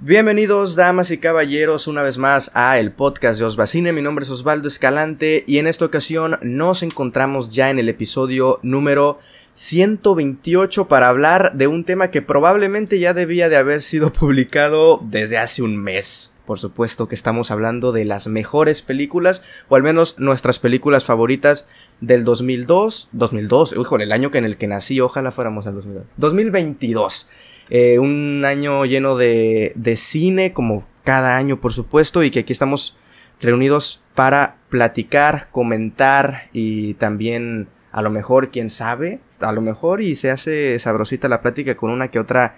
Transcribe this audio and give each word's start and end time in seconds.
Bienvenidos 0.00 0.74
damas 0.74 1.10
y 1.10 1.18
caballeros 1.18 1.86
una 1.86 2.02
vez 2.02 2.16
más 2.16 2.50
a 2.54 2.78
el 2.78 2.92
podcast 2.92 3.38
de 3.38 3.44
Osbacine, 3.44 3.92
mi 3.92 4.00
nombre 4.00 4.22
es 4.22 4.30
Osvaldo 4.30 4.66
Escalante 4.66 5.44
y 5.46 5.58
en 5.58 5.66
esta 5.66 5.84
ocasión 5.84 6.38
nos 6.40 6.82
encontramos 6.82 7.50
ya 7.50 7.68
en 7.68 7.78
el 7.78 7.90
episodio 7.90 8.58
número 8.62 9.18
128 9.52 10.88
para 10.88 11.10
hablar 11.10 11.52
de 11.56 11.66
un 11.66 11.84
tema 11.84 12.10
que 12.10 12.22
probablemente 12.22 12.98
ya 12.98 13.12
debía 13.12 13.50
de 13.50 13.56
haber 13.56 13.82
sido 13.82 14.10
publicado 14.12 14.98
desde 15.04 15.36
hace 15.36 15.62
un 15.62 15.76
mes. 15.76 16.32
Por 16.48 16.58
supuesto 16.58 17.08
que 17.08 17.14
estamos 17.14 17.50
hablando 17.50 17.92
de 17.92 18.06
las 18.06 18.26
mejores 18.26 18.80
películas, 18.80 19.42
o 19.68 19.76
al 19.76 19.82
menos 19.82 20.18
nuestras 20.18 20.58
películas 20.58 21.04
favoritas 21.04 21.68
del 22.00 22.24
2002, 22.24 23.10
2002, 23.12 23.74
híjole, 23.78 24.04
el 24.04 24.12
año 24.12 24.30
en 24.32 24.46
el 24.46 24.56
que 24.56 24.66
nací, 24.66 24.98
ojalá 24.98 25.30
fuéramos 25.30 25.66
en 25.66 25.74
2002, 25.74 26.04
2022. 26.16 27.28
Eh, 27.68 27.98
un 27.98 28.46
año 28.46 28.86
lleno 28.86 29.18
de, 29.18 29.74
de 29.74 29.98
cine, 29.98 30.54
como 30.54 30.86
cada 31.04 31.36
año 31.36 31.60
por 31.60 31.74
supuesto, 31.74 32.22
y 32.22 32.30
que 32.30 32.38
aquí 32.38 32.54
estamos 32.54 32.96
reunidos 33.42 34.00
para 34.14 34.56
platicar, 34.70 35.50
comentar 35.50 36.48
y 36.54 36.94
también 36.94 37.68
a 37.92 38.00
lo 38.00 38.08
mejor, 38.08 38.50
quién 38.50 38.70
sabe, 38.70 39.20
a 39.40 39.52
lo 39.52 39.60
mejor 39.60 40.00
y 40.00 40.14
se 40.14 40.30
hace 40.30 40.78
sabrosita 40.78 41.28
la 41.28 41.42
plática 41.42 41.76
con 41.76 41.90
una 41.90 42.08
que 42.08 42.18
otra 42.18 42.56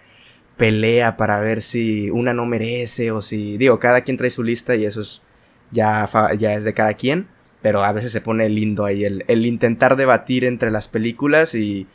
pelea 0.60 1.16
para 1.16 1.40
ver 1.40 1.62
si 1.62 2.10
una 2.10 2.32
no 2.32 2.46
merece 2.46 3.10
o 3.10 3.20
si, 3.20 3.56
digo, 3.56 3.78
cada 3.78 4.02
quien 4.02 4.16
trae 4.16 4.30
su 4.30 4.42
lista 4.42 4.76
y 4.76 4.84
eso 4.84 5.00
es 5.00 5.22
ya, 5.70 6.08
ya 6.38 6.54
es 6.54 6.64
de 6.64 6.74
cada 6.74 6.94
quien, 6.94 7.28
pero 7.62 7.82
a 7.82 7.92
veces 7.92 8.12
se 8.12 8.20
pone 8.20 8.48
lindo 8.48 8.84
ahí 8.84 9.04
el, 9.04 9.24
el 9.26 9.46
intentar 9.46 9.96
debatir 9.96 10.44
entre 10.44 10.70
las 10.70 10.86
películas 10.86 11.54
y 11.54 11.86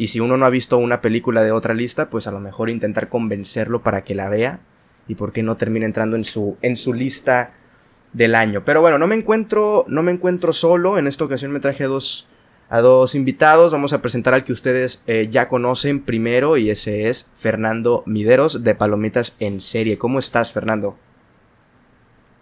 y 0.00 0.08
si 0.08 0.18
uno 0.18 0.38
no 0.38 0.46
ha 0.46 0.50
visto 0.50 0.78
una 0.78 1.02
película 1.02 1.42
de 1.42 1.52
otra 1.52 1.74
lista, 1.74 2.08
pues 2.08 2.26
a 2.26 2.30
lo 2.30 2.40
mejor 2.40 2.70
intentar 2.70 3.10
convencerlo 3.10 3.82
para 3.82 4.02
que 4.02 4.14
la 4.14 4.30
vea. 4.30 4.60
Y 5.06 5.14
por 5.14 5.30
qué 5.30 5.42
no 5.42 5.58
termina 5.58 5.84
entrando 5.84 6.16
en 6.16 6.24
su, 6.24 6.56
en 6.62 6.74
su 6.74 6.94
lista 6.94 7.52
del 8.14 8.34
año. 8.34 8.64
Pero 8.64 8.80
bueno, 8.80 8.96
no 8.96 9.06
me 9.06 9.14
encuentro, 9.14 9.84
no 9.88 10.02
me 10.02 10.10
encuentro 10.10 10.54
solo. 10.54 10.96
En 10.96 11.06
esta 11.06 11.24
ocasión 11.24 11.52
me 11.52 11.60
traje 11.60 11.84
dos, 11.84 12.28
a 12.70 12.80
dos 12.80 13.14
invitados. 13.14 13.72
Vamos 13.72 13.92
a 13.92 14.00
presentar 14.00 14.32
al 14.32 14.44
que 14.44 14.52
ustedes 14.52 15.02
eh, 15.06 15.26
ya 15.28 15.48
conocen 15.48 16.02
primero. 16.04 16.56
Y 16.56 16.70
ese 16.70 17.08
es 17.08 17.28
Fernando 17.34 18.02
Mideros 18.06 18.64
de 18.64 18.74
Palomitas 18.74 19.34
en 19.40 19.60
Serie. 19.60 19.98
¿Cómo 19.98 20.18
estás, 20.18 20.52
Fernando? 20.52 20.96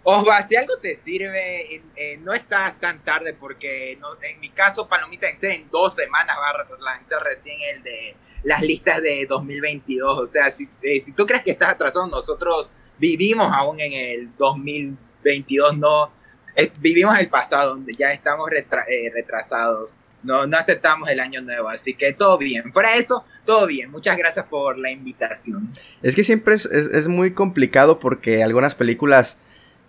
Osva, 0.03 0.41
si 0.43 0.55
algo 0.55 0.77
te 0.77 0.99
sirve, 1.03 1.83
eh, 1.95 2.17
no 2.21 2.33
estás 2.33 2.79
tan 2.79 3.03
tarde 3.03 3.33
porque 3.33 3.91
en 3.91 4.39
mi 4.39 4.49
caso 4.49 4.87
Palomita 4.87 5.27
en 5.29 5.51
en 5.51 5.69
dos 5.69 5.93
semanas 5.93 6.37
va 6.39 6.49
a 6.49 6.95
lanzar 6.95 7.21
recién 7.23 7.57
el 7.75 7.83
de 7.83 8.15
las 8.43 8.61
listas 8.61 9.01
de 9.01 9.25
2022. 9.27 10.17
O 10.17 10.25
sea, 10.25 10.49
si, 10.51 10.69
eh, 10.81 10.99
si 11.01 11.11
tú 11.11 11.25
crees 11.25 11.43
que 11.43 11.51
estás 11.51 11.69
atrasado, 11.69 12.07
nosotros 12.07 12.71
vivimos 12.97 13.51
aún 13.51 13.79
en 13.79 13.93
el 13.93 14.35
2022, 14.37 15.77
no 15.77 16.11
eh, 16.55 16.71
vivimos 16.79 17.17
el 17.19 17.29
pasado, 17.29 17.71
donde 17.71 17.93
ya 17.93 18.11
estamos 18.11 18.49
retrasados. 18.49 19.99
No, 20.23 20.45
no 20.45 20.57
aceptamos 20.57 21.09
el 21.09 21.19
año 21.19 21.41
nuevo, 21.41 21.69
así 21.69 21.93
que 21.93 22.13
todo 22.13 22.37
bien. 22.37 22.73
Fuera 22.73 22.95
eso, 22.95 23.23
todo 23.45 23.65
bien. 23.67 23.89
Muchas 23.91 24.17
gracias 24.17 24.45
por 24.45 24.77
la 24.79 24.91
invitación. 24.91 25.71
Es 26.01 26.15
que 26.15 26.23
siempre 26.23 26.55
es, 26.55 26.65
es 26.65 27.07
muy 27.07 27.33
complicado 27.33 27.99
porque 27.99 28.43
algunas 28.43 28.75
películas 28.75 29.39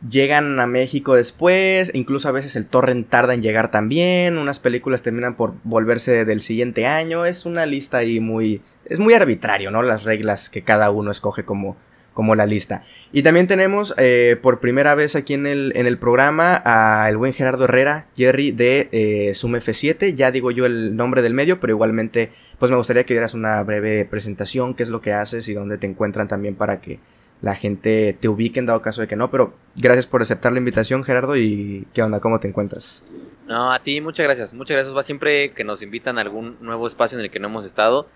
llegan 0.09 0.59
a 0.61 0.67
México 0.67 1.15
después, 1.15 1.91
incluso 1.95 2.29
a 2.29 2.33
veces 2.33 2.57
el 2.57 2.67
torrent 2.67 3.09
tarda 3.09 3.35
en 3.35 3.43
llegar 3.43 3.71
también, 3.71 4.39
unas 4.39 4.59
películas 4.59 5.03
terminan 5.03 5.37
por 5.37 5.55
volverse 5.65 6.25
del 6.25 6.41
siguiente 6.41 6.87
año, 6.87 7.27
es 7.27 7.45
una 7.45 7.67
lista 7.67 7.99
ahí 7.99 8.21
muy, 8.21 8.63
es 8.87 8.99
muy 8.99 9.15
arbitrario, 9.15 9.71
¿no? 9.71 9.83
Las 9.83 10.05
reglas 10.05 10.49
que 10.49 10.63
cada 10.63 10.91
uno 10.91 11.11
escoge 11.11 11.45
como, 11.45 11.77
como 12.15 12.35
la 12.35 12.47
lista. 12.47 12.85
Y 13.13 13.23
también 13.23 13.47
tenemos 13.47 13.95
eh, 13.97 14.37
por 14.41 14.61
primera 14.61 14.95
vez 14.95 15.17
aquí 15.17 15.35
en 15.35 15.47
el, 15.47 15.73
en 15.75 15.87
el 15.87 15.99
programa 15.99 16.63
a 16.65 17.09
el 17.09 17.17
buen 17.17 17.33
Gerardo 17.33 17.65
Herrera, 17.65 18.07
Jerry 18.17 18.53
de 18.53 18.89
eh, 18.93 19.35
Sum 19.35 19.55
F7, 19.55 20.15
ya 20.15 20.31
digo 20.31 20.51
yo 20.51 20.67
el 20.67 20.97
nombre 20.97 21.23
del 21.23 21.35
medio, 21.35 21.61
pero 21.61 21.73
igualmente 21.73 22.33
pues 22.59 22.71
me 22.71 22.77
gustaría 22.77 23.05
que 23.05 23.15
dieras 23.15 23.35
una 23.35 23.63
breve 23.63 24.05
presentación, 24.05 24.75
qué 24.75 24.83
es 24.83 24.91
lo 24.91 25.01
que 25.01 25.13
haces 25.13 25.49
y 25.49 25.55
dónde 25.55 25.79
te 25.79 25.87
encuentran 25.87 26.29
también 26.29 26.55
para 26.55 26.81
que 26.81 27.01
la 27.41 27.55
gente 27.55 28.17
te 28.21 28.29
ubique 28.29 28.61
en 28.61 28.67
dado 28.67 28.83
caso 28.83 29.01
de 29.01 29.09
que 29.09 29.17
no, 29.17 29.31
pero 29.31 29.55
gracias 29.77 30.07
por 30.07 30.21
aceptar 30.21 30.53
la 30.53 30.59
invitación, 30.59 31.05
Gerardo, 31.05 31.37
y 31.37 31.87
qué 31.95 32.03
onda, 32.03 32.21
¿cómo 32.21 32.39
te 32.39 32.49
encuentras? 32.49 33.07
No, 33.47 33.73
a 33.73 33.83
ti 33.83 34.01
muchas 34.01 34.25
gracias, 34.25 34.55
muchas 34.55 34.77
gracias. 34.77 34.97
Va 34.97 35.03
siempre 35.03 35.53
que 35.53 35.65
nos 35.65 35.83
invitan 35.83 36.19
a 36.19 36.21
algún 36.21 36.57
nuevo 36.61 36.87
espacio 36.87 37.19
en 37.19 37.25
el 37.25 37.31
que 37.31 37.41
no 37.41 37.49
hemos 37.49 37.65
estado, 37.65 38.07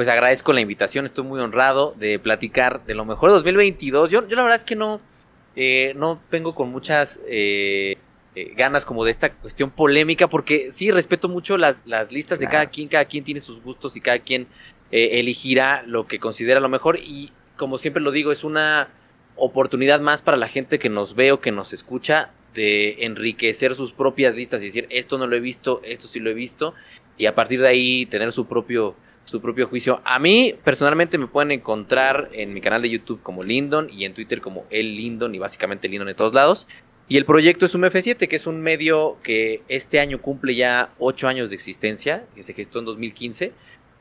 pues 0.00 0.08
agradezco 0.08 0.54
la 0.54 0.62
invitación, 0.62 1.04
estoy 1.04 1.26
muy 1.26 1.38
honrado 1.40 1.94
de 1.98 2.18
platicar 2.18 2.86
de 2.86 2.94
lo 2.94 3.04
mejor 3.04 3.28
de 3.28 3.34
2022. 3.34 4.08
Yo, 4.08 4.26
yo 4.26 4.34
la 4.34 4.44
verdad 4.44 4.56
es 4.56 4.64
que 4.64 4.74
no, 4.74 4.98
eh, 5.56 5.92
no 5.94 6.18
vengo 6.30 6.54
con 6.54 6.70
muchas 6.70 7.20
eh, 7.28 7.98
eh, 8.34 8.54
ganas 8.56 8.86
como 8.86 9.04
de 9.04 9.10
esta 9.10 9.30
cuestión 9.34 9.70
polémica, 9.70 10.26
porque 10.26 10.72
sí, 10.72 10.90
respeto 10.90 11.28
mucho 11.28 11.58
las, 11.58 11.82
las 11.84 12.10
listas 12.12 12.38
de 12.38 12.46
cada 12.46 12.70
quien, 12.70 12.88
cada 12.88 13.04
quien 13.04 13.24
tiene 13.24 13.42
sus 13.42 13.62
gustos 13.62 13.94
y 13.94 14.00
cada 14.00 14.20
quien 14.20 14.46
elegirá 14.90 15.82
lo 15.86 16.06
que 16.06 16.18
considera 16.18 16.60
lo 16.60 16.70
mejor 16.70 16.98
y 16.98 17.30
como 17.58 17.76
siempre 17.76 18.02
lo 18.02 18.10
digo, 18.10 18.32
es 18.32 18.42
una 18.42 18.88
oportunidad 19.36 20.00
más 20.00 20.22
para 20.22 20.38
la 20.38 20.48
gente 20.48 20.78
que 20.78 20.88
nos 20.88 21.14
ve 21.14 21.30
o 21.30 21.42
que 21.42 21.52
nos 21.52 21.74
escucha 21.74 22.30
de 22.54 23.04
enriquecer 23.04 23.74
sus 23.74 23.92
propias 23.92 24.34
listas 24.34 24.62
y 24.62 24.64
decir, 24.64 24.86
esto 24.88 25.18
no 25.18 25.26
lo 25.26 25.36
he 25.36 25.40
visto, 25.40 25.82
esto 25.84 26.06
sí 26.06 26.20
lo 26.20 26.30
he 26.30 26.34
visto, 26.34 26.72
y 27.18 27.26
a 27.26 27.34
partir 27.34 27.60
de 27.60 27.68
ahí 27.68 28.06
tener 28.06 28.32
su 28.32 28.46
propio, 28.46 28.96
su 29.24 29.40
propio 29.40 29.68
juicio. 29.68 30.00
A 30.04 30.18
mí, 30.18 30.54
personalmente, 30.64 31.18
me 31.18 31.26
pueden 31.26 31.52
encontrar 31.52 32.30
en 32.32 32.52
mi 32.52 32.60
canal 32.60 32.82
de 32.82 32.90
YouTube 32.90 33.22
como 33.22 33.42
Lindon 33.42 33.88
y 33.90 34.04
en 34.04 34.14
Twitter 34.14 34.40
como 34.40 34.66
El 34.70 34.96
Lindon 34.96 35.34
y 35.34 35.38
básicamente 35.38 35.88
Lindon 35.88 36.08
en 36.08 36.16
todos 36.16 36.34
lados. 36.34 36.66
Y 37.08 37.16
el 37.16 37.24
proyecto 37.24 37.66
es 37.66 37.74
un 37.74 37.82
F7, 37.82 38.28
que 38.28 38.36
es 38.36 38.46
un 38.46 38.60
medio 38.60 39.18
que 39.24 39.62
este 39.66 39.98
año 39.98 40.22
cumple 40.22 40.54
ya 40.54 40.90
8 41.00 41.26
años 41.26 41.50
de 41.50 41.56
existencia, 41.56 42.24
que 42.36 42.44
se 42.44 42.54
gestó 42.54 42.78
en 42.78 42.84
2015 42.84 43.52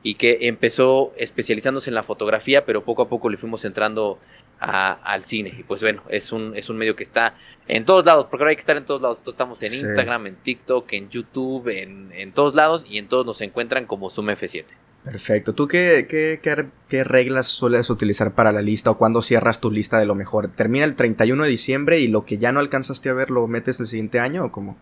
y 0.04 0.14
que 0.16 0.38
empezó 0.42 1.12
especializándose 1.18 1.90
en 1.90 1.96
la 1.96 2.04
fotografía, 2.04 2.66
pero 2.66 2.84
poco 2.84 3.02
a 3.02 3.10
poco 3.10 3.30
le 3.30 3.38
fuimos 3.38 3.66
entrando 3.66 4.20
al 4.60 5.24
cine. 5.24 5.54
Y 5.58 5.64
pues 5.64 5.82
bueno, 5.82 6.04
es 6.10 6.32
un, 6.32 6.56
es 6.56 6.70
un 6.70 6.78
medio 6.78 6.96
que 6.96 7.04
está 7.04 7.36
en 7.68 7.86
todos 7.86 8.06
lados, 8.06 8.28
porque 8.30 8.44
ahora 8.44 8.50
hay 8.52 8.56
que 8.56 8.62
estar 8.62 8.78
en 8.78 8.86
todos 8.86 9.02
lados. 9.02 9.22
estamos 9.26 9.62
en 9.64 9.74
Instagram, 9.74 10.28
en 10.28 10.36
TikTok, 10.36 10.94
en 10.94 11.10
YouTube, 11.10 11.68
en, 11.70 12.12
en, 12.14 12.32
todos 12.32 12.54
lados, 12.54 12.86
y 12.88 12.98
en 12.98 13.08
todos 13.08 13.26
nos 13.26 13.42
encuentran 13.42 13.86
como 13.86 14.10
Zoom 14.10 14.28
F7. 14.28 14.66
Perfecto. 15.04 15.54
¿Tú 15.54 15.68
qué, 15.68 16.08
qué, 16.10 16.40
qué, 16.88 17.04
reglas 17.04 17.48
sueles 17.48 17.90
utilizar 17.90 18.36
para 18.36 18.52
la 18.52 18.62
lista 18.62 18.92
o 18.92 18.98
cuándo 18.98 19.22
cierras 19.22 19.62
tu 19.62 19.72
lista 19.72 19.98
de 19.98 20.06
lo 20.06 20.14
mejor? 20.14 20.50
¿Termina 20.50 20.86
el 20.86 20.96
31 20.96 21.44
de 21.44 21.50
diciembre 21.50 22.00
y 22.00 22.08
lo 22.08 22.26
que 22.26 22.38
ya 22.38 22.52
no 22.52 22.60
alcanzaste 22.60 23.10
a 23.10 23.14
ver 23.14 23.30
lo 23.30 23.48
metes 23.48 23.80
el 23.80 23.86
siguiente 23.86 24.20
año 24.20 24.46
o 24.46 24.52
cómo? 24.52 24.78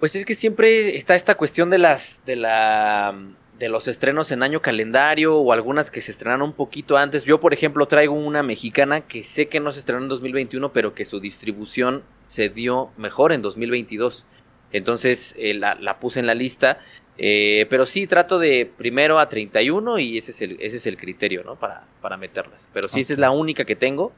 Pues 0.00 0.16
es 0.16 0.24
que 0.24 0.34
siempre 0.34 0.96
está 0.96 1.14
esta 1.14 1.36
cuestión 1.36 1.70
de 1.70 1.78
las 1.78 2.22
de 2.26 2.34
la 2.34 3.16
de 3.62 3.68
los 3.68 3.86
estrenos 3.86 4.32
en 4.32 4.42
año 4.42 4.60
calendario 4.60 5.36
o 5.36 5.52
algunas 5.52 5.92
que 5.92 6.00
se 6.00 6.10
estrenaron 6.10 6.42
un 6.42 6.52
poquito 6.52 6.96
antes. 6.96 7.22
Yo, 7.22 7.40
por 7.40 7.54
ejemplo, 7.54 7.86
traigo 7.86 8.14
una 8.14 8.42
mexicana 8.42 9.02
que 9.02 9.22
sé 9.22 9.46
que 9.46 9.60
no 9.60 9.70
se 9.70 9.78
estrenó 9.78 10.02
en 10.02 10.08
2021, 10.08 10.72
pero 10.72 10.94
que 10.94 11.04
su 11.04 11.20
distribución 11.20 12.02
se 12.26 12.48
dio 12.48 12.90
mejor 12.96 13.32
en 13.32 13.40
2022. 13.40 14.26
Entonces 14.72 15.36
eh, 15.38 15.54
la, 15.54 16.00
puse 16.00 16.18
en 16.18 16.26
la 16.26 16.34
lista. 16.34 16.80
Eh, 17.18 17.66
pero 17.68 17.86
sí, 17.86 18.06
trato 18.06 18.38
de 18.38 18.70
primero 18.76 19.18
a 19.18 19.28
31 19.28 19.98
y 19.98 20.18
ese 20.18 20.30
es 20.30 20.42
el, 20.42 20.56
ese 20.60 20.76
es 20.76 20.86
el 20.86 20.96
criterio, 20.96 21.44
¿no? 21.44 21.56
Para, 21.56 21.84
para 22.00 22.16
meterlas. 22.16 22.68
Pero 22.72 22.88
sí, 22.88 23.00
esa 23.00 23.12
es 23.12 23.18
la 23.18 23.30
única 23.30 23.64
que 23.64 23.76
tengo 23.76 24.12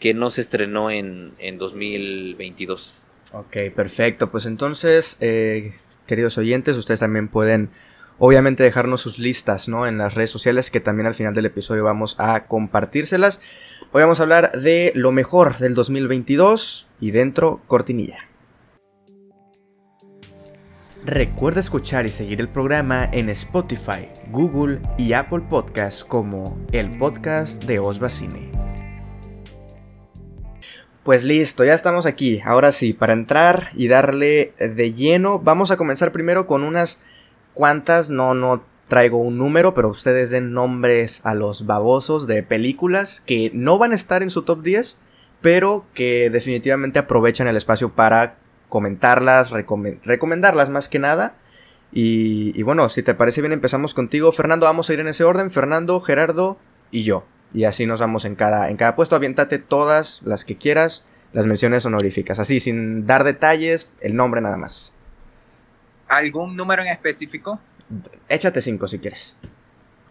que 0.00 0.14
no 0.14 0.30
se 0.30 0.42
estrenó 0.42 0.90
en, 0.90 1.32
en 1.38 1.58
2022. 1.58 2.94
Ok, 3.32 3.56
perfecto. 3.74 4.30
Pues 4.30 4.46
entonces, 4.46 5.16
eh, 5.20 5.72
queridos 6.06 6.38
oyentes, 6.38 6.76
ustedes 6.76 7.00
también 7.00 7.28
pueden 7.28 7.70
obviamente 8.18 8.62
dejarnos 8.62 9.00
sus 9.00 9.18
listas, 9.18 9.68
¿no? 9.68 9.86
En 9.86 9.98
las 9.98 10.14
redes 10.14 10.30
sociales 10.30 10.70
que 10.70 10.80
también 10.80 11.06
al 11.06 11.14
final 11.14 11.34
del 11.34 11.46
episodio 11.46 11.84
vamos 11.84 12.16
a 12.18 12.46
compartírselas. 12.46 13.40
Hoy 13.92 14.02
vamos 14.02 14.20
a 14.20 14.24
hablar 14.24 14.52
de 14.52 14.92
lo 14.94 15.12
mejor 15.12 15.58
del 15.58 15.74
2022 15.74 16.86
y 17.00 17.10
dentro 17.10 17.60
cortinilla. 17.66 18.18
Recuerda 21.06 21.60
escuchar 21.60 22.04
y 22.04 22.10
seguir 22.10 22.40
el 22.40 22.48
programa 22.48 23.08
en 23.12 23.28
Spotify, 23.28 24.08
Google 24.32 24.80
y 24.98 25.12
Apple 25.12 25.44
Podcasts 25.48 26.04
como 26.04 26.58
el 26.72 26.98
podcast 26.98 27.62
de 27.62 27.78
Osbacine. 27.78 28.50
Pues 31.04 31.22
listo, 31.22 31.64
ya 31.64 31.74
estamos 31.74 32.06
aquí. 32.06 32.42
Ahora 32.44 32.72
sí, 32.72 32.92
para 32.92 33.12
entrar 33.12 33.70
y 33.76 33.86
darle 33.86 34.52
de 34.58 34.92
lleno, 34.94 35.38
vamos 35.38 35.70
a 35.70 35.76
comenzar 35.76 36.10
primero 36.10 36.48
con 36.48 36.64
unas 36.64 37.00
cuántas, 37.54 38.10
no, 38.10 38.34
no 38.34 38.64
traigo 38.88 39.18
un 39.18 39.38
número, 39.38 39.74
pero 39.74 39.90
ustedes 39.90 40.32
den 40.32 40.52
nombres 40.54 41.20
a 41.22 41.36
los 41.36 41.66
babosos 41.66 42.26
de 42.26 42.42
películas 42.42 43.20
que 43.20 43.52
no 43.54 43.78
van 43.78 43.92
a 43.92 43.94
estar 43.94 44.24
en 44.24 44.30
su 44.30 44.42
top 44.42 44.60
10, 44.60 44.98
pero 45.40 45.86
que 45.94 46.30
definitivamente 46.30 46.98
aprovechan 46.98 47.46
el 47.46 47.56
espacio 47.56 47.94
para 47.94 48.38
comentarlas, 48.68 49.50
recomendarlas 49.50 50.70
más 50.70 50.88
que 50.88 50.98
nada. 50.98 51.36
Y, 51.92 52.62
bueno, 52.62 52.88
si 52.88 53.02
te 53.02 53.14
parece 53.14 53.40
bien, 53.40 53.52
empezamos 53.52 53.94
contigo. 53.94 54.32
Fernando, 54.32 54.66
vamos 54.66 54.90
a 54.90 54.92
ir 54.92 55.00
en 55.00 55.08
ese 55.08 55.24
orden. 55.24 55.50
Fernando, 55.50 56.00
Gerardo 56.00 56.58
y 56.90 57.04
yo. 57.04 57.24
Y 57.54 57.64
así 57.64 57.86
nos 57.86 58.00
vamos 58.00 58.24
en 58.24 58.34
cada, 58.34 58.68
en 58.70 58.76
cada 58.76 58.96
puesto. 58.96 59.16
Aviéntate 59.16 59.58
todas 59.58 60.20
las 60.24 60.44
que 60.44 60.58
quieras, 60.58 61.06
las 61.32 61.46
menciones 61.46 61.86
honoríficas. 61.86 62.38
Así, 62.38 62.60
sin 62.60 63.06
dar 63.06 63.24
detalles, 63.24 63.92
el 64.00 64.14
nombre 64.14 64.40
nada 64.40 64.56
más. 64.56 64.92
¿Algún 66.08 66.56
número 66.56 66.82
en 66.82 66.88
específico? 66.88 67.60
Échate 68.28 68.60
cinco 68.60 68.88
si 68.88 68.98
quieres. 68.98 69.36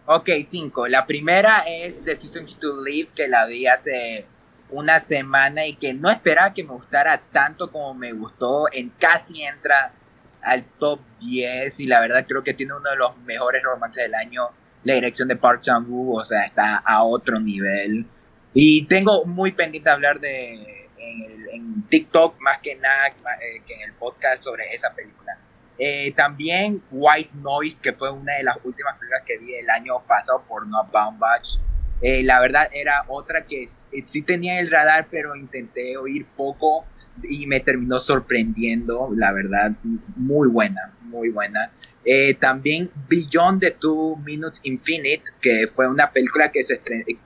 Ok, 0.06 0.30
cinco. 0.46 0.88
La 0.88 1.06
primera 1.06 1.64
es 1.68 2.04
Decision 2.04 2.46
to 2.60 2.82
Live, 2.84 3.10
que 3.14 3.28
la 3.28 3.46
vi 3.46 3.66
hace 3.66 4.24
una 4.70 5.00
semana 5.00 5.66
y 5.66 5.76
que 5.76 5.94
no 5.94 6.10
esperaba 6.10 6.52
que 6.52 6.64
me 6.64 6.72
gustara 6.72 7.18
tanto 7.18 7.70
como 7.70 7.94
me 7.94 8.12
gustó. 8.12 8.66
En 8.72 8.90
casi 8.90 9.42
entra 9.42 9.92
al 10.42 10.64
top 10.64 11.00
10 11.20 11.80
y 11.80 11.86
la 11.86 12.00
verdad 12.00 12.24
creo 12.26 12.42
que 12.42 12.54
tiene 12.54 12.74
uno 12.74 12.90
de 12.90 12.96
los 12.96 13.16
mejores 13.18 13.62
romances 13.62 14.04
del 14.04 14.14
año. 14.14 14.48
La 14.84 14.94
dirección 14.94 15.28
de 15.28 15.36
Park 15.36 15.62
Chan-wook, 15.62 16.18
o 16.18 16.24
sea, 16.24 16.42
está 16.42 16.76
a 16.76 17.02
otro 17.02 17.40
nivel. 17.40 18.06
Y 18.54 18.86
tengo 18.86 19.24
muy 19.24 19.52
pendiente 19.52 19.90
hablar 19.90 20.20
de 20.20 20.88
en, 21.52 21.82
TikTok 21.88 22.40
más 22.40 22.58
que 22.58 22.74
nada 22.76 23.08
eh, 23.08 23.62
que 23.66 23.74
en 23.74 23.82
el 23.82 23.92
podcast 23.92 24.42
sobre 24.42 24.72
esa 24.74 24.92
película. 24.94 25.38
Eh, 25.78 26.12
también 26.16 26.82
White 26.90 27.30
Noise, 27.34 27.78
que 27.80 27.92
fue 27.92 28.10
una 28.10 28.34
de 28.34 28.44
las 28.44 28.56
últimas 28.64 28.96
películas 28.98 29.22
que 29.26 29.38
vi 29.38 29.54
el 29.54 29.68
año 29.68 30.00
pasado 30.06 30.42
por 30.48 30.66
Not 30.66 30.90
Bound 30.90 31.18
Batch. 31.18 31.58
Eh, 32.02 32.22
la 32.22 32.40
verdad 32.40 32.68
era 32.72 33.04
otra 33.08 33.46
que 33.46 33.68
sí 34.04 34.22
tenía 34.22 34.60
el 34.60 34.70
radar, 34.70 35.08
pero 35.10 35.34
intenté 35.34 35.96
oír 35.96 36.26
poco 36.36 36.84
y 37.24 37.46
me 37.46 37.60
terminó 37.60 37.98
sorprendiendo, 37.98 39.10
la 39.16 39.32
verdad, 39.32 39.72
muy 40.16 40.48
buena, 40.48 40.94
muy 41.02 41.30
buena. 41.30 41.72
Eh, 42.04 42.34
también 42.34 42.88
Beyond 43.08 43.60
the 43.60 43.70
Two 43.72 44.16
Minutes 44.24 44.60
Infinite, 44.62 45.24
que 45.40 45.66
fue 45.66 45.88
una 45.88 46.12
película 46.12 46.52
que, 46.52 46.62
se 46.62 46.80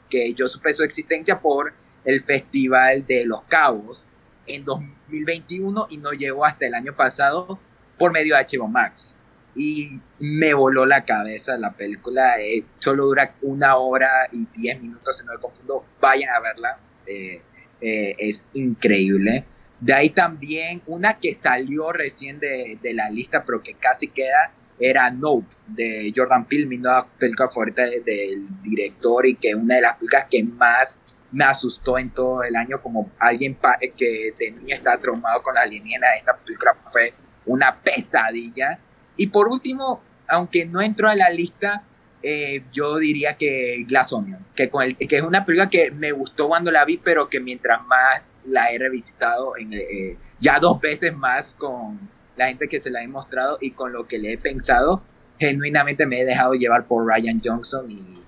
que 0.08 0.32
yo 0.34 0.48
supe 0.48 0.72
su 0.72 0.82
existencia 0.82 1.40
por 1.40 1.74
el 2.04 2.22
Festival 2.22 3.06
de 3.06 3.26
los 3.26 3.42
Cabos 3.42 4.06
en 4.46 4.64
2021 4.64 5.88
y 5.90 5.98
no 5.98 6.12
llegó 6.12 6.44
hasta 6.44 6.66
el 6.66 6.74
año 6.74 6.96
pasado 6.96 7.58
por 7.98 8.12
medio 8.12 8.36
de 8.36 8.46
HBO 8.46 8.68
Max. 8.68 9.16
Y 9.54 10.00
me 10.20 10.54
voló 10.54 10.86
la 10.86 11.04
cabeza 11.04 11.56
la 11.56 11.72
película. 11.72 12.40
Eh, 12.40 12.64
solo 12.78 13.06
dura 13.06 13.34
una 13.42 13.76
hora 13.76 14.08
y 14.32 14.46
diez 14.54 14.80
minutos, 14.80 15.18
si 15.18 15.24
no 15.24 15.32
me 15.32 15.40
confundo. 15.40 15.84
Vayan 16.00 16.30
a 16.30 16.40
verla. 16.40 16.78
Eh, 17.06 17.42
eh, 17.80 18.14
es 18.18 18.44
increíble. 18.54 19.44
De 19.80 19.94
ahí 19.94 20.10
también 20.10 20.82
una 20.86 21.18
que 21.18 21.34
salió 21.34 21.90
recién 21.92 22.38
de, 22.38 22.78
de, 22.82 22.94
la 22.94 23.08
lista, 23.08 23.44
pero 23.44 23.62
que 23.62 23.74
casi 23.74 24.08
queda, 24.08 24.52
era 24.78 25.10
Nope, 25.10 25.54
de 25.66 26.12
Jordan 26.14 26.46
Peele, 26.46 26.66
mi 26.66 26.78
nueva 26.78 27.06
película 27.18 27.48
favorita 27.48 27.82
del 27.84 28.46
director 28.62 29.26
y 29.26 29.36
que 29.36 29.54
una 29.54 29.76
de 29.76 29.82
las 29.82 29.96
películas 29.96 30.26
que 30.30 30.44
más 30.44 31.00
me 31.32 31.44
asustó 31.44 31.98
en 31.98 32.10
todo 32.10 32.42
el 32.42 32.56
año 32.56 32.82
como 32.82 33.10
alguien 33.18 33.56
que 33.96 34.34
de 34.38 34.52
niña 34.52 34.74
está 34.74 34.98
traumado 34.98 35.42
con 35.42 35.54
la 35.54 35.62
alienígenas. 35.62 36.16
Esta 36.16 36.36
película 36.36 36.76
fue 36.90 37.14
una 37.46 37.80
pesadilla. 37.80 38.80
Y 39.20 39.26
por 39.26 39.48
último, 39.48 40.00
aunque 40.28 40.64
no 40.64 40.80
entró 40.80 41.06
a 41.06 41.14
la 41.14 41.28
lista, 41.28 41.84
eh, 42.22 42.64
yo 42.72 42.96
diría 42.96 43.36
que 43.36 43.84
Glass 43.86 44.14
Onion, 44.14 44.46
que, 44.54 44.70
que 44.70 45.16
es 45.16 45.22
una 45.22 45.44
película 45.44 45.68
que 45.68 45.90
me 45.90 46.10
gustó 46.12 46.48
cuando 46.48 46.70
la 46.70 46.86
vi, 46.86 46.96
pero 46.96 47.28
que 47.28 47.38
mientras 47.38 47.84
más 47.84 48.22
la 48.46 48.72
he 48.72 48.78
revisitado 48.78 49.58
en, 49.58 49.74
eh, 49.74 50.16
ya 50.40 50.58
dos 50.58 50.80
veces 50.80 51.14
más 51.14 51.54
con 51.54 52.00
la 52.38 52.46
gente 52.48 52.66
que 52.66 52.80
se 52.80 52.88
la 52.88 53.02
he 53.02 53.08
mostrado 53.08 53.58
y 53.60 53.72
con 53.72 53.92
lo 53.92 54.08
que 54.08 54.18
le 54.18 54.32
he 54.32 54.38
pensado, 54.38 55.02
genuinamente 55.38 56.06
me 56.06 56.22
he 56.22 56.24
dejado 56.24 56.54
llevar 56.54 56.86
por 56.86 57.06
Ryan 57.06 57.42
Johnson 57.44 57.90
y, 57.90 58.22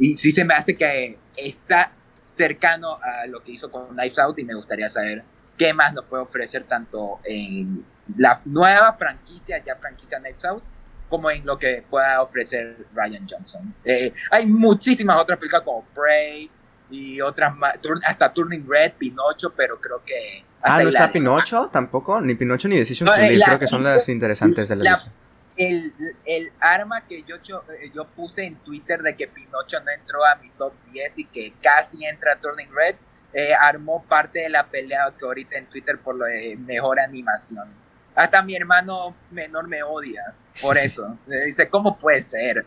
y 0.00 0.14
sí 0.14 0.32
se 0.32 0.44
me 0.44 0.54
hace 0.54 0.74
que 0.74 1.18
está 1.36 1.92
cercano 2.20 2.98
a 3.00 3.28
lo 3.28 3.44
que 3.44 3.52
hizo 3.52 3.70
con 3.70 3.90
Knives 3.90 4.18
Out 4.18 4.40
y 4.40 4.44
me 4.44 4.56
gustaría 4.56 4.88
saber 4.88 5.22
qué 5.56 5.72
más 5.72 5.94
nos 5.94 6.04
puede 6.06 6.24
ofrecer 6.24 6.64
tanto 6.64 7.20
en 7.22 7.91
la 8.16 8.40
nueva 8.44 8.94
franquicia, 8.94 9.62
ya 9.64 9.76
franquicia 9.76 10.18
Knives 10.18 10.44
Out, 10.44 10.64
como 11.12 11.30
en 11.30 11.44
lo 11.44 11.58
que 11.58 11.84
pueda 11.88 12.22
ofrecer 12.22 12.86
Ryan 12.94 13.26
Johnson. 13.28 13.74
Eh, 13.84 14.14
hay 14.30 14.46
muchísimas 14.46 15.20
otras 15.20 15.38
películas 15.38 15.62
como 15.62 15.84
Prey 15.94 16.50
y 16.90 17.20
otras 17.20 17.54
más, 17.54 17.74
hasta 18.06 18.32
Turning 18.32 18.64
Red, 18.66 18.94
Pinocho, 18.98 19.52
pero 19.54 19.78
creo 19.78 20.02
que... 20.04 20.42
Ah, 20.62 20.82
¿no 20.82 20.88
está 20.88 21.12
Pinocho 21.12 21.68
tampoco? 21.70 22.18
Ni 22.20 22.34
Pinocho 22.34 22.66
ni 22.68 22.76
Decision 22.76 23.06
no, 23.06 23.14
eh, 23.14 23.38
creo 23.44 23.58
que 23.58 23.66
son 23.66 23.82
las 23.82 24.08
interesantes 24.08 24.68
de 24.68 24.76
la, 24.76 24.90
lista. 24.90 25.12
El, 25.56 25.92
el, 26.24 26.50
arma 26.60 27.02
que 27.06 27.24
yo, 27.24 27.36
eh, 27.36 27.90
yo 27.94 28.06
puse 28.06 28.44
en 28.44 28.56
Twitter 28.56 29.02
de 29.02 29.14
que 29.14 29.26
Pinocho 29.26 29.80
no 29.80 29.90
entró 29.90 30.24
a 30.24 30.36
mi 30.36 30.48
top 30.50 30.72
10 30.92 31.18
y 31.18 31.24
que 31.26 31.52
casi 31.60 32.06
entra 32.06 32.32
a 32.32 32.36
Turning 32.36 32.70
Red, 32.74 32.96
armó 33.60 34.02
parte 34.04 34.40
de 34.40 34.48
la 34.48 34.66
pelea 34.66 35.12
que 35.18 35.24
ahorita 35.26 35.58
en 35.58 35.66
Twitter 35.66 35.98
por 35.98 36.16
lo 36.16 36.24
de 36.24 36.56
mejor 36.56 37.00
animación. 37.00 37.81
Hasta 38.14 38.42
mi 38.42 38.54
hermano 38.54 39.14
menor 39.30 39.68
me 39.68 39.82
odia 39.82 40.34
por 40.60 40.78
eso. 40.78 41.18
Dice, 41.26 41.68
¿cómo 41.68 41.96
puede 41.98 42.22
ser? 42.22 42.64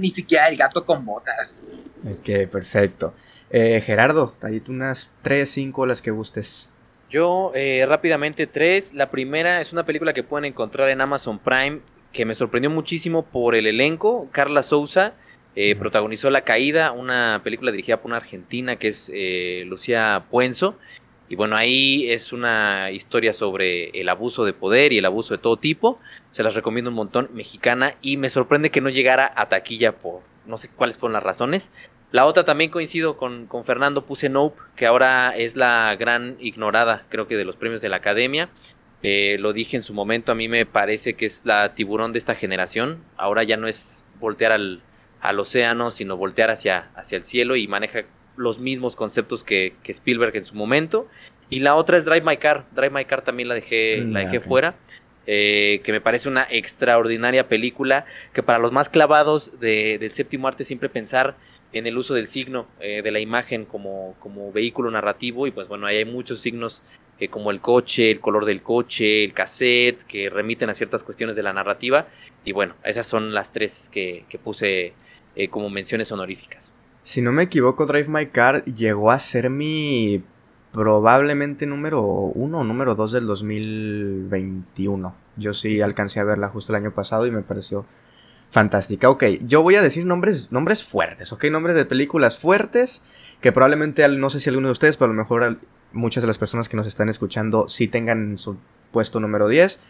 ni 0.00 0.08
siquiera 0.10 0.48
el 0.48 0.56
gato 0.56 0.84
con 0.86 1.04
botas. 1.04 1.62
Ok, 2.08 2.48
perfecto. 2.50 3.12
Eh, 3.50 3.80
Gerardo, 3.80 4.34
ahí 4.42 4.60
tú 4.60 4.72
unas 4.72 5.10
3, 5.22 5.48
5 5.48 5.86
las 5.86 6.02
que 6.02 6.10
gustes. 6.10 6.70
Yo, 7.10 7.52
eh, 7.54 7.86
rápidamente, 7.88 8.46
tres. 8.46 8.92
La 8.92 9.10
primera 9.10 9.60
es 9.60 9.72
una 9.72 9.86
película 9.86 10.12
que 10.12 10.22
pueden 10.22 10.44
encontrar 10.44 10.90
en 10.90 11.00
Amazon 11.00 11.38
Prime 11.38 11.80
que 12.12 12.24
me 12.24 12.34
sorprendió 12.34 12.70
muchísimo 12.70 13.24
por 13.24 13.54
el 13.54 13.66
elenco. 13.66 14.28
Carla 14.30 14.62
Souza 14.62 15.14
eh, 15.56 15.74
protagonizó 15.76 16.30
La 16.30 16.42
Caída, 16.42 16.92
una 16.92 17.40
película 17.42 17.70
dirigida 17.70 17.96
por 17.96 18.10
una 18.10 18.18
argentina 18.18 18.76
que 18.76 18.88
es 18.88 19.10
Lucía 19.66 20.26
Puenzo. 20.30 20.78
Y 21.28 21.36
bueno, 21.36 21.56
ahí 21.56 22.10
es 22.10 22.32
una 22.32 22.90
historia 22.90 23.32
sobre 23.32 23.90
el 23.90 24.08
abuso 24.08 24.44
de 24.44 24.52
poder 24.52 24.92
y 24.92 24.98
el 24.98 25.04
abuso 25.04 25.34
de 25.34 25.38
todo 25.38 25.56
tipo. 25.58 26.00
Se 26.30 26.42
las 26.42 26.54
recomiendo 26.54 26.90
un 26.90 26.96
montón, 26.96 27.28
mexicana. 27.32 27.96
Y 28.00 28.16
me 28.16 28.30
sorprende 28.30 28.70
que 28.70 28.80
no 28.80 28.88
llegara 28.88 29.30
a 29.36 29.48
taquilla 29.48 29.96
por 29.96 30.22
no 30.46 30.58
sé 30.58 30.68
cuáles 30.68 30.96
fueron 30.96 31.12
las 31.12 31.22
razones. 31.22 31.70
La 32.10 32.24
otra 32.24 32.44
también 32.44 32.70
coincido 32.70 33.18
con, 33.18 33.46
con 33.46 33.64
Fernando, 33.64 34.06
puse 34.06 34.30
Nope, 34.30 34.58
que 34.76 34.86
ahora 34.86 35.36
es 35.36 35.56
la 35.56 35.94
gran 35.96 36.36
ignorada, 36.40 37.04
creo 37.10 37.28
que 37.28 37.36
de 37.36 37.44
los 37.44 37.56
premios 37.56 37.82
de 37.82 37.90
la 37.90 37.96
academia. 37.96 38.48
Eh, 39.02 39.36
lo 39.38 39.52
dije 39.52 39.76
en 39.76 39.82
su 39.82 39.92
momento, 39.92 40.32
a 40.32 40.34
mí 40.34 40.48
me 40.48 40.64
parece 40.64 41.14
que 41.14 41.26
es 41.26 41.44
la 41.44 41.74
tiburón 41.74 42.12
de 42.12 42.18
esta 42.18 42.34
generación. 42.34 43.04
Ahora 43.18 43.42
ya 43.42 43.58
no 43.58 43.68
es 43.68 44.06
voltear 44.18 44.52
al, 44.52 44.80
al 45.20 45.38
océano, 45.38 45.90
sino 45.90 46.16
voltear 46.16 46.50
hacia, 46.50 46.90
hacia 46.96 47.18
el 47.18 47.24
cielo 47.24 47.56
y 47.56 47.68
maneja 47.68 48.04
los 48.38 48.58
mismos 48.58 48.96
conceptos 48.96 49.44
que, 49.44 49.74
Spielberg 49.84 50.36
en 50.36 50.46
su 50.46 50.54
momento. 50.54 51.06
Y 51.50 51.60
la 51.60 51.76
otra 51.76 51.96
es 51.98 52.04
Drive 52.04 52.22
My 52.22 52.36
Car. 52.36 52.64
Drive 52.72 52.90
My 52.90 53.04
Car 53.04 53.22
también 53.22 53.48
la 53.48 53.54
dejé, 53.54 54.04
la 54.10 54.20
dejé 54.20 54.40
fuera. 54.40 54.74
Eh, 55.26 55.82
que 55.84 55.92
me 55.92 56.00
parece 56.00 56.28
una 56.28 56.46
extraordinaria 56.48 57.48
película. 57.48 58.06
Que 58.32 58.42
para 58.42 58.58
los 58.58 58.72
más 58.72 58.88
clavados 58.88 59.52
del 59.60 60.12
séptimo 60.12 60.48
arte, 60.48 60.64
siempre 60.64 60.88
pensar 60.88 61.36
en 61.72 61.86
el 61.86 61.98
uso 61.98 62.14
del 62.14 62.28
signo 62.28 62.66
eh, 62.80 63.02
de 63.02 63.10
la 63.10 63.20
imagen 63.20 63.66
como, 63.66 64.14
como 64.20 64.52
vehículo 64.52 64.90
narrativo. 64.90 65.46
Y 65.46 65.50
pues 65.50 65.68
bueno, 65.68 65.86
ahí 65.86 65.98
hay 65.98 66.04
muchos 66.04 66.40
signos 66.40 66.82
eh, 67.18 67.28
como 67.28 67.50
el 67.50 67.60
coche, 67.60 68.10
el 68.10 68.20
color 68.20 68.44
del 68.44 68.62
coche, 68.62 69.24
el 69.24 69.32
cassette, 69.32 70.02
que 70.04 70.30
remiten 70.30 70.70
a 70.70 70.74
ciertas 70.74 71.02
cuestiones 71.02 71.36
de 71.36 71.42
la 71.42 71.52
narrativa. 71.52 72.08
Y 72.44 72.52
bueno, 72.52 72.74
esas 72.84 73.06
son 73.06 73.34
las 73.34 73.52
tres 73.52 73.90
que, 73.92 74.24
que 74.28 74.38
puse 74.38 74.92
como 75.50 75.70
menciones 75.70 76.10
honoríficas. 76.10 76.72
Si 77.08 77.22
no 77.22 77.32
me 77.32 77.44
equivoco, 77.44 77.86
Drive 77.86 78.10
My 78.10 78.26
Car 78.26 78.66
llegó 78.66 79.10
a 79.10 79.18
ser 79.18 79.48
mi 79.48 80.22
probablemente 80.72 81.64
número 81.64 82.02
uno 82.02 82.58
o 82.58 82.64
número 82.64 82.94
dos 82.94 83.12
del 83.12 83.26
2021. 83.26 85.14
Yo 85.38 85.54
sí 85.54 85.80
alcancé 85.80 86.20
a 86.20 86.24
verla 86.24 86.50
justo 86.50 86.70
el 86.70 86.82
año 86.82 86.92
pasado 86.92 87.26
y 87.26 87.30
me 87.30 87.40
pareció 87.40 87.86
fantástica. 88.50 89.08
Ok, 89.08 89.24
yo 89.40 89.62
voy 89.62 89.76
a 89.76 89.80
decir 89.80 90.04
nombres, 90.04 90.52
nombres 90.52 90.84
fuertes, 90.84 91.32
ok, 91.32 91.44
nombres 91.44 91.76
de 91.76 91.86
películas 91.86 92.36
fuertes 92.36 93.00
que 93.40 93.52
probablemente, 93.52 94.06
no 94.06 94.28
sé 94.28 94.38
si 94.38 94.50
alguno 94.50 94.68
de 94.68 94.72
ustedes, 94.72 94.98
pero 94.98 95.10
a 95.10 95.14
lo 95.14 95.18
mejor 95.18 95.60
muchas 95.92 96.22
de 96.22 96.26
las 96.26 96.36
personas 96.36 96.68
que 96.68 96.76
nos 96.76 96.86
están 96.86 97.08
escuchando 97.08 97.68
sí 97.68 97.88
tengan 97.88 98.36
su 98.36 98.58
puesto 98.92 99.18
número 99.18 99.48
10. 99.48 99.80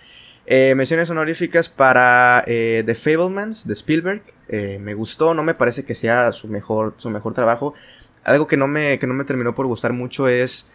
Eh, 0.51 0.75
menciones 0.75 1.11
honoríficas 1.11 1.69
para 1.69 2.43
eh, 2.47 2.83
The 2.87 2.95
Fablemans 2.95 3.67
de 3.67 3.75
Spielberg. 3.75 4.23
Eh, 4.49 4.79
me 4.79 4.95
gustó, 4.95 5.35
no 5.35 5.43
me 5.43 5.53
parece 5.53 5.85
que 5.85 5.95
sea 5.95 6.33
su 6.33 6.49
mejor, 6.49 6.95
su 6.97 7.11
mejor 7.11 7.35
trabajo. 7.35 7.75
Algo 8.25 8.47
que 8.47 8.57
no, 8.57 8.67
me, 8.67 8.99
que 8.99 9.07
no 9.07 9.13
me 9.13 9.25
terminó 9.25 9.55
por 9.55 9.67
gustar 9.67 9.93
mucho 9.93 10.27
es. 10.27 10.67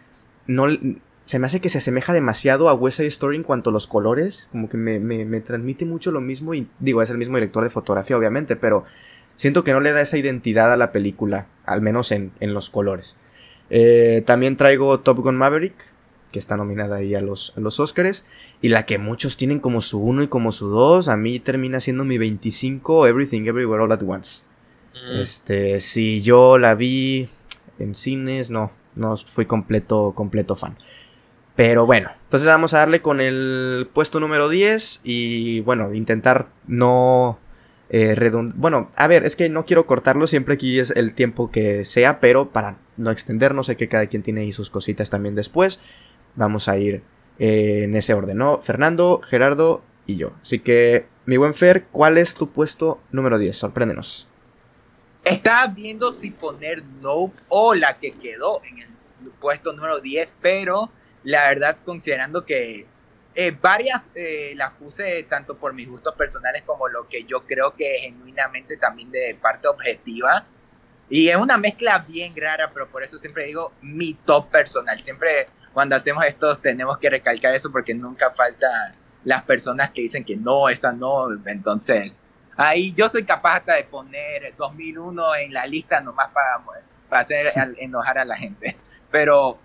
No, 0.46 0.68
se 1.26 1.40
me 1.40 1.48
hace 1.48 1.60
que 1.60 1.70
se 1.70 1.80
asemeja 1.80 2.14
demasiado 2.14 2.70
a 2.70 2.76
West 2.76 2.98
Side 2.98 3.08
Story 3.08 3.38
en 3.38 3.42
cuanto 3.42 3.72
a 3.72 3.74
los 3.74 3.88
colores. 3.88 4.48
Como 4.52 4.70
que 4.70 4.78
me, 4.78 5.00
me, 5.00 5.42
transmite 5.42 5.86
mucho 5.86 6.12
lo 6.12 6.22
mismo. 6.22 6.54
Y 6.54 6.70
digo, 6.78 7.02
es 7.02 7.10
el 7.10 7.18
mismo 7.18 7.38
director 7.38 7.64
de 7.64 7.72
fotografía, 7.72 8.16
obviamente, 8.16 8.56
pero 8.56 8.86
siento 9.38 9.64
que 9.64 9.74
no 9.74 9.80
le 9.80 9.92
da 9.92 10.02
esa 10.02 10.20
identidad 10.20 10.72
a 10.72 10.78
la 10.78 10.92
película, 10.92 11.48
al 11.66 11.82
menos 11.82 12.12
en, 12.12 12.32
en 12.42 12.54
los 12.54 12.70
colores. 12.70 13.18
también 14.28 14.56
traigo 14.56 15.00
Top 15.00 15.18
Gun 15.18 15.36
Maverick 15.36 15.94
que 16.34 16.40
está 16.40 16.58
nominada 16.58 16.98
ahí 16.98 17.16
a 17.16 17.22
los, 17.22 17.54
a 17.56 17.62
los 17.62 17.80
Oscars. 17.80 18.26
Y 18.62 18.68
la 18.68 18.86
que 18.86 18.98
muchos 18.98 19.38
tienen 19.38 19.60
como 19.60 19.80
su 19.80 20.02
1 20.02 20.24
y 20.24 20.28
como 20.28 20.52
su 20.52 20.68
2, 20.68 21.08
a 21.08 21.16
mí 21.16 21.40
termina 21.40 21.80
siendo 21.80 22.04
mi 22.04 22.18
25, 22.18 23.08
Everything 23.08 23.44
Everywhere 23.44 23.84
All 23.84 23.92
At 23.94 24.04
Once. 24.06 24.44
Mm. 24.94 25.22
Este, 25.22 25.80
si 25.80 26.22
yo 26.22 26.58
la 26.58 26.76
vi 26.76 27.30
en 27.80 27.96
cines, 27.96 28.50
no, 28.50 28.72
no 28.96 29.16
fui 29.16 29.46
completo, 29.46 30.12
completo 30.14 30.58
fan. 30.58 30.76
Pero 31.56 31.86
bueno, 31.86 32.10
entonces 32.24 32.48
vamos 32.48 32.74
a 32.74 32.80
darle 32.80 33.02
con 33.02 33.22
el 33.22 33.88
puesto 33.94 34.20
número 34.20 34.50
10 34.50 35.02
y 35.04 35.62
bueno, 35.62 35.94
intentar 35.94 36.48
no 36.66 37.38
eh, 37.90 38.32
Bueno, 38.56 38.90
a 38.96 39.08
ver, 39.08 39.24
es 39.24 39.36
que 39.36 39.50
no 39.50 39.66
quiero 39.66 39.86
cortarlo, 39.86 40.26
siempre 40.26 40.56
aquí 40.56 40.80
es 40.80 40.90
el 40.90 41.14
tiempo 41.14 41.52
que 41.52 41.86
sea, 41.86 42.20
pero 42.20 42.50
para 42.50 42.78
no 42.98 43.12
extendernos, 43.12 43.68
sé 43.68 43.78
que 43.78 43.88
cada 43.88 44.08
quien 44.08 44.24
tiene 44.24 44.42
ahí 44.42 44.52
sus 44.52 44.72
cositas 44.72 45.12
también 45.12 45.36
después, 45.36 45.80
vamos 46.36 46.68
a 46.68 46.78
ir 46.78 47.04
eh, 47.40 47.84
en 47.84 47.96
ese 47.96 48.14
orden, 48.14 48.38
¿no? 48.38 48.62
Fernando, 48.62 49.22
Gerardo 49.24 49.84
y 50.06 50.18
yo. 50.18 50.34
Así 50.42 50.60
que, 50.60 51.08
mi 51.26 51.38
buen 51.38 51.54
Fer, 51.54 51.86
¿cuál 51.86 52.18
es 52.18 52.36
tu 52.36 52.52
puesto 52.52 53.00
número 53.12 53.38
10? 53.38 53.58
Sorpréndenos. 53.58 54.30
Estaba 55.24 55.68
viendo 55.68 56.12
si 56.12 56.32
poner 56.32 56.84
Nope 57.02 57.40
o 57.48 57.74
la 57.76 57.98
que 57.98 58.12
quedó 58.12 58.62
en 58.66 58.80
el 58.80 58.90
puesto 59.40 59.74
número 59.74 60.00
10, 60.00 60.36
pero 60.42 60.92
la 61.24 61.48
verdad, 61.48 61.78
considerando 61.78 62.46
que 62.46 62.86
eh, 63.36 63.52
varias 63.60 64.10
eh, 64.14 64.54
las 64.56 64.72
puse 64.72 65.24
tanto 65.24 65.58
por 65.58 65.74
mis 65.74 65.88
gustos 65.88 66.14
personales 66.16 66.62
como 66.64 66.88
lo 66.88 67.08
que 67.08 67.24
yo 67.24 67.46
creo 67.48 67.74
que 67.74 67.98
genuinamente 68.02 68.78
también 68.78 69.10
de 69.12 69.38
parte 69.42 69.68
objetiva. 69.68 70.46
Y 71.10 71.30
es 71.30 71.36
una 71.36 71.58
mezcla 71.58 72.00
bien 72.00 72.34
rara, 72.36 72.72
pero 72.74 72.90
por 72.90 73.04
eso 73.04 73.18
siempre 73.18 73.46
digo 73.46 73.72
mi 73.82 74.14
top 74.14 74.50
personal. 74.50 75.00
Siempre 75.00 75.48
cuando 75.74 75.96
hacemos 75.96 76.24
esto 76.26 76.56
tenemos 76.58 76.98
que 76.98 77.10
recalcar 77.10 77.54
eso 77.54 77.72
porque 77.72 77.94
nunca 77.94 78.32
faltan 78.32 78.96
las 79.24 79.42
personas 79.44 79.90
que 79.90 80.02
dicen 80.02 80.24
que 80.24 80.38
no, 80.38 80.70
esa 80.70 80.92
no. 80.92 81.28
Entonces, 81.46 82.24
ahí 82.56 82.94
yo 82.94 83.10
soy 83.10 83.24
capaz 83.24 83.58
hasta 83.58 83.76
de 83.76 83.84
poner 83.84 84.54
2001 84.56 85.36
en 85.36 85.54
la 85.54 85.66
lista 85.66 86.02
nomás 86.02 86.30
para, 86.30 86.64
para 87.10 87.22
hacer 87.22 87.52
enojar 87.78 88.20
a 88.20 88.26
la 88.26 88.36
gente. 88.36 88.78
Pero 89.12 89.60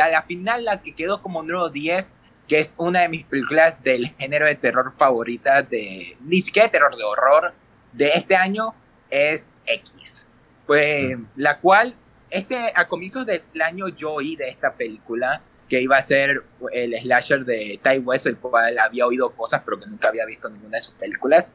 a 0.00 0.08
la 0.08 0.22
final 0.22 0.64
la 0.64 0.82
que 0.82 0.94
quedó 0.94 1.22
como 1.22 1.42
número 1.42 1.68
10, 1.68 2.14
que 2.48 2.58
es 2.58 2.74
una 2.76 3.00
de 3.00 3.08
mis 3.08 3.24
películas 3.24 3.82
del 3.82 4.08
género 4.18 4.46
de 4.46 4.54
terror 4.54 4.92
favoritas, 4.96 5.68
de, 5.68 6.16
ni 6.20 6.40
siquiera 6.40 6.66
de 6.66 6.72
terror, 6.72 6.96
de 6.96 7.04
horror, 7.04 7.54
de 7.92 8.08
este 8.08 8.36
año, 8.36 8.74
es 9.10 9.50
X. 9.66 10.26
Pues 10.66 11.16
la 11.36 11.60
cual, 11.60 11.96
este, 12.30 12.72
a 12.74 12.88
comienzos 12.88 13.26
del 13.26 13.42
año 13.62 13.88
yo 13.88 14.14
oí 14.14 14.36
de 14.36 14.48
esta 14.48 14.74
película, 14.74 15.42
que 15.68 15.80
iba 15.80 15.96
a 15.96 16.02
ser 16.02 16.44
el 16.72 16.94
slasher 16.96 17.44
de 17.44 17.80
Ty 17.82 17.98
West, 17.98 18.26
el 18.26 18.36
cual 18.36 18.78
había 18.78 19.06
oído 19.06 19.30
cosas, 19.30 19.62
pero 19.64 19.78
que 19.78 19.86
nunca 19.86 20.08
había 20.08 20.24
visto 20.24 20.48
ninguna 20.48 20.76
de 20.76 20.82
sus 20.82 20.94
películas. 20.94 21.54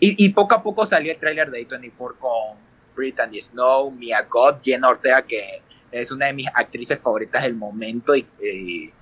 Y, 0.00 0.24
y 0.24 0.30
poco 0.30 0.54
a 0.54 0.62
poco 0.62 0.84
salió 0.84 1.12
el 1.12 1.18
tráiler 1.18 1.50
de 1.50 1.66
A24 1.66 2.18
con 2.18 2.58
Brittany 2.96 3.40
Snow, 3.40 3.90
Mia 3.92 4.26
Goth, 4.28 4.62
Jenna 4.62 4.88
Ortega, 4.88 5.22
que 5.22 5.62
es 5.92 6.10
una 6.10 6.26
de 6.26 6.32
mis 6.32 6.48
actrices 6.52 6.98
favoritas 7.00 7.42
del 7.42 7.54
momento 7.54 8.16
y, 8.16 8.26
eh, 8.40 8.92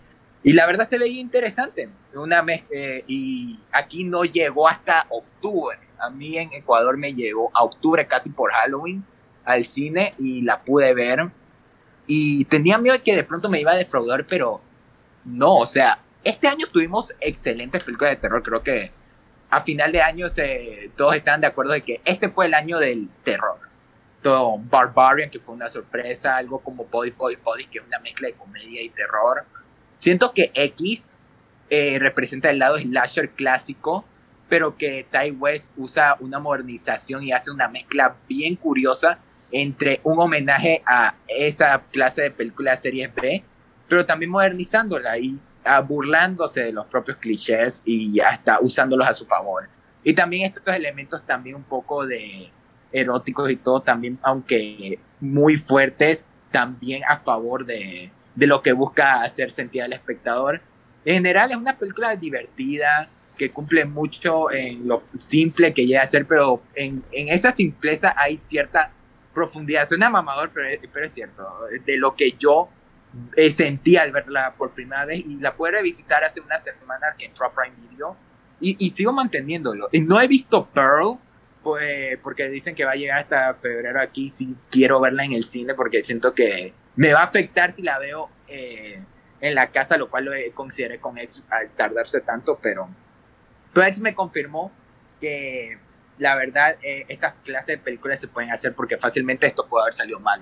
y 0.43 0.53
la 0.53 0.67
verdad 0.67 0.87
se 0.87 0.99
veía 0.99 1.21
interesante. 1.21 1.89
Una 2.15 2.45
eh, 2.71 3.05
y 3.07 3.61
aquí 3.73 4.05
no 4.05 4.25
llegó 4.25 4.69
hasta 4.69 5.07
octubre. 5.11 5.79
A 5.99 6.11
mí 6.11 6.37
en 6.37 6.53
Ecuador 6.53 6.97
me 6.97 7.15
llegó 7.15 7.51
a 7.55 7.63
octubre 7.63 8.07
casi 8.07 8.31
por 8.31 8.51
Halloween 8.53 9.05
al 9.45 9.65
cine 9.65 10.15
y 10.19 10.43
la 10.43 10.63
pude 10.63 10.95
ver. 10.95 11.31
Y 12.07 12.45
tenía 12.47 12.79
miedo 12.79 12.97
de 12.97 13.03
que 13.03 13.15
de 13.15 13.25
pronto 13.25 13.49
me 13.49 13.61
iba 13.61 13.73
a 13.73 13.77
defraudar, 13.77 14.27
pero 14.27 14.61
no, 15.25 15.57
o 15.57 15.67
sea, 15.67 16.01
este 16.25 16.49
año 16.49 16.67
tuvimos 16.67 17.15
excelentes 17.21 17.83
películas 17.83 18.13
de 18.13 18.17
terror. 18.17 18.43
Creo 18.43 18.63
que 18.63 18.91
a 19.51 19.61
final 19.61 19.93
de 19.93 20.03
año 20.03 20.29
se, 20.29 20.91
todos 20.97 21.15
están 21.15 21.41
de 21.41 21.47
acuerdo 21.47 21.73
de 21.73 21.83
que 21.83 22.01
este 22.05 22.29
fue 22.29 22.47
el 22.47 22.55
año 22.55 22.79
del 22.79 23.09
terror. 23.25 23.71
Barbarian, 24.23 25.31
que 25.31 25.41
fue 25.41 25.55
una 25.55 25.69
sorpresa, 25.69 26.37
algo 26.37 26.59
como 26.59 26.85
Body 26.85 27.11
Body 27.11 27.37
Body, 27.37 27.67
que 27.67 27.79
es 27.79 27.85
una 27.85 27.99
mezcla 28.01 28.29
de 28.29 28.35
comedia 28.35 28.83
y 28.83 28.91
terror. 28.91 29.45
Siento 29.95 30.33
que 30.35 30.51
X 30.55 31.19
eh, 31.71 31.99
representa 31.99 32.51
el 32.51 32.59
lado 32.59 32.79
slasher 32.79 33.31
clásico, 33.31 34.05
pero 34.49 34.77
que 34.77 35.07
Ty 35.11 35.33
West 35.33 35.73
usa 35.77 36.17
una 36.21 36.39
modernización 36.39 37.23
y 37.23 37.33
hace 37.33 37.51
una 37.51 37.69
mezcla 37.69 38.17
bien 38.29 38.57
curiosa 38.57 39.19
entre 39.53 40.01
un 40.05 40.19
homenaje 40.19 40.83
a 40.87 41.15
esa 41.29 41.83
clase 41.91 42.23
de 42.23 42.31
películas 42.31 42.81
series 42.81 43.15
B, 43.15 43.45
pero 43.89 44.07
también 44.07 44.31
modernizándola 44.31 45.19
y 45.19 45.41
ah, 45.65 45.81
burlándose 45.81 46.63
de 46.63 46.73
los 46.73 46.87
propios 46.87 47.17
clichés 47.17 47.83
y 47.85 48.21
hasta 48.21 48.59
usándolos 48.61 49.07
a 49.07 49.13
su 49.13 49.27
favor. 49.27 49.69
Y 50.05 50.15
también 50.15 50.47
estos 50.47 50.75
elementos 50.75 51.23
también 51.23 51.57
un 51.57 51.65
poco 51.65 52.07
de 52.07 52.51
eróticos 52.93 53.51
y 53.51 53.57
todo 53.57 53.81
también, 53.81 54.19
aunque 54.23 54.99
muy 55.21 55.57
fuertes, 55.57 56.29
también 56.51 57.03
a 57.09 57.19
favor 57.19 57.67
de, 57.67 58.11
de 58.35 58.47
lo 58.47 58.63
que 58.63 58.73
busca 58.73 59.23
hacer 59.23 59.51
sentir 59.51 59.83
al 59.83 59.93
espectador. 59.93 60.61
En 61.05 61.15
general 61.15 61.51
es 61.51 61.57
una 61.57 61.77
película 61.79 62.17
divertida, 62.17 63.09
que 63.41 63.51
cumple 63.51 63.87
mucho 63.87 64.51
en 64.51 64.87
lo 64.87 65.03
simple 65.15 65.73
que 65.73 65.87
llega 65.87 66.03
a 66.03 66.07
ser, 66.07 66.27
pero 66.27 66.63
en, 66.75 67.03
en 67.11 67.29
esa 67.29 67.53
simpleza 67.53 68.15
hay 68.19 68.37
cierta 68.37 68.93
profundidad. 69.33 69.87
Suena 69.87 70.11
mamador, 70.11 70.51
pero, 70.53 70.69
pero 70.93 71.07
es 71.07 71.13
cierto, 71.13 71.47
de 71.85 71.97
lo 71.97 72.15
que 72.15 72.33
yo 72.33 72.69
eh, 73.37 73.51
sentí 73.51 73.97
al 73.97 74.13
verla 74.13 74.55
por 74.57 74.73
primera 74.73 75.05
vez 75.05 75.21
y 75.21 75.39
la 75.41 75.55
pude 75.57 75.73
revisitar 75.73 76.23
hace 76.25 76.41
unas 76.41 76.63
semanas 76.63 77.15
que 77.19 77.27
entró 77.27 77.47
a 77.47 77.53
Prime 77.53 77.77
Video 77.91 78.17
y, 78.61 78.77
y 78.79 78.91
sigo 78.91 79.13
manteniéndolo. 79.13 79.89
Y 79.93 80.01
no 80.01 80.21
he 80.21 80.29
visto 80.29 80.67
Pearl, 80.67 81.19
pues, 81.63 82.19
porque 82.23 82.49
dicen 82.49 82.75
que 82.75 82.85
va 82.85 82.93
a 82.93 82.97
llegar 82.97 83.19
hasta 83.19 83.55
febrero 83.55 84.01
aquí, 84.01 84.31
sí 84.31 84.57
quiero 84.71 85.01
verla 85.01 85.25
en 85.25 85.33
el 85.33 85.45
cine 85.45 85.75
porque 85.75 86.03
siento 86.03 86.35
que 86.35 86.73
me 86.97 87.13
va 87.13 87.21
a 87.21 87.25
afectar 87.25 87.71
si 87.71 87.83
la 87.83 87.99
veo 87.99 88.31
eh, 88.49 89.03
en 89.41 89.55
la 89.55 89.71
casa, 89.71 89.97
lo 89.97 90.11
cual 90.11 90.27
lo 90.27 90.33
consideré 90.55 91.01
con 91.01 91.19
X 91.19 91.45
al 91.51 91.71
tardarse 91.71 92.21
tanto, 92.21 92.59
pero, 92.61 92.89
pero 93.73 93.87
X 93.87 94.01
me 94.01 94.15
confirmó 94.15 94.73
que 95.21 95.79
la 96.21 96.37
verdad 96.37 96.77
eh, 96.83 97.07
estas 97.09 97.35
clases 97.43 97.67
de 97.67 97.79
películas 97.79 98.21
se 98.21 98.29
pueden 98.29 98.53
hacer 98.53 98.75
porque 98.75 98.99
fácilmente 98.99 99.47
esto 99.47 99.67
puede 99.67 99.85
haber 99.85 99.95
salido 99.95 100.21
mal, 100.21 100.41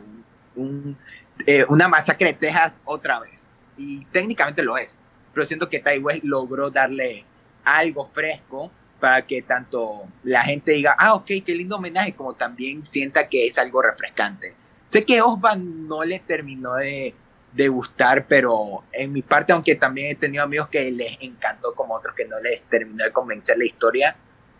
un, 0.57 0.99
eh, 1.47 1.65
una 1.69 1.89
masacre 1.89 2.33
de 2.33 2.35
Texas 2.35 2.81
otra 2.85 3.21
vez, 3.21 3.51
y 3.77 4.05
técnicamente 4.07 4.63
lo 4.63 4.77
es, 4.77 5.01
pero 5.33 5.47
siento 5.47 5.69
que 5.69 5.79
Tai 5.79 6.03
logró 6.25 6.71
darle 6.71 7.25
algo 7.65 8.05
fresco 8.05 8.73
para 8.99 9.25
que 9.25 9.43
tanto 9.43 10.09
la 10.25 10.43
gente 10.43 10.73
diga, 10.73 10.97
ah, 10.99 11.15
ok, 11.15 11.27
qué 11.47 11.55
lindo 11.55 11.77
homenaje, 11.77 12.13
como 12.15 12.35
también 12.35 12.85
sienta 12.85 13.29
que 13.29 13.47
es 13.47 13.57
algo 13.57 13.81
refrescante. 13.81 14.57
Sé 14.85 15.05
que 15.05 15.23
Osvan 15.23 15.87
no 15.87 16.03
le 16.03 16.19
terminó 16.19 16.75
de, 16.75 17.15
de, 17.53 17.69
gustar, 17.69 18.27
pero 18.27 18.83
en 18.93 19.13
mi 19.13 19.23
parte, 19.23 19.53
aunque 19.53 19.77
también 19.77 20.11
he 20.11 20.15
tenido 20.17 20.43
amigos 20.43 20.67
que 20.69 20.91
les 20.91 21.19
encantó, 21.21 21.73
como 21.77 21.95
otros 21.95 22.17
que 22.17 22.25
no 22.25 22.41
les 22.41 22.65
terminó 22.65 23.05
de 23.05 23.13
convencer 23.13 23.57
la 23.59 23.67
historia, 23.67 24.17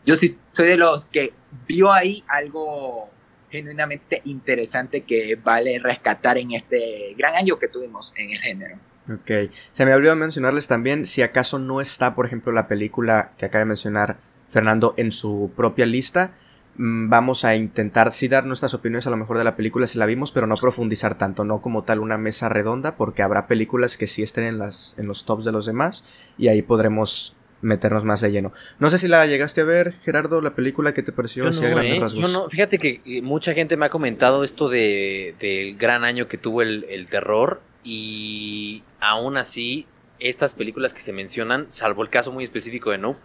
yo 0.09 0.17
sí 0.17 0.39
soy 0.53 0.69
de 0.69 0.79
los 0.79 1.09
que 1.09 1.35
vio 1.67 1.93
ahí 1.93 2.25
algo 2.29 3.11
genuinamente 3.51 4.23
interesante 4.25 5.03
que 5.03 5.37
vale 5.37 5.79
rescatar 5.79 6.39
en 6.39 6.53
este 6.53 7.15
gran 7.19 7.35
año 7.35 7.59
que 7.59 7.69
tuvimos 7.69 8.15
en 8.17 8.31
el 8.31 8.39
género. 8.39 8.77
Ok, 9.13 9.53
se 9.73 9.85
me 9.85 9.93
olvidó 9.93 10.17
mencionarles 10.17 10.67
también 10.67 11.05
si 11.05 11.21
acaso 11.21 11.59
no 11.59 11.83
está, 11.83 12.15
por 12.15 12.25
ejemplo, 12.25 12.53
la 12.53 12.69
película 12.69 13.33
que 13.37 13.45
acaba 13.45 13.61
de 13.61 13.67
mencionar 13.67 14.19
Fernando 14.51 14.95
en 14.97 15.13
su 15.13 15.53
propia 15.55 15.85
lista. 15.85 16.33
Mm, 16.77 17.11
vamos 17.11 17.45
a 17.45 17.55
intentar 17.55 18.11
sí 18.13 18.29
dar 18.29 18.47
nuestras 18.47 18.73
opiniones 18.73 19.07
a 19.07 19.11
lo 19.11 19.19
mejor 19.19 19.37
de 19.37 19.45
la 19.45 19.57
película 19.57 19.87
si 19.87 19.99
la 19.99 20.07
vimos, 20.07 20.33
pero 20.33 20.47
no 20.47 20.57
profundizar 20.57 21.19
tanto, 21.19 21.45
no 21.45 21.61
como 21.61 21.85
tal 21.85 22.01
una 22.01 22.17
mesa 22.17 22.49
redonda, 22.49 22.97
porque 22.97 23.21
habrá 23.21 23.47
películas 23.47 23.99
que 23.99 24.07
sí 24.07 24.23
estén 24.23 24.45
en, 24.45 24.59
las, 24.59 24.95
en 24.97 25.07
los 25.07 25.27
tops 25.27 25.45
de 25.45 25.53
los 25.53 25.67
demás 25.67 26.03
y 26.39 26.49
ahí 26.49 26.63
podremos 26.63 27.38
meternos 27.61 28.05
más 28.05 28.21
de 28.21 28.31
lleno. 28.31 28.53
No 28.79 28.91
sé 28.91 28.99
si 28.99 29.09
la 29.09 29.27
llegaste 29.27 29.63
a 29.63 29.65
ver, 29.65 29.95
Gerardo, 30.05 30.41
la 30.41 30.55
película 30.55 30.95
que 30.95 31.03
te 31.03 31.13
pareció 31.13 31.51
yo 31.51 31.61
no, 31.75 31.81
¿eh? 31.81 32.01
Yo 32.15 32.29
no, 32.29 32.49
fíjate 32.49 32.79
que 32.79 33.01
eh, 33.05 33.23
mucha 33.23 33.53
gente 33.55 33.77
me 33.77 33.87
ha 33.87 33.91
comentado 33.91 34.45
esto 34.45 34.69
de, 34.69 35.35
del 35.41 35.77
gran 35.77 36.05
año 36.05 36.29
que 36.29 36.39
tuvo 36.39 36.63
el, 36.63 36.85
el 36.89 37.09
terror 37.09 37.61
y 37.85 38.83
aún 39.01 39.37
así 39.37 39.87
estas 40.21 40.55
películas 40.55 40.93
que 40.93 41.01
se 41.01 41.13
mencionan, 41.13 41.71
salvo 41.71 42.03
el 42.03 42.11
caso 42.11 42.33
muy 42.33 42.45
específico 42.45 42.91
de 42.91 42.99
No, 42.99 43.17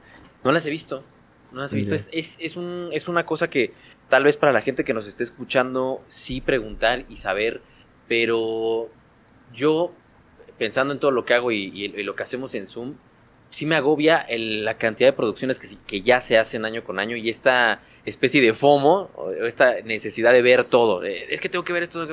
no 0.43 0.51
las 0.51 0.65
he 0.65 0.69
visto. 0.69 1.03
No 1.51 1.61
las 1.61 1.73
he 1.73 1.77
visto. 1.77 1.95
Es, 1.95 2.09
es, 2.11 2.55
un, 2.55 2.89
es 2.91 3.07
una 3.07 3.25
cosa 3.25 3.49
que 3.49 3.73
tal 4.09 4.23
vez 4.23 4.37
para 4.37 4.51
la 4.51 4.61
gente 4.61 4.83
que 4.83 4.93
nos 4.93 5.07
esté 5.07 5.23
escuchando 5.23 6.01
sí 6.07 6.41
preguntar 6.41 7.05
y 7.09 7.17
saber, 7.17 7.61
pero 8.07 8.89
yo, 9.53 9.91
pensando 10.57 10.93
en 10.93 10.99
todo 10.99 11.11
lo 11.11 11.25
que 11.25 11.33
hago 11.33 11.51
y, 11.51 11.87
lo 12.03 12.15
que 12.15 12.23
hacemos 12.23 12.53
en 12.55 12.67
Zoom, 12.67 12.95
sí 13.53 13.67
me 13.67 13.75
agobia 13.75 14.25
la 14.29 14.77
cantidad 14.77 15.09
de 15.09 15.13
producciones 15.13 15.59
que, 15.59 15.67
que 15.85 16.01
ya 16.01 16.21
se 16.21 16.39
hacen 16.39 16.65
año 16.65 16.83
con 16.83 16.97
año 16.97 17.15
y 17.15 17.29
esta 17.29 17.81
especie 18.03 18.41
de 18.41 18.53
FOMO, 18.53 19.11
o 19.15 19.31
esta 19.31 19.81
necesidad 19.81 20.33
de 20.33 20.41
ver 20.41 20.63
todo. 20.63 21.03
Es 21.03 21.39
que 21.39 21.49
tengo 21.49 21.63
que 21.63 21.71
ver 21.71 21.83
esto. 21.83 22.07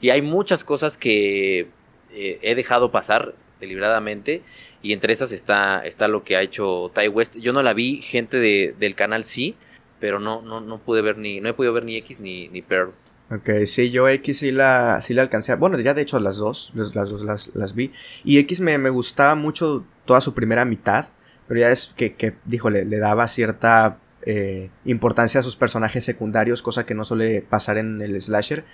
Y 0.00 0.10
hay 0.10 0.20
muchas 0.20 0.62
cosas 0.62 0.98
que 0.98 1.68
eh, 2.12 2.38
he 2.42 2.54
dejado 2.54 2.90
pasar 2.90 3.34
deliberadamente. 3.60 4.42
Y 4.82 4.92
entre 4.92 5.14
esas 5.14 5.32
está, 5.32 5.84
está 5.86 6.06
lo 6.06 6.22
que 6.22 6.36
ha 6.36 6.42
hecho 6.42 6.92
Ty 6.94 7.08
West. 7.08 7.38
Yo 7.38 7.54
no 7.54 7.62
la 7.62 7.72
vi, 7.72 8.02
gente 8.02 8.36
de, 8.36 8.74
del 8.78 8.94
canal 8.94 9.24
sí, 9.24 9.56
pero 10.00 10.20
no, 10.20 10.42
no, 10.42 10.60
no 10.60 10.78
pude 10.78 11.00
ver 11.00 11.16
ni, 11.16 11.40
no 11.40 11.48
he 11.48 11.54
podido 11.54 11.72
ver 11.72 11.84
ni 11.84 11.96
X 11.96 12.20
ni, 12.20 12.48
ni 12.48 12.60
Pearl. 12.60 12.92
Ok, 13.34 13.50
sí, 13.66 13.90
yo 13.90 14.08
X 14.08 14.38
sí 14.38 14.52
la, 14.52 15.00
sí 15.00 15.14
la 15.14 15.22
alcancé. 15.22 15.54
Bueno, 15.56 15.78
ya 15.80 15.94
de 15.94 16.02
hecho 16.02 16.20
las 16.20 16.36
dos, 16.36 16.72
las 16.74 16.92
dos 16.92 17.24
las, 17.24 17.50
las 17.54 17.74
vi. 17.74 17.90
Y 18.22 18.38
X 18.38 18.60
me, 18.60 18.76
me, 18.78 18.90
gustaba 18.90 19.34
mucho 19.34 19.84
toda 20.04 20.20
su 20.20 20.34
primera 20.34 20.64
mitad, 20.64 21.08
pero 21.48 21.60
ya 21.60 21.70
es 21.70 21.94
que, 21.96 22.14
que 22.14 22.36
dijo, 22.44 22.70
le, 22.70 22.84
le 22.84 22.98
daba 22.98 23.26
cierta 23.26 23.98
eh, 24.22 24.70
importancia 24.84 25.40
a 25.40 25.42
sus 25.42 25.56
personajes 25.56 26.04
secundarios, 26.04 26.62
cosa 26.62 26.86
que 26.86 26.94
no 26.94 27.04
suele 27.04 27.42
pasar 27.42 27.78
en 27.78 28.02
el 28.02 28.20
slasher. 28.20 28.64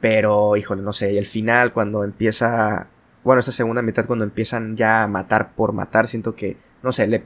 Pero, 0.00 0.56
híjole, 0.56 0.82
no 0.82 0.92
sé, 0.92 1.16
el 1.18 1.26
final, 1.26 1.72
cuando 1.72 2.02
empieza, 2.04 2.88
bueno, 3.24 3.40
esta 3.40 3.52
segunda 3.52 3.82
mitad, 3.82 4.06
cuando 4.06 4.24
empiezan 4.24 4.76
ya 4.76 5.02
a 5.04 5.08
matar 5.08 5.54
por 5.54 5.72
matar, 5.72 6.06
siento 6.08 6.34
que, 6.34 6.56
no 6.82 6.92
sé, 6.92 7.06
le 7.06 7.24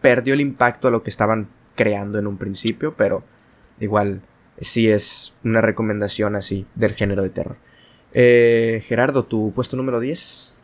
perdió 0.00 0.34
el 0.34 0.40
impacto 0.40 0.88
a 0.88 0.90
lo 0.90 1.02
que 1.02 1.10
estaban 1.10 1.48
creando 1.76 2.18
en 2.18 2.26
un 2.26 2.38
principio, 2.38 2.94
pero 2.96 3.24
igual 3.80 4.22
sí 4.62 4.88
es 4.88 5.36
una 5.44 5.60
recomendación 5.60 6.36
así 6.36 6.66
del 6.74 6.94
género 6.94 7.22
de 7.22 7.30
terror. 7.30 7.56
Eh, 8.14 8.82
Gerardo, 8.86 9.24
tu 9.24 9.52
puesto 9.52 9.76
número 9.76 10.00
10. 10.00 10.56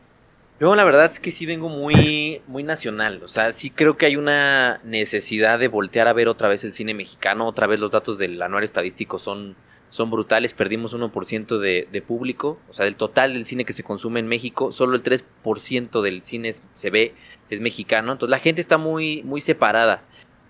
Yo 0.61 0.75
la 0.75 0.85
verdad 0.85 1.07
es 1.07 1.21
que 1.21 1.31
sí 1.31 1.47
vengo 1.47 1.69
muy, 1.69 2.43
muy 2.49 2.65
nacional. 2.65 3.23
O 3.23 3.29
sea, 3.29 3.53
sí 3.53 3.71
creo 3.71 3.97
que 3.97 4.07
hay 4.07 4.17
una 4.17 4.81
necesidad 4.85 5.59
de 5.59 5.69
voltear 5.69 6.09
a 6.09 6.13
ver 6.13 6.29
otra 6.29 6.49
vez 6.49 6.65
el 6.65 6.73
cine 6.73 6.95
mexicano. 6.95 7.47
Otra 7.47 7.67
vez 7.67 7.79
los 7.79 7.93
datos 7.93 8.19
del 8.19 8.43
anuario 8.43 8.65
estadístico 8.65 9.21
son, 9.21 9.55
son 9.91 10.11
brutales. 10.11 10.55
Perdimos 10.55 10.97
1% 10.97 11.59
de, 11.59 11.87
de 11.91 12.03
público. 12.03 12.59
O 12.69 12.75
sea, 12.75 12.87
del 12.87 12.97
total 12.97 13.35
del 13.35 13.45
cine 13.45 13.65
que 13.65 13.73
se 13.73 13.85
consume 13.85 14.19
en 14.19 14.27
México, 14.27 14.73
solo 14.73 14.97
el 14.97 15.03
3% 15.05 16.03
del 16.03 16.23
cine 16.23 16.53
se 16.75 16.91
ve 16.91 17.15
es 17.51 17.61
mexicano. 17.61 18.13
Entonces 18.13 18.31
la 18.31 18.41
gente 18.41 18.61
está 18.61 18.79
muy, 18.79 19.23
muy 19.23 19.41
separada 19.41 20.03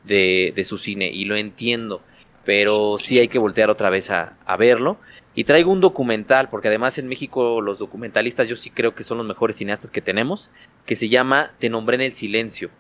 de, 0.05 0.55
de 0.57 0.65
su 0.65 0.79
cine 0.79 1.11
y 1.11 1.27
lo 1.27 1.37
entiendo. 1.37 2.03
Pero 2.49 2.97
sí 2.97 3.19
hay 3.19 3.29
que 3.29 3.39
voltear 3.39 3.69
otra 3.69 3.91
vez 3.91 4.11
a, 4.11 4.39
a 4.47 4.57
verlo. 4.57 4.97
Y 5.35 5.45
traigo 5.45 5.71
un 5.71 5.83
documental, 5.83 6.49
porque 6.49 6.69
además 6.69 6.97
en 6.97 7.07
México 7.07 7.61
los 7.61 7.79
documentalistas 7.79 8.49
yo 8.49 8.57
sí 8.57 8.71
creo 8.71 8.95
que 8.95 9.05
son 9.05 9.19
los 9.19 9.27
mejores 9.27 9.57
cineastas 9.57 9.91
que 9.91 10.01
tenemos, 10.01 10.49
que 10.87 10.97
se 10.97 11.11
llama 11.11 11.51
Te 11.59 11.69
nombré 11.69 11.97
en 11.97 12.01
el 12.01 12.15
silencio. 12.15 12.71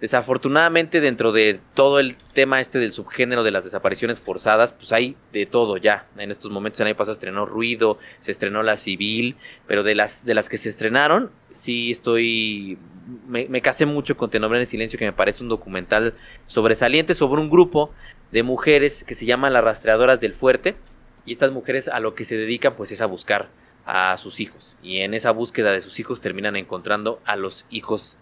Desafortunadamente 0.00 1.00
dentro 1.00 1.30
de 1.30 1.60
todo 1.74 2.00
el 2.00 2.16
tema 2.34 2.58
este 2.58 2.80
del 2.80 2.90
subgénero 2.90 3.44
de 3.44 3.52
las 3.52 3.62
desapariciones 3.62 4.18
forzadas, 4.18 4.72
pues 4.72 4.90
hay 4.90 5.14
de 5.32 5.46
todo 5.46 5.76
ya. 5.76 6.06
En 6.18 6.32
estos 6.32 6.50
momentos 6.50 6.80
el 6.80 6.88
año 6.88 6.96
pasado 6.96 7.12
estrenó 7.12 7.46
Ruido, 7.46 7.98
se 8.18 8.32
estrenó 8.32 8.64
La 8.64 8.76
Civil, 8.76 9.36
pero 9.68 9.84
de 9.84 9.94
las, 9.94 10.24
de 10.24 10.34
las 10.34 10.48
que 10.48 10.58
se 10.58 10.68
estrenaron, 10.68 11.30
sí 11.52 11.92
estoy... 11.92 12.76
Me, 13.26 13.62
casé 13.62 13.86
mucho 13.86 14.16
con 14.16 14.30
Te 14.30 14.38
en 14.38 14.66
silencio, 14.66 14.98
que 14.98 15.04
me 15.04 15.12
parece 15.12 15.42
un 15.42 15.48
documental 15.48 16.14
sobresaliente 16.46 17.14
sobre 17.14 17.40
un 17.40 17.50
grupo 17.50 17.90
de 18.30 18.42
mujeres 18.42 19.04
que 19.04 19.14
se 19.14 19.26
llama 19.26 19.50
Las 19.50 19.64
Rastreadoras 19.64 20.20
del 20.20 20.34
Fuerte 20.34 20.76
y 21.26 21.32
estas 21.32 21.52
mujeres 21.52 21.88
a 21.88 22.00
lo 22.00 22.14
que 22.14 22.24
se 22.24 22.36
dedican 22.36 22.74
pues 22.76 22.92
es 22.92 23.00
a 23.00 23.06
buscar 23.06 23.48
a 23.84 24.16
sus 24.16 24.40
hijos. 24.40 24.76
Y 24.82 24.98
en 24.98 25.14
esa 25.14 25.30
búsqueda 25.32 25.72
de 25.72 25.80
sus 25.80 25.98
hijos 26.00 26.20
terminan 26.20 26.56
encontrando 26.56 27.20
a 27.24 27.36
los 27.36 27.66
hijos 27.70 28.16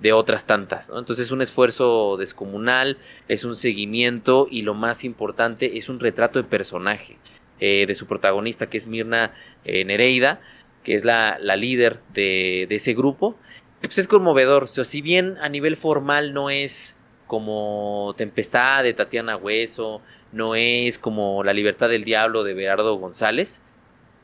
de 0.00 0.12
otras 0.12 0.46
tantas. 0.46 0.90
Entonces 0.90 1.26
es 1.26 1.32
un 1.32 1.42
esfuerzo 1.42 2.16
descomunal, 2.16 2.98
es 3.26 3.44
un 3.44 3.54
seguimiento 3.54 4.46
y 4.50 4.62
lo 4.62 4.74
más 4.74 5.04
importante 5.04 5.78
es 5.78 5.88
un 5.88 6.00
retrato 6.00 6.40
de 6.40 6.48
personaje 6.48 7.16
eh, 7.60 7.86
de 7.86 7.94
su 7.94 8.06
protagonista 8.06 8.68
que 8.68 8.78
es 8.78 8.86
Mirna 8.86 9.32
eh, 9.64 9.84
Nereida, 9.84 10.40
que 10.84 10.94
es 10.94 11.04
la, 11.04 11.38
la 11.40 11.56
líder 11.56 12.00
de, 12.14 12.66
de, 12.68 12.76
ese 12.76 12.94
grupo. 12.94 13.36
Pues 13.80 13.98
es 13.98 14.08
conmovedor, 14.08 14.68
si 14.68 15.02
bien 15.02 15.36
a 15.40 15.48
nivel 15.48 15.76
formal 15.76 16.34
no 16.34 16.50
es 16.50 16.96
como 17.26 18.14
Tempestad 18.16 18.82
de 18.82 18.94
Tatiana 18.94 19.36
Hueso, 19.36 20.02
no 20.32 20.54
es 20.54 20.98
como 20.98 21.44
La 21.44 21.52
libertad 21.52 21.88
del 21.88 22.04
diablo 22.04 22.42
de 22.42 22.54
Berardo 22.54 22.96
González, 22.96 23.62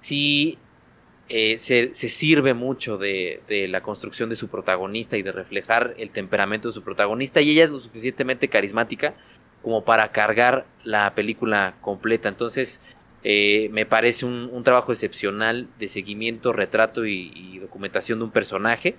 sí 0.00 0.58
eh, 1.28 1.56
se, 1.56 1.94
se, 1.94 2.08
sirve 2.08 2.52
mucho 2.52 2.98
de, 2.98 3.42
de, 3.48 3.68
la 3.68 3.82
construcción 3.82 4.28
de 4.28 4.36
su 4.36 4.48
protagonista 4.48 5.16
y 5.16 5.22
de 5.22 5.32
reflejar 5.32 5.94
el 5.98 6.10
temperamento 6.10 6.68
de 6.68 6.74
su 6.74 6.82
protagonista 6.82 7.40
y 7.40 7.52
ella 7.52 7.64
es 7.64 7.70
lo 7.70 7.80
suficientemente 7.80 8.48
carismática 8.48 9.14
como 9.62 9.84
para 9.84 10.12
cargar 10.12 10.66
la 10.82 11.14
película 11.14 11.76
completa. 11.80 12.28
Entonces 12.28 12.82
eh, 13.26 13.70
me 13.72 13.86
parece 13.86 14.26
un, 14.26 14.50
un, 14.52 14.62
trabajo 14.64 14.92
excepcional 14.92 15.66
de 15.78 15.88
seguimiento, 15.88 16.52
retrato 16.52 17.06
y, 17.06 17.58
documentación 17.58 18.18
de 18.18 18.26
un 18.26 18.30
personaje 18.30 18.96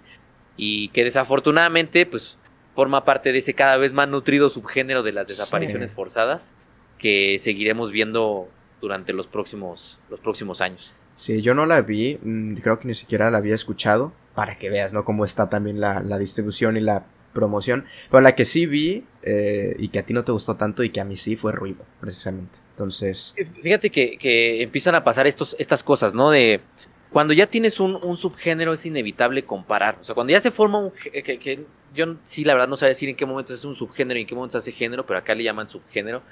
y 0.58 0.90
que 0.90 1.04
desafortunadamente 1.04 2.06
pues 2.06 2.38
forma 2.76 3.06
parte 3.06 3.32
de 3.32 3.40
ese 3.40 3.54
cada 3.54 3.78
vez 3.78 3.94
más 3.94 4.08
nutrido 4.08 4.50
subgénero 4.50 5.04
de 5.04 5.14
las 5.14 5.28
desapariciones 5.28 5.90
sí. 5.90 5.96
forzadas 5.96 6.52
que 7.00 7.38
seguiremos 7.40 7.92
viendo 7.92 8.50
durante 8.82 9.14
los 9.14 9.28
próximos, 9.28 10.00
los 10.10 10.20
próximos 10.20 10.62
años. 10.62 10.94
Sí, 11.16 11.42
yo 11.42 11.54
no 11.54 11.66
la 11.66 11.82
vi, 11.82 12.20
mm, 12.22 12.56
creo 12.56 12.80
que 12.80 12.88
ni 12.88 12.94
siquiera 12.94 13.32
la 13.32 13.38
había 13.38 13.56
escuchado, 13.56 14.14
para 14.34 14.58
que 14.58 14.70
veas, 14.70 14.92
¿no? 14.92 15.06
Cómo 15.06 15.24
está 15.24 15.50
también 15.50 15.80
la, 15.80 16.02
la 16.02 16.20
distribución 16.20 16.76
y 16.76 16.82
la 16.82 17.06
promoción. 17.34 17.86
Pero 18.12 18.22
la 18.22 18.36
que 18.36 18.44
sí 18.44 18.66
vi, 18.66 19.06
eh, 19.24 19.76
y 19.80 19.88
que 19.88 20.00
a 20.00 20.06
ti 20.06 20.14
no 20.14 20.26
te 20.26 20.34
gustó 20.34 20.56
tanto 20.56 20.84
y 20.84 20.90
que 20.90 21.00
a 21.00 21.06
mí 21.06 21.16
sí, 21.16 21.36
fue 21.36 21.54
ruido, 21.54 21.86
precisamente. 22.02 22.60
Entonces... 22.72 23.34
Fíjate 23.62 23.90
que, 23.90 24.18
que 24.18 24.62
empiezan 24.62 24.96
a 24.96 25.04
pasar 25.04 25.26
estos, 25.26 25.56
estas 25.58 25.84
cosas, 25.84 26.14
¿no? 26.14 26.32
De 26.32 26.60
cuando 27.16 27.34
ya 27.34 27.48
tienes 27.48 27.80
un, 27.80 27.96
un, 27.96 28.18
subgénero 28.18 28.74
es 28.74 28.86
inevitable 28.86 29.46
comparar. 29.46 29.98
O 30.02 30.04
sea, 30.04 30.14
cuando 30.14 30.32
ya 30.32 30.42
se 30.42 30.52
forma 30.52 30.80
un... 30.80 30.92
Que, 30.92 31.40
que, 31.40 31.66
yo 31.96 32.18
sí, 32.26 32.44
la 32.44 32.56
verdad, 32.56 32.68
no 32.68 32.76
sé 32.76 32.88
decir 32.88 33.08
en 33.08 33.16
qué 33.16 33.26
momento 33.26 33.54
es 33.54 33.64
un 33.64 33.74
subgénero 33.74 34.20
y 34.20 34.24
en 34.24 34.28
qué 34.28 34.36
momento 34.36 34.52
se 34.52 34.58
hace 34.58 34.74
género, 34.74 35.06
pero 35.06 35.20
acá 35.20 35.34
le 35.34 35.46
llaman 35.46 35.70
subgénero. 35.70 36.24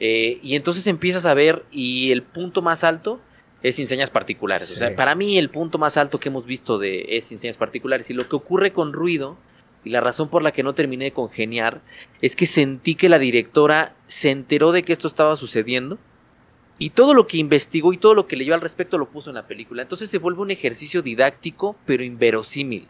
Eh, 0.00 0.40
y 0.42 0.56
entonces 0.56 0.88
empiezas 0.88 1.26
a 1.26 1.34
ver 1.34 1.64
y 1.70 2.10
el 2.10 2.24
punto 2.24 2.60
más 2.60 2.82
alto 2.82 3.20
es 3.62 3.78
enseñas 3.78 4.10
particulares. 4.10 4.66
Sí. 4.66 4.74
O 4.74 4.78
sea, 4.80 4.96
para 4.96 5.14
mí 5.14 5.38
el 5.38 5.48
punto 5.48 5.78
más 5.78 5.96
alto 5.96 6.18
que 6.18 6.28
hemos 6.28 6.44
visto 6.44 6.76
de 6.76 7.06
es 7.10 7.30
enseñas 7.30 7.56
particulares. 7.56 8.10
Y 8.10 8.12
lo 8.12 8.28
que 8.28 8.34
ocurre 8.34 8.72
con 8.72 8.92
ruido, 8.92 9.36
y 9.84 9.90
la 9.90 10.00
razón 10.00 10.28
por 10.28 10.42
la 10.42 10.50
que 10.50 10.64
no 10.64 10.74
terminé 10.74 11.04
de 11.04 11.12
congeniar, 11.12 11.82
es 12.20 12.34
que 12.34 12.46
sentí 12.46 12.96
que 12.96 13.08
la 13.08 13.20
directora 13.20 13.94
se 14.08 14.32
enteró 14.32 14.72
de 14.72 14.82
que 14.82 14.92
esto 14.92 15.06
estaba 15.06 15.36
sucediendo. 15.36 15.98
Y 16.82 16.90
todo 16.90 17.14
lo 17.14 17.28
que 17.28 17.36
investigó 17.36 17.92
y 17.92 17.96
todo 17.96 18.12
lo 18.12 18.26
que 18.26 18.34
leyó 18.34 18.54
al 18.54 18.60
respecto 18.60 18.98
lo 18.98 19.08
puso 19.08 19.30
en 19.30 19.36
la 19.36 19.46
película. 19.46 19.82
Entonces 19.82 20.10
se 20.10 20.18
vuelve 20.18 20.40
un 20.40 20.50
ejercicio 20.50 21.00
didáctico, 21.00 21.76
pero 21.86 22.02
inverosímil. 22.02 22.88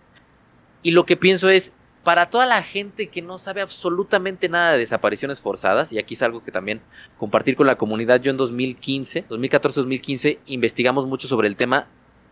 Y 0.82 0.92
lo 0.92 1.04
que 1.04 1.18
pienso 1.18 1.50
es, 1.50 1.74
para 2.02 2.30
toda 2.30 2.46
la 2.46 2.62
gente 2.62 3.08
que 3.08 3.20
no 3.20 3.36
sabe 3.36 3.60
absolutamente 3.60 4.48
nada 4.48 4.72
de 4.72 4.78
desapariciones 4.78 5.42
forzadas, 5.42 5.92
y 5.92 5.98
aquí 5.98 6.14
es 6.14 6.22
algo 6.22 6.42
que 6.42 6.50
también 6.50 6.80
compartir 7.18 7.54
con 7.54 7.66
la 7.66 7.76
comunidad, 7.76 8.22
yo 8.22 8.30
en 8.30 8.38
2015, 8.38 9.28
2014-2015, 9.28 10.38
investigamos 10.46 11.06
mucho 11.06 11.28
sobre 11.28 11.48
el 11.48 11.56
tema, 11.56 11.86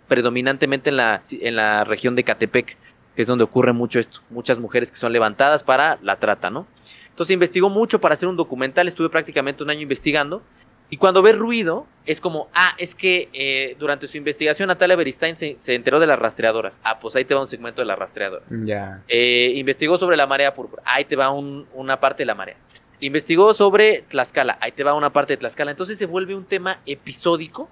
predominantemente 0.08 0.88
en 0.88 0.96
la, 0.96 1.22
en 1.30 1.56
la 1.56 1.84
región 1.84 2.16
de 2.16 2.24
Catepec, 2.24 2.78
que 3.14 3.20
es 3.20 3.26
donde 3.26 3.44
ocurre 3.44 3.74
mucho 3.74 3.98
esto, 3.98 4.22
muchas 4.30 4.58
mujeres 4.58 4.90
que 4.90 4.96
son 4.96 5.12
levantadas 5.12 5.62
para 5.62 5.98
la 6.00 6.16
trata, 6.16 6.48
¿no? 6.48 6.66
Entonces 7.10 7.34
investigó 7.34 7.68
mucho 7.68 8.00
para 8.00 8.14
hacer 8.14 8.30
un 8.30 8.36
documental, 8.38 8.88
estuve 8.88 9.10
prácticamente 9.10 9.62
un 9.62 9.68
año 9.68 9.82
investigando, 9.82 10.42
y 10.90 10.96
cuando 10.96 11.22
ve 11.22 11.32
ruido, 11.32 11.86
es 12.04 12.20
como, 12.20 12.48
ah, 12.52 12.74
es 12.76 12.96
que 12.96 13.28
eh, 13.32 13.76
durante 13.78 14.08
su 14.08 14.16
investigación 14.16 14.66
Natalia 14.66 14.96
Beristain 14.96 15.36
se, 15.36 15.56
se, 15.58 15.76
enteró 15.76 16.00
de 16.00 16.08
las 16.08 16.18
rastreadoras. 16.18 16.80
Ah, 16.82 16.98
pues 16.98 17.14
ahí 17.14 17.24
te 17.24 17.32
va 17.32 17.40
un 17.40 17.46
segmento 17.46 17.80
de 17.80 17.86
las 17.86 17.96
rastreadoras. 17.96 18.48
Ya. 18.50 19.02
Eh, 19.06 19.52
investigó 19.54 19.98
sobre 19.98 20.16
la 20.16 20.26
marea 20.26 20.52
púrpura. 20.52 20.82
Ahí 20.84 21.04
te 21.04 21.14
va 21.14 21.30
un, 21.30 21.68
una 21.74 22.00
parte 22.00 22.22
de 22.22 22.26
la 22.26 22.34
marea. 22.34 22.56
Investigó 22.98 23.54
sobre 23.54 24.02
Tlaxcala. 24.08 24.58
Ahí 24.60 24.72
te 24.72 24.82
va 24.82 24.94
una 24.94 25.12
parte 25.12 25.34
de 25.34 25.36
Tlaxcala. 25.36 25.70
Entonces 25.70 25.96
se 25.96 26.06
vuelve 26.06 26.34
un 26.34 26.44
tema 26.44 26.80
episódico 26.86 27.68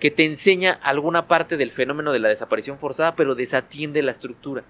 que 0.00 0.10
te 0.10 0.24
enseña 0.24 0.72
alguna 0.82 1.28
parte 1.28 1.56
del 1.56 1.70
fenómeno 1.70 2.12
de 2.12 2.18
la 2.18 2.28
desaparición 2.28 2.78
forzada, 2.78 3.14
pero 3.14 3.36
desatiende 3.36 4.02
la 4.02 4.10
estructura. 4.10 4.64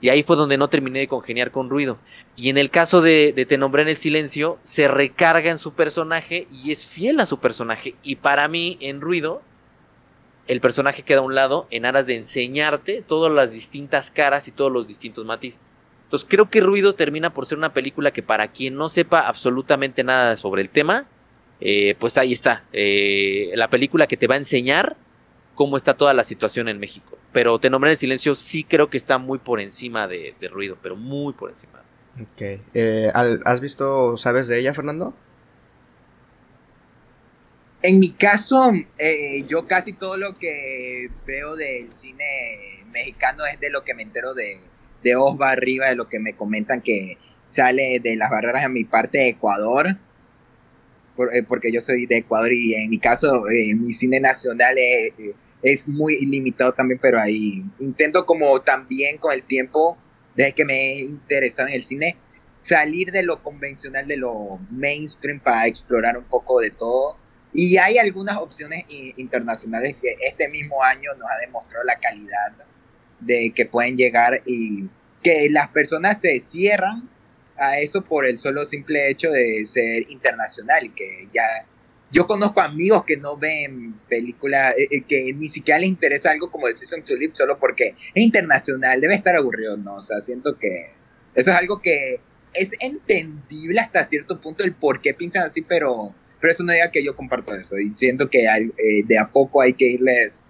Y 0.00 0.10
ahí 0.10 0.22
fue 0.22 0.36
donde 0.36 0.58
no 0.58 0.68
terminé 0.68 1.00
de 1.00 1.08
congeniar 1.08 1.50
con 1.50 1.70
ruido. 1.70 1.98
Y 2.36 2.50
en 2.50 2.58
el 2.58 2.70
caso 2.70 3.00
de, 3.00 3.32
de, 3.34 3.46
Te 3.46 3.56
nombré 3.56 3.82
en 3.82 3.88
el 3.88 3.96
silencio, 3.96 4.58
se 4.62 4.88
recarga 4.88 5.50
en 5.50 5.58
su 5.58 5.72
personaje 5.72 6.46
y 6.52 6.70
es 6.70 6.86
fiel 6.86 7.20
a 7.20 7.26
su 7.26 7.38
personaje. 7.38 7.94
Y 8.02 8.16
para 8.16 8.46
mí, 8.48 8.76
en 8.80 9.00
ruido, 9.00 9.42
el 10.46 10.60
personaje 10.60 11.02
queda 11.02 11.18
a 11.18 11.22
un 11.22 11.34
lado 11.34 11.66
en 11.70 11.86
aras 11.86 12.06
de 12.06 12.16
enseñarte 12.16 13.02
todas 13.02 13.32
las 13.32 13.50
distintas 13.50 14.10
caras 14.10 14.48
y 14.48 14.52
todos 14.52 14.70
los 14.70 14.86
distintos 14.86 15.24
matices. 15.24 15.70
Entonces 16.04 16.28
creo 16.30 16.48
que 16.48 16.60
Ruido 16.60 16.94
termina 16.94 17.34
por 17.34 17.46
ser 17.46 17.58
una 17.58 17.72
película 17.72 18.12
que 18.12 18.22
para 18.22 18.48
quien 18.48 18.76
no 18.76 18.88
sepa 18.88 19.26
absolutamente 19.26 20.04
nada 20.04 20.36
sobre 20.36 20.62
el 20.62 20.68
tema, 20.68 21.06
eh, 21.60 21.96
pues 21.98 22.16
ahí 22.16 22.32
está. 22.32 22.64
Eh, 22.72 23.50
la 23.56 23.68
película 23.68 24.06
que 24.06 24.16
te 24.16 24.28
va 24.28 24.34
a 24.34 24.38
enseñar 24.38 24.96
cómo 25.56 25.76
está 25.76 25.94
toda 25.94 26.14
la 26.14 26.22
situación 26.22 26.68
en 26.68 26.78
México. 26.78 27.18
Pero 27.32 27.58
Te 27.58 27.68
nombré 27.68 27.90
en 27.90 27.92
el 27.92 27.98
silencio 27.98 28.36
sí 28.36 28.62
creo 28.62 28.88
que 28.88 28.96
está 28.96 29.18
muy 29.18 29.38
por 29.38 29.60
encima 29.60 30.06
de, 30.06 30.34
de 30.40 30.48
ruido, 30.48 30.78
pero 30.80 30.94
muy 30.94 31.32
por 31.32 31.50
encima. 31.50 31.82
Ok. 32.20 32.60
Eh, 32.74 33.10
¿Has 33.14 33.60
visto, 33.60 34.16
sabes 34.16 34.46
de 34.46 34.60
ella, 34.60 34.72
Fernando? 34.72 35.14
En 37.82 37.98
mi 37.98 38.10
caso, 38.10 38.72
eh, 38.98 39.44
yo 39.46 39.66
casi 39.66 39.92
todo 39.92 40.16
lo 40.16 40.38
que 40.38 41.08
veo 41.26 41.56
del 41.56 41.92
cine 41.92 42.84
mexicano 42.90 43.44
es 43.52 43.60
de 43.60 43.70
lo 43.70 43.84
que 43.84 43.94
me 43.94 44.02
entero 44.02 44.34
de, 44.34 44.58
de 45.02 45.16
Osva 45.16 45.50
arriba 45.50 45.86
de 45.86 45.94
lo 45.94 46.08
que 46.08 46.18
me 46.18 46.34
comentan 46.34 46.80
que 46.80 47.18
sale 47.48 48.00
de 48.00 48.16
las 48.16 48.30
barreras 48.30 48.64
en 48.64 48.72
mi 48.72 48.84
parte 48.84 49.18
de 49.18 49.28
Ecuador, 49.28 49.96
eh, 51.32 51.42
porque 51.46 51.70
yo 51.70 51.80
soy 51.80 52.06
de 52.06 52.18
Ecuador 52.18 52.52
y 52.52 52.74
en 52.74 52.90
mi 52.90 52.98
caso 52.98 53.46
eh, 53.48 53.74
mi 53.74 53.92
cine 53.92 54.20
nacional 54.20 54.74
es 54.78 55.12
muy 55.88 56.24
limitado 56.26 56.72
también, 56.72 57.00
pero 57.02 57.20
ahí 57.20 57.64
intento 57.80 58.24
como 58.24 58.60
también 58.60 59.18
con 59.18 59.32
el 59.32 59.42
tiempo, 59.42 59.96
desde 60.34 60.52
que 60.52 60.64
me 60.64 60.74
he 60.74 61.00
interesado 61.00 61.68
en 61.68 61.74
el 61.74 61.82
cine, 61.82 62.16
salir 62.62 63.12
de 63.12 63.22
lo 63.22 63.42
convencional, 63.42 64.06
de 64.06 64.16
lo 64.16 64.58
mainstream 64.70 65.40
para 65.40 65.66
explorar 65.66 66.16
un 66.18 66.24
poco 66.24 66.60
de 66.60 66.70
todo. 66.70 67.16
Y 67.52 67.78
hay 67.78 67.98
algunas 67.98 68.36
opciones 68.36 68.84
internacionales 68.88 69.96
que 70.00 70.14
este 70.22 70.48
mismo 70.48 70.82
año 70.82 71.14
nos 71.14 71.28
ha 71.30 71.38
demostrado 71.46 71.84
la 71.84 71.98
calidad 71.98 72.52
de 73.20 73.52
que 73.54 73.66
pueden 73.66 73.96
llegar 73.96 74.42
y 74.44 74.88
que 75.22 75.48
las 75.50 75.68
personas 75.68 76.20
se 76.20 76.38
cierran 76.38 77.08
a 77.56 77.78
eso 77.78 78.04
por 78.04 78.26
el 78.26 78.36
solo 78.36 78.66
simple 78.66 79.08
hecho 79.08 79.30
de 79.30 79.64
ser 79.64 80.10
internacional, 80.10 80.92
que 80.94 81.28
ya 81.32 81.44
yo 82.10 82.26
conozco 82.26 82.60
amigos 82.60 83.04
que 83.04 83.16
no 83.16 83.36
ven 83.36 83.94
películas, 84.08 84.74
eh, 84.78 84.88
eh, 84.90 85.02
que 85.02 85.32
ni 85.34 85.46
siquiera 85.46 85.80
les 85.80 85.88
interesa 85.88 86.30
algo 86.30 86.50
como 86.50 86.66
The 86.66 86.74
Season 86.74 87.04
Tulip 87.04 87.34
solo 87.34 87.58
porque 87.58 87.94
es 88.14 88.22
internacional, 88.22 89.00
debe 89.00 89.14
estar 89.14 89.36
aburrido, 89.36 89.76
¿no? 89.76 89.96
O 89.96 90.00
sea, 90.00 90.20
siento 90.20 90.56
que 90.58 90.92
eso 91.34 91.50
es 91.50 91.56
algo 91.56 91.82
que 91.82 92.20
es 92.54 92.72
entendible 92.80 93.80
hasta 93.80 94.04
cierto 94.04 94.40
punto 94.40 94.64
el 94.64 94.74
por 94.74 95.00
qué 95.00 95.14
piensan 95.14 95.42
así, 95.44 95.62
pero, 95.62 96.14
pero 96.40 96.52
eso 96.52 96.64
no 96.64 96.72
diga 96.72 96.90
que 96.90 97.04
yo 97.04 97.16
comparto 97.16 97.54
eso. 97.54 97.78
Y 97.78 97.94
siento 97.94 98.30
que 98.30 98.44
eh, 98.44 99.02
de 99.04 99.18
a 99.18 99.30
poco 99.30 99.60
hay 99.60 99.74
que 99.74 99.86
irles 99.86 100.44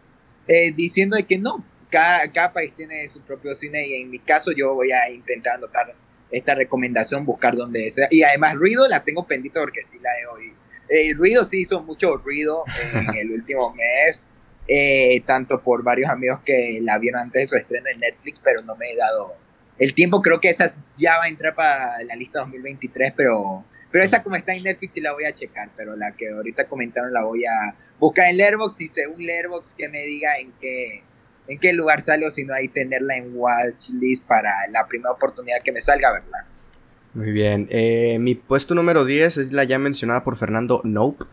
diciendo 0.77 1.17
de 1.17 1.25
que 1.25 1.39
no, 1.39 1.65
cada, 1.91 2.31
cada 2.31 2.53
país 2.53 2.73
tiene 2.73 3.09
su 3.09 3.21
propio 3.23 3.53
cine 3.53 3.85
y 3.89 3.95
en 4.03 4.11
mi 4.11 4.21
caso 4.21 4.53
yo 4.53 4.75
voy 4.75 4.93
a 4.93 5.11
intentar 5.11 5.57
anotar 5.57 5.93
esta 6.31 6.55
recomendación, 6.55 7.25
buscar 7.25 7.57
donde 7.57 7.91
sea. 7.91 8.09
Y 8.11 8.23
además, 8.23 8.55
ruido 8.55 8.87
la 8.89 9.05
tengo 9.05 9.27
pendiente 9.27 9.61
porque 9.61 9.83
sí 9.83 9.99
la 10.01 10.11
he 10.21 10.27
oído. 10.27 10.56
El 10.89 11.11
eh, 11.11 11.15
ruido 11.15 11.45
sí 11.45 11.61
hizo 11.61 11.83
mucho 11.83 12.17
ruido 12.17 12.65
en 12.95 13.15
el 13.17 13.33
último 13.33 13.75
mes, 13.77 14.29
eh, 14.69 15.23
tanto 15.27 15.63
por 15.63 15.83
varios 15.83 16.11
amigos 16.11 16.41
que 16.45 16.81
la 16.83 16.99
vieron 16.99 17.21
antes 17.21 17.43
de 17.43 17.49
su 17.49 17.57
estreno 17.57 17.87
en 17.89 18.01
Netflix, 18.01 18.41
pero 18.41 18.63
no 18.63 18.77
me 18.77 18.91
he 18.91 18.97
dado 18.97 19.35
el 19.79 19.95
tiempo. 19.95 20.23
Creo 20.23 20.41
que 20.41 20.49
esa 20.49 20.71
ya 20.97 21.19
va 21.19 21.25
a 21.25 21.29
entrar 21.29 21.55
para 21.55 22.03
la 22.05 22.15
lista 22.15 22.41
2023, 22.41 23.13
pero, 23.17 23.65
pero 23.91 24.05
esa 24.05 24.23
como 24.23 24.37
está 24.37 24.55
en 24.55 24.63
Netflix 24.63 24.95
sí 24.95 25.01
la 25.01 25.13
voy 25.13 25.25
a 25.25 25.35
checar, 25.35 25.71
pero 25.77 25.97
la 25.97 26.13
que 26.13 26.31
ahorita 26.31 26.69
comentaron 26.69 27.13
la 27.13 27.25
voy 27.25 27.45
a 27.45 27.77
buscar 27.99 28.27
en 28.27 28.37
Letterboxd 28.37 28.81
y 28.81 28.89
según 28.89 29.25
Letterboxd 29.25 29.77
que 29.77 29.89
me 29.89 30.03
diga 30.03 30.39
en 30.39 30.53
qué 30.61 31.03
en 31.49 31.59
qué 31.59 31.73
lugar 31.73 32.01
sale 32.01 32.27
o 32.27 32.31
si 32.31 32.45
no 32.45 32.55
ahí 32.55 32.69
tenerla 32.69 33.17
en 33.17 33.31
watchlist 33.35 34.25
para 34.25 34.53
la 34.71 34.87
primera 34.87 35.13
oportunidad 35.13 35.63
que 35.63 35.73
me 35.73 35.81
salga, 35.81 36.13
¿verdad? 36.13 36.45
Muy 37.17 37.33
bien. 37.33 37.67
Eh, 37.71 38.19
mi 38.21 38.35
puesto 38.35 38.75
número 38.75 39.05
10 39.05 39.39
es 39.39 39.53
la 39.53 39.65
ya 39.65 39.79
mencionada 39.79 40.23
por 40.23 40.37
Fernando 40.37 40.83
Nope. 40.85 41.25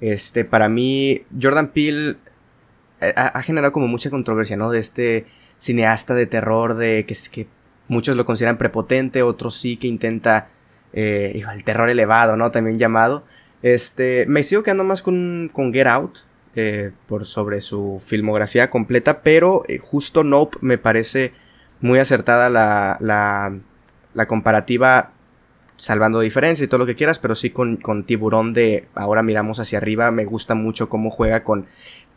Este, 0.00 0.44
para 0.44 0.68
mí, 0.68 1.22
Jordan 1.40 1.68
Peele 1.68 2.16
eh, 3.00 3.12
ha, 3.16 3.42
generado 3.42 3.72
como 3.72 3.88
mucha 3.88 4.10
controversia, 4.10 4.56
¿no? 4.56 4.70
De 4.70 4.78
este 4.78 5.26
cineasta 5.58 6.14
de 6.14 6.26
terror, 6.26 6.74
de 6.74 7.06
que, 7.06 7.14
que 7.32 7.48
muchos 7.88 8.16
lo 8.16 8.24
consideran 8.24 8.58
prepotente, 8.58 9.22
otros 9.22 9.56
sí 9.56 9.76
que 9.76 9.88
intenta, 9.88 10.48
eh, 10.92 11.42
el 11.52 11.64
terror 11.64 11.88
elevado, 11.88 12.36
¿no? 12.36 12.50
También 12.50 12.78
llamado. 12.78 13.24
Este, 13.62 14.26
me 14.28 14.42
sigo 14.42 14.62
quedando 14.62 14.84
más 14.84 15.02
con, 15.02 15.50
con 15.52 15.72
Get 15.72 15.86
Out, 15.86 16.18
eh, 16.56 16.90
por 17.06 17.26
sobre 17.26 17.60
su 17.60 18.02
filmografía 18.04 18.70
completa, 18.70 19.22
pero 19.22 19.62
eh, 19.68 19.78
justo 19.78 20.24
Nope 20.24 20.58
me 20.60 20.78
parece 20.78 21.32
muy 21.80 21.98
acertada 21.98 22.50
la, 22.50 22.98
la, 23.00 23.56
la, 24.14 24.26
comparativa, 24.26 25.12
salvando 25.80 26.20
diferencia 26.20 26.62
y 26.62 26.68
todo 26.68 26.78
lo 26.78 26.86
que 26.86 26.94
quieras, 26.94 27.18
pero 27.18 27.34
sí 27.34 27.48
con, 27.48 27.78
con 27.78 28.04
Tiburón 28.04 28.52
de 28.52 28.86
ahora 28.94 29.22
miramos 29.22 29.60
hacia 29.60 29.78
arriba, 29.78 30.10
me 30.10 30.26
gusta 30.26 30.54
mucho 30.54 30.90
cómo 30.90 31.10
juega 31.10 31.42
con 31.42 31.66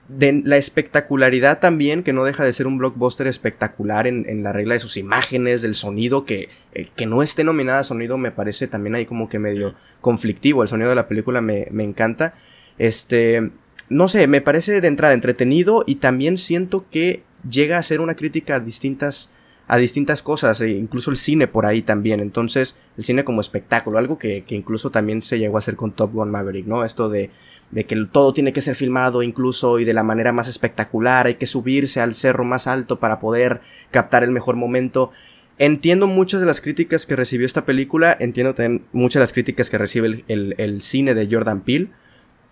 de 0.10 0.42
la 0.44 0.58
espectacularidad 0.58 1.60
también, 1.60 2.04
que 2.04 2.12
no 2.12 2.26
deja 2.26 2.44
de 2.44 2.52
ser 2.52 2.68
un 2.68 2.78
blockbuster 2.78 3.26
espectacular 3.26 4.06
en, 4.06 4.28
en 4.28 4.44
la 4.44 4.52
regla 4.52 4.74
de 4.74 4.82
sus 4.82 4.98
imágenes, 4.98 5.62
del 5.62 5.76
sonido, 5.76 6.26
que, 6.26 6.50
eh, 6.74 6.90
que 6.94 7.06
no 7.06 7.24
esté 7.24 7.46
nominada 7.46 7.80
a 7.80 7.84
sonido 7.86 8.18
me 8.18 8.32
parece 8.32 8.68
también 8.68 8.96
ahí 8.96 9.06
como 9.06 9.30
que 9.30 9.40
medio 9.40 9.76
conflictivo, 10.02 10.62
el 10.62 10.68
sonido 10.68 10.90
de 10.90 10.96
la 10.96 11.08
película 11.08 11.40
me, 11.40 11.68
me 11.72 11.86
encanta. 11.86 12.34
Este, 12.78 13.52
no 13.88 14.10
sé, 14.10 14.28
me 14.28 14.42
parece 14.42 14.82
de 14.82 14.88
entrada 14.90 15.14
entretenido 15.14 15.86
y 15.88 15.96
también 15.96 16.38
siento 16.38 16.86
que 16.92 17.24
llega 17.50 17.78
a 17.78 17.84
ser 17.84 18.02
una 18.02 18.16
crítica 18.16 18.56
a 18.56 18.60
distintas 18.60 19.30
a 19.68 19.78
distintas 19.78 20.22
cosas, 20.22 20.60
e 20.62 20.72
incluso 20.72 21.12
el 21.12 21.18
cine 21.18 21.48
por 21.48 21.66
ahí 21.66 21.82
también. 21.82 22.20
Entonces, 22.20 22.76
el 22.98 23.04
cine 23.04 23.24
como 23.24 23.42
espectáculo, 23.42 23.98
algo 23.98 24.18
que, 24.18 24.44
que, 24.44 24.56
incluso 24.56 24.90
también 24.90 25.22
se 25.22 25.40
llegó 25.40 25.58
a 25.58 25.60
hacer 25.60 25.76
con 25.76 25.92
Top 25.92 26.14
Gun 26.14 26.32
Maverick, 26.32 26.68
¿no? 26.68 26.84
Esto 26.84 27.10
de, 27.10 27.32
de 27.74 27.86
que 27.86 27.96
todo 28.12 28.34
tiene 28.34 28.54
que 28.54 28.62
ser 28.62 28.76
filmado 28.76 29.24
incluso 29.24 29.80
y 29.80 29.86
de 29.86 29.94
la 29.94 30.04
manera 30.04 30.32
más 30.32 30.48
espectacular, 30.48 31.26
hay 31.26 31.36
que 31.36 31.48
subirse 31.48 32.02
al 32.02 32.14
cerro 32.14 32.44
más 32.44 32.68
alto 32.68 33.00
para 33.00 33.20
poder 33.20 33.62
captar 33.92 34.24
el 34.24 34.32
mejor 34.32 34.56
momento. 34.56 35.12
Entiendo 35.58 36.08
muchas 36.08 36.40
de 36.40 36.46
las 36.46 36.62
críticas 36.62 37.06
que 37.06 37.16
recibió 37.16 37.46
esta 37.46 37.66
película, 37.66 38.16
entiendo 38.20 38.54
también 38.54 38.86
muchas 38.92 39.16
de 39.16 39.22
las 39.22 39.34
críticas 39.34 39.70
que 39.70 39.78
recibe 39.78 40.24
el, 40.28 40.56
el, 40.58 40.82
cine 40.82 41.14
de 41.14 41.28
Jordan 41.30 41.62
Peele 41.62 41.90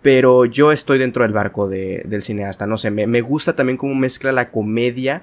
pero 0.02 0.44
yo 0.44 0.72
estoy 0.72 0.98
dentro 0.98 1.22
del 1.22 1.32
barco 1.32 1.68
de, 1.68 2.02
del 2.06 2.22
cineasta, 2.22 2.66
no 2.66 2.76
sé, 2.76 2.90
me, 2.90 3.06
me, 3.06 3.20
gusta 3.20 3.54
también 3.54 3.76
cómo 3.76 3.94
mezcla 3.94 4.32
la 4.32 4.50
comedia, 4.50 5.22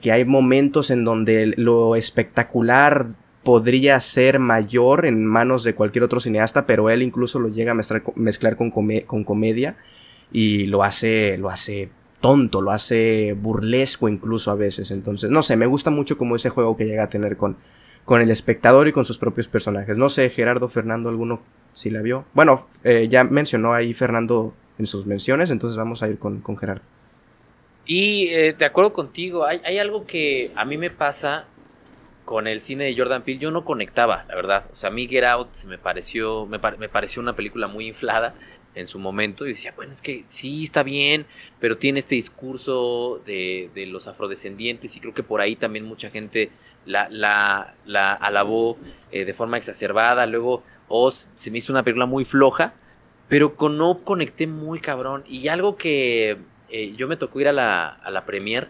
que, 0.00 0.12
hay 0.12 0.24
momentos 0.24 0.90
en 0.90 1.04
donde 1.04 1.54
lo 1.56 1.96
espectacular 1.96 3.08
podría 3.44 3.98
ser 4.00 4.38
mayor 4.38 5.06
en 5.06 5.24
manos 5.24 5.64
de 5.64 5.74
cualquier 5.74 6.04
otro 6.04 6.20
cineasta, 6.20 6.66
pero 6.66 6.90
él 6.90 7.02
incluso 7.02 7.38
lo 7.38 7.48
llega 7.48 7.72
a 7.72 7.74
mezclar, 8.16 8.56
con, 8.56 8.70
con 8.70 9.24
comedia 9.24 9.76
y 10.32 10.66
lo 10.66 10.82
hace, 10.82 11.38
lo 11.38 11.48
hace 11.48 11.90
tonto, 12.20 12.60
lo 12.60 12.72
hace 12.72 13.34
burlesco 13.40 14.08
incluso 14.08 14.50
a 14.50 14.56
veces, 14.56 14.90
entonces, 14.90 15.30
no 15.30 15.42
sé, 15.42 15.56
me 15.56 15.66
gusta 15.66 15.90
mucho 15.90 16.18
como 16.18 16.36
ese 16.36 16.50
juego 16.50 16.76
que 16.76 16.84
llega 16.84 17.04
a 17.04 17.10
tener 17.10 17.36
con, 17.36 17.56
con 18.04 18.20
el 18.20 18.30
espectador 18.30 18.88
y 18.88 18.92
con 18.92 19.04
sus 19.04 19.18
propios 19.18 19.48
personajes. 19.48 19.98
No 19.98 20.08
sé, 20.08 20.28
Gerardo, 20.30 20.68
Fernando, 20.68 21.08
alguno 21.08 21.40
si 21.72 21.90
la 21.90 22.02
vio. 22.02 22.24
Bueno, 22.34 22.66
eh, 22.82 23.06
ya 23.08 23.22
mencionó 23.24 23.72
ahí 23.72 23.94
Fernando 23.94 24.54
en 24.78 24.86
sus 24.86 25.06
menciones, 25.06 25.50
entonces 25.50 25.76
vamos 25.76 26.02
a 26.02 26.08
ir 26.08 26.18
con, 26.18 26.42
Gerardo. 26.56 26.82
Y 27.88 28.28
eh, 28.28 28.52
de 28.52 28.64
acuerdo 28.66 28.92
contigo, 28.92 29.46
hay, 29.46 29.62
hay, 29.64 29.78
algo 29.78 30.06
que 30.06 30.52
a 30.54 30.66
mí 30.66 30.76
me 30.76 30.90
pasa 30.90 31.46
con 32.26 32.46
el 32.46 32.60
cine 32.60 32.84
de 32.84 32.94
Jordan 32.94 33.22
Peele. 33.22 33.40
Yo 33.40 33.50
no 33.50 33.64
conectaba, 33.64 34.26
la 34.28 34.34
verdad. 34.34 34.66
O 34.70 34.76
sea, 34.76 34.90
a 34.90 34.92
mí 34.92 35.08
Get 35.08 35.24
Out 35.24 35.64
me 35.64 35.78
pareció, 35.78 36.44
me, 36.44 36.60
me 36.78 36.90
pareció 36.90 37.22
una 37.22 37.34
película 37.34 37.66
muy 37.66 37.86
inflada 37.88 38.34
en 38.74 38.86
su 38.88 38.98
momento 38.98 39.46
y 39.46 39.50
decía, 39.50 39.72
bueno, 39.74 39.92
es 39.92 40.02
que 40.02 40.24
sí, 40.28 40.64
está 40.64 40.82
bien, 40.82 41.24
pero 41.60 41.78
tiene 41.78 42.00
este 42.00 42.14
discurso 42.14 43.22
de, 43.24 43.70
de 43.74 43.86
los 43.86 44.06
afrodescendientes 44.06 44.94
y 44.94 45.00
creo 45.00 45.14
que 45.14 45.22
por 45.22 45.40
ahí 45.40 45.56
también 45.56 45.86
mucha 45.86 46.10
gente 46.10 46.50
la, 46.84 47.08
la, 47.08 47.74
la 47.86 48.12
alabó 48.12 48.76
eh, 49.10 49.24
de 49.24 49.32
forma 49.32 49.56
exacerbada. 49.56 50.26
Luego 50.26 50.62
Oz 50.88 51.30
se 51.36 51.50
me 51.50 51.56
hizo 51.56 51.72
una 51.72 51.82
película 51.82 52.04
muy 52.04 52.26
floja, 52.26 52.74
pero 53.28 53.56
no 53.70 54.04
conecté 54.04 54.46
muy 54.46 54.78
cabrón. 54.80 55.24
Y 55.26 55.48
algo 55.48 55.76
que 55.76 56.36
eh, 56.70 56.94
yo 56.96 57.08
me 57.08 57.16
tocó 57.16 57.40
ir 57.40 57.48
a 57.48 57.52
la, 57.52 57.88
a 57.88 58.10
la 58.10 58.24
premier 58.24 58.68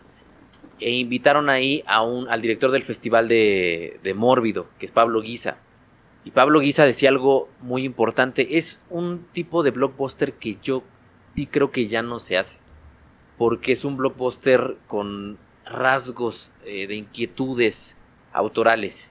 e 0.80 0.90
invitaron 0.90 1.48
ahí 1.48 1.82
a 1.86 2.02
un, 2.02 2.28
al 2.28 2.40
director 2.40 2.70
del 2.70 2.84
festival 2.84 3.28
de, 3.28 3.98
de 4.02 4.14
Mórbido, 4.14 4.66
que 4.78 4.86
es 4.86 4.92
Pablo 4.92 5.20
Guisa. 5.20 5.58
Y 6.24 6.30
Pablo 6.30 6.60
Guisa 6.60 6.84
decía 6.84 7.08
algo 7.08 7.48
muy 7.60 7.84
importante. 7.84 8.56
Es 8.58 8.80
un 8.90 9.26
tipo 9.32 9.62
de 9.62 9.70
blockbuster 9.70 10.34
que 10.34 10.58
yo 10.62 10.82
sí 11.34 11.46
creo 11.46 11.70
que 11.70 11.86
ya 11.86 12.02
no 12.02 12.18
se 12.18 12.36
hace. 12.36 12.60
Porque 13.36 13.72
es 13.72 13.84
un 13.84 13.96
blockbuster 13.96 14.76
con 14.86 15.38
rasgos 15.64 16.52
eh, 16.64 16.86
de 16.86 16.96
inquietudes 16.96 17.96
autorales. 18.32 19.10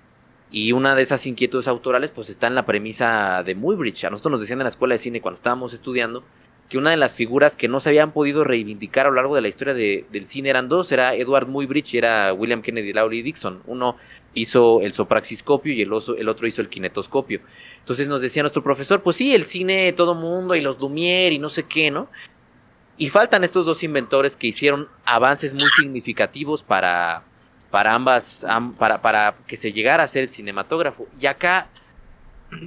Y 0.49 0.71
una 0.71 0.95
de 0.95 1.01
esas 1.01 1.25
inquietudes 1.27 1.67
autorales 1.67 2.11
pues 2.11 2.29
está 2.29 2.47
en 2.47 2.55
la 2.55 2.65
premisa 2.65 3.43
de 3.43 3.55
Muybridge. 3.55 4.05
A 4.05 4.09
nosotros 4.09 4.31
nos 4.31 4.41
decían 4.41 4.59
en 4.59 4.65
la 4.65 4.69
escuela 4.69 4.93
de 4.93 4.99
cine 4.99 5.21
cuando 5.21 5.37
estábamos 5.37 5.73
estudiando 5.73 6.23
que 6.69 6.77
una 6.77 6.91
de 6.91 6.97
las 6.97 7.15
figuras 7.15 7.55
que 7.55 7.67
no 7.67 7.79
se 7.79 7.89
habían 7.89 8.11
podido 8.11 8.43
reivindicar 8.43 9.05
a 9.05 9.09
lo 9.09 9.15
largo 9.15 9.35
de 9.35 9.41
la 9.41 9.47
historia 9.47 9.73
del 9.73 10.27
cine 10.27 10.49
eran 10.49 10.67
dos, 10.67 10.91
era 10.91 11.15
Edward 11.15 11.47
Muybridge 11.47 11.93
y 11.93 11.97
era 11.97 12.33
William 12.33 12.61
Kennedy 12.61 12.91
Lowry 12.91 13.21
Dixon. 13.21 13.61
Uno 13.67 13.95
hizo 14.33 14.81
el 14.81 14.91
sopraxiscopio 14.91 15.73
y 15.73 15.81
el, 15.81 15.93
otro 15.93 16.45
hizo 16.45 16.61
el 16.61 16.67
kinetoscopio. 16.67 17.39
Entonces 17.79 18.09
nos 18.09 18.21
decía 18.21 18.43
nuestro 18.43 18.63
profesor, 18.63 19.01
pues 19.01 19.15
sí, 19.15 19.33
el 19.33 19.45
cine 19.45 19.93
todo 19.93 20.13
mundo 20.13 20.55
y 20.55 20.61
los 20.61 20.77
Lumière 20.79 21.31
y 21.31 21.39
no 21.39 21.47
sé 21.47 21.63
qué, 21.63 21.89
¿no? 21.89 22.09
Y 22.97 23.09
faltan 23.09 23.43
estos 23.43 23.65
dos 23.65 23.83
inventores 23.83 24.35
que 24.35 24.47
hicieron 24.47 24.89
avances 25.05 25.53
muy 25.53 25.69
significativos 25.69 26.63
para, 26.63 27.23
para 27.71 27.93
ambas, 27.93 28.45
para, 28.77 29.01
para 29.01 29.35
que 29.47 29.55
se 29.55 29.71
llegara 29.71 30.03
a 30.03 30.07
ser 30.07 30.23
el 30.23 30.29
cinematógrafo. 30.29 31.07
Y 31.19 31.27
acá, 31.27 31.69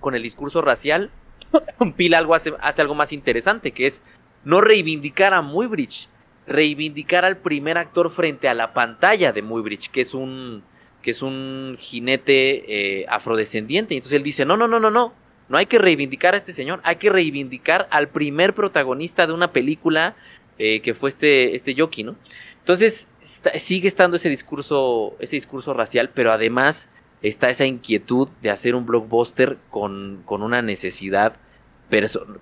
con 0.00 0.14
el 0.14 0.22
discurso 0.22 0.62
racial, 0.62 1.10
Pil 1.96 2.14
algo 2.14 2.34
hace, 2.34 2.52
algo 2.60 2.94
más 2.94 3.12
interesante, 3.12 3.72
que 3.72 3.86
es 3.86 4.02
no 4.44 4.60
reivindicar 4.60 5.34
a 5.34 5.42
Muybridge, 5.42 6.08
reivindicar 6.46 7.24
al 7.24 7.38
primer 7.38 7.78
actor 7.78 8.10
frente 8.10 8.48
a 8.48 8.54
la 8.54 8.72
pantalla 8.72 9.32
de 9.32 9.42
Muybridge, 9.42 9.90
que 9.90 10.00
es 10.00 10.14
un 10.14 10.62
que 11.02 11.12
es 11.12 11.22
un 11.22 11.76
jinete 11.78 13.00
eh, 13.00 13.06
afrodescendiente. 13.08 13.94
Entonces 13.94 14.16
él 14.16 14.22
dice, 14.22 14.44
no, 14.44 14.58
no, 14.58 14.68
no, 14.68 14.78
no, 14.78 14.90
no, 14.90 15.14
no 15.48 15.56
hay 15.56 15.64
que 15.64 15.78
reivindicar 15.78 16.34
a 16.34 16.36
este 16.36 16.52
señor, 16.52 16.80
hay 16.84 16.96
que 16.96 17.08
reivindicar 17.08 17.88
al 17.90 18.08
primer 18.08 18.54
protagonista 18.54 19.26
de 19.26 19.32
una 19.32 19.50
película 19.50 20.14
eh, 20.58 20.80
que 20.80 20.92
fue 20.92 21.08
este, 21.08 21.54
este 21.56 21.74
Yoki, 21.74 22.04
¿no? 22.04 22.16
Entonces 22.58 23.08
sigue 23.56 23.88
estando 23.88 24.16
ese 24.16 24.28
discurso, 24.28 25.16
ese 25.18 25.36
discurso 25.36 25.72
racial, 25.72 26.10
pero 26.14 26.32
además 26.32 26.90
está 27.22 27.50
esa 27.50 27.66
inquietud 27.66 28.28
de 28.42 28.50
hacer 28.50 28.74
un 28.74 28.86
blockbuster 28.86 29.58
con, 29.70 30.22
con 30.24 30.42
una 30.42 30.62
necesidad 30.62 31.36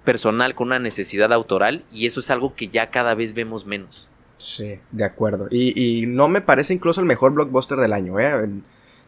personal, 0.05 0.55
con 0.55 0.69
una 0.69 0.79
necesidad 0.79 1.33
autoral, 1.33 1.85
y 1.91 2.07
eso 2.07 2.21
es 2.21 2.31
algo 2.31 2.55
que 2.55 2.69
ya 2.69 2.91
cada 2.91 3.15
vez 3.15 3.33
vemos 3.33 3.65
menos. 3.65 4.09
Sí, 4.37 4.79
de 4.93 5.05
acuerdo. 5.05 5.49
Y, 5.51 6.05
no 6.07 6.29
me 6.29 6.41
parece 6.41 6.75
incluso 6.75 7.01
el 7.01 7.07
mejor 7.07 7.33
blockbuster 7.33 7.79
del 7.79 7.93
año. 7.93 8.21
¿eh? 8.21 8.49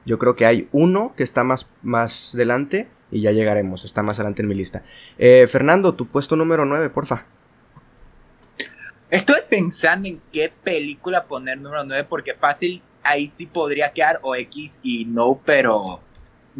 Yo 0.04 0.18
creo 0.18 0.34
que 0.34 0.46
hay 0.46 0.68
uno 0.72 1.14
que 1.16 1.22
está 1.22 1.44
más, 1.44 1.70
más 1.82 2.32
delante 2.36 2.88
y 3.12 3.20
ya 3.20 3.30
llegaremos. 3.30 3.84
Está 3.84 4.02
más 4.02 4.18
adelante 4.18 4.42
en 4.42 4.48
mi 4.48 4.54
lista. 4.54 4.82
Eh, 5.18 5.46
Fernando, 5.46 5.94
tu 5.94 6.06
puesto 6.06 6.36
número 6.36 6.64
9, 6.64 6.90
porfa. 6.90 7.26
Estoy 9.10 9.40
pensando 9.48 10.08
en 10.08 10.20
qué 10.32 10.52
película 10.62 11.24
poner 11.26 11.60
número 11.60 11.84
9 11.84 12.06
porque 12.08 12.34
fácil 12.34 12.82
ahí 13.02 13.26
sí 13.26 13.46
podría 13.46 13.92
quedar 13.92 14.20
o 14.22 14.34
X 14.34 14.80
y 14.82 15.04
no, 15.04 15.40
pero 15.44 16.00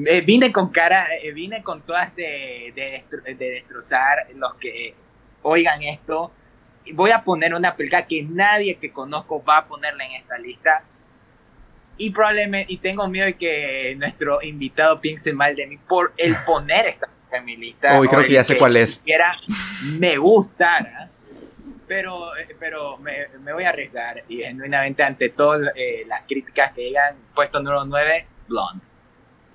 eh, 0.07 0.21
vine 0.23 0.53
con 0.53 0.71
cara, 0.71 1.07
vine 1.35 1.63
con 1.63 1.83
todas 1.83 2.15
de, 2.17 2.73
de, 2.75 3.35
de 3.35 3.51
destrozar 3.51 4.29
los 4.35 4.55
que 4.55 4.95
oigan 5.43 5.83
esto 5.83 6.33
voy 6.93 7.11
a 7.11 7.23
poner 7.23 7.55
una 7.55 7.77
película 7.77 8.07
que 8.07 8.23
nadie 8.23 8.77
que 8.77 8.91
conozco 8.91 9.43
va 9.43 9.59
a 9.59 9.67
ponerla 9.67 10.05
en 10.05 10.13
esta 10.13 10.39
lista. 10.39 10.85
Y 11.97 12.11
probablemente, 12.11 12.73
y 12.73 12.79
tengo 12.79 13.07
miedo 13.09 13.27
de 13.27 13.35
que 13.35 13.95
nuestro 13.99 14.43
invitado 14.43 15.01
piense 15.01 15.33
mal 15.33 15.55
de 15.55 15.67
mí 15.67 15.77
por 15.77 16.15
el 16.17 16.35
poner 16.47 16.87
esta 16.87 17.11
en 17.33 17.45
mi 17.45 17.57
lista. 17.57 18.01
Uy, 18.01 18.09
creo 18.09 18.25
que 18.25 18.33
ya 18.33 18.45
sé 18.45 18.57
cuál 18.57 18.77
es. 18.77 19.03
me 19.99 20.17
gustara. 20.17 21.10
Pero, 21.91 22.37
eh, 22.37 22.47
pero 22.57 22.99
me, 22.99 23.27
me, 23.43 23.53
voy 23.53 23.65
a 23.65 23.71
arriesgar 23.71 24.23
y 24.29 24.37
genuinamente 24.37 25.03
ante 25.03 25.31
todas 25.31 25.73
eh, 25.75 26.05
las 26.09 26.23
críticas 26.23 26.71
que 26.71 26.83
digan, 26.83 27.17
puesto 27.35 27.61
número 27.61 27.85
9, 27.85 28.27
Blonde. 28.49 28.87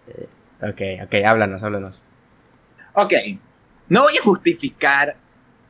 Eh, 0.06 0.28
ok, 0.62 1.06
ok, 1.06 1.26
háblanos, 1.26 1.64
háblanos. 1.64 2.04
Ok, 2.92 3.14
no 3.88 4.02
voy 4.02 4.18
a 4.18 4.22
justificar 4.22 5.16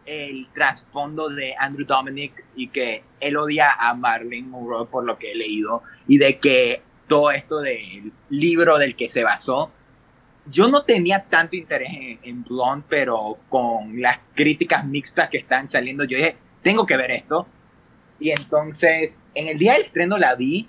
el 0.08 0.47
trasfondo 0.54 1.30
de 1.30 1.54
Andrew 1.56 1.86
Dominic 1.86 2.43
y 2.56 2.69
que 2.69 3.04
él 3.19 3.38
odia 3.38 3.69
a 3.71 3.93
Marlene 3.93 4.47
Monroe 4.47 4.88
por 4.88 5.04
lo 5.04 5.19
que 5.19 5.34
he 5.34 5.36
leído 5.36 5.84
y 6.08 6.17
de 6.17 6.39
que 6.39 6.82
todo 7.06 7.30
esto 7.30 7.62
del 7.62 8.12
libro 8.32 8.80
del 8.80 8.95
que 8.95 9.08
se 9.08 9.23
basó, 9.23 9.71
yo 10.49 10.67
no 10.67 10.82
tenía 10.82 11.25
tanto 11.30 11.58
interés 11.58 11.91
en, 12.23 12.43
Blonde, 12.43 12.88
pero 12.89 13.38
con 13.49 14.01
las 14.01 14.17
críticas 14.34 14.84
mixtas 14.84 15.30
que 15.30 15.38
están 15.38 15.67
saliendo, 15.67 16.06
yo 16.06 16.17
dije, 16.17 16.38
tengo 16.65 16.88
que 16.88 16.97
ver 16.97 17.12
esto. 17.12 17.45
Y 18.19 18.32
entonces, 18.32 19.19
en 19.36 19.49
el 19.49 19.60
día 19.60 19.73
del 19.73 19.84
estreno 19.84 20.17
la 20.17 20.34
vi 20.34 20.67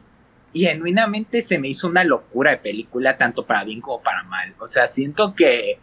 y 0.53 0.67
genuinamente 0.67 1.41
se 1.41 1.59
me 1.59 1.69
hizo 1.69 1.89
una 1.89 2.05
locura 2.05 2.51
de 2.51 2.59
película, 2.59 3.17
tanto 3.17 3.47
para 3.47 3.65
bien 3.65 3.81
como 3.81 4.03
para 4.03 4.23
mal. 4.25 4.55
O 4.59 4.67
sea, 4.67 4.89
siento 4.89 5.35
que 5.35 5.79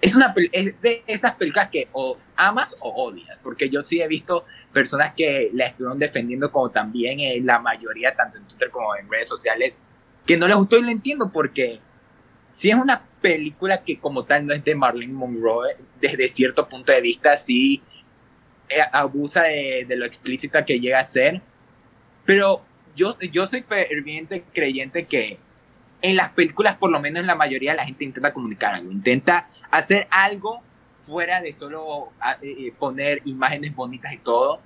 es 0.00 0.14
una 0.14 0.32
es 0.52 0.80
de 0.80 1.02
esas 1.08 1.34
películas 1.34 1.68
que 1.70 1.88
o 1.90 2.16
amas 2.36 2.76
o 2.78 2.90
odias, 3.06 3.40
porque 3.42 3.68
yo 3.68 3.82
sí 3.82 4.00
he 4.00 4.06
visto 4.06 4.44
personas 4.72 5.14
que 5.16 5.50
la 5.52 5.66
estuvieron 5.66 5.98
defendiendo 5.98 6.52
como 6.52 6.70
también 6.70 7.18
en 7.18 7.44
la 7.44 7.58
mayoría, 7.58 8.14
tanto 8.14 8.38
en 8.38 8.46
Twitter 8.46 8.70
como 8.70 8.94
en 8.94 9.10
redes 9.10 9.26
sociales, 9.26 9.80
que 10.24 10.36
no 10.36 10.46
les 10.46 10.54
gustó 10.54 10.78
y 10.78 10.82
lo 10.82 10.90
entiendo 10.90 11.32
porque 11.32 11.80
si 12.52 12.70
es 12.70 12.76
una 12.76 13.02
película 13.20 13.82
que 13.82 13.98
como 13.98 14.24
tal 14.26 14.46
no 14.46 14.54
es 14.54 14.62
de 14.64 14.76
Marlene 14.76 15.12
Monroe, 15.12 15.74
desde 16.00 16.28
cierto 16.28 16.68
punto 16.68 16.92
de 16.92 17.00
vista 17.00 17.36
sí 17.36 17.82
eh, 17.82 17.95
abusa 18.92 19.42
de, 19.42 19.84
de 19.88 19.96
lo 19.96 20.04
explícita 20.04 20.64
que 20.64 20.80
llega 20.80 20.98
a 20.98 21.04
ser, 21.04 21.40
pero 22.24 22.62
yo, 22.96 23.18
yo 23.20 23.46
soy 23.46 23.62
ferviente 23.62 24.44
creyente 24.52 25.06
que 25.06 25.38
en 26.02 26.16
las 26.16 26.30
películas, 26.30 26.76
por 26.76 26.90
lo 26.90 27.00
menos 27.00 27.20
en 27.20 27.26
la 27.26 27.34
mayoría, 27.34 27.74
la 27.74 27.84
gente 27.84 28.04
intenta 28.04 28.32
comunicar 28.32 28.74
algo, 28.74 28.90
intenta 28.90 29.48
hacer 29.70 30.06
algo 30.10 30.62
fuera 31.06 31.40
de 31.40 31.52
solo 31.52 32.12
ah, 32.20 32.36
eh, 32.42 32.56
eh, 32.58 32.72
poner 32.76 33.22
imágenes 33.24 33.74
bonitas 33.74 34.12
y 34.12 34.18
todo. 34.18 34.60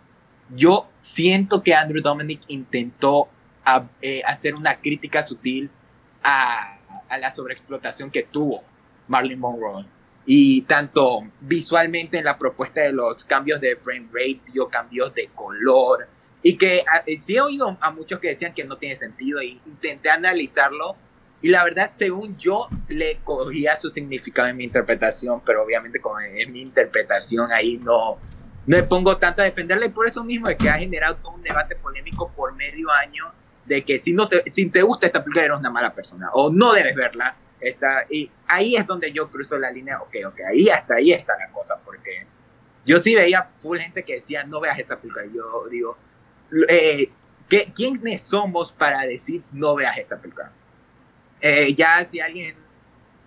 Yo 0.54 0.88
siento 0.98 1.62
que 1.62 1.74
Andrew 1.74 2.02
Dominic 2.02 2.40
intentó 2.48 3.28
ah, 3.64 3.84
eh, 4.00 4.22
hacer 4.26 4.54
una 4.54 4.80
crítica 4.80 5.22
sutil 5.22 5.70
a, 6.22 6.78
a, 7.08 7.18
la 7.18 7.30
sobreexplotación 7.30 8.10
que 8.10 8.22
tuvo 8.22 8.62
Marlene 9.06 9.40
Monroe. 9.40 9.84
Y 10.32 10.62
tanto 10.62 11.22
visualmente 11.40 12.18
en 12.18 12.24
la 12.24 12.38
propuesta 12.38 12.82
de 12.82 12.92
los 12.92 13.24
cambios 13.24 13.60
de 13.60 13.74
frame 13.76 14.06
rate, 14.12 14.42
dio 14.52 14.68
cambios 14.68 15.12
de 15.12 15.28
color. 15.34 16.06
Y 16.42 16.56
que 16.56 16.84
ah, 16.88 17.02
sí 17.18 17.36
he 17.36 17.40
oído 17.40 17.76
a 17.80 17.90
muchos 17.90 18.20
que 18.20 18.28
decían 18.28 18.54
que 18.54 18.62
no 18.62 18.78
tiene 18.78 18.94
sentido 18.94 19.42
y 19.42 19.60
intenté 19.66 20.08
analizarlo 20.08 20.96
y 21.42 21.48
la 21.48 21.64
verdad, 21.64 21.90
según 21.94 22.36
yo, 22.36 22.68
le 22.88 23.18
cogía 23.24 23.76
su 23.76 23.90
significado 23.90 24.48
en 24.48 24.56
mi 24.56 24.64
interpretación, 24.64 25.40
pero 25.44 25.64
obviamente 25.64 26.00
como 26.00 26.20
es 26.20 26.48
mi 26.50 26.60
interpretación, 26.60 27.50
ahí 27.50 27.78
no, 27.78 28.18
no 28.66 28.76
me 28.76 28.82
pongo 28.82 29.16
tanto 29.16 29.40
a 29.40 29.46
defenderla. 29.46 29.86
Y 29.86 29.90
por 29.90 30.06
eso 30.06 30.22
mismo 30.22 30.48
es 30.48 30.56
que 30.56 30.68
ha 30.68 30.74
generado 30.74 31.16
todo 31.16 31.32
un 31.32 31.42
debate 31.42 31.76
polémico 31.76 32.30
por 32.36 32.54
medio 32.54 32.90
año 32.92 33.32
de 33.64 33.84
que 33.84 33.98
si, 33.98 34.12
no 34.12 34.28
te, 34.28 34.50
si 34.50 34.66
te 34.66 34.82
gusta 34.82 35.06
esta 35.06 35.24
película 35.24 35.44
eres 35.46 35.58
una 35.58 35.70
mala 35.70 35.94
persona 35.94 36.28
o 36.34 36.50
no 36.50 36.72
debes 36.72 36.94
verla. 36.94 37.36
Está, 37.60 38.06
y 38.08 38.30
ahí 38.46 38.76
es 38.76 38.86
donde 38.86 39.12
yo 39.12 39.30
cruzo 39.30 39.58
la 39.58 39.70
línea, 39.70 40.00
ok, 40.00 40.16
ok, 40.26 40.40
ahí 40.50 40.68
hasta 40.70 40.94
ahí 40.94 41.12
está 41.12 41.36
la 41.36 41.50
cosa, 41.52 41.78
porque 41.84 42.26
yo 42.86 42.98
sí 42.98 43.14
veía 43.14 43.50
full 43.56 43.78
gente 43.78 44.02
que 44.02 44.14
decía, 44.14 44.44
no 44.44 44.60
veas 44.60 44.78
esta 44.78 44.98
película. 44.98 45.26
Y 45.26 45.34
yo 45.34 45.68
digo, 45.70 45.96
eh, 46.68 47.10
¿quiénes 47.74 48.22
somos 48.22 48.72
para 48.72 49.02
decir 49.02 49.42
no 49.52 49.74
veas 49.74 49.98
esta 49.98 50.20
película? 50.20 50.52
Eh, 51.40 51.74
ya 51.74 52.04
si 52.04 52.20
alguien 52.20 52.56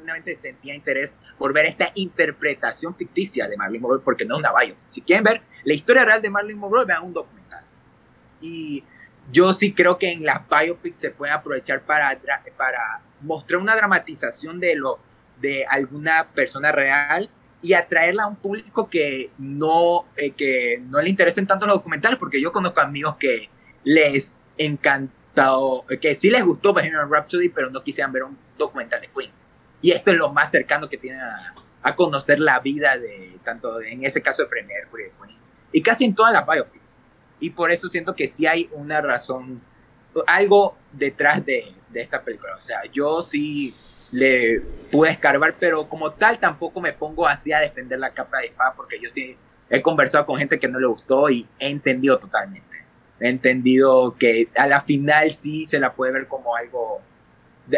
realmente 0.03 0.35
sentía 0.35 0.75
interés 0.75 1.17
por 1.37 1.53
ver 1.53 1.65
esta 1.65 1.91
interpretación 1.95 2.95
ficticia 2.95 3.47
de 3.47 3.55
Marilyn 3.55 3.81
Monroe, 3.81 4.01
porque 4.03 4.25
no 4.25 4.35
es 4.35 4.39
una 4.39 4.51
bio. 4.59 4.75
Si 4.89 5.01
quieren 5.01 5.23
ver 5.23 5.41
la 5.63 5.73
historia 5.73 6.05
real 6.05 6.21
de 6.21 6.29
Marilyn 6.29 6.57
Monroe, 6.57 6.85
vean 6.85 7.03
un 7.03 7.13
documental. 7.13 7.63
Y 8.41 8.83
yo 9.31 9.53
sí 9.53 9.73
creo 9.73 9.97
que 9.97 10.11
en 10.11 10.23
las 10.23 10.41
biopics 10.47 10.97
se 10.97 11.09
puede 11.09 11.31
aprovechar 11.31 11.81
para, 11.83 12.19
para 12.57 13.01
mostrar 13.21 13.61
una 13.61 13.75
dramatización 13.75 14.59
de, 14.59 14.75
lo, 14.75 14.99
de 15.39 15.65
alguna 15.65 16.29
persona 16.33 16.71
real 16.71 17.29
y 17.61 17.73
atraerla 17.73 18.23
a 18.23 18.27
un 18.27 18.35
público 18.35 18.89
que 18.89 19.31
no, 19.37 20.05
eh, 20.17 20.31
que 20.31 20.83
no 20.87 21.01
le 21.01 21.09
interesen 21.09 21.47
tanto 21.47 21.65
los 21.65 21.77
documentales, 21.77 22.19
porque 22.19 22.41
yo 22.41 22.51
conozco 22.51 22.81
amigos 22.81 23.15
que 23.17 23.49
les 23.83 24.33
encanta 24.57 25.13
que 25.99 26.15
sí 26.15 26.29
les 26.29 26.43
gustó 26.43 26.73
Bohemian 26.73 27.09
Rhapsody, 27.11 27.49
pero 27.49 27.69
no 27.69 27.83
quisieran 27.83 28.11
ver 28.11 28.23
un 28.23 28.37
documental 28.57 29.01
de 29.01 29.07
Queen. 29.07 29.31
Y 29.81 29.91
esto 29.91 30.11
es 30.11 30.17
lo 30.17 30.31
más 30.31 30.51
cercano 30.51 30.87
que 30.87 30.97
tienen 30.97 31.21
a, 31.21 31.95
conocer 31.95 32.39
la 32.39 32.59
vida 32.59 32.97
de, 32.97 33.37
tanto 33.43 33.81
en 33.81 34.05
ese 34.05 34.21
caso 34.21 34.43
de 34.43 34.49
de 34.61 34.71
Queen, 34.91 35.11
y 35.71 35.81
casi 35.81 36.05
en 36.05 36.15
todas 36.15 36.33
las 36.33 36.45
biopics. 36.45 36.82
Y 37.43 37.49
por 37.49 37.71
eso 37.71 37.89
siento 37.89 38.15
que 38.15 38.27
sí 38.27 38.45
hay 38.45 38.69
una 38.71 39.01
razón, 39.01 39.61
algo 40.27 40.77
detrás 40.91 41.45
de, 41.45 41.73
de 41.89 42.01
esta 42.01 42.23
película. 42.23 42.55
O 42.55 42.61
sea, 42.61 42.81
yo 42.91 43.21
sí 43.21 43.75
le 44.11 44.61
pude 44.91 45.09
escarbar, 45.11 45.55
pero 45.59 45.89
como 45.89 46.11
tal 46.11 46.39
tampoco 46.39 46.79
me 46.79 46.93
pongo 46.93 47.27
así 47.27 47.51
a 47.51 47.59
defender 47.59 47.99
la 47.99 48.13
capa 48.13 48.39
de 48.39 48.47
espada, 48.47 48.73
porque 48.75 48.99
yo 49.01 49.09
sí 49.09 49.35
he 49.69 49.81
conversado 49.81 50.25
con 50.25 50.37
gente 50.37 50.59
que 50.59 50.67
no 50.67 50.79
le 50.79 50.87
gustó 50.87 51.29
y 51.29 51.47
he 51.59 51.69
entendido 51.69 52.19
totalmente 52.19 52.83
he 53.19 53.29
entendido 53.29 54.15
que 54.17 54.49
a 54.57 54.67
la 54.67 54.81
final 54.81 55.31
sí 55.31 55.65
se 55.65 55.79
la 55.79 55.93
puede 55.93 56.11
ver 56.11 56.27
como 56.27 56.55
algo 56.55 57.01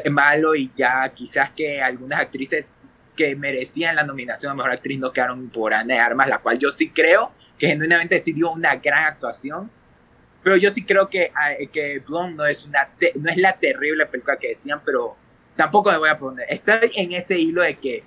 malo 0.09 0.55
y 0.55 0.71
ya 0.75 1.07
quizás 1.09 1.51
que 1.51 1.81
algunas 1.81 2.19
actrices 2.19 2.75
que 3.15 3.35
merecían 3.35 3.95
la 3.95 4.03
nominación 4.03 4.51
a 4.51 4.55
Mejor 4.55 4.71
Actriz 4.71 4.99
no 4.99 5.11
quedaron 5.11 5.49
por 5.49 5.73
Ana 5.73 5.95
de 5.95 5.99
Armas, 5.99 6.27
la 6.27 6.39
cual 6.39 6.59
yo 6.59 6.71
sí 6.71 6.89
creo 6.89 7.31
que 7.57 7.67
genuinamente 7.67 8.19
sí 8.19 8.33
dio 8.33 8.51
una 8.51 8.75
gran 8.75 9.05
actuación, 9.05 9.71
pero 10.43 10.57
yo 10.57 10.69
sí 10.71 10.83
creo 10.83 11.09
que, 11.09 11.31
que 11.71 11.99
Blonde 11.99 12.35
no 12.35 12.45
es, 12.45 12.65
una 12.65 12.89
no 13.15 13.29
es 13.29 13.37
la 13.37 13.53
terrible 13.53 14.05
película 14.05 14.37
que 14.37 14.49
decían, 14.49 14.81
pero 14.85 15.15
tampoco 15.55 15.91
me 15.91 15.97
voy 15.97 16.09
a 16.09 16.17
poner. 16.17 16.45
Estoy 16.49 16.91
en 16.95 17.13
ese 17.13 17.39
hilo 17.39 17.61
de 17.61 17.79
que 17.79 18.03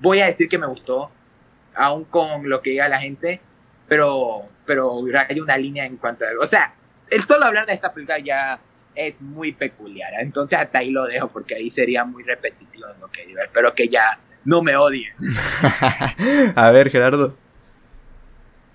voy 0.00 0.20
a 0.20 0.26
decir 0.26 0.48
que 0.48 0.58
me 0.58 0.66
gustó, 0.66 1.10
aún 1.74 2.04
con 2.04 2.48
lo 2.48 2.62
que 2.62 2.70
diga 2.70 2.88
la 2.88 2.98
gente, 2.98 3.40
pero 3.88 4.48
pero 4.66 5.02
hay 5.28 5.40
una 5.40 5.56
línea 5.56 5.86
en 5.86 5.96
cuanto 5.96 6.24
a... 6.26 6.28
O 6.42 6.46
sea, 6.46 6.74
el 7.08 7.24
solo 7.24 7.46
hablar 7.46 7.66
de 7.66 7.72
esta 7.72 7.94
película 7.94 8.18
ya 8.18 8.60
es 8.94 9.22
muy 9.22 9.52
peculiar. 9.52 10.12
Entonces 10.18 10.58
hasta 10.58 10.80
ahí 10.80 10.90
lo 10.90 11.04
dejo 11.04 11.28
porque 11.28 11.54
ahí 11.54 11.70
sería 11.70 12.04
muy 12.04 12.24
repetitivo 12.24 12.88
en 12.92 13.00
lo 13.00 13.10
que 13.10 13.24
digo. 13.24 13.40
Espero 13.40 13.74
que 13.74 13.88
ya 13.88 14.18
no 14.46 14.62
me 14.62 14.76
odien. 14.76 15.12
a 16.54 16.70
ver, 16.70 16.88
Gerardo. 16.90 17.36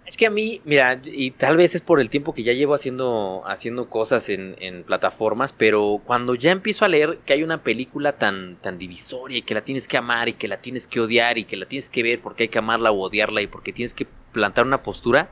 Es 0.05 0.17
que 0.17 0.25
a 0.25 0.29
mí, 0.29 0.61
mira, 0.65 1.01
y 1.05 1.31
tal 1.31 1.55
vez 1.55 1.73
es 1.73 1.81
por 1.81 2.01
el 2.01 2.09
tiempo 2.09 2.33
que 2.33 2.43
ya 2.43 2.51
llevo 2.51 2.73
haciendo, 2.75 3.43
haciendo 3.45 3.89
cosas 3.89 4.27
en, 4.27 4.57
en, 4.59 4.83
plataformas, 4.83 5.53
pero 5.53 6.01
cuando 6.05 6.35
ya 6.35 6.51
empiezo 6.51 6.83
a 6.83 6.89
leer 6.89 7.19
que 7.25 7.31
hay 7.31 7.43
una 7.43 7.63
película 7.63 8.17
tan, 8.17 8.57
tan 8.57 8.77
divisoria 8.77 9.37
y 9.37 9.41
que 9.41 9.53
la 9.53 9.61
tienes 9.61 9.87
que 9.87 9.95
amar 9.95 10.27
y 10.27 10.33
que 10.33 10.49
la 10.49 10.57
tienes 10.57 10.85
que 10.85 10.99
odiar 10.99 11.37
y 11.37 11.45
que 11.45 11.55
la 11.55 11.65
tienes 11.65 11.89
que 11.89 12.03
ver 12.03 12.19
porque 12.19 12.43
hay 12.43 12.49
que 12.49 12.59
amarla 12.59 12.91
o 12.91 12.99
odiarla 12.99 13.41
y 13.41 13.47
porque 13.47 13.71
tienes 13.71 13.93
que 13.93 14.05
plantar 14.33 14.65
una 14.65 14.83
postura, 14.83 15.29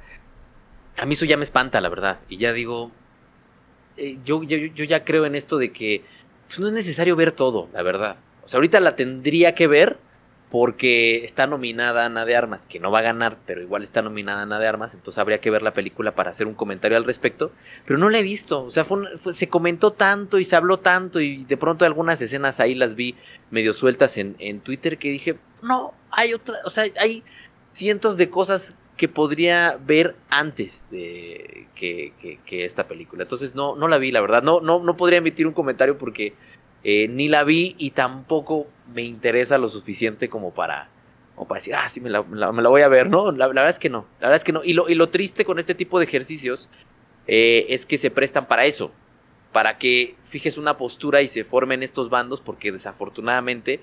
a 0.95 1.05
mí 1.05 1.13
eso 1.13 1.25
ya 1.25 1.35
me 1.35 1.43
espanta, 1.43 1.81
la 1.81 1.89
verdad. 1.89 2.19
Y 2.29 2.37
ya 2.37 2.53
digo, 2.53 2.91
eh, 3.97 4.17
yo, 4.23 4.43
yo, 4.43 4.57
yo, 4.57 4.85
ya 4.85 5.03
creo 5.03 5.25
en 5.25 5.35
esto 5.35 5.57
de 5.57 5.73
que 5.73 6.03
pues, 6.47 6.59
no 6.59 6.67
es 6.67 6.73
necesario 6.73 7.17
ver 7.17 7.33
todo, 7.33 7.69
la 7.73 7.83
verdad. 7.83 8.17
O 8.43 8.47
sea, 8.47 8.59
ahorita 8.59 8.79
la 8.79 8.95
tendría 8.95 9.55
que 9.55 9.67
ver 9.67 9.97
porque 10.51 11.23
está 11.23 11.45
nominada 11.45 12.05
Ana 12.05 12.25
de 12.25 12.35
Armas, 12.35 12.65
que 12.65 12.79
no 12.79 12.89
va 12.89 12.99
a 12.99 13.03
ganar, 13.03 13.37
pero 13.45 13.61
igual 13.61 13.83
está 13.83 14.01
nominada 14.01 14.41
Ana 14.41 14.59
de 14.59 14.67
Armas, 14.67 14.93
entonces 14.93 15.19
habría 15.19 15.39
que 15.39 15.51
ver 15.51 15.61
la 15.61 15.73
película 15.73 16.15
para 16.15 16.31
hacer 16.31 16.47
un 16.47 16.55
comentario 16.55 16.97
al 16.97 17.05
respecto, 17.05 17.51
pero 17.85 17.99
no 17.99 18.09
la 18.09 18.19
he 18.19 18.23
visto, 18.23 18.63
o 18.63 18.71
sea, 18.71 18.85
se 19.31 19.49
comentó 19.49 19.91
tanto 19.91 20.39
y 20.39 20.43
se 20.43 20.55
habló 20.55 20.79
tanto 20.79 21.19
y 21.21 21.43
de 21.45 21.57
pronto 21.57 21.85
algunas 21.85 22.21
escenas 22.21 22.59
ahí 22.59 22.73
las 22.73 22.95
vi 22.95 23.15
medio 23.51 23.73
sueltas 23.73 24.17
en, 24.17 24.35
en 24.39 24.59
Twitter 24.61 24.97
que 24.97 25.11
dije, 25.11 25.37
no, 25.61 25.93
hay 26.09 26.33
otra, 26.33 26.55
o 26.65 26.69
sea, 26.69 26.85
hay 26.99 27.23
cientos 27.73 28.17
de 28.17 28.29
cosas 28.29 28.75
que 28.99 29.07
podría 29.07 29.79
ver 29.79 30.17
antes 30.29 30.85
de 30.91 31.67
que, 31.73 32.11
que, 32.45 32.65
esta 32.65 32.85
película. 32.85 33.23
Entonces 33.23 33.55
no, 33.55 33.77
no 33.77 33.87
la 33.87 33.97
vi, 33.97 34.11
la 34.11 34.19
verdad. 34.19 34.43
No, 34.43 34.59
no, 34.59 34.83
no 34.83 34.97
podría 34.97 35.19
emitir 35.19 35.47
un 35.47 35.53
comentario 35.53 35.97
porque 35.97 36.33
eh, 36.83 37.07
ni 37.07 37.27
la 37.27 37.43
vi 37.43 37.75
y 37.77 37.91
tampoco 37.91 38.67
me 38.93 39.03
interesa 39.03 39.57
lo 39.57 39.69
suficiente 39.69 40.29
como 40.29 40.53
para, 40.53 40.89
como 41.35 41.47
para 41.47 41.59
decir, 41.59 41.75
ah, 41.75 41.87
sí, 41.89 42.01
me 42.01 42.09
la, 42.09 42.23
me 42.23 42.61
la, 42.61 42.69
voy 42.69 42.81
a 42.81 42.87
ver, 42.87 43.09
¿no? 43.09 43.31
La, 43.31 43.47
verdad 43.47 43.69
es 43.69 43.79
que 43.79 43.89
no. 43.89 44.05
La 44.19 44.27
verdad 44.27 44.37
es 44.37 44.43
que 44.43 44.53
no. 44.53 44.63
Y 44.63 44.73
lo, 44.73 44.89
y 44.89 44.95
lo 44.95 45.09
triste 45.09 45.45
con 45.45 45.59
este 45.59 45.75
tipo 45.75 45.99
de 45.99 46.05
ejercicios 46.05 46.69
eh, 47.27 47.65
es 47.69 47.85
que 47.85 47.97
se 47.97 48.11
prestan 48.11 48.47
para 48.47 48.65
eso. 48.65 48.91
Para 49.51 49.77
que 49.77 50.15
fijes 50.25 50.57
una 50.57 50.77
postura 50.77 51.21
y 51.21 51.27
se 51.27 51.43
formen 51.43 51.83
estos 51.83 52.09
bandos 52.09 52.39
porque 52.41 52.71
desafortunadamente 52.71 53.81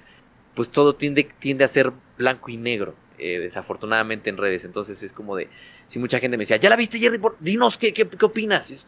pues 0.54 0.70
todo 0.70 0.94
tiende, 0.94 1.28
tiende 1.38 1.64
a 1.64 1.68
ser 1.68 1.92
blanco 2.16 2.50
y 2.50 2.56
negro. 2.56 2.94
Eh, 3.18 3.38
desafortunadamente 3.38 4.28
en 4.28 4.36
redes. 4.36 4.64
Entonces 4.64 5.02
es 5.02 5.12
como 5.12 5.36
de, 5.36 5.48
si 5.88 5.98
mucha 5.98 6.18
gente 6.18 6.36
me 6.36 6.42
decía, 6.42 6.58
¿ya 6.58 6.68
la 6.68 6.76
viste 6.76 6.98
Jerry? 6.98 7.18
Dinos 7.40 7.78
qué, 7.78 7.92
qué, 7.92 8.06
qué 8.06 8.24
opinas. 8.24 8.86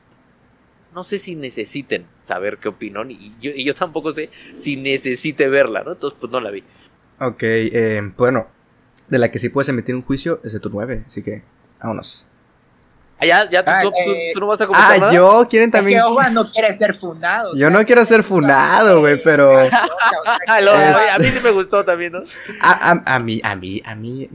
No 0.94 1.04
sé 1.04 1.18
si 1.18 1.34
necesiten 1.36 2.06
saber 2.22 2.58
qué 2.58 2.68
opino 2.68 3.04
y 3.08 3.32
yo, 3.40 3.50
y 3.54 3.64
yo 3.64 3.74
tampoco 3.74 4.10
sé 4.10 4.30
si 4.54 4.76
necesite 4.76 5.48
verla, 5.48 5.82
¿no? 5.82 5.92
Entonces 5.92 6.18
pues 6.20 6.32
no 6.32 6.40
la 6.40 6.50
vi. 6.50 6.62
Ok, 7.20 7.42
eh, 7.42 8.12
bueno, 8.16 8.48
de 9.08 9.18
la 9.18 9.30
que 9.30 9.38
sí 9.38 9.48
puedes 9.48 9.68
emitir 9.68 9.94
un 9.94 10.02
juicio 10.02 10.40
es 10.44 10.52
de 10.52 10.60
tu 10.60 10.70
9, 10.70 11.04
así 11.06 11.22
que 11.22 11.42
vámonos. 11.80 12.26
Ah, 13.20 13.26
ya, 13.26 13.50
ya, 13.50 13.64
tú, 13.82 13.88
eh, 13.88 14.32
no 14.38 14.46
vas 14.46 14.60
a 14.60 14.66
comentar 14.68 15.02
Ah, 15.02 15.12
yo, 15.12 15.48
quieren 15.50 15.72
también... 15.72 15.98
Es 15.98 16.26
que 16.26 16.30
no 16.30 16.52
quiere 16.52 16.72
ser 16.78 16.94
fundado. 16.94 17.56
Yo 17.56 17.68
no 17.68 17.84
quiero 17.84 18.04
ser 18.04 18.22
fundado, 18.22 19.00
güey, 19.00 19.20
pero... 19.20 19.58
a 20.48 21.18
mí 21.18 21.26
sí 21.26 21.40
me 21.42 21.50
gustó 21.50 21.84
también, 21.84 22.12
¿no? 22.12 22.20
A, 22.60 22.92
a, 22.92 23.16
a, 23.16 23.18
mí, 23.18 23.40
a 23.42 23.56
mí, 23.56 23.82
a 23.84 23.96
mí... 23.96 24.30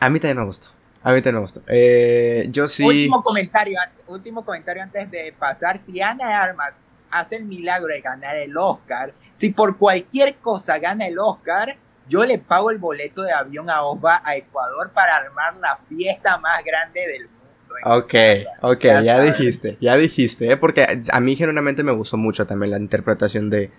A 0.00 0.08
mí 0.08 0.20
también 0.20 0.38
me 0.38 0.44
gustó. 0.44 0.75
A 1.06 1.12
mí 1.12 1.22
me 1.24 1.38
gustó. 1.38 1.62
Eh, 1.68 2.48
yo 2.50 2.66
sí... 2.66 2.82
Último 2.82 3.22
comentario, 3.22 3.78
último 4.08 4.44
comentario 4.44 4.82
antes 4.82 5.08
de 5.08 5.32
pasar. 5.38 5.78
Si 5.78 6.00
Ana 6.02 6.26
de 6.26 6.32
Armas 6.32 6.82
hace 7.08 7.36
el 7.36 7.44
milagro 7.44 7.86
de 7.94 8.00
ganar 8.00 8.34
el 8.34 8.56
Oscar, 8.56 9.14
si 9.36 9.50
por 9.50 9.76
cualquier 9.78 10.34
cosa 10.38 10.80
gana 10.80 11.06
el 11.06 11.16
Oscar, 11.20 11.76
yo 12.08 12.24
le 12.24 12.38
pago 12.38 12.72
el 12.72 12.78
boleto 12.78 13.22
de 13.22 13.30
avión 13.30 13.70
a 13.70 13.82
Osva 13.82 14.20
a 14.24 14.34
Ecuador 14.34 14.90
para 14.92 15.14
armar 15.18 15.54
la 15.54 15.78
fiesta 15.88 16.38
más 16.38 16.64
grande 16.64 17.00
del 17.06 17.28
mundo 17.28 17.46
Ok, 17.84 18.14
ok, 18.62 18.84
ya, 19.04 19.20
dijiste, 19.20 19.78
ya 19.80 19.96
dijiste, 19.96 20.50
¿eh? 20.50 20.56
porque 20.56 20.86
a 21.12 21.20
mí 21.20 21.36
genuinamente 21.36 21.84
me 21.84 21.92
gustó 21.92 22.16
mucho 22.16 22.48
también 22.48 22.72
la 22.72 22.78
interpretación 22.78 23.48
de, 23.48 23.70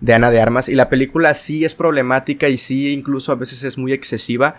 de 0.00 0.12
Ana 0.12 0.30
de 0.30 0.42
Armas 0.42 0.68
y 0.68 0.74
la 0.74 0.90
película 0.90 1.32
sí 1.32 1.64
es 1.64 1.74
problemática 1.74 2.50
y 2.50 2.58
sí 2.58 2.92
incluso 2.92 3.32
a 3.32 3.36
veces 3.36 3.64
es 3.64 3.78
muy 3.78 3.94
excesiva, 3.94 4.56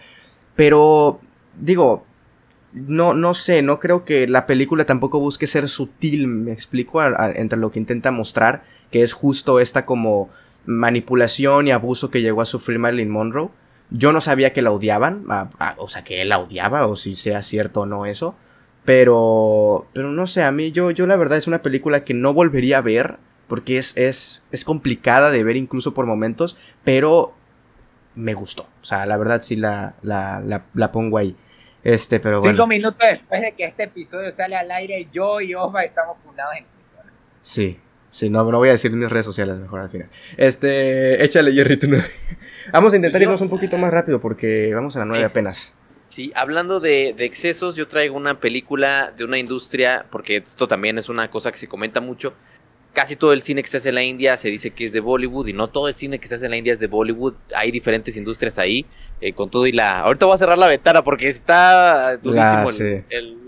pero 0.56 1.20
digo, 1.60 2.06
no, 2.76 3.14
no 3.14 3.34
sé, 3.34 3.62
no 3.62 3.80
creo 3.80 4.06
que 4.06 4.28
la 4.28 4.46
película 4.46 4.86
tampoco 4.86 5.20
busque 5.20 5.48
ser 5.48 5.68
sutil, 5.70 6.28
me 6.28 6.52
explico, 6.52 7.02
entre 7.04 7.58
lo 7.58 7.72
que 7.72 7.80
intenta 7.80 8.12
mostrar, 8.12 8.64
que 8.92 9.02
es 9.02 9.14
justo 9.14 9.60
esta 9.60 9.86
como 9.86 10.30
manipulación 10.66 11.68
y 11.68 11.72
abuso 11.72 12.12
que 12.12 12.22
llegó 12.22 12.42
a 12.42 12.46
sufrir 12.46 12.78
Marilyn 12.78 13.10
Monroe. 13.10 13.50
Yo 13.92 14.12
no 14.12 14.20
sabía 14.20 14.52
que 14.52 14.62
la 14.62 14.72
odiaban, 14.72 15.26
o 15.78 15.88
sea, 15.88 16.04
que 16.04 16.22
él 16.22 16.30
la 16.30 16.40
odiaba, 16.40 16.88
o 16.88 16.96
si 16.96 17.16
sea 17.16 17.42
cierto 17.42 17.82
o 17.82 17.86
no 17.86 18.06
eso. 18.06 18.36
Pero, 18.84 19.88
pero 19.94 20.12
no 20.12 20.28
sé, 20.28 20.44
a 20.44 20.52
mí 20.52 20.72
yo, 20.72 20.92
yo 20.92 21.08
la 21.08 21.16
verdad 21.16 21.38
es 21.38 21.48
una 21.48 21.64
película 21.64 22.04
que 22.04 22.14
no 22.14 22.34
volvería 22.34 22.80
a 22.80 22.82
ver 22.82 23.18
porque 23.48 23.78
es, 23.78 23.96
es, 23.98 24.44
es 24.52 24.64
complicada 24.64 25.32
de 25.32 25.44
ver 25.44 25.56
incluso 25.56 25.94
por 25.94 26.06
momentos, 26.06 26.58
pero 26.84 27.34
me 28.16 28.34
gustó. 28.34 28.64
O 28.82 28.86
sea, 28.86 29.06
la 29.06 29.18
verdad 29.18 29.42
sí 29.42 29.56
la, 29.56 29.96
la, 30.02 30.64
la, 30.74 30.92
pongo 30.92 31.18
ahí. 31.18 31.36
Este, 31.86 32.19
pero 32.19 32.39
Cinco 32.39 32.65
minutos 32.65 32.98
después 33.00 33.41
de 33.41 33.52
que 33.52 33.63
este 33.63 33.84
episodio 33.84 34.32
sale 34.32 34.56
al 34.56 34.71
aire, 34.71 35.08
yo 35.13 35.39
y 35.39 35.54
Osva 35.54 35.84
estamos 35.84 36.17
fundados 36.17 36.56
en 36.58 36.65
Twitter. 36.65 37.12
Sí, 37.41 37.80
sí, 38.10 38.28
no, 38.28 38.43
no 38.43 38.58
voy 38.58 38.69
a 38.69 38.71
decir 38.71 38.91
mis 38.91 39.08
redes 39.08 39.28
sociales 39.28 39.60
mejor 39.60 39.82
al 39.82 39.89
final. 39.91 40.10
Este, 40.36 41.24
échale 41.24 41.54
Jerry, 41.54 41.78
tú 41.78 41.88
no. 41.88 41.98
Vamos 42.74 42.91
a 42.93 42.95
intentar 42.95 43.21
irnos 43.21 43.39
un 43.41 43.50
poquito 43.50 43.78
más 43.78 43.91
rápido 43.91 44.19
porque 44.19 44.74
vamos 44.74 44.95
a 44.95 45.00
la 45.00 45.06
nueve 45.06 45.26
apenas. 45.26 45.76
Sí, 46.08 46.32
hablando 46.34 46.80
de, 46.80 47.10
excesos, 47.19 47.76
yo 47.76 47.88
traigo 47.88 48.17
una 48.17 48.39
película 48.39 49.13
de 49.15 49.24
una 49.24 49.38
industria, 49.38 50.08
porque 50.10 50.38
esto 50.38 50.67
también 50.67 50.98
es 50.98 51.08
una 51.08 51.30
cosa 51.30 51.52
que 51.52 51.58
se 51.60 51.67
comenta 51.67 52.02
mucho. 52.02 52.34
Casi 52.96 53.18
todo 53.18 53.34
el 53.34 53.42
cine 53.42 53.62
que 53.62 53.68
se 53.68 53.76
hace 53.78 53.90
en 53.90 53.96
la 53.96 54.04
India 54.04 54.38
se 54.38 54.48
dice 54.48 54.72
que 54.72 54.86
es 54.86 54.94
de 54.94 55.02
Bollywood 55.02 55.48
y 55.48 55.54
no 55.54 55.68
todo 55.68 55.90
el 55.90 55.96
cine 55.96 56.18
que 56.18 56.30
se 56.30 56.36
hace 56.36 56.46
en 56.46 56.52
la 56.52 56.58
India 56.58 56.72
es 56.72 56.80
de 56.80 56.88
Bollywood. 56.88 57.34
Hay 57.54 57.70
diferentes 57.70 58.16
industrias 58.16 58.58
ahí, 58.58 58.86
eh, 59.20 59.34
con 59.34 59.50
todo 59.50 59.68
y 59.68 59.74
la... 59.74 60.00
Ahorita 60.00 60.26
voy 60.26 60.36
a 60.36 60.38
cerrar 60.38 60.58
la 60.58 60.70
ventana 60.70 61.04
porque 61.04 61.28
está 61.28 62.16
durísimo 62.16 62.72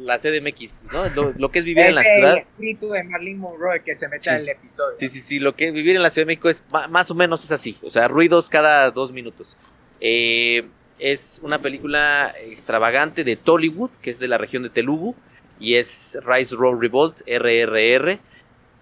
la, 0.03 0.17
CDMX, 0.17 0.87
¿no? 0.91 1.31
Lo, 1.37 1.49
que 1.49 1.59
es 1.59 1.65
vivir 1.65 1.85
en 1.85 1.95
la 1.95 2.03
ciudad. 2.03 2.37
Es 2.37 2.43
el 2.43 2.49
espíritu 2.49 2.89
de 2.89 3.03
Marlene 3.05 3.37
Monroe 3.37 3.81
que 3.81 3.95
se 3.95 4.09
mete 4.09 4.29
en 4.29 4.35
el 4.41 4.49
episodio. 4.49 4.97
Sí, 4.99 5.07
sí, 5.07 5.21
sí, 5.21 5.39
lo 5.39 5.55
que 5.55 5.69
es 5.69 5.73
vivir 5.73 5.95
en 5.95 6.03
la 6.03 6.09
Ciudad 6.09 6.23
de 6.25 6.33
México 6.33 6.49
es 6.49 6.61
más 6.89 7.09
o 7.09 7.15
menos 7.15 7.43
es 7.45 7.51
así, 7.53 7.77
o 7.81 7.89
sea, 7.89 8.09
ruidos 8.09 8.49
cada 8.49 8.91
dos 8.91 9.13
minutos. 9.13 9.55
Eh, 10.01 10.67
es 10.99 11.39
una 11.43 11.59
película 11.61 12.33
extravagante 12.45 13.23
de 13.23 13.35
Tollywood, 13.35 13.91
que 14.01 14.09
es 14.09 14.19
de 14.19 14.27
la 14.27 14.37
región 14.37 14.63
de 14.63 14.69
Telugu, 14.69 15.15
y 15.59 15.75
es 15.75 16.17
Rise 16.25 16.55
Roll 16.55 16.81
Revolt, 16.81 17.21
RRR, 17.27 18.19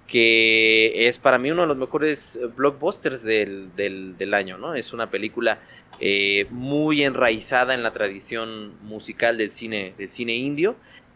que 0.07 1.07
es 1.07 1.17
para 1.17 1.37
mí 1.37 1.51
uno 1.51 1.63
de 1.63 1.67
los 1.67 1.77
mejores 1.77 2.39
blockbusters 2.55 3.23
del, 3.23 3.75
del, 3.75 4.33
año, 4.33 4.57
¿no? 4.57 4.75
Es 4.75 4.93
una 4.93 5.09
película 5.09 5.59
eh, 5.99 6.47
muy 6.51 7.03
enraizada 7.03 7.73
en 7.73 7.83
la 7.83 7.91
tradición 7.91 8.73
musical 8.83 9.37
del 9.37 9.51
cine, 9.51 9.93
del 9.97 10.11
cine 10.11 10.35
indio, 10.35 10.75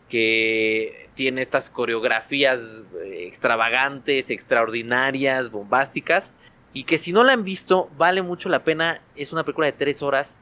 que 0.09 1.09
tiene 1.13 1.41
estas 1.41 1.69
coreografías 1.69 2.85
eh, 3.03 3.25
extravagantes, 3.27 4.31
extraordinarias, 4.31 5.51
bombásticas, 5.51 6.33
y 6.73 6.83
que 6.85 6.97
si 6.97 7.13
no 7.13 7.23
la 7.23 7.33
han 7.33 7.43
visto, 7.43 7.89
vale 7.97 8.21
mucho 8.21 8.49
la 8.49 8.63
pena. 8.63 9.01
Es 9.15 9.31
una 9.31 9.43
película 9.43 9.67
de 9.67 9.73
tres 9.73 10.01
horas 10.01 10.41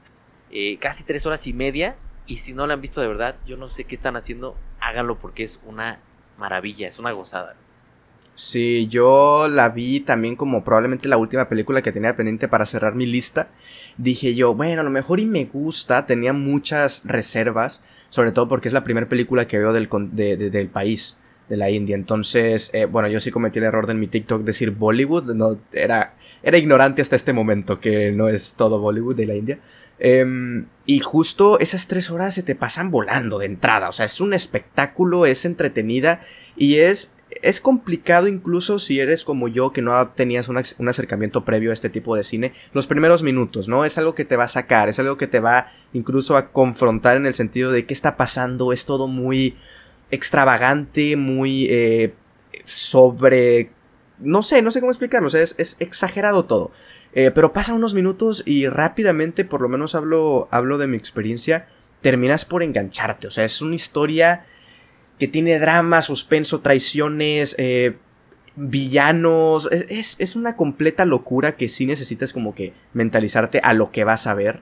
eh, 0.49 0.77
casi 0.77 1.03
tres 1.03 1.25
horas 1.25 1.47
y 1.47 1.53
media. 1.53 1.95
Y 2.25 2.38
si 2.38 2.53
no 2.53 2.67
la 2.67 2.73
han 2.73 2.81
visto 2.81 3.01
de 3.01 3.07
verdad, 3.07 3.36
yo 3.45 3.57
no 3.57 3.69
sé 3.69 3.86
qué 3.86 3.95
están 3.95 4.17
haciendo, 4.17 4.55
háganlo 4.81 5.17
porque 5.17 5.43
es 5.43 5.62
una 5.65 5.99
maravilla, 6.38 6.88
es 6.88 6.99
una 6.99 7.12
gozada. 7.12 7.55
Sí, 8.38 8.88
yo 8.88 9.47
la 9.50 9.69
vi 9.69 10.00
también 10.00 10.36
como 10.36 10.63
probablemente 10.63 11.10
la 11.10 11.17
última 11.17 11.50
película 11.50 11.82
que 11.82 11.91
tenía 11.91 12.15
pendiente 12.15 12.47
para 12.47 12.67
cerrar 12.67 12.93
mi 12.93 13.08
lista. 13.08 13.50
Dije 13.97 14.36
yo, 14.36 14.54
bueno, 14.54 14.82
a 14.82 14.84
lo 14.84 14.91
mejor 14.91 15.19
y 15.19 15.26
me 15.26 15.45
gusta, 15.45 16.06
tenía 16.06 16.34
muchas 16.34 17.02
reservas, 17.04 17.84
sobre 18.10 18.32
todo 18.32 18.47
porque 18.47 18.67
es 18.67 18.76
la 18.76 18.84
primera 18.84 19.10
película 19.10 19.47
que 19.47 19.58
veo 19.58 19.73
del, 19.73 19.89
del 20.13 20.70
país 20.70 21.18
de 21.49 21.57
la 21.57 21.72
India. 21.72 21.95
Entonces, 21.95 22.70
eh, 22.74 22.86
bueno, 22.86 23.07
yo 23.07 23.20
sí 23.20 23.32
cometí 23.32 23.57
el 23.57 23.66
error 23.66 23.88
de 23.88 23.93
en 23.93 23.99
mi 23.99 24.05
TikTok 24.05 24.43
decir 24.43 24.70
Bollywood. 24.70 25.34
No, 25.34 25.57
era, 25.74 26.14
era 26.43 26.59
ignorante 26.59 27.01
hasta 27.01 27.16
este 27.16 27.34
momento 27.34 27.80
que 27.80 28.11
no 28.11 28.30
es 28.30 28.53
todo 28.53 28.80
Bollywood 28.80 29.16
de 29.16 29.26
la 29.26 29.34
India. 29.34 29.59
Em, 29.97 30.68
y 30.86 30.99
justo 30.99 31.59
esas 31.59 31.88
tres 31.88 32.11
horas 32.11 32.36
se 32.36 32.43
te 32.43 32.53
pasan 32.53 32.91
volando 32.91 33.39
de 33.39 33.47
entrada. 33.47 33.89
O 33.89 33.91
sea, 33.91 34.05
es 34.05 34.22
un 34.22 34.36
espectáculo, 34.36 35.26
es 35.26 35.43
entretenida 35.45 36.22
y 36.55 36.76
es, 36.78 37.14
es 37.41 37.61
complicado 37.61 38.27
incluso 38.27 38.79
si 38.79 38.99
eres 38.99 39.23
como 39.23 39.47
yo 39.47 39.71
que 39.71 39.81
no 39.81 40.09
tenías 40.09 40.49
un, 40.49 40.57
acercamiento 40.57 41.45
previo 41.45 41.71
a 41.71 41.73
este 41.73 41.89
tipo 41.89 42.15
de 42.15 42.23
cine. 42.23 42.53
Los 42.73 42.88
primeros 42.88 43.23
minutos, 43.23 43.67
¿no? 43.67 43.85
Es 43.85 43.97
algo 43.97 44.15
que 44.15 44.25
te 44.25 44.35
va 44.35 44.45
a 44.45 44.49
sacar, 44.49 44.89
es 44.89 44.99
algo 44.99 45.17
que 45.17 45.27
te 45.27 45.39
va 45.39 45.67
incluso 45.93 46.38
a 46.38 46.51
confrontar 46.51 47.17
en 47.17 47.25
el 47.25 47.33
sentido 47.33 47.71
de 47.71 47.85
qué 47.85 47.93
está 47.93 48.17
pasando. 48.17 48.73
Es 48.73 48.85
todo 48.85 49.07
muy 49.07 49.55
extravagante, 50.11 51.15
muy 51.15 51.67
eh, 51.69 52.13
sobre... 52.65 53.71
No 54.19 54.41
sé, 54.41 54.61
no 54.61 54.71
sé 54.71 54.79
cómo 54.79 54.91
explicarlo, 54.91 55.27
o 55.27 55.29
sea, 55.29 55.41
es, 55.41 55.77
exagerado 55.79 56.45
todo. 56.45 56.71
Eh, 57.13 57.31
pero 57.33 57.53
pasan 57.53 57.75
unos 57.75 57.93
minutos 57.93 58.43
y 58.45 58.67
rápidamente, 58.67 59.45
por 59.45 59.61
lo 59.61 59.69
menos 59.69 59.95
hablo, 59.95 60.47
hablo 60.51 60.77
de 60.77 60.88
mi 60.88 60.97
experiencia, 60.97 61.67
terminas 62.01 62.45
por 62.45 62.63
engancharte. 62.63 63.27
O 63.27 63.31
sea, 63.31 63.45
es 63.45 63.61
una 63.61 63.75
historia 63.75 64.45
que 65.20 65.28
tiene 65.28 65.59
drama, 65.59 66.01
suspenso, 66.01 66.61
traiciones, 66.61 67.55
eh, 67.57 67.97
villanos. 68.55 69.70
Es, 69.72 70.15
es, 70.20 70.36
una 70.36 70.55
completa 70.55 71.05
locura 71.05 71.55
que 71.55 71.68
sí 71.68 71.86
necesitas 71.86 72.34
como 72.34 72.53
que 72.53 72.74
mentalizarte 72.93 73.59
a 73.63 73.74
lo 73.74 73.91
que 73.91 74.03
vas 74.03 74.28
a 74.28 74.34
ver. 74.34 74.61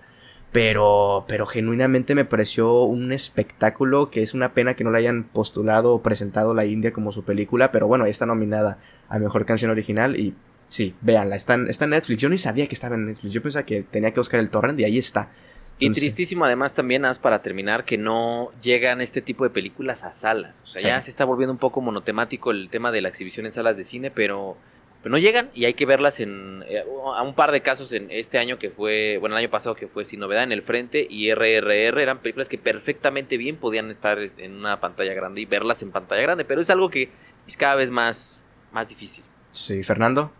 Pero, 0.52 1.26
pero 1.28 1.46
genuinamente 1.46 2.16
me 2.16 2.24
pareció 2.24 2.84
un 2.84 3.12
espectáculo 3.12 4.10
que 4.10 4.24
es 4.24 4.34
una 4.34 4.54
pena 4.54 4.76
que 4.76 4.86
no 4.86 4.92
le 4.92 5.00
hayan 5.00 5.26
postulado 5.26 5.94
o 5.94 6.02
presentado 6.02 6.54
la 6.54 6.66
India 6.66 6.94
como 6.94 7.12
su 7.12 7.24
película. 7.24 7.72
Pero 7.72 7.88
bueno, 7.88 8.06
ahí 8.06 8.12
está 8.12 8.26
nominada 8.26 8.80
a 9.10 9.20
Mejor 9.20 9.46
Canción 9.46 9.72
Original 9.72 10.18
y 10.18 10.34
sí, 10.70 10.96
véanla, 11.02 11.36
está 11.36 11.56
en, 11.56 11.70
está 11.70 11.84
en 11.84 11.92
Netflix. 11.92 12.22
Yo 12.22 12.30
ni 12.30 12.38
sabía 12.38 12.68
que 12.68 12.76
estaba 12.76 12.96
en 12.96 13.06
Netflix, 13.06 13.34
yo 13.34 13.42
pensaba 13.42 13.66
que 13.66 13.84
tenía 13.84 14.12
que 14.12 14.20
buscar 14.22 14.40
el 14.40 14.50
torrent 14.50 14.80
y 14.80 14.86
ahí 14.86 14.98
está. 14.98 15.30
Y 15.78 15.92
tristísimo 15.92 16.46
además 16.46 16.74
también, 16.74 17.04
haz 17.04 17.20
para 17.20 17.42
terminar, 17.42 17.84
que 17.84 17.98
no 17.98 18.52
llegan 18.62 19.02
este 19.02 19.22
tipo 19.22 19.44
de 19.44 19.50
películas 19.50 20.04
a 20.04 20.14
salas. 20.14 20.62
O 20.64 20.68
sea, 20.68 20.82
ya 20.82 21.02
se 21.02 21.12
está 21.12 21.26
volviendo 21.26 21.52
un 21.52 21.60
poco 21.60 21.82
monotemático 21.82 22.52
el 22.52 22.70
tema 22.70 22.92
de 22.92 23.02
la 23.02 23.10
exhibición 23.10 23.46
en 23.46 23.52
salas 23.52 23.76
de 23.76 23.84
cine, 23.84 24.10
pero, 24.10 24.56
pero 25.04 25.12
no 25.12 25.18
llegan 25.18 25.50
y 25.54 25.66
hay 25.66 25.74
que 25.74 25.86
verlas 25.86 26.22
en 26.22 26.64
eh, 26.68 26.84
a 27.16 27.22
un 27.22 27.36
par 27.36 27.52
de 27.52 27.62
casos 27.62 27.92
en 27.92 28.10
este 28.10 28.38
año 28.38 28.58
que 28.58 28.70
fue, 28.70 29.18
bueno, 29.20 29.36
el 29.36 29.44
año 29.44 29.52
pasado 29.52 29.76
que 29.76 29.88
fue 29.88 30.06
Sin 30.06 30.22
Novedad 30.22 30.44
en 30.44 30.54
el 30.54 30.62
Frente 30.62 31.06
y 31.10 31.34
RRR, 31.34 32.02
eran 32.02 32.20
películas 32.20 32.48
que 32.48 32.58
perfectamente 32.58 33.36
bien 33.36 33.58
podían 33.58 33.92
estar 33.92 34.18
en 34.20 34.56
una 34.56 34.80
pantalla 34.80 35.14
grande 35.14 35.42
y 35.42 35.46
verlas 35.46 35.82
en 35.82 35.92
pantalla 35.92 36.22
grande, 36.22 36.46
pero 36.46 36.62
es 36.62 36.70
algo 36.70 36.90
que 36.90 37.10
es 37.48 37.58
cada 37.58 37.76
vez 37.76 37.92
más, 37.92 38.46
más 38.72 38.88
difícil. 38.88 39.26
Sí, 39.50 39.84
Fernando. 39.84 40.32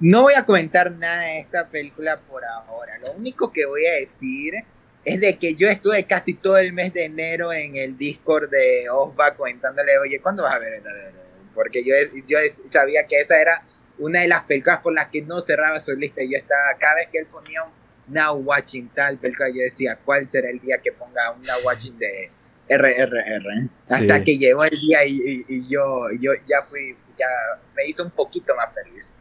No 0.00 0.22
voy 0.22 0.32
a 0.34 0.46
comentar 0.46 0.90
nada 0.92 1.22
de 1.24 1.38
esta 1.38 1.68
película 1.68 2.18
por 2.18 2.42
ahora. 2.42 2.98
Lo 2.98 3.12
único 3.12 3.52
que 3.52 3.66
voy 3.66 3.84
a 3.84 3.92
decir 3.92 4.54
es 5.04 5.20
de 5.20 5.36
que 5.36 5.54
yo 5.54 5.68
estuve 5.68 6.04
casi 6.06 6.32
todo 6.32 6.56
el 6.56 6.72
mes 6.72 6.94
de 6.94 7.04
enero 7.04 7.52
en 7.52 7.76
el 7.76 7.98
Discord 7.98 8.48
de 8.48 8.88
Osva 8.88 9.34
comentándole, 9.34 9.98
oye, 9.98 10.20
¿cuándo 10.20 10.42
vas 10.42 10.54
a 10.54 10.58
ver? 10.58 10.82
Porque 11.54 11.84
yo, 11.84 11.94
yo 12.26 12.38
sabía 12.70 13.06
que 13.06 13.20
esa 13.20 13.40
era 13.40 13.66
una 13.98 14.20
de 14.20 14.28
las 14.28 14.44
películas 14.44 14.78
por 14.78 14.94
las 14.94 15.08
que 15.08 15.20
no 15.20 15.42
cerraba 15.42 15.78
su 15.80 15.94
lista. 15.94 16.22
Y 16.22 16.32
yo 16.32 16.38
estaba, 16.38 16.62
cada 16.78 16.94
vez 16.94 17.08
que 17.12 17.18
él 17.18 17.26
ponía 17.26 17.62
un 17.62 17.72
Now 18.08 18.36
Watching 18.36 18.88
tal 18.94 19.18
película, 19.18 19.50
yo 19.50 19.62
decía, 19.62 19.98
¿cuál 20.02 20.28
será 20.30 20.48
el 20.48 20.60
día 20.60 20.78
que 20.78 20.92
ponga 20.92 21.30
un 21.32 21.42
Now 21.42 21.58
Watching 21.62 21.98
de 21.98 22.30
RRR? 22.68 23.68
Hasta 23.88 24.24
que 24.24 24.38
llegó 24.38 24.64
el 24.64 24.80
día 24.80 25.04
y, 25.04 25.44
y, 25.46 25.68
yo, 25.68 26.06
yo 26.18 26.32
ya 26.46 26.62
fui, 26.62 26.96
ya 27.18 27.26
me 27.76 27.84
hizo 27.86 28.02
un 28.02 28.10
poquito 28.10 28.54
más 28.56 28.74
feliz. 28.74 29.18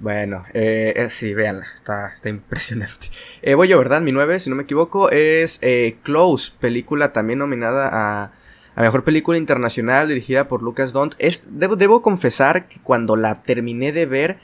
Bueno, 0.00 0.46
eh, 0.54 0.94
eh, 0.96 1.10
sí, 1.10 1.34
véanla, 1.34 1.66
está, 1.74 2.08
está 2.08 2.30
impresionante. 2.30 3.08
Eh, 3.42 3.54
voy 3.54 3.68
yo, 3.68 3.78
¿verdad? 3.78 4.02
Mi 4.02 4.12
9, 4.12 4.40
si 4.40 4.50
no 4.50 4.56
me 4.56 4.64
equivoco, 4.64 5.10
es 5.10 5.58
eh, 5.62 5.96
Close, 6.02 6.52
película 6.58 7.12
también 7.12 7.38
nominada 7.38 7.88
a, 7.90 8.32
a, 8.74 8.82
Mejor 8.82 9.04
Película 9.04 9.38
Internacional, 9.38 10.08
dirigida 10.08 10.46
por 10.46 10.62
Lucas 10.62 10.92
Dont. 10.92 11.14
Es, 11.18 11.44
debo, 11.48 11.76
debo 11.76 12.02
confesar 12.02 12.68
que 12.68 12.80
cuando 12.80 13.16
la 13.16 13.42
terminé 13.42 13.92
de 13.92 14.04
ver, 14.04 14.38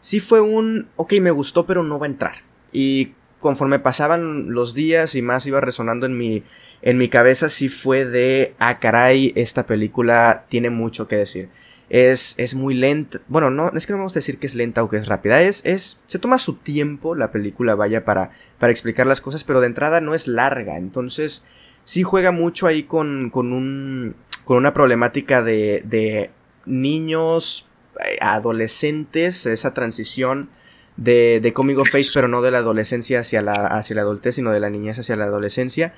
sí 0.00 0.20
fue 0.20 0.42
un, 0.42 0.88
ok, 0.96 1.14
me 1.20 1.30
gustó, 1.30 1.66
pero 1.66 1.82
no 1.82 1.98
va 1.98 2.06
a 2.06 2.10
entrar. 2.10 2.36
Y 2.72 3.12
conforme 3.40 3.78
pasaban 3.78 4.52
los 4.52 4.74
días 4.74 5.14
y 5.14 5.22
más 5.22 5.46
iba 5.46 5.60
resonando 5.62 6.04
en 6.04 6.16
mi, 6.16 6.42
en 6.82 6.98
mi 6.98 7.08
cabeza, 7.08 7.48
sí 7.48 7.70
fue 7.70 8.04
de, 8.04 8.54
ah, 8.58 8.78
caray, 8.80 9.32
esta 9.34 9.64
película 9.64 10.44
tiene 10.48 10.68
mucho 10.68 11.08
que 11.08 11.16
decir 11.16 11.48
es, 11.92 12.34
es 12.38 12.54
muy 12.54 12.72
lenta. 12.72 13.20
Bueno, 13.28 13.50
no, 13.50 13.68
es 13.68 13.86
que 13.86 13.92
no 13.92 13.98
vamos 13.98 14.16
a 14.16 14.20
decir 14.20 14.38
que 14.38 14.46
es 14.46 14.54
lenta 14.54 14.82
o 14.82 14.88
que 14.88 14.96
es 14.96 15.08
rápida. 15.08 15.42
Es, 15.42 15.60
es, 15.66 16.00
se 16.06 16.18
toma 16.18 16.38
su 16.38 16.54
tiempo 16.54 17.14
la 17.14 17.30
película, 17.30 17.74
vaya, 17.74 18.06
para, 18.06 18.30
para 18.58 18.72
explicar 18.72 19.06
las 19.06 19.20
cosas, 19.20 19.44
pero 19.44 19.60
de 19.60 19.66
entrada 19.66 20.00
no 20.00 20.14
es 20.14 20.26
larga. 20.26 20.78
Entonces, 20.78 21.44
sí 21.84 22.02
juega 22.02 22.32
mucho 22.32 22.66
ahí 22.66 22.84
con, 22.84 23.28
con, 23.28 23.52
un, 23.52 24.16
con 24.44 24.56
una 24.56 24.72
problemática 24.72 25.42
de, 25.42 25.82
de 25.84 26.30
niños, 26.64 27.68
eh, 28.02 28.16
adolescentes, 28.22 29.44
esa 29.44 29.74
transición 29.74 30.48
de, 30.96 31.40
de 31.42 31.52
comic 31.52 31.76
face, 31.90 32.10
pero 32.14 32.26
no 32.26 32.40
de 32.40 32.52
la 32.52 32.58
adolescencia 32.58 33.20
hacia 33.20 33.42
la, 33.42 33.66
hacia 33.66 33.96
la 33.96 34.02
adultez, 34.02 34.36
sino 34.36 34.50
de 34.50 34.60
la 34.60 34.70
niñez 34.70 34.98
hacia 34.98 35.16
la 35.16 35.24
adolescencia, 35.24 35.92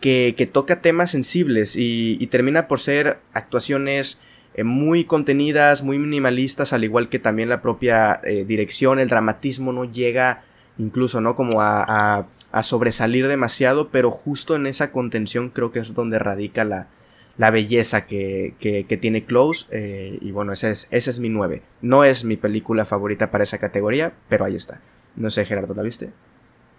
que, 0.00 0.34
que 0.38 0.46
toca 0.46 0.80
temas 0.80 1.10
sensibles 1.10 1.76
y, 1.76 2.16
y 2.18 2.28
termina 2.28 2.66
por 2.66 2.80
ser 2.80 3.18
actuaciones 3.34 4.20
eh, 4.54 4.64
muy 4.64 5.04
contenidas, 5.04 5.82
muy 5.82 5.98
minimalistas, 5.98 6.72
al 6.72 6.84
igual 6.84 7.08
que 7.08 7.18
también 7.18 7.48
la 7.48 7.60
propia 7.60 8.20
eh, 8.22 8.44
dirección, 8.44 9.00
el 9.00 9.08
dramatismo 9.08 9.72
no 9.72 9.84
llega 9.84 10.44
incluso, 10.78 11.20
¿no? 11.20 11.34
Como 11.34 11.60
a, 11.60 12.26
a, 12.52 12.62
sobresalir 12.62 13.26
demasiado, 13.28 13.90
pero 13.90 14.10
justo 14.10 14.56
en 14.56 14.66
esa 14.66 14.92
contención 14.92 15.50
creo 15.50 15.72
que 15.72 15.80
es 15.80 15.94
donde 15.94 16.18
radica 16.18 16.64
la, 16.64 16.88
la 17.36 17.50
belleza 17.50 18.06
que, 18.06 18.54
que, 18.58 18.96
tiene 18.96 19.24
Close. 19.24 19.66
Eh, 19.70 20.18
y 20.20 20.30
bueno, 20.30 20.52
ese 20.52 20.70
es, 20.70 20.88
ese 20.90 21.10
es 21.10 21.18
mi 21.18 21.28
9. 21.28 21.62
No 21.82 22.04
es 22.04 22.24
mi 22.24 22.36
película 22.36 22.84
favorita 22.84 23.30
para 23.30 23.44
esa 23.44 23.58
categoría, 23.58 24.14
pero 24.28 24.44
ahí 24.44 24.56
está. 24.56 24.80
No 25.16 25.30
sé, 25.30 25.44
Gerardo, 25.44 25.74
¿la 25.74 25.82
viste? 25.82 26.10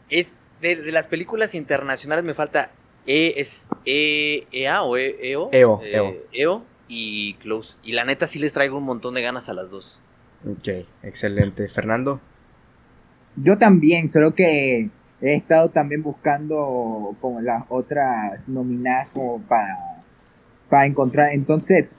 Es 0.10 0.38
de, 0.62 0.76
las 0.92 1.08
películas 1.08 1.56
internacionales 1.56 2.24
me 2.24 2.34
falta 2.34 2.72
E, 3.06 3.34
es 3.38 3.68
e, 3.86 4.48
EA 4.52 4.84
o 4.84 4.98
e, 4.98 5.18
EO. 5.22 5.50
EO, 5.52 5.82
EO. 5.84 6.16
EO 6.32 6.75
y 6.88 7.36
Close. 7.36 7.78
Y 7.84 7.94
la 7.94 8.06
neta 8.06 8.28
sí 8.28 8.40
les 8.40 8.54
traigo 8.54 8.78
un 8.78 8.84
montón 8.84 9.14
de 9.14 9.22
ganas 9.22 9.50
a 9.50 9.54
las 9.54 9.72
dos. 9.72 10.00
Ok, 10.46 10.86
excelente. 11.04 11.68
Fernando. 11.68 12.22
Yo 13.36 13.58
también, 13.58 14.10
solo 14.10 14.34
que 14.36 14.90
he 15.22 15.36
estado 15.36 15.70
también 15.70 16.04
buscando 16.04 17.16
como 17.20 17.42
las 17.42 17.64
otras 17.70 18.48
nominadas 18.48 19.10
como 19.10 19.42
para, 19.42 20.04
para 20.70 20.86
encontrar. 20.86 21.30
Entonces, 21.34 21.92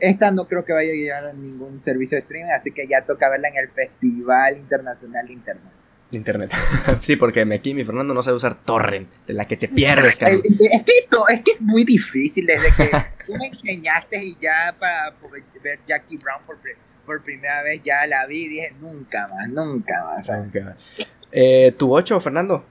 esta 0.00 0.30
no 0.30 0.46
creo 0.46 0.64
que 0.64 0.72
vaya 0.72 0.92
a 0.92 0.94
llegar 0.94 1.26
a 1.26 1.32
ningún 1.32 1.82
servicio 1.82 2.16
de 2.16 2.22
streaming, 2.22 2.52
así 2.52 2.70
que 2.70 2.86
ya 2.86 3.04
toca 3.04 3.28
verla 3.28 3.48
en 3.48 3.56
el 3.56 3.70
Festival 3.70 4.58
Internacional 4.58 5.26
de 5.26 5.32
Internet. 5.32 5.81
Internet. 6.12 6.52
sí, 7.00 7.16
porque 7.16 7.40
aquí 7.40 7.74
mi 7.74 7.84
Fernando 7.84 8.14
no 8.14 8.22
sabe 8.22 8.36
usar 8.36 8.62
torrent, 8.62 9.08
de 9.26 9.34
la 9.34 9.46
que 9.46 9.56
te 9.56 9.68
pierdes, 9.68 10.18
Es, 10.20 10.42
es, 10.44 10.56
que, 10.56 11.06
es 11.28 11.40
que 11.42 11.52
es 11.52 11.60
muy 11.60 11.84
difícil 11.84 12.46
desde 12.46 12.68
que 12.76 12.90
tú 13.26 13.34
me 13.34 13.48
enseñaste 13.48 14.22
y 14.22 14.36
ya 14.40 14.74
para 14.78 15.14
ver 15.62 15.80
Jackie 15.86 16.18
Brown 16.18 16.42
por, 16.46 16.58
por 17.06 17.22
primera 17.22 17.62
vez 17.62 17.82
ya 17.82 18.06
la 18.06 18.26
vi 18.26 18.42
y 18.42 18.48
dije 18.48 18.74
nunca 18.80 19.28
más, 19.28 19.48
nunca 19.48 20.04
más. 20.04 20.28
Nunca 20.28 20.64
más. 20.64 20.96
Eh, 21.30 21.72
¿Tu 21.78 21.92
8, 21.92 22.20
Fernando? 22.20 22.64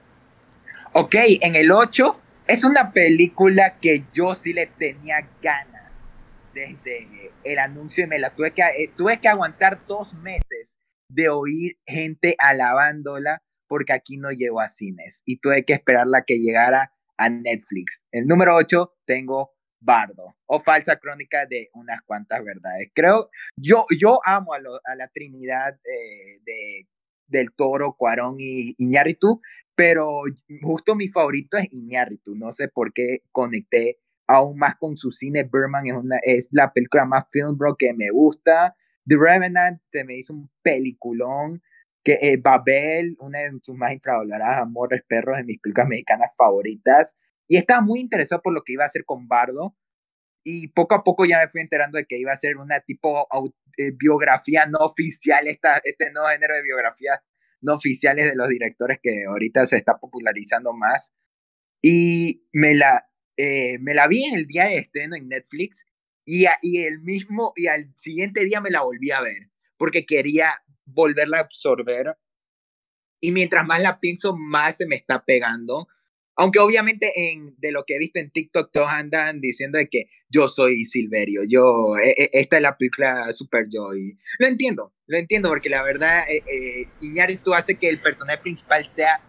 Ok, 0.92 1.14
en 1.40 1.56
el 1.56 1.72
8 1.72 2.20
es 2.46 2.64
una 2.64 2.92
película 2.92 3.76
que 3.80 4.04
yo 4.12 4.34
sí 4.34 4.52
le 4.52 4.66
tenía 4.66 5.26
ganas 5.42 5.90
desde 6.54 7.32
el 7.44 7.58
anuncio 7.58 8.04
y 8.04 8.06
me 8.06 8.18
la 8.18 8.30
tuve 8.30 8.52
que, 8.52 8.62
eh, 8.62 8.90
tuve 8.96 9.18
que 9.18 9.28
aguantar 9.28 9.80
dos 9.86 10.14
meses 10.14 10.76
de 11.12 11.28
oír 11.28 11.78
gente 11.86 12.34
alabándola 12.38 13.42
porque 13.68 13.92
aquí 13.92 14.18
no 14.18 14.30
llegó 14.30 14.60
a 14.60 14.68
cines 14.68 15.22
y 15.24 15.38
tuve 15.38 15.64
que 15.64 15.72
esperarla 15.72 16.24
que 16.26 16.38
llegara 16.38 16.92
a 17.16 17.30
Netflix. 17.30 18.02
El 18.10 18.26
número 18.26 18.54
8 18.56 18.92
tengo 19.06 19.52
Bardo 19.80 20.34
o 20.46 20.60
Falsa 20.60 20.96
Crónica 20.96 21.46
de 21.46 21.70
unas 21.74 22.02
cuantas 22.02 22.44
verdades. 22.44 22.90
Creo, 22.94 23.30
yo, 23.56 23.86
yo 23.98 24.20
amo 24.24 24.54
a, 24.54 24.60
la 24.60 25.08
Trinidad 25.08 25.74
eh, 25.84 26.40
de, 26.44 26.88
del 27.26 27.52
Toro, 27.54 27.94
Cuarón 27.98 28.36
y 28.38 28.74
Iñárritu, 28.78 29.40
pero 29.74 30.22
justo 30.62 30.94
mi 30.94 31.08
favorito 31.08 31.56
es 31.56 31.66
Iñárritu. 31.72 32.34
No 32.34 32.52
sé 32.52 32.68
por 32.68 32.92
qué 32.92 33.22
conecté 33.32 33.98
aún 34.26 34.58
más 34.58 34.76
con 34.76 34.96
su 34.96 35.10
cine. 35.10 35.48
Berman 35.50 35.86
es, 35.86 35.94
una, 35.94 36.18
es 36.22 36.48
la 36.52 36.72
película 36.72 37.04
más 37.04 37.24
film 37.30 37.56
bro 37.56 37.76
que 37.76 37.92
me 37.92 38.10
gusta. 38.10 38.76
The 39.06 39.16
Revenant 39.16 39.80
se 39.90 40.04
me 40.04 40.16
hizo 40.18 40.32
un 40.32 40.50
peliculón. 40.62 41.62
Que 42.04 42.18
eh, 42.20 42.36
Babel, 42.36 43.16
una 43.20 43.38
de 43.40 43.52
sus 43.62 43.76
más 43.76 43.92
infravaloradas 43.92 44.62
amores 44.62 45.02
perros 45.06 45.36
de 45.36 45.44
mis 45.44 45.60
películas 45.60 45.88
mexicanas 45.88 46.30
favoritas. 46.36 47.16
Y 47.46 47.56
estaba 47.56 47.80
muy 47.80 48.00
interesado 48.00 48.42
por 48.42 48.52
lo 48.52 48.62
que 48.62 48.72
iba 48.72 48.82
a 48.82 48.86
hacer 48.86 49.04
con 49.04 49.28
Bardo. 49.28 49.76
Y 50.44 50.68
poco 50.68 50.96
a 50.96 51.04
poco 51.04 51.24
ya 51.24 51.38
me 51.38 51.48
fui 51.48 51.60
enterando 51.60 51.98
de 51.98 52.06
que 52.06 52.18
iba 52.18 52.32
a 52.32 52.36
ser 52.36 52.56
una 52.56 52.80
tipo 52.80 53.28
eh, 53.76 53.92
biografía 53.96 54.66
no 54.66 54.78
oficial, 54.78 55.46
esta, 55.46 55.80
este 55.84 56.10
nuevo 56.10 56.28
género 56.28 56.56
de 56.56 56.62
biografías 56.62 57.20
no 57.60 57.74
oficiales 57.74 58.30
de 58.30 58.34
los 58.34 58.48
directores 58.48 58.98
que 59.00 59.24
ahorita 59.28 59.66
se 59.66 59.76
está 59.76 59.98
popularizando 59.98 60.72
más. 60.72 61.12
Y 61.80 62.44
me 62.52 62.74
la, 62.74 63.06
eh, 63.36 63.78
me 63.78 63.94
la 63.94 64.08
vi 64.08 64.24
en 64.24 64.38
el 64.38 64.46
día 64.46 64.64
de 64.64 64.78
estreno 64.78 65.14
en 65.14 65.28
Netflix 65.28 65.86
y, 66.24 66.46
y 66.62 66.82
el 66.82 67.00
mismo, 67.00 67.52
y 67.56 67.66
al 67.66 67.92
siguiente 67.96 68.44
día 68.44 68.60
me 68.60 68.70
la 68.70 68.82
volví 68.82 69.10
a 69.10 69.20
ver, 69.20 69.50
porque 69.76 70.06
quería 70.06 70.62
volverla 70.84 71.38
a 71.38 71.42
absorber. 71.42 72.16
Y 73.20 73.32
mientras 73.32 73.64
más 73.66 73.80
la 73.80 74.00
pienso, 74.00 74.36
más 74.36 74.76
se 74.78 74.86
me 74.86 74.96
está 74.96 75.24
pegando. 75.24 75.88
Aunque 76.34 76.60
obviamente 76.60 77.12
en, 77.14 77.54
de 77.58 77.72
lo 77.72 77.84
que 77.84 77.96
he 77.96 77.98
visto 77.98 78.18
en 78.18 78.30
TikTok 78.30 78.72
todos 78.72 78.88
andan 78.88 79.40
diciendo 79.40 79.78
de 79.78 79.88
que 79.88 80.06
yo 80.30 80.48
soy 80.48 80.84
Silverio, 80.84 81.42
yo, 81.46 81.96
e, 82.02 82.10
e, 82.10 82.30
esta 82.32 82.56
es 82.56 82.62
la 82.62 82.76
película 82.76 83.30
Super 83.32 83.66
Joy. 83.70 84.18
Lo 84.38 84.46
entiendo, 84.46 84.94
lo 85.06 85.18
entiendo 85.18 85.50
porque 85.50 85.68
la 85.68 85.82
verdad, 85.82 86.24
eh, 86.28 86.42
eh, 86.50 87.54
hace 87.54 87.74
que 87.74 87.88
el 87.88 88.00
personaje 88.00 88.38
principal 88.38 88.86
sea 88.86 89.20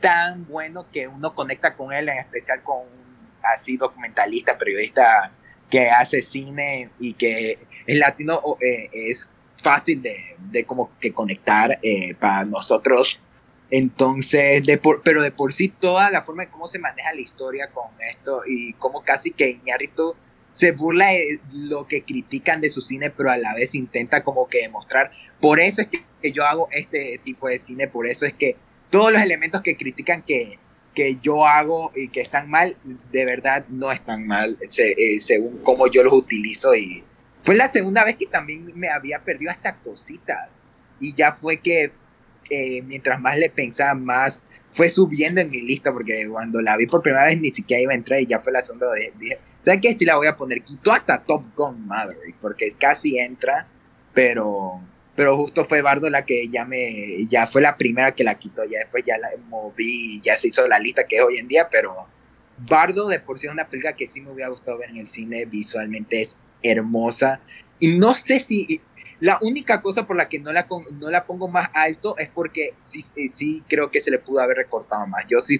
tan 0.00 0.46
bueno 0.46 0.90
que 0.90 1.06
uno 1.06 1.34
conecta 1.34 1.76
con 1.76 1.92
él, 1.92 2.08
en 2.08 2.18
especial 2.18 2.62
con 2.64 2.80
un 2.80 3.30
así 3.42 3.76
documentalista, 3.76 4.58
periodista 4.58 5.32
que 5.70 5.88
hace 5.88 6.22
cine 6.22 6.90
y 6.98 7.14
que 7.14 7.58
es 7.86 7.98
latino, 7.98 8.42
eh, 8.60 8.88
es 8.92 9.30
fácil 9.56 10.02
de, 10.02 10.16
de, 10.50 10.64
como 10.64 10.90
que 11.00 11.12
conectar 11.12 11.78
eh, 11.82 12.14
para 12.14 12.44
nosotros. 12.44 13.20
Entonces, 13.70 14.64
de 14.64 14.78
por, 14.78 15.02
pero 15.02 15.22
de 15.22 15.30
por 15.30 15.52
sí 15.52 15.68
toda 15.68 16.10
la 16.10 16.22
forma 16.22 16.44
de 16.44 16.50
cómo 16.50 16.68
se 16.68 16.78
maneja 16.78 17.14
la 17.14 17.20
historia 17.20 17.68
con 17.68 17.86
esto 18.00 18.42
y 18.46 18.72
cómo 18.74 19.02
casi 19.04 19.30
que 19.30 19.50
Iñárritu 19.50 20.16
se 20.50 20.72
burla 20.72 21.06
de 21.06 21.40
lo 21.52 21.86
que 21.86 22.02
critican 22.02 22.60
de 22.60 22.70
su 22.70 22.82
cine, 22.82 23.10
pero 23.10 23.30
a 23.30 23.38
la 23.38 23.54
vez 23.54 23.74
intenta 23.74 24.24
como 24.24 24.48
que 24.48 24.62
demostrar. 24.62 25.12
Por 25.40 25.60
eso 25.60 25.82
es 25.82 25.88
que, 25.88 26.32
yo 26.32 26.44
hago 26.44 26.68
este 26.72 27.20
tipo 27.24 27.48
de 27.48 27.58
cine, 27.58 27.88
por 27.88 28.06
eso 28.06 28.26
es 28.26 28.34
que 28.34 28.56
todos 28.90 29.12
los 29.12 29.22
elementos 29.22 29.62
que 29.62 29.76
critican 29.76 30.22
que, 30.22 30.58
que 30.94 31.18
yo 31.22 31.46
hago 31.46 31.92
y 31.94 32.08
que 32.08 32.20
están 32.20 32.50
mal, 32.50 32.76
de 33.12 33.24
verdad 33.24 33.64
no 33.68 33.92
están 33.92 34.26
mal, 34.26 34.58
eh, 34.60 35.20
según 35.20 35.58
cómo 35.62 35.86
yo 35.86 36.02
los 36.02 36.12
utilizo. 36.12 36.74
Y 36.74 37.04
fue 37.42 37.54
la 37.54 37.68
segunda 37.68 38.04
vez 38.04 38.16
que 38.16 38.26
también 38.26 38.72
me 38.74 38.88
había 38.88 39.20
perdido 39.20 39.50
hasta 39.50 39.76
cositas. 39.76 40.62
Y 40.98 41.14
ya 41.14 41.32
fue 41.32 41.58
que 41.58 41.92
eh, 42.50 42.82
mientras 42.82 43.20
más 43.20 43.38
le 43.38 43.50
pensaba, 43.50 43.94
más 43.94 44.44
fue 44.72 44.88
subiendo 44.88 45.40
en 45.40 45.50
mi 45.50 45.60
lista, 45.62 45.92
porque 45.92 46.28
cuando 46.28 46.60
la 46.60 46.76
vi 46.76 46.86
por 46.86 47.02
primera 47.02 47.26
vez 47.26 47.40
ni 47.40 47.50
siquiera 47.50 47.82
iba 47.82 47.92
a 47.92 47.96
entrar 47.96 48.20
y 48.20 48.26
ya 48.26 48.40
fue 48.40 48.52
la 48.52 48.60
segunda 48.60 48.90
vez. 48.90 49.12
Dije, 49.18 49.38
¿sabes 49.62 49.80
qué? 49.80 49.94
Sí 49.94 50.04
la 50.04 50.16
voy 50.16 50.26
a 50.26 50.36
poner. 50.36 50.62
Quitó 50.62 50.92
hasta 50.92 51.22
Top 51.22 51.44
Gun 51.56 51.86
Maverick, 51.86 52.36
porque 52.40 52.72
casi 52.72 53.18
entra, 53.18 53.66
pero 54.12 54.80
pero 55.20 55.36
justo 55.36 55.66
fue 55.66 55.82
Bardo 55.82 56.08
la 56.08 56.24
que 56.24 56.48
ya 56.48 56.64
me 56.64 57.26
ya 57.28 57.46
fue 57.46 57.60
la 57.60 57.76
primera 57.76 58.14
que 58.14 58.24
la 58.24 58.38
quitó 58.38 58.64
ya 58.64 58.78
después 58.78 59.04
ya 59.06 59.18
la 59.18 59.28
moví 59.50 60.18
ya 60.22 60.34
se 60.34 60.48
hizo 60.48 60.66
la 60.66 60.78
lista 60.78 61.06
que 61.06 61.16
es 61.16 61.22
hoy 61.22 61.36
en 61.36 61.46
día 61.46 61.68
pero 61.70 62.06
Bardo 62.56 63.06
de 63.06 63.20
por 63.20 63.38
sí 63.38 63.46
es 63.46 63.52
una 63.52 63.68
película 63.68 63.94
que 63.94 64.06
sí 64.06 64.22
me 64.22 64.30
hubiera 64.30 64.48
gustado 64.48 64.78
ver 64.78 64.88
en 64.88 64.96
el 64.96 65.08
cine 65.08 65.44
visualmente 65.44 66.22
es 66.22 66.38
hermosa 66.62 67.38
y 67.78 67.98
no 67.98 68.14
sé 68.14 68.40
si 68.40 68.80
la 69.18 69.38
única 69.42 69.82
cosa 69.82 70.06
por 70.06 70.16
la 70.16 70.30
que 70.30 70.38
no 70.38 70.54
la, 70.54 70.66
no 70.98 71.10
la 71.10 71.26
pongo 71.26 71.48
más 71.48 71.68
alto 71.74 72.16
es 72.16 72.30
porque 72.30 72.70
sí, 72.74 73.04
eh, 73.14 73.28
sí 73.28 73.62
creo 73.68 73.90
que 73.90 74.00
se 74.00 74.10
le 74.10 74.18
pudo 74.18 74.40
haber 74.40 74.56
recortado 74.56 75.06
más. 75.06 75.26
Yo 75.28 75.40
sí 75.40 75.58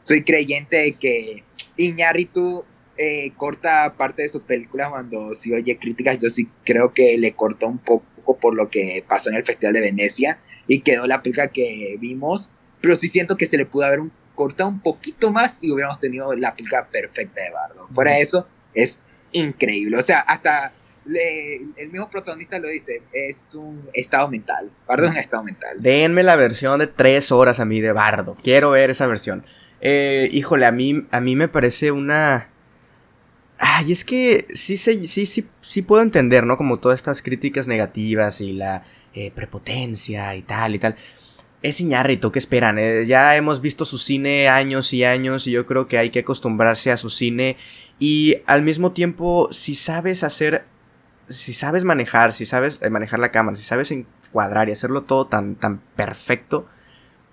soy 0.00 0.22
creyente 0.22 0.76
de 0.76 0.92
que 0.92 1.42
Iñárritu 1.76 2.64
eh, 2.96 3.32
corta 3.36 3.96
parte 3.96 4.22
de 4.22 4.28
sus 4.28 4.42
películas 4.42 4.90
cuando 4.90 5.34
sí 5.34 5.52
oye 5.52 5.76
críticas. 5.76 6.20
Yo 6.20 6.30
sí 6.30 6.48
creo 6.64 6.94
que 6.94 7.18
le 7.18 7.32
cortó 7.32 7.66
un 7.66 7.78
poco 7.78 8.04
por 8.38 8.54
lo 8.54 8.70
que 8.70 9.04
pasó 9.08 9.30
en 9.30 9.36
el 9.36 9.44
Festival 9.44 9.74
de 9.74 9.80
Venecia 9.80 10.38
y 10.66 10.80
quedó 10.80 11.06
la 11.06 11.22
película 11.22 11.48
que 11.48 11.96
vimos, 12.00 12.50
pero 12.80 12.96
sí 12.96 13.08
siento 13.08 13.36
que 13.36 13.46
se 13.46 13.56
le 13.56 13.66
pudo 13.66 13.84
haber 13.84 14.00
cortado 14.34 14.68
un 14.68 14.80
poquito 14.80 15.32
más 15.32 15.58
y 15.60 15.70
hubiéramos 15.70 16.00
tenido 16.00 16.34
la 16.34 16.54
película 16.54 16.88
perfecta 16.88 17.42
de 17.42 17.50
Bardo. 17.50 17.86
Fuera 17.90 18.12
de 18.12 18.20
eso, 18.20 18.46
es 18.74 19.00
increíble. 19.32 19.98
O 19.98 20.02
sea, 20.02 20.20
hasta 20.20 20.72
el 21.06 21.90
mismo 21.90 22.08
protagonista 22.10 22.58
lo 22.58 22.68
dice, 22.68 23.02
es 23.12 23.42
un 23.54 23.88
estado 23.92 24.28
mental. 24.28 24.70
Bardo 24.86 25.06
es 25.06 25.10
un 25.10 25.16
estado 25.16 25.42
mental. 25.42 25.76
Denme 25.80 26.22
la 26.22 26.36
versión 26.36 26.78
de 26.78 26.86
tres 26.86 27.32
horas 27.32 27.60
a 27.60 27.64
mí 27.64 27.80
de 27.80 27.92
Bardo. 27.92 28.36
Quiero 28.42 28.70
ver 28.70 28.90
esa 28.90 29.06
versión. 29.06 29.44
Eh, 29.80 30.28
híjole, 30.32 30.66
a 30.66 30.72
mí, 30.72 31.06
a 31.10 31.20
mí 31.20 31.36
me 31.36 31.48
parece 31.48 31.90
una 31.90 32.49
Ay, 33.62 33.92
es 33.92 34.04
que 34.04 34.46
sí, 34.54 34.78
sí, 34.78 35.06
sí, 35.06 35.46
sí, 35.60 35.82
puedo 35.82 36.02
entender, 36.02 36.46
¿no? 36.46 36.56
Como 36.56 36.78
todas 36.78 36.98
estas 36.98 37.22
críticas 37.22 37.68
negativas 37.68 38.40
y 38.40 38.54
la 38.54 38.84
eh, 39.12 39.30
prepotencia 39.32 40.34
y 40.34 40.40
tal 40.40 40.74
y 40.74 40.78
tal. 40.78 40.96
Es 41.62 41.78
Iñárritu, 41.82 42.32
¿qué 42.32 42.38
esperan? 42.38 42.78
Eh, 42.78 43.04
ya 43.06 43.36
hemos 43.36 43.60
visto 43.60 43.84
su 43.84 43.98
cine 43.98 44.48
años 44.48 44.94
y 44.94 45.04
años 45.04 45.46
y 45.46 45.50
yo 45.50 45.66
creo 45.66 45.88
que 45.88 45.98
hay 45.98 46.08
que 46.08 46.20
acostumbrarse 46.20 46.90
a 46.90 46.96
su 46.96 47.10
cine 47.10 47.58
y 47.98 48.38
al 48.46 48.62
mismo 48.62 48.92
tiempo, 48.92 49.50
si 49.52 49.74
sabes 49.74 50.24
hacer, 50.24 50.64
si 51.28 51.52
sabes 51.52 51.84
manejar, 51.84 52.32
si 52.32 52.46
sabes 52.46 52.78
eh, 52.80 52.88
manejar 52.88 53.20
la 53.20 53.30
cámara, 53.30 53.58
si 53.58 53.62
sabes 53.62 53.90
encuadrar 53.90 54.70
y 54.70 54.72
hacerlo 54.72 55.02
todo 55.02 55.26
tan, 55.26 55.54
tan 55.56 55.82
perfecto, 55.96 56.66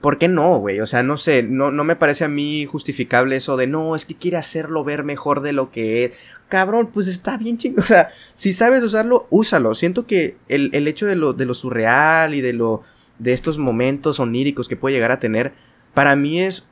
¿Por 0.01 0.19
qué 0.19 0.27
no, 0.27 0.57
güey? 0.57 0.79
O 0.79 0.87
sea, 0.87 1.01
no 1.01 1.17
sé, 1.17 1.41
no, 1.41 1.71
no 1.71 1.83
me 1.83 1.95
parece 1.95 2.23
a 2.23 2.27
mí 2.27 2.65
justificable 2.65 3.35
eso 3.35 3.57
de 3.57 3.65
no, 3.65 3.95
es 3.95 4.05
que 4.05 4.15
quiere 4.15 4.37
hacerlo 4.37 4.83
ver 4.83 5.03
mejor 5.03 5.41
de 5.41 5.53
lo 5.53 5.71
que 5.71 6.05
es. 6.05 6.17
Cabrón, 6.49 6.91
pues 6.93 7.07
está 7.07 7.37
bien 7.37 7.57
chingo. 7.57 7.81
O 7.81 7.85
sea, 7.85 8.09
si 8.35 8.53
sabes 8.53 8.83
usarlo, 8.83 9.27
úsalo. 9.31 9.73
Siento 9.73 10.05
que 10.05 10.37
el, 10.49 10.69
el 10.73 10.87
hecho 10.87 11.07
de 11.07 11.15
lo, 11.15 11.33
de 11.33 11.45
lo 11.45 11.53
surreal 11.55 12.35
y 12.35 12.41
de 12.41 12.53
lo. 12.53 12.83
de 13.19 13.33
estos 13.33 13.57
momentos 13.57 14.19
oníricos 14.19 14.67
que 14.67 14.75
puede 14.75 14.95
llegar 14.95 15.11
a 15.11 15.19
tener. 15.19 15.53
Para 15.93 16.15
mí 16.15 16.41
es 16.41 16.67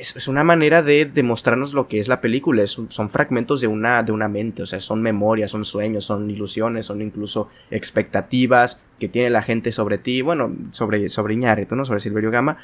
es, 0.00 0.28
una 0.28 0.44
manera 0.44 0.82
de 0.82 1.04
demostrarnos 1.06 1.72
lo 1.72 1.88
que 1.88 1.98
es 1.98 2.08
la 2.08 2.20
película. 2.20 2.66
son 2.66 3.10
fragmentos 3.10 3.60
de 3.60 3.66
una, 3.66 4.02
de 4.02 4.12
una 4.12 4.28
mente, 4.28 4.62
o 4.62 4.66
sea, 4.66 4.80
son 4.80 5.02
memorias, 5.02 5.50
son 5.50 5.64
sueños, 5.64 6.04
son 6.04 6.30
ilusiones, 6.30 6.86
son 6.86 7.02
incluso 7.02 7.48
expectativas 7.70 8.82
que 8.98 9.08
tiene 9.08 9.30
la 9.30 9.42
gente 9.42 9.72
sobre 9.72 9.98
ti, 9.98 10.22
bueno, 10.22 10.54
sobre, 10.72 11.08
sobre 11.08 11.36
¿no? 11.36 11.84
Sobre 11.84 12.00
Silverio 12.00 12.30
Gama. 12.30 12.58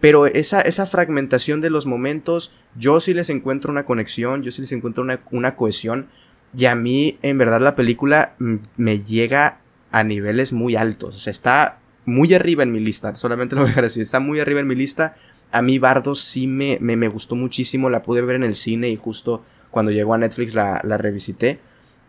Pero 0.00 0.26
esa, 0.26 0.60
esa 0.60 0.86
fragmentación 0.86 1.60
de 1.60 1.70
los 1.70 1.86
momentos, 1.86 2.52
yo 2.76 2.98
sí 3.00 3.14
les 3.14 3.30
encuentro 3.30 3.70
una 3.70 3.84
conexión, 3.84 4.42
yo 4.42 4.50
sí 4.50 4.60
les 4.62 4.72
encuentro 4.72 5.02
una, 5.02 5.20
una 5.30 5.54
cohesión. 5.54 6.08
Y 6.56 6.66
a 6.66 6.74
mí, 6.74 7.18
en 7.22 7.38
verdad, 7.38 7.60
la 7.60 7.76
película 7.76 8.34
me 8.76 9.00
llega 9.00 9.60
a 9.90 10.04
niveles 10.04 10.52
muy 10.52 10.76
altos. 10.76 11.16
O 11.16 11.18
sea, 11.18 11.30
está 11.30 11.78
muy 12.04 12.34
arriba 12.34 12.62
en 12.62 12.72
mi 12.72 12.80
lista. 12.80 13.14
Solamente 13.14 13.54
lo 13.54 13.62
voy 13.62 13.68
a 13.68 13.70
dejar 13.70 13.84
así. 13.84 14.00
Está 14.00 14.20
muy 14.20 14.40
arriba 14.40 14.60
en 14.60 14.66
mi 14.66 14.74
lista 14.74 15.14
a 15.52 15.62
mí 15.62 15.78
Bardo 15.78 16.14
sí 16.14 16.46
me, 16.46 16.78
me, 16.80 17.08
gustó 17.08 17.36
muchísimo, 17.36 17.90
la 17.90 18.02
pude 18.02 18.22
ver 18.22 18.36
en 18.36 18.44
el 18.44 18.54
cine 18.54 18.88
y 18.88 18.96
justo 18.96 19.44
cuando 19.70 19.92
llegó 19.92 20.14
a 20.14 20.18
Netflix 20.18 20.54
la, 20.54 20.80
la 20.84 20.98
revisité 20.98 21.60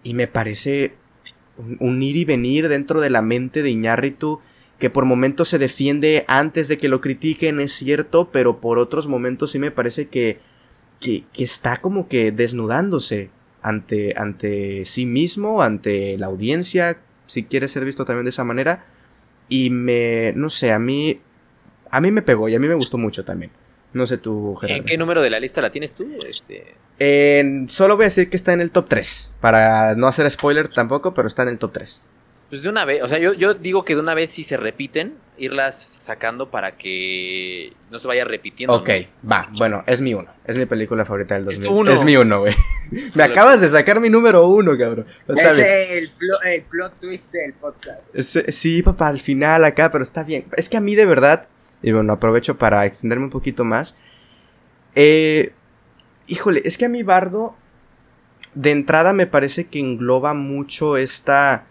y 0.04 0.14
me 0.14 0.28
parece 0.28 0.94
un, 1.58 2.02
ir 2.02 2.18
y 2.18 2.26
venir 2.26 2.68
dentro 2.70 3.02
de 3.02 3.10
la 3.10 3.22
mente 3.22 3.62
de 3.62 3.70
Iñárritu 3.70 4.40
que 4.80 4.90
por 4.90 5.06
momentos 5.06 5.50
se 5.50 5.60
defiende 5.60 6.26
antes 6.28 6.68
de 6.68 6.78
que 6.78 6.90
lo 6.90 7.00
critiquen, 7.00 7.60
es 7.60 7.74
cierto, 7.74 8.30
pero 8.32 8.60
por 8.60 8.80
otros 8.80 9.08
momentos 9.08 9.52
sí 9.52 9.60
me 9.60 9.72
parece 9.72 10.08
que, 10.08 10.40
que, 11.00 11.24
que 11.32 11.44
está 11.44 11.78
como 11.78 12.08
que 12.08 12.32
desnudándose 12.32 13.30
ante, 13.62 14.14
ante 14.18 14.84
sí 14.86 15.06
mismo, 15.06 15.62
ante 15.62 16.18
la 16.18 16.28
audiencia, 16.28 16.98
si 17.28 17.44
quiere 17.44 17.68
ser 17.68 17.86
visto 17.86 18.04
también 18.04 18.26
de 18.26 18.32
esa 18.32 18.44
manera. 18.44 18.86
Y 19.48 19.70
me, 19.70 20.34
no 20.36 20.50
sé, 20.50 20.72
a 20.72 20.80
mí 20.80 21.22
a 21.94 22.02
mí 22.02 22.12
me 22.12 22.24
pegó 22.24 22.50
y 22.50 22.56
a 22.56 22.60
mí 22.60 22.68
me 22.68 22.74
gustó 22.74 22.98
mucho 22.98 23.24
también. 23.24 23.52
No 23.94 24.08
sé 24.08 24.18
tú, 24.18 24.56
Gerardo. 24.56 24.82
¿En 24.82 24.86
qué 24.86 24.98
número 24.98 25.22
de 25.22 25.30
la 25.30 25.40
lista 25.40 25.62
la 25.62 25.72
tienes 25.72 25.94
tú? 25.94 26.08
Este... 26.28 26.74
solo 27.70 27.96
voy 27.96 28.06
a 28.06 28.08
decir 28.08 28.30
que 28.32 28.36
está 28.36 28.52
en 28.52 28.62
el 28.62 28.72
top 28.72 28.88
3. 28.90 29.32
Para 29.40 29.94
no 29.94 30.08
hacer 30.08 30.30
spoiler 30.32 30.68
tampoco, 30.70 31.14
pero 31.14 31.28
está 31.28 31.44
en 31.44 31.50
el 31.50 31.60
top 31.60 31.74
3. 31.74 32.02
Pues 32.50 32.64
de 32.64 32.70
una 32.70 32.86
vez, 32.86 33.04
o 33.04 33.08
sea, 33.08 33.20
yo, 33.20 33.34
yo 33.34 33.54
digo 33.54 33.86
que 33.86 33.94
de 33.94 34.02
una 34.02 34.16
vez 34.16 34.32
si 34.32 34.44
se 34.44 34.58
repiten, 34.58 35.14
irlas 35.38 35.76
sacando 35.76 36.50
para 36.50 36.78
que 36.78 37.74
no 37.92 38.00
se 38.00 38.08
vaya 38.08 38.26
repitiendo. 38.26 38.74
Ok, 38.74 38.90
va, 39.32 39.50
bueno, 39.54 39.84
es 39.86 40.02
mi 40.02 40.16
uno. 40.16 40.30
Es 40.46 40.58
mi 40.58 40.66
película 40.66 41.06
favorita 41.06 41.36
del 41.36 41.46
2000. 41.46 41.88
Es, 41.90 42.04
mi 42.04 42.16
uno, 42.16 42.42
güey. 42.42 42.54
Me 43.16 43.24
acabas 43.24 43.62
de 43.62 43.70
sacar 43.70 44.00
mi 44.00 44.10
número 44.10 44.48
uno, 44.48 44.78
cabrón. 44.78 45.06
Ese 45.28 45.52
es 45.52 45.88
el, 45.92 46.12
el, 46.52 46.62
plot 46.64 47.00
twist 47.00 47.32
del 47.32 47.54
podcast. 47.54 48.16
sí, 48.20 48.82
papá, 48.84 49.08
al 49.08 49.20
final 49.20 49.64
acá, 49.66 49.92
pero 49.92 50.04
está 50.04 50.24
bien. 50.24 50.46
Es 50.58 50.70
que 50.70 50.78
a 50.78 50.82
mí 50.82 50.96
de 50.96 51.06
verdad 51.06 51.48
y 51.84 51.92
bueno, 51.92 52.14
aprovecho 52.14 52.58
para 52.58 52.86
extenderme 52.86 53.26
un 53.26 53.30
poquito 53.30 53.66
más. 53.66 53.96
Eh, 54.96 55.52
híjole, 56.28 56.62
es 56.66 56.78
que 56.78 56.86
a 56.86 56.90
mi 56.90 57.04
bardo, 57.04 57.56
de 58.56 58.72
entrada 58.72 59.12
me 59.14 59.28
parece 59.28 59.66
que 59.66 59.80
engloba 59.80 60.34
mucho 60.34 60.96
esta, 60.96 61.66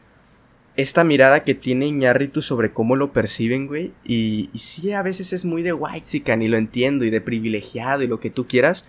esta 0.76 1.02
mirada 1.02 1.44
que 1.44 1.54
tiene 1.54 1.86
Iñárritu 1.86 2.42
sobre 2.42 2.72
cómo 2.72 2.94
lo 2.94 3.12
perciben, 3.12 3.66
güey. 3.66 3.92
Y, 4.04 4.50
y 4.52 4.58
sí, 4.58 4.92
a 4.92 5.02
veces 5.02 5.32
es 5.32 5.46
muy 5.46 5.62
de 5.62 5.72
white 5.72 6.06
y 6.18 6.48
lo 6.48 6.58
entiendo, 6.58 7.06
y 7.06 7.10
de 7.10 7.22
privilegiado 7.22 8.02
y 8.02 8.06
lo 8.06 8.20
que 8.20 8.30
tú 8.30 8.46
quieras. 8.46 8.86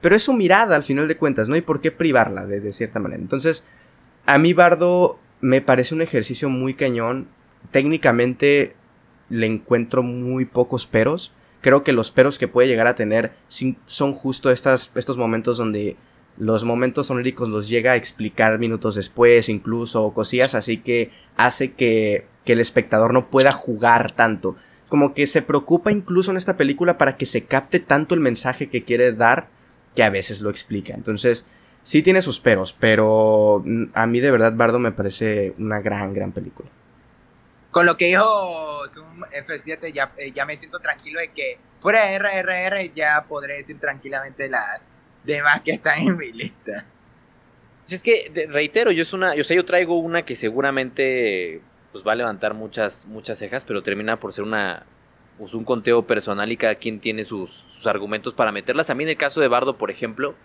Pero 0.00 0.16
es 0.16 0.24
su 0.24 0.32
mirada 0.32 0.74
al 0.74 0.82
final 0.82 1.06
de 1.06 1.16
cuentas, 1.16 1.48
¿no? 1.48 1.54
hay 1.54 1.62
por 1.62 1.80
qué 1.80 1.92
privarla 1.92 2.46
de, 2.46 2.60
de 2.60 2.72
cierta 2.72 2.98
manera. 2.98 3.22
Entonces, 3.22 3.64
a 4.26 4.38
mí 4.38 4.52
Bardo 4.52 5.20
me 5.40 5.60
parece 5.60 5.94
un 5.94 6.02
ejercicio 6.02 6.48
muy 6.48 6.74
cañón. 6.74 7.28
Técnicamente 7.70 8.74
le 9.28 9.46
encuentro 9.46 10.02
muy 10.02 10.44
pocos 10.44 10.86
peros. 10.86 11.32
Creo 11.60 11.82
que 11.82 11.92
los 11.92 12.10
peros 12.10 12.38
que 12.38 12.48
puede 12.48 12.68
llegar 12.68 12.86
a 12.86 12.94
tener 12.94 13.32
son 13.86 14.12
justo 14.12 14.50
estos 14.50 15.16
momentos 15.16 15.56
donde 15.56 15.96
los 16.36 16.64
momentos 16.64 17.10
oníricos 17.10 17.48
los 17.48 17.68
llega 17.68 17.92
a 17.92 17.96
explicar 17.96 18.58
minutos 18.58 18.96
después, 18.96 19.48
incluso 19.48 20.12
cosillas 20.12 20.54
así 20.54 20.78
que 20.78 21.10
hace 21.36 21.72
que, 21.72 22.26
que 22.44 22.54
el 22.54 22.60
espectador 22.60 23.12
no 23.12 23.30
pueda 23.30 23.52
jugar 23.52 24.12
tanto. 24.12 24.56
Como 24.88 25.14
que 25.14 25.26
se 25.26 25.42
preocupa 25.42 25.92
incluso 25.92 26.30
en 26.30 26.36
esta 26.36 26.56
película 26.56 26.98
para 26.98 27.16
que 27.16 27.26
se 27.26 27.44
capte 27.44 27.80
tanto 27.80 28.14
el 28.14 28.20
mensaje 28.20 28.68
que 28.68 28.84
quiere 28.84 29.12
dar 29.12 29.48
que 29.94 30.02
a 30.02 30.10
veces 30.10 30.42
lo 30.42 30.50
explica. 30.50 30.94
Entonces, 30.94 31.46
sí 31.82 32.02
tiene 32.02 32.20
sus 32.20 32.40
peros, 32.40 32.76
pero 32.78 33.64
a 33.94 34.06
mí 34.06 34.20
de 34.20 34.30
verdad 34.30 34.54
Bardo 34.54 34.78
me 34.78 34.92
parece 34.92 35.54
una 35.58 35.80
gran, 35.80 36.12
gran 36.12 36.32
película 36.32 36.68
con 37.74 37.86
lo 37.86 37.96
que 37.96 38.04
dijo 38.04 38.86
Zoom 38.88 39.22
F7 39.22 39.92
ya, 39.92 40.12
eh, 40.16 40.30
ya 40.30 40.46
me 40.46 40.56
siento 40.56 40.78
tranquilo 40.78 41.18
de 41.18 41.32
que 41.32 41.58
fuera 41.80 42.04
de 42.04 42.20
RRR 42.20 42.92
ya 42.92 43.24
podré 43.28 43.56
decir 43.56 43.80
tranquilamente 43.80 44.48
las 44.48 44.88
demás 45.24 45.60
que 45.60 45.72
están 45.72 45.98
en 45.98 46.16
mi 46.16 46.32
lista. 46.32 46.86
Es 47.90 48.00
que, 48.04 48.30
reitero, 48.48 48.92
yo 48.92 49.02
es 49.02 49.12
una, 49.12 49.34
yo 49.34 49.42
sé, 49.42 49.56
yo 49.56 49.64
traigo 49.64 49.98
una 49.98 50.24
que 50.24 50.36
seguramente 50.36 51.62
pues 51.90 52.06
va 52.06 52.12
a 52.12 52.14
levantar 52.14 52.54
muchas, 52.54 53.06
muchas 53.06 53.38
cejas, 53.38 53.64
pero 53.64 53.82
termina 53.82 54.20
por 54.20 54.32
ser 54.32 54.44
una, 54.44 54.86
pues, 55.36 55.52
un 55.52 55.64
conteo 55.64 56.06
personal 56.06 56.52
y 56.52 56.56
cada 56.56 56.76
quien 56.76 57.00
tiene 57.00 57.24
sus, 57.24 57.64
sus, 57.74 57.88
argumentos 57.88 58.34
para 58.34 58.52
meterlas. 58.52 58.88
A 58.88 58.94
mí 58.94 59.02
en 59.02 59.10
el 59.10 59.16
caso 59.16 59.40
de 59.40 59.48
Bardo, 59.48 59.78
por 59.78 59.90
ejemplo, 59.90 60.36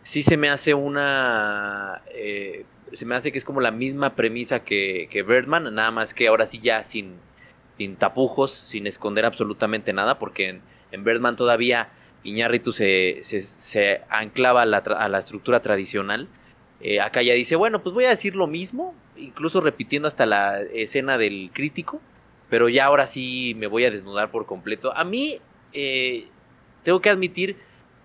sí 0.00 0.22
se 0.22 0.38
me 0.38 0.48
hace 0.48 0.72
una, 0.72 2.00
eh, 2.14 2.64
se 2.94 3.06
me 3.06 3.14
hace 3.14 3.32
que 3.32 3.38
es 3.38 3.44
como 3.44 3.60
la 3.60 3.70
misma 3.70 4.14
premisa 4.14 4.64
que, 4.64 5.08
que 5.10 5.22
Birdman, 5.22 5.74
nada 5.74 5.90
más 5.90 6.14
que 6.14 6.28
ahora 6.28 6.46
sí 6.46 6.60
ya 6.62 6.82
sin, 6.82 7.16
sin 7.78 7.96
tapujos, 7.96 8.52
sin 8.52 8.86
esconder 8.86 9.24
absolutamente 9.24 9.92
nada, 9.92 10.18
porque 10.18 10.48
en, 10.48 10.62
en 10.92 11.04
Birdman 11.04 11.36
todavía 11.36 11.90
Iñárritu 12.22 12.72
se, 12.72 13.18
se, 13.22 13.40
se 13.40 14.02
anclaba 14.08 14.62
a 14.62 14.66
la, 14.66 14.78
a 14.78 15.08
la 15.08 15.18
estructura 15.18 15.60
tradicional 15.60 16.28
eh, 16.84 17.00
acá 17.00 17.22
ya 17.22 17.32
dice, 17.32 17.56
bueno, 17.56 17.82
pues 17.82 17.94
voy 17.94 18.04
a 18.04 18.10
decir 18.10 18.36
lo 18.36 18.46
mismo, 18.46 18.94
incluso 19.16 19.62
repitiendo 19.62 20.06
hasta 20.06 20.26
la 20.26 20.60
escena 20.60 21.16
del 21.16 21.50
crítico, 21.52 21.98
pero 22.50 22.68
ya 22.68 22.84
ahora 22.84 23.06
sí 23.06 23.54
me 23.56 23.66
voy 23.66 23.86
a 23.86 23.90
desnudar 23.90 24.30
por 24.30 24.44
completo. 24.44 24.94
A 24.94 25.02
mí, 25.02 25.40
eh, 25.72 26.26
tengo 26.82 27.00
que 27.00 27.08
admitir 27.08 27.56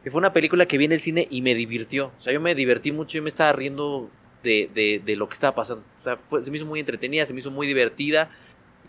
que 0.01 0.11
fue 0.11 0.19
una 0.19 0.31
película 0.31 0.65
que 0.65 0.77
vi 0.77 0.85
en 0.85 0.93
el 0.93 1.01
cine 1.01 1.27
y 1.29 1.41
me 1.41 1.55
divirtió. 1.55 2.13
O 2.19 2.21
sea, 2.21 2.31
yo 2.31 2.39
me 2.39 2.55
divertí 2.55 2.93
mucho, 2.93 3.17
yo 3.17 3.21
me 3.21 3.27
estaba 3.27 3.51
riendo 3.51 4.09
de, 4.43 5.01
de, 5.05 5.15
lo 5.15 5.27
que 5.27 5.33
estaba 5.33 5.55
pasando. 5.55 5.83
Se 6.41 6.51
me 6.51 6.57
hizo 6.57 6.65
muy 6.65 6.79
entretenida, 6.79 7.25
se 7.25 7.33
me 7.33 7.39
hizo 7.39 7.51
muy 7.51 7.67
divertida. 7.67 8.29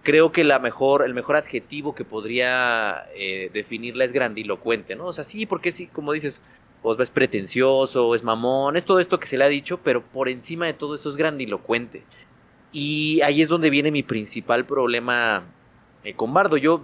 Creo 0.02 0.32
que 0.32 0.44
la 0.44 0.58
mejor, 0.58 1.04
el 1.04 1.14
mejor 1.14 1.36
adjetivo 1.36 1.94
que 1.94 2.04
podría 2.04 3.06
eh, 3.14 3.50
definirla 3.52 4.04
es 4.04 4.12
grandilocuente, 4.12 4.96
¿no? 4.96 5.06
O 5.06 5.12
sea, 5.12 5.24
sí, 5.24 5.44
porque 5.44 5.72
sí, 5.72 5.86
como 5.88 6.12
dices, 6.12 6.40
o 6.82 7.00
es 7.00 7.10
pretencioso, 7.10 8.14
es 8.14 8.22
mamón, 8.22 8.76
es 8.76 8.84
todo 8.84 9.00
esto 9.00 9.20
que 9.20 9.26
se 9.26 9.36
le 9.36 9.44
ha 9.44 9.48
dicho, 9.48 9.78
pero 9.78 10.02
por 10.02 10.28
encima 10.28 10.66
de 10.66 10.72
todo 10.72 10.94
eso 10.94 11.08
es 11.08 11.16
grandilocuente. 11.16 12.02
Y 12.72 13.20
ahí 13.22 13.42
es 13.42 13.48
donde 13.48 13.68
viene 13.68 13.90
mi 13.90 14.02
principal 14.02 14.64
problema 14.64 15.42
eh, 16.04 16.14
con 16.14 16.32
Bardo. 16.32 16.56
Yo, 16.56 16.82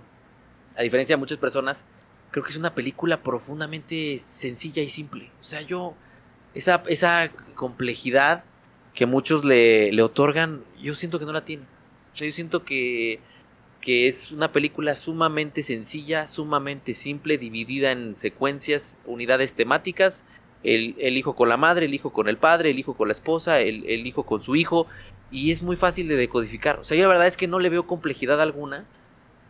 a 0.77 0.83
diferencia 0.83 1.17
de 1.17 1.21
muchas 1.21 1.39
personas, 1.39 1.85
creo 2.31 2.45
que 2.45 2.51
es 2.51 2.57
una 2.57 2.75
película 2.75 3.23
profundamente 3.23 4.19
sencilla 4.19 4.83
y 4.83 4.91
simple. 4.91 5.31
O 5.41 5.45
sea, 5.45 5.63
yo, 5.63 5.95
esa, 6.55 6.83
esa 6.89 7.31
complejidad 7.55 8.45
que 8.97 9.07
muchos 9.07 9.45
le, 9.45 10.03
otorgan, 10.03 10.65
yo 10.83 10.97
siento 10.97 11.21
que 11.21 11.27
no 11.27 11.33
la 11.33 11.45
tiene. 11.45 11.63
O 12.13 12.17
sea, 12.17 12.27
yo 12.27 12.33
siento 12.33 12.65
que 12.65 13.21
que 13.81 14.09
es 14.09 14.33
una 14.33 14.51
película 14.51 14.97
sumamente 14.97 15.63
sencilla, 15.63 16.27
sumamente 16.27 16.93
simple, 16.95 17.39
dividida 17.39 17.93
en 17.93 18.17
secuencias, 18.17 18.99
unidades 19.05 19.55
temáticas, 19.55 20.25
el, 20.65 20.97
el, 20.99 21.17
hijo 21.17 21.37
con 21.37 21.49
la 21.49 21.57
madre, 21.57 21.87
el 21.87 21.95
hijo 21.95 22.13
con 22.13 22.29
el 22.29 22.37
padre, 22.37 22.71
el 22.71 22.81
hijo 22.81 22.95
con 22.95 23.07
la 23.07 23.13
esposa, 23.13 23.61
el, 23.61 23.85
el, 23.87 24.05
hijo 24.05 24.25
con 24.25 24.43
su 24.43 24.57
hijo, 24.57 24.89
y 25.31 25.53
es 25.53 25.63
muy 25.63 25.77
fácil 25.77 26.09
de 26.09 26.17
decodificar. 26.17 26.81
O 26.81 26.85
sea, 26.85 26.97
yo 26.97 27.05
la 27.05 27.11
verdad 27.11 27.29
es 27.29 27.37
que 27.37 27.47
no 27.47 27.61
le 27.61 27.69
veo 27.69 27.87
complejidad 27.87 28.41
alguna 28.41 28.87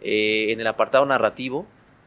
eh, 0.03 0.53
en 0.53 0.61
el 0.61 0.67
apartado 0.67 1.07
narrativo, 1.07 1.67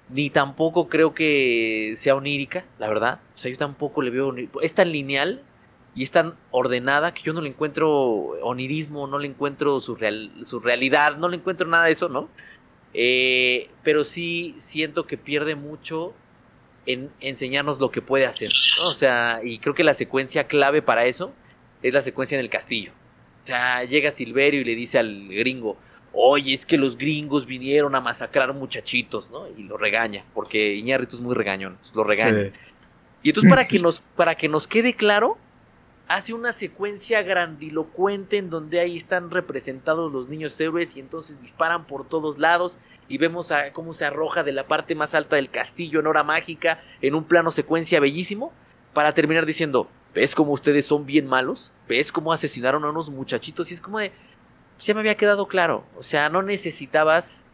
ni 0.10 0.30
tampoco 0.30 0.88
creo 0.88 1.16
que 1.16 1.96
sea 1.98 2.14
onírica, 2.14 2.64
la 2.78 2.90
verdad. 2.90 3.22
O 3.34 3.40
sea, 3.40 3.50
yo 3.50 3.58
tampoco 3.58 4.04
le 4.04 4.12
veo... 4.12 4.36
Es 4.62 4.76
tan 4.76 4.92
lineal 4.92 5.42
y 5.96 6.04
es 6.04 6.12
tan 6.12 6.36
ordenada 6.52 7.14
que 7.14 7.24
yo 7.24 7.34
no 7.34 7.42
le 7.42 7.50
encuentro 7.50 7.90
onirismo, 7.90 9.08
no 9.08 9.20
le 9.20 9.28
encuentro 9.28 9.80
su, 9.80 9.96
real, 9.96 10.32
su 10.44 10.60
realidad, 10.60 11.18
no 11.18 11.28
le 11.30 11.38
encuentro 11.38 11.68
nada 11.68 11.86
de 11.86 11.92
eso, 11.92 12.10
¿no? 12.10 12.30
Eh, 12.94 13.70
pero 13.84 14.04
sí 14.04 14.56
siento 14.58 15.06
que 15.06 15.18
pierde 15.18 15.56
mucho 15.56 16.14
en 16.86 17.12
enseñarnos 17.20 17.80
lo 17.80 17.92
que 17.92 18.02
puede 18.02 18.26
hacer, 18.26 18.52
¿no? 18.82 18.90
O 18.90 18.94
sea, 18.94 19.42
y 19.44 19.60
creo 19.60 19.76
que 19.76 19.84
la 19.84 19.94
secuencia 19.94 20.46
clave 20.46 20.82
para 20.82 21.06
eso 21.06 21.34
es 21.84 21.94
la 21.94 22.02
secuencia 22.02 22.36
en 22.36 22.42
el 22.42 22.50
castillo. 22.50 22.92
O 23.44 23.46
sea, 23.46 23.84
llega 23.84 24.12
Silverio 24.12 24.62
y 24.62 24.64
le 24.64 24.76
dice 24.76 25.00
al 25.00 25.28
gringo, 25.30 25.78
oye, 26.14 26.54
es 26.54 26.66
que 26.66 26.78
los 26.78 26.98
gringos 26.98 27.46
vinieron 27.46 27.96
a 27.96 28.02
masacrar 28.02 28.54
muchachitos, 28.54 29.30
¿no? 29.30 29.48
Y 29.48 29.64
lo 29.64 29.78
regaña, 29.78 30.26
porque 30.34 30.76
Iñárritu 30.76 31.16
es 31.16 31.22
muy 31.22 31.36
regañón, 31.36 31.78
lo 31.94 32.04
regaña. 32.04 32.46
Sí. 32.46 32.52
Y 33.24 33.30
entonces 33.30 33.50
para 33.50 33.66
que, 33.68 33.80
nos, 33.80 34.02
para 34.16 34.36
que 34.36 34.48
nos 34.48 34.68
quede 34.68 34.94
claro, 34.94 35.38
hace 36.10 36.34
una 36.34 36.52
secuencia 36.54 37.22
grandilocuente 37.22 38.38
en 38.38 38.50
donde 38.50 38.80
ahí 38.80 38.98
están 38.98 39.30
representados 39.30 40.12
los 40.12 40.28
niños 40.28 40.60
héroes 40.60 40.98
y 40.98 41.00
entonces 41.00 41.40
disparan 41.40 41.86
por 41.86 42.10
todos 42.10 42.40
lados 42.40 42.80
y 43.08 43.20
vemos 43.20 43.52
a 43.52 43.72
cómo 43.74 43.94
se 43.94 44.06
arroja 44.06 44.42
de 44.42 44.52
la 44.52 44.68
parte 44.68 44.96
más 44.96 45.14
alta 45.14 45.36
del 45.36 45.52
castillo 45.52 46.00
en 46.00 46.08
hora 46.08 46.24
mágica 46.24 46.82
en 47.02 47.14
un 47.14 47.26
plano 47.26 47.52
secuencia 47.52 48.00
bellísimo 48.00 48.52
para 48.94 49.14
terminar 49.14 49.46
diciendo, 49.46 49.88
¿ves 50.16 50.34
cómo 50.34 50.52
ustedes 50.54 50.88
son 50.88 51.06
bien 51.06 51.28
malos? 51.28 51.72
¿Ves 51.88 52.12
cómo 52.12 52.34
asesinaron 52.34 52.84
a 52.86 52.90
unos 52.90 53.12
muchachitos? 53.12 53.70
Y 53.70 53.76
es 53.76 53.82
como 53.82 54.00
de, 54.00 54.12
ya 54.80 54.96
me 54.96 55.02
había 55.02 55.16
quedado 55.16 55.48
claro, 55.48 55.86
o 55.96 56.02
sea, 56.02 56.28
no 56.30 56.42
necesitabas 56.42 57.46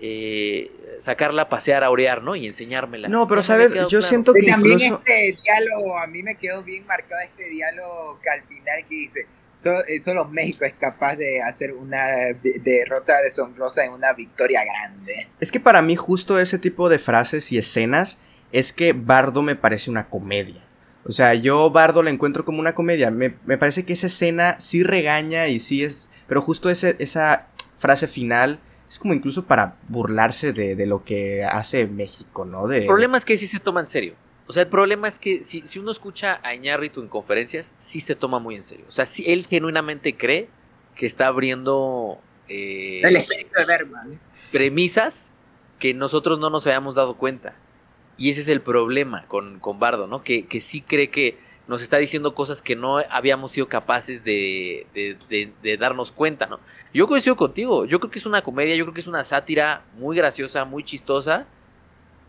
eh, 0.00 0.70
sacarla 1.00 1.42
a 1.42 1.48
pasear 1.48 1.84
a 1.84 1.90
orear, 1.90 2.22
¿no? 2.22 2.36
Y 2.36 2.46
enseñármela. 2.46 3.08
No, 3.08 3.26
pero 3.28 3.42
sabes, 3.42 3.72
yo 3.72 3.88
claro. 3.88 4.02
siento 4.02 4.32
que 4.32 4.46
también 4.46 4.80
incluso... 4.80 5.02
este 5.06 5.38
diálogo, 5.42 5.98
a 5.98 6.06
mí 6.06 6.22
me 6.22 6.36
quedó 6.36 6.62
bien 6.62 6.86
marcado 6.86 7.20
este 7.22 7.48
diálogo 7.48 8.18
que 8.22 8.30
al 8.30 8.42
final 8.42 8.84
que 8.88 8.94
dice, 8.94 9.26
solo, 9.54 9.80
solo 10.02 10.24
México 10.26 10.64
es 10.64 10.74
capaz 10.74 11.16
de 11.16 11.42
hacer 11.42 11.72
una 11.72 12.04
derrota 12.62 13.20
deshonrosa 13.22 13.84
en 13.84 13.92
una 13.92 14.12
victoria 14.12 14.60
grande. 14.64 15.28
Es 15.40 15.50
que 15.50 15.60
para 15.60 15.82
mí 15.82 15.96
justo 15.96 16.38
ese 16.38 16.58
tipo 16.58 16.88
de 16.88 16.98
frases 16.98 17.52
y 17.52 17.58
escenas 17.58 18.18
es 18.52 18.72
que 18.72 18.92
Bardo 18.92 19.42
me 19.42 19.56
parece 19.56 19.90
una 19.90 20.08
comedia. 20.08 20.62
O 21.04 21.12
sea, 21.12 21.34
yo 21.34 21.70
Bardo 21.70 22.02
la 22.02 22.10
encuentro 22.10 22.44
como 22.44 22.58
una 22.58 22.74
comedia. 22.74 23.10
Me, 23.10 23.34
me 23.44 23.58
parece 23.58 23.84
que 23.84 23.92
esa 23.92 24.08
escena 24.08 24.56
sí 24.58 24.82
regaña 24.82 25.46
y 25.46 25.60
sí 25.60 25.84
es... 25.84 26.10
Pero 26.26 26.42
justo 26.42 26.68
ese, 26.68 26.96
esa 26.98 27.46
frase 27.76 28.08
final 28.08 28.58
es 28.88 28.98
como 28.98 29.14
incluso 29.14 29.46
para 29.46 29.76
burlarse 29.88 30.52
de, 30.52 30.76
de, 30.76 30.86
lo 30.86 31.04
que 31.04 31.44
hace 31.44 31.86
México, 31.86 32.44
¿no? 32.44 32.66
De... 32.68 32.78
El 32.78 32.86
problema 32.86 33.18
es 33.18 33.24
que 33.24 33.36
sí 33.36 33.46
se 33.46 33.58
toma 33.58 33.80
en 33.80 33.86
serio. 33.86 34.14
O 34.46 34.52
sea, 34.52 34.62
el 34.62 34.68
problema 34.68 35.08
es 35.08 35.18
que 35.18 35.42
si, 35.42 35.66
si 35.66 35.78
uno 35.78 35.90
escucha 35.90 36.40
a 36.42 36.54
Iñárritu 36.54 37.00
en 37.00 37.08
conferencias, 37.08 37.72
sí 37.78 37.98
se 37.98 38.14
toma 38.14 38.38
muy 38.38 38.54
en 38.54 38.62
serio. 38.62 38.84
O 38.88 38.92
sea, 38.92 39.04
si 39.06 39.24
él 39.30 39.44
genuinamente 39.46 40.16
cree 40.16 40.48
que 40.94 41.06
está 41.06 41.26
abriendo... 41.26 42.20
Eh, 42.48 43.00
el 43.02 43.16
espíritu 43.16 43.50
de 43.58 43.64
Berman. 43.64 44.20
Premisas 44.52 45.32
que 45.80 45.94
nosotros 45.94 46.38
no 46.38 46.48
nos 46.48 46.66
habíamos 46.66 46.94
dado 46.94 47.16
cuenta. 47.16 47.56
Y 48.16 48.30
ese 48.30 48.40
es 48.42 48.48
el 48.48 48.60
problema 48.60 49.26
con, 49.26 49.58
con 49.58 49.80
Bardo, 49.80 50.06
¿no? 50.06 50.22
Que, 50.22 50.46
que 50.46 50.60
sí 50.60 50.80
cree 50.80 51.10
que 51.10 51.38
nos 51.68 51.82
está 51.82 51.96
diciendo 51.96 52.34
cosas 52.34 52.62
que 52.62 52.76
no 52.76 52.98
habíamos 53.10 53.52
sido 53.52 53.68
capaces 53.68 54.22
de, 54.22 54.86
de, 54.94 55.16
de, 55.28 55.52
de, 55.62 55.76
darnos 55.76 56.12
cuenta, 56.12 56.46
¿no? 56.46 56.60
Yo 56.94 57.08
coincido 57.08 57.36
contigo, 57.36 57.84
yo 57.84 57.98
creo 57.98 58.10
que 58.10 58.18
es 58.18 58.26
una 58.26 58.42
comedia, 58.42 58.76
yo 58.76 58.84
creo 58.84 58.94
que 58.94 59.00
es 59.00 59.06
una 59.06 59.24
sátira 59.24 59.82
muy 59.98 60.16
graciosa, 60.16 60.64
muy 60.64 60.84
chistosa, 60.84 61.46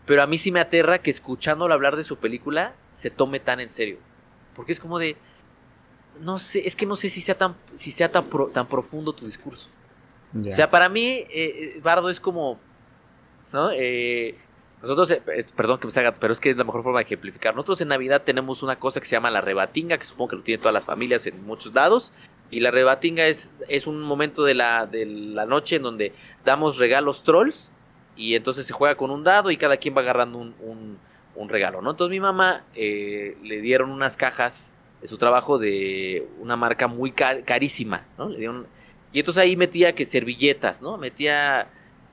pero 0.06 0.22
a 0.22 0.26
mí 0.26 0.38
sí 0.38 0.50
me 0.50 0.60
aterra 0.60 0.98
que 0.98 1.10
escuchándolo 1.10 1.72
hablar 1.72 1.96
de 1.96 2.02
su 2.02 2.16
película 2.16 2.74
se 2.92 3.10
tome 3.10 3.38
tan 3.40 3.60
en 3.60 3.70
serio, 3.70 3.98
porque 4.56 4.72
es 4.72 4.80
como 4.80 4.98
de, 4.98 5.16
no 6.20 6.38
sé, 6.38 6.66
es 6.66 6.74
que 6.74 6.86
no 6.86 6.96
sé 6.96 7.08
si 7.08 7.20
sea 7.20 7.36
tan, 7.36 7.54
si 7.74 7.92
sea 7.92 8.10
tan, 8.10 8.24
pro, 8.24 8.48
tan 8.48 8.66
profundo 8.66 9.12
tu 9.12 9.26
discurso. 9.26 9.68
Yeah. 10.32 10.52
O 10.52 10.56
sea, 10.56 10.70
para 10.70 10.88
mí, 10.88 11.24
eh, 11.30 11.80
Bardo 11.82 12.10
es 12.10 12.20
como, 12.20 12.58
¿no? 13.52 13.70
Eh, 13.72 14.36
nosotros, 14.82 15.10
eh, 15.10 15.22
perdón 15.56 15.78
que 15.78 15.86
me 15.86 15.90
salga, 15.90 16.12
pero 16.12 16.32
es 16.32 16.40
que 16.40 16.50
es 16.50 16.56
la 16.56 16.64
mejor 16.64 16.82
forma 16.82 17.00
de 17.00 17.04
ejemplificar. 17.04 17.54
Nosotros 17.54 17.80
en 17.80 17.88
Navidad 17.88 18.22
tenemos 18.24 18.62
una 18.62 18.76
cosa 18.78 19.00
que 19.00 19.06
se 19.06 19.16
llama 19.16 19.30
la 19.30 19.40
rebatinga, 19.40 19.98
que 19.98 20.04
supongo 20.04 20.30
que 20.30 20.36
lo 20.36 20.42
tienen 20.42 20.60
todas 20.60 20.74
las 20.74 20.84
familias 20.84 21.26
en 21.26 21.44
muchos 21.44 21.74
lados. 21.74 22.12
Y 22.50 22.60
la 22.60 22.70
rebatinga 22.70 23.26
es, 23.26 23.50
es 23.68 23.86
un 23.86 24.00
momento 24.00 24.44
de 24.44 24.54
la, 24.54 24.86
de 24.86 25.04
la 25.04 25.46
noche 25.46 25.76
en 25.76 25.82
donde 25.82 26.12
damos 26.44 26.78
regalos 26.78 27.24
trolls 27.24 27.72
y 28.16 28.34
entonces 28.34 28.66
se 28.66 28.72
juega 28.72 28.96
con 28.96 29.10
un 29.10 29.24
dado 29.24 29.50
y 29.50 29.56
cada 29.56 29.76
quien 29.76 29.96
va 29.96 30.00
agarrando 30.00 30.38
un, 30.38 30.98
un, 31.34 31.48
regalo, 31.48 31.80
¿no? 31.80 31.92
Entonces 31.92 32.10
mi 32.10 32.20
mamá 32.20 32.64
eh, 32.74 33.36
le 33.42 33.60
dieron 33.60 33.90
unas 33.90 34.16
cajas 34.16 34.72
de 35.00 35.06
su 35.06 35.18
trabajo 35.18 35.56
de 35.56 36.26
una 36.40 36.56
marca 36.56 36.88
muy 36.88 37.12
car 37.12 37.44
carísima, 37.44 38.04
¿no? 38.18 38.28
Le 38.28 38.38
dieron, 38.38 38.66
y 39.12 39.20
entonces 39.20 39.40
ahí 39.40 39.56
metía 39.56 39.94
que 39.94 40.04
servilletas, 40.04 40.82
¿no? 40.82 40.98
Metía 40.98 41.68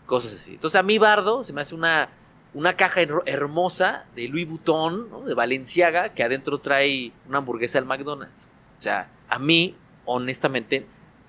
cosas 0.05 0.33
así. 0.33 0.53
Entonces 0.53 0.79
a 0.79 0.83
mí 0.83 0.99
Bardo 0.99 1.43
se 1.43 1.53
me 1.53 1.61
hace 1.61 1.73
una 1.73 2.09
una 2.55 2.77
caja 2.77 3.01
hermosa 3.25 4.05
de 4.15 4.29
Louis 4.29 4.47
Vuitton, 4.47 5.09
¿no? 5.09 5.21
de 5.25 5.33
Valenciaga, 5.33 6.13
que 6.13 6.23
adentro 6.23 6.59
trae 6.59 7.11
una 7.27 7.39
hamburguesa 7.39 7.79
del 7.79 7.85
McDonald's. 7.85 8.47
O 8.79 8.81
sea, 8.81 9.09
a 9.27 9.39
mí, 9.39 9.75
honestamente, 10.05 10.85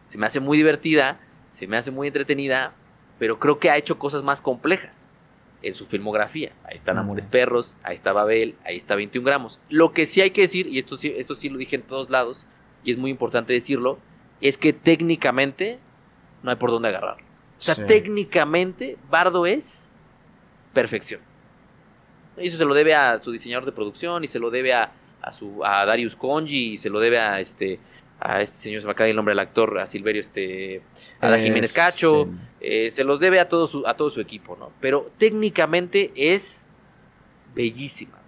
se 0.06 0.18
me 0.18 0.26
hace 0.26 0.38
muy 0.38 0.56
divertida, 0.56 1.18
se 1.50 1.66
me 1.66 1.76
hace 1.76 1.90
muy 1.90 2.06
entretenida, 2.06 2.74
pero 3.18 3.40
creo 3.40 3.58
que 3.58 3.70
ha 3.70 3.76
hecho 3.76 3.98
cosas 3.98 4.22
más 4.22 4.40
complejas 4.40 5.08
en 5.62 5.74
su 5.74 5.86
filmografía. 5.86 6.52
Ahí 6.62 6.76
están 6.76 6.96
Amores 6.96 7.26
Perros, 7.26 7.76
ahí 7.82 7.96
está 7.96 8.12
Babel, 8.12 8.54
ahí 8.64 8.76
está 8.76 8.94
21 8.94 9.26
gramos. 9.26 9.58
Lo 9.68 9.92
que 9.92 10.06
sí 10.06 10.20
hay 10.20 10.30
que 10.30 10.42
decir, 10.42 10.68
y 10.68 10.78
esto 10.78 10.96
sí, 10.96 11.12
esto 11.16 11.34
sí 11.34 11.48
lo 11.48 11.58
dije 11.58 11.74
en 11.74 11.82
todos 11.82 12.08
lados, 12.08 12.46
y 12.84 12.92
es 12.92 12.98
muy 12.98 13.10
importante 13.10 13.52
decirlo, 13.52 13.98
es 14.40 14.58
que 14.58 14.72
técnicamente 14.72 15.80
no 16.44 16.50
hay 16.52 16.56
por 16.56 16.70
dónde 16.70 16.88
agarrarlo. 16.90 17.26
O 17.58 17.62
sea, 17.62 17.74
técnicamente, 17.86 18.96
Bardo 19.10 19.44
es 19.44 19.85
perfección. 20.76 21.22
Eso 22.36 22.58
se 22.58 22.64
lo 22.66 22.74
debe 22.74 22.94
a 22.94 23.18
su 23.18 23.32
diseñador 23.32 23.64
de 23.64 23.72
producción 23.72 24.22
y 24.24 24.26
se 24.26 24.38
lo 24.38 24.50
debe 24.50 24.74
a, 24.74 24.92
a 25.22 25.32
su, 25.32 25.64
a 25.64 25.86
Darius 25.86 26.14
Conji 26.14 26.72
y 26.72 26.76
se 26.76 26.90
lo 26.90 27.00
debe 27.00 27.18
a 27.18 27.40
este 27.40 27.80
a 28.20 28.40
este 28.40 28.56
señor, 28.56 28.80
se 28.80 28.86
me 28.86 28.92
acaba 28.92 29.08
el 29.08 29.16
nombre 29.16 29.32
del 29.32 29.40
actor, 29.40 29.78
a 29.78 29.86
Silverio, 29.86 30.22
este, 30.22 30.80
a 31.20 31.36
Jiménez 31.36 31.74
Cacho, 31.74 32.30
eh, 32.60 32.90
se 32.90 33.04
los 33.04 33.20
debe 33.20 33.40
a 33.40 33.48
todo, 33.48 33.66
su, 33.66 33.86
a 33.86 33.94
todo 33.94 34.08
su 34.08 34.22
equipo, 34.22 34.56
¿no? 34.56 34.72
Pero 34.80 35.10
técnicamente 35.18 36.12
es 36.14 36.64
bellísima. 37.54 38.18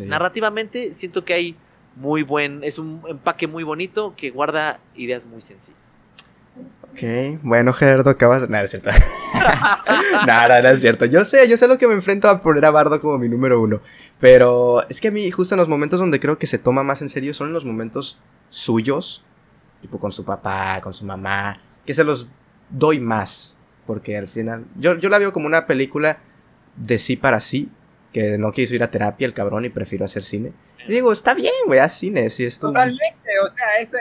Narrativamente 0.00 0.92
siento 0.92 1.24
que 1.24 1.34
hay 1.34 1.56
muy 1.96 2.22
buen, 2.22 2.62
es 2.62 2.78
un 2.78 3.02
empaque 3.08 3.48
muy 3.48 3.64
bonito 3.64 4.14
que 4.16 4.30
guarda 4.30 4.78
ideas 4.94 5.24
muy 5.24 5.40
sencillas. 5.40 6.00
Ok, 6.90 7.40
bueno 7.42 7.72
Gerardo, 7.72 8.10
acabas... 8.10 8.48
Nada, 8.48 8.64
es 8.64 8.70
cierto. 8.70 8.90
nada, 10.26 10.60
no 10.62 10.68
es 10.68 10.80
cierto. 10.80 11.04
Yo 11.04 11.24
sé, 11.24 11.48
yo 11.48 11.56
sé 11.56 11.68
lo 11.68 11.78
que 11.78 11.86
me 11.86 11.94
enfrento 11.94 12.28
a 12.28 12.42
poner 12.42 12.64
a 12.64 12.70
Bardo 12.70 13.00
como 13.00 13.18
mi 13.18 13.28
número 13.28 13.60
uno. 13.60 13.80
Pero 14.18 14.86
es 14.88 15.00
que 15.00 15.08
a 15.08 15.10
mí, 15.10 15.30
justo 15.30 15.54
en 15.54 15.60
los 15.60 15.68
momentos 15.68 16.00
donde 16.00 16.18
creo 16.18 16.38
que 16.38 16.46
se 16.46 16.58
toma 16.58 16.82
más 16.82 17.00
en 17.02 17.08
serio, 17.08 17.34
son 17.34 17.48
en 17.48 17.52
los 17.52 17.64
momentos 17.64 18.18
suyos. 18.50 19.24
Tipo 19.80 20.00
con 20.00 20.10
su 20.10 20.24
papá, 20.24 20.80
con 20.80 20.92
su 20.92 21.04
mamá. 21.04 21.60
Que 21.86 21.94
se 21.94 22.02
los 22.02 22.28
doy 22.68 22.98
más. 22.98 23.56
Porque 23.86 24.16
al 24.16 24.26
final. 24.26 24.64
Yo, 24.76 24.98
yo 24.98 25.08
la 25.08 25.18
veo 25.18 25.32
como 25.32 25.46
una 25.46 25.66
película 25.66 26.18
de 26.76 26.98
sí 26.98 27.16
para 27.16 27.40
sí. 27.40 27.70
Que 28.12 28.38
no 28.38 28.50
quiso 28.50 28.74
ir 28.74 28.82
a 28.82 28.90
terapia 28.90 29.26
el 29.26 29.34
cabrón 29.34 29.64
y 29.64 29.68
prefiero 29.68 30.04
hacer 30.04 30.24
cine 30.24 30.52
digo, 30.88 31.12
está 31.12 31.34
bien, 31.34 31.52
güey, 31.66 31.78
haz 31.78 31.98
cine, 31.98 32.30
si 32.30 32.44
es 32.44 32.58
Totalmente, 32.58 33.27
o 33.42 33.46
sea, 33.46 33.78
es, 33.80 33.92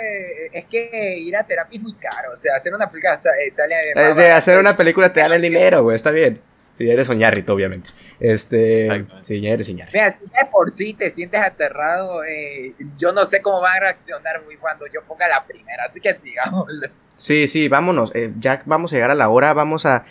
es, 0.54 0.66
que 0.66 1.18
ir 1.20 1.36
a 1.36 1.46
terapia 1.46 1.78
es 1.78 1.84
muy 1.84 1.94
caro, 1.94 2.32
o 2.34 2.36
sea, 2.36 2.56
hacer 2.56 2.74
una 2.74 2.90
película 2.90 3.16
eh, 3.16 3.52
sale... 3.52 3.92
Es 3.96 4.18
hacer 4.20 4.60
una 4.60 4.76
película 4.76 5.12
te 5.12 5.20
dan 5.20 5.34
el 5.34 5.42
dinero, 5.42 5.84
güey, 5.84 5.96
está 5.96 6.12
bien. 6.12 6.42
Si 6.78 6.88
eres 6.88 7.08
soñarrito, 7.08 7.54
obviamente. 7.54 7.90
Este. 8.20 9.08
Si 9.22 9.46
eres 9.48 9.66
soñarrito. 9.66 9.98
Mira, 9.98 10.14
si 10.14 10.24
de 10.26 10.52
por 10.52 10.72
sí 10.72 10.94
te 10.94 11.10
sientes 11.10 11.42
aterrado, 11.42 12.24
eh, 12.24 12.76
yo 12.98 13.14
no 13.14 13.26
sé 13.26 13.42
cómo 13.42 13.60
van 13.62 13.78
a 13.78 13.80
reaccionar 13.80 14.44
güey, 14.44 14.58
cuando 14.58 14.86
yo 14.94 15.04
ponga 15.04 15.28
la 15.28 15.44
primera. 15.46 15.86
Así 15.88 16.00
que 16.00 16.14
sigamos. 16.14 16.68
Sí, 17.16 17.48
sí, 17.48 17.68
vámonos. 17.68 18.12
Eh, 18.14 18.32
ya 18.40 18.62
vamos 18.66 18.94
a 18.94 18.96
llegar 18.96 19.10
a 19.10 19.16
la 19.16 19.30
hora. 19.30 19.54
Vamos 19.54 19.88
a. 19.88 20.06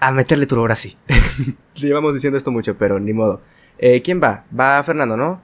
A 0.00 0.12
meterle 0.12 0.46
tu 0.46 0.58
hora 0.58 0.76
sí. 0.76 0.96
Llevamos 1.74 2.14
diciendo 2.14 2.38
esto 2.38 2.50
mucho, 2.50 2.78
pero 2.78 2.98
ni 2.98 3.12
modo. 3.12 3.42
Eh, 3.78 4.00
¿Quién 4.00 4.22
va? 4.22 4.44
Va 4.58 4.82
Fernando, 4.82 5.16
¿no? 5.16 5.42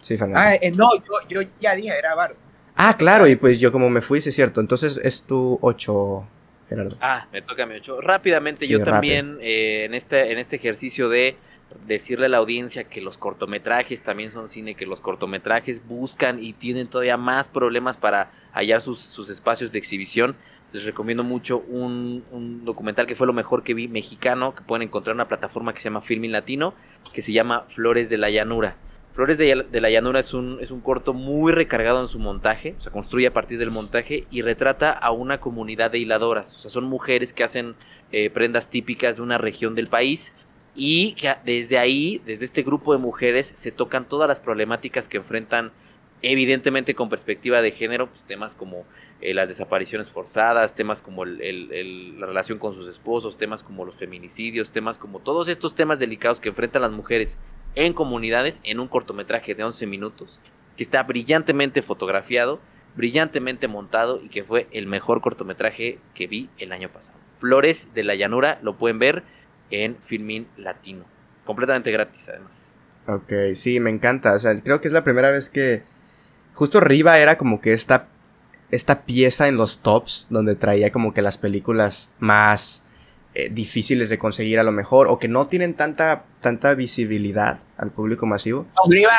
Sí, 0.00 0.16
Fernando. 0.16 0.40
Ah, 0.40 0.54
eh, 0.54 0.70
no, 0.70 0.88
yo, 1.28 1.40
ya 1.60 1.74
dije, 1.74 1.90
era 1.96 2.14
Bardo. 2.14 2.36
Ah, 2.76 2.94
claro, 2.96 3.26
y 3.26 3.36
pues 3.36 3.58
yo 3.58 3.72
como 3.72 3.88
me 3.88 4.02
fui, 4.02 4.20
sí 4.20 4.28
es 4.28 4.34
cierto. 4.34 4.60
Entonces 4.60 5.00
es 5.02 5.22
tu 5.22 5.58
8, 5.62 6.28
Gerardo. 6.68 6.96
Ah, 7.00 7.26
me 7.32 7.42
toca 7.42 7.64
mi 7.66 7.74
8. 7.74 8.00
Rápidamente, 8.02 8.66
yo 8.66 8.84
también 8.84 9.38
eh, 9.40 9.84
en, 9.84 9.94
este, 9.94 10.30
en 10.32 10.38
este 10.38 10.56
ejercicio 10.56 11.08
de 11.08 11.36
decirle 11.86 12.26
a 12.26 12.28
la 12.28 12.38
audiencia 12.38 12.84
que 12.84 13.00
los 13.00 13.18
cortometrajes 13.18 14.02
también 14.02 14.30
son 14.30 14.48
cine, 14.48 14.74
que 14.74 14.86
los 14.86 15.00
cortometrajes 15.00 15.86
buscan 15.86 16.42
y 16.42 16.52
tienen 16.52 16.88
todavía 16.88 17.16
más 17.16 17.48
problemas 17.48 17.96
para 17.96 18.30
hallar 18.52 18.80
sus, 18.80 19.28
espacios 19.30 19.72
de 19.72 19.78
exhibición. 19.78 20.36
Les 20.72 20.84
recomiendo 20.84 21.24
mucho 21.24 21.58
un, 21.68 22.24
un, 22.32 22.64
documental 22.64 23.06
que 23.06 23.14
fue 23.14 23.26
lo 23.26 23.32
mejor 23.32 23.62
que 23.62 23.72
vi 23.72 23.88
mexicano, 23.88 24.54
que 24.54 24.62
pueden 24.62 24.82
encontrar 24.82 25.12
en 25.12 25.18
una 25.18 25.28
plataforma 25.28 25.72
que 25.72 25.80
se 25.80 25.84
llama 25.84 26.02
Filming 26.02 26.32
Latino, 26.32 26.74
que 27.12 27.22
se 27.22 27.32
llama 27.32 27.66
Flores 27.74 28.10
de 28.10 28.18
la 28.18 28.30
Llanura. 28.30 28.76
Flores 29.16 29.38
de, 29.38 29.80
la 29.80 29.88
Llanura 29.88 30.20
es 30.20 30.34
un, 30.34 30.58
es 30.60 30.70
un 30.70 30.82
corto 30.82 31.14
muy 31.14 31.50
recargado 31.50 32.02
en 32.02 32.08
su 32.08 32.18
montaje, 32.18 32.74
se 32.76 32.90
construye 32.90 33.26
a 33.26 33.32
partir 33.32 33.58
del 33.58 33.70
montaje 33.70 34.26
y 34.30 34.42
retrata 34.42 34.92
a 34.92 35.10
una 35.10 35.40
comunidad 35.40 35.90
de 35.90 35.98
hiladoras, 35.98 36.54
o 36.54 36.58
sea, 36.58 36.70
son 36.70 36.84
mujeres 36.84 37.32
que 37.32 37.42
hacen 37.42 37.76
eh, 38.12 38.28
prendas 38.28 38.68
típicas 38.68 39.16
de 39.16 39.22
una 39.22 39.38
región 39.38 39.74
del 39.74 39.88
país 39.88 40.34
y 40.74 41.14
que 41.14 41.34
desde 41.46 41.78
ahí, 41.78 42.20
desde 42.26 42.44
este 42.44 42.62
grupo 42.62 42.92
de 42.92 42.98
mujeres, 42.98 43.54
se 43.56 43.72
tocan 43.72 44.06
todas 44.06 44.28
las 44.28 44.38
problemáticas 44.38 45.08
que 45.08 45.16
enfrentan, 45.16 45.72
evidentemente 46.20 46.94
con 46.94 47.08
perspectiva 47.08 47.62
de 47.62 47.70
género, 47.70 48.08
pues, 48.08 48.22
temas 48.24 48.54
como 48.54 48.84
eh, 49.22 49.32
las 49.32 49.48
desapariciones 49.48 50.08
forzadas, 50.08 50.74
temas 50.74 51.00
como 51.00 51.24
la 51.24 52.26
relación 52.26 52.58
con 52.58 52.74
sus 52.74 52.86
esposos, 52.86 53.38
temas 53.38 53.62
como 53.62 53.86
los 53.86 53.94
feminicidios, 53.94 54.72
temas 54.72 54.98
como 54.98 55.20
todos 55.20 55.48
estos 55.48 55.74
temas 55.74 55.98
delicados 55.98 56.38
que 56.38 56.50
enfrentan 56.50 56.82
las 56.82 56.92
mujeres 56.92 57.38
en 57.76 57.92
comunidades 57.92 58.60
en 58.64 58.80
un 58.80 58.88
cortometraje 58.88 59.54
de 59.54 59.64
11 59.64 59.86
minutos 59.86 60.40
que 60.76 60.82
está 60.82 61.02
brillantemente 61.04 61.82
fotografiado, 61.82 62.60
brillantemente 62.96 63.68
montado 63.68 64.20
y 64.22 64.28
que 64.28 64.42
fue 64.42 64.66
el 64.72 64.86
mejor 64.86 65.20
cortometraje 65.20 65.98
que 66.14 66.26
vi 66.26 66.50
el 66.58 66.72
año 66.72 66.88
pasado. 66.88 67.18
Flores 67.38 67.94
de 67.94 68.04
la 68.04 68.14
Llanura 68.14 68.58
lo 68.62 68.76
pueden 68.76 68.98
ver 68.98 69.22
en 69.70 69.96
Filmin 70.06 70.48
Latino, 70.56 71.04
completamente 71.44 71.90
gratis 71.92 72.28
además. 72.28 72.74
Ok, 73.06 73.32
sí, 73.54 73.78
me 73.78 73.90
encanta, 73.90 74.34
o 74.34 74.38
sea, 74.38 74.54
creo 74.60 74.80
que 74.80 74.88
es 74.88 74.94
la 74.94 75.04
primera 75.04 75.30
vez 75.30 75.48
que 75.48 75.82
justo 76.54 76.80
Riva 76.80 77.18
era 77.18 77.38
como 77.38 77.60
que 77.60 77.72
esta 77.72 78.08
esta 78.70 79.02
pieza 79.02 79.48
en 79.48 79.56
los 79.56 79.80
tops 79.80 80.26
donde 80.30 80.56
traía 80.56 80.90
como 80.90 81.14
que 81.14 81.22
las 81.22 81.38
películas 81.38 82.10
más 82.18 82.82
eh, 83.38 83.50
difíciles 83.52 84.08
de 84.08 84.16
conseguir 84.16 84.58
a 84.58 84.62
lo 84.62 84.72
mejor 84.72 85.08
o 85.08 85.18
que 85.18 85.28
no 85.28 85.46
tienen 85.46 85.74
tanta, 85.74 86.24
tanta 86.40 86.72
visibilidad 86.72 87.60
al 87.76 87.90
público 87.90 88.24
masivo. 88.24 88.66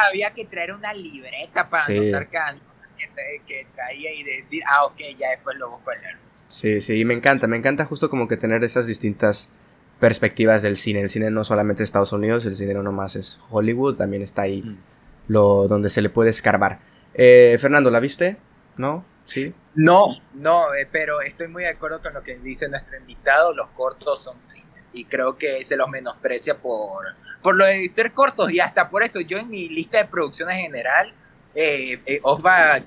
había 0.09 0.34
que 0.34 0.43
traer 0.45 0.72
una 0.72 0.91
libreta 0.91 1.70
para 1.70 1.86
anotar 1.86 2.28
cada 2.28 2.53
que, 2.97 3.41
que, 3.45 3.68
traía 3.72 4.11
y 4.11 4.24
decir, 4.24 4.63
ah, 4.68 4.86
ok, 4.86 4.97
ya 5.20 5.30
después 5.30 5.55
lo 5.59 5.70
busco 5.70 5.91
en 5.91 6.03
el... 6.03 6.15
Sí, 6.34 6.82
sí, 6.82 6.99
y 6.99 7.05
me 7.05 7.13
encanta, 7.13 7.45
me 7.45 7.57
encanta 7.57 7.86
justo 7.86 8.09
como 8.09 8.28
que 8.28 8.38
tener 8.38 8.63
esas 8.63 8.88
distintas 8.88 9.51
perspectivas 9.99 10.63
del 10.63 10.78
cine. 10.78 11.01
El 11.01 11.09
cine 11.09 11.30
no 11.30 11.43
solamente 11.43 11.84
es 11.84 11.89
Estados 11.89 12.11
Unidos, 12.11 12.43
el 12.47 12.55
cine 12.55 12.74
no 12.74 12.82
nomás 12.82 13.15
es 13.15 13.39
Hollywood, 13.51 13.97
también 13.97 14.24
está 14.24 14.41
ahí 14.41 14.63
mm. 14.63 14.78
lo, 15.28 15.68
donde 15.68 15.91
se 15.91 16.01
le 16.01 16.09
puede 16.09 16.32
escarbar. 16.32 16.80
Eh, 17.13 17.55
Fernando, 17.59 17.91
¿la 17.91 17.99
viste? 17.99 18.38
¿No? 18.78 19.05
¿Sí? 19.26 19.53
No, 19.78 20.18
no, 20.34 20.74
eh, 20.74 20.88
pero 20.92 21.22
estoy 21.22 21.50
muy 21.50 21.62
de 21.62 21.70
acuerdo 21.70 22.02
con 22.02 22.12
lo 22.12 22.24
que 22.24 22.36
dice 22.38 22.68
nuestro 22.68 22.98
invitado, 22.98 23.54
los 23.54 23.70
cortos 23.70 24.24
son 24.24 24.42
cine. 24.42 24.66
Y 24.92 25.06
creo 25.06 25.38
que 25.38 25.64
se 25.64 25.78
los 25.78 25.88
menosprecia 25.88 26.58
por, 26.58 27.06
por 27.44 27.56
lo 27.56 27.64
de 27.64 27.88
ser 27.90 28.12
cortos 28.12 28.52
y 28.52 28.60
hasta 28.60 28.90
por 28.90 29.04
eso 29.04 29.20
yo 29.20 29.38
en 29.38 29.50
mi 29.50 29.70
lista 29.70 30.00
de 30.00 30.06
producción 30.06 30.50
en 30.50 30.58
general, 30.58 31.14
eh, 31.54 32.02
eh 32.08 32.22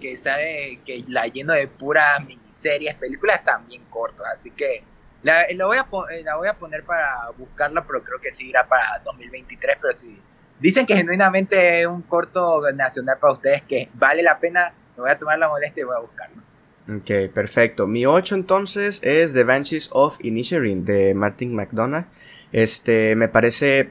que 0.01 0.17
sabe 0.17 0.81
que 0.85 1.05
la 1.07 1.29
lleno 1.29 1.53
de 1.53 1.69
puras 1.69 2.27
miniseries, 2.27 2.97
películas 2.97 3.45
también 3.45 3.85
cortos, 3.85 4.27
así 4.27 4.51
que 4.51 4.83
la, 5.23 5.47
voy 5.65 5.77
a, 5.77 5.87
eh, 6.13 6.25
la 6.25 6.35
voy 6.35 6.49
a 6.49 6.55
poner 6.55 6.83
para 6.83 7.31
buscarla, 7.39 7.85
pero 7.87 8.03
creo 8.03 8.21
que 8.21 8.33
sí 8.33 8.49
irá 8.49 8.67
para 8.67 8.99
2023, 9.05 9.79
pero 9.81 9.97
si 9.97 10.19
dicen 10.59 10.87
que 10.87 10.97
genuinamente 10.97 11.83
es 11.83 11.87
un 11.87 12.03
corto 12.03 12.63
nacional 12.73 13.17
para 13.21 13.35
ustedes 13.35 13.63
que 13.63 13.89
vale 13.95 14.25
la 14.25 14.41
pena 14.41 14.75
voy 14.97 15.11
a 15.11 15.19
tomar 15.19 15.39
la 15.39 15.49
molestia 15.49 15.83
y 15.83 15.85
voy 15.85 15.97
a 15.97 16.01
buscarlo. 16.01 16.50
Ok, 16.97 17.33
perfecto. 17.33 17.87
Mi 17.87 18.05
8 18.05 18.35
entonces 18.35 19.01
es 19.05 19.33
The 19.33 19.45
Banshees 19.45 19.91
of 19.93 20.19
Inisherin 20.23 20.85
de 20.85 21.15
Martin 21.15 21.55
McDonagh. 21.55 22.07
Este, 22.53 23.15
me 23.15 23.29
parece, 23.29 23.91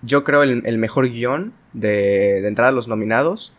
yo 0.00 0.24
creo, 0.24 0.42
el, 0.42 0.78
mejor 0.78 1.10
guion 1.10 1.52
de, 1.74 2.40
de 2.40 2.48
entrada 2.48 2.70
a 2.70 2.72
los 2.72 2.88
nominados. 2.88 3.52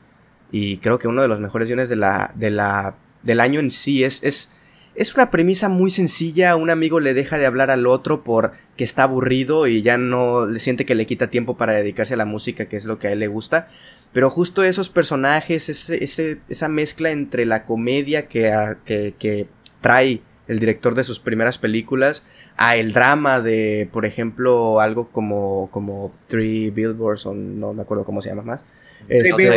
Y 0.52 0.78
creo 0.78 0.98
que 0.98 1.08
uno 1.08 1.22
de 1.22 1.28
los 1.28 1.40
mejores 1.40 1.68
guiones 1.68 1.90
de 1.90 1.98
la, 1.98 2.34
de 2.36 2.50
la, 2.50 2.96
del 3.22 3.42
año 3.42 3.60
en 3.60 3.70
sí. 3.70 4.04
Es, 4.04 4.24
es, 4.24 4.50
es 4.96 5.14
una 5.14 5.30
premisa 5.30 5.70
muy 5.70 5.92
sencilla. 5.92 6.56
Un 6.56 6.72
amigo 6.72 7.00
le 7.00 7.14
deja 7.14 7.38
de 7.38 7.46
hablar 7.46 7.70
al 7.70 7.86
otro 7.86 8.24
porque 8.24 8.84
está 8.84 9.04
aburrido 9.04 9.68
y 9.68 9.84
ya 9.84 10.00
no 10.00 10.48
le 10.48 10.60
siente 10.60 10.88
que 10.88 10.96
le 10.96 11.06
quita 11.06 11.30
tiempo 11.30 11.58
para 11.58 11.74
dedicarse 11.74 12.16
a 12.16 12.18
la 12.18 12.26
música, 12.26 12.66
que 12.66 12.78
es 12.78 12.86
lo 12.86 12.98
que 12.98 13.08
a 13.08 13.12
él 13.12 13.20
le 13.20 13.28
gusta. 13.28 13.68
Pero 14.12 14.30
justo 14.30 14.64
esos 14.64 14.90
personajes, 14.90 15.70
ese, 15.70 16.40
esa 16.50 16.68
mezcla 16.68 17.12
entre 17.12 17.46
la 17.46 17.66
comedia 17.66 18.28
que, 18.28 18.52
que, 18.86 19.48
trae 19.82 20.22
el 20.48 20.60
director 20.60 20.96
de 20.96 21.04
sus 21.04 21.20
primeras 21.20 21.58
películas 21.58 22.26
a 22.58 22.76
el 22.76 22.92
drama 22.92 23.40
de, 23.40 23.88
por 23.94 24.06
ejemplo, 24.06 24.80
algo 24.80 25.10
como, 25.10 25.70
como 25.72 26.12
Three 26.28 26.72
Billboards, 26.72 27.28
o 27.28 27.36
no 27.36 27.74
me 27.74 27.84
acuerdo 27.84 28.04
cómo 28.04 28.22
se 28.22 28.30
llama 28.30 28.42
más. 28.42 28.66
Este, 29.08 29.50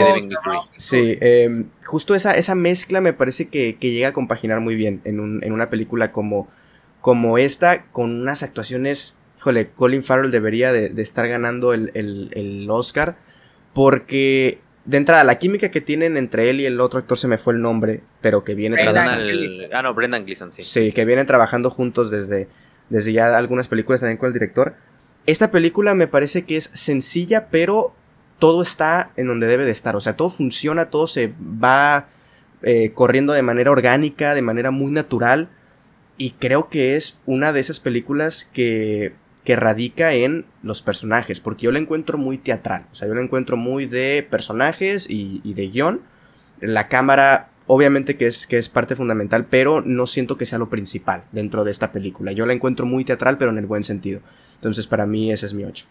sí, 0.73 1.19
em, 1.21 1.71
justo 1.85 2.15
esa, 2.15 2.33
esa 2.33 2.55
mezcla 2.55 3.01
me 3.01 3.13
parece 3.15 3.49
que, 3.49 3.77
llega 3.81 4.09
a 4.09 4.13
compaginar 4.13 4.61
muy 4.61 4.77
bien 4.77 5.01
en, 5.05 5.19
un, 5.19 5.43
en 5.43 5.53
una 5.53 5.71
película 5.71 6.13
como, 6.13 6.47
como 7.01 7.39
esta, 7.39 7.87
con 7.87 8.21
unas 8.21 8.43
actuaciones, 8.43 9.15
híjole, 9.39 9.71
Colin 9.71 10.03
Farrell 10.03 10.31
debería 10.31 10.73
de, 10.73 10.93
estar 11.03 11.27
ganando 11.27 11.73
el, 11.73 11.91
el, 11.95 12.31
el 12.35 12.71
Oscar 12.71 13.17
porque 13.73 14.61
de 14.85 14.97
entrada, 14.97 15.23
la 15.25 15.39
química 15.39 15.71
que 15.71 15.81
tienen 15.81 16.17
entre 16.17 16.51
él 16.51 16.61
y 16.61 16.67
el 16.67 16.81
otro 16.81 16.99
actor 16.99 17.17
se 17.17 17.29
me 17.29 17.39
fue 17.39 17.55
el 17.55 17.63
nombre, 17.63 18.01
pero 18.21 18.43
que 18.43 18.55
viene 18.55 18.77
trabajando. 18.77 19.25
Ah, 19.73 19.83
no, 19.83 19.95
Brendan 19.95 20.25
Gleeson, 20.25 20.51
sí. 20.51 20.63
Sí, 20.63 20.93
que 20.93 21.05
vienen 21.05 21.27
trabajando 21.27 21.71
juntos 21.71 22.11
desde, 22.11 22.49
desde 22.89 23.13
ya 23.13 23.37
algunas 23.37 23.69
películas 23.69 24.01
también 24.01 24.19
con 24.19 24.27
el 24.29 24.33
director. 24.33 24.75
Esta 25.27 25.53
película 25.53 25.95
me 25.95 26.09
parece 26.09 26.45
que 26.45 26.57
es 26.57 26.71
sencilla, 26.75 27.49
pero 27.51 27.95
todo 28.41 28.63
está 28.63 29.13
en 29.17 29.29
donde 29.29 29.47
debe 29.47 29.65
de 29.65 29.71
estar. 29.71 29.95
O 29.95 30.01
sea, 30.01 30.17
todo 30.17 30.31
funciona, 30.31 30.91
todo 30.91 31.07
se 31.07 31.33
va 31.41 32.09
eh, 32.63 32.91
corriendo 32.93 33.33
de 33.33 33.43
manera 33.43 33.71
orgánica, 33.71 34.35
de 34.35 34.43
manera 34.43 34.73
muy 34.73 34.91
natural. 34.91 35.49
y 36.19 36.33
creo 36.33 36.69
que 36.69 36.97
es 36.97 37.19
una 37.25 37.53
de 37.53 37.61
esas 37.61 37.81
películas 37.81 38.45
que, 38.53 39.15
que 39.45 39.57
radica 39.57 40.13
en 40.15 40.47
los 40.63 40.83
personajes, 40.83 41.41
porque 41.41 41.65
yo 41.65 41.73
la 41.73 41.79
encuentro 41.79 42.17
muy 42.17 42.39
teatral, 42.39 42.87
o 42.93 42.95
sea, 42.95 43.09
yo 43.09 43.15
la 43.15 43.23
encuentro 43.23 43.57
muy 43.57 43.87
de 43.87 44.27
personajes 44.29 45.11
y, 45.11 45.41
y 45.43 45.55
de 45.55 45.69
guion. 45.69 46.01
La 46.61 46.87
cámara 46.87 47.53
obviamente 47.67 48.17
que 48.17 48.27
es, 48.27 48.47
que 48.47 48.59
es 48.59 48.69
parte 48.69 48.97
fundamental, 48.97 49.47
pero 49.49 49.83
no 49.83 50.07
siento 50.07 50.37
que 50.37 50.47
sea 50.47 50.59
lo 50.59 50.69
principal 50.69 51.25
dentro 51.33 51.65
de 51.65 51.71
esta 51.71 51.93
película. 51.93 52.33
Yo 52.33 52.47
la 52.47 52.53
encuentro 52.53 52.87
muy 52.87 53.05
teatral, 53.05 53.39
pero 53.39 53.51
en 53.51 53.59
el 53.59 53.67
buen 53.67 53.85
sentido. 53.85 54.21
Entonces, 54.55 54.87
para 54.87 55.07
mí, 55.07 55.33
ese 55.33 55.47
es 55.47 55.55
mi 55.55 55.65
8. 55.65 55.87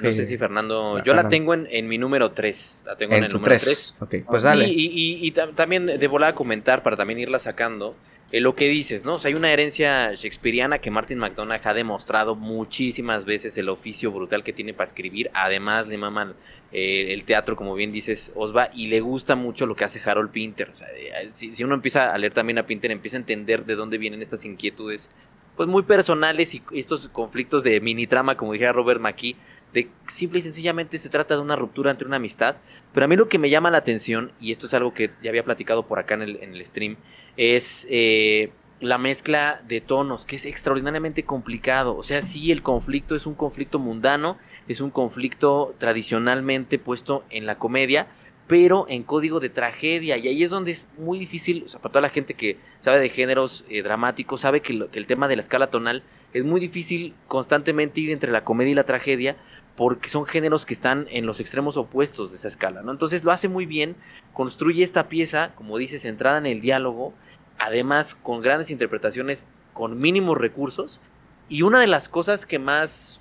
No 0.00 0.12
sé 0.12 0.22
eh, 0.22 0.26
si 0.26 0.38
Fernando. 0.38 1.02
Yo 1.04 1.14
la 1.14 1.28
tengo 1.28 1.54
en, 1.54 1.88
mi 1.88 1.98
número 1.98 2.32
3. 2.32 2.82
La 2.86 2.96
tengo 2.96 3.14
en, 3.14 3.24
el 3.24 3.32
número 3.32 3.54
3. 3.56 3.96
Ok, 4.00 4.14
pues 4.26 4.42
dale. 4.42 4.66
y, 4.68 5.30
también 5.54 5.86
de 5.86 6.06
volada 6.06 6.32
a 6.32 6.34
comentar 6.34 6.82
para 6.82 6.96
también 6.96 7.18
irla 7.18 7.38
sacando. 7.38 7.94
Eh, 8.32 8.40
lo 8.40 8.54
que 8.54 8.66
dices, 8.66 9.04
¿no? 9.04 9.12
O 9.12 9.14
sea, 9.16 9.28
hay 9.28 9.34
una 9.34 9.52
herencia 9.52 10.14
shakespeariana 10.14 10.78
que 10.78 10.90
Martin 10.90 11.18
McDonagh 11.18 11.60
ha 11.68 11.74
demostrado 11.74 12.34
muchísimas 12.34 13.26
veces 13.26 13.58
el 13.58 13.68
oficio 13.68 14.10
brutal 14.10 14.42
que 14.42 14.54
tiene 14.54 14.72
para 14.72 14.86
escribir. 14.86 15.30
Además, 15.34 15.86
le 15.86 15.98
maman 15.98 16.32
eh, 16.72 17.12
el 17.12 17.24
teatro, 17.24 17.56
como 17.56 17.74
bien 17.74 17.92
dices, 17.92 18.32
Osva, 18.34 18.70
y 18.72 18.86
le 18.86 19.00
gusta 19.02 19.36
mucho 19.36 19.66
lo 19.66 19.76
que 19.76 19.84
hace 19.84 20.00
Harold 20.02 20.30
Pinter. 20.30 20.72
Sea, 20.74 20.88
si, 21.30 21.62
uno 21.62 21.74
empieza 21.74 22.10
a 22.10 22.16
leer 22.16 22.32
también 22.32 22.56
a 22.58 22.64
Pinter, 22.64 22.90
empieza 22.90 23.18
a 23.18 23.20
entender 23.20 23.66
de 23.66 23.74
dónde 23.74 23.98
vienen 23.98 24.22
estas 24.22 24.46
inquietudes, 24.46 25.10
pues 25.54 25.68
muy 25.68 25.82
personales 25.82 26.54
y 26.54 26.62
estos 26.72 27.08
conflictos 27.08 27.62
de 27.62 27.82
mini 27.82 28.06
trama, 28.06 28.38
como 28.38 28.54
dijera 28.54 28.72
Robert 28.72 29.02
McKee, 29.02 29.36
de 29.74 29.88
simple 30.06 30.38
y 30.38 30.42
sencillamente 30.42 30.96
se 30.96 31.10
trata 31.10 31.34
de 31.34 31.42
una 31.42 31.56
ruptura 31.56 31.90
entre 31.90 32.06
una 32.06 32.16
amistad. 32.16 32.56
Pero 32.94 33.04
a 33.04 33.08
mí 33.08 33.16
lo 33.16 33.28
que 33.28 33.38
me 33.38 33.50
llama 33.50 33.70
la 33.70 33.76
atención, 33.76 34.32
y 34.40 34.52
esto 34.52 34.64
es 34.64 34.72
algo 34.72 34.94
que 34.94 35.10
ya 35.22 35.28
había 35.28 35.44
platicado 35.44 35.86
por 35.86 35.98
acá 35.98 36.14
en 36.14 36.22
el 36.22 36.64
stream, 36.64 36.96
es 37.36 37.86
eh, 37.90 38.50
la 38.80 38.98
mezcla 38.98 39.62
de 39.66 39.80
tonos, 39.80 40.26
que 40.26 40.36
es 40.36 40.46
extraordinariamente 40.46 41.24
complicado. 41.24 41.96
O 41.96 42.02
sea, 42.02 42.22
sí, 42.22 42.50
el 42.52 42.62
conflicto 42.62 43.14
es 43.14 43.26
un 43.26 43.34
conflicto 43.34 43.78
mundano, 43.78 44.38
es 44.68 44.80
un 44.80 44.90
conflicto 44.90 45.74
tradicionalmente 45.78 46.78
puesto 46.78 47.24
en 47.30 47.46
la 47.46 47.58
comedia, 47.58 48.08
pero 48.48 48.86
en 48.88 49.04
código 49.04 49.40
de 49.40 49.50
tragedia. 49.50 50.16
Y 50.16 50.28
ahí 50.28 50.42
es 50.42 50.50
donde 50.50 50.72
es 50.72 50.86
muy 50.98 51.18
difícil, 51.18 51.62
o 51.64 51.68
sea, 51.68 51.80
para 51.80 51.92
toda 51.92 52.02
la 52.02 52.10
gente 52.10 52.34
que 52.34 52.58
sabe 52.80 53.00
de 53.00 53.08
géneros 53.08 53.64
eh, 53.68 53.82
dramáticos, 53.82 54.40
sabe 54.40 54.60
que, 54.60 54.88
que 54.88 54.98
el 54.98 55.06
tema 55.06 55.28
de 55.28 55.36
la 55.36 55.42
escala 55.42 55.68
tonal 55.68 56.02
es 56.32 56.44
muy 56.44 56.60
difícil 56.60 57.14
constantemente 57.28 58.00
ir 58.00 58.10
entre 58.10 58.32
la 58.32 58.44
comedia 58.44 58.72
y 58.72 58.74
la 58.74 58.84
tragedia, 58.84 59.36
porque 59.76 60.08
son 60.08 60.26
géneros 60.26 60.66
que 60.66 60.74
están 60.74 61.06
en 61.10 61.26
los 61.26 61.40
extremos 61.40 61.76
opuestos 61.76 62.30
de 62.30 62.36
esa 62.36 62.48
escala, 62.48 62.82
¿no? 62.82 62.92
Entonces 62.92 63.24
lo 63.24 63.32
hace 63.32 63.48
muy 63.48 63.66
bien, 63.66 63.96
construye 64.32 64.84
esta 64.84 65.08
pieza, 65.08 65.52
como 65.54 65.78
dices, 65.78 66.02
centrada 66.02 66.38
en 66.38 66.46
el 66.46 66.60
diálogo, 66.60 67.14
además 67.58 68.14
con 68.22 68.42
grandes 68.42 68.70
interpretaciones, 68.70 69.46
con 69.72 69.98
mínimos 69.98 70.36
recursos, 70.36 71.00
y 71.48 71.62
una 71.62 71.80
de 71.80 71.86
las 71.86 72.08
cosas 72.08 72.44
que 72.44 72.58
más, 72.58 73.20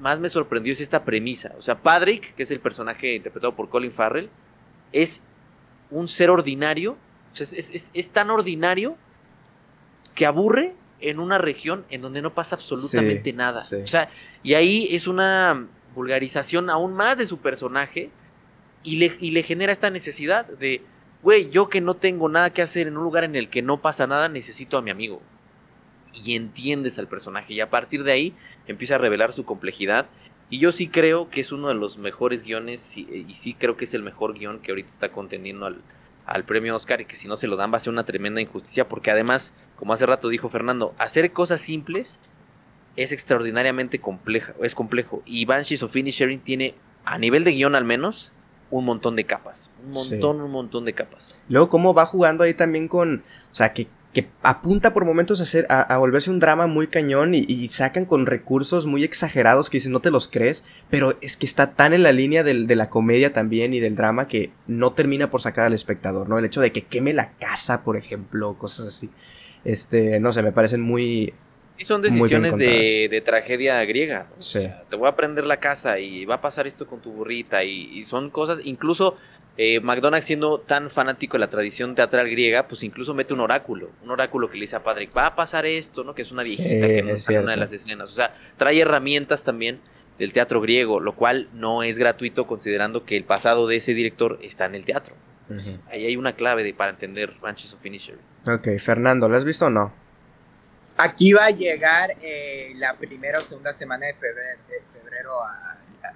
más 0.00 0.18
me 0.18 0.28
sorprendió 0.28 0.72
es 0.72 0.80
esta 0.80 1.04
premisa, 1.04 1.54
o 1.56 1.62
sea, 1.62 1.80
Patrick, 1.80 2.34
que 2.34 2.42
es 2.42 2.50
el 2.50 2.60
personaje 2.60 3.14
interpretado 3.14 3.54
por 3.54 3.68
Colin 3.68 3.92
Farrell, 3.92 4.28
es 4.92 5.22
un 5.90 6.08
ser 6.08 6.30
ordinario, 6.30 6.96
es, 7.38 8.10
tan 8.10 8.30
ordinario 8.30 8.96
que 10.14 10.26
aburre 10.26 10.74
en 11.00 11.20
una 11.20 11.38
región 11.38 11.84
en 11.90 12.00
donde 12.00 12.22
no 12.22 12.32
pasa 12.32 12.56
absolutamente 12.56 13.32
nada. 13.34 13.60
O 13.60 13.86
sea, 13.86 14.08
y 14.42 14.54
ahí 14.54 14.88
es 14.90 15.06
una 15.06 15.68
vulgarización 15.96 16.68
aún 16.68 16.92
más 16.94 17.16
de 17.16 17.26
su 17.26 17.38
personaje 17.38 18.10
y 18.84 18.96
le, 18.96 19.16
y 19.18 19.30
le 19.30 19.42
genera 19.42 19.72
esta 19.72 19.90
necesidad 19.90 20.46
de, 20.46 20.82
güey, 21.22 21.50
yo 21.50 21.68
que 21.68 21.80
no 21.80 21.94
tengo 21.94 22.28
nada 22.28 22.50
que 22.50 22.62
hacer 22.62 22.86
en 22.86 22.98
un 22.98 23.02
lugar 23.02 23.24
en 23.24 23.34
el 23.34 23.48
que 23.48 23.62
no 23.62 23.80
pasa 23.80 24.06
nada, 24.06 24.28
necesito 24.28 24.76
a 24.76 24.82
mi 24.82 24.90
amigo. 24.90 25.22
Y 26.12 26.36
entiendes 26.36 26.98
al 26.98 27.08
personaje 27.08 27.54
y 27.54 27.60
a 27.60 27.70
partir 27.70 28.04
de 28.04 28.12
ahí 28.12 28.34
empieza 28.66 28.96
a 28.96 28.98
revelar 28.98 29.32
su 29.32 29.44
complejidad. 29.44 30.06
Y 30.50 30.58
yo 30.58 30.70
sí 30.70 30.86
creo 30.86 31.30
que 31.30 31.40
es 31.40 31.50
uno 31.50 31.68
de 31.68 31.74
los 31.74 31.96
mejores 31.96 32.42
guiones 32.42 32.96
y, 32.96 33.34
sí 33.34 33.54
creo 33.54 33.76
que 33.76 33.86
es 33.86 33.94
el 33.94 34.02
mejor 34.02 34.34
guion 34.34 34.60
que 34.60 34.72
ahorita 34.72 34.90
está 34.90 35.10
contendiendo 35.10 35.66
al, 35.66 35.82
al 36.26 36.44
premio 36.44 36.76
Oscar 36.76 37.00
y 37.00 37.06
que 37.06 37.16
si 37.16 37.26
no 37.26 37.36
se 37.36 37.48
lo 37.48 37.56
dan 37.56 37.72
va 37.72 37.78
a 37.78 37.80
ser 37.80 37.92
una 37.92 38.04
tremenda 38.04 38.40
injusticia 38.40 38.86
porque 38.86 39.10
además, 39.10 39.54
como 39.76 39.94
hace 39.94 40.06
rato 40.06 40.28
dijo 40.28 40.48
Fernando, 40.48 40.94
hacer 40.98 41.32
cosas 41.32 41.62
simples 41.62 42.20
es 42.96 43.12
extraordinariamente 43.12 44.00
compleja, 44.00 44.54
es 44.62 44.74
complejo. 44.74 45.22
Y 45.26 45.44
Banshees 45.44 45.82
of 45.82 45.94
Sharing 45.94 46.40
tiene, 46.40 46.74
a 47.04 47.18
nivel 47.18 47.44
de 47.44 47.52
guion 47.52 47.74
al 47.74 47.84
menos, 47.84 48.32
un 48.70 48.84
montón 48.84 49.16
de 49.16 49.24
capas. 49.24 49.70
Un 49.84 49.90
montón, 49.90 50.40
un 50.40 50.50
montón 50.50 50.84
de 50.84 50.94
capas. 50.94 51.40
Luego, 51.48 51.68
cómo 51.68 51.94
va 51.94 52.06
jugando 52.06 52.44
ahí 52.44 52.54
también 52.54 52.88
con. 52.88 53.22
O 53.52 53.54
sea, 53.54 53.72
que, 53.72 53.88
que 54.12 54.28
apunta 54.42 54.94
por 54.94 55.04
momentos 55.04 55.40
a, 55.40 55.44
hacer, 55.44 55.66
a, 55.68 55.96
volverse 55.98 56.30
un 56.30 56.40
drama 56.40 56.66
muy 56.66 56.86
cañón 56.86 57.34
y, 57.34 57.68
sacan 57.68 58.06
con 58.06 58.26
recursos 58.26 58.86
muy 58.86 59.04
exagerados 59.04 59.70
que 59.70 59.76
dices, 59.76 59.90
no 59.90 60.00
te 60.00 60.10
los 60.10 60.26
crees. 60.26 60.64
Pero 60.90 61.16
es 61.20 61.36
que 61.36 61.46
está 61.46 61.74
tan 61.74 61.92
en 61.92 62.02
la 62.02 62.12
línea 62.12 62.42
del, 62.42 62.66
de 62.66 62.76
la 62.76 62.88
comedia 62.88 63.32
también 63.32 63.74
y 63.74 63.80
del 63.80 63.94
drama 63.94 64.26
que 64.26 64.52
no 64.66 64.92
termina 64.94 65.30
por 65.30 65.42
sacar 65.42 65.66
al 65.66 65.74
espectador, 65.74 66.28
¿no? 66.28 66.38
El 66.38 66.44
hecho 66.44 66.60
de 66.60 66.72
que 66.72 66.86
queme 66.86 67.12
la 67.12 67.32
casa, 67.32 67.84
por 67.84 67.96
ejemplo, 67.96 68.58
cosas 68.58 68.86
así. 68.86 69.10
Este, 69.64 70.20
no 70.20 70.32
sé, 70.32 70.42
me 70.42 70.52
parecen 70.52 70.80
muy, 70.80 71.34
y 71.78 71.84
son 71.84 72.02
decisiones 72.02 72.56
de, 72.56 73.22
tragedia 73.24 73.84
griega. 73.84 74.26
te 74.88 74.96
voy 74.96 75.08
a 75.08 75.16
prender 75.16 75.44
la 75.46 75.58
casa 75.58 75.98
y 75.98 76.24
va 76.24 76.36
a 76.36 76.40
pasar 76.40 76.66
esto 76.66 76.86
con 76.86 77.00
tu 77.00 77.12
burrita. 77.12 77.64
Y, 77.64 78.04
son 78.04 78.30
cosas, 78.30 78.60
incluso 78.64 79.16
eh, 79.56 79.80
McDonald's 79.80 80.26
siendo 80.26 80.60
tan 80.60 80.90
fanático 80.90 81.34
de 81.34 81.40
la 81.40 81.50
tradición 81.50 81.94
teatral 81.94 82.30
griega, 82.30 82.68
pues 82.68 82.82
incluso 82.82 83.14
mete 83.14 83.34
un 83.34 83.40
oráculo. 83.40 83.90
Un 84.02 84.10
oráculo 84.10 84.50
que 84.50 84.56
le 84.56 84.62
dice 84.62 84.76
a 84.76 84.82
Patrick, 84.82 85.16
va 85.16 85.26
a 85.26 85.36
pasar 85.36 85.66
esto, 85.66 86.04
¿no? 86.04 86.14
Que 86.14 86.22
es 86.22 86.30
una 86.30 86.42
viejita 86.42 86.86
que 86.86 87.02
no 87.02 87.10
está 87.10 87.34
en 87.34 87.42
una 87.42 87.52
de 87.52 87.58
las 87.58 87.72
escenas. 87.72 88.10
O 88.10 88.14
sea, 88.14 88.34
trae 88.56 88.80
herramientas 88.80 89.44
también 89.44 89.80
del 90.18 90.32
teatro 90.32 90.60
griego, 90.60 91.00
lo 91.00 91.14
cual 91.14 91.48
no 91.52 91.82
es 91.82 91.98
gratuito 91.98 92.46
considerando 92.46 93.04
que 93.04 93.16
el 93.16 93.24
pasado 93.24 93.66
de 93.66 93.76
ese 93.76 93.92
director 93.92 94.38
está 94.42 94.64
en 94.64 94.74
el 94.74 94.84
teatro. 94.84 95.14
Ahí 95.90 96.06
hay 96.06 96.16
una 96.16 96.34
clave 96.34 96.64
de, 96.64 96.74
para 96.74 96.90
entender 96.90 97.34
Ranches 97.40 97.72
of 97.72 97.80
Finisher. 97.80 98.18
Ok, 98.48 98.68
Fernando, 98.80 99.28
¿lo 99.28 99.36
has 99.36 99.44
visto 99.44 99.66
o 99.66 99.70
no? 99.70 100.05
Aquí 100.96 101.32
va 101.32 101.46
a 101.46 101.50
llegar 101.50 102.16
eh, 102.22 102.72
la 102.76 102.94
primera 102.94 103.38
o 103.38 103.42
segunda 103.42 103.72
semana 103.72 104.06
de 104.06 104.14
febrero, 104.14 105.32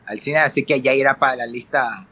al 0.06 0.20
cine, 0.20 0.38
así 0.38 0.64
que 0.64 0.80
ya 0.80 0.92
irá 0.94 1.18
para 1.18 1.36
la 1.36 1.46
lista 1.46 2.06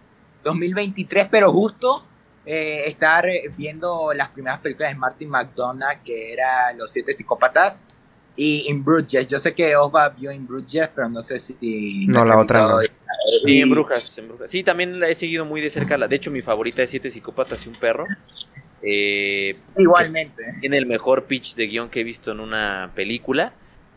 2023, 0.44 1.28
pero 1.30 1.52
justo 1.52 2.04
eh, 2.44 2.84
estar 2.86 3.26
viendo 3.56 4.12
las 4.14 4.28
primeras 4.30 4.58
películas 4.58 4.92
de 4.92 4.98
Martin 4.98 5.28
McDonagh, 5.30 6.02
que 6.02 6.32
era 6.32 6.72
Los 6.78 6.90
Siete 6.90 7.12
Psicópatas, 7.12 7.84
y 8.36 8.70
In 8.70 8.84
Bruges. 8.84 9.26
Yo 9.26 9.38
sé 9.38 9.52
que 9.52 9.76
Osva 9.76 10.10
vio 10.10 10.30
In 10.30 10.46
Bruges, 10.46 10.88
pero 10.94 11.08
no 11.08 11.20
sé 11.20 11.40
si... 11.40 12.06
No, 12.06 12.24
la 12.24 12.38
otra 12.38 12.60
no. 12.60 12.78
Sí, 13.44 13.60
en 13.60 13.70
Brujas, 13.70 14.16
en 14.18 14.28
Brujas. 14.28 14.50
Sí, 14.50 14.62
también 14.62 15.00
la 15.00 15.08
he 15.08 15.14
seguido 15.14 15.44
muy 15.44 15.60
de 15.60 15.70
cerca. 15.70 15.98
De 15.98 16.16
hecho, 16.16 16.30
mi 16.30 16.40
favorita 16.40 16.82
es 16.82 16.90
Siete 16.90 17.10
Psicópatas 17.10 17.66
y 17.66 17.68
un 17.68 17.74
Perro. 17.74 18.06
Eh, 18.82 19.56
Igualmente. 19.76 20.42
Tiene 20.60 20.78
el 20.78 20.86
mejor 20.86 21.24
pitch 21.24 21.54
de 21.54 21.66
guion 21.66 21.88
que 21.88 22.00
he 22.00 22.04
visto 22.04 22.32
en 22.32 22.40
una 22.40 22.92
película. 22.94 23.52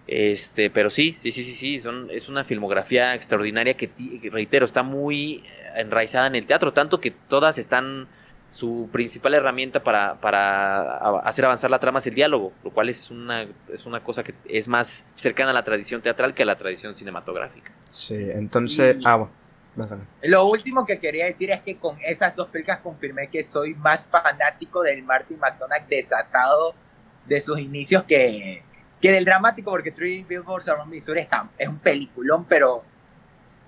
Este, 0.08 0.70
pero 0.70 0.90
sí, 0.90 1.16
sí, 1.20 1.32
sí, 1.32 1.44
sí, 1.44 1.54
sí, 1.54 1.80
son, 1.80 2.10
es 2.12 2.28
una 2.28 2.44
filmografía 2.44 3.14
extraordinaria 3.16 3.76
que, 3.76 3.90
reitero, 4.32 4.66
está 4.66 4.84
muy 4.84 5.44
enraizada 5.76 6.28
en 6.28 6.36
el 6.36 6.46
teatro, 6.46 6.74
tanto 6.74 7.00
que 7.00 7.12
todas 7.12 7.58
están, 7.58 8.08
su 8.52 8.90
principal 8.92 9.36
herramienta 9.36 9.84
para, 9.84 10.16
para 10.16 10.98
hacer 11.20 11.46
avanzar 11.46 11.72
la 11.72 11.80
trama 11.80 12.00
es 12.00 12.08
el 12.08 12.16
diálogo, 12.16 12.52
lo 12.64 12.72
cual 12.72 12.90
es 12.90 13.10
una, 13.10 13.48
es 13.72 13.86
una 13.86 14.04
cosa 14.04 14.24
que 14.24 14.34
es 14.50 14.68
más 14.68 15.06
cercana 15.16 15.52
a 15.52 15.54
la 15.54 15.64
tradición 15.64 16.02
teatral 16.02 16.34
que 16.34 16.44
a 16.44 16.46
la 16.46 16.58
tradición 16.58 16.94
cinematográfica. 16.94 17.72
Sí, 17.90 18.18
entonces, 18.18 18.98
ah, 19.06 19.30
lo 20.24 20.46
último 20.48 20.86
que 20.86 21.00
quería 21.00 21.26
decir 21.26 21.50
es 21.52 21.62
que 21.62 21.78
con 21.78 21.98
esas 22.02 22.36
dos 22.36 22.48
películas 22.48 22.80
confirmé 22.80 23.30
que 23.30 23.44
soy 23.44 23.74
más 23.76 24.06
fanático 24.06 24.82
del 24.82 25.04
Martin 25.04 25.40
McDonagh 25.40 25.88
desatado 25.88 26.76
de 27.26 27.40
sus 27.40 27.60
inicios 27.60 28.04
que, 28.04 28.64
que 29.00 29.12
del 29.12 29.24
dramático, 29.24 29.72
porque 29.72 29.92
Three 29.92 30.24
Billboards 30.24 30.68
Around 30.68 30.92
Missouri 30.92 31.22
está, 31.22 31.50
es 31.58 31.68
un 31.68 31.80
peliculón, 31.80 32.46
pero 32.46 32.84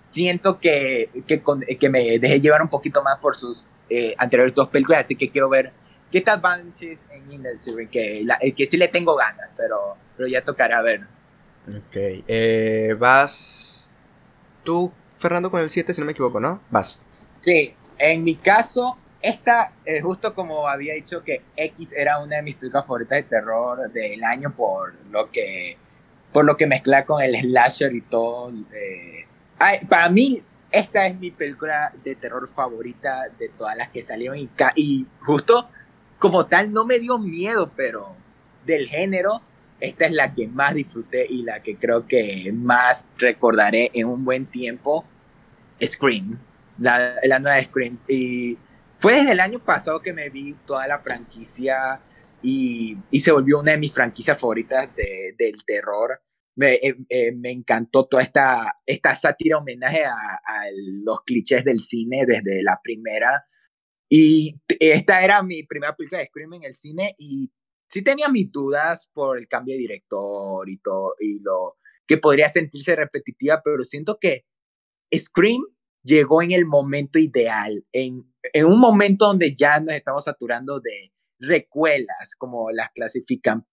siento 0.09 0.59
que, 0.59 1.09
que, 1.25 1.41
que, 1.79 1.89
me 1.89 2.19
dejé 2.19 2.39
llevar 2.41 2.61
un 2.61 2.69
poquito 2.69 3.01
más 3.01 3.17
por 3.17 3.35
sus 3.35 3.67
eh, 3.89 4.13
anteriores 4.17 4.53
dos 4.53 4.67
películas, 4.69 5.01
así 5.01 5.15
que 5.15 5.29
quiero 5.29 5.49
ver 5.49 5.71
qué 6.11 6.21
tal 6.21 6.41
Banshees 6.41 7.05
en 7.09 7.31
Industry, 7.31 7.87
que, 7.87 8.21
la, 8.23 8.37
que 8.37 8.65
sí 8.65 8.77
le 8.77 8.89
tengo 8.89 9.15
ganas, 9.15 9.53
pero, 9.57 9.95
pero 10.17 10.27
ya 10.27 10.43
tocará 10.43 10.81
ver. 10.81 11.07
Ok, 11.67 11.95
eh, 12.27 12.95
vas 12.99 13.91
tú 14.63 14.91
Fernando, 15.23 15.49
con 15.49 15.61
el 15.61 15.69
7, 15.69 15.93
si 15.93 16.01
no 16.01 16.05
me 16.05 16.11
equivoco, 16.11 16.41
¿no? 16.41 16.61
Vas. 16.69 17.01
Sí, 17.39 17.73
en 17.97 18.23
mi 18.23 18.35
caso, 18.35 18.97
esta, 19.21 19.71
eh, 19.85 20.01
justo 20.01 20.35
como 20.35 20.67
había 20.67 20.93
dicho 20.95 21.23
que 21.23 21.41
X 21.55 21.93
era 21.93 22.19
una 22.19 22.35
de 22.35 22.43
mis 22.43 22.55
películas 22.55 22.85
favoritas 22.85 23.19
de 23.19 23.23
terror 23.23 23.89
del 23.89 24.21
año 24.21 24.53
por 24.53 24.93
lo 25.11 25.31
que, 25.31 25.77
por 26.33 26.43
lo 26.43 26.57
que 26.57 26.67
mezcla 26.67 27.05
con 27.05 27.21
el 27.21 27.35
slasher 27.37 27.95
y 27.95 28.01
todo. 28.01 28.51
Eh, 28.73 29.25
para 29.87 30.09
mí, 30.09 30.43
esta 30.69 31.07
es 31.07 31.17
mi 31.17 31.31
película 31.31 31.93
de 32.03 32.15
terror 32.15 32.49
favorita 32.53 33.29
de 33.39 33.47
todas 33.47 33.77
las 33.77 33.87
que 33.87 34.01
salieron 34.01 34.37
y, 34.37 34.49
y 34.75 35.07
justo 35.21 35.69
como 36.19 36.47
tal 36.47 36.73
no 36.73 36.85
me 36.85 36.99
dio 36.99 37.17
miedo, 37.17 37.71
pero 37.77 38.13
del 38.65 38.87
género, 38.89 39.41
esta 39.79 40.05
es 40.05 40.11
la 40.11 40.33
que 40.33 40.49
más 40.49 40.73
disfruté 40.73 41.25
y 41.29 41.43
la 41.43 41.61
que 41.61 41.77
creo 41.77 42.07
que 42.07 42.51
más 42.53 43.07
recordaré 43.17 43.89
en 43.93 44.07
un 44.07 44.25
buen 44.25 44.45
tiempo. 44.45 45.05
Scream, 45.81 46.39
la, 46.77 47.15
la 47.23 47.39
nueva 47.39 47.61
Scream. 47.61 47.99
Y 48.07 48.57
fue 48.99 49.15
desde 49.15 49.33
el 49.33 49.39
año 49.39 49.59
pasado 49.59 50.01
que 50.01 50.13
me 50.13 50.29
vi 50.29 50.53
toda 50.65 50.87
la 50.87 50.99
franquicia 50.99 52.01
y, 52.41 52.97
y 53.11 53.19
se 53.19 53.31
volvió 53.31 53.59
una 53.59 53.71
de 53.71 53.77
mis 53.77 53.93
franquicias 53.93 54.39
favoritas 54.39 54.89
de, 54.95 55.35
del 55.37 55.63
terror. 55.65 56.21
Me, 56.55 56.73
eh, 56.75 56.95
eh, 57.09 57.31
me, 57.31 57.49
encantó 57.49 58.05
toda 58.05 58.21
esta, 58.21 58.79
esta 58.85 59.15
sátira 59.15 59.57
homenaje 59.57 60.05
a, 60.05 60.13
a, 60.13 60.65
los 61.03 61.21
clichés 61.23 61.63
del 61.63 61.79
cine 61.79 62.25
desde 62.27 62.61
la 62.61 62.79
primera. 62.83 63.45
Y 64.07 64.61
esta 64.79 65.23
era 65.23 65.41
mi 65.41 65.63
primera 65.63 65.95
película 65.95 66.19
de 66.19 66.27
Scream 66.27 66.53
en 66.53 66.63
el 66.65 66.75
cine 66.75 67.15
y 67.17 67.51
sí 67.93 68.01
tenía 68.01 68.27
mis 68.29 68.51
dudas 68.51 69.09
por 69.13 69.37
el 69.37 69.47
cambio 69.47 69.75
de 69.75 69.81
director 69.81 70.67
y 70.69 70.77
todo, 70.77 71.13
y 71.19 71.41
lo 71.41 71.77
que 72.07 72.17
podría 72.17 72.49
sentirse 72.49 72.95
repetitiva, 72.95 73.61
pero 73.63 73.83
siento 73.83 74.17
que 74.19 74.45
Scream 75.17 75.63
llegó 76.03 76.41
en 76.41 76.51
el 76.51 76.65
momento 76.65 77.19
ideal, 77.19 77.85
en, 77.91 78.31
en 78.53 78.65
un 78.65 78.79
momento 78.79 79.27
donde 79.27 79.55
ya 79.55 79.79
nos 79.79 79.95
estamos 79.95 80.23
saturando 80.25 80.79
de 80.79 81.13
recuelas, 81.39 82.35
como 82.37 82.71
las 82.71 82.91
clasifican 82.91 83.67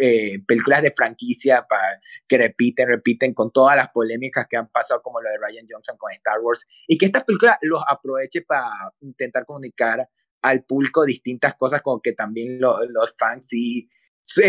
eh, 0.00 0.42
películas 0.46 0.82
de 0.82 0.92
franquicia 0.96 1.66
para, 1.68 2.00
que 2.26 2.38
repiten, 2.38 2.88
repiten 2.88 3.34
con 3.34 3.52
todas 3.52 3.76
las 3.76 3.88
polémicas 3.90 4.46
que 4.48 4.56
han 4.56 4.68
pasado, 4.68 5.02
como 5.02 5.20
lo 5.20 5.28
de 5.28 5.36
Ryan 5.36 5.66
Johnson 5.68 5.96
con 5.98 6.12
Star 6.12 6.40
Wars, 6.40 6.66
y 6.86 6.96
que 6.96 7.06
esta 7.06 7.24
película 7.24 7.58
los 7.62 7.82
aproveche 7.86 8.42
para 8.42 8.70
intentar 9.00 9.44
comunicar 9.44 10.08
al 10.42 10.64
público 10.64 11.04
distintas 11.04 11.54
cosas, 11.56 11.82
como 11.82 12.00
que 12.00 12.12
también 12.12 12.58
los 12.58 13.14
fans 13.18 13.48
sí, 13.48 13.90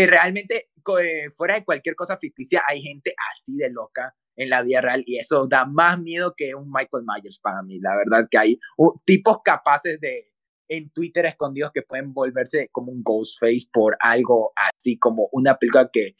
realmente 0.06 0.70
eh, 1.00 1.30
fuera 1.34 1.54
de 1.54 1.64
cualquier 1.64 1.94
cosa 1.94 2.16
ficticia, 2.16 2.62
hay 2.66 2.80
gente 2.80 3.14
así 3.30 3.56
de 3.56 3.70
loca 3.70 4.14
en 4.36 4.50
la 4.50 4.62
vida 4.62 4.80
real 4.80 5.02
y 5.06 5.18
eso 5.18 5.46
da 5.46 5.66
más 5.66 5.98
miedo 6.00 6.34
que 6.36 6.54
un 6.54 6.70
Michael 6.70 7.04
Myers 7.06 7.38
para 7.40 7.62
mí. 7.62 7.78
La 7.80 7.96
verdad 7.96 8.20
es 8.20 8.28
que 8.28 8.38
hay 8.38 8.58
tipos 9.04 9.38
capaces 9.44 10.00
de 10.00 10.32
en 10.68 10.90
Twitter 10.90 11.26
escondidos 11.26 11.70
que 11.72 11.82
pueden 11.82 12.14
volverse 12.14 12.70
como 12.72 12.92
un 12.92 13.02
Ghostface 13.02 13.68
por 13.70 13.96
algo 14.00 14.52
así 14.56 14.98
como 14.98 15.28
una 15.32 15.56
película 15.56 15.90
que 15.92 16.14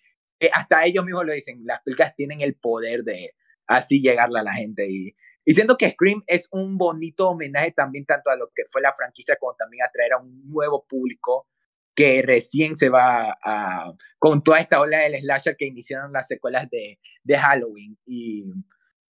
hasta 0.53 0.85
ellos 0.85 1.05
mismos 1.05 1.25
lo 1.25 1.33
dicen, 1.33 1.63
las 1.65 1.81
películas 1.83 2.15
tienen 2.17 2.41
el 2.41 2.57
poder 2.57 3.03
de 3.05 3.35
así 3.67 4.03
llegarle 4.03 4.41
a 4.41 4.43
la 4.43 4.53
gente 4.53 4.89
y, 4.91 5.15
y 5.45 5.55
siento 5.55 5.77
que 5.77 5.91
Scream 5.91 6.21
es 6.27 6.49
un 6.51 6.79
bonito 6.79 7.31
homenaje 7.31 7.73
también 7.73 8.05
tanto 8.05 8.31
a 8.31 8.37
lo 8.37 8.49
que 8.55 8.65
fue 8.71 8.83
la 8.83 8.95
franquicia 8.95 9.37
como 9.37 9.55
también 9.55 9.85
atraer 9.85 10.15
a 10.15 10.19
un 10.19 10.47
nuevo 10.49 10.85
público 10.87 11.49
que 11.95 12.23
recién 12.23 12.77
se 12.77 12.89
va 12.89 13.37
a, 13.45 13.93
con 14.19 14.43
toda 14.43 14.61
esta 14.61 14.81
ola 14.81 14.99
del 14.99 15.21
slasher 15.21 15.57
que 15.57 15.67
iniciaron 15.67 16.13
las 16.13 16.29
secuelas 16.29 16.69
de, 16.71 16.99
de 17.23 17.39
Halloween. 17.39 17.99
Y, 18.07 18.53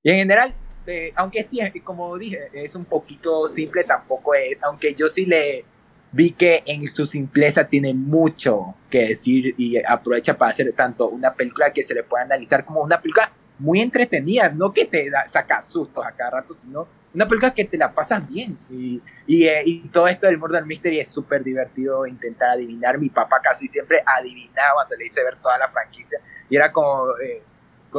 y 0.03 0.11
en 0.11 0.16
general 0.18 0.55
eh, 0.87 1.12
aunque 1.14 1.45
sí, 1.45 1.61
como 1.85 2.18
dije, 2.18 2.51
es 2.53 2.74
un 2.74 2.85
poquito 2.85 3.47
simple, 3.47 3.85
tampoco 3.85 4.35
es, 4.35 4.59
aunque 4.62 4.95
yo 4.95 5.09
sí 5.09 5.26
le 5.26 5.64
vi 6.11 6.33
que 6.33 6.62
en 6.66 6.89
su 6.89 7.07
simpleza 7.07 7.68
tiene 7.68 7.95
mucho 7.95 8.74
que 8.91 9.09
decir 9.09 9.55
y 9.57 9.83
aprovecha 9.85 10.37
para 10.37 10.51
hacer 10.51 10.72
tanto 10.74 11.09
una 11.09 11.33
película 11.35 11.72
que 11.72 11.83
se 11.83 11.95
le 11.95 12.03
puede 12.03 12.24
analizar 12.24 12.64
como 12.64 12.83
una 12.83 13.01
película 13.01 13.33
muy 13.59 13.80
entretenida, 13.80 14.51
no 14.51 14.72
que 14.72 14.85
te 14.85 15.09
da, 15.09 15.26
saca 15.26 15.62
sustos 15.62 16.05
a 16.05 16.12
cada 16.12 16.30
rato, 16.30 16.57
sino 16.57 16.89
una 17.15 17.29
película 17.29 17.53
que 17.53 17.65
te 17.65 17.77
la 17.77 17.93
pasas 17.93 18.27
bien. 18.27 18.59
Y, 18.71 19.03
y, 19.27 19.47
eh, 19.47 19.63
y 19.65 19.89
todo 19.89 20.09
esto 20.09 20.27
del 20.27 20.39
Murder 20.39 20.65
Mystery 20.65 21.01
es 21.01 21.09
súper 21.09 21.45
divertido 21.45 22.07
intentar 22.07 22.51
adivinar. 22.51 22.99
Mi 22.99 23.11
papá 23.11 23.41
casi 23.43 23.69
siempre 23.69 24.03
adivinaba 24.05 24.75
cuando 24.75 24.97
le 24.97 25.07
hice 25.07 25.23
ver 25.23 25.37
toda 25.37 25.59
la 25.59 25.69
franquicia. 25.69 26.21
Y 26.49 26.57
era 26.57 26.73
como, 26.73 27.17
eh, 27.19 27.43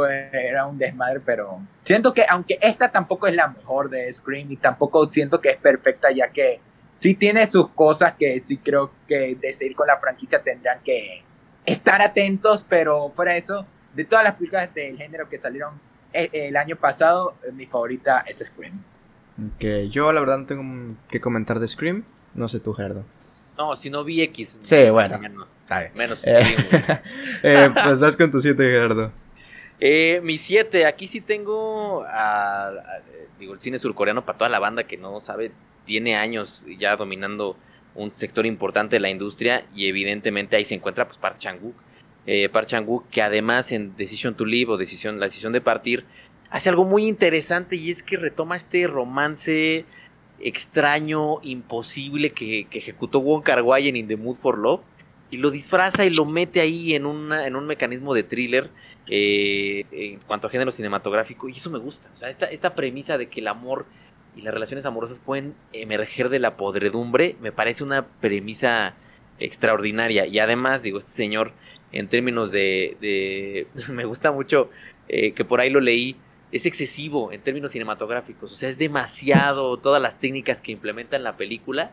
era 0.02 0.66
un 0.66 0.78
desmadre, 0.78 1.20
pero 1.20 1.62
siento 1.84 2.14
que 2.14 2.26
aunque 2.28 2.58
esta 2.62 2.92
tampoco 2.92 3.28
es 3.28 3.36
la 3.36 3.48
mejor 3.48 3.90
de 3.90 4.12
Scream 4.12 4.50
y 4.50 4.58
tampoco 4.58 5.10
siento 5.10 5.40
que 5.40 5.50
es 5.50 5.58
perfecta 5.58 6.12
ya 6.12 6.30
que 6.30 6.60
sí 6.96 7.14
tiene 7.14 7.46
sus 7.46 7.70
cosas 7.70 8.14
que 8.18 8.40
sí 8.40 8.58
creo 8.58 8.92
que 9.08 9.36
de 9.36 9.54
seguir 9.54 9.76
con 9.76 9.88
la 9.88 10.00
franquicia 10.00 10.42
tendrían 10.42 10.82
que 10.84 11.24
estar 11.66 12.02
atentos, 12.02 12.66
pero 12.68 13.10
fuera 13.10 13.34
de 13.34 13.40
eso, 13.40 13.66
de 13.94 14.06
todas 14.06 14.24
las 14.24 14.36
películas 14.36 14.74
del 14.74 14.98
género 14.98 15.30
que 15.30 15.40
salieron 15.40 15.80
eh, 16.12 16.30
el 16.34 16.58
año 16.58 16.76
pasado, 16.76 17.36
eh, 17.46 17.52
mi 17.52 17.66
favorita 17.66 18.24
es 18.28 18.40
Scream. 18.40 18.84
Que 19.60 19.90
yo 19.90 20.12
la 20.14 20.20
verdad 20.20 20.40
no 20.40 20.46
tengo 20.46 20.96
que 21.10 21.20
comentar 21.20 21.60
de 21.60 21.68
Scream, 21.68 22.04
no 22.36 22.48
sé 22.48 22.60
tú, 22.60 22.74
Gerdo. 22.74 23.04
No, 23.58 23.76
si 23.76 23.90
no 23.90 24.04
vi 24.04 24.22
X. 24.22 24.58
Sí, 24.62 24.90
bueno. 24.90 25.20
Menos 25.96 26.26
eh, 26.28 26.44
eh, 27.44 27.70
pues 27.74 28.00
vas 28.00 28.18
con 28.18 28.30
tu 28.30 28.40
7, 28.40 28.64
Gerardo. 28.64 29.12
Eh, 29.80 30.22
mi 30.24 30.38
7, 30.38 30.86
aquí 30.86 31.08
sí 31.08 31.22
tengo 31.22 32.06
a, 32.08 32.72
digo, 33.40 33.54
el 33.54 33.60
cine 33.60 33.80
surcoreano 33.80 34.26
para 34.26 34.38
toda 34.38 34.50
la 34.50 34.60
banda 34.60 34.84
que 34.84 34.98
no 34.98 35.20
sabe, 35.20 35.52
tiene 35.86 36.16
años 36.16 36.66
ya 36.80 36.96
dominando 36.96 37.58
un 37.96 38.14
sector 38.16 38.46
importante 38.46 38.96
de 38.96 39.00
la 39.00 39.10
industria 39.10 39.66
y 39.74 39.88
evidentemente 39.88 40.56
ahí 40.56 40.66
se 40.66 40.76
encuentra 40.76 41.06
pues 41.06 41.18
Park 41.18 41.38
Chang-wook. 41.40 41.76
Eh, 42.26 42.50
Park 42.50 42.68
Chang-wook 42.68 43.10
que 43.10 43.22
además 43.22 43.72
en 43.72 43.96
Decision 43.98 44.36
to 44.36 44.46
Live 44.46 44.72
o 44.72 44.78
decisión, 44.78 45.20
la 45.20 45.26
decisión 45.26 45.54
de 45.54 45.62
partir 45.62 46.06
hace 46.54 46.70
algo 46.70 46.86
muy 46.86 47.08
interesante 47.08 47.76
y 47.76 47.90
es 47.90 48.04
que 48.04 48.16
retoma 48.16 48.56
este 48.56 48.86
romance 48.86 49.86
extraño, 50.40 51.42
imposible 51.42 52.30
que, 52.30 52.68
ejecutó 52.70 53.22
Wong 53.22 53.42
Kar 53.42 53.64
en 53.80 53.96
In 53.96 54.08
the 54.08 54.18
Mood 54.18 54.36
for 54.36 54.60
Love 54.60 54.82
y 55.32 55.38
lo 55.38 55.50
disfraza 55.50 56.06
y 56.06 56.12
lo 56.12 56.26
mete 56.26 56.62
ahí 56.62 56.94
en, 56.94 57.06
en 57.32 57.56
un 57.56 57.66
mecanismo 57.66 58.14
de 58.14 58.22
thriller 58.22 58.70
eh, 59.10 59.86
en 59.92 60.20
cuanto 60.20 60.46
a 60.46 60.52
género 60.52 60.72
cinematográfico 60.72 61.50
y 61.50 61.54
eso 61.54 61.72
me 61.72 61.80
gusta. 61.80 62.08
O 62.14 62.18
sea, 62.18 62.30
esta, 62.30 62.76
premisa 62.76 63.18
de 63.18 63.30
que 63.30 63.40
el 63.40 63.48
amor 63.48 63.88
y 64.36 64.44
las 64.44 64.54
relaciones 64.54 64.86
amorosas 64.86 65.18
pueden 65.18 65.56
emerger 65.74 66.30
de 66.30 66.38
la 66.38 66.56
podredumbre 66.56 67.36
me 67.42 67.52
parece 67.52 67.84
una 67.84 68.06
premisa 68.06 68.94
extraordinaria 69.40 70.28
y 70.28 70.38
además 70.38 70.84
digo 70.84 71.00
este 71.00 71.14
señor 71.14 71.52
en 71.92 72.08
términos 72.10 72.52
de, 72.52 72.96
de 73.02 73.68
me 73.92 74.06
gusta 74.06 74.32
mucho 74.32 74.70
eh, 75.08 75.32
que 75.32 75.46
por 75.46 75.60
ahí 75.60 75.72
lo 75.72 75.80
leí 75.80 76.16
es 76.54 76.66
excesivo 76.66 77.34
en 77.34 77.42
términos 77.42 77.72
cinematográficos 77.72 78.54
o 78.54 78.56
sea 78.56 78.70
es 78.70 78.78
demasiado 78.78 79.78
todas 79.78 80.02
las 80.02 80.20
técnicas 80.20 80.62
que 80.62 80.72
implementa 80.72 81.18
en 81.18 81.24
la 81.24 81.36
película 81.36 81.92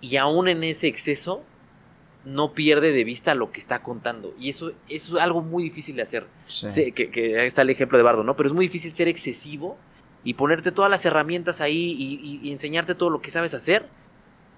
y 0.00 0.16
aún 0.16 0.48
en 0.48 0.64
ese 0.64 0.88
exceso 0.88 1.44
no 2.24 2.52
pierde 2.52 2.92
de 2.92 3.04
vista 3.04 3.34
lo 3.34 3.50
que 3.50 3.60
está 3.60 3.82
contando. 3.82 4.34
Y 4.38 4.50
eso, 4.50 4.72
es 4.88 5.12
algo 5.14 5.42
muy 5.42 5.62
difícil 5.62 5.96
de 5.96 6.02
hacer. 6.02 6.26
que, 6.94 7.38
ahí 7.40 7.46
está 7.46 7.62
el 7.62 7.70
ejemplo 7.70 7.98
de 7.98 8.04
Bardo, 8.04 8.24
¿no? 8.24 8.36
Pero 8.36 8.48
es 8.48 8.52
muy 8.52 8.66
difícil 8.66 8.92
ser 8.92 9.08
excesivo 9.08 9.78
y 10.22 10.34
ponerte 10.34 10.72
todas 10.72 10.90
las 10.90 11.04
herramientas 11.06 11.60
ahí 11.60 11.96
y, 12.42 12.50
enseñarte 12.50 12.94
todo 12.94 13.10
lo 13.10 13.22
que 13.22 13.30
sabes 13.30 13.54
hacer, 13.54 13.86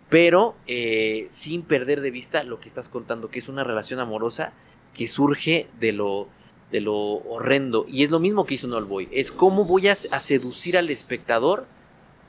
pero 0.08 0.54
eh, 0.66 1.26
sin 1.30 1.62
perder 1.62 2.00
de 2.00 2.10
vista 2.10 2.42
lo 2.42 2.60
que 2.60 2.68
estás 2.68 2.88
contando, 2.88 3.30
que 3.30 3.38
es 3.38 3.48
una 3.48 3.64
relación 3.64 4.00
amorosa 4.00 4.52
que 4.92 5.06
surge 5.06 5.68
de 5.78 5.92
lo, 5.92 6.28
de 6.72 6.80
lo 6.80 6.96
horrendo. 6.96 7.86
Y 7.88 8.02
es 8.02 8.10
lo 8.10 8.18
mismo 8.18 8.44
que 8.44 8.54
hizo 8.54 8.66
No 8.66 8.84
Boy. 8.84 9.08
Es 9.12 9.30
cómo 9.30 9.64
voy 9.64 9.88
a, 9.88 9.94
seducir 9.94 10.76
al 10.76 10.90
espectador 10.90 11.66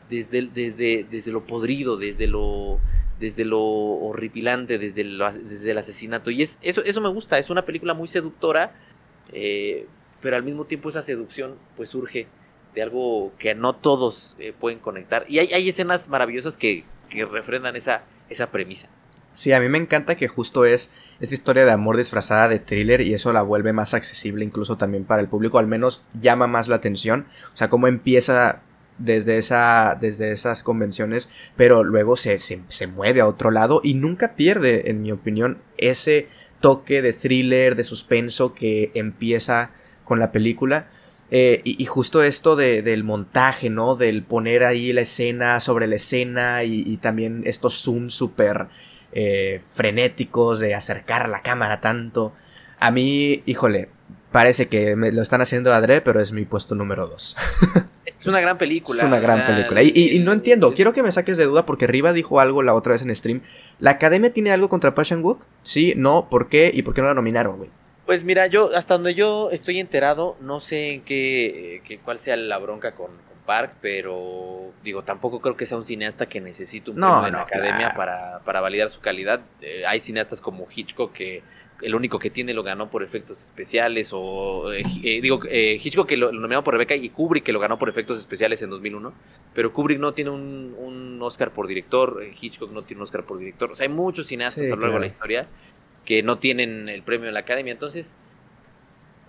desde, 0.09 0.43
desde, 0.43 1.07
desde 1.09 1.31
lo 1.31 1.45
podrido, 1.47 1.97
desde 1.97 2.27
lo 2.27 2.79
desde 3.19 3.45
lo 3.45 3.61
horripilante, 3.61 4.77
desde 4.77 5.01
el, 5.01 5.21
desde 5.47 5.71
el 5.71 5.77
asesinato. 5.77 6.29
Y 6.29 6.41
es, 6.41 6.59
eso, 6.61 6.83
eso 6.83 6.99
me 6.99 7.07
gusta, 7.07 7.37
es 7.37 7.49
una 7.49 7.63
película 7.63 7.93
muy 7.93 8.07
seductora, 8.09 8.75
eh, 9.31 9.87
pero 10.19 10.35
al 10.35 10.43
mismo 10.43 10.65
tiempo 10.65 10.89
esa 10.89 11.01
seducción 11.01 11.55
pues 11.77 11.89
surge 11.89 12.27
de 12.75 12.81
algo 12.81 13.31
que 13.37 13.55
no 13.55 13.75
todos 13.75 14.35
eh, 14.39 14.53
pueden 14.59 14.79
conectar. 14.79 15.25
Y 15.29 15.39
hay, 15.39 15.53
hay 15.53 15.69
escenas 15.69 16.09
maravillosas 16.09 16.57
que, 16.57 16.83
que, 17.09 17.23
refrendan 17.23 17.77
esa, 17.77 18.03
esa 18.29 18.51
premisa. 18.51 18.89
Sí, 19.33 19.51
a 19.51 19.59
mí 19.59 19.67
me 19.67 19.77
encanta 19.77 20.15
que 20.15 20.27
justo 20.27 20.65
es 20.65 20.91
esta 21.19 21.33
historia 21.33 21.65
de 21.65 21.71
amor 21.71 21.97
disfrazada 21.97 22.49
de 22.49 22.59
thriller 22.59 23.01
y 23.01 23.13
eso 23.13 23.33
la 23.33 23.41
vuelve 23.41 23.73
más 23.73 23.93
accesible 23.93 24.43
incluso 24.43 24.77
también 24.77 25.05
para 25.05 25.21
el 25.21 25.27
público, 25.27 25.57
al 25.57 25.67
menos 25.67 26.03
llama 26.19 26.47
más 26.47 26.67
la 26.67 26.75
atención. 26.75 27.27
O 27.53 27.57
sea, 27.57 27.69
cómo 27.69 27.87
empieza 27.87 28.61
desde, 28.97 29.37
esa, 29.37 29.97
desde 29.99 30.31
esas 30.31 30.63
convenciones, 30.63 31.29
pero 31.55 31.83
luego 31.83 32.15
se, 32.15 32.37
se, 32.39 32.87
mueve 32.87 33.21
a 33.21 33.27
otro 33.27 33.51
lado 33.51 33.81
y 33.83 33.95
nunca 33.95 34.35
pierde, 34.35 34.89
en 34.89 35.01
mi 35.01 35.11
opinión, 35.11 35.59
ese 35.77 36.27
toque 36.59 37.01
de 37.01 37.13
thriller, 37.13 37.75
de 37.75 37.83
suspenso 37.83 38.53
que 38.53 38.91
empieza 38.93 39.71
con 40.03 40.19
la 40.19 40.31
película. 40.31 40.87
Eh, 41.31 41.61
y, 41.63 41.83
justo 41.85 42.21
esto 42.21 42.55
de, 42.55 42.83
del 42.83 43.03
montaje, 43.03 43.71
¿no? 43.71 43.95
Del 43.95 44.23
poner 44.23 44.63
ahí 44.63 44.93
la 44.93 45.01
escena 45.01 45.59
sobre 45.59 45.87
la 45.87 45.95
escena 45.95 46.63
y, 46.63 46.97
también 46.97 47.41
estos 47.45 47.81
zooms 47.81 48.13
súper 48.13 48.67
eh, 49.13 49.61
frenéticos 49.71 50.59
de 50.59 50.75
acercar 50.75 51.23
a 51.23 51.27
la 51.27 51.41
cámara 51.41 51.81
tanto. 51.81 52.33
A 52.79 52.91
mí, 52.91 53.43
híjole, 53.45 53.89
parece 54.31 54.67
que 54.67 54.95
me 54.95 55.11
lo 55.11 55.21
están 55.21 55.41
haciendo 55.41 55.73
adre, 55.73 56.01
pero 56.01 56.19
es 56.19 56.33
mi 56.33 56.45
puesto 56.45 56.75
número 56.75 57.07
2. 57.07 57.37
Es 58.05 58.27
una 58.27 58.39
gran 58.39 58.57
película. 58.57 58.97
Es 58.97 59.03
una 59.03 59.19
gran 59.19 59.45
película. 59.45 59.81
Y, 59.83 60.19
no 60.19 60.31
entiendo, 60.31 60.73
quiero 60.73 60.93
que 60.93 61.03
me 61.03 61.11
saques 61.11 61.37
de 61.37 61.45
duda 61.45 61.65
porque 61.65 61.87
Riva 61.87 62.13
dijo 62.13 62.39
algo 62.39 62.63
la 62.63 62.73
otra 62.73 62.93
vez 62.93 63.01
en 63.01 63.13
stream. 63.13 63.41
¿La 63.79 63.91
academia 63.91 64.31
tiene 64.31 64.51
algo 64.51 64.69
contra 64.69 64.95
Passion 64.95 65.21
Wook? 65.23 65.45
Sí, 65.61 65.93
no, 65.97 66.29
¿por 66.29 66.47
qué? 66.47 66.71
¿Y 66.73 66.83
por 66.83 66.93
qué 66.93 67.01
no 67.01 67.07
la 67.07 67.13
nominaron, 67.13 67.57
güey? 67.57 67.69
Pues 68.05 68.23
mira, 68.23 68.47
yo, 68.47 68.75
hasta 68.75 68.95
donde 68.95 69.13
yo 69.13 69.49
estoy 69.51 69.79
enterado, 69.79 70.37
no 70.41 70.59
sé 70.59 70.93
en 70.93 71.01
qué, 71.03 71.99
cuál 72.03 72.19
sea 72.19 72.35
la 72.35 72.57
bronca 72.59 72.93
con, 72.93 73.11
Park, 73.45 73.75
pero 73.81 74.71
digo, 74.83 75.03
tampoco 75.03 75.39
creo 75.39 75.55
que 75.55 75.65
sea 75.65 75.77
un 75.77 75.83
cineasta 75.83 76.27
que 76.27 76.41
necesite 76.41 76.91
un 76.91 76.97
premio 76.97 77.27
en 77.27 77.33
la 77.33 77.41
academia 77.41 77.93
para, 77.95 78.39
para, 78.39 78.61
validar 78.61 78.89
su 78.89 78.99
calidad. 78.99 79.41
Eh, 79.61 79.83
hay 79.85 79.99
cineastas 79.99 80.41
como 80.41 80.67
Hitchcock 80.73 81.13
que 81.13 81.43
el 81.81 81.95
único 81.95 82.17
que 82.17 82.29
tiene 82.29 82.53
lo 82.53 82.63
ganó 82.63 82.89
por 82.89 83.03
efectos 83.03 83.43
especiales, 83.43 84.11
o 84.13 84.71
eh, 84.71 84.83
eh, 85.03 85.21
digo, 85.21 85.41
Hitchcock 85.45 86.07
que 86.07 86.15
lo, 86.15 86.31
nominó 86.31 86.63
por 86.63 86.73
Rebecca 86.73 86.95
y 86.95 87.09
Kubrick 87.09 87.43
que 87.43 87.51
lo 87.51 87.59
ganó 87.59 87.77
por 87.77 87.89
efectos 87.89 88.19
especiales 88.19 88.61
en 88.61 88.69
2001, 88.69 89.13
pero 89.53 89.73
Kubrick 89.73 89.99
no 89.99 90.13
tiene 90.13 90.31
un, 90.31 90.75
un 90.77 91.21
Oscar 91.21 91.51
por 91.51 91.67
director, 91.67 92.23
Hitchcock 92.39 92.71
no 92.71 92.79
tiene 92.81 92.99
un 92.99 93.03
Oscar 93.03 93.25
por 93.25 93.37
director, 93.37 93.71
o 93.71 93.75
sea, 93.75 93.85
hay 93.85 93.93
muchos 93.93 94.27
cineastas 94.27 94.71
a 94.71 94.75
lo 94.75 94.81
largo 94.81 94.95
de 94.95 95.01
la 95.01 95.07
historia 95.07 95.47
que 96.05 96.23
no 96.23 96.37
tienen 96.37 96.87
el 96.87 97.03
premio 97.03 97.27
en 97.27 97.33
la 97.33 97.41
academia, 97.41 97.73
entonces 97.73 98.15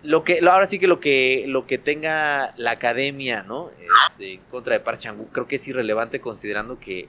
lo 0.04 0.22
que 0.22 0.38
ahora 0.40 0.66
sí 0.66 0.78
que 0.78 0.86
lo 0.86 1.00
que 1.00 1.44
lo 1.48 1.66
que 1.66 1.78
tenga 1.78 2.54
la 2.56 2.72
academia 2.72 3.42
no 3.42 3.70
este, 4.10 4.34
en 4.34 4.40
contra 4.50 4.74
de 4.74 4.80
Park 4.80 4.98
Chan 4.98 5.16
creo 5.32 5.48
que 5.48 5.56
es 5.56 5.66
irrelevante 5.66 6.20
considerando 6.20 6.78
que 6.78 7.08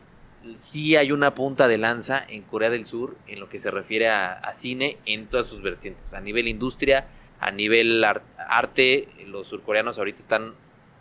sí 0.58 0.96
hay 0.96 1.12
una 1.12 1.36
punta 1.36 1.68
de 1.68 1.78
lanza 1.78 2.26
en 2.28 2.43
Corea 2.43 2.70
del 2.70 2.86
Sur 2.86 3.18
en 3.28 3.39
lo 3.39 3.50
que 3.50 3.60
se 3.60 3.70
refiere 3.70 4.10
a, 4.10 4.52
cine 4.54 4.98
en 5.06 5.28
todas 5.28 5.48
sus 5.48 5.62
vertientes 5.62 6.14
a 6.14 6.22
nivel 6.22 6.48
industria 6.48 7.08
a 7.39 7.52
nivel 7.52 8.04
arte 8.38 9.10
los 9.28 9.48
surcoreanos 9.48 9.98
ahorita 9.98 10.20
están 10.20 10.54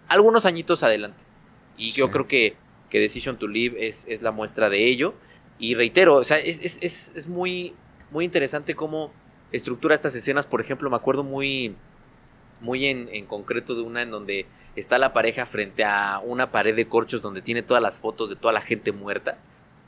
algunos 0.09 0.45
añitos 0.47 0.83
adelante. 0.83 1.19
Y 1.77 1.91
yo 1.91 2.11
creo 2.11 2.29
que, 2.29 2.57
que 2.91 3.01
Decision 3.01 3.39
to 3.39 3.49
Live 3.49 3.87
es, 3.87 4.07
es, 4.09 4.23
la 4.23 4.31
muestra 4.31 4.69
de 4.69 4.87
ello. 4.87 5.15
Y 5.59 5.75
reitero 5.75 6.17
o 6.17 6.25
sea 6.25 6.39
es, 6.39 6.61
es, 6.61 7.13
es 7.15 7.27
muy 7.29 7.75
muy 8.11 8.25
interesante 8.25 8.75
cómo 8.75 9.13
estructura 9.57 9.95
estas 9.95 10.15
escenas. 10.15 10.47
Por 10.47 10.61
ejemplo, 10.61 10.91
me 10.91 10.97
acuerdo 10.97 11.23
muy, 11.23 11.77
muy 12.61 12.87
en, 12.87 13.27
concreto 13.27 13.75
de 13.75 13.83
una 13.83 14.03
en 14.03 14.11
donde 14.11 14.47
está 14.77 14.99
la 14.99 15.13
pareja 15.13 15.47
frente 15.47 15.85
a 15.85 16.21
una 16.25 16.51
pared 16.51 16.75
de 16.75 16.89
corchos 16.89 17.23
donde 17.23 17.43
tiene 17.43 17.63
todas 17.63 17.83
las 17.83 17.99
fotos 17.99 18.29
de 18.29 18.37
toda 18.37 18.53
la 18.53 18.61
gente 18.61 18.93
muerta. 18.93 19.39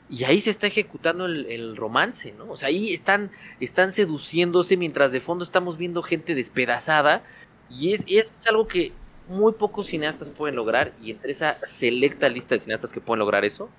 Y 0.09 0.23
ahí 0.23 0.39
se 0.39 0.51
está 0.51 0.67
ejecutando 0.67 1.25
el, 1.25 1.75
romance, 1.75 2.33
¿no? 2.37 2.49
O 2.49 2.55
sea, 2.55 2.69
ahí 2.69 2.93
están, 2.93 3.29
están 3.59 3.91
seduciéndose 3.91 4.77
mientras 4.77 5.11
de 5.11 5.19
fondo 5.19 5.43
estamos 5.43 5.77
viendo 5.77 6.01
gente 6.01 6.33
despedazada. 6.33 7.23
Y 7.69 7.93
es, 7.93 8.05
es 8.07 8.31
algo 8.47 8.69
que 8.69 8.93
muy 9.27 9.51
pocos 9.51 9.87
cineastas 9.87 10.29
pueden 10.29 10.55
lograr. 10.55 10.93
Y 11.03 11.11
entre 11.11 11.33
esa 11.33 11.57
selecta 11.65 12.29
lista 12.29 12.55
de 12.55 12.59
cineastas 12.59 12.93
que 12.93 13.01
pueden 13.01 13.19
lograr 13.19 13.43
eso, 13.43 13.69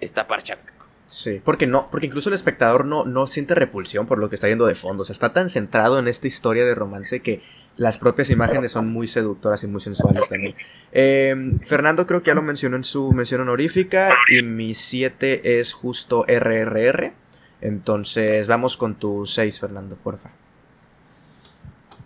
está 0.00 0.26
Parchak. 0.26 0.75
Sí, 1.06 1.40
porque 1.44 1.68
no, 1.68 1.88
porque 1.88 2.08
incluso 2.08 2.30
el 2.30 2.34
espectador 2.34 2.84
no, 2.84 3.04
no 3.04 3.28
siente 3.28 3.54
repulsión 3.54 4.06
por 4.06 4.18
lo 4.18 4.28
que 4.28 4.34
está 4.34 4.48
viendo 4.48 4.66
de 4.66 4.74
fondo. 4.74 5.02
O 5.02 5.04
sea, 5.04 5.12
está 5.12 5.32
tan 5.32 5.48
centrado 5.48 6.00
en 6.00 6.08
esta 6.08 6.26
historia 6.26 6.64
de 6.64 6.74
romance 6.74 7.20
que 7.20 7.42
las 7.76 7.96
propias 7.96 8.30
imágenes 8.30 8.72
son 8.72 8.88
muy 8.88 9.06
seductoras 9.06 9.62
y 9.62 9.68
muy 9.68 9.80
sensuales 9.80 10.28
también. 10.28 10.56
Em, 10.92 11.60
Fernando 11.60 12.06
creo 12.06 12.22
que 12.22 12.28
ya 12.28 12.34
lo 12.34 12.42
mencionó 12.42 12.76
en 12.76 12.84
su 12.84 13.12
mención 13.12 13.40
honorífica. 13.42 14.14
Y 14.28 14.42
mi 14.42 14.74
7 14.74 15.60
es 15.60 15.74
justo 15.74 16.24
RRR. 16.26 17.12
Entonces, 17.60 18.48
vamos 18.48 18.76
con 18.76 18.96
tu 18.96 19.26
6, 19.26 19.60
Fernando, 19.60 19.96
porfa. 19.96 20.30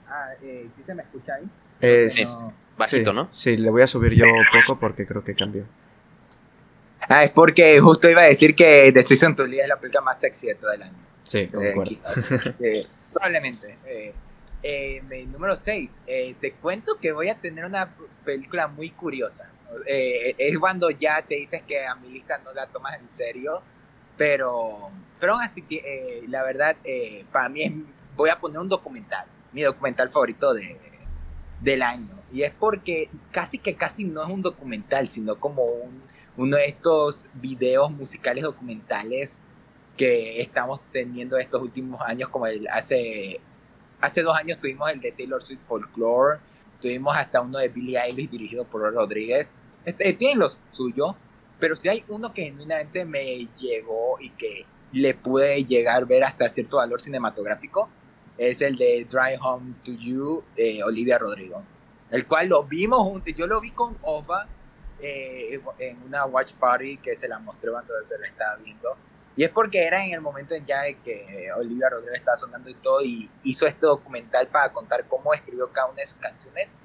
Ah, 0.09 0.29
eh, 0.43 0.69
¿sí 0.77 0.83
se 0.85 0.95
me 0.95 1.03
escucha 1.03 1.35
ahí? 1.35 1.49
Es, 1.81 2.45
bajito, 2.77 3.13
¿no? 3.15 3.29
Sí, 3.33 3.57
le 3.57 3.71
voy 3.71 3.83
a 3.83 3.87
subir 3.87 4.13
yo 4.13 4.27
poco 4.53 4.79
porque 4.79 5.07
creo 5.07 5.25
que 5.25 5.35
cambió. 5.35 5.65
Ah, 7.13 7.25
es 7.25 7.31
porque 7.31 7.81
justo 7.81 8.09
iba 8.09 8.23
a 8.23 8.27
decir 8.27 8.55
que 8.55 8.93
Decision 8.93 9.35
to 9.35 9.45
Live 9.45 9.63
es 9.63 9.69
la 9.69 9.81
película 9.81 10.01
más 10.01 10.21
sexy 10.21 10.47
de 10.47 10.55
todo 10.55 10.71
el 10.71 10.85
año. 10.85 10.95
Sí, 11.25 11.39
eh, 11.39 11.51
concuerdo. 11.51 11.93
Eh, 12.61 12.87
probablemente. 13.13 13.77
Eh, 14.63 15.03
número 15.27 15.57
6. 15.57 16.03
te 16.41 16.53
cuento 16.53 16.99
que 17.01 17.11
voy 17.11 17.29
a 17.29 17.35
tener 17.35 17.65
una 17.65 17.93
película 18.25 18.69
muy 18.69 18.91
curiosa. 18.91 19.51
es 19.89 20.57
cuando 20.61 20.89
ya 20.93 21.21
te 21.23 21.35
dices 21.35 21.63
que 21.67 21.85
a 21.85 21.97
mi 21.97 22.11
lista 22.11 22.39
no 22.45 22.53
la 22.53 22.69
tomas 22.69 23.01
en 23.01 23.09
serio. 23.09 23.61
Pero, 24.17 24.91
pero 25.19 25.35
así 25.35 25.63
que 25.63 26.23
la 26.29 26.45
verdad, 26.45 26.77
para 27.33 27.49
mí 27.49 27.87
voy 28.15 28.31
a 28.31 28.39
poner 28.39 28.61
un 28.61 28.69
documental. 28.69 29.27
Mi 29.53 29.63
documental 29.63 30.11
favorito 30.11 30.55
de, 30.55 30.79
del 31.61 31.83
año. 31.83 32.21
Y 32.33 32.43
es 32.43 32.53
porque 32.53 33.11
casi 33.33 33.59
que 33.59 33.75
casi 33.75 34.05
no 34.05 34.23
es 34.23 34.29
un 34.29 34.43
documental, 34.43 35.09
sino 35.09 35.41
como 35.41 35.65
un 35.65 36.09
uno 36.41 36.57
de 36.57 36.65
estos 36.65 37.27
videos 37.35 37.91
musicales 37.93 38.45
documentales 38.45 39.43
que 39.95 40.41
estamos 40.41 40.81
teniendo 40.91 41.37
estos 41.37 41.61
últimos 41.61 42.01
años, 42.01 42.31
como 42.31 42.47
el 42.47 42.67
hace, 42.69 43.39
hace 44.01 44.23
dos 44.23 44.35
años 44.35 44.59
tuvimos 44.59 44.91
el 44.91 45.03
de 45.03 45.13
Taylor 45.13 45.43
Swift 45.43 45.61
Folklore, 45.69 46.39
tuvimos 46.81 47.15
hasta 47.15 47.43
uno 47.43 47.59
de 47.59 47.69
Billie 47.69 47.99
Eilish 47.99 48.31
dirigido 48.31 48.65
por 48.65 48.81
Rodríguez. 48.81 49.55
Este, 49.85 50.15
tienen 50.15 50.39
lo 50.39 50.47
suyo, 50.71 51.15
pero 51.59 51.77
si 51.77 51.91
hay 51.91 52.03
uno 52.09 52.33
que 52.33 52.45
genuinamente 52.45 53.05
me 53.05 53.47
llegó 53.61 54.17
y 54.19 54.31
que 54.31 54.65
le 54.93 55.13
pude 55.13 55.63
llegar 55.65 56.05
a 56.05 56.07
ver 56.07 56.25
hasta 56.25 56.49
cierto 56.49 56.79
valor 56.79 57.03
cinematográfico, 57.03 57.91
es 58.39 58.63
el 58.63 58.77
de 58.77 59.07
Drive 59.11 59.39
Home 59.43 59.75
to 59.85 59.93
You 59.93 60.43
de 60.57 60.83
Olivia 60.85 61.19
Rodrigo, 61.19 61.63
el 62.11 62.27
cual 62.27 62.49
lo 62.49 62.63
vimos 62.63 63.01
juntos, 63.01 63.35
yo 63.37 63.47
lo 63.47 63.61
vi 63.61 63.73
con 63.73 63.99
Ova 64.01 64.49
eh, 65.03 65.61
en 65.79 66.03
una 66.03 66.25
watch 66.27 66.53
party 66.55 66.99
que 66.99 67.17
se 67.17 67.29
la 67.29 67.39
mostré 67.39 67.71
cuando 67.71 67.95
se 68.03 68.19
la 68.19 68.27
estaba 68.27 68.57
viendo. 68.57 68.97
Y 69.37 69.45
es 69.45 69.51
porque 69.51 69.83
era 69.83 70.05
en 70.05 70.13
el 70.13 70.21
momento 70.21 70.55
en 70.55 70.65
ya 70.65 70.83
que 71.05 71.51
Olivia 71.57 71.89
Rodrigo 71.89 72.15
estaba 72.15 72.37
sonando 72.37 72.69
y 72.69 72.75
todo, 72.75 73.03
y 73.03 73.31
hizo 73.45 73.67
este 73.67 73.87
documental 73.87 74.49
para 74.49 74.73
contar 74.73 75.07
cómo 75.09 75.33
escribió 75.33 75.73
cada 75.73 75.89
una 75.89 76.01
de 76.01 76.07
sus 76.07 76.19
canciones. 76.19 76.77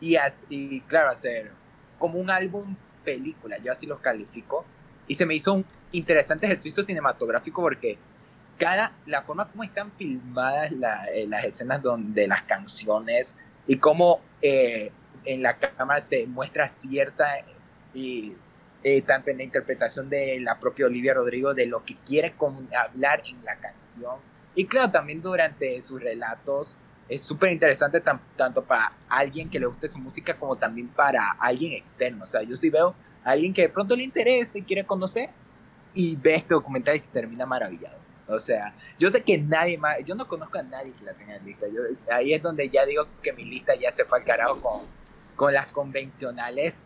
Y, 0.00 0.16
así, 0.16 0.82
claro, 0.88 1.10
hacer 1.10 1.52
como 1.98 2.18
un 2.18 2.30
álbum 2.30 2.76
película, 3.04 3.58
yo 3.58 3.70
así 3.70 3.86
los 3.86 4.00
califico. 4.00 4.64
Y 5.06 5.14
se 5.14 5.26
me 5.26 5.34
hizo 5.34 5.52
un 5.52 5.66
interesante 5.92 6.46
ejercicio 6.46 6.82
cinematográfico 6.82 7.60
porque 7.62 7.98
cada, 8.58 8.92
la 9.06 9.22
forma 9.22 9.48
como 9.48 9.62
están 9.62 9.92
filmadas 9.92 10.72
eh, 10.72 11.26
las 11.28 11.44
escenas 11.44 11.82
donde 11.82 12.26
las 12.26 12.42
canciones 12.42 13.36
y 13.66 13.76
cómo 13.76 14.20
eh, 14.40 14.92
en 15.24 15.42
la 15.42 15.58
cámara 15.58 16.00
se 16.00 16.26
muestra 16.26 16.68
cierta 16.68 17.26
y 17.94 18.34
eh, 18.82 19.02
tanto 19.02 19.30
en 19.30 19.38
la 19.38 19.42
interpretación 19.44 20.08
de 20.08 20.40
la 20.40 20.58
propia 20.58 20.86
Olivia 20.86 21.14
Rodrigo 21.14 21.54
de 21.54 21.66
lo 21.66 21.84
que 21.84 21.96
quiere 22.04 22.34
hablar 22.76 23.22
en 23.26 23.44
la 23.44 23.56
canción. 23.56 24.16
Y 24.54 24.66
claro 24.66 24.90
también 24.90 25.22
durante 25.22 25.80
sus 25.80 26.02
relatos 26.02 26.76
es 27.08 27.22
súper 27.22 27.52
interesante 27.52 28.02
tanto 28.36 28.64
para 28.64 28.92
alguien 29.08 29.48
que 29.50 29.60
le 29.60 29.66
guste 29.66 29.88
su 29.88 29.98
música 29.98 30.36
como 30.38 30.56
también 30.56 30.88
para 30.88 31.30
alguien 31.38 31.72
externo. 31.72 32.24
O 32.24 32.26
sea 32.26 32.42
yo 32.42 32.56
sí 32.56 32.70
veo 32.70 32.94
a 33.24 33.30
alguien 33.30 33.52
que 33.52 33.62
de 33.62 33.68
pronto 33.68 33.94
le 33.94 34.02
interesa 34.02 34.58
y 34.58 34.62
quiere 34.62 34.84
conocer 34.84 35.30
y 35.94 36.16
ve 36.16 36.34
este 36.34 36.54
documental 36.54 36.96
y 36.96 36.98
se 36.98 37.10
termina 37.10 37.46
maravillado. 37.46 37.98
O 38.28 38.38
sea, 38.38 38.74
yo 38.98 39.10
sé 39.10 39.22
que 39.22 39.38
nadie 39.38 39.78
más, 39.78 39.96
yo 40.04 40.14
no 40.14 40.26
conozco 40.26 40.58
a 40.58 40.62
nadie 40.62 40.92
que 40.92 41.04
la 41.04 41.12
tenga 41.12 41.36
en 41.36 41.44
lista. 41.44 41.66
Yo, 41.68 41.82
ahí 42.10 42.32
es 42.32 42.42
donde 42.42 42.68
ya 42.68 42.86
digo 42.86 43.06
que 43.22 43.32
mi 43.32 43.44
lista 43.44 43.74
ya 43.74 43.90
se 43.90 44.04
fue 44.04 44.18
al 44.18 44.24
carajo 44.24 44.60
con, 44.60 44.80
con 45.36 45.52
las 45.52 45.70
convencionales, 45.72 46.84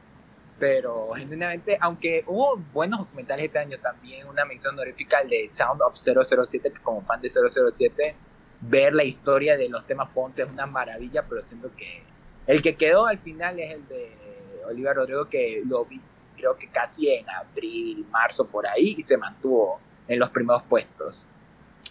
pero 0.59 1.11
genuinamente, 1.15 1.77
aunque 1.81 2.25
hubo 2.27 2.57
buenos 2.73 3.01
documentales 3.01 3.47
este 3.47 3.59
año 3.59 3.79
también, 3.79 4.27
una 4.27 4.45
mención 4.45 4.75
honorífica 4.75 5.19
al 5.19 5.29
de 5.29 5.49
Sound 5.49 5.83
of 5.83 5.95
007, 5.97 6.73
que 6.73 6.83
como 6.83 7.03
fan 7.03 7.21
de 7.21 7.29
007, 7.29 8.17
ver 8.61 8.95
la 8.95 9.05
historia 9.05 9.57
de 9.57 9.69
los 9.69 9.87
temas 9.87 10.09
Ponte 10.11 10.43
es 10.43 10.49
una 10.49 10.67
maravilla, 10.67 11.25
pero 11.29 11.43
siento 11.43 11.71
que 11.77 12.03
el 12.47 12.63
que 12.63 12.77
quedó 12.77 13.07
al 13.07 13.19
final 13.19 13.59
es 13.59 13.73
el 13.73 13.89
de 13.89 14.17
Oliver 14.67 14.97
Rodrigo, 14.97 15.29
que 15.29 15.63
lo 15.67 15.85
vi 15.85 16.01
creo 16.37 16.57
que 16.57 16.69
casi 16.69 17.09
en 17.09 17.27
abril, 17.31 18.07
marzo, 18.11 18.47
por 18.47 18.67
ahí, 18.67 18.95
y 18.99 19.03
se 19.03 19.17
mantuvo 19.17 19.81
en 20.07 20.19
los 20.19 20.31
primeros 20.31 20.63
puestos. 20.65 21.27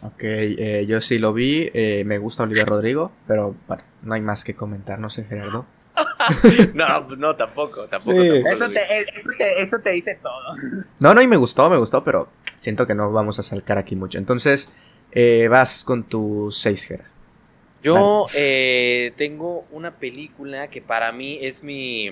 Ok, 0.01 0.21
eh, 0.23 0.85
yo 0.87 1.01
sí 1.01 1.17
lo 1.17 1.33
vi, 1.33 1.69
eh, 1.73 2.03
me 2.05 2.17
gusta 2.17 2.43
Oliver 2.43 2.67
Rodrigo, 2.67 3.11
pero 3.27 3.55
bueno, 3.67 3.83
no 4.03 4.13
hay 4.13 4.21
más 4.21 4.43
que 4.43 4.53
comentar, 4.53 4.99
no 4.99 5.09
sé, 5.09 5.23
Gerardo. 5.23 5.65
no, 6.73 7.15
no, 7.15 7.35
tampoco, 7.35 7.85
tampoco. 7.85 8.19
Eso, 8.21 9.79
te, 9.79 9.91
dice 9.91 10.19
todo. 10.21 10.55
No, 10.99 11.13
no, 11.13 11.21
y 11.21 11.27
me 11.27 11.37
gustó, 11.37 11.69
me 11.69 11.77
gustó, 11.77 12.03
pero 12.03 12.29
siento 12.55 12.87
que 12.87 12.95
no 12.95 13.11
vamos 13.11 13.39
a 13.39 13.43
salcar 13.43 13.77
aquí 13.77 13.95
mucho. 13.95 14.17
Entonces, 14.17 14.71
eh, 15.11 15.47
vas 15.49 15.83
con 15.83 16.03
tu 16.03 16.49
6 16.51 16.85
Ger. 16.85 17.03
Yo 17.83 18.27
eh, 18.33 19.13
tengo 19.15 19.65
una 19.71 19.91
película 19.91 20.69
que 20.69 20.81
para 20.81 21.11
mí 21.11 21.39
es 21.41 21.63
mi 21.63 22.09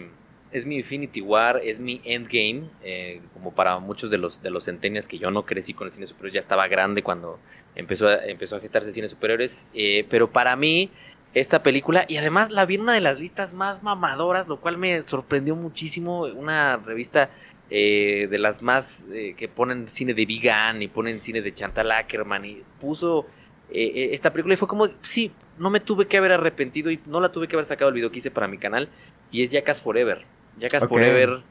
es 0.51 0.67
mi 0.67 0.75
Infinity 0.75 1.19
War, 1.19 1.59
es 1.63 1.79
mi 1.79 1.99
Endgame, 2.05 2.69
eh, 2.83 3.21
como 3.33 3.55
para 3.55 3.79
muchos 3.79 4.11
de 4.11 4.19
los 4.19 4.43
de 4.43 4.51
los 4.51 4.65
centenias 4.65 5.07
que 5.07 5.17
yo 5.17 5.31
no 5.31 5.45
crecí 5.47 5.73
con 5.73 5.87
el 5.87 5.93
cine 5.93 6.05
superior, 6.05 6.33
ya 6.35 6.39
estaba 6.41 6.67
grande 6.67 7.01
cuando 7.01 7.39
empezó 7.75 8.07
a, 8.07 8.23
empezó 8.25 8.57
a 8.57 8.59
gestarse 8.59 8.89
el 8.89 8.93
cine 8.93 9.09
superiores, 9.09 9.65
pero 10.11 10.31
para 10.31 10.55
mí 10.55 10.91
esta 11.33 11.63
película 11.63 12.05
y 12.07 12.17
además 12.17 12.51
la 12.51 12.65
vi 12.65 12.75
en 12.75 12.81
una 12.81 12.93
de 12.93 13.01
las 13.01 13.19
listas 13.19 13.53
más 13.53 13.81
mamadoras, 13.81 14.47
lo 14.47 14.59
cual 14.59 14.77
me 14.77 15.01
sorprendió 15.03 15.55
muchísimo. 15.55 16.21
Una 16.21 16.77
revista 16.77 17.31
eh, 17.69 18.27
de 18.29 18.37
las 18.37 18.61
más 18.61 19.03
eh, 19.11 19.33
que 19.35 19.47
ponen 19.47 19.89
cine 19.89 20.13
de 20.13 20.25
Vigan 20.25 20.81
y 20.81 20.87
ponen 20.87 21.21
cine 21.21 21.41
de 21.41 21.53
Chantal 21.53 21.91
Ackerman 21.91 22.45
y 22.45 22.63
puso 22.79 23.25
eh, 23.71 24.09
esta 24.11 24.31
película 24.31 24.53
y 24.53 24.57
fue 24.57 24.67
como, 24.67 24.87
sí, 25.01 25.31
no 25.57 25.71
me 25.71 25.79
tuve 25.79 26.07
que 26.07 26.17
haber 26.17 26.33
arrepentido 26.33 26.91
y 26.91 26.99
no 27.07 27.19
la 27.19 27.31
tuve 27.31 27.47
que 27.47 27.55
haber 27.55 27.65
sacado 27.65 27.89
el 27.89 27.95
video 27.95 28.11
que 28.11 28.19
hice 28.19 28.31
para 28.31 28.47
mi 28.47 28.59
canal 28.59 28.89
y 29.31 29.41
es 29.41 29.49
Jackass 29.49 29.81
Forever. 29.81 30.25
Jackass 30.59 30.87
Forever, 30.87 31.41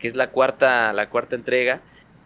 que 0.00 0.08
es 0.08 0.16
la 0.16 0.30
cuarta, 0.30 0.92
la 0.92 1.08
cuarta 1.10 1.36
entrega. 1.36 1.80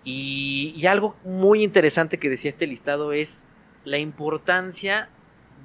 Y, 0.04 0.74
y 0.76 0.86
algo 0.86 1.14
muy 1.22 1.62
interesante 1.62 2.18
que 2.18 2.30
decía 2.30 2.48
este 2.48 2.66
listado 2.66 3.12
es 3.12 3.44
la 3.84 3.98
importancia 3.98 5.10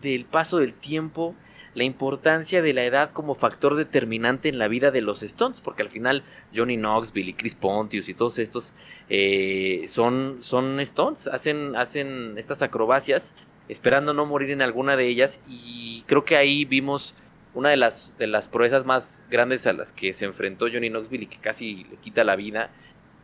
del 0.02 0.26
paso 0.26 0.58
del 0.58 0.74
tiempo, 0.74 1.36
la 1.74 1.84
importancia 1.84 2.62
de 2.62 2.74
la 2.74 2.86
edad 2.86 3.12
como 3.12 3.36
factor 3.36 3.76
determinante 3.76 4.50
en 4.50 4.58
la 4.58 4.68
vida 4.68 4.90
de 4.90 5.02
los 5.02 5.22
Stones, 5.22 5.62
porque 5.62 5.84
al 5.84 5.90
final 5.90 6.24
Johnny 6.56 6.76
Knoxville 6.76 7.30
y 7.30 7.34
Chris 7.34 7.56
Pontius 7.56 8.10
y 8.10 8.14
todos 8.14 8.40
estos 8.40 8.74
eh, 9.10 9.86
son, 9.88 10.38
son 10.42 10.80
Stones, 10.80 11.28
hacen, 11.28 11.76
hacen 11.76 12.38
estas 12.38 12.62
acrobacias 12.62 13.36
esperando 13.70 14.14
no 14.14 14.26
morir 14.26 14.52
en 14.52 14.62
alguna 14.62 14.96
de 14.96 15.08
ellas 15.08 15.40
y 15.48 16.04
creo 16.08 16.24
que 16.24 16.38
ahí 16.38 16.66
vimos 16.66 17.14
una 17.54 17.70
de 17.70 17.78
las, 17.78 18.16
de 18.18 18.28
las 18.28 18.48
proezas 18.48 18.86
más 18.86 19.24
grandes 19.30 19.68
a 19.68 19.74
las 19.74 19.92
que 19.92 20.14
se 20.14 20.26
enfrentó 20.26 20.68
Johnny 20.72 20.90
Knoxville 20.90 21.24
y 21.24 21.28
que 21.28 21.38
casi 21.38 21.86
le 21.90 21.98
quita 21.98 22.24
la 22.24 22.36
vida. 22.36 22.70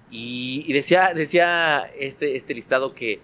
Y, 0.10 0.64
y 0.68 0.74
decía, 0.74 1.14
decía 1.14 1.90
este, 2.00 2.36
este 2.36 2.54
listado 2.54 2.94
que 2.94 3.22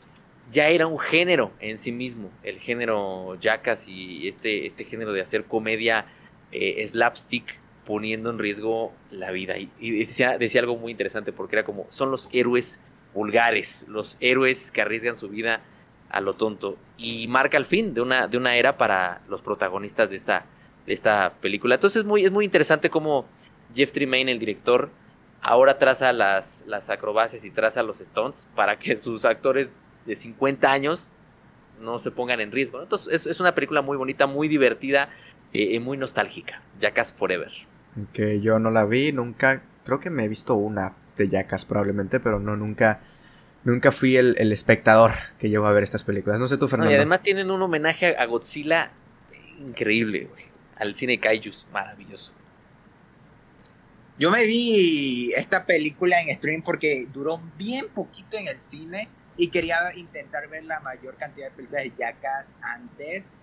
ya 0.51 0.69
era 0.69 0.87
un 0.87 0.99
género 0.99 1.51
en 1.59 1.77
sí 1.77 1.91
mismo, 1.91 2.29
el 2.43 2.59
género 2.59 3.37
jackass 3.39 3.87
y 3.87 4.27
este, 4.27 4.67
este 4.67 4.85
género 4.85 5.13
de 5.13 5.21
hacer 5.21 5.45
comedia 5.45 6.05
eh, 6.51 6.85
slapstick 6.87 7.59
poniendo 7.85 8.29
en 8.29 8.39
riesgo 8.39 8.93
la 9.11 9.31
vida. 9.31 9.55
Y, 9.57 10.05
decía, 10.05 10.37
decía, 10.37 10.61
algo 10.61 10.77
muy 10.77 10.91
interesante 10.91 11.33
porque 11.33 11.55
era 11.55 11.65
como, 11.65 11.87
son 11.89 12.11
los 12.11 12.29
héroes 12.31 12.79
vulgares, 13.13 13.85
los 13.87 14.17
héroes 14.19 14.71
que 14.71 14.81
arriesgan 14.81 15.15
su 15.15 15.29
vida 15.29 15.61
a 16.09 16.21
lo 16.21 16.35
tonto. 16.35 16.77
Y 16.97 17.27
marca 17.27 17.57
el 17.57 17.65
fin 17.65 17.93
de 17.93 18.01
una, 18.01 18.27
de 18.27 18.37
una 18.37 18.55
era 18.55 18.77
para 18.77 19.21
los 19.27 19.41
protagonistas 19.41 20.09
de 20.09 20.17
esta, 20.17 20.45
de 20.85 20.93
esta 20.93 21.33
película. 21.41 21.75
Entonces 21.75 22.01
es 22.01 22.07
muy, 22.07 22.23
es 22.23 22.31
muy 22.31 22.45
interesante 22.45 22.89
cómo 22.89 23.25
Jeff 23.75 23.91
Tremaine, 23.91 24.31
el 24.31 24.39
director, 24.39 24.91
ahora 25.41 25.77
traza 25.77 26.13
las, 26.13 26.63
las 26.67 26.89
acrobacias 26.89 27.43
y 27.43 27.51
traza 27.51 27.81
los 27.83 27.99
stunts 27.99 28.47
para 28.55 28.77
que 28.77 28.97
sus 28.97 29.25
actores 29.25 29.69
de 30.05 30.15
50 30.15 30.71
años 30.71 31.11
no 31.81 31.99
se 31.99 32.11
pongan 32.11 32.39
en 32.39 32.51
riesgo. 32.51 32.81
Entonces 32.81 33.25
es, 33.25 33.39
una 33.39 33.55
película 33.55 33.81
muy 33.81 33.97
bonita, 33.97 34.27
muy 34.27 34.47
divertida 34.47 35.09
y 35.51 35.79
muy 35.79 35.97
nostálgica. 35.97 36.61
Jackass 36.79 37.13
Forever. 37.13 37.51
Que 38.13 38.39
yo 38.41 38.59
no 38.59 38.71
la 38.71 38.85
vi, 38.85 39.11
nunca, 39.11 39.63
creo 39.83 39.99
que 39.99 40.09
me 40.09 40.25
he 40.25 40.27
visto 40.27 40.55
una 40.55 40.93
de 41.17 41.27
Jackass 41.27 41.65
probablemente, 41.65 42.19
pero 42.19 42.39
no, 42.39 42.55
nunca, 42.55 43.01
nunca 43.63 43.91
fui 43.91 44.15
el, 44.15 44.51
espectador 44.51 45.11
que 45.37 45.49
llegó 45.49 45.65
a 45.65 45.73
ver 45.73 45.83
estas 45.83 46.03
películas. 46.03 46.39
No 46.39 46.47
sé 46.47 46.57
tú, 46.57 46.67
Fernando. 46.67 46.91
y 46.91 46.95
además 46.95 47.21
tienen 47.21 47.51
un 47.51 47.61
homenaje 47.61 48.15
a 48.17 48.25
Godzilla 48.25 48.91
increíble, 49.59 50.29
Al 50.77 50.95
cine 50.95 51.19
Kaijus, 51.19 51.67
maravilloso. 51.73 52.31
Yo 54.17 54.29
me 54.31 54.45
vi 54.45 55.31
esta 55.35 55.65
película 55.65 56.21
en 56.21 56.35
stream 56.35 56.61
porque 56.61 57.07
duró 57.11 57.41
bien 57.57 57.87
poquito 57.87 58.37
en 58.37 58.49
el 58.49 58.59
cine 58.59 59.07
y 59.39 59.47
quería 59.47 59.93
intentar 59.95 60.49
ver 60.49 60.65
la 60.65 60.81
mayor 60.81 61.15
cantidad 61.15 61.47
de 61.47 61.55
películas 61.55 61.83
de 61.83 61.91
Jackass 61.91 62.53
antes. 62.61 63.39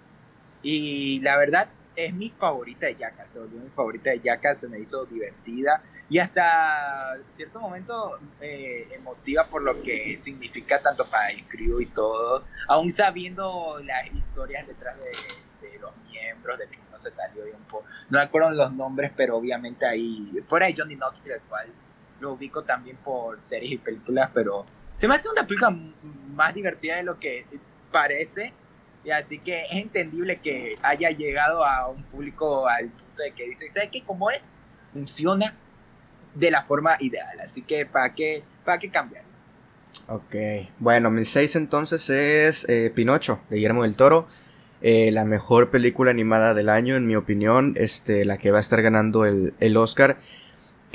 Y 0.62 1.20
la 1.22 1.38
verdad 1.38 1.68
es 1.96 2.12
mi 2.12 2.28
favorita 2.28 2.86
de 2.86 2.96
Jackass, 2.96 3.30
se 3.30 3.40
volvió 3.40 3.60
mi 3.60 3.70
favorita 3.70 4.10
de 4.10 4.20
Jackass, 4.20 4.60
se 4.60 4.68
me 4.68 4.78
hizo 4.78 5.06
divertida 5.06 5.82
y 6.10 6.18
hasta 6.18 7.16
cierto 7.34 7.60
momento 7.60 8.18
eh, 8.42 8.88
emotiva 8.92 9.46
por 9.46 9.62
lo 9.62 9.80
que 9.82 10.18
significa 10.18 10.82
tanto 10.82 11.06
para 11.06 11.30
el 11.30 11.48
crew 11.48 11.80
y 11.80 11.86
todos, 11.86 12.44
aún 12.68 12.90
sabiendo 12.90 13.78
las 13.82 14.06
historias 14.14 14.66
detrás 14.66 14.96
de, 14.98 15.78
los 15.80 15.92
miembros, 16.10 16.58
de 16.58 16.68
que 16.68 16.78
no 16.90 16.98
se 16.98 17.10
salió 17.10 17.46
y 17.46 17.52
un 17.52 17.64
poco, 17.64 17.84
no 18.10 18.18
me 18.18 18.24
acuerdo 18.24 18.50
los 18.50 18.72
nombres, 18.72 19.12
pero 19.16 19.36
obviamente 19.36 19.86
ahí, 19.86 20.30
fuera 20.46 20.66
de 20.66 20.74
Johnny 20.76 20.96
Knoxville, 20.96 21.36
el 21.36 21.42
cual 21.42 21.72
lo 22.20 22.32
ubico 22.32 22.64
también 22.64 22.96
por 22.98 23.42
series 23.42 23.72
y 23.72 23.78
películas, 23.78 24.30
pero 24.32 24.66
se 24.96 25.06
me 25.06 25.14
hace 25.14 25.28
una 25.28 25.46
película 25.46 25.70
más 26.34 26.54
divertida 26.54 26.96
de 26.96 27.02
lo 27.02 27.18
que 27.18 27.46
parece. 27.92 28.52
Y 29.04 29.10
así 29.10 29.38
que 29.38 29.66
es 29.66 29.76
entendible 29.82 30.40
que 30.40 30.76
haya 30.82 31.10
llegado 31.10 31.64
a 31.64 31.88
un 31.88 32.02
público 32.04 32.66
al 32.68 32.88
punto 32.88 33.22
de 33.22 33.30
que 33.32 33.44
dice, 33.44 33.70
¿sabes 33.72 33.90
qué? 33.92 34.02
¿Cómo 34.04 34.30
es? 34.30 34.52
Funciona 34.92 35.54
de 36.34 36.50
la 36.50 36.64
forma 36.64 36.96
ideal. 36.98 37.38
Así 37.40 37.62
que, 37.62 37.86
¿para 37.86 38.14
qué, 38.14 38.42
para 38.64 38.78
qué 38.78 38.90
cambiar? 38.90 39.24
Ok, 40.08 40.34
bueno, 40.78 41.10
mi 41.10 41.24
6 41.24 41.56
entonces 41.56 42.10
es 42.10 42.68
eh, 42.68 42.90
Pinocho, 42.94 43.40
de 43.48 43.56
Guillermo 43.56 43.84
del 43.84 43.96
Toro. 43.96 44.26
Eh, 44.82 45.10
la 45.12 45.24
mejor 45.24 45.70
película 45.70 46.10
animada 46.10 46.52
del 46.52 46.68
año, 46.68 46.96
en 46.96 47.06
mi 47.06 47.16
opinión, 47.16 47.74
este, 47.76 48.24
la 48.24 48.38
que 48.38 48.50
va 48.50 48.58
a 48.58 48.60
estar 48.60 48.82
ganando 48.82 49.24
el, 49.24 49.54
el 49.60 49.76
Oscar. 49.76 50.18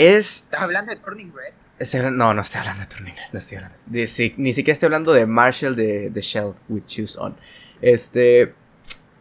Es... 0.02 0.44
¿Estás 0.44 0.64
hablando 0.64 0.92
de 0.92 0.98
Turning 0.98 1.32
Red? 1.32 2.12
no, 2.12 2.34
no 2.34 2.42
estoy 2.42 2.60
hablando 2.60 2.82
de 2.82 2.88
Turning 2.88 3.14
no 3.32 3.38
estoy 3.40 3.58
hablando. 3.58 3.78
ni 3.88 4.54
siquiera 4.54 4.74
estoy 4.74 4.88
hablando 4.88 5.14
de 5.14 5.28
Marshall 5.28 5.76
de, 5.76 6.10
de 6.10 6.22
Shell 6.22 6.54
with 6.70 6.86
Shoes 6.88 7.18
On. 7.18 7.36
Este, 7.82 8.56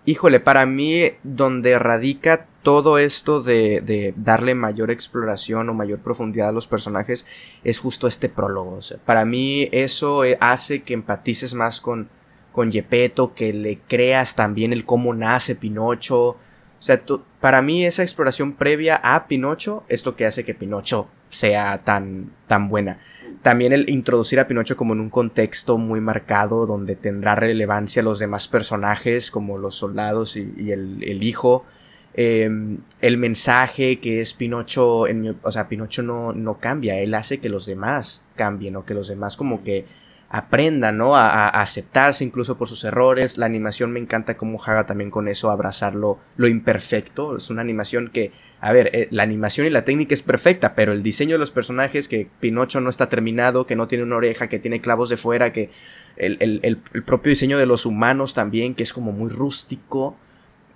híjole, 0.06 0.40
para 0.40 0.64
mí, 0.64 1.12
donde 1.22 1.78
radica 1.78 2.46
todo 2.62 2.98
esto 2.98 3.42
de, 3.42 3.82
de, 3.82 4.14
darle 4.16 4.54
mayor 4.54 4.90
exploración 4.90 5.68
o 5.68 5.74
mayor 5.74 5.98
profundidad 5.98 6.48
a 6.48 6.52
los 6.52 6.66
personajes 6.66 7.26
es 7.62 7.78
justo 7.78 8.06
este 8.06 8.30
prólogo. 8.30 8.78
para 9.04 9.26
mí 9.26 9.68
eso 9.72 10.24
eh, 10.24 10.38
hace 10.40 10.82
que 10.82 10.94
empatices 10.94 11.52
más 11.52 11.82
con, 11.82 12.08
con 12.52 12.72
Gepetto, 12.72 13.34
que 13.34 13.52
le 13.52 13.80
creas 13.86 14.34
también 14.34 14.72
el 14.72 14.86
cómo 14.86 15.12
nace 15.12 15.56
Pinocho. 15.56 16.20
O 16.28 16.82
sea, 16.82 17.02
para 17.40 17.62
mí 17.62 17.84
esa 17.84 18.02
exploración 18.02 18.52
previa 18.52 18.96
a 18.96 19.26
Pinocho 19.26 19.84
es 19.88 20.04
lo 20.04 20.14
que 20.14 20.26
hace 20.26 20.44
que 20.44 20.54
Pinocho 20.54 21.08
sea 21.30 21.82
tan, 21.84 22.30
tan 22.46 22.68
buena. 22.68 22.98
También 23.42 23.72
el 23.72 23.88
introducir 23.88 24.38
a 24.40 24.46
Pinocho 24.46 24.76
como 24.76 24.92
en 24.92 25.00
un 25.00 25.08
contexto 25.08 25.78
muy 25.78 26.00
marcado 26.00 26.66
donde 26.66 26.96
tendrá 26.96 27.34
relevancia 27.34 28.02
los 28.02 28.18
demás 28.18 28.46
personajes 28.48 29.30
como 29.30 29.56
los 29.56 29.76
soldados 29.76 30.36
y, 30.36 30.70
el, 30.70 31.22
hijo. 31.22 31.64
Em, 32.12 32.78
el 33.00 33.16
mensaje 33.16 34.00
que 34.00 34.20
es 34.20 34.34
Pinocho, 34.34 35.06
en 35.06 35.38
o 35.42 35.50
sea, 35.50 35.68
Pinocho 35.68 36.02
no, 36.02 36.34
no 36.34 36.58
cambia, 36.58 36.98
él 36.98 37.14
hace 37.14 37.38
que 37.38 37.48
los 37.48 37.64
demás 37.64 38.26
cambien 38.36 38.76
o 38.76 38.84
que 38.84 38.92
los 38.92 39.08
demás 39.08 39.38
como 39.38 39.64
que 39.64 39.86
aprendan, 40.30 40.96
¿no? 40.96 41.16
A, 41.16 41.48
aceptarse 41.48 42.24
incluso 42.24 42.56
por 42.56 42.68
sus 42.68 42.84
errores. 42.84 43.36
La 43.36 43.46
animación 43.46 43.90
me 43.90 43.98
encanta 43.98 44.36
cómo 44.36 44.62
Haga 44.62 44.86
también 44.86 45.10
con 45.10 45.26
eso 45.26 45.50
abrazar 45.50 45.96
lo, 45.96 46.20
imperfecto. 46.38 47.36
Es 47.36 47.50
una 47.50 47.62
animación 47.62 48.10
que, 48.12 48.30
a 48.60 48.72
ver, 48.72 48.90
eh, 48.94 49.08
la 49.10 49.24
animación 49.24 49.66
y 49.66 49.70
la 49.70 49.84
técnica 49.84 50.14
es 50.14 50.22
perfecta, 50.22 50.76
pero 50.76 50.92
el 50.92 51.02
diseño 51.02 51.34
de 51.34 51.40
los 51.40 51.50
personajes, 51.50 52.06
que 52.06 52.28
Pinocho 52.38 52.80
no 52.80 52.90
está 52.90 53.08
terminado, 53.08 53.66
que 53.66 53.74
no 53.74 53.88
tiene 53.88 54.04
una 54.04 54.16
oreja, 54.16 54.48
que 54.48 54.60
tiene 54.60 54.80
clavos 54.80 55.08
de 55.08 55.16
fuera, 55.16 55.52
que 55.52 55.70
el, 56.16 56.78
propio 57.04 57.30
diseño 57.30 57.58
de 57.58 57.66
los 57.66 57.84
humanos 57.84 58.32
también, 58.32 58.76
que 58.76 58.84
es 58.84 58.92
como 58.92 59.10
muy 59.10 59.30
rústico, 59.30 60.16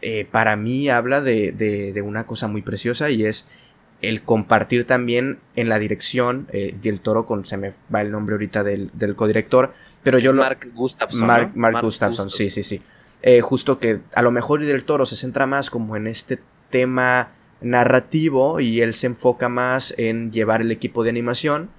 eh, 0.02 0.26
para 0.28 0.56
mí 0.56 0.88
habla 0.88 1.20
de 1.20 2.02
una 2.04 2.26
cosa 2.26 2.48
muy 2.48 2.62
preciosa 2.62 3.08
y 3.08 3.24
es 3.24 3.48
el 4.02 4.22
compartir 4.22 4.86
también 4.86 5.38
en 5.56 5.68
la 5.68 5.78
dirección 5.78 6.46
eh, 6.52 6.74
del 6.82 7.00
toro 7.00 7.26
con 7.26 7.44
se 7.44 7.56
me 7.56 7.72
va 7.94 8.02
el 8.02 8.10
nombre 8.10 8.34
ahorita 8.34 8.62
del, 8.62 8.90
del 8.92 9.14
codirector 9.14 9.72
pero 10.02 10.18
yo 10.18 10.32
Mark 10.32 10.70
Gustafson 10.74 11.26
Mark, 11.26 11.52
Mark, 11.54 11.80
Gustafson 11.80 12.30
sí 12.30 12.50
sí 12.50 12.62
sí. 12.62 12.82
Eh, 13.22 13.40
justo 13.40 13.78
que 13.78 14.00
a 14.14 14.22
lo 14.22 14.30
mejor 14.30 14.64
del 14.64 14.84
toro 14.84 15.06
se 15.06 15.16
centra 15.16 15.46
más 15.46 15.70
como 15.70 15.96
en 15.96 16.06
este 16.06 16.38
tema 16.70 17.30
narrativo 17.62 18.60
y 18.60 18.82
él 18.82 18.92
se 18.92 19.06
enfoca 19.06 19.48
más 19.48 19.94
en 19.96 20.30
llevar 20.30 20.60
el 20.60 20.70
equipo 20.70 21.02
de 21.02 21.10
animación 21.10 21.70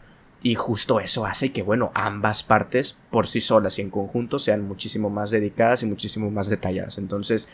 y 0.41 0.55
justo 0.55 0.99
eso 0.99 1.25
hace 1.25 1.51
que 1.51 1.61
bueno 1.61 1.91
ambas 1.93 2.41
partes 2.41 2.97
por 3.11 3.27
sí 3.27 3.41
solas 3.41 3.77
y 3.77 3.83
en 3.83 3.91
conjunto 3.91 4.39
sean 4.39 4.63
muchísimo 4.63 5.11
más 5.11 5.29
dedicadas 5.29 5.83
y 5.83 5.85
muchísimo 5.85 6.31
más 6.31 6.49
detalladas. 6.49 6.97
Entonces 6.97 7.47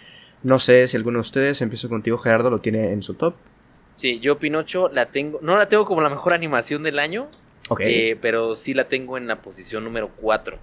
no 0.43 0.57
sé 0.57 0.87
si 0.87 0.95
alguno 0.95 1.17
de 1.17 1.21
ustedes 1.21 1.61
empiezo 1.61 1.89
contigo 1.89 2.17
Gerardo 2.17 2.49
lo 2.49 2.61
tiene 2.61 2.93
en 2.93 3.03
su 3.03 3.15
top 3.15 3.35
Sí, 4.01 4.19
yo 4.19 4.39
Pinocho 4.39 4.89
la 4.89 5.05
tengo, 5.05 5.37
no 5.43 5.55
la 5.57 5.69
tengo 5.69 5.85
como 5.85 6.01
la 6.01 6.09
mejor 6.09 6.33
animación 6.33 6.81
del 6.81 6.97
año, 6.97 7.29
eh, 7.79 8.17
pero 8.19 8.55
sí 8.55 8.73
la 8.73 8.85
tengo 8.85 9.15
en 9.15 9.27
la 9.27 9.43
posición 9.43 9.83
número 9.83 10.09
4. 10.19 10.57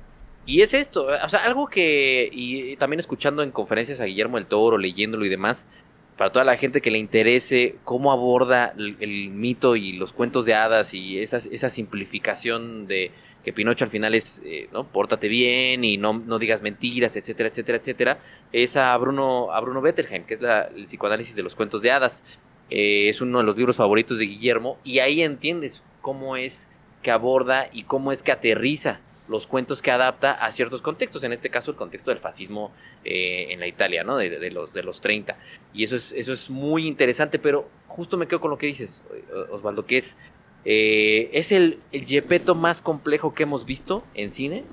Y 0.44 0.62
es 0.62 0.74
esto, 0.74 1.06
o 1.06 1.28
sea, 1.28 1.44
algo 1.44 1.68
que, 1.68 2.28
y 2.32 2.74
también 2.78 2.98
escuchando 2.98 3.44
en 3.44 3.52
conferencias 3.52 4.00
a 4.00 4.06
Guillermo 4.06 4.38
del 4.38 4.46
Toro, 4.46 4.76
leyéndolo 4.76 5.24
y 5.24 5.28
demás, 5.28 5.68
para 6.16 6.32
toda 6.32 6.44
la 6.44 6.56
gente 6.56 6.80
que 6.80 6.90
le 6.90 6.98
interese 6.98 7.76
cómo 7.84 8.10
aborda 8.10 8.74
el, 8.76 9.30
mito 9.30 9.76
y 9.76 9.92
los 9.92 10.12
cuentos 10.12 10.44
de 10.44 10.54
hadas 10.54 10.92
y 10.92 11.20
esa, 11.20 11.36
esa 11.36 11.70
simplificación 11.70 12.88
de 12.88 13.12
que 13.44 13.52
Pinocho 13.52 13.84
al 13.84 13.90
final 13.92 14.16
es, 14.16 14.42
eh, 14.44 14.68
¿no? 14.72 14.82
Pórtate 14.82 15.28
bien 15.28 15.84
y 15.84 15.96
no, 15.96 16.12
no, 16.12 16.40
digas 16.40 16.60
mentiras, 16.60 17.14
etcétera, 17.14 17.50
etcétera, 17.50 17.78
etcétera, 17.78 18.18
es 18.52 18.76
a 18.76 18.96
Bruno, 18.96 19.52
a 19.52 19.60
Bruno 19.60 19.80
Bettelheim, 19.80 20.24
que 20.24 20.34
es 20.34 20.40
el 20.42 20.86
psicoanálisis 20.86 21.36
de 21.36 21.44
los 21.44 21.54
cuentos 21.54 21.82
de 21.82 21.92
hadas. 21.92 22.24
Eh, 22.70 23.08
es 23.08 23.20
uno 23.20 23.38
de 23.38 23.44
los 23.44 23.56
libros 23.56 23.76
favoritos 23.76 24.18
de 24.18 24.26
Guillermo 24.26 24.78
y 24.84 24.98
ahí 24.98 25.22
entiendes 25.22 25.82
cómo 26.02 26.36
es 26.36 26.68
que 27.02 27.10
aborda 27.10 27.68
y 27.72 27.84
cómo 27.84 28.12
es 28.12 28.22
que 28.22 28.32
aterriza 28.32 29.00
los 29.28 29.46
cuentos 29.46 29.82
que 29.82 29.90
adapta 29.90 30.32
a 30.32 30.50
ciertos 30.52 30.80
contextos, 30.80 31.22
en 31.22 31.32
este 31.32 31.50
caso 31.50 31.70
el 31.70 31.76
contexto 31.76 32.10
del 32.10 32.18
fascismo 32.18 32.72
eh, 33.04 33.48
en 33.50 33.60
la 33.60 33.66
Italia, 33.66 34.02
¿no? 34.02 34.16
De, 34.16 34.50
los, 34.50 34.72
de 34.72 34.82
los 34.82 35.00
30. 35.00 35.36
Y 35.74 35.84
eso 35.84 35.96
es, 35.96 36.12
eso 36.12 36.32
es 36.32 36.48
muy 36.48 36.86
interesante, 36.86 37.38
pero 37.38 37.68
justo 37.86 38.16
me 38.16 38.26
quedo 38.26 38.40
con 38.40 38.50
lo 38.50 38.58
que 38.58 38.66
dices, 38.66 39.02
Osvaldo, 39.50 39.84
que 39.84 39.98
es, 39.98 40.16
eh, 40.64 41.30
es 41.32 41.52
el, 41.52 41.80
el 41.92 42.24
más 42.56 42.80
complejo 42.80 43.34
que 43.34 43.42
hemos 43.42 43.66
visto 43.66 44.02
en 44.14 44.30
cine, 44.30 44.64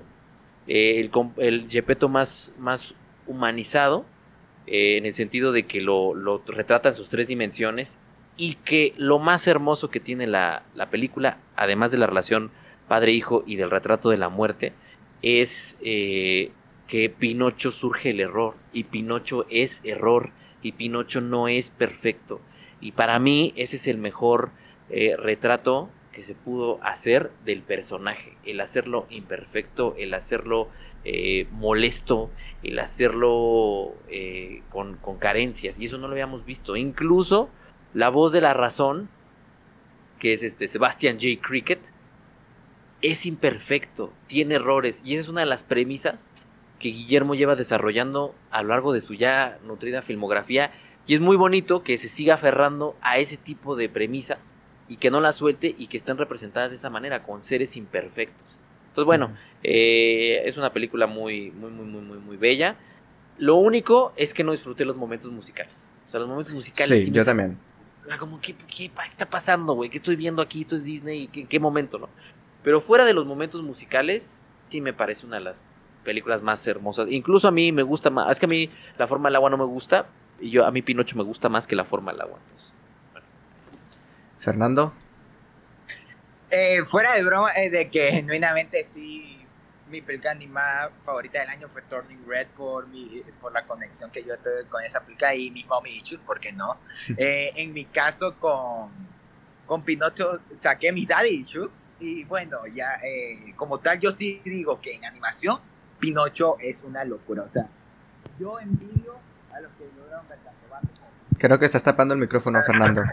eh, 0.68 1.10
el, 1.38 1.68
el 1.70 2.10
más, 2.10 2.54
más 2.58 2.94
humanizado, 3.28 4.06
en 4.68 5.06
el 5.06 5.14
sentido 5.14 5.52
de 5.52 5.64
que 5.64 5.82
lo, 5.82 6.16
lo, 6.16 6.42
retrata 6.48 6.90
en 6.90 6.96
sus 6.96 7.10
tres 7.10 7.28
dimensiones 7.28 7.98
y 8.38 8.56
que 8.56 8.94
lo 8.98 9.20
más 9.20 9.48
hermoso 9.48 9.90
que 9.90 10.00
tiene 10.00 10.28
la, 10.28 10.64
la 10.76 10.90
película, 10.90 11.38
además 11.56 11.92
de 11.92 11.98
la 11.98 12.08
relación 12.08 12.52
padre-hijo 12.88 13.44
y 13.46 13.56
del 13.56 13.72
retrato 13.72 14.10
de 14.10 14.18
la 14.18 14.30
muerte, 14.30 14.74
es 15.22 15.78
eh, 15.82 16.52
que 16.88 17.10
Pinocho 17.10 17.72
surge 17.72 18.12
el 18.12 18.20
error 18.20 18.56
y 18.74 18.84
Pinocho 18.86 19.46
es 19.50 19.82
error 19.84 20.32
y 20.62 20.74
Pinocho 20.74 21.22
no 21.22 21.48
es 21.48 21.70
perfecto. 21.70 22.42
Y 22.82 22.92
para 22.92 23.18
mí 23.20 23.54
ese 23.56 23.78
es 23.78 23.88
el 23.88 23.98
mejor 23.98 24.52
eh, 24.90 25.16
retrato 25.18 25.90
que 26.12 26.24
se 26.24 26.36
pudo 26.36 26.80
hacer 26.82 27.32
del 27.44 27.62
personaje, 27.62 28.38
el 28.46 28.62
hacerlo 28.62 29.06
imperfecto, 29.10 29.96
el 29.98 30.14
hacerlo 30.14 30.70
eh, 31.06 31.48
molesto, 31.52 32.30
el 32.64 32.80
hacerlo 32.80 33.94
con, 34.69 34.98
con, 34.98 35.18
carencias, 35.18 35.80
y 35.80 35.86
eso 35.86 35.98
no 35.98 36.07
lo 36.07 36.14
habíamos 36.14 36.45
visto. 36.45 36.76
Incluso 36.76 37.49
la 37.94 38.10
voz 38.10 38.34
de 38.34 38.41
la 38.41 38.53
razón, 38.53 39.07
que 40.19 40.34
es 40.34 40.44
este 40.44 40.68
Sebastian 40.68 41.18
J. 41.19 41.40
Cricket, 41.41 41.80
es 43.02 43.26
imperfecto, 43.26 44.11
tiene 44.27 44.56
errores, 44.56 44.99
y 45.03 45.14
esa 45.14 45.22
es 45.22 45.27
una 45.27 45.41
de 45.41 45.48
las 45.48 45.64
premisas 45.64 46.32
que 46.80 46.90
Guillermo 46.90 47.36
lleva 47.36 47.56
desarrollando 47.56 48.34
a 48.52 48.64
lo 48.64 48.69
largo 48.69 48.94
de 48.94 49.02
su 49.02 49.14
ya 49.14 49.60
nutrida 49.65 50.02
filmografía, 50.02 50.72
y 51.07 51.14
es 51.14 51.22
muy 51.22 51.38
bonito 51.38 51.84
que 51.84 51.98
se 51.98 52.10
siga 52.10 52.34
aferrando 52.34 52.95
a 53.02 53.19
ese 53.19 53.38
tipo 53.38 53.76
de 53.76 53.90
premisas 53.90 54.56
y 54.88 54.98
que 54.98 55.11
no 55.11 55.19
las 55.22 55.36
suelte 55.36 55.76
y 55.77 55.88
que 55.88 55.98
estén 55.98 56.18
representadas 56.18 56.72
de 56.72 56.77
esa 56.77 56.90
manera, 56.90 57.23
con 57.23 57.44
seres 57.44 57.77
imperfectos. 57.77 58.60
Entonces, 58.96 59.08
bueno, 59.08 59.36
eh, 59.62 60.44
es 60.46 60.56
una 60.56 60.72
película 60.72 61.06
muy, 61.06 61.52
muy, 61.52 61.70
muy, 61.70 61.86
muy, 61.86 62.02
muy, 62.02 62.18
muy 62.18 62.38
bella. 62.38 62.78
Lo 63.38 63.56
único 63.56 64.14
es 64.16 64.34
que 64.34 64.42
no 64.42 64.54
disfruté 64.54 64.86
los 64.86 64.96
momentos 64.96 65.30
musicales. 65.34 65.90
O 66.08 66.12
sea, 66.12 66.22
los 66.22 66.30
momentos 66.30 66.54
musicales. 66.54 67.04
Sí, 67.04 67.12
yo 67.12 67.26
también. 67.26 67.58
Era 68.08 68.18
como, 68.18 68.40
¿qué, 68.40 68.56
qué 68.56 68.90
está 69.06 69.30
pasando, 69.30 69.74
güey? 69.74 69.90
¿Qué 69.90 69.98
estoy 69.98 70.16
viendo 70.16 70.42
aquí? 70.42 70.62
Esto 70.62 70.78
es 70.78 70.86
Disney. 70.86 71.30
¿En 71.34 71.46
qué 71.46 71.60
momento, 71.60 72.00
no? 72.00 72.08
Pero 72.64 72.80
fuera 72.80 73.04
de 73.04 73.14
los 73.14 73.26
momentos 73.26 73.62
musicales, 73.64 74.42
sí 74.70 74.80
me 74.80 74.94
parece 74.94 75.26
una 75.26 75.40
de 75.40 75.44
las 75.44 75.62
películas 76.06 76.42
más 76.42 76.66
hermosas. 76.66 77.10
Incluso 77.12 77.50
a 77.50 77.52
mí 77.52 77.74
me 77.74 77.84
gusta 77.84 78.10
más. 78.10 78.32
Es 78.32 78.40
que 78.40 78.46
a 78.46 78.50
mí 78.50 78.70
la 78.98 79.08
forma 79.08 79.28
del 79.28 79.36
agua 79.36 79.50
no 79.50 79.58
me 79.58 79.66
gusta. 79.66 80.08
Y 80.40 80.52
yo 80.52 80.66
a 80.66 80.72
mí 80.72 80.82
Pinocho 80.82 81.18
me 81.18 81.24
gusta 81.24 81.50
más 81.50 81.68
que 81.68 81.76
la 81.76 81.84
forma 81.84 82.14
del 82.14 82.22
agua. 82.22 82.40
Fernando. 84.40 84.94
Eh, 86.52 86.86
fuera 86.86 87.14
de 87.14 87.24
broma, 87.24 87.50
eh, 87.56 87.70
de 87.70 87.90
que 87.90 88.12
genuinamente 88.12 88.84
sí, 88.84 89.46
mi 89.90 90.02
película 90.02 90.32
animada 90.32 90.92
favorita 91.04 91.40
del 91.40 91.50
año 91.50 91.70
fue 91.70 91.82
Turning 91.84 92.24
Red 92.28 92.48
por 92.56 92.88
mi, 92.88 93.24
por 93.40 93.52
la 93.54 93.66
conexión 93.66 94.12
que 94.12 94.24
yo 94.24 94.38
tuve 94.38 94.66
con 94.70 94.84
esa 94.84 95.00
película 95.04 95.34
y 95.36 95.52
mi 95.52 95.64
mommy 95.66 95.98
issues, 95.98 96.22
¿por 96.22 96.40
qué 96.40 96.52
no? 96.52 96.78
Eh, 97.18 97.52
en 97.56 97.74
mi 97.74 97.86
caso 97.86 98.36
con, 98.40 98.90
con 99.66 99.84
Pinocho 99.84 100.40
saqué 100.62 100.92
mis 100.92 101.08
daddy 101.08 101.30
issues 101.30 101.70
y 102.00 102.24
bueno, 102.26 102.66
ya 102.68 103.00
eh, 103.04 103.54
como 103.56 103.80
tal, 103.80 104.00
yo 104.00 104.12
sí 104.12 104.42
digo 104.44 104.82
que 104.82 104.94
en 104.94 105.06
animación, 105.06 105.60
Pinocho 106.00 106.58
es 106.60 106.82
una 106.84 107.04
locura. 107.06 107.44
O 107.44 107.50
sea, 107.50 107.68
yo 108.40 108.60
envidio 108.60 109.16
a 109.54 109.60
los 109.62 109.72
que 109.74 109.86
lograron 109.98 110.28
ver 110.28 110.40
tanto 110.40 110.68
Bardo 110.70 110.90
Creo 111.38 111.60
que 111.60 111.66
estás 111.66 111.84
tapando 111.84 112.14
el 112.14 112.20
micrófono, 112.20 112.62
Fernando. 112.64 113.04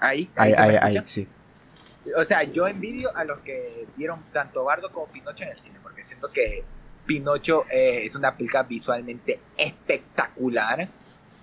Ahí, 0.00 0.30
ahí, 0.36 0.52
ahí, 0.56 0.76
ahí, 0.80 1.02
sí. 1.06 1.28
O 2.16 2.24
sea, 2.24 2.42
yo 2.44 2.66
envidio 2.66 3.14
a 3.16 3.24
los 3.24 3.40
que 3.40 3.86
vieron 3.96 4.24
tanto 4.32 4.64
Bardo 4.64 4.90
como 4.92 5.06
Pinocho 5.06 5.44
en 5.44 5.50
el 5.50 5.58
cine, 5.58 5.78
porque 5.82 6.04
siento 6.04 6.30
que 6.30 6.64
Pinocho 7.06 7.64
eh, 7.70 8.04
es 8.04 8.14
una 8.14 8.36
película 8.36 8.62
visualmente 8.62 9.40
espectacular. 9.56 10.88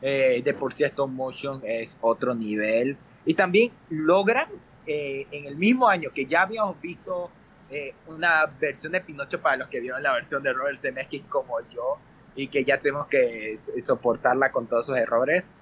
Eh, 0.02 0.42
de 0.44 0.54
por 0.56 0.74
sí, 0.74 0.84
stop 0.84 1.10
motion 1.10 1.62
es 1.64 1.98
otro 2.02 2.34
nivel. 2.34 2.98
Y 3.26 3.34
también 3.34 3.72
logran 3.90 4.50
eh, 4.88 5.28
en 5.32 5.46
el 5.46 5.56
mismo 5.56 5.88
año 5.88 6.10
que 6.14 6.26
ya 6.26 6.42
habíamos 6.42 6.80
visto 6.82 7.30
eh, 7.70 7.94
una 8.08 8.46
versión 8.60 8.94
de 8.94 9.02
Pinocho 9.02 9.40
para 9.40 9.58
los 9.58 9.68
que 9.68 9.80
vieron 9.80 10.02
la 10.02 10.14
versión 10.14 10.42
de 10.42 10.52
Robert 10.52 10.82
Zemeckis 10.82 11.24
como 11.30 11.60
yo 11.70 11.98
y 12.36 12.48
que 12.48 12.66
ya 12.66 12.80
tenemos 12.80 13.08
que 13.08 13.60
soportarla 13.84 14.52
con 14.52 14.68
todos 14.68 14.88
sus 14.88 14.98
errores, 14.98 15.54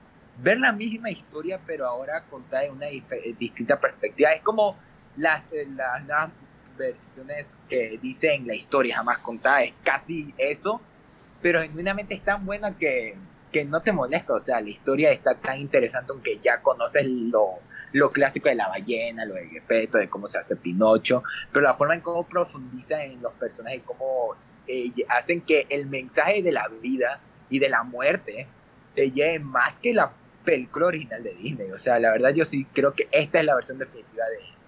ver 0.41 0.59
la 0.59 0.71
misma 0.71 1.11
historia 1.11 1.59
pero 1.65 1.85
ahora 1.85 2.23
contada 2.29 2.63
en 2.63 2.73
una 2.73 2.85
distinta 3.37 3.79
perspectiva 3.79 4.31
es 4.31 4.41
como 4.41 4.77
las, 5.19 5.43
eh, 5.51 5.67
las, 5.75 6.29
versiones 6.77 7.51
que 7.67 7.99
dicen 8.01 8.47
la 8.47 8.55
historia 8.55 8.95
jamás 8.95 9.17
contada, 9.17 9.63
es 9.63 9.73
casi 9.83 10.33
eso, 10.37 10.79
pero 11.41 11.61
genuinamente 11.61 12.15
es 12.15 12.21
tan 12.23 12.45
buena 12.45 12.77
que, 12.77 13.17
que 13.51 13.65
no 13.65 13.81
te 13.81 13.91
molesta, 13.91 14.33
o 14.33 14.39
sea, 14.39 14.61
la 14.61 14.69
historia 14.69 15.11
está 15.11 15.35
tan 15.35 15.59
interesante 15.59 16.13
aunque 16.13 16.39
ya 16.39 16.61
conoces 16.61 17.03
lo 17.05 17.59
lo 17.91 18.11
clásico 18.11 18.49
de 18.49 18.55
la 18.55 18.67
ballena, 18.67 19.25
lo 19.25 19.35
de 19.35 19.47
Gepetto, 19.47 19.97
de 19.97 20.09
cómo 20.09 20.27
se 20.27 20.37
hace 20.37 20.55
Pinocho, 20.55 21.23
pero 21.51 21.63
la 21.63 21.73
forma 21.73 21.95
en 21.95 22.01
cómo 22.01 22.27
profundiza 22.27 23.03
en 23.03 23.21
los 23.21 23.33
personajes, 23.33 23.81
cómo 23.85 24.35
eh, 24.67 24.91
hacen 25.09 25.41
que 25.41 25.65
el 25.69 25.87
mensaje 25.87 26.43
de 26.43 26.51
la 26.51 26.67
vida 26.81 27.19
y 27.49 27.59
de 27.59 27.69
la 27.69 27.83
muerte 27.83 28.47
te 28.95 29.11
lleve 29.11 29.39
más 29.39 29.79
que 29.79 29.93
la 29.93 30.11
película 30.43 30.87
original 30.87 31.23
de 31.23 31.33
Disney. 31.35 31.71
O 31.71 31.77
sea, 31.77 31.99
la 31.99 32.11
verdad 32.11 32.33
yo 32.33 32.45
sí 32.45 32.65
creo 32.73 32.93
que 32.93 33.07
esta 33.11 33.39
es 33.39 33.45
la 33.45 33.55
versión 33.55 33.77
definitiva 33.77 34.25
de, 34.25 34.58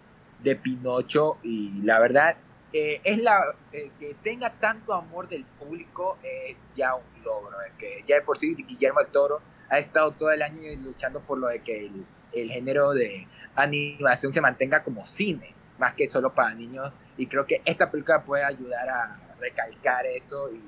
de 0.43 0.55
Pinocho 0.55 1.37
y 1.43 1.81
la 1.83 1.99
verdad 1.99 2.35
eh, 2.73 3.01
es 3.03 3.17
la 3.21 3.53
eh, 3.71 3.91
que 3.99 4.15
tenga 4.23 4.51
tanto 4.53 4.93
amor 4.93 5.27
del 5.27 5.43
público 5.45 6.17
es 6.23 6.67
ya 6.73 6.95
un 6.95 7.23
logro, 7.23 7.57
que 7.77 8.03
ya 8.07 8.15
de 8.15 8.21
por 8.21 8.37
sí 8.37 8.55
Guillermo 8.55 8.99
del 9.01 9.09
Toro 9.09 9.41
ha 9.69 9.77
estado 9.77 10.11
todo 10.11 10.31
el 10.31 10.41
año 10.41 10.61
luchando 10.81 11.19
por 11.21 11.37
lo 11.37 11.47
de 11.47 11.61
que 11.61 11.91
el 12.33 12.51
género 12.51 12.91
de 12.91 13.27
animación 13.55 14.33
se 14.33 14.41
mantenga 14.41 14.83
como 14.83 15.05
cine, 15.05 15.53
más 15.77 15.93
que 15.95 16.09
solo 16.09 16.33
para 16.33 16.53
niños. 16.53 16.91
Y 17.17 17.27
creo 17.27 17.45
que 17.45 17.61
esta 17.65 17.89
película 17.89 18.23
puede 18.23 18.43
ayudar 18.43 18.89
a 18.89 19.19
recalcar 19.39 20.05
eso 20.05 20.49
y, 20.51 20.61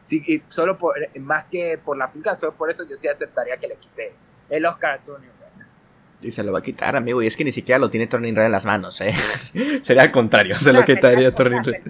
sí, 0.00 0.42
solo 0.48 0.78
por, 0.78 0.94
más 1.18 1.46
que 1.46 1.78
por 1.78 1.96
la 1.96 2.10
película, 2.10 2.38
solo 2.38 2.54
por 2.54 2.70
eso 2.70 2.84
yo 2.84 2.96
sí 2.96 3.08
aceptaría 3.08 3.56
que 3.56 3.68
le 3.68 3.76
quite 3.76 4.14
el 4.48 4.64
Oscar 4.66 4.94
a 4.94 5.04
Turning 5.04 5.28
Red. 5.28 5.37
Y 6.20 6.30
se 6.32 6.42
lo 6.42 6.52
va 6.52 6.58
a 6.58 6.62
quitar, 6.62 6.96
amigo, 6.96 7.22
y 7.22 7.26
es 7.26 7.36
que 7.36 7.44
ni 7.44 7.52
siquiera 7.52 7.78
lo 7.78 7.90
tiene 7.90 8.08
Turning 8.08 8.34
Red 8.34 8.46
en 8.46 8.52
las 8.52 8.66
manos, 8.66 9.00
¿eh? 9.00 9.14
Sería 9.82 10.02
al 10.02 10.10
contrario, 10.10 10.56
se 10.56 10.72
lo 10.72 10.84
quitaría 10.84 11.32
Turning 11.32 11.62
Red. 11.62 11.82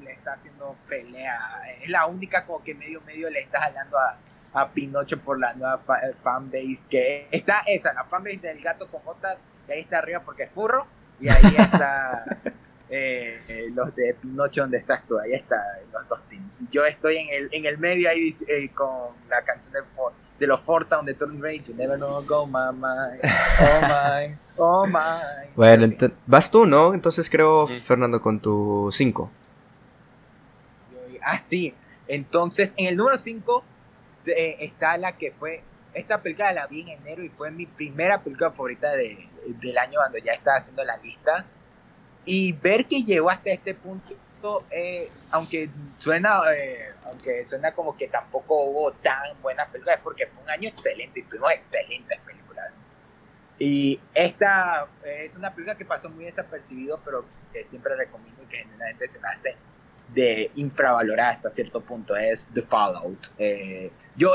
Le 0.00 0.12
está 0.12 0.34
haciendo 0.34 0.76
pelea, 0.86 1.62
es 1.80 1.88
la 1.88 2.06
única 2.06 2.44
como 2.44 2.62
que 2.62 2.74
medio 2.74 3.00
medio 3.02 3.30
le 3.30 3.40
está 3.40 3.60
jalando 3.60 3.96
a, 3.96 4.18
a 4.52 4.70
Pinocho 4.70 5.18
por 5.18 5.40
la 5.40 5.54
nueva 5.54 5.80
eh, 6.02 6.14
fanbase 6.22 6.88
que 6.90 7.28
está 7.30 7.62
esa, 7.66 7.94
la 7.94 8.04
fanbase 8.04 8.38
del 8.38 8.60
gato 8.60 8.86
con 8.88 9.02
botas, 9.02 9.42
y 9.68 9.72
ahí 9.72 9.80
está 9.80 9.98
arriba 9.98 10.20
porque 10.20 10.44
es 10.44 10.50
furro, 10.50 10.86
y 11.18 11.28
ahí 11.30 11.54
está 11.56 12.24
eh, 12.90 13.40
eh, 13.48 13.70
los 13.74 13.94
de 13.94 14.14
Pinocho 14.20 14.60
donde 14.62 14.76
estás 14.76 15.06
tú, 15.06 15.18
ahí 15.18 15.32
está 15.32 15.56
los 15.90 16.06
dos 16.08 16.22
teams. 16.24 16.60
Yo 16.70 16.84
estoy 16.84 17.16
en 17.16 17.28
el, 17.30 17.48
en 17.52 17.64
el 17.64 17.78
medio 17.78 18.10
ahí 18.10 18.68
con 18.74 19.14
la 19.30 19.42
canción 19.42 19.72
de, 19.72 19.80
de 20.42 20.48
los 20.48 20.60
Four 20.60 20.86
Town 20.86 21.06
de 21.06 21.14
Turn 21.14 21.40
Rage, 21.40 21.62
You 21.68 21.74
Never 21.76 21.96
Know 21.96 22.20
Go 22.26 22.46
My 22.48 22.72
Mind, 22.72 23.20
Oh 23.60 23.80
My, 23.80 24.36
Oh 24.56 24.86
My. 24.86 25.50
Bueno, 25.54 25.86
vas 26.26 26.50
tú, 26.50 26.66
¿no? 26.66 26.94
Entonces 26.94 27.30
creo, 27.30 27.68
Fernando, 27.68 28.20
con 28.20 28.40
tu 28.40 28.88
5. 28.90 29.30
Ah, 31.22 31.38
sí. 31.38 31.72
Entonces, 32.08 32.74
en 32.76 32.88
el 32.88 32.96
número 32.96 33.18
5 33.18 33.64
eh, 34.26 34.56
está 34.58 34.98
la 34.98 35.16
que 35.16 35.30
fue, 35.30 35.62
esta 35.94 36.20
película 36.20 36.52
la 36.52 36.66
vi 36.66 36.80
en 36.80 36.88
enero 36.88 37.22
y 37.22 37.28
fue 37.28 37.52
mi 37.52 37.66
primera 37.66 38.20
película 38.20 38.50
favorita 38.50 38.90
del 38.90 39.78
año 39.78 39.92
cuando 39.94 40.18
ya 40.18 40.32
estaba 40.32 40.56
haciendo 40.56 40.82
la 40.82 40.96
lista. 40.96 41.46
Y 42.24 42.52
ver 42.52 42.86
que 42.86 43.04
llegó 43.04 43.30
hasta 43.30 43.50
este 43.50 43.74
punto 43.74 44.12
eh, 44.70 45.10
aunque 45.30 45.70
suena 45.98 46.40
eh, 46.54 46.92
aunque 47.04 47.44
suena 47.44 47.72
como 47.72 47.96
que 47.96 48.08
tampoco 48.08 48.62
hubo 48.64 48.92
tan 48.92 49.40
buenas 49.42 49.68
películas, 49.68 50.00
porque 50.02 50.26
fue 50.26 50.42
un 50.42 50.50
año 50.50 50.68
excelente 50.68 51.20
y 51.20 51.22
tuvimos 51.24 51.52
excelentes 51.52 52.18
películas. 52.20 52.84
Y 53.58 54.00
esta 54.14 54.88
es 55.04 55.36
una 55.36 55.52
película 55.52 55.76
que 55.76 55.84
pasó 55.84 56.08
muy 56.08 56.24
desapercibido, 56.24 57.00
pero 57.04 57.24
que 57.52 57.64
siempre 57.64 57.94
recomiendo 57.94 58.42
y 58.42 58.46
que 58.46 58.56
generalmente 58.58 59.06
se 59.06 59.20
me 59.20 59.28
hace 59.28 59.56
de 60.14 60.50
infravalorada 60.56 61.30
hasta 61.30 61.48
cierto 61.48 61.80
punto, 61.80 62.16
es 62.16 62.46
The 62.52 62.62
Fallout. 62.62 63.28
Eh, 63.38 63.90
yo 64.16 64.34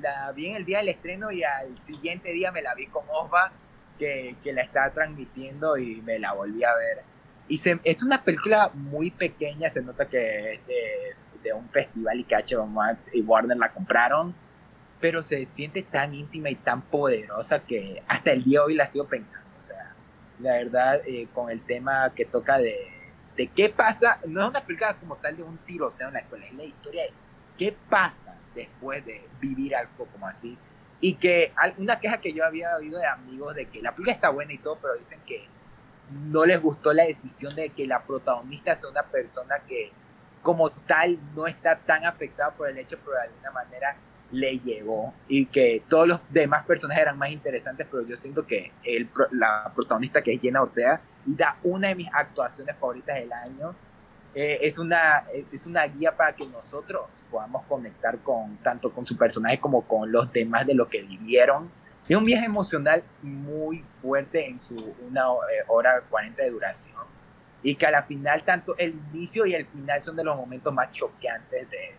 la 0.00 0.32
vi 0.32 0.46
en 0.46 0.56
el 0.56 0.64
día 0.64 0.78
del 0.78 0.88
estreno 0.88 1.30
y 1.30 1.42
al 1.44 1.80
siguiente 1.82 2.30
día 2.32 2.52
me 2.52 2.62
la 2.62 2.74
vi 2.74 2.86
con 2.86 3.04
Osva, 3.08 3.52
que, 3.98 4.36
que 4.42 4.52
la 4.52 4.62
estaba 4.62 4.90
transmitiendo 4.90 5.76
y 5.76 6.02
me 6.02 6.18
la 6.18 6.32
volví 6.32 6.62
a 6.64 6.74
ver. 6.74 7.11
Y 7.48 7.58
se, 7.58 7.80
es 7.84 8.02
una 8.02 8.22
película 8.22 8.70
muy 8.74 9.10
pequeña, 9.10 9.68
se 9.68 9.82
nota 9.82 10.08
que 10.08 10.52
es 10.52 10.66
de, 10.66 11.16
de 11.42 11.52
un 11.52 11.68
festival 11.68 12.20
y 12.20 12.26
Max 12.68 13.10
y 13.12 13.20
Warner 13.20 13.56
la 13.56 13.72
compraron, 13.72 14.34
pero 15.00 15.22
se 15.22 15.44
siente 15.44 15.82
tan 15.82 16.14
íntima 16.14 16.50
y 16.50 16.54
tan 16.54 16.82
poderosa 16.82 17.60
que 17.60 18.02
hasta 18.06 18.32
el 18.32 18.44
día 18.44 18.60
de 18.60 18.66
hoy 18.66 18.74
la 18.74 18.86
sigo 18.86 19.06
pensando. 19.06 19.50
O 19.56 19.60
sea, 19.60 19.94
la 20.38 20.52
verdad, 20.52 21.00
eh, 21.06 21.28
con 21.34 21.50
el 21.50 21.60
tema 21.62 22.12
que 22.14 22.24
toca 22.24 22.58
de, 22.58 22.76
de 23.36 23.48
qué 23.48 23.68
pasa, 23.68 24.20
no 24.26 24.42
es 24.42 24.48
una 24.48 24.64
película 24.64 24.94
como 24.94 25.16
tal 25.16 25.36
de 25.36 25.42
un 25.42 25.58
tiroteo 25.58 26.08
en 26.08 26.14
la 26.14 26.20
escuela, 26.20 26.46
es 26.46 26.54
la 26.54 26.64
historia 26.64 27.02
de 27.02 27.12
qué 27.58 27.76
pasa 27.88 28.36
después 28.54 29.04
de 29.04 29.28
vivir 29.40 29.74
algo 29.74 30.06
como 30.06 30.26
así. 30.26 30.56
Y 31.00 31.14
que 31.14 31.52
una 31.78 31.98
queja 31.98 32.20
que 32.20 32.32
yo 32.32 32.44
había 32.44 32.76
oído 32.76 33.00
de 33.00 33.06
amigos 33.06 33.56
de 33.56 33.66
que 33.66 33.82
la 33.82 33.90
película 33.90 34.12
está 34.12 34.30
buena 34.30 34.52
y 34.52 34.58
todo, 34.58 34.78
pero 34.80 34.94
dicen 34.94 35.20
que 35.26 35.48
no 36.12 36.44
les 36.44 36.60
gustó 36.60 36.92
la 36.92 37.04
decisión 37.04 37.54
de 37.54 37.70
que 37.70 37.86
la 37.86 38.02
protagonista 38.02 38.74
sea 38.76 38.90
una 38.90 39.02
persona 39.02 39.60
que 39.66 39.92
como 40.42 40.70
tal 40.70 41.18
no 41.34 41.46
está 41.46 41.78
tan 41.78 42.04
afectada 42.04 42.50
por 42.50 42.68
el 42.68 42.78
hecho, 42.78 42.98
pero 43.04 43.16
de 43.16 43.22
alguna 43.28 43.50
manera 43.52 43.96
le 44.32 44.58
llegó 44.58 45.14
y 45.28 45.46
que 45.46 45.84
todos 45.88 46.08
los 46.08 46.20
demás 46.30 46.64
personajes 46.64 47.02
eran 47.02 47.18
más 47.18 47.30
interesantes, 47.30 47.86
pero 47.90 48.04
yo 48.06 48.16
siento 48.16 48.46
que 48.46 48.72
el, 48.82 49.08
la 49.30 49.70
protagonista 49.74 50.22
que 50.22 50.32
es 50.32 50.40
Jenna 50.40 50.62
Ortega 50.62 51.00
y 51.26 51.36
da 51.36 51.58
una 51.62 51.88
de 51.88 51.94
mis 51.94 52.08
actuaciones 52.12 52.76
favoritas 52.76 53.16
del 53.16 53.32
año. 53.32 53.74
Eh, 54.34 54.60
es, 54.62 54.78
una, 54.78 55.24
es 55.52 55.66
una 55.66 55.84
guía 55.86 56.16
para 56.16 56.34
que 56.34 56.46
nosotros 56.46 57.22
podamos 57.30 57.66
conectar 57.66 58.18
con 58.20 58.56
tanto 58.58 58.90
con 58.90 59.06
su 59.06 59.14
personaje 59.16 59.60
como 59.60 59.82
con 59.82 60.10
los 60.10 60.32
demás 60.32 60.66
de 60.66 60.74
lo 60.74 60.88
que 60.88 61.02
vivieron. 61.02 61.70
Es 62.08 62.16
un 62.16 62.24
viaje 62.24 62.46
emocional 62.46 63.04
muy 63.22 63.84
fuerte 64.00 64.48
en 64.48 64.60
su 64.60 64.76
una 65.08 65.22
eh, 65.22 65.64
hora 65.68 66.02
40 66.10 66.42
de 66.42 66.50
duración 66.50 66.96
y 67.62 67.76
que 67.76 67.86
a 67.86 67.90
la 67.92 68.02
final 68.02 68.42
tanto 68.42 68.74
el 68.76 68.94
inicio 69.12 69.46
y 69.46 69.54
el 69.54 69.66
final 69.66 70.02
son 70.02 70.16
de 70.16 70.24
los 70.24 70.36
momentos 70.36 70.72
más 70.74 70.90
choqueantes 70.90 71.70
de, 71.70 71.94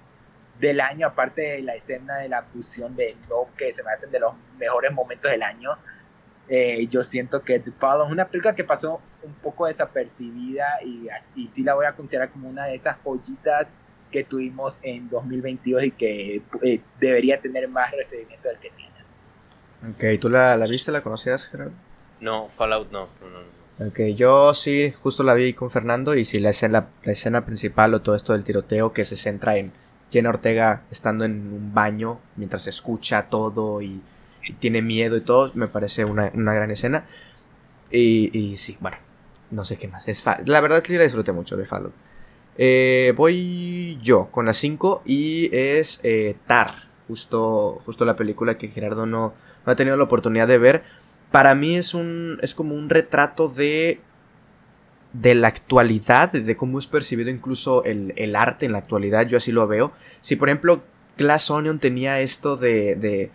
del 0.60 0.82
año, 0.82 1.08
aparte 1.08 1.42
de 1.42 1.62
la 1.62 1.74
escena 1.74 2.18
de 2.18 2.30
la 2.30 2.40
abducción 2.40 2.96
de 2.96 3.16
no 3.30 3.48
que 3.58 3.72
se 3.72 3.84
me 3.84 3.92
hacen 3.92 4.12
de 4.12 4.20
los 4.20 4.34
mejores 4.58 4.92
momentos 4.92 5.32
del 5.32 5.42
año. 5.42 5.72
Eh, 6.50 6.86
yo 6.88 7.04
siento 7.04 7.42
que 7.42 7.60
The 7.60 7.70
es 7.70 8.12
una 8.12 8.28
película 8.28 8.54
que 8.54 8.66
pasó 8.66 9.02
un 9.24 9.34
poco 9.36 9.68
desapercibida 9.68 10.82
y, 10.84 11.08
y 11.36 11.48
sí 11.48 11.64
la 11.64 11.76
voy 11.76 11.86
a 11.86 11.94
considerar 11.94 12.30
como 12.30 12.50
una 12.50 12.66
de 12.66 12.76
esas 12.76 12.98
joyitas 13.02 13.78
que 14.12 14.24
tuvimos 14.24 14.80
en 14.84 15.10
2022 15.10 15.84
y 15.86 15.92
que 15.92 16.44
eh, 16.62 16.82
debería 17.00 17.40
tener 17.40 17.68
más 17.68 17.92
recibimiento 17.92 18.50
del 18.50 18.60
que 18.60 18.70
tiene. 18.70 18.93
Ok, 19.90 20.20
¿tú 20.20 20.30
la, 20.30 20.56
la 20.56 20.68
viste, 20.68 20.92
la 20.92 21.02
conocías, 21.02 21.48
Gerardo? 21.48 21.74
No, 22.22 22.50
Fallout 22.58 22.92
no, 22.92 23.08
no, 23.22 23.30
no. 23.30 23.88
Ok, 23.88 24.00
yo 24.16 24.54
sí, 24.54 24.94
justo 25.02 25.24
la 25.24 25.34
vi 25.34 25.54
con 25.54 25.72
Fernando 25.72 26.16
y 26.16 26.26
sí, 26.26 26.40
la 26.40 26.52
escena, 26.52 26.88
la 27.04 27.12
escena 27.12 27.46
principal 27.46 27.94
o 27.94 28.02
todo 28.02 28.16
esto 28.16 28.34
del 28.34 28.44
tiroteo 28.44 28.94
que 28.94 29.04
se 29.04 29.16
centra 29.16 29.58
en 29.58 29.74
Jenna 30.12 30.30
Ortega 30.30 30.84
estando 30.92 31.26
en 31.26 31.34
un 31.52 31.74
baño 31.74 32.20
mientras 32.36 32.68
escucha 32.68 33.30
todo 33.30 33.82
y, 33.82 34.02
tiene 34.60 34.82
miedo 34.82 35.16
y 35.16 35.22
todo, 35.22 35.52
me 35.56 35.68
parece 35.68 36.06
una, 36.06 36.30
gran 36.30 36.70
escena. 36.70 37.06
Y, 37.90 38.38
y, 38.38 38.58
sí, 38.58 38.78
bueno, 38.80 38.98
no 39.52 39.64
sé 39.64 39.78
qué 39.78 39.88
más. 39.88 40.08
Es 40.08 40.24
la 40.46 40.62
verdad 40.62 40.80
es 40.80 40.84
que 40.84 40.98
la 40.98 41.04
disfruté 41.04 41.32
mucho 41.32 41.56
de 41.56 41.66
Fallout. 41.66 41.94
Eh, 42.58 43.14
voy 43.16 43.98
yo 44.04 44.28
con 44.30 44.46
la 44.46 44.54
5 44.54 45.04
y 45.06 45.50
es 45.56 46.00
eh, 46.04 46.36
Tar, 46.46 46.90
justo, 47.08 47.82
justo 47.86 48.06
la 48.06 48.16
película 48.16 48.58
que 48.58 48.68
Gerardo 48.68 49.06
no, 49.06 49.34
no 49.66 49.72
ha 49.72 49.76
tenido 49.76 49.98
la 49.98 50.04
oportunidad 50.04 50.48
de 50.48 50.58
ver 50.58 50.84
para 51.34 51.56
mí 51.56 51.76
es 51.76 51.96
un. 51.96 52.38
es 52.44 52.54
como 52.54 52.76
un 52.76 52.92
retrato 52.92 53.50
de. 53.50 54.00
de 55.14 55.34
la 55.34 55.48
actualidad, 55.48 56.32
de 56.32 56.56
cómo 56.56 56.78
es 56.78 56.86
percibido 56.86 57.32
incluso 57.32 57.84
el, 57.86 58.14
el 58.18 58.36
arte 58.36 58.68
en 58.68 58.72
la 58.72 58.78
actualidad. 58.78 59.28
Yo 59.28 59.38
así 59.38 59.52
lo 59.52 59.68
veo. 59.68 59.94
Si 60.22 60.36
por 60.36 60.50
ejemplo 60.50 60.84
Glass 61.18 61.50
Onion 61.50 61.80
tenía 61.80 62.22
esto 62.22 62.56
de. 62.56 62.96
de. 62.96 63.32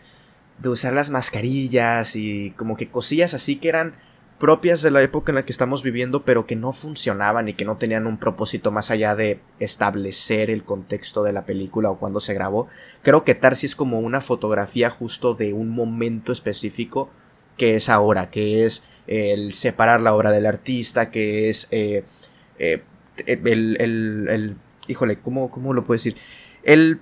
de 0.58 0.68
usar 0.68 0.92
las 0.92 1.10
mascarillas 1.10 2.14
y 2.14 2.52
como 2.52 2.76
que 2.76 2.88
cosillas 2.88 3.34
así 3.34 3.56
que 3.56 3.68
eran 3.68 3.94
propias 4.38 4.82
de 4.82 4.90
la 4.90 5.02
época 5.02 5.32
en 5.32 5.36
la 5.36 5.44
que 5.44 5.52
estamos 5.52 5.82
viviendo, 5.82 6.24
pero 6.24 6.46
que 6.46 6.56
no 6.56 6.72
funcionaban 6.72 7.48
y 7.48 7.54
que 7.54 7.64
no 7.64 7.76
tenían 7.76 8.06
un 8.06 8.18
propósito 8.18 8.70
más 8.70 8.90
allá 8.90 9.14
de 9.14 9.40
establecer 9.58 10.50
el 10.50 10.64
contexto 10.64 11.22
de 11.22 11.32
la 11.32 11.44
película 11.44 11.90
o 11.90 11.98
cuando 11.98 12.20
se 12.20 12.34
grabó. 12.34 12.68
Creo 13.02 13.24
que 13.24 13.34
Tarsi 13.34 13.66
es 13.66 13.74
como 13.74 13.98
una 14.00 14.20
fotografía 14.20 14.90
justo 14.90 15.34
de 15.34 15.52
un 15.52 15.70
momento 15.70 16.32
específico 16.32 17.10
que 17.56 17.74
es 17.74 17.88
ahora, 17.88 18.30
que 18.30 18.64
es 18.64 18.84
el 19.08 19.54
separar 19.54 20.00
la 20.00 20.14
obra 20.14 20.30
del 20.30 20.46
artista, 20.46 21.10
que 21.10 21.48
es 21.48 21.66
eh, 21.72 22.04
eh, 22.58 22.82
el, 23.26 23.76
el, 23.80 24.56
híjole, 24.86 25.18
¿cómo, 25.18 25.50
¿cómo 25.50 25.72
lo 25.74 25.84
puedo 25.84 25.96
decir? 25.96 26.14
El 26.62 27.00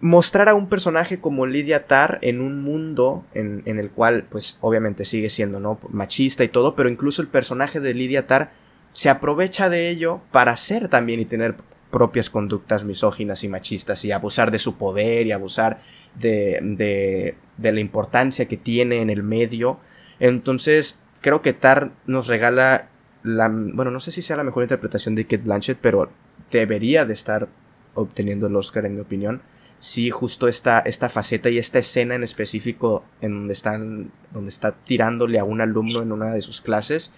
mostrar 0.00 0.48
a 0.48 0.54
un 0.54 0.68
personaje 0.68 1.20
como 1.20 1.46
Lydia 1.46 1.86
Tarr 1.86 2.18
en 2.22 2.40
un 2.40 2.62
mundo 2.62 3.24
en, 3.34 3.62
el 3.66 3.90
cual, 3.90 4.24
pues 4.30 4.58
obviamente 4.60 5.04
sigue 5.04 5.30
siendo, 5.30 5.60
¿no? 5.60 5.78
Machista 5.90 6.44
y 6.44 6.48
todo, 6.48 6.74
pero 6.74 6.88
incluso 6.88 7.22
el 7.22 7.28
personaje 7.28 7.80
de 7.80 7.94
Lydia 7.94 8.26
Tarr 8.26 8.50
se 8.92 9.08
aprovecha 9.08 9.68
de 9.68 9.88
ello 9.90 10.20
para 10.32 10.56
ser 10.56 10.88
también 10.88 11.20
y 11.20 11.24
tener 11.24 11.54
propias 11.90 12.30
conductas 12.30 12.84
misóginas 12.84 13.44
y 13.44 13.48
machistas 13.48 14.04
y 14.04 14.12
abusar 14.12 14.50
de 14.50 14.58
su 14.58 14.76
poder 14.76 15.26
y 15.26 15.32
abusar 15.32 15.80
de, 16.14 16.58
de, 16.62 17.36
de 17.56 17.72
la 17.72 17.80
importancia 17.80 18.46
que 18.46 18.56
tiene 18.56 19.02
en 19.02 19.10
el 19.10 19.22
medio 19.22 19.80
entonces, 20.20 21.00
creo 21.22 21.42
que 21.42 21.54
Tar 21.54 21.90
nos 22.06 22.28
regala 22.28 22.88
la. 23.22 23.48
Bueno, 23.48 23.90
no 23.90 24.00
sé 24.00 24.12
si 24.12 24.22
sea 24.22 24.36
la 24.36 24.44
mejor 24.44 24.62
interpretación 24.62 25.14
de 25.14 25.24
Kate 25.24 25.38
Blanchett, 25.38 25.78
pero 25.80 26.10
debería 26.52 27.06
de 27.06 27.14
estar 27.14 27.48
obteniendo 27.94 28.46
el 28.46 28.54
Oscar, 28.54 28.84
en 28.84 28.94
mi 28.94 29.00
opinión. 29.00 29.42
Sí, 29.80 30.10
justo 30.10 30.46
esta, 30.46 30.80
esta 30.80 31.08
faceta 31.08 31.48
y 31.48 31.56
esta 31.56 31.78
escena 31.78 32.14
en 32.14 32.22
específico 32.22 33.02
en 33.22 33.32
donde 33.32 33.54
están. 33.54 34.12
donde 34.30 34.50
está 34.50 34.72
tirándole 34.72 35.38
a 35.38 35.44
un 35.44 35.62
alumno 35.62 36.02
en 36.02 36.12
una 36.12 36.34
de 36.34 36.42
sus 36.42 36.60
clases. 36.60 37.14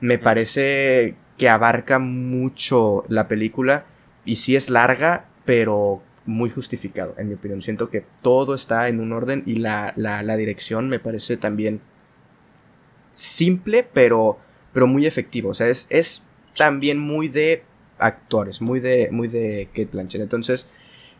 Me 0.00 0.18
parece 0.18 1.16
que 1.36 1.48
abarca 1.48 1.98
mucho 1.98 3.04
la 3.08 3.26
película. 3.26 3.86
Y 4.24 4.36
sí 4.36 4.54
es 4.54 4.70
larga, 4.70 5.26
pero 5.44 6.02
muy 6.24 6.50
justificado, 6.50 7.14
en 7.18 7.28
mi 7.28 7.34
opinión. 7.34 7.62
Siento 7.62 7.90
que 7.90 8.06
todo 8.22 8.54
está 8.54 8.88
en 8.88 9.00
un 9.00 9.12
orden 9.12 9.42
y 9.44 9.56
la, 9.56 9.92
la, 9.96 10.22
la 10.22 10.36
dirección 10.36 10.88
me 10.88 11.00
parece 11.00 11.36
también 11.36 11.80
simple, 13.10 13.86
pero, 13.92 14.38
pero 14.72 14.86
muy 14.86 15.04
efectivo. 15.04 15.50
O 15.50 15.54
sea, 15.54 15.68
es, 15.68 15.88
es 15.90 16.24
también 16.56 16.98
muy 16.98 17.26
de 17.26 17.64
actores, 17.98 18.60
muy 18.62 18.78
de, 18.78 19.08
muy 19.10 19.26
de 19.26 19.68
Kate 19.72 19.90
Blanchett. 19.92 20.22
Entonces, 20.22 20.70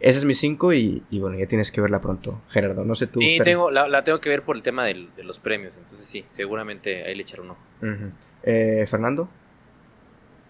ese 0.00 0.18
es 0.18 0.24
mi 0.24 0.34
5 0.34 0.72
y, 0.72 1.02
bueno, 1.12 1.38
ya 1.38 1.46
tienes 1.46 1.70
que 1.70 1.80
verla 1.80 2.00
pronto, 2.00 2.42
Gerardo. 2.48 2.84
No 2.84 2.94
sé 2.94 3.06
tú. 3.06 3.20
Sí, 3.20 3.38
tengo, 3.42 3.70
la, 3.70 4.04
tengo 4.04 4.20
que 4.20 4.28
ver 4.28 4.42
por 4.42 4.56
el 4.56 4.62
tema 4.62 4.84
de 4.84 5.08
los 5.22 5.38
premios. 5.38 5.74
Entonces, 5.76 6.06
sí, 6.06 6.24
seguramente 6.30 7.04
ahí 7.04 7.14
le 7.14 7.22
echaré 7.22 7.42
un 7.42 7.50
ojo. 7.50 7.60
Eh, 8.42 8.84
Fernando. 8.86 9.28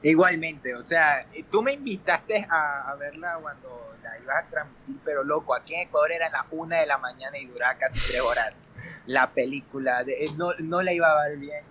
Igualmente, 0.02 0.74
o 0.74 0.82
sea, 0.82 1.26
tú 1.50 1.62
me 1.62 1.72
invitaste 1.72 2.46
a, 2.50 2.94
verla 2.98 3.38
cuando 3.40 3.96
la 4.02 4.18
ibas 4.20 4.44
a 4.44 4.46
transmitir, 4.48 4.96
pero 5.02 5.24
loco, 5.24 5.54
aquí 5.54 5.74
en 5.74 5.88
Ecuador 5.88 6.12
era 6.12 6.28
las 6.28 6.42
1 6.50 6.76
de 6.76 6.86
la 6.86 6.98
mañana 6.98 7.38
y 7.38 7.46
duraba 7.46 7.78
casi 7.78 7.98
3 8.10 8.20
horas 8.20 8.62
la 9.06 9.32
película. 9.32 10.04
De, 10.04 10.26
eh, 10.26 10.30
no, 10.36 10.52
no 10.62 10.82
la 10.82 10.92
iba 10.92 11.10
a 11.10 11.28
ver 11.28 11.38
bien. 11.38 11.64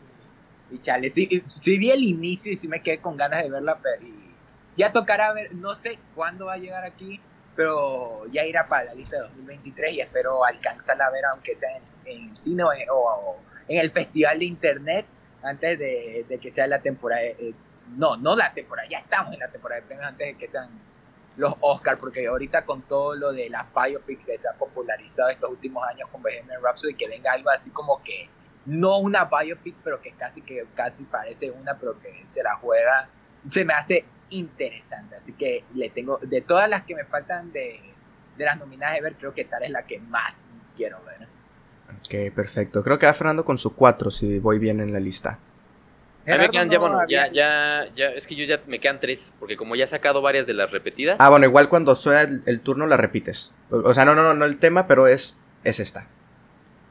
Y, 0.72 0.80
chale, 0.80 1.10
sí, 1.10 1.28
vi 1.66 1.92
el 1.92 2.04
inicio 2.04 2.52
y 2.52 2.56
sí 2.56 2.68
me 2.68 2.82
quedé 2.82 3.00
con 3.00 3.18
ganas 3.18 3.44
de 3.44 3.50
verla, 3.50 3.78
pero 3.84 4.02
ya 4.76 4.92
tocará 4.92 5.34
ver, 5.34 5.54
no 5.54 5.76
sé 5.76 6.00
cuándo 6.16 6.48
va 6.48 6.54
a 6.54 6.58
llegar 6.58 6.84
aquí, 6.84 7.22
pero 7.56 8.26
ya 8.32 8.44
irá 8.46 8.68
para 8.68 8.86
la 8.86 8.94
lista 8.94 9.18
de 9.18 9.24
2023 9.24 9.94
y 9.94 10.02
espero 10.02 10.44
alcanzarla 10.44 11.06
a 11.06 11.12
ver, 11.12 11.26
aunque 11.26 11.56
sea 11.56 11.70
en, 11.78 11.84
el 12.06 12.38
cine 12.38 12.64
o, 12.64 13.38
en 13.68 13.80
el 13.80 13.92
festival 13.92 14.40
de 14.40 14.46
internet, 14.46 15.06
antes 15.42 15.78
de, 15.78 16.40
que 16.42 16.52
sea 16.52 16.68
la 16.68 16.80
temporada. 16.80 17.22
Eh, 17.24 17.54
no, 17.96 18.16
no 18.18 18.36
la 18.36 18.54
temporada, 18.54 18.88
ya 18.90 19.00
estamos 19.00 19.34
en 19.34 19.40
la 19.40 19.50
temporada 19.50 19.82
de 19.82 19.88
premios 19.88 20.08
antes 20.08 20.28
de 20.28 20.38
que 20.38 20.48
sean 20.48 20.70
los 21.36 21.54
Oscars, 21.60 22.00
porque 22.00 22.26
ahorita 22.28 22.66
con 22.66 22.84
todo 22.84 23.16
lo 23.16 23.34
de 23.34 23.50
las 23.50 23.66
biopics 23.74 24.26
que 24.26 24.38
se 24.38 24.48
ha 24.48 24.54
popularizado 24.54 25.30
estos 25.30 25.50
últimos 25.50 25.88
años 25.88 26.10
con 26.10 26.22
Bohemian 26.22 26.62
Rhapsody, 26.62 26.94
que 26.94 27.08
venga 27.08 27.32
algo 27.34 27.50
así 27.50 27.72
como 27.72 28.02
que 28.04 28.30
no 28.66 29.00
una 29.00 29.26
biopic, 29.26 29.76
pero 29.84 30.02
que 30.02 30.12
casi 30.14 30.42
que 30.42 30.66
casi 30.76 31.04
parece 31.04 31.52
una, 31.52 31.78
pero 31.78 32.00
que 32.00 32.24
se 32.28 32.42
la 32.44 32.56
juega, 32.56 33.10
se 33.48 33.66
me 33.66 33.74
hace 33.74 34.06
interesante. 34.34 35.16
Así 35.16 35.34
que 35.34 35.64
le 35.76 35.90
tengo, 35.90 36.18
de 36.18 36.42
todas 36.42 36.70
las 36.70 36.84
que 36.84 36.96
me 36.96 37.06
faltan 37.06 37.52
de, 37.52 37.80
de 38.38 38.46
las 38.46 38.58
nominadas 38.58 38.96
de 38.96 39.02
ver, 39.02 39.16
creo 39.16 39.34
que 39.34 39.46
tal 39.46 39.64
es 39.64 39.70
la 39.70 39.86
que 39.86 40.00
más 40.00 40.42
quiero 40.76 41.02
ver. 41.04 41.28
Ok, 41.98 42.34
perfecto. 42.34 42.84
Creo 42.84 42.98
que 42.98 43.06
va 43.06 43.14
Fernando 43.14 43.46
con 43.46 43.58
su 43.58 43.76
4 43.76 44.12
si 44.12 44.40
voy 44.40 44.60
bien 44.60 44.80
en 44.80 44.94
la 44.94 45.00
lista. 45.00 45.40
A 46.26 46.32
mí 46.32 46.38
me 46.38 46.50
quedan 46.50 46.70
ya, 46.70 46.80
bueno, 46.80 47.02
ya, 47.08 47.30
ya, 47.32 47.86
ya, 47.96 48.08
es 48.10 48.26
que 48.26 48.36
yo 48.36 48.46
ya 48.46 48.62
me 48.66 48.80
quedan 48.80 49.02
tres, 49.02 49.34
porque 49.40 49.58
como 49.58 49.76
ya 49.76 49.84
he 49.84 49.88
sacado 49.88 50.22
varias 50.22 50.48
de 50.48 50.54
las 50.54 50.72
repetidas. 50.72 51.18
Ah, 51.20 51.30
bueno, 51.30 51.46
igual 51.46 51.68
cuando 51.68 51.96
sea 51.98 52.22
el, 52.22 52.62
turno 52.62 52.88
la 52.88 52.96
repites. 52.96 53.52
O, 53.70 53.94
sea, 53.94 54.06
no, 54.06 54.16
no, 54.16 54.24
no, 54.24 54.34
no 54.34 54.46
el 54.46 54.58
tema, 54.58 54.88
pero 54.88 55.08
es, 55.08 55.38
es 55.66 55.82
esta. 55.82 56.08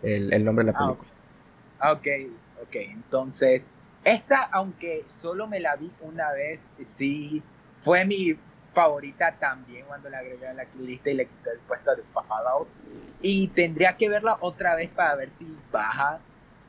El, 0.03 0.35
el 0.35 0.45
nombre 0.45 0.67
de 0.67 0.73
la 0.73 0.79
ah, 0.79 0.85
película. 0.85 1.11
Ah, 1.79 1.93
ok, 1.93 2.07
ok. 2.63 2.77
Entonces, 2.93 3.73
esta, 4.05 4.43
aunque 4.53 5.05
solo 5.21 5.47
me 5.47 5.61
la 5.61 5.77
vi 5.77 5.91
una 6.01 6.33
vez, 6.33 6.69
sí, 6.85 7.43
fue 7.81 8.05
mi 8.05 8.37
favorita 8.73 9.37
también 9.39 9.85
cuando 9.87 10.09
la 10.09 10.19
agregué 10.19 10.47
a 10.47 10.55
la 10.55 10.67
lista 10.79 11.11
y 11.11 11.15
le 11.15 11.27
quité 11.27 11.51
el 11.51 11.59
puesto 11.61 11.95
de 11.95 12.03
Fallout. 12.13 12.69
Y 13.21 13.49
tendría 13.49 13.97
que 13.97 14.09
verla 14.09 14.39
otra 14.41 14.75
vez 14.75 14.89
para 14.89 15.15
ver 15.15 15.31
si 15.31 15.47
baja. 15.71 16.21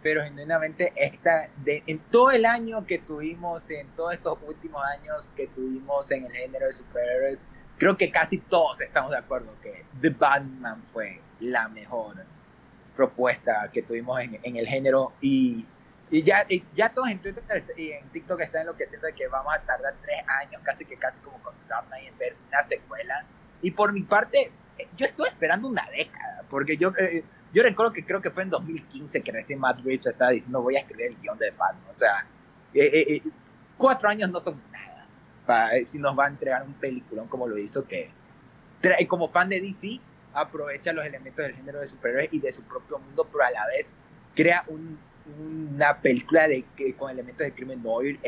Pero 0.01 0.21
genuinamente 0.21 0.91
esta, 0.97 1.49
en 1.65 1.99
todo 2.11 2.31
el 2.31 2.45
año 2.45 2.85
que 2.85 2.99
tuvimos, 2.99 3.69
en 3.69 3.87
todos 3.95 4.13
estos 4.13 4.37
últimos 4.45 4.83
años 4.83 5.31
que 5.31 5.47
tuvimos 5.47 6.11
en 6.11 6.25
el 6.25 6.33
género 6.33 6.65
de 6.65 6.73
superhéroes, 6.73 7.47
creo 7.77 7.95
que 7.95 8.11
casi 8.11 8.37
todos 8.37 8.81
estamos 8.81 9.11
de 9.11 9.17
acuerdo 9.17 9.55
que 9.61 9.85
The 10.01 10.09
Batman 10.09 10.83
fue 10.91 11.21
la 11.39 11.69
mejor 11.69 12.25
propuesta 12.97 13.69
que 13.71 13.81
tuvimos 13.81 14.19
en, 14.19 14.39
en 14.43 14.57
el 14.57 14.67
género. 14.67 15.13
Y 15.21 15.65
y 16.13 16.21
ya, 16.21 16.45
ya 16.75 16.89
todos 16.89 17.09
en 17.09 17.19
Twitter 17.19 17.43
y 17.75 17.89
en 17.89 18.07
TikTok 18.09 18.39
están 18.41 18.61
enloqueciendo 18.61 19.07
de 19.07 19.13
que 19.13 19.27
vamos 19.27 19.51
a 19.51 19.59
tardar 19.61 19.95
tres 19.99 20.21
años, 20.27 20.61
casi 20.63 20.85
que 20.85 20.95
casi 20.95 21.19
como 21.21 21.41
con 21.41 21.55
Dark 21.67 21.87
Knight, 21.87 22.07
en 22.07 22.17
ver 22.19 22.35
una 22.49 22.61
secuela. 22.61 23.25
Y 23.63 23.71
por 23.71 23.91
mi 23.91 24.03
parte, 24.03 24.51
eh, 24.77 24.87
yo 24.95 25.07
estoy 25.07 25.29
esperando 25.29 25.67
una 25.67 25.89
década, 25.89 26.45
porque 26.51 26.77
yo, 26.77 26.91
eh, 26.99 27.23
yo 27.51 27.63
recuerdo 27.63 27.91
que 27.93 28.05
creo 28.05 28.21
que 28.21 28.29
fue 28.29 28.43
en 28.43 28.51
2015 28.51 29.23
que 29.23 29.31
recién 29.31 29.57
Matt 29.57 29.79
Reeves 29.79 30.05
estaba 30.05 30.29
diciendo 30.29 30.61
voy 30.61 30.75
a 30.75 30.81
escribir 30.81 31.07
el 31.07 31.19
guion 31.19 31.39
de 31.39 31.49
Batman. 31.49 31.91
O 31.91 31.97
sea, 31.97 32.27
eh, 32.75 33.23
cuatro 33.75 34.07
años 34.07 34.29
no 34.29 34.39
son 34.39 34.61
nada 34.71 35.07
para, 35.47 35.83
si 35.83 35.97
nos 35.97 36.15
va 36.15 36.25
a 36.25 36.27
entregar 36.27 36.61
un 36.61 36.75
peliculón 36.75 37.27
como 37.27 37.47
lo 37.47 37.57
hizo 37.57 37.87
que 37.87 38.11
como 39.07 39.29
fan 39.29 39.49
de 39.49 39.59
DC 39.59 39.99
aprovecha 40.31 40.93
los 40.93 41.05
elementos 41.05 41.43
del 41.43 41.55
género 41.55 41.79
de 41.79 41.87
superhéroes 41.87 42.29
y 42.31 42.39
de 42.39 42.51
su 42.51 42.61
propio 42.61 42.99
mundo, 42.99 43.27
pero 43.31 43.45
a 43.45 43.49
la 43.49 43.65
vez 43.65 43.95
crea 44.35 44.63
un 44.67 44.99
una 45.39 46.01
película 46.01 46.47
de, 46.47 46.65
que, 46.75 46.95
con 46.95 47.09
elementos 47.09 47.45
de 47.45 47.53
crimen 47.53 47.81
no 47.81 48.01
el, 48.01 48.19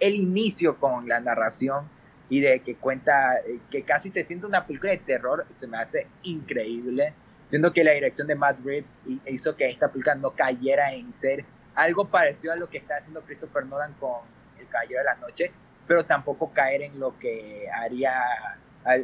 el 0.00 0.14
inicio 0.14 0.78
con 0.78 1.08
la 1.08 1.20
narración 1.20 1.88
y 2.28 2.40
de 2.40 2.60
que 2.60 2.76
cuenta, 2.76 3.36
eh, 3.38 3.60
que 3.70 3.82
casi 3.82 4.10
se 4.10 4.24
siente 4.24 4.46
una 4.46 4.66
película 4.66 4.92
de 4.92 4.98
terror, 4.98 5.46
se 5.54 5.66
me 5.66 5.76
hace 5.76 6.06
increíble, 6.22 7.12
siendo 7.48 7.72
que 7.72 7.84
la 7.84 7.92
dirección 7.92 8.28
de 8.28 8.36
Matt 8.36 8.60
Reeves 8.64 8.96
hizo 9.26 9.56
que 9.56 9.68
esta 9.68 9.90
película 9.90 10.14
no 10.14 10.30
cayera 10.30 10.92
en 10.94 11.12
ser 11.12 11.44
algo 11.74 12.06
parecido 12.06 12.52
a 12.52 12.56
lo 12.56 12.68
que 12.70 12.78
está 12.78 12.96
haciendo 12.96 13.22
Christopher 13.22 13.66
Nolan 13.66 13.94
con 13.94 14.20
El 14.58 14.68
Caballero 14.68 15.00
de 15.00 15.04
la 15.04 15.16
Noche, 15.16 15.52
pero 15.86 16.04
tampoco 16.04 16.52
caer 16.52 16.82
en 16.82 17.00
lo 17.00 17.18
que 17.18 17.68
haría 17.72 18.12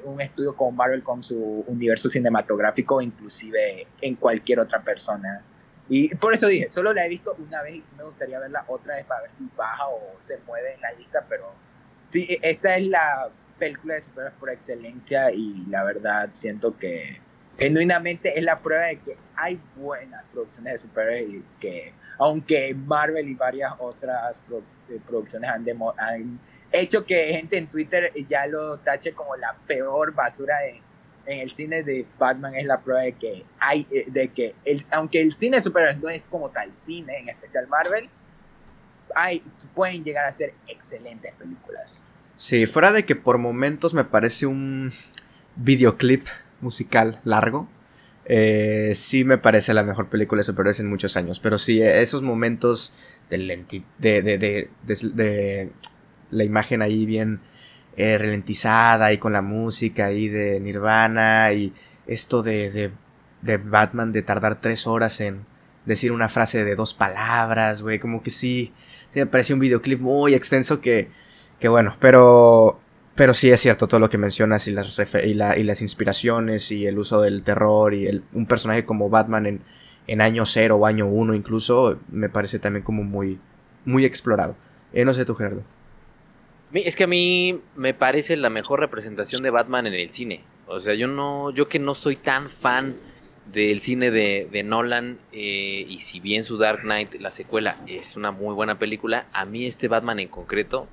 un 0.05 0.21
estudio 0.21 0.57
como 0.57 0.71
Marvel 0.73 1.03
con 1.03 1.23
su 1.23 1.65
universo 1.67 2.09
cinematográfico, 2.09 3.03
inclusive 3.03 3.87
en 4.01 4.15
cualquier 4.15 4.61
otra 4.61 4.83
persona 4.83 5.45
y 5.89 6.15
por 6.17 6.35
eso 6.35 6.49
dije, 6.49 6.71
solo 6.71 6.93
la 6.93 7.07
he 7.07 7.09
visto 7.09 7.37
una 7.39 7.63
vez 7.63 7.77
y 7.77 7.83
sí 7.83 7.93
me 7.97 8.05
gustaría 8.05 8.41
verla 8.41 8.65
otra 8.67 8.97
vez 8.97 9.05
para 9.05 9.23
ver 9.23 9.31
si 9.31 9.49
baja 9.57 9.89
o 9.89 10.15
se 10.19 10.39
mueve 10.47 10.75
en 10.75 10.81
la 10.81 10.93
lista, 10.93 11.25
pero 11.29 11.53
sí, 12.09 12.27
e, 12.29 12.39
esta 12.43 12.77
es 12.77 12.87
la 12.87 13.31
película 13.59 13.95
de 13.95 14.03
superhéroes 14.03 14.39
por 14.39 14.51
excelencia 14.51 15.31
y 15.33 15.65
la 15.69 15.85
verdad 15.85 16.31
siento 16.33 16.77
que 16.77 17.21
genuinamente 17.57 18.39
es 18.39 18.45
la 18.45 18.61
prueba 18.61 18.87
de 18.87 18.99
que 18.99 19.17
hay 19.35 19.61
buenas 19.77 20.25
producciones 20.33 20.73
de 20.75 20.79
superhéroes 20.79 21.35
y 21.35 21.45
que 21.61 21.95
aunque 22.19 22.75
Marvel 22.75 23.29
y 23.29 23.35
varias 23.35 23.73
otras 23.79 24.43
eh, 24.89 24.99
producciones 25.07 25.51
han, 25.51 25.65
han 25.99 26.41
hecho 26.73 27.05
que 27.05 27.33
gente 27.33 27.59
en 27.59 27.69
Twitter 27.69 28.13
ya 28.29 28.47
lo 28.47 28.79
tache 28.79 29.13
como 29.13 29.37
la 29.37 29.55
peor 29.67 30.13
basura 30.13 30.59
de 30.61 30.83
en 31.27 31.41
el 31.41 31.51
cine 31.51 31.83
de 31.83 32.07
Batman 32.19 32.55
es 32.55 32.65
la 32.65 32.81
prueba 32.81 33.03
de 33.03 33.13
que 33.13 33.45
hay, 33.59 33.87
eh, 33.91 34.05
de 34.09 34.29
que 34.29 34.55
aunque 34.91 35.21
el 35.21 35.33
cine 35.33 35.59
de 35.59 35.63
superhéroes 35.63 36.01
no 36.01 36.09
es 36.09 36.23
como 36.25 36.51
tal 36.51 36.75
cine, 36.75 37.19
en 37.19 37.29
especial 37.29 37.67
Marvel, 37.69 38.09
hay, 39.15 39.43
pueden 39.75 40.05
llegar 40.05 40.27
a 40.27 40.33
ser 40.33 40.55
excelentes 40.69 41.33
películas. 41.35 42.05
Sí, 42.37 42.67
fuera 42.67 42.93
de 42.93 43.05
que 43.05 43.17
por 43.17 43.39
momentos 43.39 43.95
me 43.95 44.05
parece 44.05 44.47
un 44.47 44.93
videoclip 45.57 46.27
musical 46.61 47.21
largo. 47.25 47.69
Eh, 48.27 48.93
sí 48.95 49.25
me 49.25 49.39
parece 49.39 49.73
la 49.73 49.85
mejor 49.85 50.09
película 50.09 50.41
de 50.41 50.45
superhéroes 50.45 50.81
en 50.81 50.91
muchos 50.91 51.17
años. 51.17 51.41
Pero 51.41 51.59
sí, 51.59 51.81
esos 51.81 52.23
momentos 52.23 52.93
de, 53.31 53.39
de, 53.99 54.23
de, 54.23 54.39
de, 54.39 54.69
de 55.15 55.73
la 56.31 56.45
imagen 56.45 56.83
ahí 56.83 57.07
bien 57.07 57.41
eh, 57.97 58.19
ralentizada 58.19 59.13
y 59.13 59.19
con 59.19 59.33
la 59.33 59.43
música 59.43 60.07
ahí 60.07 60.29
de 60.29 60.61
Nirvana 60.61 61.53
y 61.53 61.73
esto 62.07 62.43
de, 62.43 62.93
de, 63.43 63.57
Batman 63.57 64.13
de 64.13 64.23
tardar 64.23 64.61
tres 64.61 64.87
horas 64.87 65.21
en 65.21 65.47
decir 65.87 66.13
una 66.13 66.29
frase 66.29 66.65
de 66.65 66.77
dos 66.77 66.95
palabras, 66.95 67.83
güey, 67.83 67.99
como 67.99 68.23
que 68.23 68.31
sí, 68.31 68.73
me 69.15 69.27
parece 69.27 69.55
un 69.55 69.61
videoclip 69.61 70.01
muy 70.01 70.35
extenso 70.35 70.81
que, 70.81 71.09
que 71.59 71.69
bueno, 71.69 71.97
pero, 72.01 72.81
pero 73.15 73.33
sí 73.33 73.51
es 73.51 73.61
cierto 73.61 73.89
todo 73.89 74.01
lo 74.01 74.11
que 74.11 74.19
mencionas 74.19 74.67
y 74.69 74.73
las, 74.73 74.99
y, 75.25 75.35
la, 75.35 75.57
y 75.57 75.63
las 75.63 75.81
inspiraciones 75.81 76.71
y 76.73 76.87
el 76.87 76.99
uso 76.99 77.23
del 77.23 77.43
terror 77.45 77.95
y 77.95 78.07
el, 78.07 78.25
un 78.35 78.47
personaje 78.47 78.85
como 78.85 79.09
Batman 79.09 79.47
en, 79.47 79.63
en 80.07 80.21
año 80.21 80.45
cero 80.45 80.77
o 80.77 80.87
año 80.87 81.07
uno 81.07 81.35
incluso, 81.35 81.99
me 82.09 82.29
parece 82.29 82.59
también 82.59 82.85
como 82.85 83.05
muy, 83.05 83.39
muy 83.85 84.05
explorado. 84.05 84.57
Eh, 84.93 85.05
no 85.05 85.15
sé 85.15 85.25
tú, 85.25 85.35
Gerardo. 85.35 85.63
Es 86.85 86.97
que 86.97 87.05
a 87.05 87.09
mí 87.09 87.61
me 87.75 87.95
parece 87.95 88.37
la 88.37 88.51
mejor 88.51 88.81
representación 88.81 89.43
de 89.43 89.51
Batman 89.51 89.87
en 89.87 89.95
el 89.95 90.11
cine. 90.11 90.43
O 90.67 90.81
sea, 90.81 90.95
yo 90.95 91.07
no, 91.07 91.51
yo 91.51 91.69
que 91.69 91.79
no 91.79 91.95
soy 91.95 92.17
tan 92.17 92.51
fan 92.51 92.97
del 93.53 93.81
cine 93.81 94.11
de, 94.11 94.63
Nolan 94.65 95.19
eh, 95.33 95.87
y 95.89 95.99
si 96.01 96.21
bien 96.21 96.43
su 96.43 96.59
Dark 96.59 96.81
Knight, 96.81 97.15
la 97.21 97.31
secuela, 97.31 97.77
es 97.87 98.17
una 98.17 98.33
muy 98.33 98.55
buena 98.55 98.79
película, 98.79 99.27
a 99.33 99.45
mí 99.45 99.67
este 99.67 99.87
Batman 99.87 100.19
en 100.19 100.29
concreto 100.29 100.89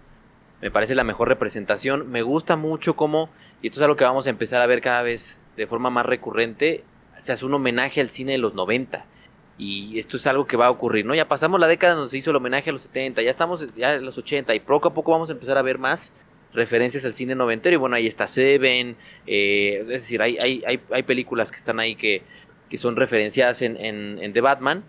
me 0.64 0.72
parece 0.72 0.96
la 0.96 1.04
mejor 1.04 1.28
representación. 1.28 2.10
Me 2.10 2.22
gusta 2.22 2.56
mucho 2.56 2.96
cómo, 2.96 3.30
y 3.62 3.68
esto 3.68 3.80
es 3.80 3.84
algo 3.84 3.98
que 3.98 4.06
vamos 4.06 4.28
a 4.28 4.30
empezar 4.30 4.62
a 4.62 4.66
ver 4.66 4.80
cada 4.80 5.02
vez 5.02 5.38
de 5.58 5.68
forma 5.68 5.90
más 5.90 6.06
recurrente, 6.06 6.86
se 7.18 7.34
hace 7.34 7.46
un 7.46 7.54
homenaje 7.54 8.00
al 8.00 8.10
cine 8.10 8.32
de 8.32 8.38
los 8.38 8.54
90. 8.54 9.06
Y 9.58 10.00
esto 10.00 10.18
es 10.18 10.26
algo 10.26 10.48
que 10.48 10.58
va 10.58 10.66
a 10.68 10.72
ocurrir, 10.72 11.06
¿no? 11.06 11.14
Ya 11.14 11.28
pasamos 11.28 11.60
la 11.60 11.68
década 11.68 11.94
donde 11.94 12.10
se 12.10 12.18
hizo 12.18 12.32
el 12.32 12.36
homenaje 12.38 12.72
a 12.72 12.74
los 12.74 12.84
70, 12.84 13.22
ya 13.22 13.30
estamos 13.30 13.68
ya 13.76 13.94
en 13.94 14.06
los 14.06 14.18
80 14.18 14.54
y 14.56 14.60
poco 14.60 14.88
a 14.88 14.94
poco 14.94 15.12
vamos 15.12 15.30
a 15.30 15.34
empezar 15.34 15.58
a 15.58 15.62
ver 15.62 15.78
más 15.78 16.12
referencias 16.54 17.06
al 17.06 17.14
cine 17.14 17.36
noventero. 17.36 17.76
Y 17.76 17.78
bueno, 17.78 17.96
ahí 17.96 18.08
está 18.08 18.28
Seven, 18.28 18.96
eh, 19.28 19.80
es 19.82 19.88
decir, 19.88 20.22
hay, 20.22 20.38
hay, 20.40 20.64
hay, 20.66 20.80
hay, 20.92 21.04
películas 21.04 21.52
que 21.52 21.58
están 21.58 21.80
ahí 21.80 21.96
que, 21.96 22.24
que 22.70 22.78
son 22.78 22.96
referenciadas 22.96 23.62
en, 23.62 23.78
en, 23.78 24.34
The 24.34 24.42
Batman. 24.42 24.84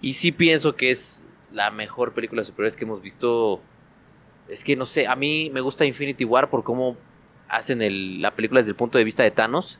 Y 0.00 0.14
sí 0.14 0.32
pienso 0.32 0.76
que 0.76 0.90
es 0.90 1.24
la 1.52 1.70
mejor 1.70 2.12
película 2.12 2.42
de 2.42 2.46
superhéroes 2.46 2.76
que 2.76 2.84
hemos 2.84 3.02
visto. 3.02 3.60
Es 4.48 4.64
que 4.64 4.76
no 4.76 4.86
sé, 4.86 5.06
a 5.06 5.16
mí 5.16 5.50
me 5.52 5.60
gusta 5.60 5.84
Infinity 5.84 6.24
War 6.24 6.50
por 6.50 6.64
cómo 6.64 6.96
hacen 7.48 7.82
el, 7.82 8.22
la 8.22 8.34
película 8.34 8.60
desde 8.60 8.70
el 8.70 8.76
punto 8.76 8.98
de 8.98 9.04
vista 9.04 9.22
de 9.22 9.30
Thanos. 9.30 9.78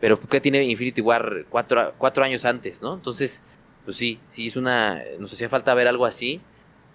Pero 0.00 0.20
que 0.20 0.40
tiene 0.40 0.62
Infinity 0.64 1.00
War 1.00 1.46
cuatro, 1.48 1.94
cuatro 1.96 2.24
años 2.24 2.44
antes, 2.44 2.82
¿no? 2.82 2.94
Entonces 2.94 3.42
pues 3.84 3.96
sí, 3.96 4.18
sí 4.26 4.46
es 4.46 4.56
una, 4.56 5.02
nos 5.18 5.32
hacía 5.32 5.48
falta 5.48 5.74
ver 5.74 5.88
algo 5.88 6.06
así. 6.06 6.40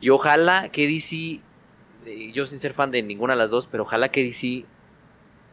Y 0.02 0.10
ojalá 0.10 0.70
que 0.70 0.88
DC, 0.88 1.40
eh, 2.06 2.32
yo 2.34 2.45
sin 2.45 2.60
ser 2.60 2.74
fan 2.74 2.91
de 2.91 3.02
ninguna 3.02 3.34
de 3.34 3.40
las 3.40 3.52
dos, 3.52 3.68
pero 3.68 3.84
ojalá 3.84 4.10
que 4.10 4.24
DC 4.24 4.66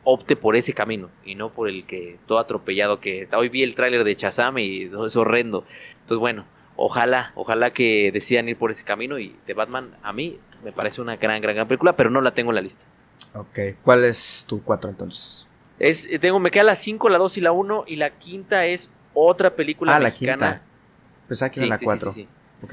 opte 0.04 0.36
por 0.36 0.54
ese 0.54 0.72
camino 0.72 1.10
y 1.24 1.34
no 1.34 1.50
por 1.50 1.68
el 1.68 1.84
que 1.84 2.18
todo 2.26 2.38
atropellado 2.38 3.00
que 3.00 3.28
hoy 3.36 3.48
vi 3.48 3.64
el 3.64 3.74
tráiler 3.74 4.04
de 4.04 4.14
Shazam 4.14 4.58
y 4.58 4.82
es 4.84 5.16
horrendo. 5.16 5.64
Entonces 5.94 6.18
bueno, 6.20 6.46
ojalá, 6.76 7.32
ojalá 7.34 7.72
que 7.72 8.12
decidan 8.12 8.48
ir 8.48 8.56
por 8.56 8.70
ese 8.70 8.84
camino 8.84 9.18
y 9.18 9.34
de 9.46 9.54
Batman 9.54 9.96
a 10.04 10.12
mí 10.12 10.38
me 10.62 10.70
parece 10.70 11.00
una 11.00 11.16
gran, 11.16 11.42
gran, 11.42 11.56
gran 11.56 11.66
película, 11.66 11.96
pero 11.96 12.08
no 12.10 12.20
la 12.20 12.32
tengo 12.32 12.52
en 12.52 12.54
la 12.54 12.62
lista. 12.62 12.86
Ok, 13.34 13.58
¿cuál 13.82 14.04
es 14.04 14.46
tu 14.48 14.62
cuatro 14.62 14.90
entonces? 14.90 15.48
Es, 15.78 16.06
eh, 16.06 16.18
tengo, 16.18 16.38
me 16.38 16.50
queda 16.50 16.64
la 16.64 16.76
5, 16.76 17.08
la 17.08 17.18
2 17.18 17.36
y 17.36 17.40
la 17.40 17.52
1 17.52 17.84
y 17.86 17.96
la 17.96 18.10
quinta 18.10 18.64
es 18.64 18.88
otra 19.12 19.56
película 19.56 19.96
ah, 19.96 20.00
mexicana. 20.00 20.46
La 20.46 20.52
quinta. 20.52 20.65
Pues 21.26 21.42
aquí 21.42 21.60
en 21.60 21.68
la 21.68 21.78
4. 21.78 22.14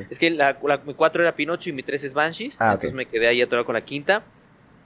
Es 0.10 0.20
que 0.20 0.30
la, 0.30 0.58
mi 0.86 0.94
4 0.94 1.22
era 1.22 1.36
Pinocho 1.36 1.70
y 1.70 1.74
mi 1.74 1.84
3 1.84 2.04
es 2.04 2.14
Banshees. 2.14 2.62
Ah, 2.62 2.74
entonces 2.74 2.94
me 2.94 3.06
quedé 3.06 3.28
ahí 3.28 3.42
atorado 3.42 3.66
con 3.66 3.74
la 3.74 3.84
quinta. 3.84 4.24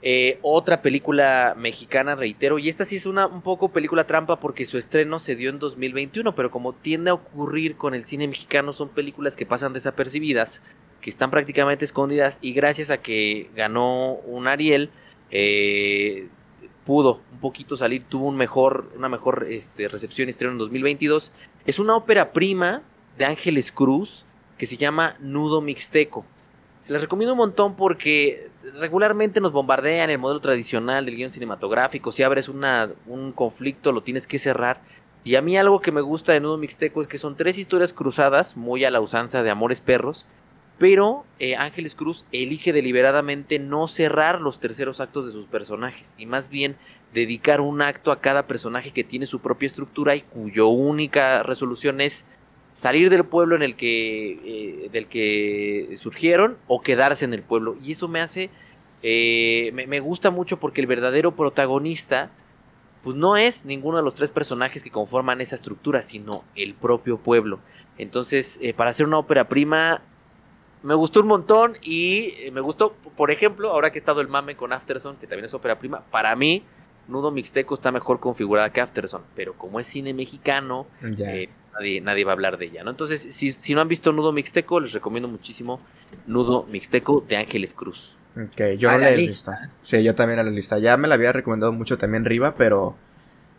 Eh, 0.04 0.38
otra 0.44 0.84
película 0.84 1.56
mexicana, 1.58 2.14
reitero, 2.14 2.60
y 2.60 2.70
esta 2.70 2.86
sí 2.86 2.98
es 2.98 3.08
una 3.08 3.26
un 3.26 3.42
poco 3.42 3.70
película 3.70 4.06
trampa 4.06 4.40
porque 4.40 4.68
su 4.68 4.78
estreno 4.78 5.18
se 5.18 5.36
dio 5.36 5.50
en 5.50 5.58
2021, 5.58 6.36
pero 6.36 6.52
como 6.52 6.74
tiende 6.74 7.10
a 7.10 7.16
ocurrir 7.16 7.78
con 7.78 7.96
el 7.96 8.06
cine 8.06 8.28
mexicano, 8.28 8.74
son 8.74 8.90
películas 8.90 9.36
que 9.36 9.48
pasan 9.48 9.74
desapercibidas, 9.74 10.62
que 11.02 11.10
están 11.10 11.32
prácticamente 11.32 11.84
escondidas, 11.84 12.38
y 12.42 12.54
gracias 12.54 12.92
a 12.92 12.98
que 12.98 13.50
ganó 13.56 14.14
un 14.14 14.48
Ariel, 14.48 14.92
eh, 15.32 16.28
pudo 16.86 17.22
un 17.32 17.40
poquito 17.40 17.76
salir, 17.76 18.04
tuvo 18.08 18.28
un 18.28 18.38
mejor, 18.38 18.92
una 18.96 19.10
mejor 19.10 19.48
este, 19.50 19.88
recepción 19.88 20.28
y 20.28 20.32
estreno 20.32 20.54
en 20.54 20.60
2022. 20.60 21.32
Es 21.66 21.80
una 21.80 21.96
ópera 21.96 22.34
prima 22.34 22.84
de 23.18 23.26
Ángeles 23.26 23.72
Cruz 23.72 24.26
que 24.58 24.66
se 24.66 24.78
llama 24.78 25.16
Nudo 25.20 25.62
Mixteco. 25.62 26.26
Se 26.82 26.94
les 26.94 27.02
recomiendo 27.02 27.34
un 27.34 27.40
montón 27.40 27.76
porque 27.76 28.50
regularmente 28.80 29.40
nos 29.40 29.52
bombardean 29.52 30.10
el 30.10 30.20
modelo 30.20 30.40
tradicional 30.40 31.06
del 31.06 31.16
guion 31.16 31.32
cinematográfico. 31.32 32.12
Si 32.12 32.24
abres 32.24 32.50
una, 32.50 32.90
un 33.06 33.32
conflicto, 33.32 33.92
lo 33.92 34.02
tienes 34.02 34.26
que 34.26 34.40
cerrar. 34.40 34.82
Y 35.24 35.36
a 35.36 35.42
mí 35.42 35.58
algo 35.58 35.82
que 35.82 35.92
me 35.92 36.02
gusta 36.02 36.32
de 36.32 36.40
Nudo 36.40 36.58
Mixteco 36.58 37.02
es 37.02 37.08
que 37.08 37.18
son 37.18 37.36
tres 37.36 37.58
historias 37.58 37.92
cruzadas, 37.92 38.56
muy 38.56 38.86
a 38.86 38.92
la 38.92 39.02
usanza 39.02 39.44
de 39.44 39.50
Amores 39.50 39.82
Perros, 39.82 40.26
pero 40.78 41.26
eh, 41.40 41.56
Ángeles 41.56 41.96
Cruz 41.96 42.26
elige 42.32 42.72
deliberadamente 42.72 43.60
no 43.60 43.88
cerrar 43.88 44.40
los 44.42 44.60
terceros 44.60 45.02
actos 45.02 45.26
de 45.26 45.32
sus 45.32 45.48
personajes 45.48 46.14
y 46.18 46.28
más 46.28 46.50
bien 46.50 46.78
dedicar 47.14 47.62
un 47.62 47.82
acto 47.82 48.12
a 48.12 48.22
cada 48.22 48.48
personaje 48.48 48.92
que 48.92 49.04
tiene 49.04 49.26
su 49.26 49.40
propia 49.40 49.68
estructura 49.68 50.16
y 50.16 50.22
cuyo 50.22 50.68
única 50.68 51.42
resolución 51.44 52.00
es 52.00 52.26
salir 52.78 53.10
del 53.10 53.26
pueblo 53.26 53.56
en 53.56 53.64
el 53.64 53.76
que 53.76 54.34
eh, 54.86 54.90
del 54.92 55.08
que 55.08 55.96
surgieron 55.98 56.58
o 56.68 56.82
quedarse 56.82 57.26
en 57.26 57.34
el 57.34 57.42
pueblo. 57.42 57.76
Y 57.84 57.94
eso 57.94 58.08
me 58.08 58.22
hace 58.22 58.52
eh, 59.02 59.72
me, 59.74 59.88
me, 59.88 60.00
gusta 60.00 60.30
mucho 60.30 60.58
porque 60.58 60.82
el 60.82 60.88
verdadero 60.88 61.36
protagonista 61.36 62.30
pues 63.04 63.16
no 63.16 63.36
es 63.36 63.66
ninguno 63.66 63.98
de 63.98 64.04
los 64.04 64.14
tres 64.14 64.30
personajes 64.30 64.84
que 64.84 64.92
conforman 64.92 65.42
esa 65.42 65.56
estructura 65.56 66.04
sino 66.04 66.44
el 66.56 66.76
propio 66.76 67.18
pueblo. 67.18 67.60
Entonces 67.98 68.60
para 68.76 68.92
hacer 68.92 69.08
una 69.08 69.18
ópera 69.18 69.48
prima 69.48 70.04
me 70.84 70.94
gustó 70.94 71.22
un 71.22 71.28
montón 71.28 71.78
y 71.82 72.36
eh, 72.38 72.52
me 72.52 72.62
gustó, 72.62 72.94
por 73.16 73.32
ejemplo, 73.32 73.72
ahora 73.72 73.92
que 73.92 73.98
he 73.98 74.02
estado 74.02 74.22
el 74.22 74.28
mame 74.28 74.56
con 74.56 74.72
Afterson, 74.72 75.16
que 75.18 75.26
también 75.26 75.46
es 75.46 75.54
ópera 75.54 75.80
prima, 75.80 76.04
para 76.12 76.36
mí 76.36 76.64
Nudo 77.08 77.32
Mixteco 77.32 77.74
está 77.74 77.92
mejor 77.92 78.20
configurada 78.20 78.70
que 78.72 78.82
Afterson, 78.82 79.24
pero 79.36 79.54
como 79.54 79.80
es 79.80 79.88
cine 79.88 80.14
mexicano, 80.14 80.86
eh, 81.02 81.50
nadie, 82.02 82.24
va 82.24 82.32
a 82.32 82.34
hablar 82.34 82.58
de 82.58 82.66
ella, 82.66 82.84
¿no? 82.84 82.92
Entonces, 82.92 83.28
si, 83.30 83.52
si, 83.52 83.76
no 83.76 83.82
han 83.82 83.88
visto 83.88 84.12
Nudo 84.12 84.32
Mixteco, 84.32 84.80
les 84.80 84.94
recomiendo 84.94 85.28
muchísimo 85.28 85.80
Nudo 86.26 86.64
Mixteco 86.64 87.24
de 87.28 87.38
Ángeles 87.38 87.74
Cruz. 87.74 88.16
Ok, 88.36 88.78
yo 88.78 88.92
no 88.92 88.98
la 88.98 89.12
he 89.12 89.16
visto. 89.16 89.52
Sí, 89.82 90.04
yo 90.04 90.14
también 90.14 90.40
a 90.40 90.44
la 90.44 90.52
lista. 90.52 90.78
Ya 90.78 90.96
me 90.98 91.08
la 91.08 91.16
había 91.16 91.32
recomendado 91.32 91.74
mucho 91.74 91.98
también 91.98 92.26
Riva, 92.26 92.56
pero 92.56 92.96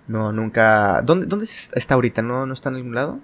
no, 0.07 0.33
nunca... 0.33 1.03
¿Dónde, 1.03 1.27
dónde 1.27 1.47
está 1.47 1.95
ahorita? 1.95 2.23
¿No, 2.23 2.47
¿No 2.47 2.53
está 2.53 2.69
en 2.69 2.77
ningún 2.77 2.95
lado? 2.95 3.21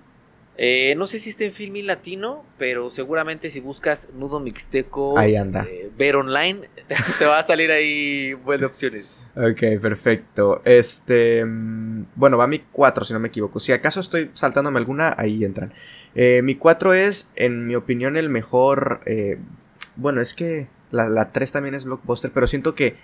Eh, 0.56 0.94
no 0.96 1.08
sé 1.08 1.18
si 1.18 1.30
está 1.30 1.44
en 1.44 1.52
Filmin 1.52 1.86
Latino, 1.86 2.44
pero 2.58 2.90
seguramente 2.90 3.50
si 3.50 3.58
buscas 3.58 4.08
Nudo 4.14 4.38
Mixteco 4.38 5.18
ahí 5.18 5.34
anda. 5.34 5.66
Eh, 5.68 5.90
ver 5.96 6.14
online, 6.14 6.68
te 7.18 7.24
va 7.24 7.40
a 7.40 7.42
salir 7.42 7.72
ahí 7.72 8.34
buenas 8.34 8.68
opciones. 8.68 9.18
Ok, 9.34 9.80
perfecto. 9.82 10.62
Este. 10.64 11.44
Mm, 11.44 12.06
bueno, 12.14 12.38
va 12.38 12.46
mi 12.46 12.60
4, 12.60 13.04
si 13.04 13.12
no 13.12 13.18
me 13.18 13.28
equivoco. 13.28 13.58
Si 13.58 13.72
acaso 13.72 13.98
estoy 13.98 14.30
saltándome 14.32 14.78
alguna, 14.78 15.14
ahí 15.18 15.44
entran. 15.44 15.72
Eh, 16.14 16.40
mi 16.42 16.54
4 16.54 16.94
es, 16.94 17.32
en 17.34 17.66
mi 17.66 17.74
opinión, 17.74 18.16
el 18.16 18.28
mejor. 18.28 19.00
bueno, 19.96 20.20
es 20.20 20.34
que 20.34 20.68
la, 20.92 21.32
3 21.32 21.50
también 21.50 21.74
es 21.74 21.84
blockbuster, 21.84 22.30
pero 22.30 22.46
siento 22.46 22.76
que 22.76 22.96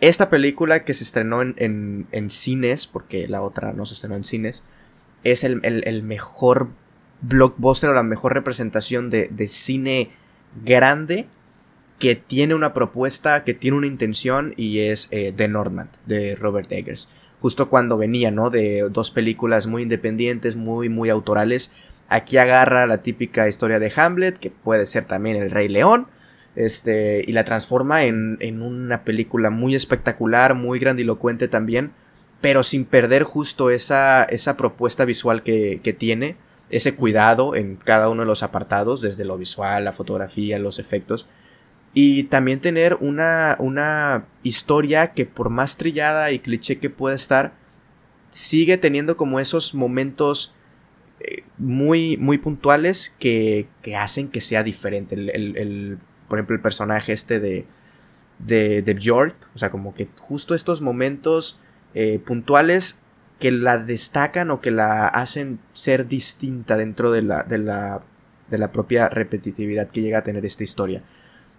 esta 0.00 0.30
película 0.30 0.84
que 0.84 0.94
se 0.94 1.04
estrenó 1.04 1.42
en, 1.42 2.06
en, 2.10 2.30
cines, 2.30 2.86
porque 2.86 3.28
la 3.28 3.42
otra 3.42 3.74
no 3.74 3.84
se 3.84 3.92
estrenó 3.92 4.16
en 4.16 4.24
cines, 4.24 4.64
es 5.22 5.44
el, 5.44 5.60
el, 5.62 5.86
el 5.86 6.02
mejor 6.02 6.68
blockbuster 7.28 7.90
o 7.90 7.94
la 7.94 8.02
mejor 8.02 8.34
representación 8.34 9.10
de, 9.10 9.48
cine 9.48 10.10
grande 10.64 11.26
que 11.98 12.16
tiene 12.16 12.54
una 12.54 12.74
propuesta, 12.74 13.44
que 13.44 13.54
tiene 13.54 13.76
una 13.76 13.86
intención 13.86 14.52
y 14.56 14.80
es 14.80 15.08
eh, 15.10 15.32
The 15.34 15.50
de 16.06 16.36
Robert 16.36 16.70
Eggers. 16.70 17.08
Justo 17.40 17.68
cuando 17.68 17.96
venía, 17.96 18.30
¿no? 18.30 18.50
De 18.50 18.88
dos 18.90 19.10
películas 19.10 19.66
muy 19.66 19.82
independientes, 19.82 20.56
muy, 20.56 20.88
muy 20.88 21.10
autorales. 21.10 21.72
Aquí 22.08 22.36
agarra 22.36 22.86
la 22.86 23.02
típica 23.02 23.48
historia 23.48 23.78
de 23.78 23.92
Hamlet, 23.94 24.38
que 24.38 24.50
puede 24.50 24.86
ser 24.86 25.04
también 25.04 25.36
El 25.36 25.50
Rey 25.50 25.68
León, 25.68 26.08
este, 26.56 27.24
y 27.26 27.32
la 27.32 27.44
transforma 27.44 28.04
en, 28.04 28.38
en 28.40 28.62
una 28.62 29.04
película 29.04 29.50
muy 29.50 29.74
espectacular, 29.74 30.54
muy 30.54 30.78
grandilocuente 30.78 31.48
también, 31.48 31.92
pero 32.40 32.62
sin 32.62 32.84
perder 32.84 33.24
justo 33.24 33.70
esa, 33.70 34.24
esa 34.24 34.56
propuesta 34.56 35.04
visual 35.04 35.42
que, 35.42 35.80
que 35.82 35.92
tiene 35.92 36.36
ese 36.76 36.96
cuidado 36.96 37.54
en 37.54 37.76
cada 37.76 38.08
uno 38.08 38.22
de 38.22 38.26
los 38.26 38.42
apartados, 38.42 39.00
desde 39.00 39.24
lo 39.24 39.38
visual, 39.38 39.84
la 39.84 39.92
fotografía, 39.92 40.58
los 40.58 40.80
efectos. 40.80 41.28
Y 41.92 42.24
también 42.24 42.60
tener 42.60 42.96
una, 43.00 43.54
una 43.60 44.24
historia 44.42 45.12
que 45.12 45.24
por 45.24 45.50
más 45.50 45.76
trillada 45.76 46.32
y 46.32 46.40
cliché 46.40 46.80
que 46.80 46.90
pueda 46.90 47.14
estar, 47.14 47.52
sigue 48.30 48.76
teniendo 48.76 49.16
como 49.16 49.38
esos 49.38 49.72
momentos 49.72 50.52
eh, 51.20 51.44
muy, 51.58 52.16
muy 52.16 52.38
puntuales 52.38 53.14
que, 53.20 53.68
que, 53.80 53.94
hacen 53.94 54.28
que 54.28 54.40
sea 54.40 54.64
diferente. 54.64 55.14
El, 55.14 55.98
por 56.28 56.38
ejemplo, 56.38 56.56
el 56.56 56.62
personaje 56.62 57.12
este 57.12 57.38
de, 57.38 57.66
de, 58.40 58.82
de 58.82 58.94
Bjork, 58.94 59.36
o 59.54 59.58
sea, 59.58 59.70
como 59.70 59.94
que 59.94 60.08
justo 60.18 60.56
estos 60.56 60.80
momentos 60.80 61.60
eh, 61.94 62.18
puntuales 62.18 63.00
que 63.38 63.50
la 63.50 63.78
destacan 63.78 64.50
o 64.50 64.60
que 64.60 64.70
la 64.70 65.08
hacen 65.08 65.58
ser 65.72 66.08
distinta 66.08 66.76
dentro 66.76 67.10
de 67.12 67.22
la, 67.22 67.42
de 67.42 67.58
la, 67.58 68.02
de 68.50 68.58
la 68.58 68.72
propia 68.72 69.08
repetitividad 69.08 69.90
que 69.90 70.02
llega 70.02 70.18
a 70.18 70.24
tener 70.24 70.44
esta 70.46 70.64
historia. 70.64 71.02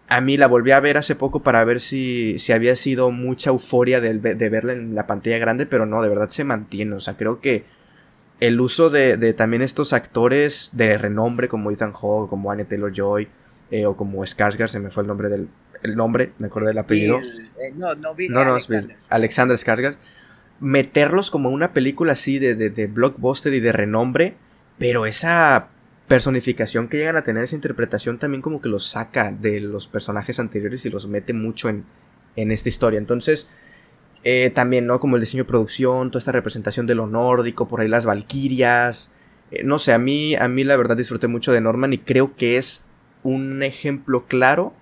A 0.08 0.22
mí 0.22 0.38
la 0.38 0.48
volví 0.48 0.72
a 0.72 0.80
ver 0.80 0.98
hace 0.98 1.16
poco 1.16 1.42
para 1.42 1.64
ver 1.66 1.80
si, 1.80 2.38
si 2.38 2.54
había 2.54 2.76
sido 2.76 3.12
mucha 3.12 3.50
euforia 3.50 4.02
de, 4.02 4.14
de, 4.14 4.50
verla 4.50 4.74
en 4.74 4.94
la 4.94 5.08
pantalla 5.08 5.40
grande, 5.40 5.66
pero 5.66 5.86
no, 5.86 6.02
de 6.02 6.10
verdad 6.10 6.30
se 6.30 6.44
mantiene. 6.44 6.96
O 6.96 7.00
sea, 7.00 7.18
creo 7.18 7.42
que 7.42 7.66
el 8.40 8.62
uso 8.62 8.90
de, 8.90 9.18
de 9.18 9.34
también 9.34 9.64
estos 9.64 9.94
actores 9.94 10.70
de 10.74 10.98
renombre 10.98 11.48
como 11.48 11.72
Ethan 11.72 11.94
Hawke, 11.94 12.30
como 12.30 12.52
Anne 12.52 12.66
Taylor 12.66 12.94
Joy, 12.94 13.28
eh, 13.72 13.86
o 13.88 13.98
como 13.98 14.24
Skarsgård, 14.24 14.68
se 14.68 14.80
me 14.80 14.92
fue 14.92 15.02
el 15.02 15.08
nombre 15.08 15.30
del 15.30 15.50
el 15.82 15.96
nombre, 15.96 16.32
me 16.40 16.48
acordé 16.48 16.68
del 16.68 16.78
apellido. 16.80 17.20
Eh, 17.20 17.74
no, 17.76 17.94
no, 17.96 18.14
no, 18.30 18.44
no, 18.46 18.52
Alexander. 18.54 18.98
Alexander 19.10 19.58
Skarsgård 19.58 19.96
meterlos 20.60 21.30
como 21.32 21.50
una 21.50 21.74
película 21.74 22.14
así 22.14 22.40
de, 22.40 22.56
de, 22.56 22.88
blockbuster 22.88 23.54
y 23.54 23.60
de 23.60 23.72
renombre, 23.72 24.36
pero 24.78 25.06
esa 25.06 25.70
personificación 26.08 26.88
que 26.88 26.98
llegan 26.98 27.16
a 27.16 27.24
tener, 27.24 27.44
esa 27.44 27.56
interpretación 27.56 28.20
también 28.20 28.42
como 28.42 28.62
que 28.62 28.70
los 28.70 28.88
saca 28.88 29.32
de 29.32 29.60
los 29.60 29.88
personajes 29.88 30.40
anteriores 30.40 30.86
y 30.86 30.90
los 30.90 31.08
mete 31.08 31.34
mucho 31.34 31.70
en, 31.70 31.86
en 32.36 32.52
esta 32.52 32.70
historia. 32.70 33.00
Entonces, 33.00 33.50
eh, 34.24 34.50
también, 34.50 34.88
¿no? 34.88 35.00
Como 35.00 35.16
el 35.16 35.22
diseño 35.22 35.44
de 35.44 35.48
producción, 35.48 36.10
toda 36.10 36.20
esta 36.20 36.32
representación 36.32 36.88
de 36.88 36.96
lo 36.96 37.08
nórdico, 37.08 37.68
por 37.68 37.82
ahí 37.82 37.88
las 37.88 38.06
valquirias. 38.06 39.14
Eh, 39.52 39.64
no 39.64 39.78
sé, 39.78 39.94
a 39.94 39.98
mí, 39.98 40.36
a 40.36 40.48
mí 40.48 40.64
la 40.64 40.78
verdad 40.78 40.98
disfruté 40.98 41.28
mucho 41.28 41.52
de 41.52 41.62
Norman 41.62 41.94
y 41.94 42.00
creo 42.00 42.36
que 42.36 42.58
es 42.58 42.84
un 43.24 43.62
ejemplo 43.64 44.26
claro 44.26 44.74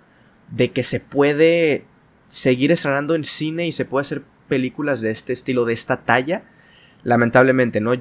de 0.49 0.71
que 0.71 0.83
se 0.83 0.99
puede 0.99 1.85
seguir 2.25 2.71
estrenando 2.71 3.15
en 3.15 3.25
cine 3.25 3.67
y 3.67 3.71
se 3.71 3.85
puede 3.85 4.03
hacer 4.03 4.23
películas 4.53 5.01
de 5.01 5.09
este 5.09 5.33
estilo, 5.33 5.65
de 5.65 5.73
esta 5.73 5.97
talla. 5.97 6.43
Lamentablemente, 7.01 7.81
¿no? 7.81 7.93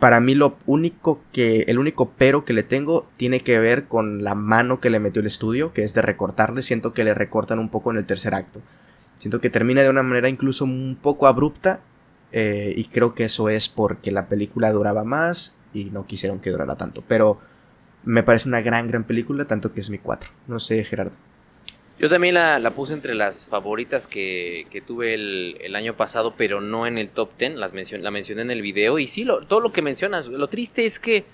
Para 0.00 0.18
mí 0.18 0.34
lo 0.34 0.58
único 0.66 1.22
que, 1.32 1.60
el 1.68 1.78
único 1.78 2.10
pero 2.18 2.44
que 2.44 2.52
le 2.52 2.64
tengo 2.64 3.06
tiene 3.16 3.42
que 3.42 3.60
ver 3.60 3.84
con 3.84 4.24
la 4.24 4.34
mano 4.34 4.80
que 4.80 4.90
le 4.90 4.98
metió 4.98 5.20
el 5.20 5.28
estudio, 5.28 5.72
que 5.72 5.84
es 5.84 5.94
de 5.94 6.02
recortarle. 6.02 6.62
Siento 6.62 6.92
que 6.92 7.04
le 7.04 7.14
recortan 7.14 7.60
un 7.60 7.68
poco 7.68 7.92
en 7.92 7.98
el 7.98 8.06
tercer 8.06 8.34
acto. 8.34 8.60
Siento 9.18 9.40
que 9.40 9.50
termina 9.50 9.82
de 9.82 9.90
una 9.90 10.02
manera 10.02 10.28
incluso 10.28 10.64
un 10.64 10.98
poco 11.00 11.28
abrupta. 11.28 11.78
Eh, 12.32 12.74
y 12.76 12.86
creo 12.86 13.14
que 13.14 13.22
eso 13.22 13.48
es 13.48 13.68
porque 13.68 14.10
la 14.10 14.26
película 14.26 14.72
duraba 14.72 15.04
más 15.04 15.54
y 15.72 15.84
no 15.84 16.06
quisieron 16.06 16.40
que 16.40 16.50
durara 16.50 16.74
tanto. 16.74 17.04
Pero 17.06 17.38
me 18.02 18.24
parece 18.24 18.48
una 18.48 18.62
gran, 18.62 18.88
gran 18.88 19.04
película, 19.04 19.44
tanto 19.44 19.72
que 19.72 19.80
es 19.80 19.90
mi 19.90 19.98
4. 19.98 20.28
No 20.48 20.58
sé, 20.58 20.82
Gerardo. 20.82 21.14
Yo 22.00 22.08
también 22.08 22.34
la, 22.34 22.72
puse 22.74 22.94
entre 22.94 23.14
las 23.14 23.48
favoritas 23.48 24.06
que, 24.06 24.82
tuve 24.86 25.12
el, 25.12 25.76
año 25.76 25.96
pasado, 25.96 26.32
pero 26.34 26.62
no 26.62 26.86
en 26.86 26.96
el 26.96 27.10
top 27.10 27.32
10. 27.38 27.56
Las 27.56 27.74
la 27.74 28.10
mencioné 28.10 28.40
en 28.40 28.50
el 28.50 28.62
video. 28.62 28.98
Y 28.98 29.06
sí, 29.06 29.26
todo 29.46 29.60
lo 29.60 29.70
que 29.70 29.82
mencionas. 29.82 30.26
Lo 30.26 30.48
triste 30.48 30.86
es 30.86 30.98
que 30.98 31.26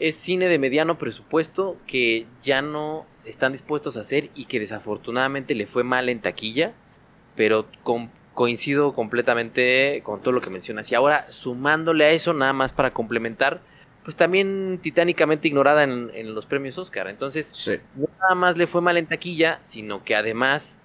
es 0.00 0.16
cine 0.16 0.48
de 0.48 0.58
mediano 0.58 0.98
presupuesto 0.98 1.76
que 1.86 2.26
ya 2.42 2.62
no 2.62 3.06
están 3.24 3.52
dispuestos 3.52 3.96
a 3.96 4.00
hacer 4.00 4.30
y 4.34 4.46
que 4.46 4.58
desafortunadamente 4.58 5.54
le 5.54 5.66
fue 5.68 5.84
mal 5.84 6.08
en 6.08 6.20
taquilla. 6.20 6.72
Pero 7.36 7.68
coincido 8.34 8.94
completamente 8.94 10.00
con 10.02 10.20
todo 10.20 10.32
lo 10.32 10.40
que 10.40 10.50
mencionas. 10.50 10.90
Y 10.90 10.96
ahora, 10.96 11.30
sumándole 11.30 12.06
a 12.06 12.10
eso, 12.10 12.34
nada 12.34 12.52
más 12.52 12.72
para 12.72 12.92
complementar 12.92 13.60
pues 14.04 14.16
también 14.16 14.80
titánicamente 14.82 15.48
ignorada 15.48 15.84
en, 15.84 16.34
los 16.34 16.46
premios 16.46 16.76
Oscar. 16.78 17.08
Entonces, 17.08 17.82
no 17.94 18.08
nada 18.20 18.34
más 18.34 18.56
le 18.56 18.66
fue 18.66 18.80
mal 18.80 18.96
en 18.96 19.06
taquilla, 19.06 19.58
sino 19.62 20.04
que 20.04 20.16
además 20.16 20.78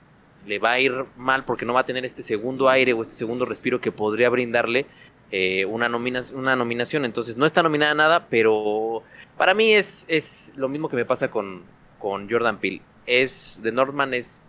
le 0.45 0.59
va 0.59 0.73
a 0.73 0.79
ir 0.79 0.93
mal 1.17 1.43
porque 1.43 1.65
no 1.65 1.73
va 1.73 1.81
a 1.81 1.85
tener 1.85 2.05
este 2.05 2.21
segundo 2.21 2.69
aire 2.69 2.93
o 2.93 3.01
este 3.01 3.15
segundo 3.15 3.45
respiro 3.45 3.81
que 3.81 3.91
podría 3.91 4.29
brindarle 4.29 4.85
eh, 5.31 5.65
una, 5.65 5.89
una 6.33 6.55
nominación. 6.55 7.05
Entonces, 7.05 7.37
no 7.37 7.45
está 7.45 7.63
nominada 7.63 7.95
nada, 7.95 8.27
pero 8.29 9.03
para 9.35 9.53
mí 9.55 9.73
es, 9.73 10.05
es 10.07 10.53
lo 10.55 10.69
mismo 10.69 10.87
que 10.87 10.95
me 10.95 11.05
pasa 11.05 11.31
con, 11.31 11.63
con 11.99 12.29
Jordan 12.29 12.59
Peele. 12.59 12.81
Es, 13.07 13.59
The 13.63 13.71
Northman 13.71 14.13
es 14.13 14.41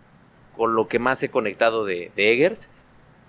con 0.55 0.75
lo 0.75 0.87
que 0.87 0.99
más 0.99 1.23
he 1.23 1.29
conectado 1.29 1.85
de, 1.85 2.11
de 2.15 2.33
Eggers. 2.33 2.69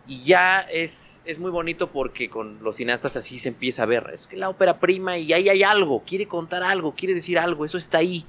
Y 0.06 0.24
ya 0.24 0.60
es, 0.60 1.22
es 1.24 1.38
muy 1.38 1.50
bonito 1.50 1.88
porque 1.88 2.28
con 2.28 2.62
los 2.62 2.76
cineastas 2.76 3.16
así 3.16 3.38
se 3.38 3.48
empieza 3.48 3.84
a 3.84 3.86
ver. 3.86 4.10
Es 4.12 4.26
que 4.26 4.36
la 4.36 4.48
ópera 4.48 4.80
prima 4.80 5.18
y 5.18 5.32
ahí 5.32 5.48
hay 5.48 5.62
algo, 5.62 6.02
quiere 6.04 6.26
contar 6.26 6.62
algo, 6.62 6.94
quiere 6.94 7.14
decir 7.14 7.38
algo, 7.38 7.64
eso 7.64 7.78
está 7.78 7.98
ahí. 7.98 8.24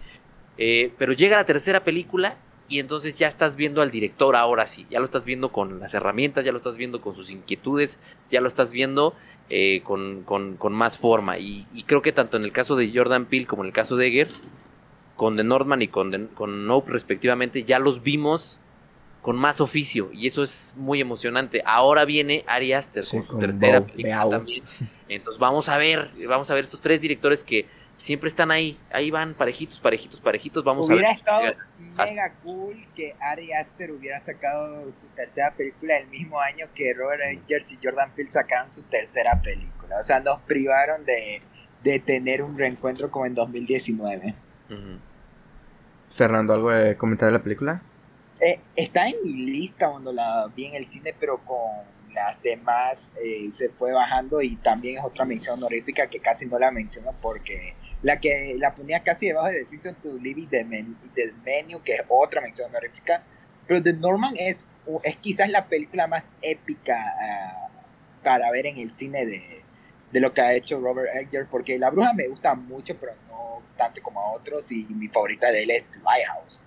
Eh, 0.57 0.91
pero 0.97 1.13
llega 1.13 1.37
la 1.37 1.45
tercera 1.45 1.83
película 1.83 2.37
y 2.67 2.79
entonces 2.79 3.17
ya 3.17 3.27
estás 3.27 3.55
viendo 3.55 3.81
al 3.81 3.91
director 3.91 4.35
ahora 4.35 4.65
sí, 4.65 4.85
ya 4.89 4.99
lo 4.99 5.05
estás 5.05 5.25
viendo 5.25 5.51
con 5.51 5.79
las 5.79 5.93
herramientas, 5.93 6.45
ya 6.45 6.51
lo 6.51 6.57
estás 6.57 6.77
viendo 6.77 7.01
con 7.01 7.15
sus 7.15 7.31
inquietudes, 7.31 7.99
ya 8.29 8.41
lo 8.41 8.47
estás 8.47 8.71
viendo 8.71 9.15
eh, 9.49 9.81
con, 9.83 10.23
con, 10.23 10.55
con, 10.55 10.71
más 10.71 10.97
forma. 10.97 11.37
Y, 11.37 11.67
y, 11.73 11.83
creo 11.83 12.01
que 12.01 12.13
tanto 12.13 12.37
en 12.37 12.43
el 12.43 12.53
caso 12.53 12.75
de 12.75 12.91
Jordan 12.93 13.25
Peele 13.25 13.45
como 13.45 13.63
en 13.63 13.67
el 13.67 13.73
caso 13.73 13.97
de 13.97 14.07
Eggers, 14.07 14.47
con 15.17 15.35
The 15.35 15.43
Northman 15.43 15.81
y 15.81 15.89
con, 15.89 16.27
con 16.27 16.65
Nope 16.65 16.91
respectivamente, 16.91 17.63
ya 17.63 17.77
los 17.77 18.01
vimos 18.01 18.59
con 19.21 19.35
más 19.35 19.61
oficio 19.61 20.09
y 20.11 20.27
eso 20.27 20.43
es 20.43 20.73
muy 20.75 20.99
emocionante. 20.99 21.61
Ahora 21.65 22.05
viene 22.05 22.43
Ari 22.47 22.73
Aster 22.73 23.03
con 23.09 23.25
su 23.27 23.37
tercera 23.37 23.85
película 23.85 24.29
también. 24.29 24.63
Entonces 25.07 25.39
vamos 25.39 25.69
a 25.69 25.77
ver, 25.77 26.11
vamos 26.27 26.49
a 26.49 26.55
ver 26.55 26.63
estos 26.63 26.81
tres 26.81 27.01
directores 27.01 27.43
que 27.43 27.67
siempre 27.97 28.29
están 28.29 28.49
ahí, 28.49 28.79
ahí 28.91 29.11
van 29.11 29.35
parejitos, 29.35 29.79
parejitos, 29.79 30.19
parejitos. 30.19 30.63
Vamos 30.63 30.89
hubiera 30.89 31.09
a 31.09 31.11
ver. 31.11 31.19
estado 31.19 31.55
mega 31.97 32.33
cool 32.43 32.87
que 32.95 33.15
Ari 33.19 33.53
Aster 33.53 33.91
hubiera 33.91 34.19
sacado 34.21 34.91
su 34.95 35.07
tercera 35.09 35.53
película 35.53 35.97
el 35.97 36.07
mismo 36.07 36.39
año 36.39 36.65
que 36.73 36.93
Robert 36.93 37.21
Eggers 37.21 37.71
y 37.73 37.79
Jordan 37.81 38.11
Peele 38.15 38.31
sacaron 38.31 38.71
su 38.71 38.83
tercera 38.83 39.39
película. 39.41 39.97
O 39.99 40.03
sea, 40.03 40.19
nos 40.19 40.39
privaron 40.41 41.05
de, 41.05 41.41
de 41.83 41.99
tener 41.99 42.41
un 42.41 42.57
reencuentro 42.57 43.11
como 43.11 43.27
en 43.27 43.35
2019. 43.35 44.35
Uh 44.69 44.73
-huh. 44.73 44.99
Fernando, 46.09 46.53
¿algo 46.53 46.71
de 46.71 46.97
comentar 46.97 47.27
de 47.27 47.33
la 47.33 47.43
película? 47.43 47.83
Eh, 48.41 48.59
está 48.75 49.07
en 49.07 49.21
mi 49.23 49.33
lista 49.51 49.87
cuando 49.89 50.11
la 50.11 50.51
vi 50.55 50.65
en 50.65 50.73
el 50.73 50.87
cine, 50.87 51.13
pero 51.19 51.37
con 51.45 51.59
las 52.11 52.41
demás 52.41 53.11
eh, 53.23 53.51
se 53.51 53.69
fue 53.69 53.93
bajando 53.93 54.41
y 54.41 54.55
también 54.55 54.97
es 54.97 55.03
otra 55.05 55.25
mención 55.25 55.59
honorífica 55.59 56.07
que 56.07 56.19
casi 56.19 56.47
no 56.47 56.57
la 56.57 56.71
menciono 56.71 57.13
porque 57.21 57.75
la 58.01 58.19
que 58.19 58.55
la 58.57 58.73
ponía 58.73 59.03
casi 59.03 59.27
debajo 59.27 59.47
de 59.47 59.59
Decision 59.59 59.93
to 60.01 60.13
Live 60.17 60.41
y 60.41 60.47
The, 60.47 60.65
Men, 60.65 60.97
The 61.13 61.33
Menu, 61.45 61.83
que 61.83 61.93
es 61.93 62.03
otra 62.09 62.41
mención 62.41 62.69
honorífica, 62.71 63.23
pero 63.67 63.81
The 63.83 63.93
Norman 63.93 64.33
es, 64.35 64.67
es 65.03 65.17
quizás 65.17 65.47
la 65.49 65.67
película 65.67 66.07
más 66.07 66.27
épica 66.41 66.97
uh, 66.97 68.23
para 68.23 68.49
ver 68.49 68.65
en 68.65 68.79
el 68.79 68.89
cine 68.91 69.27
de, 69.27 69.61
de 70.11 70.19
lo 70.19 70.33
que 70.33 70.41
ha 70.41 70.53
hecho 70.53 70.79
Robert 70.79 71.15
Eggers, 71.15 71.47
porque 71.49 71.77
La 71.77 71.91
Bruja 71.91 72.13
me 72.13 72.27
gusta 72.27 72.55
mucho, 72.55 72.97
pero 72.99 73.13
no 73.29 73.61
tanto 73.77 74.01
como 74.01 74.19
a 74.19 74.31
otros, 74.31 74.71
y 74.71 74.87
mi 74.95 75.07
favorita 75.07 75.51
de 75.51 75.61
él 75.61 75.71
es 75.71 75.83
Lighthouse. 76.03 76.65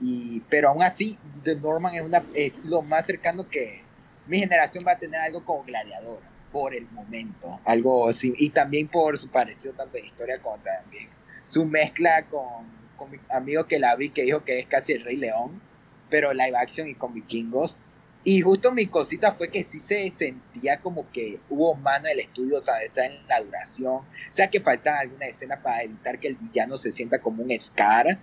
Y, 0.00 0.42
pero 0.48 0.70
aún 0.70 0.82
así, 0.82 1.18
The 1.42 1.56
Norman 1.56 1.94
es, 1.94 2.02
una, 2.02 2.22
es 2.34 2.52
lo 2.64 2.82
más 2.82 3.06
cercano 3.06 3.48
que 3.48 3.82
mi 4.26 4.38
generación 4.38 4.84
va 4.86 4.92
a 4.92 4.98
tener 4.98 5.20
algo 5.20 5.44
como 5.44 5.64
Gladiador, 5.64 6.20
por 6.52 6.74
el 6.74 6.86
momento. 6.90 7.60
Algo 7.64 8.08
así, 8.08 8.34
y 8.38 8.50
también 8.50 8.88
por 8.88 9.18
su 9.18 9.28
parecido 9.28 9.74
tanto 9.74 9.96
de 9.96 10.06
historia 10.06 10.40
como 10.40 10.58
también 10.58 11.08
su 11.46 11.64
mezcla 11.64 12.26
con, 12.26 12.66
con 12.96 13.10
mi 13.10 13.18
amigo 13.28 13.66
que 13.66 13.78
la 13.78 13.94
vi, 13.96 14.10
que 14.10 14.22
dijo 14.22 14.44
que 14.44 14.60
es 14.60 14.66
casi 14.66 14.92
el 14.92 15.04
Rey 15.04 15.16
León, 15.16 15.60
pero 16.08 16.32
live 16.32 16.56
action 16.56 16.88
y 16.88 16.94
con 16.94 17.12
vikingos. 17.12 17.78
Y 18.26 18.40
justo 18.40 18.72
mi 18.72 18.86
cosita 18.86 19.32
fue 19.32 19.50
que 19.50 19.62
sí 19.62 19.78
se 19.80 20.10
sentía 20.10 20.80
como 20.80 21.10
que 21.12 21.40
hubo 21.50 21.74
mano 21.74 22.06
en 22.06 22.12
el 22.12 22.20
estudio, 22.20 22.62
¿sabes? 22.62 22.96
En 22.96 23.26
la 23.28 23.42
duración. 23.42 23.96
O 23.96 24.04
sea, 24.30 24.48
que 24.48 24.60
falta 24.60 24.98
alguna 24.98 25.26
escena 25.26 25.60
para 25.62 25.82
evitar 25.82 26.18
que 26.18 26.28
el 26.28 26.36
villano 26.36 26.78
se 26.78 26.90
sienta 26.90 27.20
como 27.20 27.42
un 27.42 27.50
Scar. 27.58 28.18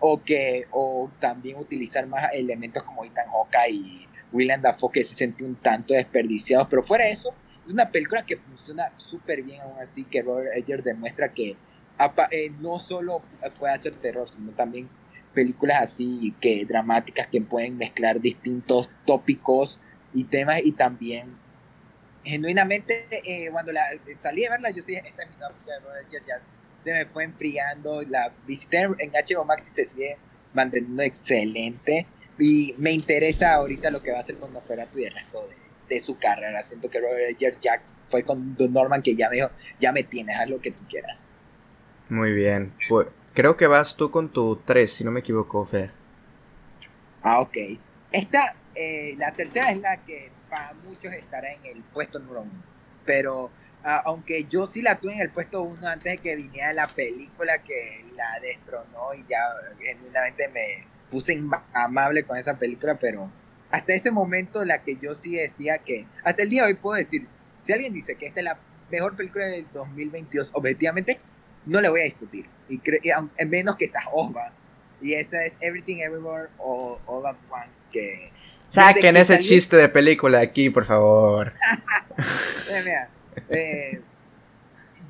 O 0.00 0.22
que, 0.22 0.66
o 0.70 1.10
también 1.20 1.58
utilizar 1.58 2.06
más 2.06 2.30
elementos 2.32 2.82
como 2.82 3.04
Ethan 3.04 3.28
Hawke 3.28 3.70
y 3.70 4.08
William 4.32 4.60
Dafoe 4.60 4.90
que 4.92 5.04
se 5.04 5.14
sentía 5.14 5.46
un 5.46 5.56
tanto 5.56 5.94
desperdiciados. 5.94 6.68
Pero 6.68 6.82
fuera 6.82 7.04
de 7.04 7.12
eso, 7.12 7.34
es 7.64 7.72
una 7.72 7.90
película 7.90 8.24
que 8.24 8.36
funciona 8.36 8.92
súper 8.96 9.42
bien 9.42 9.60
aún 9.60 9.78
así, 9.78 10.04
que 10.04 10.22
Robert 10.22 10.56
Eggers 10.56 10.84
demuestra 10.84 11.32
que 11.32 11.56
eh, 12.30 12.50
no 12.60 12.78
solo 12.78 13.22
puede 13.58 13.74
hacer 13.74 13.94
terror, 13.94 14.28
sino 14.28 14.52
también 14.52 14.88
películas 15.34 15.82
así 15.82 16.34
que 16.40 16.64
dramáticas 16.64 17.26
que 17.28 17.40
pueden 17.40 17.76
mezclar 17.76 18.20
distintos 18.20 18.90
tópicos 19.04 19.80
y 20.12 20.24
temas 20.24 20.60
y 20.64 20.72
también 20.72 21.36
genuinamente 22.24 23.06
eh, 23.10 23.48
cuando 23.50 23.72
la, 23.72 23.84
salí 24.18 24.44
a 24.44 24.50
verla 24.50 24.70
yo 24.70 24.82
sí 24.82 24.94
esta 24.94 25.22
es 25.22 25.30
mi 25.30 25.36
película 25.36 25.52
de 25.66 25.80
Robert 25.80 26.06
Eggers 26.08 26.42
se 26.82 26.92
me 26.92 27.06
fue 27.06 27.24
enfriando 27.24 28.02
la 28.02 28.32
visité 28.46 28.82
en 28.82 29.12
HBO 29.12 29.44
Max 29.44 29.70
y 29.70 29.74
se 29.74 29.86
sigue 29.86 30.16
manteniendo 30.52 31.02
excelente 31.02 32.06
y 32.38 32.74
me 32.78 32.92
interesa 32.92 33.54
ahorita 33.54 33.90
lo 33.90 34.02
que 34.02 34.12
va 34.12 34.18
a 34.18 34.20
hacer 34.20 34.36
con 34.36 34.52
Nosferatu 34.52 34.98
y 34.98 35.04
el 35.04 35.14
resto 35.14 35.46
de, 35.46 35.94
de 35.94 36.00
su 36.00 36.18
carrera 36.18 36.62
siento 36.62 36.88
que 36.90 37.00
Robert 37.00 37.38
ya 37.38 37.82
fue 38.06 38.24
con 38.24 38.56
Don 38.56 38.72
Norman 38.72 39.02
que 39.02 39.14
ya 39.14 39.28
me 39.28 39.36
dijo 39.36 39.50
ya 39.78 39.92
me 39.92 40.02
tienes 40.02 40.36
haz 40.38 40.48
lo 40.48 40.60
que 40.60 40.70
tú 40.70 40.82
quieras 40.88 41.28
muy 42.08 42.32
bien 42.32 42.72
pues 42.88 43.06
Creo 43.34 43.56
que 43.56 43.68
vas 43.68 43.96
tú 43.96 44.10
con 44.10 44.28
tu 44.28 44.56
3, 44.56 44.92
si 44.92 45.04
no 45.04 45.12
me 45.12 45.20
equivoco, 45.20 45.64
Fer. 45.64 45.92
Ah, 47.22 47.40
ok. 47.40 47.56
Esta, 48.10 48.56
eh, 48.74 49.14
la 49.16 49.32
tercera 49.32 49.70
es 49.70 49.78
la 49.78 50.04
que 50.04 50.32
para 50.48 50.74
muchos 50.74 51.12
estará 51.12 51.52
en 51.52 51.64
el 51.64 51.82
puesto 51.82 52.18
número 52.18 52.42
uno. 52.42 52.62
Pero 53.04 53.50
uh, 53.84 54.02
aunque 54.04 54.44
yo 54.44 54.66
sí 54.66 54.82
la 54.82 54.98
tuve 54.98 55.14
en 55.14 55.20
el 55.20 55.30
puesto 55.30 55.62
uno 55.62 55.86
antes 55.86 56.12
de 56.12 56.18
que 56.18 56.36
viniera 56.36 56.72
la 56.72 56.86
película 56.86 57.62
que 57.62 58.04
la 58.16 58.38
destronó 58.40 59.14
y 59.14 59.24
ya 59.28 59.42
genuinamente 59.80 60.48
me 60.48 60.86
puse 61.10 61.40
amable 61.72 62.24
con 62.24 62.36
esa 62.36 62.56
película, 62.58 62.98
pero 62.98 63.30
hasta 63.70 63.94
ese 63.94 64.10
momento 64.10 64.64
la 64.64 64.82
que 64.82 64.96
yo 64.96 65.14
sí 65.14 65.36
decía 65.36 65.78
que, 65.78 66.06
hasta 66.24 66.42
el 66.42 66.48
día 66.48 66.62
de 66.62 66.68
hoy 66.68 66.74
puedo 66.74 66.96
decir, 66.96 67.26
si 67.62 67.72
alguien 67.72 67.92
dice 67.92 68.16
que 68.16 68.26
esta 68.26 68.40
es 68.40 68.44
la 68.44 68.58
mejor 68.90 69.16
película 69.16 69.46
del 69.46 69.66
2022, 69.72 70.50
objetivamente, 70.54 71.20
no 71.66 71.80
le 71.80 71.88
voy 71.88 72.00
a 72.00 72.04
discutir. 72.04 72.46
Y, 72.68 72.80
y 73.02 73.10
a 73.10 73.28
menos 73.46 73.76
que 73.76 73.84
esa 73.84 74.00
Osva. 74.12 74.52
Y 75.02 75.14
esa 75.14 75.44
es 75.44 75.54
Everything 75.60 75.98
Everywhere 75.98 76.48
All, 76.58 76.98
All 77.06 77.26
at 77.26 77.36
Once. 77.50 77.86
Que 77.90 78.30
Saquen 78.66 79.16
ese 79.16 79.34
salió... 79.34 79.48
chiste 79.48 79.76
de 79.76 79.88
película 79.88 80.40
aquí, 80.40 80.70
por 80.70 80.84
favor. 80.84 81.52
Mira, 82.84 83.08
eh, 83.48 84.00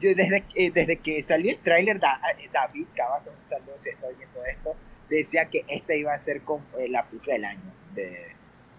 yo 0.00 0.14
desde, 0.14 0.44
eh, 0.54 0.70
desde, 0.70 0.96
que 0.96 1.20
salió 1.22 1.50
el 1.50 1.58
tráiler, 1.58 2.00
da, 2.00 2.20
David 2.52 2.86
Cavazos, 2.94 3.34
un 3.42 3.48
saludo 3.48 3.74
si 3.76 3.90
está 3.90 4.06
oyendo 4.06 4.44
esto, 4.44 4.74
decía 5.08 5.46
que 5.46 5.64
esta 5.68 5.94
iba 5.94 6.12
a 6.12 6.18
ser 6.18 6.42
con, 6.42 6.64
eh, 6.78 6.88
la 6.88 7.06
película 7.06 7.34
del 7.34 7.44
año. 7.44 7.72
De, 7.94 8.28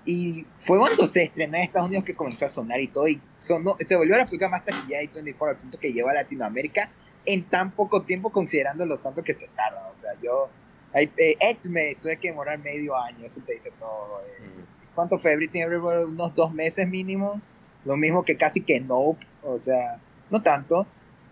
y 0.05 0.45
fue 0.57 0.79
cuando 0.79 1.05
se 1.05 1.23
estrenó 1.23 1.57
en 1.57 1.63
Estados 1.63 1.87
Unidos 1.87 2.05
que 2.05 2.15
comenzó 2.15 2.45
a 2.45 2.49
sonar 2.49 2.79
y 2.79 2.87
todo. 2.87 3.07
Y 3.07 3.21
sonó, 3.37 3.75
se 3.79 3.95
volvió 3.95 4.17
la 4.17 4.25
película 4.25 4.49
más 4.49 4.65
taquillada 4.65 5.01
de 5.01 5.07
24 5.13 5.55
al 5.55 5.61
punto 5.61 5.79
que 5.79 5.93
llegó 5.93 6.09
a 6.09 6.13
Latinoamérica 6.13 6.89
en 7.25 7.43
tan 7.43 7.71
poco 7.71 8.01
tiempo 8.01 8.31
considerando 8.31 8.85
lo 8.85 8.97
tanto 8.97 9.23
que 9.23 9.33
se 9.33 9.47
tarda. 9.49 9.87
O 9.91 9.95
sea, 9.95 10.11
yo, 10.23 10.49
eh, 10.93 11.37
ex 11.39 11.67
me 11.67 11.95
tuve 11.95 12.17
que 12.17 12.29
demorar 12.29 12.57
medio 12.57 12.97
año, 12.97 13.25
eso 13.25 13.41
te 13.45 13.53
dice 13.53 13.71
todo. 13.79 14.21
Eh. 14.21 14.41
Mm. 14.41 14.95
¿Cuánto 14.95 15.19
fue 15.19 15.33
Everything 15.33 15.61
Everywhere? 15.61 16.05
Unos 16.05 16.33
dos 16.35 16.51
meses 16.51 16.87
mínimo. 16.87 17.39
Lo 17.85 17.97
mismo 17.97 18.23
que 18.23 18.37
casi 18.37 18.61
que 18.61 18.79
Nope, 18.79 19.25
o 19.43 19.57
sea, 19.57 19.99
no 20.29 20.41
tanto. 20.41 20.85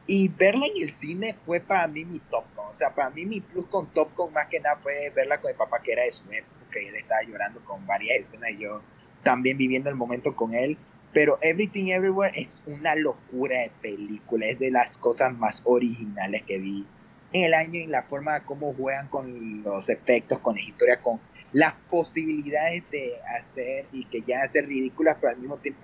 Y 0.07 0.27
verla 0.29 0.65
en 0.65 0.83
el 0.83 0.89
cine 0.89 1.35
fue 1.35 1.59
para 1.59 1.87
mí 1.87 2.03
mi 2.05 2.19
Top 2.19 2.45
Gun. 2.55 2.65
O 2.69 2.73
sea, 2.73 2.93
para 2.93 3.09
mí 3.11 3.25
mi 3.25 3.41
plus 3.41 3.67
con 3.67 3.87
Top 3.87 4.15
Gun 4.15 4.33
más 4.33 4.47
que 4.47 4.59
nada 4.59 4.77
fue 4.81 5.11
verla 5.15 5.39
con 5.39 5.51
mi 5.51 5.57
papá 5.57 5.79
que 5.83 5.91
era 5.91 6.03
de 6.03 6.11
su 6.11 6.23
época, 6.31 6.65
que 6.71 6.87
él 6.87 6.95
estaba 6.95 7.21
llorando 7.21 7.63
con 7.63 7.85
varias 7.85 8.19
escenas 8.19 8.51
y 8.51 8.63
yo 8.63 8.81
también 9.23 9.57
viviendo 9.57 9.89
el 9.89 9.95
momento 9.95 10.35
con 10.35 10.55
él. 10.55 10.77
Pero 11.13 11.37
Everything 11.41 11.87
Everywhere 11.87 12.39
es 12.39 12.57
una 12.65 12.95
locura 12.95 13.59
de 13.59 13.71
película, 13.81 14.47
es 14.47 14.59
de 14.59 14.71
las 14.71 14.97
cosas 14.97 15.33
más 15.33 15.61
originales 15.65 16.43
que 16.43 16.59
vi 16.59 16.85
en 17.31 17.43
el 17.43 17.53
año 17.53 17.79
y 17.79 17.87
la 17.87 18.03
forma 18.03 18.39
de 18.39 18.45
cómo 18.45 18.73
juegan 18.73 19.07
con 19.07 19.63
los 19.63 19.89
efectos, 19.89 20.39
con 20.39 20.55
la 20.55 20.61
historia, 20.61 21.01
con 21.01 21.19
las 21.51 21.73
posibilidades 21.89 22.83
de 22.91 23.13
hacer 23.37 23.85
y 23.91 24.05
que 24.05 24.21
ya 24.21 24.41
hacer 24.41 24.67
ridículas, 24.67 25.17
pero 25.19 25.33
al 25.33 25.39
mismo 25.39 25.57
tiempo, 25.57 25.81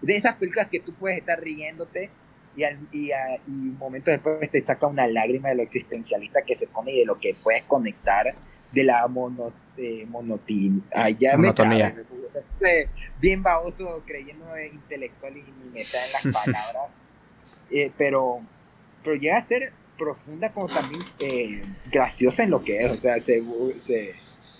de 0.00 0.16
esas 0.16 0.36
películas 0.36 0.68
que 0.68 0.80
tú 0.80 0.94
puedes 0.94 1.18
estar 1.18 1.40
riéndote 1.40 2.10
y, 2.56 2.64
al, 2.64 2.78
y, 2.92 3.12
a, 3.12 3.36
y 3.46 3.50
un 3.50 3.78
momento 3.78 4.10
después 4.10 4.50
te 4.50 4.60
saca 4.60 4.86
una 4.86 5.06
lágrima 5.06 5.48
de 5.50 5.56
lo 5.56 5.62
existencialista 5.62 6.42
que 6.42 6.56
se 6.56 6.66
pone 6.66 6.92
y 6.92 7.00
de 7.00 7.06
lo 7.06 7.18
que 7.18 7.34
puedes 7.34 7.62
conectar 7.64 8.34
de 8.72 8.84
la 8.84 9.06
mono, 9.08 9.52
monotin, 10.08 10.84
ah, 10.94 11.08
ya 11.10 11.36
monotonía. 11.36 11.94
Me 11.94 12.04
trae, 12.58 12.88
bien 13.20 13.42
baboso 13.42 14.02
creyendo 14.06 14.46
intelectual 14.58 15.36
y 15.36 15.42
ni 15.42 15.70
me 15.70 15.82
en 15.82 16.32
las 16.32 16.44
palabras. 16.44 17.00
eh, 17.70 17.90
pero, 17.96 18.40
pero 19.02 19.16
llega 19.16 19.38
a 19.38 19.42
ser 19.42 19.72
profunda 19.96 20.52
como 20.52 20.68
también 20.68 21.02
eh, 21.20 21.62
graciosa 21.90 22.42
en 22.42 22.50
lo 22.50 22.62
que 22.62 22.84
es. 22.84 22.90
O 22.90 22.96
sea, 22.96 23.18
se, 23.18 23.42
se 23.76 24.14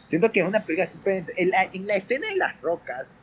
siento 0.08 0.32
que 0.32 0.40
es 0.40 0.46
una 0.46 0.64
película 0.64 0.86
súper... 0.86 1.24
En, 1.36 1.52
en, 1.54 1.86
la 1.86 1.94
escena 1.94 2.28
de 2.28 2.36
las 2.36 2.60
rocas, 2.60 3.16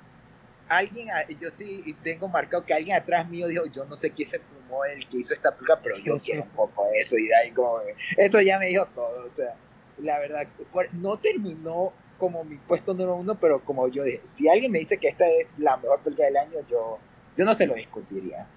alguien, 0.67 1.07
yo 1.39 1.49
sí 1.51 1.95
tengo 2.03 2.27
marcado 2.27 2.65
que 2.65 2.73
alguien 2.73 2.95
atrás 2.95 3.27
mío 3.27 3.47
dijo, 3.47 3.65
yo 3.67 3.85
no 3.85 3.95
sé 3.95 4.11
quién 4.11 4.29
se 4.29 4.39
fumó 4.39 4.83
el 4.85 5.07
que 5.07 5.17
hizo 5.17 5.33
esta 5.33 5.51
película, 5.51 5.79
pero 5.81 5.97
yo 5.97 6.19
quiero 6.19 6.43
un 6.43 6.49
poco 6.49 6.85
eso. 6.93 7.17
Y 7.17 7.27
de 7.27 7.35
ahí 7.35 7.51
como, 7.51 7.79
eso 8.17 8.41
ya 8.41 8.59
me 8.59 8.67
dijo 8.67 8.85
todo. 8.93 9.25
O 9.25 9.35
sea, 9.35 9.55
la 9.99 10.19
verdad, 10.19 10.47
no 10.93 11.17
terminó 11.17 11.93
como 12.17 12.43
mi 12.43 12.57
puesto 12.57 12.93
número 12.93 13.15
uno, 13.15 13.35
pero 13.35 13.63
como 13.63 13.87
yo 13.89 14.03
dije, 14.03 14.21
si 14.25 14.47
alguien 14.47 14.71
me 14.71 14.79
dice 14.79 14.97
que 14.97 15.07
esta 15.07 15.27
es 15.27 15.47
la 15.57 15.77
mejor 15.77 16.01
película 16.01 16.27
del 16.27 16.37
año, 16.37 16.59
yo, 16.69 16.99
yo 17.35 17.45
no 17.45 17.53
se 17.53 17.67
lo 17.67 17.75
discutiría. 17.75 18.47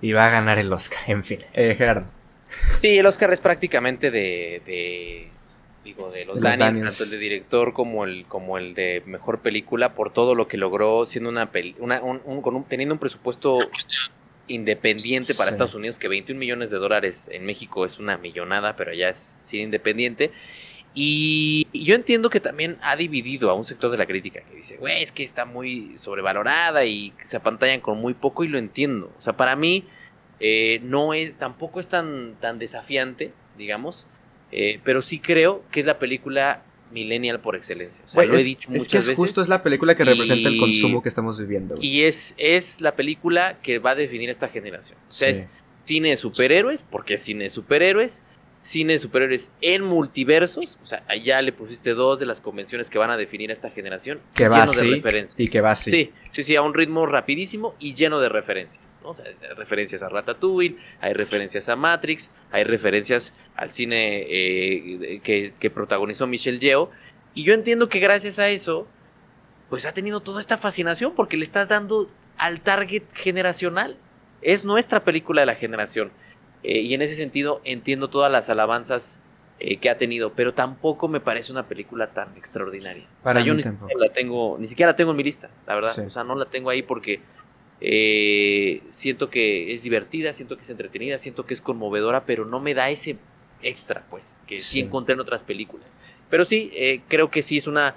Y 0.00 0.12
va 0.12 0.26
a 0.26 0.30
ganar 0.30 0.58
el 0.58 0.72
Oscar, 0.72 1.00
en 1.06 1.22
fin. 1.22 1.40
Eh, 1.52 1.74
Gerardo. 1.76 2.06
Sí, 2.80 2.98
el 2.98 3.06
Oscar 3.06 3.32
es 3.32 3.40
prácticamente 3.40 4.10
de, 4.10 4.62
de 4.66 5.30
digo, 5.84 6.10
de 6.10 6.24
los, 6.24 6.36
De 6.40 6.42
los 6.48 6.58
Daniels, 6.58 6.58
Daniels. 6.58 6.98
tanto 6.98 7.04
el 7.04 7.10
de 7.10 7.18
director 7.18 7.72
como 7.72 8.04
el, 8.04 8.24
como 8.26 8.56
el 8.58 8.74
de 8.74 9.02
mejor 9.06 9.40
película, 9.40 9.94
por 9.94 10.12
todo 10.12 10.34
lo 10.34 10.46
que 10.48 10.56
logró 10.56 11.04
siendo 11.06 11.28
una, 11.30 11.50
peli- 11.50 11.74
una 11.78 12.00
un- 12.02 12.20
un- 12.24 12.40
con 12.42 12.54
un- 12.56 12.64
teniendo 12.64 12.94
un 12.94 12.98
presupuesto 13.00 13.58
independiente 14.48 15.34
para 15.34 15.48
Sí. 15.48 15.54
Estados 15.54 15.74
Unidos, 15.74 15.98
que 15.98 16.08
21 16.08 16.38
millones 16.38 16.70
de 16.70 16.76
dólares 16.78 17.28
en 17.32 17.46
México 17.46 17.84
es 17.86 17.98
una 17.98 18.18
millonada, 18.18 18.76
pero 18.76 18.90
allá 18.90 19.08
es 19.08 19.38
sí 19.42 19.60
independiente. 19.60 20.30
Y 20.94 21.66
yo 21.72 21.94
entiendo 21.94 22.28
que 22.28 22.38
también 22.40 22.76
ha 22.82 22.96
dividido 22.96 23.48
a 23.50 23.54
un 23.54 23.64
sector 23.64 23.90
de 23.90 23.96
la 23.96 24.04
crítica 24.06 24.42
que 24.42 24.56
dice, 24.56 24.76
güey, 24.76 25.02
es 25.02 25.10
que 25.10 25.22
está 25.22 25.46
muy 25.46 25.96
sobrevalorada 25.96 26.84
y 26.84 27.14
se 27.24 27.38
apantallan 27.38 27.80
con 27.80 27.98
muy 27.98 28.12
poco 28.12 28.44
y 28.44 28.48
lo 28.48 28.58
entiendo. 28.58 29.10
O 29.18 29.22
sea, 29.22 29.34
para 29.36 29.56
mí 29.56 29.84
eh, 30.38 30.80
no 30.82 31.14
es, 31.14 31.38
tampoco 31.38 31.80
es 31.80 31.86
tan, 31.86 32.34
tan 32.40 32.58
desafiante, 32.58 33.32
digamos, 33.56 34.06
eh, 34.52 34.80
pero 34.84 35.02
sí 35.02 35.18
creo 35.18 35.64
que 35.70 35.80
es 35.80 35.86
la 35.86 35.98
película 35.98 36.62
millennial 36.92 37.40
por 37.40 37.56
excelencia. 37.56 38.04
O 38.04 38.08
sea, 38.08 38.14
Güey, 38.18 38.28
lo 38.28 38.34
he 38.34 38.40
es, 38.40 38.44
dicho 38.44 38.68
es 38.70 38.74
muchas 38.80 38.88
que 38.88 38.98
es 38.98 39.06
veces. 39.06 39.16
justo 39.18 39.40
es 39.40 39.48
la 39.48 39.62
película 39.62 39.94
que 39.94 40.04
representa 40.04 40.48
el 40.48 40.58
consumo 40.58 41.02
que 41.02 41.08
estamos 41.08 41.40
viviendo. 41.40 41.76
Y 41.80 42.02
es, 42.02 42.34
es 42.36 42.80
la 42.82 42.94
película 42.94 43.58
que 43.62 43.78
va 43.78 43.90
a 43.92 43.94
definir 43.94 44.28
esta 44.28 44.48
generación. 44.48 44.98
O 45.06 45.10
sea, 45.10 45.32
Sí. 45.32 45.40
es 45.40 45.48
cine 45.84 46.10
de 46.10 46.16
superhéroes, 46.18 46.82
porque 46.82 47.14
es 47.14 47.22
cine 47.22 47.44
de 47.44 47.50
superhéroes, 47.50 48.22
cine 48.62 48.92
de 48.94 48.98
superhéroes 49.00 49.50
en 49.60 49.82
multiversos, 49.82 50.78
o 50.82 50.86
sea, 50.86 51.02
allá 51.08 51.42
le 51.42 51.52
pusiste 51.52 51.94
dos 51.94 52.20
de 52.20 52.26
las 52.26 52.40
convenciones 52.40 52.88
que 52.90 52.96
van 52.96 53.10
a 53.10 53.16
definir 53.16 53.50
a 53.50 53.52
esta 53.52 53.70
generación. 53.70 54.20
Que 54.34 54.48
va 54.48 54.62
así 54.62 54.94
referencias. 54.94 55.38
y 55.38 55.50
que 55.50 55.60
va 55.60 55.72
así. 55.72 55.90
Sí, 55.90 56.12
sí, 56.30 56.44
sí, 56.44 56.56
a 56.56 56.62
un 56.62 56.72
ritmo 56.72 57.04
rapidísimo 57.06 57.74
y 57.80 57.94
lleno 57.94 58.20
de 58.20 58.28
referencias. 58.28 58.96
¿no? 59.02 59.10
O 59.10 59.14
sea, 59.14 59.26
hay 59.26 59.54
referencias 59.56 60.02
a 60.04 60.08
Ratatouille, 60.08 60.76
hay 61.00 61.12
referencias 61.12 61.68
a 61.68 61.76
Matrix, 61.76 62.30
hay 62.52 62.62
referencias 62.62 63.34
al 63.56 63.70
cine 63.70 64.22
eh, 64.28 65.20
que, 65.24 65.52
que 65.58 65.70
protagonizó 65.70 66.28
Michelle 66.28 66.60
Yeoh. 66.60 66.88
Y 67.34 67.42
yo 67.42 67.54
entiendo 67.54 67.88
que 67.88 67.98
gracias 67.98 68.38
a 68.38 68.48
eso, 68.48 68.86
pues 69.68 69.86
ha 69.86 69.92
tenido 69.92 70.20
toda 70.20 70.40
esta 70.40 70.56
fascinación 70.56 71.14
porque 71.16 71.36
le 71.36 71.44
estás 71.44 71.68
dando 71.68 72.08
al 72.36 72.60
target 72.60 73.02
generacional. 73.12 73.96
Es 74.40 74.64
nuestra 74.64 75.00
película 75.00 75.42
de 75.42 75.46
la 75.46 75.54
generación. 75.56 76.12
Eh, 76.64 76.80
y 76.80 76.94
en 76.94 77.02
ese 77.02 77.14
sentido 77.14 77.60
entiendo 77.64 78.08
todas 78.08 78.30
las 78.30 78.48
alabanzas 78.50 79.18
eh, 79.58 79.76
que 79.78 79.90
ha 79.90 79.98
tenido, 79.98 80.32
pero 80.32 80.54
tampoco 80.54 81.08
me 81.08 81.20
parece 81.20 81.52
una 81.52 81.66
película 81.66 82.08
tan 82.08 82.36
extraordinaria. 82.36 83.04
Para 83.22 83.40
o 83.40 83.42
sea, 83.42 83.46
yo 83.48 83.54
ni 83.54 83.62
siquiera 83.62 83.94
la 83.98 84.12
tengo, 84.12 84.56
ni 84.58 84.66
siquiera 84.68 84.92
la 84.92 84.96
tengo 84.96 85.10
en 85.12 85.16
mi 85.16 85.24
lista, 85.24 85.50
la 85.66 85.74
verdad. 85.74 85.90
Sí. 85.92 86.02
O 86.02 86.10
sea, 86.10 86.24
no 86.24 86.34
la 86.34 86.46
tengo 86.46 86.70
ahí 86.70 86.82
porque 86.82 87.20
eh, 87.80 88.82
siento 88.90 89.28
que 89.30 89.74
es 89.74 89.82
divertida, 89.82 90.32
siento 90.32 90.56
que 90.56 90.62
es 90.62 90.70
entretenida, 90.70 91.18
siento 91.18 91.46
que 91.46 91.54
es 91.54 91.60
conmovedora, 91.60 92.24
pero 92.24 92.44
no 92.44 92.60
me 92.60 92.74
da 92.74 92.90
ese 92.90 93.16
extra, 93.62 94.04
pues, 94.10 94.38
que 94.46 94.58
sí, 94.60 94.74
Sí. 94.74 94.80
encontré 94.80 95.14
en 95.14 95.20
otras 95.20 95.42
películas. 95.42 95.96
Pero 96.30 96.44
sí, 96.44 96.72
creo 97.08 97.30
que 97.30 97.42
sí 97.42 97.58
es 97.58 97.66
una 97.66 97.94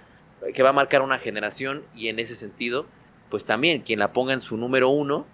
que 0.54 0.62
va 0.64 0.70
a 0.70 0.74
marcar 0.74 1.02
una 1.02 1.18
generación 1.18 1.84
y 1.96 2.10
en 2.10 2.20
ese 2.20 2.36
sentido, 2.36 2.86
pues 3.30 3.46
también 3.46 3.82
quien 3.82 4.00
la 4.00 4.12
ponga 4.14 4.34
en 4.34 4.42
su 4.42 4.58
número 4.58 4.90
uno, 4.90 5.26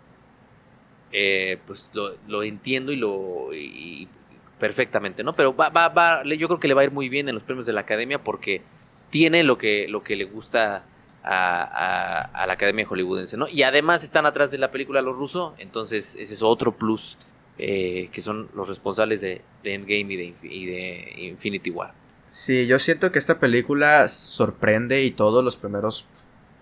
eh, 1.11 1.57
pues 1.67 1.91
lo, 1.93 2.43
entiendo 2.43 2.91
y 2.91 2.95
lo 2.95 3.49
perfectamente, 4.59 5.23
¿no? 5.23 5.33
Pero 5.33 5.55
va, 5.55 5.69
va, 5.69 5.89
va, 5.89 6.23
yo 6.23 6.47
creo 6.47 6.59
que 6.59 6.67
le 6.67 6.73
va 6.73 6.81
a 6.81 6.83
ir 6.83 6.91
muy 6.91 7.09
bien 7.09 7.27
en 7.27 7.35
los 7.35 7.43
premios 7.43 7.65
de 7.65 7.73
la 7.73 7.81
academia 7.81 8.23
porque 8.23 8.61
tiene 9.09 9.43
lo 9.43 9.57
que, 9.57 9.87
lo 9.87 10.03
que 10.03 10.15
le 10.15 10.25
gusta 10.25 10.85
a, 11.23 12.45
la 12.47 12.53
academia 12.53 12.85
hollywoodense, 12.85 13.37
¿no? 13.37 13.47
Y 13.47 13.63
además 13.63 14.03
están 14.03 14.25
atrás 14.25 14.51
de 14.51 14.57
la 14.57 14.71
película 14.71 15.01
los 15.01 15.15
rusos, 15.15 15.53
entonces 15.57 16.15
ese 16.19 16.33
es 16.33 16.41
otro 16.41 16.73
plus 16.75 17.17
eh, 17.57 18.09
que 18.11 18.21
son 18.21 18.49
los 18.55 18.67
responsables 18.67 19.21
de, 19.21 19.41
Endgame 19.63 20.13
y 20.13 20.15
de, 20.15 20.33
y 20.43 20.65
de 20.65 21.13
Infinity 21.17 21.69
War. 21.69 21.93
Sí, 22.27 22.65
yo 22.65 22.79
siento 22.79 23.11
que 23.11 23.19
esta 23.19 23.39
película 23.39 24.07
sorprende 24.07 25.03
y 25.03 25.11
todos 25.11 25.43
los 25.43 25.57
primeros 25.57 26.07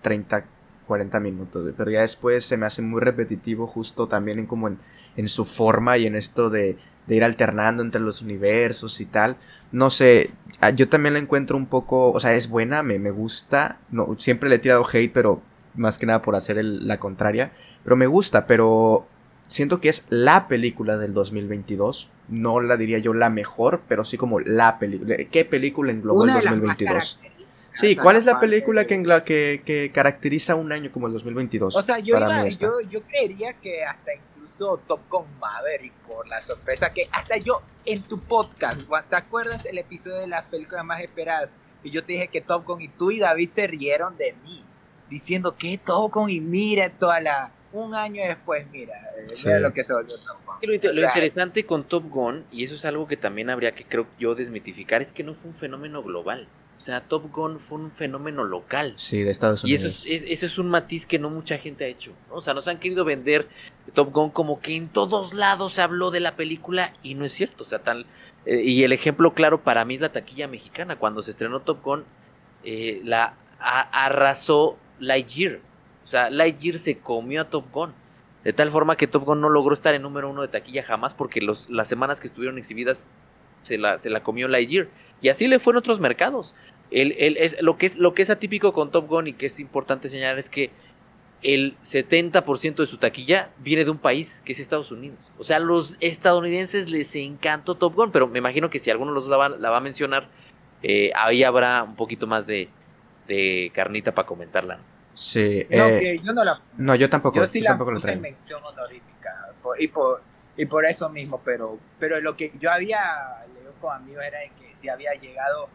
30, 0.02 0.44
40 0.90 1.20
minutos, 1.20 1.62
güey, 1.62 1.72
pero 1.76 1.88
ya 1.92 2.00
después 2.00 2.44
se 2.44 2.56
me 2.56 2.66
hace 2.66 2.82
muy 2.82 3.00
repetitivo 3.00 3.68
justo 3.68 4.08
también 4.08 4.40
en 4.40 4.46
como 4.46 4.66
en, 4.66 4.78
en 5.16 5.28
su 5.28 5.44
forma 5.44 5.96
y 5.98 6.06
en 6.06 6.16
esto 6.16 6.50
de, 6.50 6.76
de 7.06 7.14
ir 7.16 7.22
alternando 7.22 7.82
entre 7.84 8.00
los 8.00 8.22
universos 8.22 9.00
y 9.00 9.06
tal. 9.06 9.36
No 9.70 9.88
sé, 9.88 10.30
ah, 10.60 10.70
yo 10.70 10.88
también 10.88 11.12
la 11.14 11.20
encuentro 11.20 11.56
un 11.56 11.66
poco, 11.66 12.10
o 12.10 12.18
sea, 12.18 12.34
es 12.34 12.48
buena, 12.50 12.82
me, 12.82 12.98
me 12.98 13.12
gusta, 13.12 13.78
no, 13.92 14.16
siempre 14.18 14.48
le 14.48 14.56
he 14.56 14.58
tirado 14.58 14.84
hate, 14.92 15.12
pero 15.12 15.40
más 15.76 15.96
que 15.96 16.06
nada 16.06 16.22
por 16.22 16.34
hacer 16.34 16.58
el- 16.58 16.88
la 16.88 16.98
contraria, 16.98 17.52
pero 17.84 17.94
me 17.94 18.08
gusta, 18.08 18.46
pero 18.48 19.06
siento 19.46 19.80
que 19.80 19.88
es 19.90 20.06
la 20.10 20.48
película 20.48 20.98
del 20.98 21.14
2022. 21.14 22.10
No 22.28 22.60
la 22.60 22.76
diría 22.76 22.98
yo 22.98 23.14
la 23.14 23.30
mejor, 23.30 23.80
pero 23.88 24.04
sí 24.04 24.16
como 24.16 24.40
la 24.40 24.78
película. 24.80 25.16
¿Qué 25.30 25.44
película 25.44 25.92
englobó 25.92 26.22
Una 26.22 26.34
el 26.34 26.38
de 26.40 26.44
las 26.44 26.52
más 26.56 26.62
2022? 26.62 27.20
Sí, 27.74 27.96
¿cuál 27.96 28.16
es 28.16 28.24
la 28.24 28.40
película 28.40 28.82
de- 28.82 28.86
que, 28.86 28.94
engla- 28.96 29.24
que, 29.24 29.62
que 29.64 29.90
caracteriza 29.92 30.54
un 30.54 30.72
año 30.72 30.90
como 30.92 31.06
el 31.06 31.12
2022? 31.12 31.76
O 31.76 31.82
sea, 31.82 31.98
yo, 31.98 32.16
iba, 32.18 32.48
yo, 32.48 32.80
yo 32.90 33.02
creería 33.02 33.54
que 33.54 33.84
hasta 33.84 34.12
incluso 34.14 34.78
Top 34.86 35.00
Gun 35.08 35.26
Maverick, 35.40 35.92
por 36.06 36.26
la 36.28 36.40
sorpresa 36.42 36.92
que 36.92 37.06
hasta 37.12 37.36
yo 37.38 37.62
en 37.86 38.02
tu 38.02 38.18
podcast, 38.20 38.82
¿te 39.08 39.16
acuerdas 39.16 39.64
el 39.66 39.78
episodio 39.78 40.16
de 40.16 40.26
las 40.26 40.42
películas 40.44 40.84
más 40.84 41.00
esperadas? 41.00 41.56
Y 41.82 41.90
yo 41.90 42.04
te 42.04 42.12
dije 42.14 42.28
que 42.28 42.40
Top 42.40 42.66
Gun 42.66 42.82
y 42.82 42.88
tú 42.88 43.10
y 43.10 43.18
David 43.20 43.48
se 43.48 43.66
rieron 43.66 44.16
de 44.18 44.34
mí, 44.44 44.60
diciendo 45.08 45.56
que 45.56 45.78
Top 45.78 46.12
Gun 46.12 46.28
y 46.30 46.40
mira 46.40 46.90
toda 46.90 47.20
la... 47.20 47.52
Un 47.72 47.94
año 47.94 48.20
después, 48.26 48.66
mira, 48.72 48.94
eh, 49.16 49.28
Sí. 49.32 49.46
mira 49.46 49.60
lo 49.60 49.72
que 49.72 49.84
se 49.84 49.94
volvió 49.94 50.16
Top 50.18 50.38
Gun. 50.44 50.56
Lo, 50.60 50.74
lo 50.74 50.92
sea, 50.92 51.08
interesante 51.08 51.64
con 51.64 51.84
Top 51.84 52.04
Gun, 52.10 52.44
y 52.50 52.64
eso 52.64 52.74
es 52.74 52.84
algo 52.84 53.06
que 53.06 53.16
también 53.16 53.48
habría 53.48 53.76
que 53.76 53.84
creo 53.84 54.08
yo 54.18 54.34
desmitificar, 54.34 55.00
es 55.02 55.12
que 55.12 55.22
no 55.22 55.34
fue 55.36 55.50
un 55.52 55.56
fenómeno 55.56 56.02
global. 56.02 56.48
O 56.80 56.82
sea, 56.82 57.02
Top 57.02 57.30
Gun 57.30 57.60
fue 57.60 57.76
un 57.76 57.90
fenómeno 57.90 58.42
local. 58.42 58.94
Sí, 58.96 59.22
de 59.22 59.28
Estados 59.30 59.64
Y 59.64 59.74
Unidos. 59.74 59.84
eso 59.84 60.08
es, 60.08 60.22
es- 60.22 60.30
eso 60.30 60.46
es 60.46 60.58
un 60.58 60.70
matiz 60.70 61.04
que 61.04 61.18
no 61.18 61.28
mucha 61.28 61.58
gente 61.58 61.84
ha 61.84 61.88
hecho. 61.88 62.12
¿no? 62.30 62.36
O 62.36 62.40
sea, 62.40 62.54
nos 62.54 62.66
han 62.68 62.78
querido 62.78 63.04
vender 63.04 63.48
Top 63.92 64.10
Gun 64.12 64.30
como 64.30 64.60
que 64.60 64.76
en 64.76 64.88
todos 64.88 65.34
lados 65.34 65.74
se 65.74 65.82
habló 65.82 66.10
de 66.10 66.20
la 66.20 66.36
película 66.36 66.94
y 67.02 67.14
no 67.16 67.26
es 67.26 67.32
cierto. 67.32 67.64
O 67.64 67.66
sea, 67.66 67.80
tal. 67.80 68.06
eh, 68.46 68.62
y 68.64 68.82
el 68.82 68.94
ejemplo 68.94 69.34
claro 69.34 69.60
para 69.62 69.84
mí 69.84 69.96
es 69.96 70.00
la 70.00 70.10
taquilla 70.12 70.48
mexicana. 70.48 70.96
Cuando 70.96 71.20
se 71.20 71.32
estrenó 71.32 71.60
Top 71.60 71.82
Gun, 71.84 72.04
eh, 72.64 73.02
la 73.04 73.34
a- 73.58 74.06
arrasó 74.06 74.78
Lightyear. 75.00 75.60
O 76.02 76.08
sea, 76.08 76.30
Lightyear 76.30 76.78
se 76.78 76.96
comió 76.98 77.42
a 77.42 77.50
Top 77.50 77.70
Gun. 77.70 77.92
De 78.42 78.54
tal 78.54 78.70
forma 78.70 78.96
que 78.96 79.06
Top 79.06 79.24
Gun 79.24 79.42
no 79.42 79.50
logró 79.50 79.74
estar 79.74 79.94
en 79.94 80.00
número 80.00 80.30
uno 80.30 80.40
de 80.40 80.48
taquilla 80.48 80.82
jamás 80.82 81.12
porque 81.12 81.42
los, 81.42 81.68
las 81.68 81.88
semanas 81.90 82.20
que 82.20 82.26
estuvieron 82.26 82.56
exhibidas 82.56 83.10
se 83.60 83.78
la, 83.78 83.98
se 83.98 84.10
la 84.10 84.22
comió 84.22 84.48
Lightyear. 84.48 84.88
Y 85.22 85.28
así 85.28 85.48
le 85.48 85.58
fue 85.58 85.72
en 85.72 85.78
otros 85.78 86.00
mercados. 86.00 86.54
El, 86.90 87.12
el- 87.18 87.36
es, 87.36 87.60
lo, 87.62 87.76
que 87.78 87.86
es, 87.86 87.96
lo 87.98 88.14
que 88.14 88.22
es 88.22 88.30
atípico 88.30 88.72
con 88.72 88.90
Top 88.90 89.06
Gun 89.08 89.26
y 89.28 89.32
que 89.34 89.46
es 89.46 89.60
importante 89.60 90.08
señalar 90.08 90.38
es 90.38 90.48
que 90.48 90.70
el 91.42 91.76
70% 91.84 92.76
de 92.76 92.86
su 92.86 92.98
taquilla 92.98 93.50
viene 93.58 93.84
de 93.84 93.90
un 93.90 93.98
país, 93.98 94.42
que 94.44 94.52
es 94.52 94.60
Estados 94.60 94.90
Unidos. 94.92 95.18
O 95.38 95.44
sea, 95.44 95.56
a 95.56 95.60
los 95.60 95.96
estadounidenses 96.00 96.88
les 96.90 97.14
encantó 97.16 97.76
Top 97.76 97.94
Gun, 97.94 98.10
pero 98.12 98.26
me 98.28 98.38
imagino 98.38 98.68
que 98.68 98.78
si 98.78 98.90
alguno 98.90 99.10
de 99.12 99.14
los 99.14 99.24
dos 99.24 99.30
la 99.30 99.36
va, 99.36 99.48
la 99.48 99.70
va 99.70 99.78
a 99.78 99.80
mencionar, 99.80 100.28
eh, 100.82 101.10
ahí 101.14 101.42
habrá 101.42 101.82
un 101.82 101.96
poquito 101.96 102.26
más 102.26 102.46
de, 102.46 102.68
de 103.26 103.70
carnita 103.74 104.12
para 104.14 104.26
comentarla. 104.26 104.80
Sí, 105.14 105.66
No, 105.70 105.86
eh, 105.86 105.98
que 106.00 106.18
yo 106.24 106.32
no 106.32 106.44
la 106.44 106.60
no, 106.76 106.94
yo 106.94 107.08
tampoco, 107.10 107.38
yo 107.38 107.46
sí 107.46 107.58
yo 107.60 107.64
la 107.64 107.70
tampoco 107.70 107.92
lo 107.92 108.00
puse 108.00 108.12
en 108.12 108.20
traigo. 108.20 108.36
mención 108.38 108.62
honorífica 108.64 109.52
por- 109.62 109.80
y 109.80 109.88
por 109.88 110.22
y 110.56 110.66
por 110.66 110.84
eso 110.84 111.08
mismo 111.08 111.40
pero 111.44 111.78
pero 111.98 112.20
lo 112.20 112.36
que 112.36 112.52
yo 112.58 112.70
había 112.70 113.44
leído 113.54 113.72
con 113.80 113.94
amigos 113.94 114.24
era 114.24 114.40
de 114.40 114.50
que 114.58 114.74
sí 114.74 114.88
había 114.88 115.12
llegado 115.14 115.68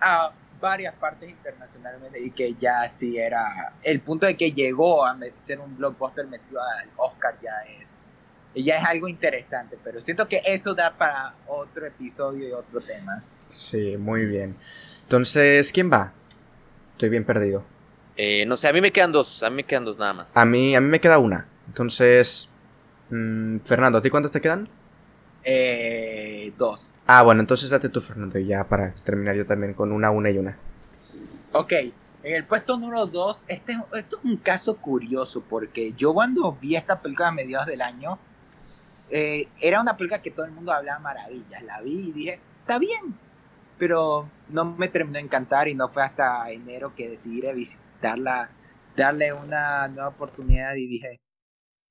a 0.00 0.32
varias 0.60 0.94
partes 0.94 1.28
internacionalmente 1.28 2.20
y 2.20 2.30
que 2.30 2.54
ya 2.54 2.88
sí 2.88 3.18
era 3.18 3.74
el 3.82 4.00
punto 4.00 4.26
de 4.26 4.36
que 4.36 4.52
llegó 4.52 5.04
a 5.04 5.18
ser 5.40 5.60
un 5.60 5.76
blockbuster 5.76 6.26
metido 6.26 6.60
al 6.62 6.88
Oscar 6.96 7.36
ya 7.42 7.52
es 7.80 7.96
ya 8.54 8.76
es 8.76 8.84
algo 8.84 9.08
interesante 9.08 9.78
pero 9.82 10.00
siento 10.00 10.28
que 10.28 10.42
eso 10.44 10.74
da 10.74 10.96
para 10.96 11.34
otro 11.46 11.86
episodio 11.86 12.48
y 12.48 12.52
otro 12.52 12.80
tema 12.80 13.24
Sí, 13.52 13.98
muy 13.98 14.24
bien. 14.24 14.56
Entonces, 15.02 15.72
¿quién 15.72 15.92
va? 15.92 16.14
Estoy 16.92 17.10
bien 17.10 17.24
perdido. 17.24 17.62
Eh, 18.16 18.46
no 18.46 18.56
sé, 18.56 18.66
a 18.66 18.72
mí 18.72 18.80
me 18.80 18.92
quedan 18.92 19.12
dos, 19.12 19.42
a 19.42 19.50
mí 19.50 19.56
me 19.56 19.64
quedan 19.64 19.84
dos 19.84 19.98
nada 19.98 20.14
más. 20.14 20.34
A 20.34 20.46
mí, 20.46 20.74
a 20.74 20.80
mí 20.80 20.88
me 20.88 21.00
queda 21.00 21.18
una. 21.18 21.46
Entonces, 21.66 22.48
mm, 23.12 23.58
Fernando, 23.64 23.98
¿a 23.98 24.02
ti 24.02 24.10
cuántos 24.10 24.32
te 24.32 24.40
quedan? 24.40 24.68
eh, 25.44 26.52
dos 26.56 26.94
Ah, 27.06 27.22
bueno, 27.22 27.40
entonces 27.40 27.70
date 27.70 27.88
tú, 27.88 28.00
Fernando, 28.00 28.38
y 28.38 28.46
ya 28.46 28.64
para 28.68 28.94
terminar 29.04 29.36
yo 29.36 29.46
también 29.46 29.74
con 29.74 29.92
una, 29.92 30.10
una 30.10 30.30
y 30.30 30.38
una. 30.38 30.56
Ok, 31.52 31.72
en 31.72 32.34
el 32.34 32.46
puesto 32.46 32.78
número 32.78 33.06
2, 33.06 33.44
este, 33.48 33.72
es- 33.72 33.78
esto 33.98 34.18
es 34.18 34.24
un 34.24 34.36
caso 34.38 34.76
curioso 34.76 35.42
porque 35.42 35.92
yo 35.94 36.14
cuando 36.14 36.52
vi 36.60 36.76
esta 36.76 37.00
película 37.02 37.28
a 37.28 37.32
mediados 37.32 37.66
del 37.66 37.82
año, 37.82 38.18
eh, 39.10 39.48
era 39.60 39.80
una 39.80 39.96
película 39.96 40.22
que 40.22 40.30
todo 40.32 40.46
el 40.46 40.52
mundo 40.52 40.72
hablaba 40.72 41.00
maravillas. 41.00 41.62
La 41.64 41.80
vi 41.82 42.08
y 42.08 42.12
dije, 42.12 42.40
está 42.60 42.78
bien, 42.78 43.18
pero 43.78 44.30
no 44.50 44.64
me 44.66 44.88
terminó 44.88 45.14
de 45.18 45.24
encantar 45.24 45.68
y 45.68 45.74
no 45.74 45.88
fue 45.90 46.04
hasta 46.04 46.50
enero 46.50 46.94
que 46.96 47.10
decidí 47.10 47.42
visitarla, 47.52 48.50
darle 48.96 49.32
una 49.34 49.88
nueva 49.88 50.08
oportunidad 50.10 50.74
y 50.76 50.88
dije, 50.88 51.21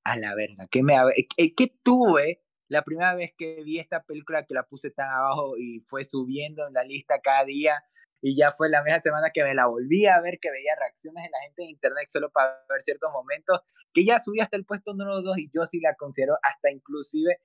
a 0.04 0.16
la 0.16 0.34
verga, 0.34 0.66
¿qué, 0.70 0.82
me, 0.82 0.94
qué 1.36 1.78
tuve 1.82 2.42
la 2.68 2.82
primera 2.82 3.14
vez 3.14 3.32
que 3.36 3.62
vi 3.62 3.78
esta 3.78 4.02
película 4.02 4.44
que 4.46 4.54
la 4.54 4.64
puse 4.64 4.90
tan 4.90 5.10
abajo 5.10 5.56
y 5.58 5.80
fue 5.86 6.04
subiendo 6.04 6.66
en 6.66 6.74
la 6.74 6.84
lista 6.84 7.20
cada 7.20 7.44
día? 7.44 7.82
y 8.24 8.36
ya 8.36 8.52
fue 8.52 8.70
la 8.70 8.82
misma 8.84 9.00
semana 9.02 9.30
que 9.30 9.42
me 9.42 9.52
la 9.52 9.66
volví 9.66 10.06
a 10.06 10.20
ver, 10.20 10.38
que 10.40 10.50
veía 10.50 10.76
reacciones 10.78 11.24
de 11.24 11.30
la 11.30 11.40
gente 11.40 11.64
en 11.64 11.70
internet 11.70 12.06
solo 12.08 12.30
para 12.30 12.64
ver 12.68 12.80
ciertos 12.80 13.10
momentos, 13.12 13.60
que 13.92 14.04
ya 14.04 14.20
subió 14.20 14.44
hasta 14.44 14.56
el 14.56 14.64
puesto 14.64 14.92
número 14.92 15.22
2 15.22 15.38
y 15.38 15.50
yo 15.52 15.66
sí 15.66 15.80
la 15.80 15.96
considero 15.96 16.38
hasta 16.42 16.70
inclusive 16.70 17.40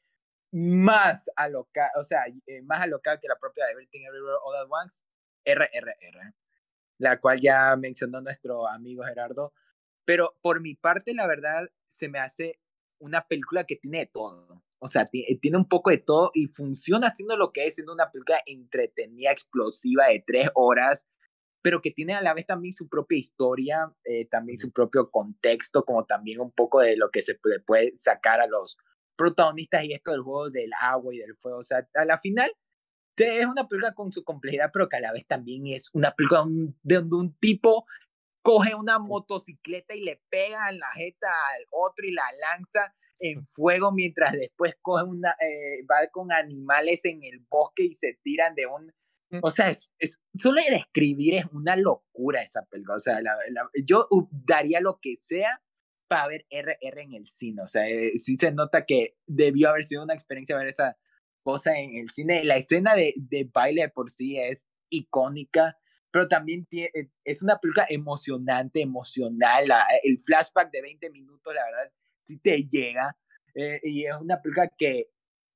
más 0.51 1.29
alocada, 1.35 1.91
o 1.99 2.03
sea, 2.03 2.25
eh, 2.45 2.61
más 2.61 2.83
alocada 2.83 3.19
que 3.19 3.27
la 3.27 3.37
propia 3.39 3.65
de 3.65 3.71
Everything 3.71 4.01
Everywhere 4.07 4.37
All 4.43 4.55
At 4.55 4.67
Once, 4.69 5.03
RRR, 5.45 6.33
la 6.99 7.19
cual 7.19 7.41
ya 7.41 7.75
mencionó 7.75 8.21
nuestro 8.21 8.67
amigo 8.67 9.03
Gerardo. 9.03 9.53
Pero 10.07 10.37
por 10.41 10.61
mi 10.61 10.73
parte, 10.73 11.13
la 11.13 11.27
verdad, 11.27 11.67
se 11.89 12.07
me 12.07 12.19
hace 12.19 12.61
una 12.97 13.27
película 13.27 13.65
que 13.65 13.75
tiene 13.75 13.99
de 13.99 14.05
todo. 14.05 14.63
O 14.79 14.87
sea, 14.87 15.03
eh, 15.11 15.37
tiene 15.37 15.57
un 15.57 15.67
poco 15.67 15.89
de 15.89 15.97
todo 15.97 16.31
y 16.33 16.47
funciona 16.47 17.07
haciendo 17.07 17.35
lo 17.35 17.51
que 17.51 17.65
es, 17.65 17.75
siendo 17.75 17.91
una 17.91 18.09
película 18.09 18.39
entretenida, 18.45 19.31
explosiva 19.31 20.07
de 20.07 20.23
tres 20.25 20.49
horas, 20.55 21.07
pero 21.61 21.81
que 21.81 21.91
tiene 21.91 22.13
a 22.13 22.21
la 22.21 22.33
vez 22.33 22.45
también 22.45 22.73
su 22.73 22.87
propia 22.87 23.17
historia, 23.17 23.93
eh, 24.05 24.25
también 24.29 24.59
su 24.59 24.71
propio 24.71 25.11
contexto, 25.11 25.83
como 25.83 26.05
también 26.05 26.39
un 26.39 26.51
poco 26.51 26.79
de 26.79 26.95
lo 26.95 27.09
que 27.09 27.21
se 27.21 27.35
puede, 27.35 27.59
puede 27.59 27.93
sacar 27.97 28.39
a 28.39 28.47
los 28.47 28.77
protagonistas 29.17 29.83
y 29.83 29.91
esto 29.91 30.11
del 30.11 30.21
juego 30.21 30.49
del 30.49 30.71
agua 30.79 31.13
y 31.13 31.17
del 31.17 31.35
fuego. 31.35 31.57
O 31.57 31.63
sea, 31.63 31.85
a 31.95 32.05
la 32.05 32.19
final 32.19 32.49
es 33.17 33.45
una 33.45 33.67
película 33.67 33.93
con 33.93 34.13
su 34.13 34.23
complejidad, 34.23 34.69
pero 34.71 34.87
que 34.87 34.95
a 34.95 35.01
la 35.01 35.11
vez 35.11 35.27
también 35.27 35.67
es 35.67 35.89
una 35.93 36.11
película 36.11 36.45
de 36.83 36.97
un 36.99 37.35
tipo 37.39 37.85
coge 38.47 38.75
una 38.75 38.97
motocicleta 38.97 39.93
y 39.93 40.03
le 40.03 40.21
pega 40.29 40.69
en 40.69 40.79
la 40.79 40.87
jeta 40.95 41.27
al 41.27 41.65
otro 41.69 42.07
y 42.07 42.13
la 42.13 42.23
lanza 42.39 42.95
en 43.19 43.45
fuego 43.45 43.91
mientras 43.91 44.31
después 44.31 44.77
coge 44.81 45.03
una, 45.03 45.31
eh, 45.31 45.83
va 45.83 46.07
con 46.13 46.31
animales 46.31 47.03
en 47.03 47.25
el 47.25 47.45
bosque 47.49 47.83
y 47.83 47.93
se 47.93 48.17
tiran 48.23 48.55
de 48.55 48.65
un... 48.67 48.93
Mm. 49.31 49.39
O 49.43 49.51
sea, 49.51 49.69
es, 49.69 49.89
solo 50.37 50.61
de 50.63 50.75
describir 50.75 51.33
es 51.33 51.45
una 51.51 51.75
locura 51.75 52.41
esa 52.41 52.63
película. 52.67 52.95
O 52.95 52.99
sea, 52.99 53.19
yo 53.83 54.07
daría 54.31 54.79
lo 54.79 54.99
que 55.01 55.17
sea 55.17 55.61
para 56.07 56.29
ver 56.29 56.45
RR 56.49 57.01
en 57.01 57.13
el 57.15 57.25
cine. 57.25 57.63
O 57.63 57.67
sea, 57.67 57.85
eh, 57.85 58.17
sí 58.17 58.37
se 58.39 58.53
nota 58.53 58.85
que 58.85 59.17
debió 59.25 59.71
haber 59.71 59.83
sido 59.83 60.03
una 60.03 60.13
experiencia 60.13 60.55
ver 60.55 60.67
esa 60.67 60.97
cosa 61.43 61.77
en 61.77 61.95
el 61.95 62.09
cine. 62.09 62.45
La 62.45 62.55
escena 62.55 62.95
de, 62.95 63.13
de 63.17 63.49
baile 63.53 63.89
por 63.89 64.09
sí 64.09 64.37
es 64.37 64.65
icónica, 64.89 65.77
pero 66.17 66.27
también 66.27 66.65
tiene, 66.65 66.89
eh, 66.95 67.11
es 67.23 67.43
una 67.43 67.59
película 67.59 67.85
emocionante, 67.87 68.81
emocional. 68.81 69.65
el 70.01 70.19
flashback 70.19 70.71
de 70.71 70.81
20 70.81 71.11
minutos, 71.11 71.53
la 71.53 71.63
verdad, 71.63 71.93
sí 72.21 72.39
te 72.39 72.63
llega. 72.63 73.15
Eh, 73.53 73.79
y 73.83 74.05
es 74.05 74.15
una 74.19 74.41
película 74.41 74.67
que, 74.75 75.11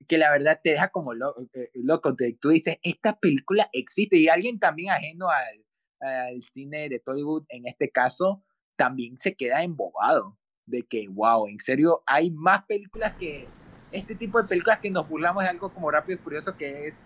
que 0.08 0.20
la 0.20 0.30
verdad 0.30 0.60
te 0.64 0.70
deja 0.70 0.90
como 0.90 1.16
loco. 1.16 2.16
Te, 2.16 2.38
tú 2.40 2.50
dices, 2.50 2.78
esta 2.84 3.18
película 3.18 3.72
existe. 3.74 4.18
Y 4.18 4.28
alguien 4.28 4.60
también 4.60 4.92
ajeno 4.92 5.30
al, 5.30 5.66
al 6.00 6.44
cine 6.44 6.90
de 6.90 7.00
Tollywood, 7.00 7.46
en 7.50 7.66
este 7.66 7.90
caso, 7.90 8.44
también 8.76 9.18
se 9.18 9.36
queda 9.36 9.64
embobado 9.64 10.38
de 10.68 10.84
que, 10.84 11.08
wow, 11.10 11.48
en 11.48 11.60
serio, 11.60 12.04
hay 12.06 12.30
más 12.30 12.66
películas 12.66 13.14
que 13.14 13.48
este 13.92 14.14
tipo 14.14 14.40
de 14.40 14.48
películas 14.48 14.78
que 14.78 14.92
nos 14.92 15.10
burlamos 15.10 15.42
de 15.42 15.50
algo 15.50 15.74
como 15.74 15.90
Rápido 15.90 16.20
y 16.20 16.22
Furioso 16.22 16.56
que 16.56 16.86
es, 16.86 17.02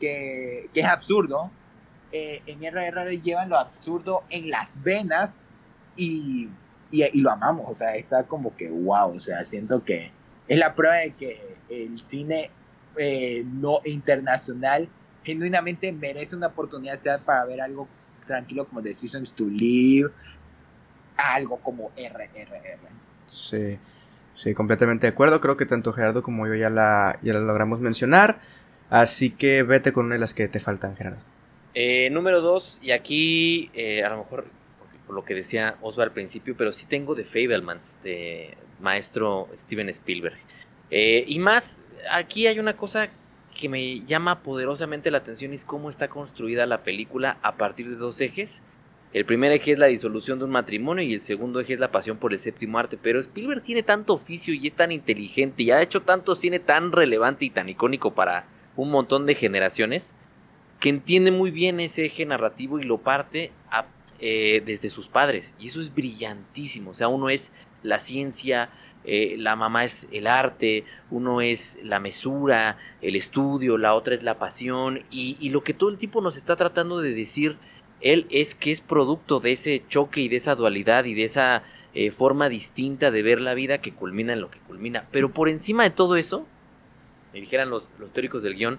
que, 0.00 0.68
que 0.74 0.80
es 0.80 0.86
absurdo. 0.86 1.52
Eh, 2.18 2.42
en 2.46 2.64
RRR 2.64 3.20
llevan 3.20 3.50
lo 3.50 3.58
absurdo 3.58 4.24
en 4.30 4.48
las 4.48 4.82
venas 4.82 5.38
y, 5.96 6.48
y, 6.90 7.20
lo 7.20 7.30
amamos, 7.30 7.66
o 7.68 7.74
sea, 7.74 7.94
está 7.94 8.22
como 8.24 8.56
que, 8.56 8.70
wow, 8.70 9.14
o 9.14 9.18
sea, 9.18 9.44
siento 9.44 9.84
que 9.84 10.12
es 10.48 10.58
la 10.58 10.74
prueba 10.74 10.96
de 10.96 11.12
que 11.12 11.56
el 11.68 11.98
cine 11.98 12.50
eh, 12.96 13.44
no 13.44 13.80
internacional 13.84 14.88
genuinamente 15.24 15.92
merece 15.92 16.36
una 16.36 16.46
oportunidad 16.46 16.94
sea 16.94 17.18
para 17.18 17.44
ver 17.44 17.60
algo 17.60 17.86
tranquilo 18.26 18.66
como 18.66 18.80
Decisions 18.80 19.32
to 19.32 19.44
Live, 19.44 20.10
algo 21.18 21.58
como 21.58 21.90
RRR. 21.98 22.78
Sí, 23.26 23.78
sí, 24.32 24.54
completamente 24.54 25.06
de 25.06 25.12
acuerdo. 25.12 25.42
Creo 25.42 25.58
que 25.58 25.66
tanto 25.66 25.92
Gerardo 25.92 26.22
como 26.22 26.46
yo 26.46 26.54
ya 26.54 26.70
la, 26.70 27.18
ya 27.20 27.34
la 27.34 27.40
logramos 27.40 27.80
mencionar. 27.80 28.40
Así 28.88 29.32
que 29.32 29.62
vete 29.64 29.92
con 29.92 30.06
una 30.06 30.14
de 30.14 30.20
las 30.20 30.32
que 30.32 30.48
te 30.48 30.60
faltan, 30.60 30.96
Gerardo. 30.96 31.35
Eh, 31.78 32.08
número 32.08 32.40
dos, 32.40 32.78
y 32.80 32.92
aquí 32.92 33.70
eh, 33.74 34.02
a 34.02 34.08
lo 34.08 34.16
mejor 34.16 34.46
por 35.06 35.14
lo 35.14 35.26
que 35.26 35.34
decía 35.34 35.76
Osvaldo 35.82 36.04
al 36.04 36.12
principio, 36.12 36.54
pero 36.56 36.72
sí 36.72 36.86
tengo 36.86 37.14
de 37.14 37.24
Fablemans, 37.24 38.02
de 38.02 38.56
maestro 38.80 39.46
Steven 39.54 39.90
Spielberg. 39.90 40.38
Eh, 40.90 41.26
y 41.28 41.38
más, 41.38 41.78
aquí 42.10 42.46
hay 42.46 42.58
una 42.58 42.78
cosa 42.78 43.10
que 43.54 43.68
me 43.68 44.00
llama 44.00 44.42
poderosamente 44.42 45.10
la 45.10 45.18
atención, 45.18 45.52
es 45.52 45.66
cómo 45.66 45.90
está 45.90 46.08
construida 46.08 46.64
la 46.64 46.82
película 46.82 47.36
a 47.42 47.56
partir 47.56 47.90
de 47.90 47.96
dos 47.96 48.22
ejes. 48.22 48.62
El 49.12 49.26
primer 49.26 49.52
eje 49.52 49.72
es 49.72 49.78
la 49.78 49.86
disolución 49.86 50.38
de 50.38 50.46
un 50.46 50.52
matrimonio 50.52 51.04
y 51.04 51.12
el 51.12 51.20
segundo 51.20 51.60
eje 51.60 51.74
es 51.74 51.80
la 51.80 51.92
pasión 51.92 52.16
por 52.16 52.32
el 52.32 52.38
séptimo 52.38 52.78
arte. 52.78 52.98
Pero 53.00 53.20
Spielberg 53.20 53.62
tiene 53.62 53.82
tanto 53.82 54.14
oficio 54.14 54.54
y 54.54 54.66
es 54.66 54.72
tan 54.72 54.92
inteligente 54.92 55.62
y 55.62 55.72
ha 55.72 55.82
hecho 55.82 56.00
tanto 56.00 56.36
cine 56.36 56.58
tan 56.58 56.92
relevante 56.92 57.44
y 57.44 57.50
tan 57.50 57.68
icónico 57.68 58.14
para 58.14 58.46
un 58.76 58.90
montón 58.90 59.26
de 59.26 59.34
generaciones 59.34 60.14
que 60.80 60.88
entiende 60.88 61.30
muy 61.30 61.50
bien 61.50 61.80
ese 61.80 62.06
eje 62.06 62.26
narrativo 62.26 62.78
y 62.78 62.84
lo 62.84 62.98
parte 62.98 63.50
eh, 64.18 64.62
desde 64.64 64.88
sus 64.88 65.08
padres. 65.08 65.54
Y 65.58 65.68
eso 65.68 65.80
es 65.80 65.94
brillantísimo. 65.94 66.90
O 66.90 66.94
sea, 66.94 67.08
uno 67.08 67.28
es 67.28 67.52
la 67.82 67.98
ciencia, 67.98 68.70
eh, 69.04 69.36
la 69.38 69.56
mamá 69.56 69.84
es 69.84 70.08
el 70.10 70.26
arte, 70.26 70.84
uno 71.10 71.40
es 71.40 71.78
la 71.82 72.00
mesura, 72.00 72.76
el 73.02 73.14
estudio, 73.14 73.78
la 73.78 73.94
otra 73.94 74.14
es 74.14 74.22
la 74.22 74.38
pasión. 74.38 75.04
Y, 75.10 75.48
lo 75.50 75.62
que 75.62 75.74
todo 75.74 75.90
el 75.90 75.98
tiempo 75.98 76.20
nos 76.20 76.36
está 76.36 76.56
tratando 76.56 77.00
de 77.00 77.14
decir 77.14 77.56
él 78.00 78.26
es 78.30 78.54
que 78.54 78.72
es 78.72 78.80
producto 78.80 79.40
de 79.40 79.52
ese 79.52 79.82
choque 79.88 80.20
y 80.20 80.28
de 80.28 80.36
esa 80.36 80.54
dualidad 80.54 81.04
y 81.04 81.14
de 81.14 81.24
esa 81.24 81.62
eh, 81.94 82.10
forma 82.10 82.48
distinta 82.48 83.10
de 83.10 83.22
ver 83.22 83.40
la 83.40 83.54
vida 83.54 83.78
que 83.78 83.92
culmina 83.92 84.32
en 84.32 84.40
lo 84.40 84.50
que 84.50 84.58
culmina. 84.60 85.06
Pero 85.12 85.30
por 85.30 85.48
encima 85.48 85.84
de 85.84 85.90
todo 85.90 86.16
eso, 86.16 86.46
me 87.32 87.40
dijeran 87.40 87.70
los, 87.70 87.94
los 87.98 88.12
teóricos 88.12 88.42
del 88.42 88.56
guion, 88.56 88.78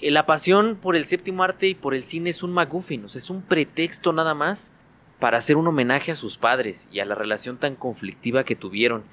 la 0.00 0.26
pasión 0.26 0.76
por 0.76 0.96
el 0.96 1.04
séptimo 1.04 1.42
arte 1.42 1.68
y 1.68 1.74
por 1.74 1.94
el 1.94 2.04
cine 2.04 2.30
es 2.30 2.42
un 2.42 2.52
MacGuffin, 2.52 3.04
o 3.04 3.08
sea, 3.08 3.18
es 3.18 3.30
un 3.30 3.42
pretexto 3.42 4.12
nada 4.12 4.34
más 4.34 4.72
para 5.18 5.38
hacer 5.38 5.56
un 5.56 5.66
homenaje 5.66 6.12
a 6.12 6.16
sus 6.16 6.36
padres 6.36 6.88
y 6.92 7.00
a 7.00 7.04
la 7.06 7.14
relación 7.14 7.56
tan 7.56 7.74
conflictiva 7.74 8.44
que 8.44 8.56
tuvieron. 8.56 9.04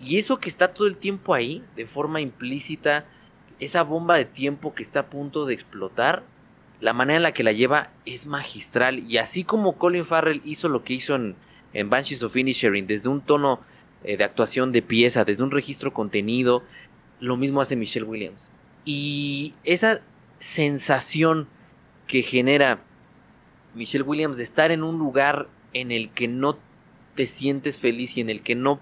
Y 0.00 0.18
eso 0.18 0.38
que 0.38 0.48
está 0.48 0.74
todo 0.74 0.88
el 0.88 0.96
tiempo 0.96 1.34
ahí, 1.34 1.62
de 1.76 1.86
forma 1.86 2.20
implícita, 2.20 3.04
esa 3.60 3.82
bomba 3.82 4.16
de 4.16 4.24
tiempo 4.24 4.74
que 4.74 4.82
está 4.82 5.00
a 5.00 5.06
punto 5.06 5.46
de 5.46 5.54
explotar, 5.54 6.24
la 6.80 6.92
manera 6.92 7.18
en 7.18 7.22
la 7.22 7.32
que 7.32 7.44
la 7.44 7.52
lleva 7.52 7.90
es 8.04 8.26
magistral. 8.26 8.98
Y 8.98 9.18
así 9.18 9.44
como 9.44 9.78
Colin 9.78 10.04
Farrell 10.04 10.42
hizo 10.44 10.68
lo 10.68 10.82
que 10.82 10.94
hizo 10.94 11.14
en, 11.14 11.36
en 11.72 11.88
Banshees 11.88 12.22
of 12.24 12.34
desde 12.34 13.08
un 13.08 13.20
tono 13.20 13.60
eh, 14.02 14.16
de 14.16 14.24
actuación 14.24 14.72
de 14.72 14.82
pieza, 14.82 15.24
desde 15.24 15.44
un 15.44 15.52
registro 15.52 15.92
contenido, 15.92 16.64
lo 17.20 17.36
mismo 17.36 17.60
hace 17.60 17.76
Michelle 17.76 18.06
Williams. 18.06 18.50
Y 18.84 19.54
esa 19.62 20.02
sensación 20.44 21.48
que 22.06 22.22
genera 22.22 22.80
Michelle 23.74 24.04
Williams 24.04 24.36
de 24.36 24.44
estar 24.44 24.70
en 24.70 24.82
un 24.82 24.98
lugar 24.98 25.48
en 25.72 25.90
el 25.90 26.10
que 26.10 26.28
no 26.28 26.58
te 27.14 27.26
sientes 27.26 27.78
feliz 27.78 28.16
y 28.16 28.20
en 28.20 28.30
el 28.30 28.42
que 28.42 28.54
no 28.54 28.78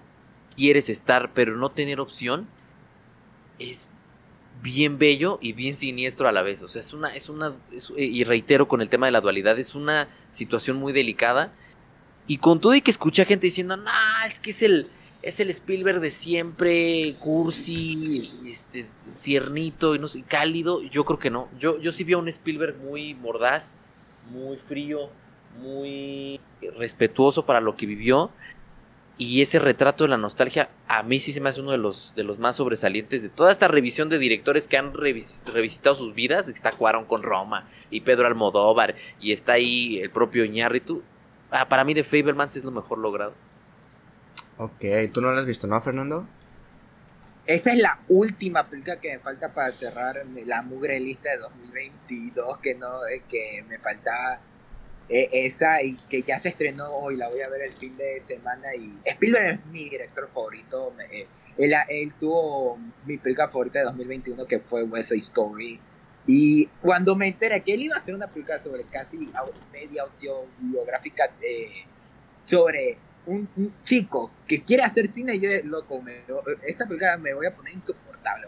quieres 0.55 0.89
estar, 0.89 1.31
pero 1.33 1.55
no 1.55 1.71
tener 1.71 1.99
opción, 1.99 2.47
es 3.59 3.87
bien 4.61 4.97
bello 4.99 5.39
y 5.41 5.53
bien 5.53 5.75
siniestro 5.75 6.27
a 6.27 6.31
la 6.31 6.41
vez. 6.41 6.61
O 6.61 6.67
sea, 6.67 6.81
es 6.81 6.93
una, 6.93 7.15
es 7.15 7.29
una, 7.29 7.55
y 7.97 8.23
reitero 8.23 8.67
con 8.67 8.81
el 8.81 8.89
tema 8.89 9.07
de 9.07 9.13
la 9.13 9.21
dualidad, 9.21 9.57
es 9.57 9.73
una 9.73 10.09
situación 10.31 10.77
muy 10.77 10.93
delicada. 10.93 11.53
Y 12.27 12.37
con 12.37 12.59
todo 12.59 12.75
y 12.75 12.81
que 12.81 12.91
escucha 12.91 13.25
gente 13.25 13.47
diciendo, 13.47 13.77
nah, 13.77 14.25
es 14.25 14.39
que 14.39 14.51
es 14.51 14.61
el, 14.61 14.89
es 15.23 15.39
el 15.39 15.49
Spielberg 15.49 15.99
de 15.99 16.11
siempre, 16.11 17.15
cursi, 17.19 18.31
este, 18.45 18.85
tiernito 19.23 19.95
y 19.95 19.99
no 19.99 20.07
sé, 20.07 20.21
cálido. 20.21 20.81
Yo 20.83 21.05
creo 21.05 21.17
que 21.17 21.31
no. 21.31 21.49
Yo, 21.57 21.79
yo 21.79 21.91
sí 21.91 22.03
vi 22.03 22.13
a 22.13 22.17
un 22.17 22.27
Spielberg 22.27 22.77
muy 22.77 23.15
mordaz, 23.15 23.75
muy 24.29 24.57
frío, 24.57 25.09
muy 25.59 26.39
respetuoso 26.77 27.45
para 27.45 27.61
lo 27.61 27.75
que 27.75 27.85
vivió 27.85 28.31
y 29.17 29.41
ese 29.41 29.59
retrato 29.59 30.03
de 30.03 30.09
la 30.09 30.17
nostalgia 30.17 30.69
a 30.87 31.03
mí 31.03 31.19
sí 31.19 31.33
se 31.33 31.39
me 31.39 31.49
hace 31.49 31.61
uno 31.61 31.71
de 31.71 31.77
los, 31.77 32.13
de 32.15 32.23
los 32.23 32.39
más 32.39 32.55
sobresalientes 32.55 33.21
de 33.21 33.29
toda 33.29 33.51
esta 33.51 33.67
revisión 33.67 34.09
de 34.09 34.17
directores 34.17 34.67
que 34.67 34.77
han 34.77 34.93
revisitado 34.93 35.95
sus 35.95 36.15
vidas. 36.15 36.49
Está 36.49 36.71
Cuarón 36.71 37.05
con 37.05 37.21
Roma 37.21 37.67
y 37.91 38.01
Pedro 38.01 38.25
Almodóvar 38.25 38.95
y 39.19 39.31
está 39.31 39.53
ahí 39.53 39.99
el 39.99 40.09
propio 40.09 40.45
Iñárritu. 40.45 41.03
Ah, 41.51 41.69
para 41.69 41.83
mí 41.83 41.93
de 41.93 42.03
Fabermans 42.03 42.55
es 42.55 42.63
lo 42.63 42.71
mejor 42.71 42.97
logrado. 42.97 43.33
Ok, 44.57 44.85
tú 45.11 45.21
no 45.21 45.31
lo 45.31 45.39
has 45.39 45.45
visto, 45.45 45.67
¿no, 45.67 45.81
Fernando? 45.81 46.27
esa 47.45 47.73
es 47.73 47.81
la 47.81 47.99
última 48.07 48.63
película 48.69 48.99
que 48.99 49.13
me 49.13 49.19
falta 49.19 49.53
para 49.53 49.71
cerrar 49.71 50.25
la 50.45 50.61
mugre 50.61 50.99
lista 50.99 51.31
de 51.31 51.37
2022, 51.39 52.59
que 52.59 52.75
no, 52.75 53.05
eh, 53.05 53.23
que 53.27 53.63
me 53.67 53.79
faltaba 53.79 54.39
eh, 55.09 55.29
esa 55.33 55.81
y 55.83 55.95
que 56.09 56.21
ya 56.21 56.39
se 56.39 56.49
estrenó 56.49 56.89
hoy, 56.91 57.17
la 57.17 57.27
voy 57.27 57.41
a 57.41 57.49
ver 57.49 57.63
el 57.63 57.73
fin 57.73 57.97
de 57.97 58.19
semana 58.19 58.73
y 58.75 58.97
Spielberg 59.03 59.59
es 59.59 59.65
mi 59.65 59.89
director 59.89 60.29
favorito, 60.33 60.93
eh, 61.11 61.27
él, 61.57 61.73
él, 61.89 62.13
tuvo 62.17 62.79
mi 63.05 63.17
película 63.17 63.49
favorita 63.49 63.79
de 63.79 63.85
2021 63.85 64.45
que 64.45 64.59
fue 64.59 64.83
West 64.83 65.11
Story 65.11 65.79
y 66.25 66.67
cuando 66.81 67.15
me 67.15 67.27
enteré 67.27 67.61
que 67.61 67.73
él 67.73 67.83
iba 67.83 67.95
a 67.95 67.99
hacer 67.99 68.15
una 68.15 68.27
película 68.27 68.57
sobre 68.57 68.85
casi 68.85 69.17
media 69.73 70.03
autobiográfica 70.03 71.29
sobre 72.45 72.97
un, 73.25 73.47
chico 73.83 74.31
que 74.47 74.63
quiere 74.63 74.83
hacer 74.83 75.09
cine 75.09 75.35
y 75.35 75.39
yo, 75.39 75.49
loco, 75.65 76.01
esta 76.67 76.85
película 76.85 77.17
me 77.17 77.33
voy 77.33 77.45
a 77.45 77.55
poner 77.55 77.73
insoportable. 77.73 78.47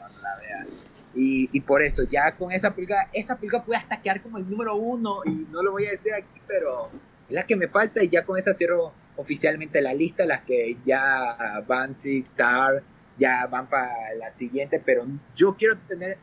Y, 1.18 1.61
por 1.61 1.81
eso, 1.81 2.03
ya 2.03 2.35
con 2.35 2.52
esa 2.52 2.76
película, 2.76 3.10
esa 3.14 3.38
película 3.38 3.64
puede 3.64 3.80
hasta 3.80 4.02
quedar 4.02 4.22
como 4.22 4.38
el 4.38 4.49
número 4.49 4.76
uno 4.76 5.22
y 5.26 5.47
no 5.49 5.64
lo 5.64 5.72
voy 5.72 5.85
a 5.85 5.91
decir 5.91 6.14
aquí, 6.14 6.41
pero 6.45 6.89
es 7.30 7.34
la 7.34 7.45
que 7.45 7.56
me 7.56 7.69
falta 7.69 8.03
y 8.03 8.10
ya 8.10 8.26
con 8.26 8.38
esa 8.38 8.53
cierro 8.53 8.93
oficialmente 9.15 9.81
la 9.81 9.93
lista, 9.93 10.26
las 10.26 10.41
que 10.41 10.77
ya 10.84 11.64
Banshee, 11.65 12.19
Star, 12.19 12.84
ya 13.18 13.47
van 13.47 13.69
para 13.69 14.14
la 14.18 14.30
siguiente, 14.30 14.81
pero 14.85 15.06
yo 15.35 15.56
quiero 15.56 15.77
tener 15.88 16.18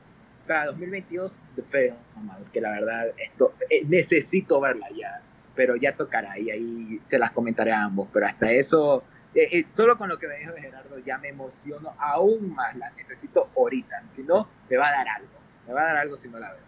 para 0.46 0.66
2022 0.66 1.38
The 1.56 1.94
es 2.40 2.50
que 2.50 2.60
la 2.60 2.72
verdad 2.72 3.12
esto 3.16 3.54
eh, 3.70 3.84
necesito 3.86 4.60
verla 4.60 4.88
ya 4.90 5.22
pero 5.54 5.76
ya 5.76 5.96
tocará 5.96 6.38
y 6.38 6.50
ahí 6.50 7.00
se 7.02 7.18
las 7.18 7.32
comentaré 7.32 7.72
a 7.72 7.84
ambos. 7.84 8.08
Pero 8.12 8.26
hasta 8.26 8.50
eso, 8.50 9.04
eh, 9.34 9.48
eh, 9.52 9.64
solo 9.72 9.96
con 9.96 10.08
lo 10.08 10.18
que 10.18 10.28
me 10.28 10.38
dijo 10.38 10.52
Gerardo, 10.54 10.98
ya 10.98 11.18
me 11.18 11.28
emociono 11.28 11.94
aún 11.98 12.54
más. 12.54 12.76
La 12.76 12.90
necesito 12.92 13.50
ahorita. 13.56 14.02
Si 14.12 14.22
no, 14.22 14.48
me 14.68 14.76
va 14.76 14.88
a 14.88 14.92
dar 14.92 15.08
algo. 15.08 15.32
Me 15.66 15.74
va 15.74 15.82
a 15.82 15.84
dar 15.84 15.96
algo 15.96 16.16
si 16.16 16.28
no 16.28 16.38
la 16.38 16.50
veo. 16.50 16.62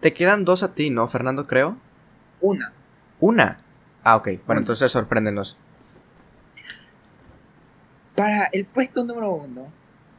Te 0.00 0.12
quedan 0.12 0.44
dos 0.44 0.62
a 0.62 0.74
ti, 0.74 0.90
¿no, 0.90 1.08
Fernando? 1.08 1.46
Creo. 1.46 1.76
Una. 2.40 2.72
¿Una? 3.20 3.58
Ah, 4.04 4.16
ok. 4.16 4.28
Bueno, 4.46 4.60
entonces 4.60 4.90
sorpréndenos. 4.90 5.58
Para 8.14 8.48
el 8.52 8.64
puesto 8.64 9.04
número 9.04 9.30
uno, 9.32 9.70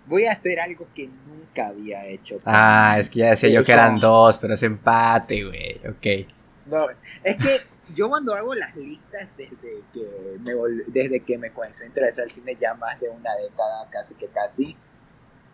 voy 0.06 0.26
a 0.26 0.32
hacer 0.32 0.60
algo 0.60 0.88
que 0.94 1.10
nunca 1.28 1.68
había 1.68 2.06
hecho. 2.06 2.38
Ah, 2.46 2.98
es 3.00 3.10
que 3.10 3.20
ya 3.20 3.30
decía 3.32 3.50
yo 3.50 3.64
que 3.64 3.72
eran 3.72 4.00
dos, 4.00 4.38
pero 4.38 4.54
es 4.54 4.64
empate, 4.64 5.44
güey. 5.44 5.82
Ok. 5.88 6.28
No, 6.66 6.88
es 7.24 7.38
que 7.38 7.62
yo 7.96 8.10
cuando 8.10 8.34
hago 8.34 8.54
las 8.56 8.76
listas 8.76 9.28
desde 9.38 9.84
que 9.94 10.38
me, 10.42 10.54
desde 10.88 11.20
que 11.22 11.38
me 11.38 11.52
comencé 11.52 11.86
a 11.86 11.88
interesar 11.88 12.26
el 12.26 12.32
cine 12.32 12.56
ya 12.56 12.74
más 12.74 13.00
de 13.00 13.10
una 13.10 13.36
década, 13.36 13.90
casi 13.90 14.16
que 14.16 14.28
casi, 14.28 14.76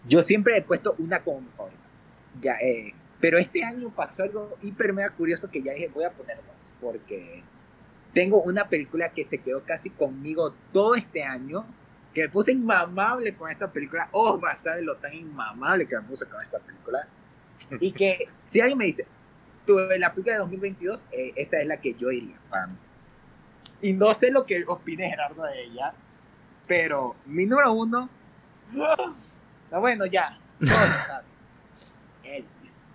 yo 0.07 0.21
siempre 0.21 0.57
he 0.57 0.61
puesto 0.61 0.95
una 0.97 1.23
como 1.23 1.41
Ya, 2.41 2.53
eh, 2.61 2.93
pero 3.19 3.37
este 3.37 3.63
año 3.63 3.89
pasó 3.95 4.23
algo 4.23 4.57
hiper 4.61 4.93
mega 4.93 5.09
curioso 5.11 5.49
que 5.49 5.61
ya 5.61 5.73
dije, 5.73 5.87
voy 5.87 6.03
a 6.03 6.11
poner 6.11 6.37
dos, 6.45 6.73
porque 6.81 7.43
tengo 8.13 8.41
una 8.41 8.67
película 8.67 9.09
que 9.09 9.23
se 9.23 9.39
quedó 9.39 9.63
casi 9.63 9.89
conmigo 9.89 10.53
todo 10.71 10.95
este 10.95 11.23
año, 11.23 11.65
que 12.13 12.23
me 12.23 12.29
puse 12.29 12.51
inmamable 12.51 13.35
con 13.35 13.49
esta 13.49 13.71
película. 13.71 14.09
Oh, 14.11 14.39
va 14.39 14.51
a 14.51 14.61
saber 14.61 14.83
lo 14.83 14.97
tan 14.97 15.13
inmamable 15.13 15.87
que 15.87 15.95
me 15.95 16.03
puse 16.03 16.25
con 16.25 16.41
esta 16.41 16.59
película. 16.59 17.07
Y 17.79 17.91
que 17.91 18.27
si 18.43 18.59
alguien 18.59 18.77
me 18.77 18.85
dice, 18.85 19.07
tuve 19.65 19.99
la 19.99 20.11
película 20.11 20.33
de 20.33 20.39
2022, 20.39 21.07
eh, 21.11 21.33
esa 21.35 21.59
es 21.59 21.67
la 21.67 21.77
que 21.77 21.93
yo 21.93 22.11
iría 22.11 22.37
para 22.49 22.67
mí. 22.67 22.77
Y 23.81 23.93
no 23.93 24.13
sé 24.13 24.31
lo 24.31 24.45
que 24.45 24.63
opine 24.67 25.09
Gerardo 25.09 25.43
de 25.43 25.63
ella, 25.63 25.93
pero 26.67 27.15
mi 27.25 27.45
número 27.45 27.73
uno, 27.73 28.09
no, 28.71 29.79
bueno, 29.81 30.05
ya, 30.05 30.39
Elvis. 32.23 32.85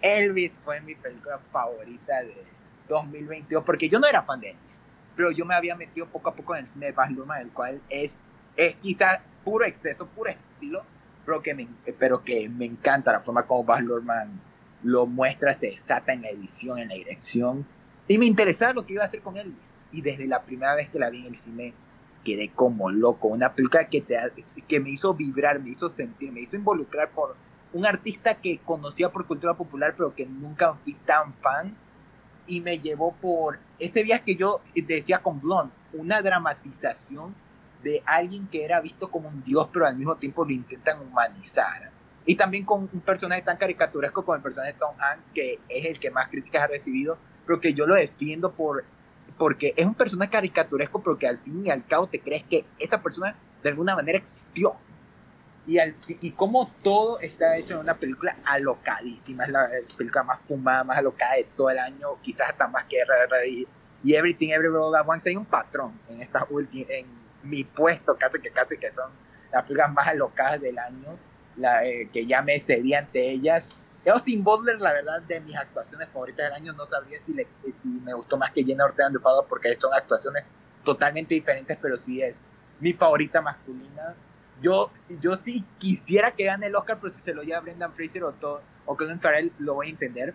Elvis 0.00 0.52
fue 0.64 0.80
mi 0.80 0.94
película 0.94 1.38
favorita 1.52 2.22
de 2.22 2.44
2022, 2.88 3.64
porque 3.64 3.88
yo 3.88 3.98
no 4.00 4.06
era 4.06 4.22
fan 4.22 4.40
de 4.40 4.50
Elvis, 4.50 4.82
pero 5.14 5.30
yo 5.30 5.44
me 5.44 5.54
había 5.54 5.76
metido 5.76 6.06
poco 6.06 6.30
a 6.30 6.34
poco 6.34 6.54
en 6.54 6.62
el 6.62 6.68
cine 6.68 6.86
de 6.86 6.92
Baz 6.92 7.10
Luhrmann, 7.10 7.42
el 7.42 7.50
cual 7.50 7.80
es, 7.88 8.18
es 8.56 8.74
quizás 8.76 9.20
puro 9.44 9.64
exceso, 9.64 10.06
puro 10.06 10.30
estilo, 10.30 10.84
pero 11.24 11.42
que 11.42 11.54
me, 11.54 11.68
pero 11.98 12.22
que 12.22 12.48
me 12.48 12.64
encanta 12.64 13.12
la 13.12 13.20
forma 13.20 13.44
como 13.44 13.64
Baz 13.64 13.80
Luhrmann 13.80 14.40
lo 14.86 15.06
muestra, 15.06 15.52
se 15.52 15.70
desata 15.70 16.12
en 16.12 16.22
la 16.22 16.28
edición, 16.28 16.78
en 16.78 16.88
la 16.88 16.94
dirección. 16.94 17.66
Y 18.08 18.18
me 18.18 18.26
interesaba 18.26 18.72
lo 18.72 18.86
que 18.86 18.94
iba 18.94 19.02
a 19.02 19.06
hacer 19.06 19.20
con 19.20 19.36
Elvis. 19.36 19.76
Y 19.90 20.00
desde 20.00 20.26
la 20.26 20.44
primera 20.44 20.76
vez 20.76 20.88
que 20.88 20.98
la 20.98 21.10
vi 21.10 21.20
en 21.20 21.26
el 21.26 21.34
cine, 21.34 21.74
quedé 22.24 22.50
como 22.50 22.90
loco. 22.90 23.28
Una 23.28 23.52
película 23.52 23.88
que, 23.88 24.00
te, 24.00 24.16
que 24.68 24.80
me 24.80 24.90
hizo 24.90 25.12
vibrar, 25.14 25.60
me 25.60 25.70
hizo 25.70 25.88
sentir, 25.88 26.30
me 26.30 26.40
hizo 26.40 26.56
involucrar 26.56 27.10
por 27.10 27.36
un 27.72 27.84
artista 27.84 28.36
que 28.36 28.58
conocía 28.58 29.10
por 29.10 29.26
cultura 29.26 29.54
popular, 29.54 29.94
pero 29.96 30.14
que 30.14 30.24
nunca 30.24 30.74
fui 30.74 30.94
tan 31.04 31.34
fan. 31.34 31.76
Y 32.46 32.60
me 32.60 32.78
llevó 32.78 33.12
por 33.14 33.58
ese 33.80 34.04
viaje 34.04 34.22
que 34.24 34.36
yo 34.36 34.60
decía 34.86 35.18
con 35.18 35.40
Blonde, 35.40 35.74
una 35.92 36.22
dramatización 36.22 37.34
de 37.82 38.04
alguien 38.06 38.46
que 38.46 38.64
era 38.64 38.80
visto 38.80 39.10
como 39.10 39.28
un 39.28 39.42
dios, 39.42 39.68
pero 39.72 39.84
al 39.84 39.96
mismo 39.96 40.14
tiempo 40.16 40.44
lo 40.44 40.52
intentan 40.52 41.00
humanizar. 41.00 41.90
Y 42.26 42.34
también 42.34 42.64
con 42.64 42.90
un 42.92 43.00
personaje 43.00 43.42
tan 43.42 43.56
caricaturesco 43.56 44.24
como 44.24 44.34
el 44.34 44.42
personaje 44.42 44.72
de 44.72 44.78
Tom 44.78 44.96
Hanks, 44.98 45.30
que 45.30 45.60
es 45.68 45.86
el 45.86 46.00
que 46.00 46.10
más 46.10 46.28
críticas 46.28 46.64
ha 46.64 46.66
recibido, 46.66 47.16
pero 47.46 47.60
que 47.60 47.72
yo 47.72 47.86
lo 47.86 47.94
defiendo 47.94 48.52
por, 48.52 48.84
porque 49.38 49.72
es 49.76 49.86
un 49.86 49.94
personaje 49.94 50.32
caricaturesco, 50.32 51.00
pero 51.02 51.16
que 51.16 51.28
al 51.28 51.38
fin 51.38 51.64
y 51.64 51.70
al 51.70 51.86
cabo 51.86 52.08
te 52.08 52.20
crees 52.20 52.42
que 52.42 52.64
esa 52.80 53.00
persona 53.00 53.36
de 53.62 53.68
alguna 53.68 53.94
manera 53.94 54.18
existió. 54.18 54.74
Y, 55.68 55.78
al, 55.78 55.96
y 56.06 56.30
como 56.32 56.70
todo 56.82 57.18
está 57.20 57.56
hecho 57.56 57.74
en 57.74 57.80
una 57.80 57.96
película 57.96 58.36
alocadísima, 58.44 59.44
es 59.44 59.50
la 59.50 59.68
película 59.96 60.22
más 60.22 60.40
fumada, 60.40 60.84
más 60.84 60.98
alocada 60.98 61.34
de 61.34 61.44
todo 61.56 61.70
el 61.70 61.78
año, 61.78 62.20
quizás 62.22 62.50
hasta 62.50 62.68
más 62.68 62.84
que 62.84 63.04
RRI 63.04 63.66
y 64.04 64.14
Everything 64.14 64.50
Everywhere 64.50 64.84
All 64.84 64.94
At 64.94 65.08
Once. 65.08 65.28
Hay 65.28 65.36
un 65.36 65.44
patrón 65.44 66.00
en, 66.08 66.22
esta 66.22 66.46
en 66.88 67.06
mi 67.42 67.64
puesto, 67.64 68.16
casi 68.16 68.40
que 68.40 68.50
casi 68.50 68.78
que 68.78 68.92
son 68.94 69.10
las 69.52 69.62
películas 69.62 69.92
más 69.92 70.06
alocadas 70.06 70.60
del 70.60 70.78
año 70.78 71.18
la, 71.56 71.84
eh, 71.84 72.08
que 72.12 72.26
ya 72.26 72.42
me 72.42 72.58
cedí 72.60 72.94
ante 72.94 73.30
ellas. 73.30 73.68
Austin 74.06 74.44
Butler, 74.44 74.80
la 74.80 74.92
verdad, 74.92 75.20
de 75.22 75.40
mis 75.40 75.56
actuaciones 75.56 76.08
favoritas 76.10 76.46
del 76.46 76.52
año, 76.52 76.72
no 76.72 76.86
sabría 76.86 77.18
si, 77.18 77.32
le, 77.32 77.48
si 77.74 77.88
me 77.88 78.14
gustó 78.14 78.36
más 78.36 78.52
que 78.52 78.62
Jenna 78.62 78.84
Ortega 78.84 79.08
de 79.08 79.18
Fado, 79.18 79.46
porque 79.48 79.74
son 79.74 79.92
actuaciones 79.92 80.44
totalmente 80.84 81.34
diferentes, 81.34 81.76
pero 81.80 81.96
sí 81.96 82.22
es 82.22 82.42
mi 82.78 82.92
favorita 82.92 83.42
masculina. 83.42 84.14
Yo, 84.62 84.90
yo 85.20 85.34
sí 85.34 85.64
quisiera 85.78 86.30
que 86.30 86.44
gane 86.44 86.66
el 86.66 86.76
Oscar, 86.76 86.98
pero 87.00 87.12
si 87.12 87.20
se 87.20 87.34
lo 87.34 87.42
lleva 87.42 87.60
Brendan 87.60 87.92
Fraser 87.92 88.22
o, 88.24 88.32
todo, 88.32 88.62
o 88.86 88.96
Colin 88.96 89.20
Farrell, 89.20 89.52
lo 89.58 89.74
voy 89.74 89.88
a 89.88 89.90
entender. 89.90 90.34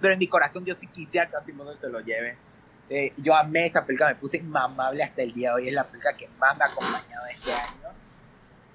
Pero 0.00 0.14
en 0.14 0.18
mi 0.18 0.26
corazón 0.26 0.64
yo 0.64 0.74
sí 0.74 0.86
quisiera 0.88 1.28
que 1.28 1.36
Austin 1.36 1.56
Butler 1.56 1.78
se 1.78 1.88
lo 1.88 2.00
lleve. 2.00 2.36
Eh, 2.88 3.12
yo 3.18 3.34
amé 3.36 3.66
esa 3.66 3.86
película, 3.86 4.08
me 4.08 4.16
puse 4.16 4.38
inmamable 4.38 5.04
hasta 5.04 5.22
el 5.22 5.32
día 5.32 5.50
de 5.50 5.54
hoy. 5.54 5.68
Es 5.68 5.74
la 5.74 5.84
película 5.84 6.16
que 6.16 6.28
más 6.38 6.58
me 6.58 6.64
ha 6.64 6.66
acompañado 6.66 7.26
este 7.26 7.52
año. 7.52 7.99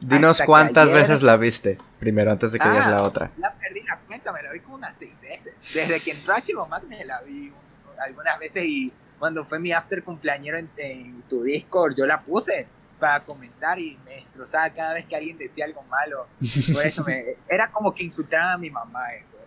Dinos 0.07 0.41
cuántas 0.45 0.91
veces 0.91 1.21
la 1.21 1.37
viste 1.37 1.77
primero 1.99 2.31
antes 2.31 2.51
de 2.51 2.59
que 2.59 2.67
veas 2.67 2.87
la 2.87 2.97
ah, 2.97 3.03
otra. 3.03 3.31
La 3.37 3.53
perdí 3.53 3.81
la 3.83 3.97
cuenta, 3.99 4.31
me 4.31 4.43
la 4.43 4.51
vi 4.51 4.59
como 4.59 4.75
unas 4.75 4.95
seis 4.99 5.13
veces. 5.21 5.53
Desde 5.73 5.99
que 5.99 6.11
entró 6.11 6.33
a 6.33 6.41
Chivo 6.41 6.67
me 6.87 7.05
la 7.05 7.21
vi 7.21 7.51
algunas 7.99 8.37
veces 8.39 8.63
y 8.65 8.91
cuando 9.19 9.45
fue 9.45 9.59
mi 9.59 9.71
after 9.71 10.03
cumpleañero 10.03 10.57
en, 10.77 11.23
tu 11.29 11.43
Discord 11.43 11.95
yo 11.95 12.05
la 12.05 12.21
puse 12.21 12.67
para 12.99 13.21
comentar 13.21 13.79
y 13.79 13.97
me 14.05 14.15
destrozaba 14.15 14.69
cada 14.71 14.93
vez 14.93 15.05
que 15.05 15.15
alguien 15.15 15.37
decía 15.37 15.65
algo 15.65 15.83
malo. 15.83 16.27
Por 16.73 16.85
eso 16.85 17.03
me, 17.03 17.37
era 17.49 17.71
como 17.71 17.93
que 17.93 18.03
insultaba 18.03 18.53
a 18.53 18.57
mi 18.57 18.69
mamá 18.69 19.13
eso. 19.13 19.37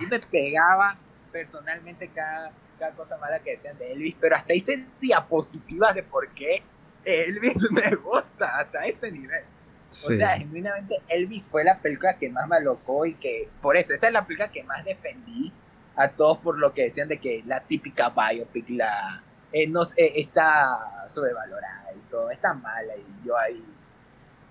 Y 0.00 0.06
me 0.06 0.20
pegaba 0.20 0.96
personalmente 1.30 2.08
cada, 2.08 2.52
cada 2.78 2.92
cosa 2.92 3.16
mala 3.18 3.40
que 3.40 3.50
decían 3.52 3.76
de 3.78 3.92
Elvis, 3.92 4.16
pero 4.20 4.36
hasta 4.36 4.54
hice 4.54 4.86
diapositivas 5.00 5.94
de 5.94 6.02
por 6.02 6.28
qué 6.30 6.62
Elvis 7.04 7.68
me 7.70 7.94
gusta 7.96 8.58
hasta 8.58 8.86
este 8.86 9.10
nivel. 9.10 9.44
O 9.90 9.94
sea, 9.94 10.36
genuinamente 10.36 11.00
Elvis 11.08 11.46
fue 11.46 11.64
la 11.64 11.78
película 11.78 12.18
que 12.18 12.28
más 12.28 12.46
me 12.46 12.56
alocó 12.56 13.06
y 13.06 13.14
que, 13.14 13.48
por 13.62 13.76
eso, 13.76 13.94
esa 13.94 14.08
es 14.08 14.12
la 14.12 14.26
película 14.26 14.50
que 14.50 14.62
más 14.64 14.84
defendí 14.84 15.52
a 15.96 16.08
todos 16.08 16.38
por 16.38 16.58
lo 16.58 16.74
que 16.74 16.84
decían 16.84 17.08
de 17.08 17.18
que 17.18 17.42
la 17.46 17.60
típica 17.60 18.10
biopic 18.10 18.68
la, 18.70 19.22
eh, 19.50 19.66
no, 19.66 19.82
eh, 19.96 20.12
está 20.16 21.06
sobrevalorada 21.08 21.92
y 21.94 22.10
todo, 22.10 22.30
está 22.30 22.54
mala 22.54 22.94
y 22.96 23.26
yo 23.26 23.36
ahí... 23.36 23.64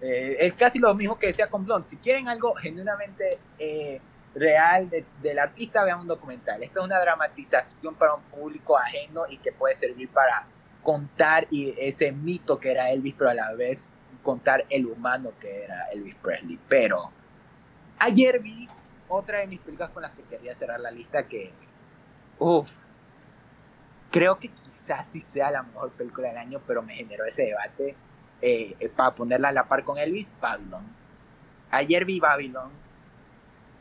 Eh, 0.02 0.38
es 0.40 0.54
casi 0.54 0.78
lo 0.78 0.94
mismo 0.94 1.18
que 1.18 1.28
decía 1.28 1.50
con 1.50 1.66
Blonde. 1.66 1.88
Si 1.88 1.98
quieren 1.98 2.28
algo 2.28 2.54
genuinamente 2.54 3.40
real 4.36 4.90
del 5.24 5.40
artista, 5.40 5.84
vean 5.84 6.02
un 6.02 6.08
documental. 6.08 6.62
Esta 6.62 6.82
es 6.82 6.86
una 6.86 7.00
dramatización 7.00 7.96
para 7.96 8.14
un 8.14 8.22
público 8.24 8.78
ajeno 8.78 9.24
y 9.28 9.38
que 9.38 9.52
puede 9.52 9.74
servir 9.74 10.10
para 10.10 10.48
contar 10.84 11.48
y 11.50 11.74
ese 11.80 12.12
mito 12.12 12.60
que 12.60 12.72
era 12.72 12.92
Elvis, 12.92 13.16
pero 13.18 13.32
a 13.32 13.34
la 13.34 13.54
vez 13.56 13.90
contar 14.28 14.66
el 14.70 14.86
humano 14.88 15.32
que 15.40 15.64
era 15.64 15.86
Elvis 15.94 16.16
Presley. 16.16 16.60
Pero 16.68 17.10
ayer 17.98 18.42
vi 18.42 18.68
otra 19.08 19.40
de 19.40 19.48
mis 19.48 19.62
películas 19.62 19.90
con 19.92 20.02
las 20.02 20.12
que 20.12 20.24
quería 20.24 20.54
cerrar 20.54 20.82
la 20.82 20.92
lista 20.92 21.26
que, 21.30 21.54
uff, 22.38 22.74
creo 24.12 24.38
que 24.38 24.50
quizás 24.50 25.08
sí 25.08 25.22
sea 25.22 25.50
la 25.50 25.64
mejor 25.64 25.92
película 25.92 26.28
del 26.28 26.40
año, 26.40 26.62
pero 26.68 26.84
me 26.84 26.94
generó 26.94 27.24
ese 27.24 27.44
debate 27.44 27.96
eh, 28.42 28.76
eh, 28.82 28.90
para 28.90 29.16
ponerla 29.16 29.48
a 29.48 29.54
la 29.54 29.70
par 29.70 29.86
con 29.86 29.98
Elvis, 29.98 30.36
Babylon. 30.42 30.84
ayer 31.72 32.04
vi 32.04 32.20
Babylon, 32.20 32.70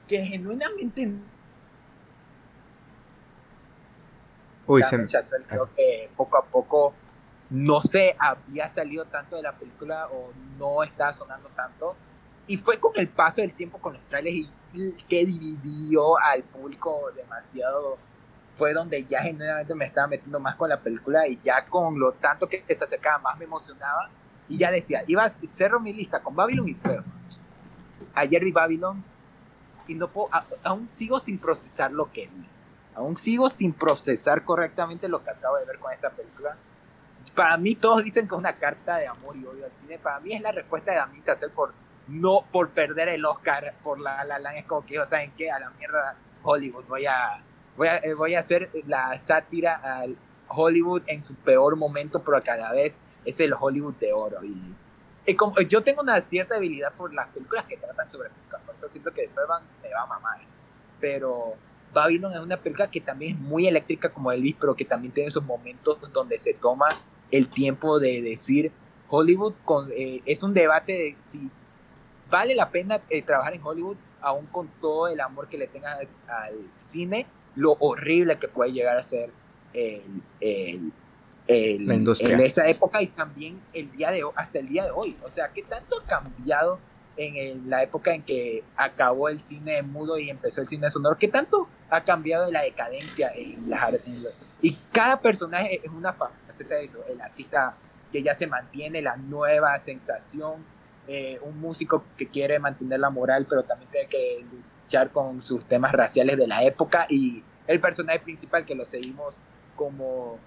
que 0.07 0.25
genuinamente 0.25 1.11
Uy, 4.69 4.85
se... 4.85 4.97
creo 5.49 5.75
que 5.75 6.09
poco 6.17 6.39
a 6.39 6.45
poco 6.45 6.95
no 7.51 7.81
se 7.81 8.17
había 8.19 8.69
salido 8.69 9.05
tanto 9.05 9.37
de 9.37 9.43
la 9.43 9.53
película 9.53 10.09
o 10.09 10.33
no 10.59 10.83
estaba 10.83 11.13
sonando 11.13 11.49
tanto. 11.51 11.95
Y 12.47 12.57
fue 12.59 12.79
con 12.79 12.93
el 12.97 13.09
paso 13.09 13.41
del 13.41 13.55
tiempo 13.55 13.79
con 13.79 13.95
los 13.95 14.05
trailers 14.05 14.49
y 14.73 14.93
que 15.09 15.25
dividió 15.25 16.19
al 16.19 16.43
público 16.43 17.11
demasiado. 17.15 17.99
Fue 18.57 18.73
donde 18.73 19.05
ya 19.05 19.21
generalmente 19.21 19.75
me 19.75 19.85
estaba 19.85 20.09
metiendo 20.09 20.41
más 20.41 20.57
con 20.57 20.71
la 20.71 20.81
película 20.81 21.29
y 21.29 21.39
ya 21.43 21.67
con 21.67 21.99
lo 21.99 22.13
tanto 22.13 22.49
que 22.49 22.65
se 22.69 22.85
acercaba 22.85 23.19
más 23.19 23.39
me 23.39 23.45
emocionaba. 23.45 24.09
Y 24.49 24.59
ya 24.59 24.71
decía, 24.71 25.03
iba 25.07 25.29
cerro 25.29 25.81
mi 25.81 25.93
lista 25.93 26.23
con 26.23 26.35
Babylon 26.35 26.69
y 26.69 26.75
Fairmont. 26.75 27.33
Ayer 28.15 28.45
vi 28.45 28.53
Babylon 28.53 29.05
y 29.89 29.95
no 29.95 30.09
puedo, 30.09 30.31
aún 30.65 30.89
sigo 30.91 31.19
sin 31.19 31.39
procesar 31.39 31.93
lo 31.93 32.11
que 32.11 32.27
vi. 32.27 32.47
Aún 32.95 33.17
sigo 33.17 33.51
sin 33.51 33.73
procesar 33.73 34.45
correctamente 34.45 35.09
lo 35.09 35.23
que 35.23 35.31
acabo 35.31 35.59
de 35.59 35.67
ver 35.67 35.79
con 35.79 35.93
esta 35.93 36.11
película. 36.11 36.57
Para 37.37 37.59
mí 37.59 37.75
todos 37.75 38.03
dicen 38.03 38.27
que 38.27 38.35
es 38.35 38.39
una 38.39 38.57
carta 38.57 38.97
de 38.97 39.07
amor 39.07 39.37
y 39.37 39.45
odio 39.45 39.67
al 39.67 39.73
cine. 39.75 39.99
Para 39.99 40.19
mí 40.21 40.33
es 40.33 40.41
la 40.41 40.53
respuesta 40.53 40.91
de 40.91 40.97
Damien 40.97 41.23
Chazelle 41.23 41.53
por 41.53 41.75
no 42.09 42.47
por 42.51 42.71
perder 42.71 43.11
el 43.11 43.25
Oscar 43.27 43.75
por 43.83 44.01
la 44.01 44.25
La 44.25 44.39
Land. 44.39 44.57
Es 44.57 44.65
como 44.65 44.87
que, 44.87 45.05
¿saben 45.05 45.33
qué? 45.37 45.51
A 45.51 45.59
la 45.59 45.71
mierda 45.71 46.17
Hollywood. 46.43 46.85
Voy 46.89 47.05
a, 47.05 47.43
voy 47.77 47.89
a, 47.89 47.99
eh, 47.99 48.15
voy 48.15 48.35
a 48.35 48.41
hacer 48.41 48.71
la 48.87 49.19
sátira 49.19 49.75
al 49.75 50.17
Hollywood 50.49 51.03
en 51.07 51.23
su 51.23 51.35
peor 51.35 51.77
momento, 51.77 52.23
pero 52.23 52.43
cada 52.43 52.73
vez 52.73 52.99
es 53.27 53.39
el 53.41 53.53
Hollywood 53.53 53.95
de 53.97 54.15
oro. 54.15 54.39
Y, 54.43 55.35
como, 55.35 55.61
yo 55.61 55.83
tengo 55.83 56.01
una 56.03 56.19
cierta 56.23 56.55
debilidad 56.55 56.95
por 56.95 57.13
las 57.13 57.29
películas 57.29 57.65
que 57.65 57.77
tratan 57.77 58.09
sobre 58.09 58.31
música. 58.31 58.59
Por 58.65 58.75
eso 58.77 58.89
siento 58.91 59.13
que 59.13 59.29
van, 59.47 59.63
me 59.83 59.93
va 59.93 60.05
a 60.05 60.07
mamar. 60.07 60.41
Pero 61.01 61.55
Babylon 61.93 62.33
es 62.33 62.39
una 62.39 62.57
película 62.57 62.91
que 62.91 63.01
también 63.03 63.35
es 63.35 63.41
muy 63.41 63.67
eléctrica 63.67 64.09
como 64.09 64.33
Elvis, 64.33 64.57
pero 64.59 64.75
que 64.75 64.87
también 64.87 65.13
tiene 65.13 65.29
esos 65.29 65.45
momentos 65.45 65.99
donde 66.13 66.39
se 66.39 66.55
toma 66.55 66.87
el 67.31 67.49
tiempo 67.49 67.99
de 67.99 68.23
decir 68.23 68.73
Hollywood 69.09 69.55
con, 69.65 69.91
eh, 69.93 70.23
es 70.27 70.43
un 70.43 70.55
debate 70.55 70.93
de 70.93 71.17
si 71.27 71.51
vale 72.31 72.55
la 72.55 72.71
pena 72.71 73.01
eh, 73.09 73.23
trabajar 73.23 73.55
en 73.55 73.63
Hollywood 73.65 73.97
aún 74.21 74.47
con 74.47 74.69
todo 74.81 75.09
el 75.09 75.21
amor 75.21 75.49
que 75.49 75.59
le 75.59 75.67
tengas 75.69 76.19
al, 76.27 76.55
cine, 76.81 77.27
lo 77.55 77.77
horrible 77.79 78.39
que 78.39 78.49
puede 78.49 78.73
llegar 78.73 78.97
a 78.99 79.03
ser 79.03 79.31
el, 79.73 80.23
el, 80.41 81.87
la 81.87 81.95
industria. 81.95 82.35
en 82.35 82.41
esa 82.41 82.67
época 82.69 83.01
y 83.03 83.07
también 83.09 83.61
el 83.73 83.93
día 83.93 84.11
de 84.11 84.23
hasta 84.35 84.59
el 84.59 84.69
día 84.69 84.85
de 84.85 84.91
hoy. 84.91 85.17
O 85.23 85.31
sea, 85.31 85.53
¿qué 85.53 85.63
tanto 85.63 86.01
ha 86.01 86.05
cambiado 86.07 86.81
en 87.17 87.71
la 87.71 87.83
época 87.83 88.15
en 88.15 88.23
que 88.23 88.63
acabó 88.77 89.29
el 89.29 89.41
cine 89.41 89.83
mudo 89.83 90.19
y 90.19 90.31
empezó 90.31 90.61
el 90.61 90.69
cine 90.69 90.91
sonoro, 90.91 91.17
¿qué 91.19 91.29
tanto 91.29 91.69
ha 91.89 92.05
cambiado 92.05 92.51
la 92.51 92.63
decadencia 92.63 93.33
en 93.35 93.71
las 93.71 93.83
Y 94.63 94.73
cada 94.93 95.21
personaje 95.21 95.81
es 95.85 95.91
una 95.91 96.13
faceta 96.13 96.77
de 96.77 96.85
eso, 96.85 97.05
el 97.09 97.21
artista 97.21 97.77
que 98.11 98.23
ya 98.23 98.35
se 98.35 98.47
mantiene, 98.47 99.03
la 99.03 99.17
nueva 99.17 99.79
sensación, 99.79 100.65
eh, 101.07 101.39
un 101.43 101.61
músico 101.61 102.05
que 102.17 102.29
quiere 102.29 102.59
mantener 102.59 103.01
la 103.01 103.11
moral, 103.11 103.47
pero 103.49 103.63
también 103.63 103.91
tiene 103.91 104.09
que 104.09 104.45
luchar 104.83 105.11
con 105.11 105.43
sus 105.43 105.65
temas 105.65 105.93
raciales 105.93 106.37
de 106.37 106.47
la 106.47 106.63
época 106.65 107.07
y 107.09 107.45
el 107.67 107.81
personaje 107.81 108.21
principal 108.21 108.65
que 108.65 108.75
lo 108.75 108.85
seguimos 108.85 109.41
como 109.75 110.39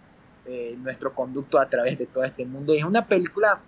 eh, 0.46 0.76
nuestro 0.80 1.14
conducto 1.14 1.60
a 1.60 1.70
través 1.70 1.98
de 1.98 2.08
todo 2.08 2.24
este 2.24 2.46
mundo. 2.46 2.74
Y 2.74 2.80
es 2.80 2.86
una 2.86 3.06
película 3.06 3.62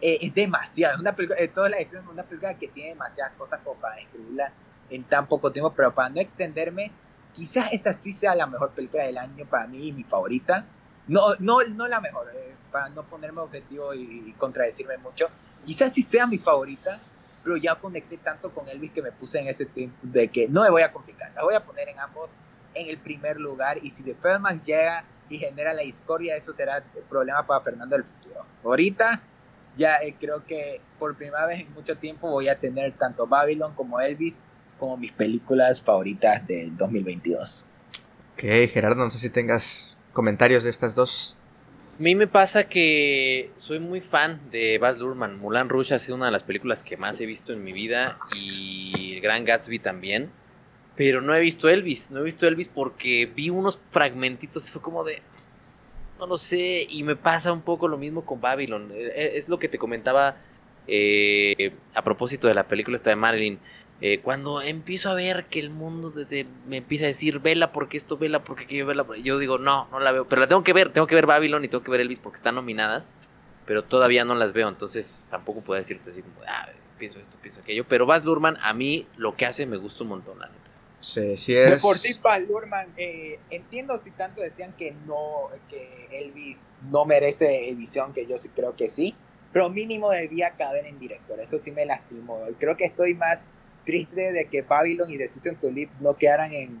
eh, 0.00 0.18
es 0.20 0.34
demasiado. 0.34 0.94
Es 0.94 1.00
una 1.00 1.14
película, 1.14 1.40
eh, 1.40 1.48
toda 1.48 1.68
la 1.68 1.78
es 1.78 1.88
una 2.10 2.22
película 2.22 2.54
que 2.54 2.68
tiene 2.68 2.90
demasiadas 2.90 3.32
cosas 3.34 3.60
como 3.64 3.80
para 3.80 3.96
describirla 3.96 4.52
en 4.90 5.04
tan 5.04 5.26
poco 5.26 5.50
tiempo, 5.50 5.72
pero 5.74 5.94
para 5.94 6.10
no 6.10 6.20
extenderme, 6.20 6.92
quizás 7.36 7.68
esa 7.70 7.92
sí 7.92 8.12
sea 8.12 8.34
la 8.34 8.46
mejor 8.46 8.70
película 8.70 9.04
del 9.04 9.18
año 9.18 9.44
para 9.44 9.66
mí 9.66 9.88
y 9.88 9.92
mi 9.92 10.04
favorita. 10.04 10.64
No, 11.06 11.34
no, 11.38 11.62
no 11.62 11.86
la 11.86 12.00
mejor, 12.00 12.28
eh, 12.34 12.54
para 12.72 12.88
no 12.88 13.04
ponerme 13.04 13.40
objetivo 13.40 13.94
y, 13.94 14.34
contradecirme 14.38 14.96
mucho. 14.96 15.28
Quizás 15.64 15.92
sí 15.92 16.02
sea 16.02 16.26
mi 16.26 16.38
favorita, 16.38 16.98
pero 17.44 17.56
ya 17.56 17.74
conecté 17.76 18.16
tanto 18.16 18.52
con 18.52 18.66
Elvis 18.68 18.90
que 18.90 19.02
me 19.02 19.12
puse 19.12 19.38
en 19.38 19.48
ese 19.48 19.66
tiempo 19.66 19.96
de 20.02 20.28
que 20.28 20.48
no 20.48 20.62
me 20.62 20.70
voy 20.70 20.82
a 20.82 20.92
complicar, 20.92 21.30
la 21.34 21.44
voy 21.44 21.54
a 21.54 21.64
poner 21.64 21.88
en 21.88 21.98
ambos 21.98 22.30
en 22.74 22.88
el 22.88 22.98
primer 22.98 23.38
lugar 23.38 23.78
y 23.82 23.90
si 23.90 24.02
The 24.02 24.14
Feldman 24.14 24.62
llega 24.62 25.04
y 25.28 25.38
genera 25.38 25.72
la 25.72 25.82
discordia, 25.82 26.36
eso 26.36 26.52
será 26.52 26.78
el 26.78 27.02
problema 27.08 27.46
para 27.46 27.60
Fernando 27.60 27.96
del 27.96 28.04
futuro. 28.04 28.44
Ahorita 28.64 29.22
ya 29.76 29.96
eh, 29.96 30.16
creo 30.18 30.44
que 30.44 30.80
por 30.98 31.14
primera 31.16 31.46
vez 31.46 31.60
en 31.60 31.72
mucho 31.72 31.96
tiempo 31.96 32.30
voy 32.30 32.48
a 32.48 32.58
tener 32.58 32.94
tanto 32.94 33.26
Babylon 33.26 33.74
como 33.74 34.00
Elvis 34.00 34.42
como 34.78 34.96
mis 34.96 35.12
películas 35.12 35.82
favoritas 35.82 36.46
del 36.46 36.76
2022. 36.76 37.64
Ok, 38.34 38.42
Gerardo, 38.70 39.04
no 39.04 39.10
sé 39.10 39.18
si 39.18 39.30
tengas 39.30 39.96
comentarios 40.12 40.64
de 40.64 40.70
estas 40.70 40.94
dos. 40.94 41.36
A 41.98 42.02
mí 42.02 42.14
me 42.14 42.26
pasa 42.26 42.68
que 42.68 43.50
soy 43.56 43.78
muy 43.80 44.02
fan 44.02 44.40
de 44.50 44.76
Baz 44.76 44.98
Luhrmann. 44.98 45.38
Mulan 45.38 45.70
Rouge 45.70 45.94
ha 45.94 45.98
sido 45.98 46.16
una 46.16 46.26
de 46.26 46.32
las 46.32 46.42
películas 46.42 46.82
que 46.82 46.98
más 46.98 47.18
he 47.22 47.26
visto 47.26 47.54
en 47.54 47.64
mi 47.64 47.72
vida 47.72 48.18
y 48.34 49.14
El 49.14 49.22
Gran 49.22 49.46
Gatsby 49.46 49.78
también. 49.78 50.30
Pero 50.94 51.22
no 51.22 51.34
he 51.34 51.40
visto 51.40 51.68
Elvis, 51.70 52.10
no 52.10 52.20
he 52.20 52.24
visto 52.24 52.46
Elvis 52.46 52.68
porque 52.68 53.30
vi 53.34 53.48
unos 53.48 53.78
fragmentitos 53.92 54.68
y 54.68 54.72
fue 54.72 54.82
como 54.82 55.04
de, 55.04 55.22
no 56.18 56.26
lo 56.26 56.36
sé, 56.36 56.86
y 56.88 57.02
me 57.02 57.16
pasa 57.16 57.52
un 57.52 57.62
poco 57.62 57.88
lo 57.88 57.96
mismo 57.96 58.26
con 58.26 58.40
Babylon. 58.42 58.90
E, 58.92 59.12
e, 59.14 59.38
es 59.38 59.48
lo 59.48 59.58
que 59.58 59.68
te 59.68 59.78
comentaba 59.78 60.36
eh, 60.86 61.72
a 61.94 62.02
propósito 62.02 62.46
de 62.46 62.54
la 62.54 62.68
película 62.68 62.96
esta 62.96 63.10
de 63.10 63.16
Marilyn. 63.16 63.58
Eh, 64.00 64.20
cuando 64.20 64.60
empiezo 64.60 65.08
a 65.08 65.14
ver 65.14 65.46
que 65.46 65.58
el 65.58 65.70
mundo 65.70 66.12
me 66.66 66.76
empieza 66.76 67.06
a 67.06 67.08
decir, 67.08 67.38
vela 67.38 67.72
porque 67.72 67.96
esto, 67.96 68.18
vela 68.18 68.44
porque 68.44 68.64
aquello, 68.64 68.86
vela, 68.86 69.06
yo 69.22 69.38
digo, 69.38 69.56
no, 69.56 69.88
no 69.90 70.00
la 70.00 70.12
veo, 70.12 70.28
pero 70.28 70.40
la 70.40 70.48
tengo 70.48 70.62
que 70.62 70.74
ver, 70.74 70.92
tengo 70.92 71.06
que 71.06 71.14
ver 71.14 71.24
Babylon 71.24 71.64
y 71.64 71.68
tengo 71.68 71.82
que 71.82 71.90
ver 71.90 72.00
Elvis 72.00 72.18
porque 72.18 72.36
están 72.36 72.56
nominadas, 72.56 73.06
pero 73.64 73.84
todavía 73.84 74.24
no 74.24 74.34
las 74.34 74.52
veo, 74.52 74.68
entonces 74.68 75.24
tampoco 75.30 75.62
puedo 75.62 75.78
decirte 75.78 76.10
así 76.10 76.20
como, 76.20 76.36
ah, 76.46 76.68
pienso 76.98 77.18
esto, 77.20 77.38
pienso 77.40 77.60
aquello, 77.60 77.86
pero 77.88 78.04
Baz 78.04 78.22
Luhrmann 78.22 78.58
a 78.60 78.74
mí 78.74 79.06
lo 79.16 79.34
que 79.34 79.46
hace 79.46 79.64
me 79.64 79.78
gusta 79.78 80.02
un 80.02 80.10
montón, 80.10 80.38
la 80.40 80.48
neta. 80.48 80.66
Sí, 81.00 81.36
sí 81.36 81.56
es. 81.56 81.80
Por 81.82 81.98
ti, 81.98 82.18
Lurman, 82.48 82.92
eh, 82.96 83.38
entiendo 83.50 83.96
si 83.98 84.10
tanto 84.10 84.40
decían 84.40 84.72
que 84.76 84.92
no, 85.06 85.48
que 85.70 86.08
Elvis 86.10 86.68
no 86.90 87.04
merece 87.04 87.68
edición, 87.68 88.12
que 88.12 88.26
yo 88.26 88.38
sí 88.38 88.48
creo 88.48 88.74
que 88.74 88.88
sí, 88.88 89.14
pero 89.52 89.70
mínimo 89.70 90.10
debía 90.10 90.50
caber 90.56 90.86
en 90.86 90.98
director, 90.98 91.38
eso 91.38 91.58
sí 91.58 91.70
me 91.70 91.86
lastimó. 91.86 92.42
Y 92.50 92.54
creo 92.54 92.76
que 92.76 92.86
estoy 92.86 93.14
más 93.14 93.46
triste 93.86 94.32
de 94.32 94.48
que 94.48 94.60
Babylon 94.60 95.10
y 95.10 95.16
Decision 95.16 95.56
to 95.56 95.70
Live 95.70 95.90
no 96.00 96.14
quedaran 96.14 96.52
en, 96.52 96.78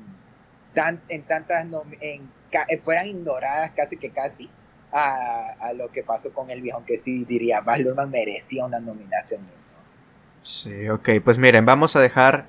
tan, 0.74 1.00
en 1.08 1.22
tantas, 1.22 1.64
en, 2.00 2.30
eh, 2.68 2.78
fueran 2.82 3.06
ignoradas 3.06 3.70
casi 3.74 3.96
que 3.96 4.10
casi 4.10 4.50
a, 4.92 5.54
a, 5.60 5.72
lo 5.72 5.90
que 5.90 6.02
pasó 6.02 6.32
con 6.32 6.50
Elvis, 6.50 6.74
aunque 6.74 6.98
sí 6.98 7.24
diría, 7.24 7.64
Luhrmann 7.78 8.10
merecía 8.10 8.66
una 8.66 8.80
nominación. 8.80 9.40
Sí, 10.42 10.88
ok, 10.88 11.08
pues 11.24 11.38
miren, 11.38 11.64
vamos 11.64 11.96
a 11.96 12.00
dejar 12.00 12.46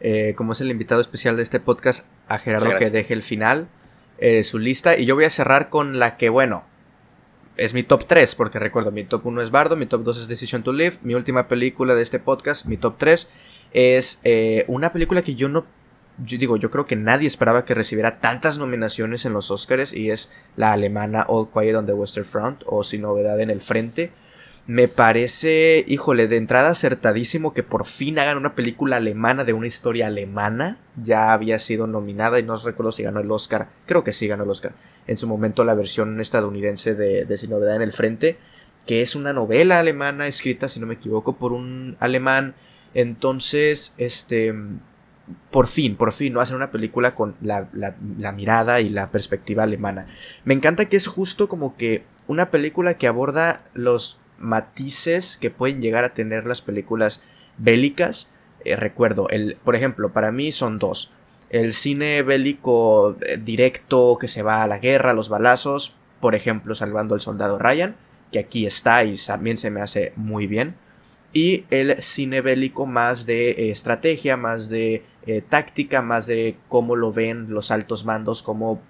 eh, 0.00 0.34
como 0.36 0.52
es 0.52 0.60
el 0.60 0.70
invitado 0.70 1.00
especial 1.00 1.36
de 1.36 1.42
este 1.42 1.60
podcast, 1.60 2.06
a 2.28 2.38
Gerardo 2.38 2.74
que 2.76 2.90
deje 2.90 3.14
el 3.14 3.22
final, 3.22 3.68
eh, 4.18 4.42
su 4.42 4.58
lista. 4.58 4.96
Y 4.96 5.06
yo 5.06 5.14
voy 5.14 5.24
a 5.24 5.30
cerrar 5.30 5.70
con 5.70 5.98
la 5.98 6.16
que, 6.16 6.28
bueno, 6.28 6.64
es 7.56 7.74
mi 7.74 7.82
top 7.82 8.06
3, 8.06 8.34
porque 8.36 8.58
recuerdo, 8.58 8.92
mi 8.92 9.04
top 9.04 9.26
1 9.26 9.42
es 9.42 9.50
Bardo, 9.50 9.76
mi 9.76 9.86
top 9.86 10.04
2 10.04 10.18
es 10.18 10.28
Decision 10.28 10.62
to 10.62 10.72
Live, 10.72 10.98
mi 11.02 11.14
última 11.14 11.48
película 11.48 11.94
de 11.94 12.02
este 12.02 12.20
podcast, 12.20 12.66
mi 12.66 12.76
top 12.76 12.96
3, 12.98 13.28
es 13.72 14.20
eh, 14.24 14.64
una 14.68 14.92
película 14.92 15.22
que 15.22 15.34
yo 15.34 15.48
no... 15.48 15.66
Yo 16.24 16.36
digo, 16.36 16.56
yo 16.56 16.70
creo 16.70 16.86
que 16.86 16.96
nadie 16.96 17.28
esperaba 17.28 17.64
que 17.64 17.74
recibiera 17.74 18.18
tantas 18.18 18.58
nominaciones 18.58 19.24
en 19.24 19.32
los 19.32 19.52
Oscars 19.52 19.92
y 19.92 20.10
es 20.10 20.32
la 20.56 20.72
alemana 20.72 21.24
All 21.28 21.48
Quiet 21.52 21.76
on 21.76 21.86
the 21.86 21.92
Western 21.92 22.26
Front 22.26 22.62
o 22.66 22.82
Sin 22.82 23.02
Novedad 23.02 23.38
en 23.40 23.50
el 23.50 23.60
Frente. 23.60 24.10
Me 24.66 24.86
parece, 24.86 25.84
híjole, 25.86 26.28
de 26.28 26.36
entrada 26.36 26.70
acertadísimo 26.70 27.54
que 27.54 27.62
por 27.62 27.86
fin 27.86 28.18
hagan 28.18 28.36
una 28.36 28.54
película 28.54 28.96
alemana 28.96 29.44
de 29.44 29.54
una 29.54 29.66
historia 29.66 30.08
alemana. 30.08 30.76
Ya 31.00 31.32
había 31.32 31.58
sido 31.58 31.86
nominada 31.86 32.38
y 32.38 32.42
no 32.42 32.56
recuerdo 32.56 32.92
si 32.92 33.02
ganó 33.02 33.20
el 33.20 33.30
Oscar. 33.30 33.68
Creo 33.86 34.04
que 34.04 34.12
sí 34.12 34.26
ganó 34.26 34.42
el 34.42 34.50
Oscar. 34.50 34.72
En 35.06 35.16
su 35.16 35.26
momento 35.26 35.64
la 35.64 35.74
versión 35.74 36.20
estadounidense 36.20 36.94
de, 36.94 37.24
de 37.24 37.36
Sin 37.38 37.48
Novedad 37.48 37.76
en 37.76 37.82
el 37.82 37.92
Frente. 37.92 38.36
Que 38.86 39.00
es 39.00 39.14
una 39.14 39.32
novela 39.32 39.78
alemana 39.78 40.26
escrita, 40.26 40.68
si 40.68 40.80
no 40.80 40.86
me 40.86 40.94
equivoco, 40.94 41.36
por 41.36 41.52
un 41.52 41.96
alemán. 42.00 42.54
Entonces, 42.94 43.94
este... 43.98 44.54
Por 45.50 45.66
fin, 45.66 45.94
por 45.96 46.12
fin, 46.12 46.32
¿no? 46.32 46.40
Hacen 46.40 46.56
una 46.56 46.70
película 46.70 47.14
con 47.14 47.36
la, 47.42 47.68
la 47.74 48.32
mirada 48.32 48.80
y 48.80 48.88
la 48.88 49.10
perspectiva 49.10 49.64
alemana. 49.64 50.06
Me 50.44 50.54
encanta 50.54 50.86
que 50.86 50.96
es 50.96 51.06
justo 51.06 51.48
como 51.48 51.76
que 51.76 52.02
una 52.28 52.50
película 52.50 52.94
que 52.94 53.06
aborda 53.06 53.62
los 53.74 54.20
matices 54.38 55.36
que 55.36 55.50
pueden 55.50 55.82
llegar 55.82 56.04
a 56.04 56.14
tener 56.14 56.46
las 56.46 56.62
películas 56.62 57.22
bélicas. 57.56 58.30
Eh, 58.64 58.76
recuerdo, 58.76 59.28
el, 59.28 59.56
por 59.64 59.76
ejemplo, 59.76 60.12
para 60.12 60.32
mí 60.32 60.52
son 60.52 60.78
dos. 60.78 61.10
El 61.50 61.72
cine 61.72 62.22
bélico 62.22 63.16
eh, 63.20 63.38
directo 63.42 64.16
que 64.20 64.28
se 64.28 64.42
va 64.42 64.62
a 64.62 64.66
la 64.68 64.78
guerra, 64.78 65.12
los 65.14 65.28
balazos, 65.28 65.96
por 66.20 66.34
ejemplo, 66.34 66.74
salvando 66.74 67.14
al 67.14 67.20
soldado 67.20 67.58
Ryan, 67.58 67.96
que 68.32 68.38
aquí 68.38 68.66
está 68.66 69.04
y 69.04 69.14
también 69.16 69.56
se 69.56 69.70
me 69.70 69.80
hace 69.80 70.12
muy 70.16 70.46
bien. 70.46 70.74
Y 71.32 71.64
el 71.70 72.02
cine 72.02 72.40
bélico 72.40 72.86
más 72.86 73.26
de 73.26 73.50
eh, 73.50 73.70
estrategia, 73.70 74.36
más 74.36 74.68
de 74.68 75.02
eh, 75.26 75.42
táctica, 75.46 76.02
más 76.02 76.26
de 76.26 76.56
cómo 76.68 76.96
lo 76.96 77.12
ven 77.12 77.50
los 77.50 77.70
altos 77.70 78.04
mandos, 78.04 78.42
como 78.42 78.80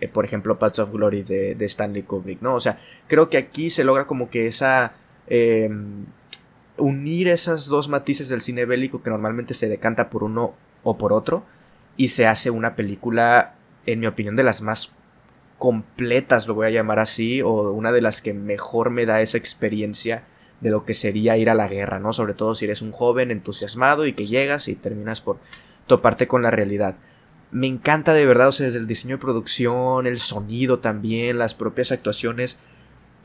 eh, 0.00 0.08
por 0.08 0.24
ejemplo 0.24 0.58
Paths 0.58 0.80
of 0.80 0.92
Glory 0.92 1.22
de, 1.22 1.54
de, 1.54 1.64
Stanley 1.64 2.02
Kubrick, 2.02 2.42
¿no? 2.42 2.54
O 2.54 2.60
sea, 2.60 2.78
creo 3.06 3.30
que 3.30 3.38
aquí 3.38 3.70
se 3.70 3.84
logra 3.84 4.06
como 4.06 4.30
que 4.30 4.46
esa... 4.46 4.94
Em, 5.26 6.06
unir 6.78 7.26
esas 7.26 7.66
dos 7.66 7.88
matices 7.88 8.28
del 8.28 8.40
cine 8.40 8.64
bélico 8.64 9.02
que 9.02 9.10
normalmente 9.10 9.52
se 9.52 9.68
decanta 9.68 10.10
por 10.10 10.22
uno 10.22 10.54
o 10.84 10.96
por 10.96 11.12
otro 11.12 11.44
y 11.96 12.08
se 12.08 12.26
hace 12.26 12.50
una 12.50 12.76
película, 12.76 13.56
en 13.84 13.98
mi 13.98 14.06
opinión, 14.06 14.36
de 14.36 14.44
las 14.44 14.62
más 14.62 14.92
completas, 15.58 16.46
lo 16.46 16.54
voy 16.54 16.68
a 16.68 16.70
llamar 16.70 17.00
así, 17.00 17.42
o 17.42 17.72
una 17.72 17.90
de 17.90 18.00
las 18.00 18.22
que 18.22 18.32
mejor 18.32 18.90
me 18.90 19.06
da 19.06 19.20
esa 19.20 19.38
experiencia 19.38 20.22
de 20.60 20.70
lo 20.70 20.84
que 20.84 20.94
sería 20.94 21.36
ir 21.36 21.50
a 21.50 21.54
la 21.54 21.68
guerra, 21.68 21.98
¿no? 21.98 22.12
Sobre 22.12 22.34
todo 22.34 22.54
si 22.54 22.64
eres 22.64 22.82
un 22.82 22.92
joven 22.92 23.30
entusiasmado 23.30 24.06
y 24.06 24.12
que 24.12 24.26
llegas 24.26 24.68
y 24.68 24.74
terminas 24.74 25.20
por 25.20 25.38
toparte 25.86 26.26
con 26.26 26.42
la 26.42 26.50
realidad. 26.50 26.96
Me 27.50 27.66
encanta 27.66 28.12
de 28.12 28.26
verdad, 28.26 28.48
o 28.48 28.52
sea, 28.52 28.66
desde 28.66 28.78
el 28.78 28.86
diseño 28.86 29.16
de 29.16 29.22
producción, 29.22 30.06
el 30.06 30.18
sonido 30.18 30.80
también, 30.80 31.38
las 31.38 31.54
propias 31.54 31.92
actuaciones. 31.92 32.60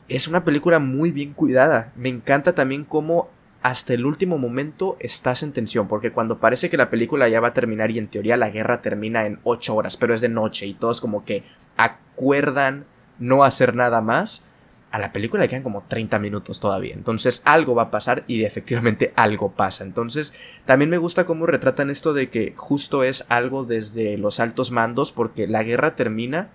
Es 0.08 0.28
una 0.28 0.44
película 0.44 0.78
muy 0.78 1.12
bien 1.12 1.34
cuidada. 1.34 1.92
Me 1.96 2.08
encanta 2.08 2.54
también 2.54 2.84
cómo 2.84 3.28
hasta 3.64 3.94
el 3.94 4.04
último 4.04 4.36
momento 4.36 4.96
estás 5.00 5.42
en 5.42 5.52
tensión, 5.52 5.88
porque 5.88 6.12
cuando 6.12 6.38
parece 6.38 6.68
que 6.68 6.76
la 6.76 6.90
película 6.90 7.28
ya 7.28 7.40
va 7.40 7.48
a 7.48 7.54
terminar 7.54 7.90
y 7.90 7.98
en 7.98 8.08
teoría 8.08 8.36
la 8.36 8.50
guerra 8.50 8.82
termina 8.82 9.24
en 9.24 9.40
8 9.42 9.74
horas, 9.74 9.96
pero 9.96 10.14
es 10.14 10.20
de 10.20 10.28
noche 10.28 10.66
y 10.66 10.74
todos 10.74 11.00
como 11.00 11.24
que 11.24 11.44
acuerdan 11.78 12.84
no 13.18 13.42
hacer 13.42 13.74
nada 13.74 14.02
más, 14.02 14.46
a 14.94 14.98
la 15.00 15.12
película 15.12 15.42
le 15.42 15.48
quedan 15.48 15.64
como 15.64 15.82
30 15.88 16.20
minutos 16.20 16.60
todavía. 16.60 16.94
Entonces 16.94 17.42
algo 17.44 17.74
va 17.74 17.82
a 17.82 17.90
pasar 17.90 18.22
y 18.28 18.44
efectivamente 18.44 19.12
algo 19.16 19.50
pasa. 19.50 19.82
Entonces 19.82 20.34
también 20.66 20.88
me 20.88 20.98
gusta 20.98 21.26
cómo 21.26 21.46
retratan 21.46 21.90
esto 21.90 22.12
de 22.12 22.30
que 22.30 22.54
justo 22.56 23.02
es 23.02 23.26
algo 23.28 23.64
desde 23.64 24.16
los 24.18 24.38
altos 24.38 24.70
mandos 24.70 25.10
porque 25.10 25.48
la 25.48 25.64
guerra 25.64 25.96
termina, 25.96 26.50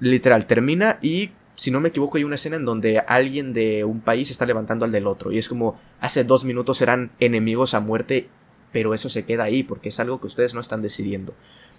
literal, 0.00 0.44
termina 0.44 0.98
y 1.00 1.30
si 1.54 1.70
no 1.70 1.80
me 1.80 1.88
equivoco, 1.88 2.18
hay 2.18 2.24
una 2.24 2.34
escena 2.34 2.56
en 2.56 2.66
donde 2.66 2.98
alguien 2.98 3.54
de 3.54 3.84
un 3.84 4.02
país 4.02 4.30
está 4.30 4.44
levantando 4.44 4.84
al 4.84 4.92
del 4.92 5.06
otro. 5.06 5.32
Y 5.32 5.38
es 5.38 5.48
como, 5.48 5.80
hace 5.98 6.24
dos 6.24 6.44
minutos 6.44 6.82
eran 6.82 7.12
enemigos 7.20 7.72
a 7.72 7.80
muerte, 7.80 8.28
pero 8.70 8.92
eso 8.92 9.08
se 9.08 9.24
queda 9.24 9.44
ahí, 9.44 9.62
porque 9.62 9.88
es 9.88 9.98
algo 9.98 10.20
que 10.20 10.26
ustedes 10.26 10.52
no 10.52 10.60
están 10.60 10.82
decidiendo. 10.82 11.32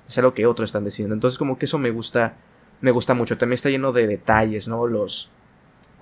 Es 0.08 0.18
algo 0.18 0.34
que 0.34 0.48
otros 0.48 0.70
están 0.70 0.86
decidiendo. 0.86 1.14
Entonces, 1.14 1.38
como 1.38 1.60
que 1.60 1.66
eso 1.66 1.78
me 1.78 1.92
gusta, 1.92 2.38
me 2.82 2.90
gusta 2.90 3.14
mucho. 3.14 3.38
También 3.38 3.56
está 3.56 3.70
lleno 3.70 3.94
de 3.94 4.08
detalles, 4.08 4.68
¿no? 4.68 4.88
Los 4.88 5.30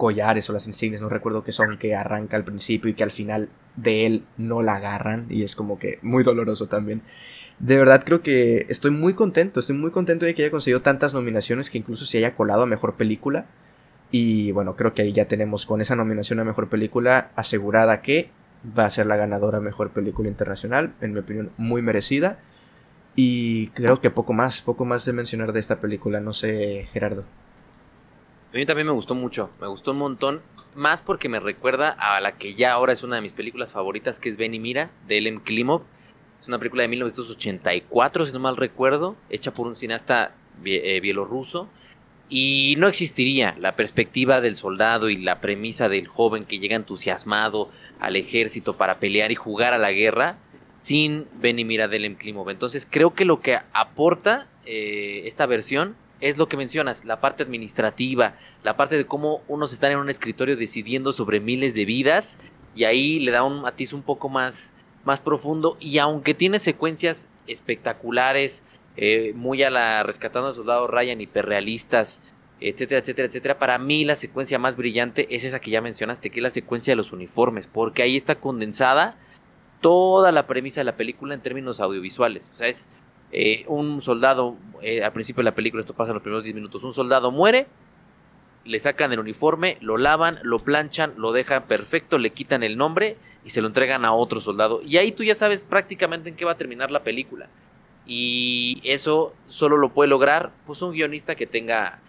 collares 0.02 0.50
o 0.50 0.54
las 0.54 0.66
insignias, 0.66 1.00
no 1.00 1.10
recuerdo 1.10 1.44
qué 1.44 1.52
son, 1.52 1.78
que 1.78 1.94
arranca 1.96 2.36
al 2.36 2.44
principio 2.44 2.90
y 2.90 2.96
que 2.96 3.04
al 3.04 3.12
final 3.12 3.50
de 3.76 4.08
él 4.08 4.26
no 4.36 4.64
la 4.64 4.78
agarran. 4.78 5.28
Y 5.30 5.44
es 5.44 5.56
como 5.56 5.78
que 5.78 6.00
muy 6.02 6.24
doloroso 6.24 6.66
también. 6.66 7.04
De 7.60 7.78
verdad 7.78 8.02
creo 8.04 8.24
que 8.24 8.66
estoy 8.68 8.90
muy 8.90 9.14
contento, 9.14 9.60
estoy 9.60 9.78
muy 9.78 9.92
contento 9.92 10.26
de 10.26 10.34
que 10.34 10.42
haya 10.42 10.50
conseguido 10.50 10.82
tantas 10.82 11.14
nominaciones, 11.14 11.70
que 11.70 11.78
incluso 11.78 12.06
se 12.06 12.18
haya 12.18 12.34
colado 12.34 12.64
a 12.64 12.66
Mejor 12.66 12.96
Película. 12.96 13.46
Y 14.10 14.52
bueno, 14.54 14.76
creo 14.76 14.96
que 14.96 15.04
ahí 15.04 15.14
ya 15.14 15.26
tenemos 15.26 15.68
con 15.68 15.82
esa 15.82 15.96
nominación 15.96 16.40
a 16.40 16.46
Mejor 16.46 16.68
Película 16.68 17.30
asegurada 17.36 18.02
que 18.02 18.32
va 18.76 18.86
a 18.86 18.90
ser 18.90 19.06
la 19.06 19.18
ganadora 19.18 19.60
Mejor 19.60 19.92
Película 19.92 20.30
Internacional, 20.30 20.96
en 21.02 21.14
mi 21.14 21.20
opinión 21.20 21.52
muy 21.58 21.84
merecida. 21.84 22.40
Y 23.16 23.68
creo 23.68 24.02
que 24.02 24.10
poco 24.10 24.34
más, 24.34 24.64
poco 24.64 24.84
más 24.84 25.06
de 25.06 25.14
mencionar 25.14 25.54
de 25.54 25.60
esta 25.60 25.80
película, 25.80 26.20
no 26.22 26.34
sé, 26.34 26.88
Gerardo. 26.92 27.24
A 28.54 28.58
mí 28.58 28.66
también 28.66 28.88
me 28.88 28.94
gustó 28.94 29.16
mucho, 29.16 29.50
me 29.62 29.68
gustó 29.68 29.92
un 29.92 29.98
montón, 29.98 30.42
más 30.76 31.02
porque 31.02 31.30
me 31.30 31.40
recuerda 31.40 31.90
a 31.90 32.20
la 32.20 32.34
que 32.34 32.54
ya 32.54 32.74
ahora 32.74 32.92
es 32.92 33.02
una 33.02 33.16
de 33.16 33.22
mis 33.22 33.32
películas 33.32 33.72
favoritas, 33.72 34.20
que 34.20 34.30
es 34.30 34.38
Ven 34.38 34.54
y 34.54 34.60
Mira, 34.60 34.92
de 35.08 35.18
Ellen 35.18 35.40
Klimov 35.40 35.84
es 36.42 36.48
una 36.48 36.58
película 36.58 36.82
de 36.82 36.88
1984, 36.88 38.26
si 38.26 38.34
no 38.34 38.40
mal 38.40 38.58
recuerdo, 38.58 39.16
hecha 39.30 39.54
por 39.54 39.68
un 39.68 39.76
cineasta 39.76 40.34
eh, 40.66 41.00
bielorruso. 41.00 41.70
Y 42.30 42.76
no 42.80 42.88
existiría 42.88 43.56
la 43.60 43.76
perspectiva 43.76 44.42
del 44.42 44.56
soldado 44.56 45.10
y 45.10 45.18
la 45.18 45.40
premisa 45.40 45.88
del 45.88 46.08
joven 46.08 46.46
que 46.46 46.58
llega 46.58 46.76
entusiasmado 46.76 47.70
al 48.00 48.16
ejército 48.16 48.76
para 48.76 49.00
pelear 49.00 49.32
y 49.32 49.36
jugar 49.36 49.74
a 49.74 49.78
la 49.78 49.92
guerra 49.92 50.38
sin 50.82 51.28
Benimir 51.40 51.84
Adelem 51.84 52.16
Klimov. 52.16 52.50
Entonces 52.50 52.88
creo 52.90 53.14
que 53.14 53.26
lo 53.26 53.42
que 53.42 53.60
aporta 53.74 54.48
eh, 54.66 55.24
esta 55.26 55.46
versión 55.46 55.96
es 56.22 56.38
lo 56.38 56.48
que 56.48 56.58
mencionas, 56.58 57.04
la 57.04 57.20
parte 57.20 57.44
administrativa, 57.44 58.36
la 58.64 58.78
parte 58.78 58.96
de 58.96 59.06
cómo 59.06 59.42
unos 59.48 59.74
están 59.74 59.92
en 59.92 59.98
un 59.98 60.10
escritorio 60.10 60.56
decidiendo 60.56 61.12
sobre 61.12 61.40
miles 61.40 61.74
de 61.74 61.86
vidas 61.86 62.38
y 62.76 62.86
ahí 62.86 63.20
le 63.20 63.32
da 63.32 63.44
un 63.44 63.62
matiz 63.62 63.92
un 63.92 64.04
poco 64.04 64.30
más 64.30 64.74
más 65.04 65.20
profundo 65.20 65.78
y 65.80 65.98
aunque 65.98 66.34
tiene 66.34 66.60
secuencias 66.60 67.28
espectaculares, 67.48 68.64
eh, 68.98 69.34
muy 69.36 69.64
a 69.64 69.70
la 69.70 70.04
rescatando 70.04 70.50
al 70.50 70.56
soldado 70.56 70.88
Ryan, 70.88 71.22
hiperrealistas, 71.22 72.22
etcétera, 72.60 73.00
etcétera, 73.00 73.28
etcétera, 73.28 73.60
para 73.60 73.78
mí 73.78 74.06
la 74.06 74.16
secuencia 74.16 74.60
más 74.60 74.76
brillante 74.76 75.34
es 75.36 75.44
esa 75.44 75.60
que 75.60 75.72
ya 75.72 75.82
mencionaste, 75.82 76.30
que 76.30 76.40
es 76.40 76.44
la 76.44 76.50
secuencia 76.50 76.92
de 76.92 76.98
los 76.98 77.12
uniformes, 77.12 77.68
porque 77.68 78.04
ahí 78.04 78.16
está 78.16 78.36
condensada 78.36 79.18
toda 79.82 80.32
la 80.32 80.46
premisa 80.46 80.82
de 80.82 80.86
la 80.86 80.96
película 80.96 81.34
en 81.34 81.42
términos 81.42 81.80
audiovisuales. 81.80 82.48
O 82.54 82.56
sea, 82.56 82.68
es 82.68 82.88
eh, 83.32 83.64
un 83.68 84.02
soldado, 84.02 84.58
eh, 84.82 85.04
al 85.04 85.14
principio 85.14 85.42
de 85.42 85.46
la 85.46 85.56
película, 85.56 85.82
esto 85.82 85.94
pasa 85.94 86.12
en 86.12 86.16
los 86.16 86.24
primeros 86.24 86.44
10 86.44 86.56
minutos, 86.56 86.84
un 86.84 86.94
soldado 86.94 87.32
muere, 87.32 87.68
le 88.66 88.80
sacan 88.80 89.12
el 89.12 89.20
uniforme, 89.20 89.78
lo 89.82 89.98
lavan, 89.98 90.38
lo 90.44 90.60
planchan, 90.60 91.14
lo 91.18 91.32
dejan 91.32 91.64
perfecto, 91.64 92.18
le 92.18 92.32
quitan 92.32 92.64
el 92.64 92.78
nombre 92.78 93.18
y 93.44 93.50
se 93.50 93.62
lo 93.62 93.68
entregan 93.68 94.06
a 94.06 94.14
otro 94.14 94.40
soldado. 94.42 94.82
Y 94.84 94.98
ahí 94.98 95.12
tú 95.12 95.24
ya 95.24 95.36
sabes 95.36 95.62
prácticamente 95.62 96.30
en 96.30 96.36
qué 96.36 96.46
va 96.46 96.52
a 96.52 96.58
terminar 96.58 96.92
la 96.92 97.04
película. 97.04 97.50
Y 98.06 98.82
eso 98.84 99.34
solo 99.48 99.78
lo 99.78 99.90
puede 99.94 100.10
lograr 100.10 100.52
pues 100.66 100.82
un 100.82 100.92
guionista 100.92 101.36
que 101.36 101.48
tenga, 101.48 102.00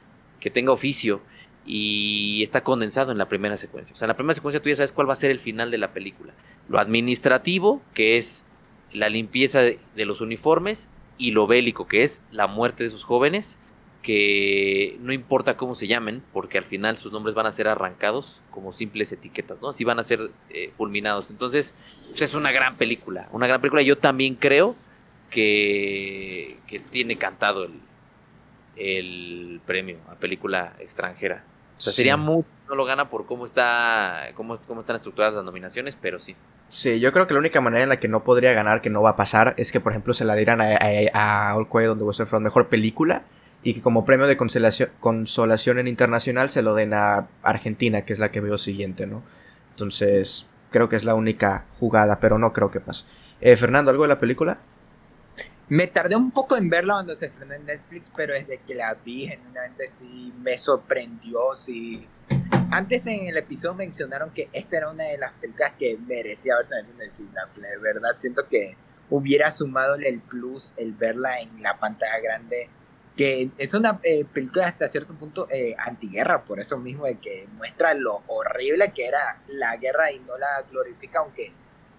que 0.40 0.50
tenga 0.50 0.72
oficio 0.72 1.20
y 1.64 2.42
está 2.42 2.62
condensado 2.62 3.12
en 3.12 3.18
la 3.18 3.28
primera 3.28 3.56
secuencia. 3.56 3.94
O 3.94 3.96
sea, 3.96 4.06
en 4.06 4.10
la 4.10 4.16
primera 4.16 4.34
secuencia 4.34 4.60
tú 4.60 4.68
ya 4.68 4.76
sabes 4.76 4.92
cuál 4.92 5.08
va 5.08 5.12
a 5.12 5.16
ser 5.16 5.30
el 5.30 5.38
final 5.38 5.70
de 5.70 5.78
la 5.78 5.92
película. 5.92 6.34
Lo 6.68 6.78
administrativo, 6.78 7.80
que 7.94 8.16
es 8.16 8.44
la 8.92 9.08
limpieza 9.08 9.60
de, 9.60 9.78
de 9.94 10.04
los 10.04 10.20
uniformes, 10.20 10.90
y 11.18 11.32
lo 11.32 11.46
bélico, 11.46 11.86
que 11.86 12.02
es 12.02 12.22
la 12.30 12.46
muerte 12.46 12.82
de 12.82 12.88
esos 12.88 13.04
jóvenes 13.04 13.58
que 14.02 14.96
no 15.00 15.12
importa 15.12 15.56
cómo 15.56 15.74
se 15.74 15.86
llamen, 15.86 16.22
porque 16.32 16.58
al 16.58 16.64
final 16.64 16.96
sus 16.96 17.12
nombres 17.12 17.34
van 17.34 17.46
a 17.46 17.52
ser 17.52 17.68
arrancados 17.68 18.40
como 18.50 18.72
simples 18.72 19.12
etiquetas, 19.12 19.62
¿no? 19.62 19.68
Así 19.68 19.84
van 19.84 20.00
a 20.00 20.02
ser 20.02 20.30
eh, 20.50 20.72
fulminados. 20.76 21.30
Entonces, 21.30 21.74
pues, 22.08 22.20
es 22.22 22.34
una 22.34 22.50
gran 22.50 22.76
película, 22.76 23.28
una 23.32 23.46
gran 23.46 23.60
película. 23.60 23.82
Yo 23.82 23.96
también 23.96 24.34
creo 24.34 24.74
que, 25.30 26.58
que 26.66 26.80
tiene 26.80 27.16
cantado 27.16 27.64
el, 27.64 27.80
el 28.76 29.60
premio 29.64 29.98
a 30.08 30.16
película 30.16 30.74
extranjera. 30.80 31.44
Sea, 31.82 31.92
sería 31.92 32.16
muy 32.16 32.44
no 32.68 32.76
lo 32.76 32.84
gana 32.86 33.10
por 33.10 33.26
cómo 33.26 33.44
está 33.44 34.30
cómo, 34.34 34.56
cómo 34.66 34.80
están 34.80 34.96
estructuradas 34.96 35.34
las 35.34 35.44
nominaciones, 35.44 35.98
pero 36.00 36.18
sí. 36.18 36.34
Sí, 36.68 37.00
yo 37.00 37.12
creo 37.12 37.26
que 37.26 37.34
la 37.34 37.40
única 37.40 37.60
manera 37.60 37.82
en 37.82 37.90
la 37.90 37.98
que 37.98 38.08
no 38.08 38.24
podría 38.24 38.54
ganar, 38.54 38.80
que 38.80 38.88
no 38.88 39.02
va 39.02 39.10
a 39.10 39.16
pasar, 39.16 39.54
es 39.58 39.72
que, 39.72 39.80
por 39.80 39.92
ejemplo, 39.92 40.14
se 40.14 40.24
la 40.24 40.34
dieran 40.34 40.62
a, 40.62 40.78
a, 41.12 41.50
a 41.50 41.54
All 41.54 41.68
Quiet 41.68 41.90
on 41.90 41.98
the 41.98 42.04
Western 42.04 42.28
Front 42.28 42.44
mejor 42.44 42.68
película 42.68 43.24
y 43.62 43.74
que 43.74 43.82
como 43.82 44.04
premio 44.06 44.26
de 44.26 44.38
consolación, 44.38 44.90
consolación 45.00 45.78
en 45.78 45.86
internacional 45.86 46.48
se 46.48 46.62
lo 46.62 46.74
den 46.74 46.94
a 46.94 47.28
Argentina, 47.42 48.06
que 48.06 48.14
es 48.14 48.18
la 48.18 48.30
que 48.30 48.40
veo 48.40 48.56
siguiente, 48.56 49.06
¿no? 49.06 49.22
Entonces, 49.70 50.46
creo 50.70 50.88
que 50.88 50.96
es 50.96 51.04
la 51.04 51.14
única 51.14 51.66
jugada, 51.78 52.20
pero 52.20 52.38
no 52.38 52.52
creo 52.52 52.70
que 52.70 52.80
pase. 52.80 53.04
Eh, 53.40 53.56
Fernando, 53.56 53.90
¿algo 53.90 54.04
de 54.04 54.08
la 54.08 54.18
película? 54.18 54.60
Me 55.72 55.86
tardé 55.86 56.16
un 56.16 56.30
poco 56.30 56.58
en 56.58 56.68
verla 56.68 56.92
cuando 56.96 57.14
se 57.14 57.24
estrenó 57.24 57.54
en 57.54 57.64
Netflix, 57.64 58.12
pero 58.14 58.34
desde 58.34 58.58
que 58.58 58.74
la 58.74 58.92
vi, 58.92 59.26
genuinamente 59.26 59.88
sí 59.88 60.30
me 60.42 60.58
sorprendió. 60.58 61.54
Sí. 61.54 62.06
Antes 62.70 63.06
en 63.06 63.28
el 63.28 63.38
episodio 63.38 63.72
mencionaron 63.72 64.34
que 64.34 64.50
esta 64.52 64.76
era 64.76 64.90
una 64.90 65.04
de 65.04 65.16
las 65.16 65.32
películas 65.32 65.72
que 65.78 65.96
merecía 65.96 66.58
verse 66.58 66.74
en 66.78 67.00
el 67.00 67.14
cine. 67.14 67.30
De 67.56 67.78
verdad, 67.78 68.10
siento 68.16 68.46
que 68.50 68.76
hubiera 69.08 69.50
sumado 69.50 69.94
el 69.94 70.20
plus 70.20 70.74
el 70.76 70.92
verla 70.92 71.40
en 71.40 71.62
la 71.62 71.78
pantalla 71.78 72.20
grande 72.20 72.68
que 73.16 73.50
es 73.56 73.72
una 73.72 73.98
eh, 74.02 74.26
película 74.26 74.66
hasta 74.66 74.88
cierto 74.88 75.14
punto 75.14 75.46
eh, 75.50 75.74
antiguerra, 75.78 76.44
por 76.44 76.60
eso 76.60 76.78
mismo 76.78 77.06
de 77.06 77.18
que 77.18 77.46
muestra 77.56 77.94
lo 77.94 78.22
horrible 78.26 78.92
que 78.94 79.06
era 79.06 79.38
la 79.48 79.76
guerra 79.76 80.12
y 80.12 80.18
no 80.20 80.36
la 80.36 80.62
glorifica, 80.70 81.20
aunque 81.20 81.52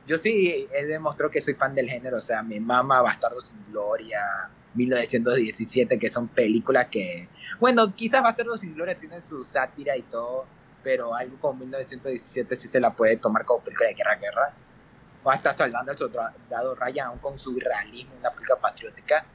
yo 0.05 0.17
sí 0.17 0.67
he 0.73 0.85
demostrado 0.85 1.31
que 1.31 1.41
soy 1.41 1.53
fan 1.53 1.73
del 1.73 1.89
género, 1.89 2.17
o 2.17 2.21
sea, 2.21 2.43
mi 2.43 2.59
mamá, 2.59 3.01
Bastardo 3.01 3.39
sin 3.41 3.57
Gloria, 3.69 4.49
1917, 4.73 5.97
que 5.97 6.09
son 6.09 6.27
películas 6.27 6.87
que, 6.87 7.29
bueno, 7.59 7.93
quizás 7.93 8.21
Bastardo 8.21 8.57
sin 8.57 8.73
Gloria 8.73 8.97
tiene 8.97 9.21
su 9.21 9.43
sátira 9.43 9.95
y 9.95 10.01
todo, 10.03 10.45
pero 10.83 11.15
algo 11.15 11.37
como 11.39 11.59
1917 11.59 12.55
sí 12.55 12.67
se 12.69 12.79
la 12.79 12.93
puede 12.93 13.17
tomar 13.17 13.45
como 13.45 13.63
película 13.63 13.89
de 13.89 13.95
guerra, 13.95 14.15
guerra, 14.15 14.53
o 15.23 15.31
hasta 15.31 15.53
salvando 15.53 15.91
al 15.93 15.97
soldado 15.97 16.75
Ryan, 16.75 17.07
aún 17.07 17.19
con 17.19 17.39
su 17.39 17.57
realismo, 17.57 18.13
una 18.19 18.31
película 18.31 18.59
patriótica, 18.59 19.25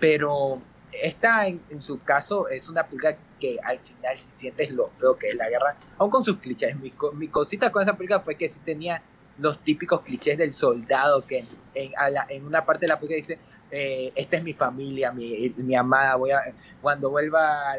pero 0.00 0.62
esta 0.90 1.46
en, 1.46 1.82
su 1.82 2.02
caso 2.02 2.48
es 2.48 2.68
una 2.68 2.86
película 2.86 3.16
que 3.38 3.58
al 3.62 3.78
final 3.80 4.16
si 4.16 4.30
sientes 4.34 4.70
lo 4.70 4.90
feo 4.98 5.18
que 5.18 5.28
es 5.28 5.34
la 5.34 5.48
guerra, 5.48 5.76
aún 5.98 6.10
con 6.10 6.24
sus 6.24 6.38
clichés. 6.38 6.76
Mi, 6.76 6.92
mi 7.14 7.28
cosita 7.28 7.70
con 7.70 7.82
esa 7.82 7.96
película 7.96 8.20
fue 8.20 8.36
que 8.36 8.48
sí 8.48 8.60
tenía 8.64 9.02
los 9.38 9.58
típicos 9.58 10.02
clichés 10.02 10.38
del 10.38 10.54
soldado 10.54 11.26
que 11.26 11.44
en, 11.74 11.92
en 12.28 12.46
una 12.46 12.64
parte 12.64 12.82
de 12.82 12.88
la 12.88 12.98
película 12.98 13.16
dice, 13.16 13.38
eh, 13.76 14.12
esta 14.14 14.36
es 14.36 14.44
mi 14.44 14.52
familia, 14.52 15.10
mi, 15.10 15.52
mi, 15.56 15.74
amada, 15.74 16.14
voy 16.14 16.30
a, 16.30 16.42
cuando 16.80 17.10
vuelva 17.10 17.74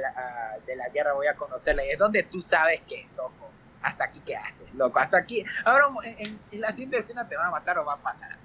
de 0.66 0.76
la 0.76 0.90
guerra 0.90 1.14
voy 1.14 1.28
a 1.28 1.36
conocerla. 1.36 1.86
Y 1.86 1.92
es 1.92 1.98
donde 1.98 2.24
tú 2.24 2.42
sabes 2.42 2.82
que, 2.82 3.08
loco, 3.16 3.50
hasta 3.82 4.04
aquí 4.04 4.20
quedaste, 4.20 4.66
loco, 4.74 5.00
hasta 5.00 5.18
aquí. 5.18 5.46
Ahora 5.64 5.86
en, 6.04 6.38
la 6.60 6.72
siguiente 6.72 6.98
escena 6.98 7.28
te 7.28 7.38
van 7.38 7.48
a 7.48 7.52
matar 7.52 7.78
o 7.78 7.86
va 7.86 7.94
a 7.94 7.98
pasar. 7.98 8.38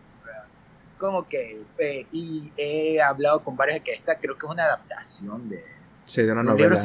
como 0.96 1.26
que, 1.26 1.64
eh, 1.78 2.06
y 2.12 2.52
he 2.56 3.02
hablado 3.02 3.42
con 3.42 3.56
varios 3.56 3.78
de 3.78 3.82
que 3.82 3.94
esta 3.94 4.16
creo 4.16 4.38
que 4.38 4.46
es 4.46 4.52
una 4.52 4.66
adaptación 4.66 5.48
de, 5.48 5.64
sí, 6.04 6.22
de 6.22 6.30
una 6.30 6.44
novela. 6.44 6.78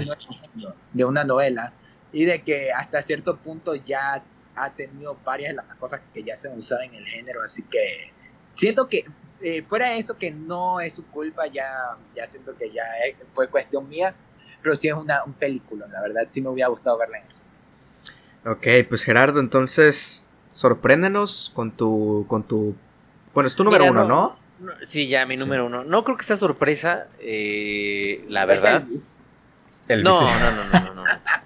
de 0.93 1.05
una 1.05 1.23
novela. 1.23 1.73
Y 2.11 2.25
de 2.25 2.41
que 2.41 2.71
hasta 2.71 3.03
cierto 3.03 3.37
punto 3.37 3.75
ya 3.75 4.23
ha 4.55 4.71
tenido 4.71 5.17
varias 5.23 5.51
de 5.51 5.55
las 5.55 5.75
cosas 5.75 6.01
que 6.13 6.23
ya 6.23 6.35
se 6.35 6.49
usaron 6.49 6.85
en 6.85 6.95
el 6.95 7.05
género, 7.05 7.41
así 7.41 7.63
que 7.63 8.11
siento 8.53 8.87
que 8.87 9.05
eh, 9.41 9.63
fuera 9.63 9.89
de 9.89 9.97
eso 9.97 10.17
que 10.17 10.31
no 10.31 10.79
es 10.79 10.93
su 10.93 11.05
culpa, 11.07 11.47
ya, 11.47 11.97
ya 12.15 12.25
siento 12.27 12.55
que 12.55 12.71
ya 12.71 12.83
fue 13.31 13.49
cuestión 13.49 13.87
mía, 13.87 14.15
pero 14.61 14.75
sí 14.75 14.87
es 14.87 14.93
una, 14.93 15.23
un 15.23 15.33
película, 15.33 15.87
la 15.87 16.01
verdad 16.01 16.25
sí 16.29 16.41
me 16.41 16.49
hubiera 16.49 16.69
gustado 16.69 16.97
verla 16.97 17.19
en 17.19 17.27
eso. 17.27 17.43
Ok, 18.45 18.67
pues 18.87 19.03
Gerardo, 19.03 19.39
entonces 19.39 20.23
sorpréndenos 20.51 21.51
con 21.53 21.71
tu, 21.71 22.25
con 22.27 22.43
tu, 22.43 22.75
bueno, 23.33 23.47
es 23.47 23.55
tu 23.55 23.63
número 23.63 23.85
uno, 23.85 24.05
no, 24.05 24.37
Sí, 24.83 25.07
ya 25.07 25.25
mi 25.25 25.35
número 25.37 25.65
uno. 25.65 25.83
No 25.83 26.03
creo 26.03 26.17
que 26.17 26.23
sea 26.23 26.37
sorpresa, 26.37 27.07
eh, 27.19 28.25
la 28.29 28.45
verdad. 28.45 28.83
no, 29.89 30.21
no, 30.21 30.51
no, 30.51 30.63
no, 30.71 30.79
no, 30.79 30.93
no. 30.95 31.03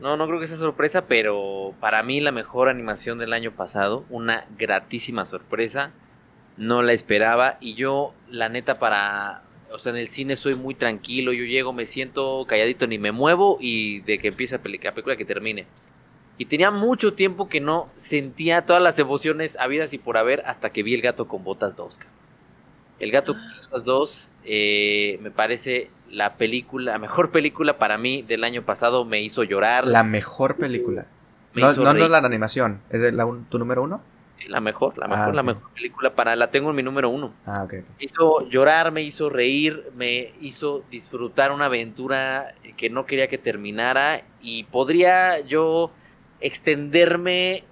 No, 0.00 0.16
no 0.16 0.26
creo 0.28 0.38
que 0.38 0.46
sea 0.46 0.56
sorpresa, 0.56 1.06
pero 1.06 1.74
para 1.80 2.02
mí 2.02 2.20
la 2.20 2.30
mejor 2.30 2.68
animación 2.68 3.18
del 3.18 3.32
año 3.32 3.52
pasado, 3.52 4.04
una 4.10 4.46
gratísima 4.56 5.26
sorpresa 5.26 5.92
no 6.56 6.82
la 6.82 6.92
esperaba 6.92 7.56
y 7.60 7.74
yo 7.74 8.12
la 8.28 8.48
neta 8.48 8.78
para, 8.78 9.42
o 9.72 9.78
sea, 9.78 9.90
en 9.90 9.98
el 9.98 10.08
cine 10.08 10.36
soy 10.36 10.54
muy 10.54 10.74
tranquilo, 10.74 11.32
yo 11.32 11.44
llego, 11.44 11.72
me 11.72 11.86
siento 11.86 12.44
calladito, 12.48 12.86
ni 12.86 12.98
me 12.98 13.12
muevo 13.12 13.58
y 13.60 14.00
de 14.00 14.18
que 14.18 14.28
empiece 14.28 14.56
la 14.56 14.62
película 14.62 15.16
que 15.16 15.24
termine. 15.24 15.66
Y 16.36 16.44
tenía 16.44 16.70
mucho 16.70 17.14
tiempo 17.14 17.48
que 17.48 17.60
no 17.60 17.88
sentía 17.96 18.66
todas 18.66 18.82
las 18.82 18.98
emociones 19.00 19.56
habidas 19.58 19.92
y 19.92 19.98
por 19.98 20.16
haber 20.16 20.44
hasta 20.46 20.70
que 20.70 20.84
vi 20.84 20.94
El 20.94 21.02
gato 21.02 21.26
con 21.26 21.42
botas 21.42 21.74
2. 21.74 21.98
El 22.98 23.10
gato 23.10 23.34
con 23.34 23.42
botas 23.62 23.84
2 23.84 24.32
eh, 24.44 25.18
me 25.22 25.30
parece 25.30 25.90
la 26.10 26.36
película, 26.36 26.92
la 26.92 26.98
mejor 26.98 27.30
película 27.30 27.78
para 27.78 27.98
mí 27.98 28.22
del 28.22 28.44
año 28.44 28.62
pasado, 28.62 29.04
me 29.04 29.20
hizo 29.20 29.44
llorar. 29.44 29.86
La 29.86 30.02
mejor 30.02 30.56
película. 30.56 31.06
no, 31.54 31.72
no, 31.74 31.94
no 31.94 32.08
la 32.08 32.18
animación, 32.18 32.80
¿es 32.90 33.00
de 33.00 33.12
la, 33.12 33.26
tu 33.48 33.58
número 33.58 33.82
uno? 33.82 34.02
la 34.48 34.60
mejor, 34.60 34.96
la 34.98 35.08
mejor, 35.08 35.28
ah, 35.28 35.32
la 35.32 35.42
mejor 35.42 35.70
película 35.74 36.14
para, 36.14 36.34
la 36.34 36.50
tengo 36.50 36.70
en 36.70 36.76
mi 36.76 36.82
número 36.82 37.10
uno. 37.10 37.32
Ah, 37.46 37.66
Me 37.70 37.84
hizo 38.00 38.48
llorar, 38.48 38.92
me 38.92 39.02
hizo 39.02 39.28
reír, 39.28 39.90
me 39.94 40.32
hizo 40.40 40.84
disfrutar 40.90 41.52
una 41.52 41.66
aventura 41.66 42.54
que 42.76 42.90
no 42.90 43.06
quería 43.06 43.28
que 43.28 43.38
terminara 43.38 44.22
y 44.40 44.64
podría 44.64 45.40
yo 45.40 45.90
extenderme 46.40 47.64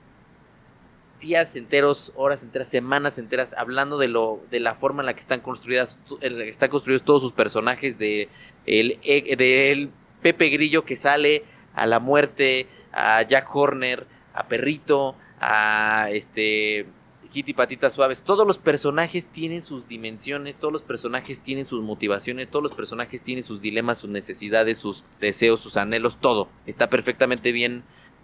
días 1.27 1.57
enteros, 1.57 2.13
horas 2.15 2.43
enteras, 2.45 2.69
semanas 2.69 3.19
enteras 3.19 3.53
hablando 3.59 3.99
de 3.99 4.07
lo 4.07 4.41
de 4.51 4.61
la 4.61 4.77
forma 4.77 5.03
en 5.03 5.07
la 5.07 5.15
que 5.15 5.21
están 5.21 5.41
construidas 5.41 5.99
están 6.21 6.71
construidos 6.71 7.03
todos 7.03 7.21
sus 7.21 7.33
personajes 7.33 7.99
de 7.99 8.29
el, 8.65 9.01
e, 9.03 9.35
de 9.35 9.73
el 9.73 9.91
Pepe 10.23 10.49
Grillo 10.51 10.85
que 10.85 10.95
sale 10.97 11.43
a 11.75 11.87
la 11.87 11.99
muerte, 11.99 12.69
a 12.93 13.23
Jack 13.23 13.55
Horner, 13.55 14.07
a 14.35 14.47
Perrito, 14.47 15.17
a 15.41 16.09
este 16.11 16.87
Kitty 17.33 17.55
Patitas 17.55 17.95
Suaves. 17.95 18.23
Todos 18.23 18.47
los 18.47 18.59
personajes 18.59 19.27
tienen 19.27 19.63
sus 19.63 19.89
dimensiones, 19.89 20.57
todos 20.57 20.73
los 20.73 20.83
personajes 20.83 21.41
tienen 21.41 21.65
sus 21.65 21.83
motivaciones, 21.83 22.49
todos 22.49 22.63
los 22.63 22.73
personajes 22.73 23.21
tienen 23.21 23.43
sus 23.43 23.61
dilemas, 23.61 23.99
sus 23.99 24.11
necesidades, 24.11 24.79
sus 24.79 25.05
deseos, 25.21 25.61
sus 25.61 25.77
anhelos, 25.77 26.19
todo. 26.21 26.49
Está 26.67 26.89
perfectamente 26.89 27.51
bien, 27.51 27.83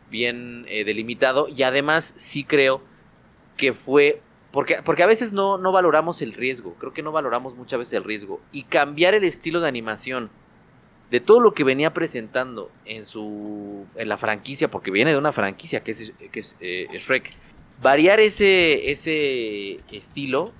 bien 0.08 0.66
eh, 0.68 0.84
delimitado 0.84 1.48
y 1.48 1.64
además 1.64 2.14
sí 2.16 2.44
creo 2.44 2.80
que 3.56 3.72
fue... 3.72 4.20
Porque, 4.50 4.78
porque 4.84 5.02
a 5.02 5.06
veces 5.06 5.32
no, 5.32 5.56
no 5.56 5.72
valoramos 5.72 6.20
el 6.20 6.34
riesgo, 6.34 6.74
creo 6.74 6.92
que 6.92 7.02
no 7.02 7.10
valoramos 7.10 7.56
muchas 7.56 7.78
veces 7.78 7.94
el 7.94 8.04
riesgo. 8.04 8.40
Y 8.52 8.64
cambiar 8.64 9.14
el 9.14 9.24
estilo 9.24 9.60
de 9.60 9.68
animación 9.68 10.30
de 11.12 11.20
todo 11.20 11.40
lo 11.40 11.52
que 11.52 11.62
venía 11.62 11.92
presentando 11.92 12.70
en 12.86 13.04
su 13.04 13.86
en 13.96 14.08
la 14.08 14.16
franquicia, 14.16 14.70
porque 14.70 14.90
viene 14.90 15.12
de 15.12 15.18
una 15.18 15.32
franquicia 15.32 15.80
que 15.80 15.90
es, 15.90 16.12
que 16.32 16.40
es 16.40 16.56
eh, 16.60 16.86
Shrek, 16.90 17.32
variar 17.82 18.18
ese, 18.18 18.90
ese 18.90 19.80
estilo 19.94 20.52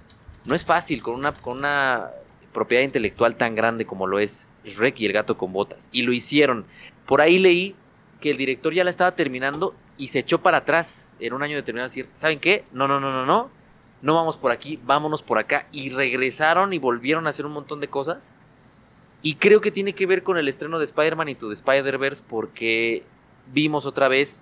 no 0.45 0.55
es 0.55 0.63
fácil 0.65 1.03
con 1.03 1.15
una, 1.15 1.33
con 1.33 1.57
una 1.57 2.11
propiedad 2.53 2.83
intelectual 2.83 3.37
tan 3.37 3.55
grande 3.55 3.87
como 3.87 4.07
lo 4.07 4.19
es 4.19 4.47
Shrek 4.65 5.01
y 5.01 5.07
el 5.07 5.13
gato 5.13 5.39
con 5.39 5.55
botas. 5.55 5.89
Y 5.91 6.03
lo 6.03 6.13
hicieron. 6.13 6.67
Por 7.07 7.23
ahí 7.23 7.39
leí 7.39 7.75
que 8.21 8.31
el 8.31 8.37
director 8.37 8.75
ya 8.75 8.85
la 8.85 8.91
estaba 8.91 9.15
terminando 9.15 9.75
y 9.99 10.09
se 10.09 10.21
echó 10.21 10.41
para 10.41 10.59
atrás 10.59 11.15
en 11.21 11.33
un 11.33 11.43
año 11.43 11.57
determinado 11.57 11.85
a 11.85 11.89
decir, 11.89 12.09
¿saben 12.17 12.41
qué? 12.41 12.65
No, 12.73 12.89
no, 12.89 13.01
no, 13.01 13.11
no, 13.13 13.27
no. 13.27 13.51
No 14.01 14.15
vamos 14.15 14.37
por 14.37 14.51
aquí, 14.51 14.81
vámonos 14.85 15.23
por 15.23 15.39
acá. 15.39 15.67
Y 15.71 15.91
regresaron 15.91 16.73
y 16.73 16.79
volvieron 16.79 17.27
a 17.27 17.31
hacer 17.31 17.47
un 17.47 17.53
montón 17.53 17.81
de 17.81 17.89
cosas 17.89 18.33
y 19.23 19.37
creo 19.37 19.61
que 19.61 19.71
tiene 19.71 19.95
que 19.95 20.07
ver 20.07 20.25
con 20.25 20.37
el 20.37 20.49
estreno 20.49 20.79
de 20.79 20.85
Spider-Man 20.85 21.29
y 21.29 21.35
de 21.35 21.53
Spider-Verse 21.53 22.25
porque 22.29 23.05
vimos 23.53 23.87
otra 23.87 24.09
vez 24.09 24.41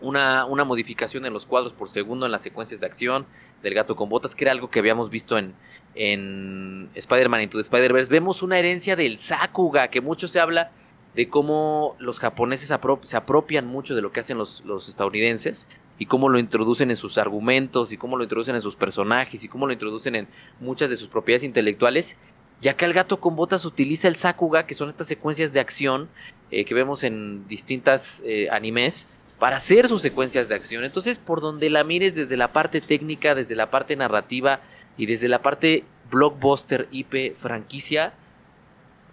una, 0.00 0.44
una, 0.44 0.62
modificación 0.62 1.26
en 1.26 1.32
los 1.32 1.44
cuadros 1.44 1.72
por 1.72 1.90
segundo 1.90 2.24
en 2.24 2.30
las 2.30 2.42
secuencias 2.42 2.78
de 2.78 2.86
acción 2.86 3.26
del 3.62 3.74
gato 3.74 3.96
con 3.96 4.08
botas, 4.08 4.36
que 4.36 4.44
era 4.44 4.52
algo 4.52 4.70
que 4.70 4.78
habíamos 4.78 5.10
visto 5.10 5.36
en, 5.36 5.52
en 5.96 6.88
Spider-Man 6.94 7.42
Into 7.42 7.58
the 7.58 7.62
Spider-Verse. 7.62 8.08
Vemos 8.08 8.44
una 8.44 8.56
herencia 8.60 8.94
del 8.94 9.18
Sakuga, 9.18 9.88
que 9.88 10.00
mucho 10.00 10.28
se 10.28 10.38
habla 10.38 10.70
de 11.18 11.28
cómo 11.28 11.96
los 11.98 12.20
japoneses 12.20 12.68
se 13.02 13.16
apropian 13.16 13.66
mucho 13.66 13.96
de 13.96 14.02
lo 14.02 14.12
que 14.12 14.20
hacen 14.20 14.38
los, 14.38 14.62
estadounidenses 14.88 15.66
y 15.98 16.06
cómo 16.06 16.28
lo 16.28 16.38
introducen 16.38 16.90
en 16.90 16.96
sus 16.96 17.18
argumentos 17.18 17.90
y 17.90 17.96
cómo 17.96 18.16
lo 18.16 18.22
introducen 18.22 18.54
en 18.54 18.60
sus 18.60 18.76
personajes 18.76 19.42
y 19.42 19.48
cómo 19.48 19.66
lo 19.66 19.72
introducen 19.72 20.14
en 20.14 20.28
muchas 20.60 20.90
de 20.90 20.96
sus 20.96 21.08
propiedades 21.08 21.42
intelectuales 21.42 22.16
ya 22.60 22.76
que 22.76 22.84
el 22.84 22.92
gato 22.92 23.18
con 23.18 23.34
botas 23.34 23.64
utiliza 23.64 24.06
el 24.06 24.14
Sakuga, 24.14 24.64
que 24.64 24.74
son 24.74 24.90
estas 24.90 25.08
secuencias 25.08 25.52
de 25.52 25.58
acción 25.58 26.08
eh, 26.52 26.64
que 26.64 26.72
vemos 26.72 27.02
en 27.02 27.48
distintas 27.48 28.22
eh, 28.24 28.48
animes, 28.52 29.08
para 29.40 29.56
hacer 29.56 29.88
sus 29.88 30.02
secuencias 30.02 30.48
de 30.48 30.54
acción. 30.54 30.84
Entonces, 30.84 31.18
por 31.18 31.40
donde 31.40 31.68
la 31.68 31.82
mires 31.82 32.14
desde 32.14 32.36
la 32.36 32.52
parte 32.52 32.80
técnica, 32.80 33.34
desde 33.34 33.56
la 33.56 33.70
parte 33.70 33.96
narrativa 33.96 34.60
y 34.96 35.06
desde 35.06 35.26
la 35.26 35.42
parte 35.42 35.82
blockbuster 36.12 36.86
IP 36.92 37.36
franquicia, 37.38 38.12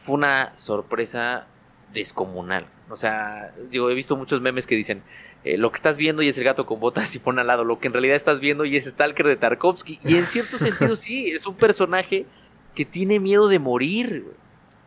fue 0.04 0.14
una 0.14 0.54
sorpresa 0.56 1.48
descomunal. 1.96 2.68
O 2.90 2.96
sea, 2.96 3.52
digo, 3.72 3.90
he 3.90 3.96
visto 3.96 4.16
muchos 4.16 4.42
memes 4.42 4.68
que 4.68 4.76
dicen, 4.76 5.02
eh, 5.44 5.58
lo 5.58 5.72
que 5.72 5.78
estás 5.78 5.98
viendo 5.98 6.22
y 6.22 6.28
es 6.28 6.38
el 6.38 6.44
gato 6.44 6.66
con 6.66 6.80
botas 6.80 7.16
y 7.16 7.20
pone 7.20 7.42
al 7.42 7.48
lado 7.48 7.64
lo 7.64 7.80
que 7.80 7.88
en 7.88 7.94
realidad 7.94 8.16
estás 8.16 8.40
viendo 8.40 8.66
y 8.66 8.76
es 8.76 8.86
Stalker 8.86 9.26
de 9.26 9.36
Tarkovsky. 9.38 10.00
Y 10.04 10.18
en 10.18 10.26
cierto 10.26 10.58
sentido 10.60 10.96
sí, 10.96 11.32
es 11.32 11.48
un 11.48 11.56
personaje 11.56 12.28
que 12.76 12.86
tiene 12.86 13.20
miedo 13.20 13.48
de 13.48 13.58
morir. 13.58 14.26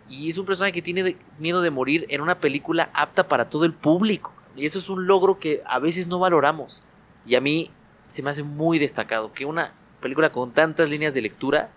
Y 0.08 0.30
es 0.30 0.38
un 0.38 0.46
personaje 0.46 0.72
que 0.72 0.82
tiene 0.82 1.16
miedo 1.38 1.60
de 1.60 1.70
morir 1.70 2.06
en 2.08 2.20
una 2.20 2.38
película 2.38 2.90
apta 2.94 3.28
para 3.28 3.50
todo 3.50 3.64
el 3.64 3.74
público. 3.74 4.32
Y 4.56 4.64
eso 4.64 4.78
es 4.78 4.88
un 4.88 5.06
logro 5.06 5.38
que 5.38 5.62
a 5.66 5.78
veces 5.78 6.06
no 6.06 6.18
valoramos. 6.18 6.82
Y 7.26 7.34
a 7.34 7.40
mí 7.40 7.70
se 8.06 8.22
me 8.22 8.30
hace 8.30 8.42
muy 8.42 8.78
destacado 8.78 9.32
que 9.32 9.44
una 9.44 9.74
película 10.00 10.30
con 10.30 10.52
tantas 10.52 10.88
líneas 10.88 11.14
de 11.14 11.22
lectura 11.22 11.70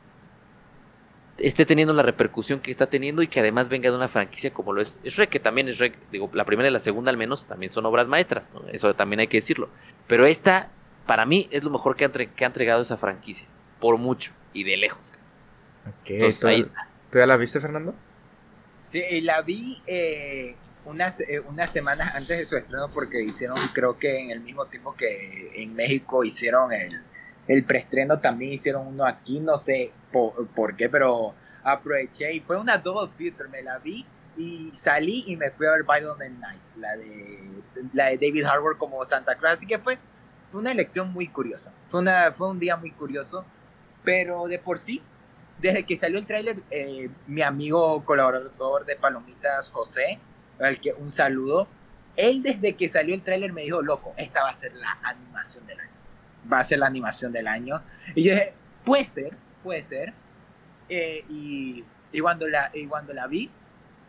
esté 1.42 1.66
teniendo 1.66 1.94
la 1.94 2.04
repercusión 2.04 2.60
que 2.60 2.72
está 2.72 2.88
teniendo 2.88 3.22
y 3.22 3.28
que 3.28 3.40
además 3.40 3.70
venga 3.70 3.90
de 3.90 3.96
una 3.96 4.08
franquicia 4.08 4.54
como 4.54 4.74
lo 4.74 4.82
es 4.82 4.98
Shrek, 5.04 5.30
que 5.30 5.40
también 5.40 5.68
es 5.68 5.78
Shrek, 5.78 5.96
digo, 6.12 6.30
la 6.34 6.46
primera 6.46 6.70
y 6.70 6.72
la 6.72 6.80
segunda 6.80 7.10
al 7.10 7.18
menos 7.18 7.46
también 7.46 7.72
son 7.72 7.86
obras 7.86 8.08
maestras, 8.08 8.44
eso 8.72 8.94
también 8.96 9.22
hay 9.22 9.28
que 9.28 9.38
decirlo. 9.38 9.70
Pero 10.08 10.26
esta, 10.26 10.70
para 11.06 11.26
mí, 11.26 11.48
es 11.52 11.64
lo 11.64 11.70
mejor 11.70 11.96
que 11.96 12.06
ha, 12.06 12.12
que 12.12 12.44
ha 12.44 12.48
entregado 12.48 12.82
esa 12.82 12.98
franquicia, 12.98 13.48
por 13.80 13.98
mucho 13.98 14.32
y 14.54 14.64
de 14.64 14.78
lejos. 14.78 15.14
¿Tú, 16.06 17.18
ya 17.18 17.26
la 17.26 17.38
viste, 17.38 17.60
Fernando? 17.60 17.96
Sí, 18.80 19.22
la 19.22 19.42
vi 19.42 19.82
eh, 19.88 20.56
unas, 20.86 21.22
eh, 21.22 21.40
unas 21.40 21.72
semanas 21.72 22.16
antes 22.16 22.38
de 22.38 22.46
su 22.46 22.56
estreno 22.58 22.90
porque 22.92 23.22
hicieron, 23.22 23.58
creo 23.74 23.98
que 23.98 24.20
en 24.20 24.32
el 24.32 24.42
mismo 24.42 24.66
tiempo 24.66 24.96
que 24.96 25.52
en 25.56 25.74
México 25.76 26.24
hicieron 26.24 26.72
el, 26.74 27.02
el 27.52 27.64
preestreno, 27.66 28.20
también 28.20 28.54
hicieron 28.54 28.88
uno 28.88 29.06
aquí, 29.06 29.40
no 29.40 29.58
sé 29.58 29.92
por, 30.12 30.76
qué, 30.76 30.90
pero 30.90 31.34
aproveché 31.64 32.34
y 32.34 32.40
fue 32.40 32.58
una 32.58 32.78
double 32.78 33.12
theater, 33.18 33.50
me 33.50 33.62
la 33.62 33.80
vi 33.80 34.06
y 34.38 34.72
salí 34.74 35.26
y 35.28 35.36
me 35.36 35.52
fui 35.52 35.68
a 35.68 35.72
ver 35.72 35.84
Violent 35.84 36.40
Night, 36.40 36.62
la 36.78 36.96
de, 36.96 37.64
la 37.94 38.06
de 38.06 38.18
David 38.18 38.46
Harbour 38.46 38.78
como 38.78 39.04
Santa 39.06 39.36
Claus, 39.36 39.58
así 39.58 39.68
que 39.68 39.80
fue, 39.80 39.98
fue 40.50 40.62
una 40.62 40.72
elección 40.72 41.12
muy 41.12 41.28
curiosa, 41.28 41.74
fue, 41.90 42.00
una, 42.00 42.32
fue 42.32 42.50
un 42.50 42.60
día 42.60 42.78
muy 42.78 42.92
curioso, 42.92 43.46
pero 44.04 44.48
de 44.48 44.58
por 44.58 44.80
sí 44.80 45.02
desde 45.60 45.86
que 45.86 45.96
salió 45.96 46.18
el 46.18 46.26
tráiler, 46.26 46.64
eh, 46.72 47.10
mi 47.28 47.42
amigo 47.44 48.04
colaborador 48.04 48.86
de 48.86 48.96
Palomitas, 48.96 49.70
José, 49.70 50.20
al 50.60 50.80
que 50.80 50.94
un 50.94 51.12
saludo, 51.12 51.68
él 52.16 52.42
desde 52.42 52.76
que 52.76 52.90
salió 52.90 53.14
el 53.14 53.22
tráiler 53.22 53.54
me 53.54 53.62
dijo, 53.62 53.82
loco, 53.82 54.14
esta 54.18 54.44
va 54.44 54.50
a 54.50 54.56
ser 54.56 54.74
la 54.74 54.98
animación 55.04 55.66
del 55.68 55.80
año. 55.80 55.91
Va 56.52 56.60
a 56.60 56.64
ser 56.64 56.80
la 56.80 56.88
animación 56.88 57.32
del 57.32 57.48
año. 57.48 57.82
Y 58.16 58.24
yo 58.24 58.34
dije, 58.34 58.54
puede 58.84 59.06
ser, 59.06 59.38
puede 59.64 59.84
ser. 59.84 60.14
Eh, 60.90 61.24
y, 61.30 61.84
y, 62.12 62.20
cuando 62.20 62.48
la, 62.48 62.72
y 62.74 62.86
cuando 62.88 63.14
la 63.14 63.28
vi, 63.28 63.50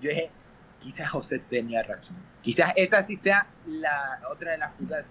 yo 0.01 0.11
dije, 0.11 0.31
quizás 0.79 1.11
José 1.11 1.39
tenía 1.39 1.83
razón. 1.83 2.17
Quizás 2.41 2.73
esta 2.77 3.03
sí 3.03 3.17
sea 3.17 3.47
la 3.67 4.21
otra 4.31 4.53
de 4.53 4.59
las 4.59 4.73
películas 4.73 5.07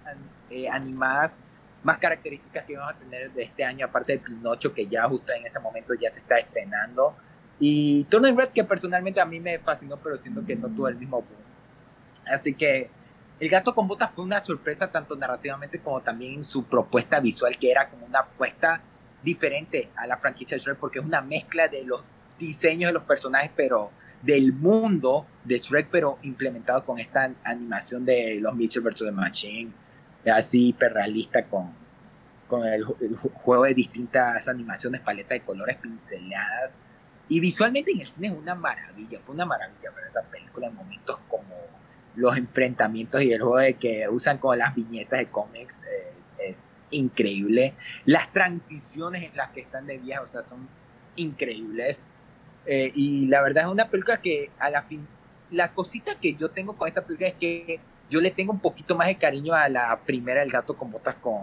eh, 0.49 0.69
animadas 0.69 1.41
más 1.83 1.97
características 1.97 2.65
que 2.65 2.77
vamos 2.77 2.93
a 2.93 2.97
tener 2.97 3.31
de 3.31 3.43
este 3.43 3.63
año, 3.63 3.85
aparte 3.85 4.13
de 4.13 4.19
Pinocho, 4.19 4.73
que 4.73 4.85
ya 4.87 5.07
justo 5.07 5.33
en 5.33 5.45
ese 5.45 5.59
momento 5.59 5.93
ya 5.99 6.09
se 6.11 6.19
está 6.19 6.37
estrenando. 6.37 7.15
Y 7.59 8.03
Turning 8.05 8.37
Red, 8.37 8.49
que 8.49 8.63
personalmente 8.63 9.21
a 9.21 9.25
mí 9.25 9.39
me 9.39 9.59
fascinó, 9.59 9.97
pero 9.97 10.17
siento 10.17 10.45
que 10.45 10.55
no 10.55 10.69
tuvo 10.69 10.87
el 10.87 10.95
mismo 10.95 11.17
boom. 11.17 11.41
Así 12.25 12.53
que 12.53 12.89
El 13.41 13.49
Gato 13.49 13.73
con 13.73 13.87
Botas 13.87 14.11
fue 14.13 14.23
una 14.23 14.39
sorpresa 14.39 14.91
tanto 14.91 15.15
narrativamente 15.15 15.79
como 15.79 15.99
también 16.01 16.33
en 16.35 16.43
su 16.43 16.65
propuesta 16.65 17.19
visual, 17.19 17.57
que 17.57 17.71
era 17.71 17.89
como 17.89 18.05
una 18.05 18.19
apuesta 18.19 18.83
diferente 19.23 19.89
a 19.95 20.05
la 20.05 20.17
franquicia 20.17 20.55
de 20.55 20.61
Shrek, 20.61 20.77
porque 20.77 20.99
es 20.99 21.05
una 21.05 21.21
mezcla 21.21 21.67
de 21.67 21.83
los 21.83 22.05
diseños 22.37 22.89
de 22.89 22.93
los 22.93 23.01
personajes, 23.01 23.49
pero 23.55 23.89
del 24.21 24.53
mundo 24.53 25.25
de 25.43 25.57
Shrek, 25.57 25.87
pero 25.89 26.19
implementado 26.21 26.85
con 26.85 26.99
esta 26.99 27.33
animación 27.43 28.05
de 28.05 28.37
los 28.39 28.53
Mitchell 28.53 28.83
vs. 28.83 29.05
The 29.05 29.11
Machine, 29.11 29.73
así 30.31 30.67
hiperrealista 30.67 31.47
con, 31.47 31.73
con 32.45 32.63
el, 32.63 32.85
el, 32.99 33.15
juego 33.15 33.63
de 33.63 33.73
distintas 33.73 34.47
animaciones, 34.49 35.01
paleta 35.01 35.33
de 35.33 35.41
colores 35.41 35.77
pinceladas. 35.77 36.83
Y 37.27 37.39
visualmente 37.39 37.91
en 37.91 38.01
el 38.01 38.07
cine 38.07 38.27
es 38.27 38.33
una 38.33 38.53
maravilla, 38.53 39.19
fue 39.23 39.33
una 39.33 39.47
maravilla 39.47 39.89
ver 39.95 40.05
esa 40.05 40.21
película 40.21 40.67
en 40.67 40.75
momentos 40.75 41.17
como 41.27 41.80
los 42.15 42.37
enfrentamientos 42.37 43.21
y 43.21 43.31
el 43.31 43.41
juego 43.41 43.57
de 43.57 43.73
que 43.75 44.07
usan 44.09 44.37
como 44.37 44.55
las 44.55 44.75
viñetas 44.75 45.19
de 45.19 45.27
cómics 45.27 45.85
es, 46.39 46.67
increíble. 46.93 47.73
Las 48.03 48.33
transiciones 48.33 49.23
en 49.23 49.37
las 49.37 49.51
que 49.51 49.61
están 49.61 49.87
de 49.87 49.97
viaje, 49.97 50.23
o 50.23 50.27
sea, 50.27 50.41
son 50.41 50.67
increíbles. 51.15 52.05
Eh, 52.65 52.91
y 52.93 53.27
la 53.27 53.41
verdad 53.41 53.63
es 53.63 53.69
una 53.69 53.89
película 53.89 54.19
que 54.21 54.51
a 54.59 54.69
la 54.69 54.83
fin, 54.83 55.07
la 55.51 55.73
cosita 55.73 56.19
que 56.19 56.35
yo 56.35 56.51
tengo 56.51 56.75
con 56.75 56.89
esta 56.89 57.01
película 57.01 57.29
es 57.29 57.35
que 57.35 57.79
yo 58.09 58.19
le 58.19 58.29
tengo 58.29 58.51
un 58.51 58.59
poquito 58.59 58.97
más 58.97 59.07
de 59.07 59.17
cariño 59.17 59.53
a 59.53 59.69
la 59.69 59.97
primera 60.01 60.43
El 60.43 60.51
gato 60.51 60.75
con 60.75 60.91
botas 60.91 61.15
con, 61.15 61.39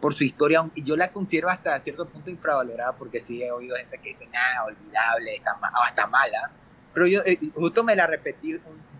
por 0.00 0.14
su 0.14 0.24
historia, 0.24 0.68
y 0.74 0.82
yo 0.82 0.96
la 0.96 1.12
considero 1.12 1.48
hasta 1.48 1.78
cierto 1.78 2.08
punto 2.08 2.28
infravalorada 2.28 2.96
porque 2.96 3.20
sí 3.20 3.40
he 3.40 3.52
oído 3.52 3.76
gente 3.76 3.98
que 3.98 4.08
dice, 4.08 4.26
nada, 4.26 4.64
olvidable, 4.64 5.36
está, 5.36 5.56
hasta 5.86 6.08
mala, 6.08 6.50
pero 6.92 7.06
yo 7.06 7.20
eh, 7.24 7.38
justo 7.54 7.84
me 7.84 7.94
la 7.94 8.08
repetí 8.08 8.58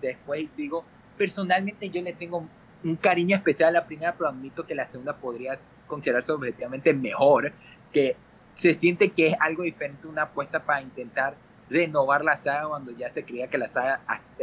después 0.09 0.41
y 0.41 0.49
sigo, 0.49 0.85
personalmente 1.17 1.89
yo 1.91 2.03
le 2.03 2.13
tengo 2.13 2.47
un 2.85 2.97
cariño 2.97 3.37
especial 3.37 3.71
a 3.71 3.81
la 3.81 3.87
primera, 3.87 4.15
pero 4.15 4.29
admito 4.29 4.67
que 4.67 4.75
la 4.75 4.87
segunda 4.87 5.17
podría 5.17 5.55
considerarse 5.87 6.33
objetivamente 6.33 6.93
mejor, 6.95 7.53
que 7.93 8.17
se 8.55 8.75
siente 8.75 9.11
que 9.11 9.29
es 9.29 9.37
algo 9.41 9.63
diferente, 9.63 10.09
una 10.09 10.23
apuesta 10.23 10.63
para 10.63 10.83
intentar 10.83 11.35
renovar 11.71 12.25
la 12.25 12.37
saga 12.37 12.69
cuando 12.69 12.91
ya 12.93 13.09
se 13.09 13.25
creía 13.25 13.49
que 13.49 13.59
la 13.59 13.69
saga 13.69 14.01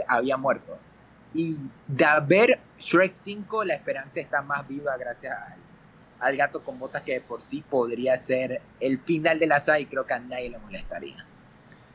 había 0.08 0.38
muerto. 0.38 0.78
Y 1.34 1.58
de 1.88 2.06
ver 2.26 2.60
Shrek 2.80 3.14
5, 3.14 3.66
la 3.66 3.76
esperanza 3.76 4.20
está 4.20 4.42
más 4.42 4.68
viva 4.68 4.98
gracias 4.98 5.36
al, 5.36 5.60
al, 6.20 6.36
gato 6.36 6.64
con 6.64 6.80
botas 6.80 7.04
que 7.04 7.14
de 7.14 7.22
por 7.22 7.44
sí 7.44 7.64
podría 7.70 8.18
ser 8.18 8.62
el 8.80 9.00
final 9.00 9.38
de 9.38 9.46
la 9.46 9.60
saga 9.60 9.80
y 9.80 9.86
creo 9.86 10.06
que 10.06 10.14
a 10.14 10.20
nadie 10.20 10.50
le 10.50 10.58
molestaría. 10.58 11.24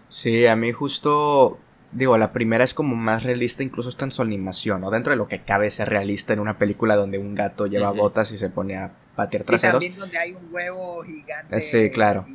Sí, 0.08 0.46
a 0.46 0.54
mí 0.54 0.70
justo, 0.70 1.58
digo, 1.94 2.18
la 2.18 2.32
primera 2.32 2.64
es 2.64 2.74
como 2.74 2.96
más 2.96 3.22
realista, 3.22 3.62
incluso 3.62 3.88
está 3.88 4.04
en 4.04 4.10
su 4.10 4.20
animación, 4.20 4.80
¿no? 4.80 4.90
Dentro 4.90 5.12
de 5.12 5.16
lo 5.16 5.28
que 5.28 5.42
cabe 5.42 5.70
ser 5.70 5.88
realista 5.88 6.32
en 6.32 6.40
una 6.40 6.58
película 6.58 6.96
donde 6.96 7.18
un 7.18 7.34
gato 7.34 7.66
lleva 7.66 7.90
uh 7.90 7.94
-huh. 7.94 7.98
botas 7.98 8.32
y 8.32 8.38
se 8.38 8.50
pone 8.50 8.76
a 8.76 8.92
patear 9.16 9.44
traseros. 9.44 9.82
Y 9.82 9.88
también 9.88 10.00
donde 10.00 10.18
hay 10.18 10.32
un 10.32 10.52
huevo 10.52 11.02
gigante. 11.04 11.60
Sí, 11.60 11.90
claro. 11.90 12.26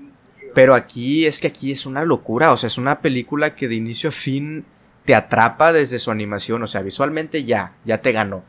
Pero 0.56 0.74
aquí 0.74 1.26
es 1.28 1.42
que 1.42 1.48
aquí 1.48 1.72
es 1.72 1.86
una 1.86 2.04
locura, 2.04 2.52
o 2.52 2.58
sea, 2.58 2.68
es 2.68 2.78
una 2.78 3.02
película 3.02 3.56
que 3.56 3.68
de 3.68 3.76
inicio 3.76 4.10
a 4.10 4.14
fin 4.14 4.66
te 5.06 5.14
atrapa 5.14 5.74
desde 5.74 6.00
su 6.00 6.12
animación, 6.12 6.64
o 6.64 6.68
sea, 6.68 6.82
visualmente 6.82 7.44
ya, 7.44 7.74
ya 7.86 8.02
te 8.02 8.12
ganó. 8.12 8.44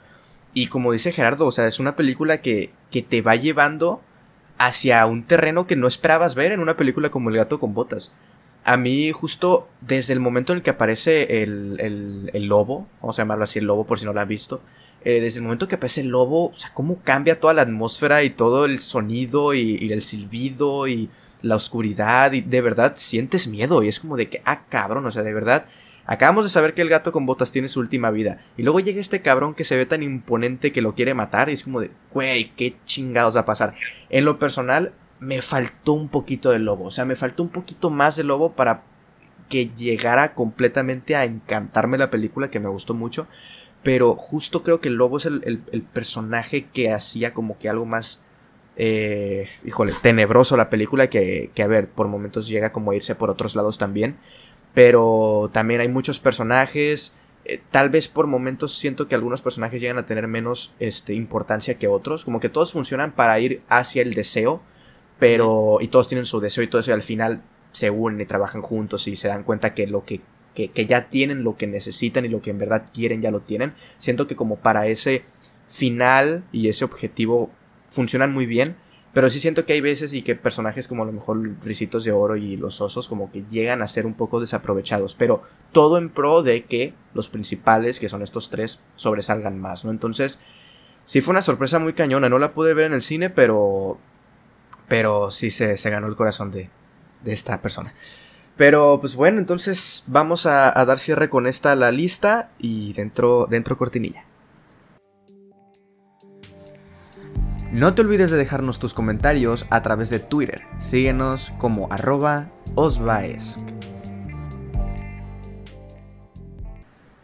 Y 0.55 0.69
como 0.69 0.93
dice 0.93 1.13
Gerardo, 1.13 1.47
o 1.47 1.53
sea, 1.53 1.67
es 1.67 1.79
una 1.79 1.97
película 1.97 2.41
que, 2.41 2.71
que 2.91 3.03
te 3.03 3.23
va 3.23 3.37
llevando 3.37 4.01
hacia 4.59 5.05
un 5.07 5.25
terreno 5.25 5.67
que 5.67 5.77
no 5.77 5.87
esperabas 5.87 6.35
ver 6.35 6.53
en 6.53 6.61
una 6.61 6.77
película 6.77 7.11
como 7.11 7.31
El 7.31 7.37
gato 7.37 7.61
con 7.61 7.75
botas. 7.75 8.13
A 8.65 8.77
mí 8.77 9.11
justo 9.13 9.69
desde 9.81 10.13
el 10.13 10.21
momento 10.21 10.53
en 10.53 10.59
el 10.59 10.63
que 10.63 10.71
aparece 10.71 11.43
el, 11.43 11.77
el, 11.81 12.31
el 12.35 12.45
lobo, 12.47 12.87
vamos 13.01 13.19
a 13.19 13.23
llamarlo 13.23 13.45
así 13.45 13.59
el 13.59 13.65
lobo 13.65 13.87
por 13.87 13.99
si 13.99 14.05
no 14.05 14.13
lo 14.13 14.21
han 14.21 14.29
visto, 14.29 14.61
eh, 15.03 15.21
desde 15.21 15.39
el 15.39 15.45
momento 15.45 15.67
que 15.67 15.77
aparece 15.77 16.03
el 16.03 16.09
lobo, 16.09 16.51
o 16.51 16.55
sea, 16.55 16.73
cómo 16.75 17.01
cambia 17.03 17.41
toda 17.41 17.55
la 17.55 17.63
atmósfera 17.63 18.23
y 18.23 18.31
todo 18.31 18.67
el 18.67 18.81
sonido 18.81 19.55
y, 19.55 19.91
el 19.91 20.03
silbido 20.03 20.89
y 20.89 21.09
la 21.41 21.57
oscuridad 21.57 22.33
y 22.33 22.43
de 22.43 22.61
verdad 22.61 22.93
sientes 22.97 23.49
miedo 23.49 23.83
y 23.83 23.89
es 23.89 23.99
como 23.99 24.19
de 24.19 24.29
que, 24.29 24.43
ah, 24.45 24.65
cabrón, 24.69 25.07
o 25.07 25.11
sea, 25.11 25.23
de 25.23 25.33
verdad, 25.33 25.65
acabamos 26.05 26.45
de 26.45 26.51
saber 26.51 26.75
que 26.75 26.83
el 26.83 26.91
gato 26.91 27.13
con 27.13 27.25
botas 27.25 27.51
tiene 27.51 27.69
su 27.69 27.81
última 27.81 28.11
vida 28.11 28.45
y 28.59 28.63
luego 28.63 28.81
llega 28.81 29.01
este 29.01 29.23
cabrón 29.23 29.55
que 29.55 29.65
se 29.65 29.77
ve 29.77 29.87
tan 29.87 30.03
imponente 30.03 30.71
que 30.71 30.83
lo 30.83 30.95
quiere 30.95 31.15
matar 31.15 31.49
y 31.49 31.55
es 31.55 31.65
como 31.65 31.81
de, 31.81 31.91
güey, 32.13 32.53
qué 32.55 32.77
chingados 32.85 33.37
va 33.37 33.41
a 33.41 33.47
pasar. 33.47 33.75
En 34.11 34.27
lo 34.27 34.39
personal, 34.39 34.93
me 35.21 35.43
faltó 35.43 35.93
un 35.93 36.09
poquito 36.09 36.51
del 36.51 36.65
lobo, 36.65 36.87
o 36.87 36.91
sea, 36.91 37.05
me 37.05 37.17
faltó 37.17 37.43
un 37.43 37.51
poquito 37.51 37.91
más 37.91 38.17
del 38.17 38.29
lobo 38.29 38.53
para 38.53 38.83
que 39.49 39.67
llegara 39.67 40.35
completamente 40.35 41.17
a 41.17 41.25
encantarme 41.25 41.99
la 41.99 42.11
película, 42.11 42.51
que 42.51 42.61
me 42.61 42.69
gustó 42.69 42.95
mucho, 42.95 43.27
pero 43.83 44.15
justo 44.15 44.63
creo 44.63 44.81
que 44.81 44.89
el 44.89 44.95
lobo 44.95 45.19
es 45.19 45.27
el, 45.27 45.85
personaje 45.93 46.67
que 46.73 46.93
hacía 46.93 47.35
como 47.35 47.59
que 47.59 47.69
algo 47.69 47.85
más, 47.85 48.23
eh, 48.77 49.49
híjole, 49.65 49.93
tenebroso 50.01 50.57
la 50.57 50.71
película, 50.71 51.11
que, 51.11 51.51
que 51.55 51.63
a 51.63 51.67
ver, 51.67 51.89
por 51.89 52.09
momentos 52.09 52.49
llega 52.49 52.73
como 52.73 52.91
a 52.93 52.97
irse 52.97 53.15
por 53.15 53.31
otros 53.31 53.55
lados 53.57 53.77
también, 53.77 54.17
pero 54.73 55.51
también 55.53 55.81
hay 55.81 55.89
muchos 55.89 56.21
personajes, 56.21 57.15
eh, 57.45 57.61
tal 57.71 57.91
vez 57.91 58.07
por 58.07 58.27
momentos 58.27 58.77
siento 58.77 59.09
que 59.09 59.15
algunos 59.15 59.43
personajes 59.43 59.81
llegan 59.81 59.99
a 59.99 60.07
tener 60.07 60.29
menos 60.29 60.73
este, 60.79 61.15
importancia 61.15 61.79
que 61.79 61.89
otros, 61.89 62.25
como 62.25 62.39
que 62.39 62.49
todos 62.49 62.73
funcionan 62.73 63.13
para 63.13 63.39
ir 63.41 63.63
hacia 63.69 64.03
el 64.03 64.15
deseo, 64.15 64.63
pero 65.21 65.79
y 65.81 65.89
todos 65.89 66.09
tienen 66.09 66.27
su 66.27 66.41
deseo 66.41 66.65
y 66.65 66.67
todo 66.67 66.81
eso 66.81 66.91
y 66.91 66.95
al 66.95 67.03
final 67.03 67.43
se 67.71 67.91
unen 67.91 68.21
y 68.21 68.27
trabajan 68.27 68.63
juntos 68.63 69.07
y 69.07 69.15
se 69.15 69.29
dan 69.29 69.45
cuenta 69.45 69.75
que 69.75 69.87
lo 69.87 70.05
que, 70.05 70.21
que, 70.55 70.73
que, 70.73 70.87
ya 70.87 71.09
tienen 71.09 71.45
lo 71.45 71.57
que 71.57 71.69
necesitan 71.69 72.25
y 72.25 72.29
lo 72.29 72.43
que 72.43 72.51
en 72.51 72.59
verdad 72.59 72.87
quieren 72.93 73.23
ya 73.23 73.31
lo 73.31 73.41
tienen. 73.41 73.75
Siento 73.99 74.27
que 74.27 74.35
como 74.35 74.57
para 74.57 74.89
ese 74.89 75.23
final 75.69 76.43
y 76.51 76.69
ese 76.69 76.85
objetivo 76.85 77.51
funcionan 77.89 78.33
muy 78.33 78.47
bien, 78.47 78.75
pero 79.13 79.29
sí 79.29 79.41
siento 79.41 79.67
que 79.67 79.73
hay 79.73 79.81
veces 79.81 80.15
y 80.15 80.23
que 80.23 80.37
personajes 80.37 80.87
como 80.87 81.03
a 81.03 81.07
lo 81.07 81.13
mejor 81.13 81.41
Ricitos 81.65 82.05
de 82.05 82.13
Oro 82.13 82.37
y 82.37 82.57
los 82.57 82.81
Osos 82.81 83.09
como 83.09 83.31
que 83.33 83.45
llegan 83.51 83.83
a 83.83 83.89
ser 83.89 84.07
un 84.07 84.15
poco 84.15 84.41
desaprovechados, 84.41 85.15
pero 85.15 85.43
todo 85.73 85.99
en 85.99 86.11
pro 86.11 86.43
de 86.43 86.65
que 86.65 86.95
los 87.13 87.29
principales, 87.29 87.99
que 87.99 88.09
son 88.09 88.23
estos 88.23 88.51
tres, 88.51 88.81
sobresalgan 88.97 89.61
más, 89.61 89.85
¿no? 89.85 89.91
Entonces, 89.91 90.41
sí 91.05 91.21
fue 91.21 91.33
una 91.33 91.43
sorpresa 91.43 91.81
muy 91.81 91.93
cañona, 91.93 92.29
no 92.29 92.39
la 92.39 92.55
pude 92.55 92.73
ver 92.73 92.87
en 92.87 92.93
el 92.93 93.03
cine, 93.03 93.31
pero 93.31 93.99
pero 94.91 95.31
sí 95.31 95.51
se, 95.51 95.77
se 95.77 95.89
ganó 95.89 96.09
el 96.09 96.17
corazón 96.17 96.51
de, 96.51 96.69
de, 97.23 97.33
esta 97.33 97.63
persona. 97.63 97.95
Pero 98.57 98.99
pues 99.01 99.15
bueno, 99.15 99.39
entonces 99.39 100.03
vamos 100.09 100.47
a, 100.47 100.77
a, 100.77 100.85
dar 100.85 100.99
cierre 100.99 101.31
con 101.31 101.47
esta 101.47 101.77
la 101.77 101.93
lista 101.93 102.51
y 102.59 102.93
dentro, 102.95 103.47
dentro 103.49 103.79
cortinilla. 103.79 104.25
No 107.71 107.95
te 107.95 108.03
olvides 108.03 108.33
de 108.33 108.37
dejarnos 108.37 108.81
tus 108.81 108.93
comentarios 108.93 109.65
a 109.71 109.81
través 109.81 110.11
de 110.11 110.19
Twitter. 110.19 110.63
Síguenos 110.81 111.53
como 111.57 111.87
arroba 111.93 112.51
osvaesc. 112.75 113.61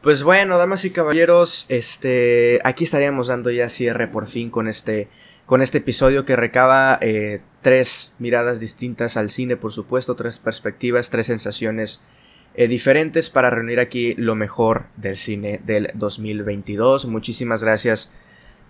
Pues 0.03 0.23
bueno, 0.23 0.57
damas 0.57 0.85
y 0.85 0.91
caballeros, 0.91 1.67
este, 1.69 2.61
aquí 2.63 2.85
estaríamos 2.85 3.27
dando 3.27 3.51
ya 3.51 3.69
cierre 3.69 4.07
por 4.07 4.29
fin 4.29 4.51
con 4.51 4.69
este 4.69 5.09
con 5.47 5.63
este 5.63 5.79
episodio 5.79 6.25
que 6.25 6.37
recaba 6.37 6.99
eh, 7.01 7.41
tres 7.67 8.13
miradas 8.21 8.61
distintas 8.61 9.17
al 9.17 9.29
cine, 9.29 9.57
por 9.57 9.73
supuesto, 9.73 10.15
tres 10.15 10.39
perspectivas, 10.39 11.11
tres 11.11 11.27
sensaciones 11.27 12.01
eh, 12.55 12.69
diferentes 12.69 13.29
para 13.29 13.51
reunir 13.51 13.81
aquí 13.81 14.15
lo 14.15 14.37
mejor 14.37 14.85
del 14.97 15.17
cine 15.17 15.61
del 15.67 15.91
2022. 15.95 17.07
Muchísimas 17.07 17.65
gracias 17.65 18.13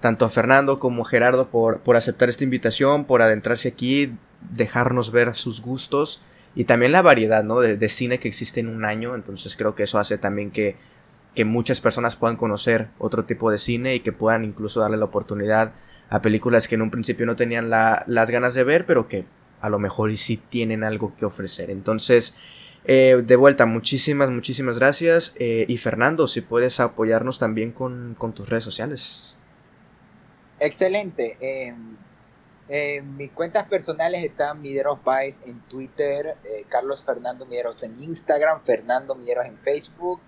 tanto 0.01 0.24
a 0.24 0.31
Fernando 0.31 0.78
como 0.78 1.02
a 1.02 1.09
Gerardo 1.10 1.51
por, 1.51 1.81
por 1.81 1.97
aceptar 1.97 2.31
esta 2.31 2.44
invitación, 2.44 3.05
por 3.05 3.20
adentrarse 3.20 3.68
aquí, 3.68 4.14
dejarnos 4.40 5.10
ver 5.10 5.36
sus 5.36 5.60
gustos 5.60 6.23
y 6.55 6.64
también 6.64 6.93
la 6.93 7.02
variedad 7.02 7.44
¿no? 7.44 7.60
de, 7.60 7.77
de 7.77 7.89
cine 7.90 8.18
que 8.18 8.28
existe 8.28 8.60
en 8.60 8.68
un 8.68 8.86
año. 8.86 9.14
Entonces 9.14 9.59
creo 9.59 9.74
que 9.74 9.82
eso 9.82 9.98
hace 9.98 10.16
también 10.16 10.51
que, 10.51 10.77
que 11.35 11.44
muchas 11.44 11.82
personas 11.82 12.16
puedan 12.16 12.36
conocer 12.36 12.89
otro 12.97 13.27
tipo 13.27 13.51
de 13.51 13.59
cine 13.59 13.94
y 13.94 14.01
que 14.01 14.12
puedan 14.12 14.47
incluso 14.47 14.81
darle 14.81 14.97
la 14.97 15.05
oportunidad 15.05 15.74
a 16.09 16.23
películas 16.23 16.69
que 16.69 16.77
en 16.77 16.83
un 16.83 16.91
principio 16.91 17.27
no 17.27 17.37
tenían 17.37 17.70
la, 17.70 18.05
las 18.07 18.31
ganas 18.31 18.55
de 18.55 18.65
ver, 18.65 18.87
pero 18.87 19.09
que 19.09 19.24
a 19.61 19.69
lo 19.69 19.78
mejor 19.78 20.16
sí 20.16 20.37
tienen 20.37 20.85
algo 20.85 21.15
que 21.16 21.24
ofrecer. 21.24 21.70
Entonces, 21.70 22.37
eh, 22.85 23.23
de 23.24 23.37
vuelta, 23.37 23.66
muchísimas, 23.66 24.31
muchísimas 24.31 24.78
gracias. 24.78 25.35
Eh, 25.39 25.65
y 25.69 25.77
Fernando, 25.78 26.27
si 26.27 26.41
puedes 26.41 26.78
apoyarnos 26.81 27.39
también 27.39 27.73
con, 27.73 28.15
con 28.16 28.33
tus 28.33 28.49
redes 28.49 28.65
sociales. 28.65 29.37
Excelente. 30.61 31.37
Eh, 32.69 33.01
mis 33.03 33.31
cuentas 33.31 33.66
personales 33.66 34.24
están 34.24 34.61
Mideros 34.61 34.99
Vice 35.05 35.49
en 35.49 35.61
Twitter, 35.69 36.37
eh, 36.45 36.65
Carlos 36.69 37.05
Fernando 37.05 37.47
Mideros 37.47 37.83
en 37.85 37.99
Instagram, 38.01 38.65
Fernando 38.65 39.15
Mideros 39.15 39.47
en 39.47 39.57
Facebook 39.59 40.20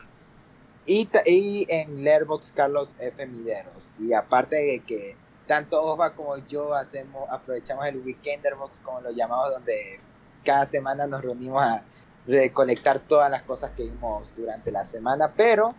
y, 0.86 1.08
y 1.26 1.66
en 1.68 2.04
Letterboxd 2.04 2.54
Carlos 2.54 2.94
F. 3.00 3.26
Mideros. 3.26 3.92
Y 3.98 4.12
aparte 4.12 4.56
de 4.56 4.80
que 4.80 5.16
tanto 5.48 5.82
Osva 5.82 6.14
como 6.14 6.36
yo 6.46 6.74
hacemos, 6.74 7.28
aprovechamos 7.30 7.86
el 7.86 7.96
Weekenderbox, 7.96 8.80
como 8.80 9.00
lo 9.00 9.10
llamamos, 9.10 9.50
donde 9.50 9.98
cada 10.44 10.66
semana 10.66 11.06
nos 11.06 11.22
reunimos 11.22 11.60
a 11.60 11.82
recolectar 12.26 13.00
todas 13.00 13.30
las 13.30 13.42
cosas 13.42 13.72
que 13.72 13.84
vimos 13.84 14.34
durante 14.36 14.70
la 14.70 14.84
semana, 14.84 15.32
pero 15.34 15.74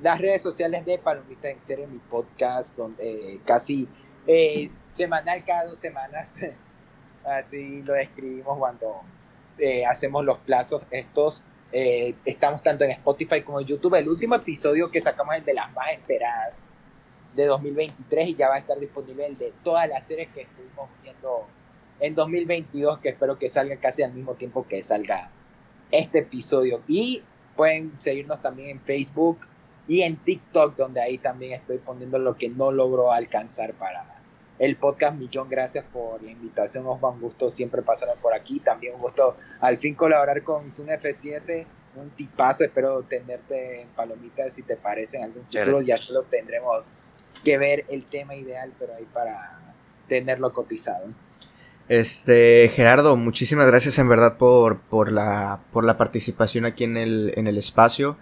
las 0.00 0.20
redes 0.20 0.40
sociales 0.40 0.84
de 0.84 0.98
Palomita 0.98 1.50
en 1.50 1.62
Serie, 1.62 1.88
mi 1.88 1.98
podcast, 1.98 2.76
donde 2.76 3.34
eh, 3.34 3.40
casi 3.44 3.88
eh, 4.28 4.70
semanal 4.92 5.44
cada 5.44 5.66
dos 5.66 5.78
semanas, 5.78 6.34
así 7.24 7.82
lo 7.82 7.96
escribimos 7.96 8.56
cuando 8.56 9.02
eh, 9.58 9.84
hacemos 9.84 10.24
los 10.24 10.38
plazos 10.38 10.82
estos. 10.92 11.42
estamos 11.72 12.62
tanto 12.62 12.84
en 12.84 12.92
Spotify 12.92 13.42
como 13.42 13.58
en 13.60 13.66
YouTube. 13.66 13.96
El 13.96 14.08
último 14.08 14.36
episodio 14.36 14.90
que 14.92 15.00
sacamos 15.00 15.34
es 15.34 15.40
el 15.40 15.46
de 15.46 15.54
las 15.54 15.72
más 15.72 15.90
esperadas 15.90 16.62
de 17.38 17.46
2023 17.46 18.28
y 18.30 18.34
ya 18.34 18.48
va 18.48 18.56
a 18.56 18.58
estar 18.58 18.80
disponible 18.80 19.24
el 19.24 19.38
de 19.38 19.52
todas 19.62 19.88
las 19.88 20.04
series 20.04 20.28
que 20.34 20.42
estuvimos 20.42 20.90
viendo 21.04 21.46
en 22.00 22.16
2022, 22.16 22.98
que 22.98 23.10
espero 23.10 23.38
que 23.38 23.48
salga 23.48 23.76
casi 23.76 24.02
al 24.02 24.12
mismo 24.12 24.34
tiempo 24.34 24.66
que 24.66 24.82
salga 24.82 25.30
este 25.92 26.18
episodio. 26.18 26.82
Y 26.88 27.22
pueden 27.56 27.92
seguirnos 28.00 28.42
también 28.42 28.70
en 28.70 28.80
Facebook 28.80 29.38
y 29.86 30.02
en 30.02 30.16
TikTok, 30.16 30.74
donde 30.74 31.00
ahí 31.00 31.18
también 31.18 31.52
estoy 31.52 31.78
poniendo 31.78 32.18
lo 32.18 32.36
que 32.36 32.48
no 32.48 32.72
logro 32.72 33.12
alcanzar 33.12 33.72
para 33.74 34.20
el 34.58 34.76
podcast. 34.76 35.14
Millón 35.14 35.48
gracias 35.48 35.84
por 35.92 36.20
la 36.20 36.32
invitación, 36.32 36.86
os 36.88 37.02
va 37.02 37.10
un 37.10 37.20
gusto 37.20 37.50
siempre 37.50 37.82
pasar 37.82 38.08
por 38.20 38.34
aquí. 38.34 38.58
También 38.58 38.96
un 38.96 39.00
gusto 39.00 39.36
al 39.60 39.78
fin 39.78 39.94
colaborar 39.94 40.42
con 40.42 40.72
Zoom 40.72 40.88
F7. 40.88 41.66
Un 41.94 42.10
tipazo, 42.10 42.64
espero 42.64 43.02
tenerte 43.02 43.82
en 43.82 43.88
palomitas 43.90 44.52
si 44.52 44.62
te 44.62 44.76
parece 44.76 45.18
en 45.18 45.24
algún 45.24 45.44
futuro. 45.44 45.80
Ya 45.80 45.96
solo 45.96 46.22
tendremos 46.24 46.94
que 47.38 47.58
ver 47.58 47.84
el 47.88 48.04
tema 48.04 48.34
ideal, 48.34 48.72
pero 48.78 48.94
ahí 48.94 49.06
para 49.12 49.58
tenerlo 50.08 50.52
cotizado. 50.52 51.06
Este, 51.88 52.70
Gerardo, 52.74 53.16
muchísimas 53.16 53.66
gracias 53.66 53.98
en 53.98 54.08
verdad 54.08 54.36
por, 54.36 54.80
por, 54.80 55.10
la, 55.10 55.60
por 55.72 55.84
la 55.84 55.96
participación 55.96 56.66
aquí 56.66 56.84
en 56.84 56.96
el, 56.96 57.32
en 57.36 57.46
el 57.46 57.56
espacio. 57.56 58.18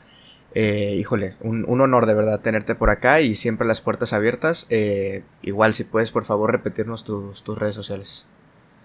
Eh, 0.55 0.97
híjole, 0.99 1.35
un, 1.41 1.67
honor 1.69 2.07
de 2.07 2.15
verdad 2.15 2.41
tenerte 2.41 2.75
por 2.75 2.89
acá 2.89 3.21
y 3.21 3.35
siempre 3.35 3.67
las 3.67 3.81
puertas 3.81 4.13
abiertas. 4.13 4.67
Eh, 4.71 5.25
igual 5.43 5.75
si 5.75 5.85
puedes 5.85 6.13
por 6.13 6.25
favor 6.25 6.53
repetirnos 6.53 7.05
tus, 7.05 7.43
tus 7.43 7.59
redes 7.59 7.75
sociales. 7.75 8.27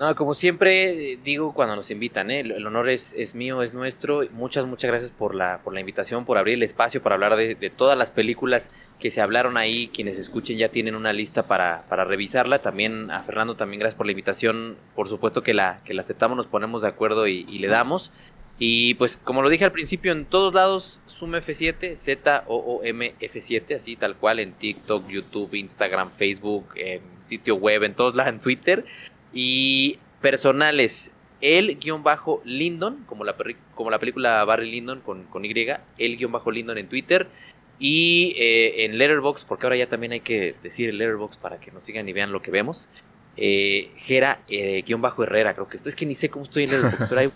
No, 0.01 0.15
como 0.15 0.33
siempre 0.33 1.19
digo 1.23 1.53
cuando 1.53 1.75
nos 1.75 1.91
invitan, 1.91 2.31
¿eh? 2.31 2.39
el, 2.39 2.65
honor 2.65 2.89
es, 2.89 3.13
es, 3.13 3.35
mío, 3.35 3.61
es 3.61 3.75
nuestro. 3.75 4.21
Muchas, 4.31 4.65
muchas 4.65 4.89
gracias 4.89 5.11
por 5.11 5.35
la, 5.35 5.59
por 5.63 5.75
la 5.75 5.79
invitación, 5.79 6.25
por 6.25 6.39
abrir 6.39 6.55
el 6.55 6.63
espacio, 6.63 7.03
para 7.03 7.13
hablar 7.13 7.35
de, 7.35 7.53
de, 7.53 7.69
todas 7.69 7.95
las 7.95 8.09
películas 8.09 8.71
que 8.99 9.11
se 9.11 9.21
hablaron 9.21 9.57
ahí. 9.57 9.91
Quienes 9.93 10.17
escuchen 10.17 10.57
ya 10.57 10.69
tienen 10.69 10.95
una 10.95 11.13
lista 11.13 11.43
para, 11.43 11.83
para, 11.87 12.03
revisarla. 12.03 12.63
También 12.63 13.11
a 13.11 13.21
Fernando, 13.21 13.53
también 13.53 13.79
gracias 13.79 13.95
por 13.95 14.07
la 14.07 14.13
invitación. 14.13 14.75
Por 14.95 15.07
supuesto 15.07 15.43
que 15.43 15.53
la, 15.53 15.81
que 15.85 15.93
la 15.93 16.01
aceptamos, 16.01 16.35
nos 16.35 16.47
ponemos 16.47 16.81
de 16.81 16.87
acuerdo 16.87 17.27
y, 17.27 17.45
y 17.47 17.59
le 17.59 17.67
damos. 17.67 18.11
Y 18.57 18.95
pues 18.95 19.17
como 19.17 19.41
lo 19.41 19.49
dije 19.49 19.65
al 19.65 19.71
principio, 19.71 20.11
en 20.11 20.25
todos 20.25 20.53
lados, 20.53 20.99
Zoom 21.09 21.33
F7, 21.33 21.95
Z-O-O-M 21.95 23.15
F7, 23.19 23.75
así 23.75 23.95
tal 23.95 24.15
cual, 24.15 24.39
en 24.39 24.53
TikTok, 24.53 25.07
YouTube, 25.07 25.53
Instagram, 25.55 26.11
Facebook, 26.11 26.65
en 26.75 27.01
sitio 27.21 27.55
web, 27.55 27.83
en 27.83 27.95
todos 27.95 28.13
lados, 28.13 28.33
en 28.33 28.39
Twitter. 28.39 28.85
Y 29.33 29.99
personales, 30.21 31.11
el 31.41 31.77
guion 31.79 32.03
bajo 32.03 32.41
Lindon, 32.45 33.03
como 33.05 33.23
la, 33.23 33.35
como 33.75 33.89
la 33.89 33.99
película 33.99 34.43
Barry 34.45 34.69
Lindon 34.71 35.01
con, 35.01 35.23
con 35.25 35.43
Y, 35.45 35.53
el 35.97 36.17
guion 36.17 36.31
bajo 36.31 36.51
Lindon 36.51 36.77
en 36.77 36.87
Twitter. 36.87 37.27
Y 37.79 38.35
eh, 38.37 38.85
en 38.85 38.99
Letterbox, 38.99 39.43
porque 39.43 39.65
ahora 39.65 39.75
ya 39.75 39.87
también 39.87 40.11
hay 40.11 40.19
que 40.19 40.53
decir 40.61 40.89
el 40.89 40.99
Letterbox 40.99 41.37
para 41.37 41.59
que 41.59 41.71
nos 41.71 41.83
sigan 41.83 42.07
y 42.07 42.13
vean 42.13 42.31
lo 42.31 42.41
que 42.41 42.51
vemos. 42.51 42.87
Eh, 43.37 43.89
Gera, 43.97 44.41
eh, 44.49 44.83
guion 44.85 45.01
bajo 45.01 45.23
Herrera, 45.23 45.55
creo 45.55 45.67
que 45.67 45.77
esto 45.77 45.89
es 45.89 45.95
que 45.95 46.05
ni 46.05 46.13
sé 46.13 46.29
cómo 46.29 46.45
estoy 46.45 46.65
en 46.65 46.71
Letterbox, 46.71 47.05
pero 47.09 47.21
hay 47.21 47.31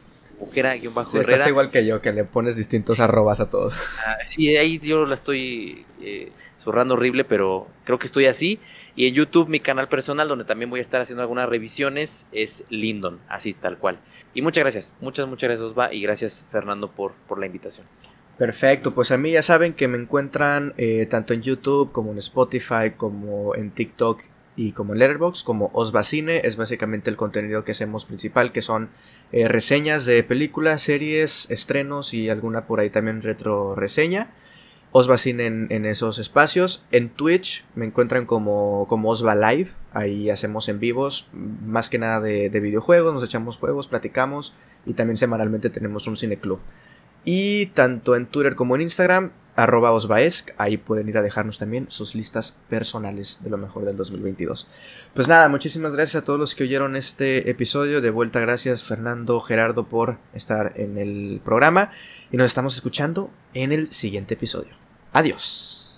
Gera, 0.54 0.76
guion 0.76 0.94
bajo 0.94 1.18
Herrera. 1.18 1.36
Estás 1.36 1.48
igual 1.50 1.72
que 1.72 1.86
yo, 1.86 2.00
que 2.00 2.12
le 2.12 2.26
pones 2.26 2.56
distintos 2.56 3.00
arrobas 3.00 3.40
a 3.40 3.50
todos. 3.50 3.76
Ah, 4.06 4.18
sí, 4.24 4.56
ahí 4.56 4.80
yo 4.80 5.06
la 5.06 5.16
estoy 5.16 5.86
eh, 6.02 6.32
zurrando 6.64 6.94
horrible, 6.94 7.24
pero 7.24 7.68
creo 7.84 7.98
que 7.98 8.06
estoy 8.06 8.26
así. 8.26 8.60
Y 8.96 9.08
en 9.08 9.14
YouTube, 9.14 9.50
mi 9.50 9.60
canal 9.60 9.90
personal, 9.90 10.28
donde 10.28 10.46
también 10.46 10.70
voy 10.70 10.80
a 10.80 10.82
estar 10.82 11.02
haciendo 11.02 11.22
algunas 11.22 11.50
revisiones, 11.50 12.26
es 12.32 12.64
Lindon, 12.70 13.20
así 13.28 13.54
tal 13.54 13.78
cual. 13.78 14.00
Y 14.34 14.42
muchas 14.42 14.64
gracias, 14.64 14.94
muchas, 15.02 15.28
muchas 15.28 15.50
gracias, 15.50 15.70
Osva, 15.70 15.94
y 15.94 16.02
gracias, 16.02 16.46
Fernando, 16.52 16.90
por, 16.90 17.14
por 17.28 17.40
la 17.40 17.46
invitación. 17.46 17.86
Perfecto, 18.38 18.94
pues 18.94 19.12
a 19.12 19.18
mí 19.18 19.32
ya 19.32 19.42
saben 19.42 19.74
que 19.74 19.88
me 19.88 19.98
encuentran 19.98 20.74
eh, 20.78 21.06
tanto 21.10 21.34
en 21.34 21.42
YouTube 21.42 21.92
como 21.92 22.12
en 22.12 22.18
Spotify, 22.18 22.92
como 22.96 23.56
en 23.56 23.72
TikTok 23.72 24.24
y 24.58 24.74
como 24.74 24.94
en 24.94 25.00
Letterboxd, 25.00 25.46
como 25.46 25.70
Osvacine, 25.74 26.42
es 26.44 26.58
básicamente 26.58 27.10
el 27.10 27.16
contenido 27.16 27.64
que 27.64 27.72
hacemos 27.72 28.06
principal, 28.06 28.52
que 28.52 28.62
son 28.62 28.90
eh, 29.32 29.48
reseñas 29.48 30.06
de 30.06 30.22
películas, 30.24 30.82
series, 30.82 31.50
estrenos 31.50 32.14
y 32.14 32.30
alguna 32.30 32.68
por 32.68 32.80
ahí 32.80 32.90
también 32.90 33.22
retro 33.22 33.76
reseña. 33.76 34.30
Osvacine 34.98 35.46
en, 35.46 35.68
en 35.72 35.86
esos 35.86 36.20
espacios. 36.20 36.86
En 36.90 37.10
Twitch 37.10 37.66
me 37.76 37.84
encuentran 37.84 38.26
como, 38.26 38.86
como 38.88 39.10
Osva 39.10 39.36
Live. 39.36 39.72
Ahí 39.92 40.30
hacemos 40.30 40.70
en 40.70 40.80
vivos, 40.80 41.28
más 41.34 41.90
que 41.90 41.98
nada 41.98 42.22
de, 42.22 42.50
de 42.50 42.60
videojuegos, 42.62 43.14
nos 43.14 43.22
echamos 43.22 43.58
juegos, 43.58 43.90
platicamos 43.90 44.54
y 44.86 44.94
también 44.94 45.18
semanalmente 45.18 45.70
tenemos 45.70 46.08
un 46.08 46.16
cineclub. 46.16 46.60
Y 47.26 47.66
tanto 47.74 48.16
en 48.16 48.26
Twitter 48.26 48.56
como 48.56 48.76
en 48.76 48.84
Instagram, 48.84 49.34
arroba 49.58 49.92
osvaesc, 49.92 50.52
ahí 50.58 50.78
pueden 50.78 51.10
ir 51.10 51.18
a 51.18 51.22
dejarnos 51.22 51.60
también 51.60 51.88
sus 51.90 52.16
listas 52.16 52.58
personales 52.70 53.40
de 53.42 53.50
lo 53.50 53.58
mejor 53.58 53.84
del 53.84 53.98
2022. 53.98 54.70
Pues 55.14 55.28
nada, 55.28 55.50
muchísimas 55.50 55.94
gracias 55.94 56.24
a 56.24 56.26
todos 56.26 56.40
los 56.40 56.56
que 56.56 56.64
oyeron 56.64 56.96
este 56.96 57.50
episodio. 57.50 58.00
De 58.00 58.12
vuelta, 58.12 58.40
gracias 58.40 58.86
Fernando, 58.86 59.42
Gerardo 59.42 59.90
por 59.90 60.20
estar 60.34 60.72
en 60.80 60.98
el 60.98 61.42
programa. 61.44 61.92
Y 62.32 62.38
nos 62.38 62.46
estamos 62.46 62.76
escuchando 62.76 63.30
en 63.54 63.74
el 63.74 63.92
siguiente 63.92 64.36
episodio. 64.36 64.85
Adiós. 65.16 65.96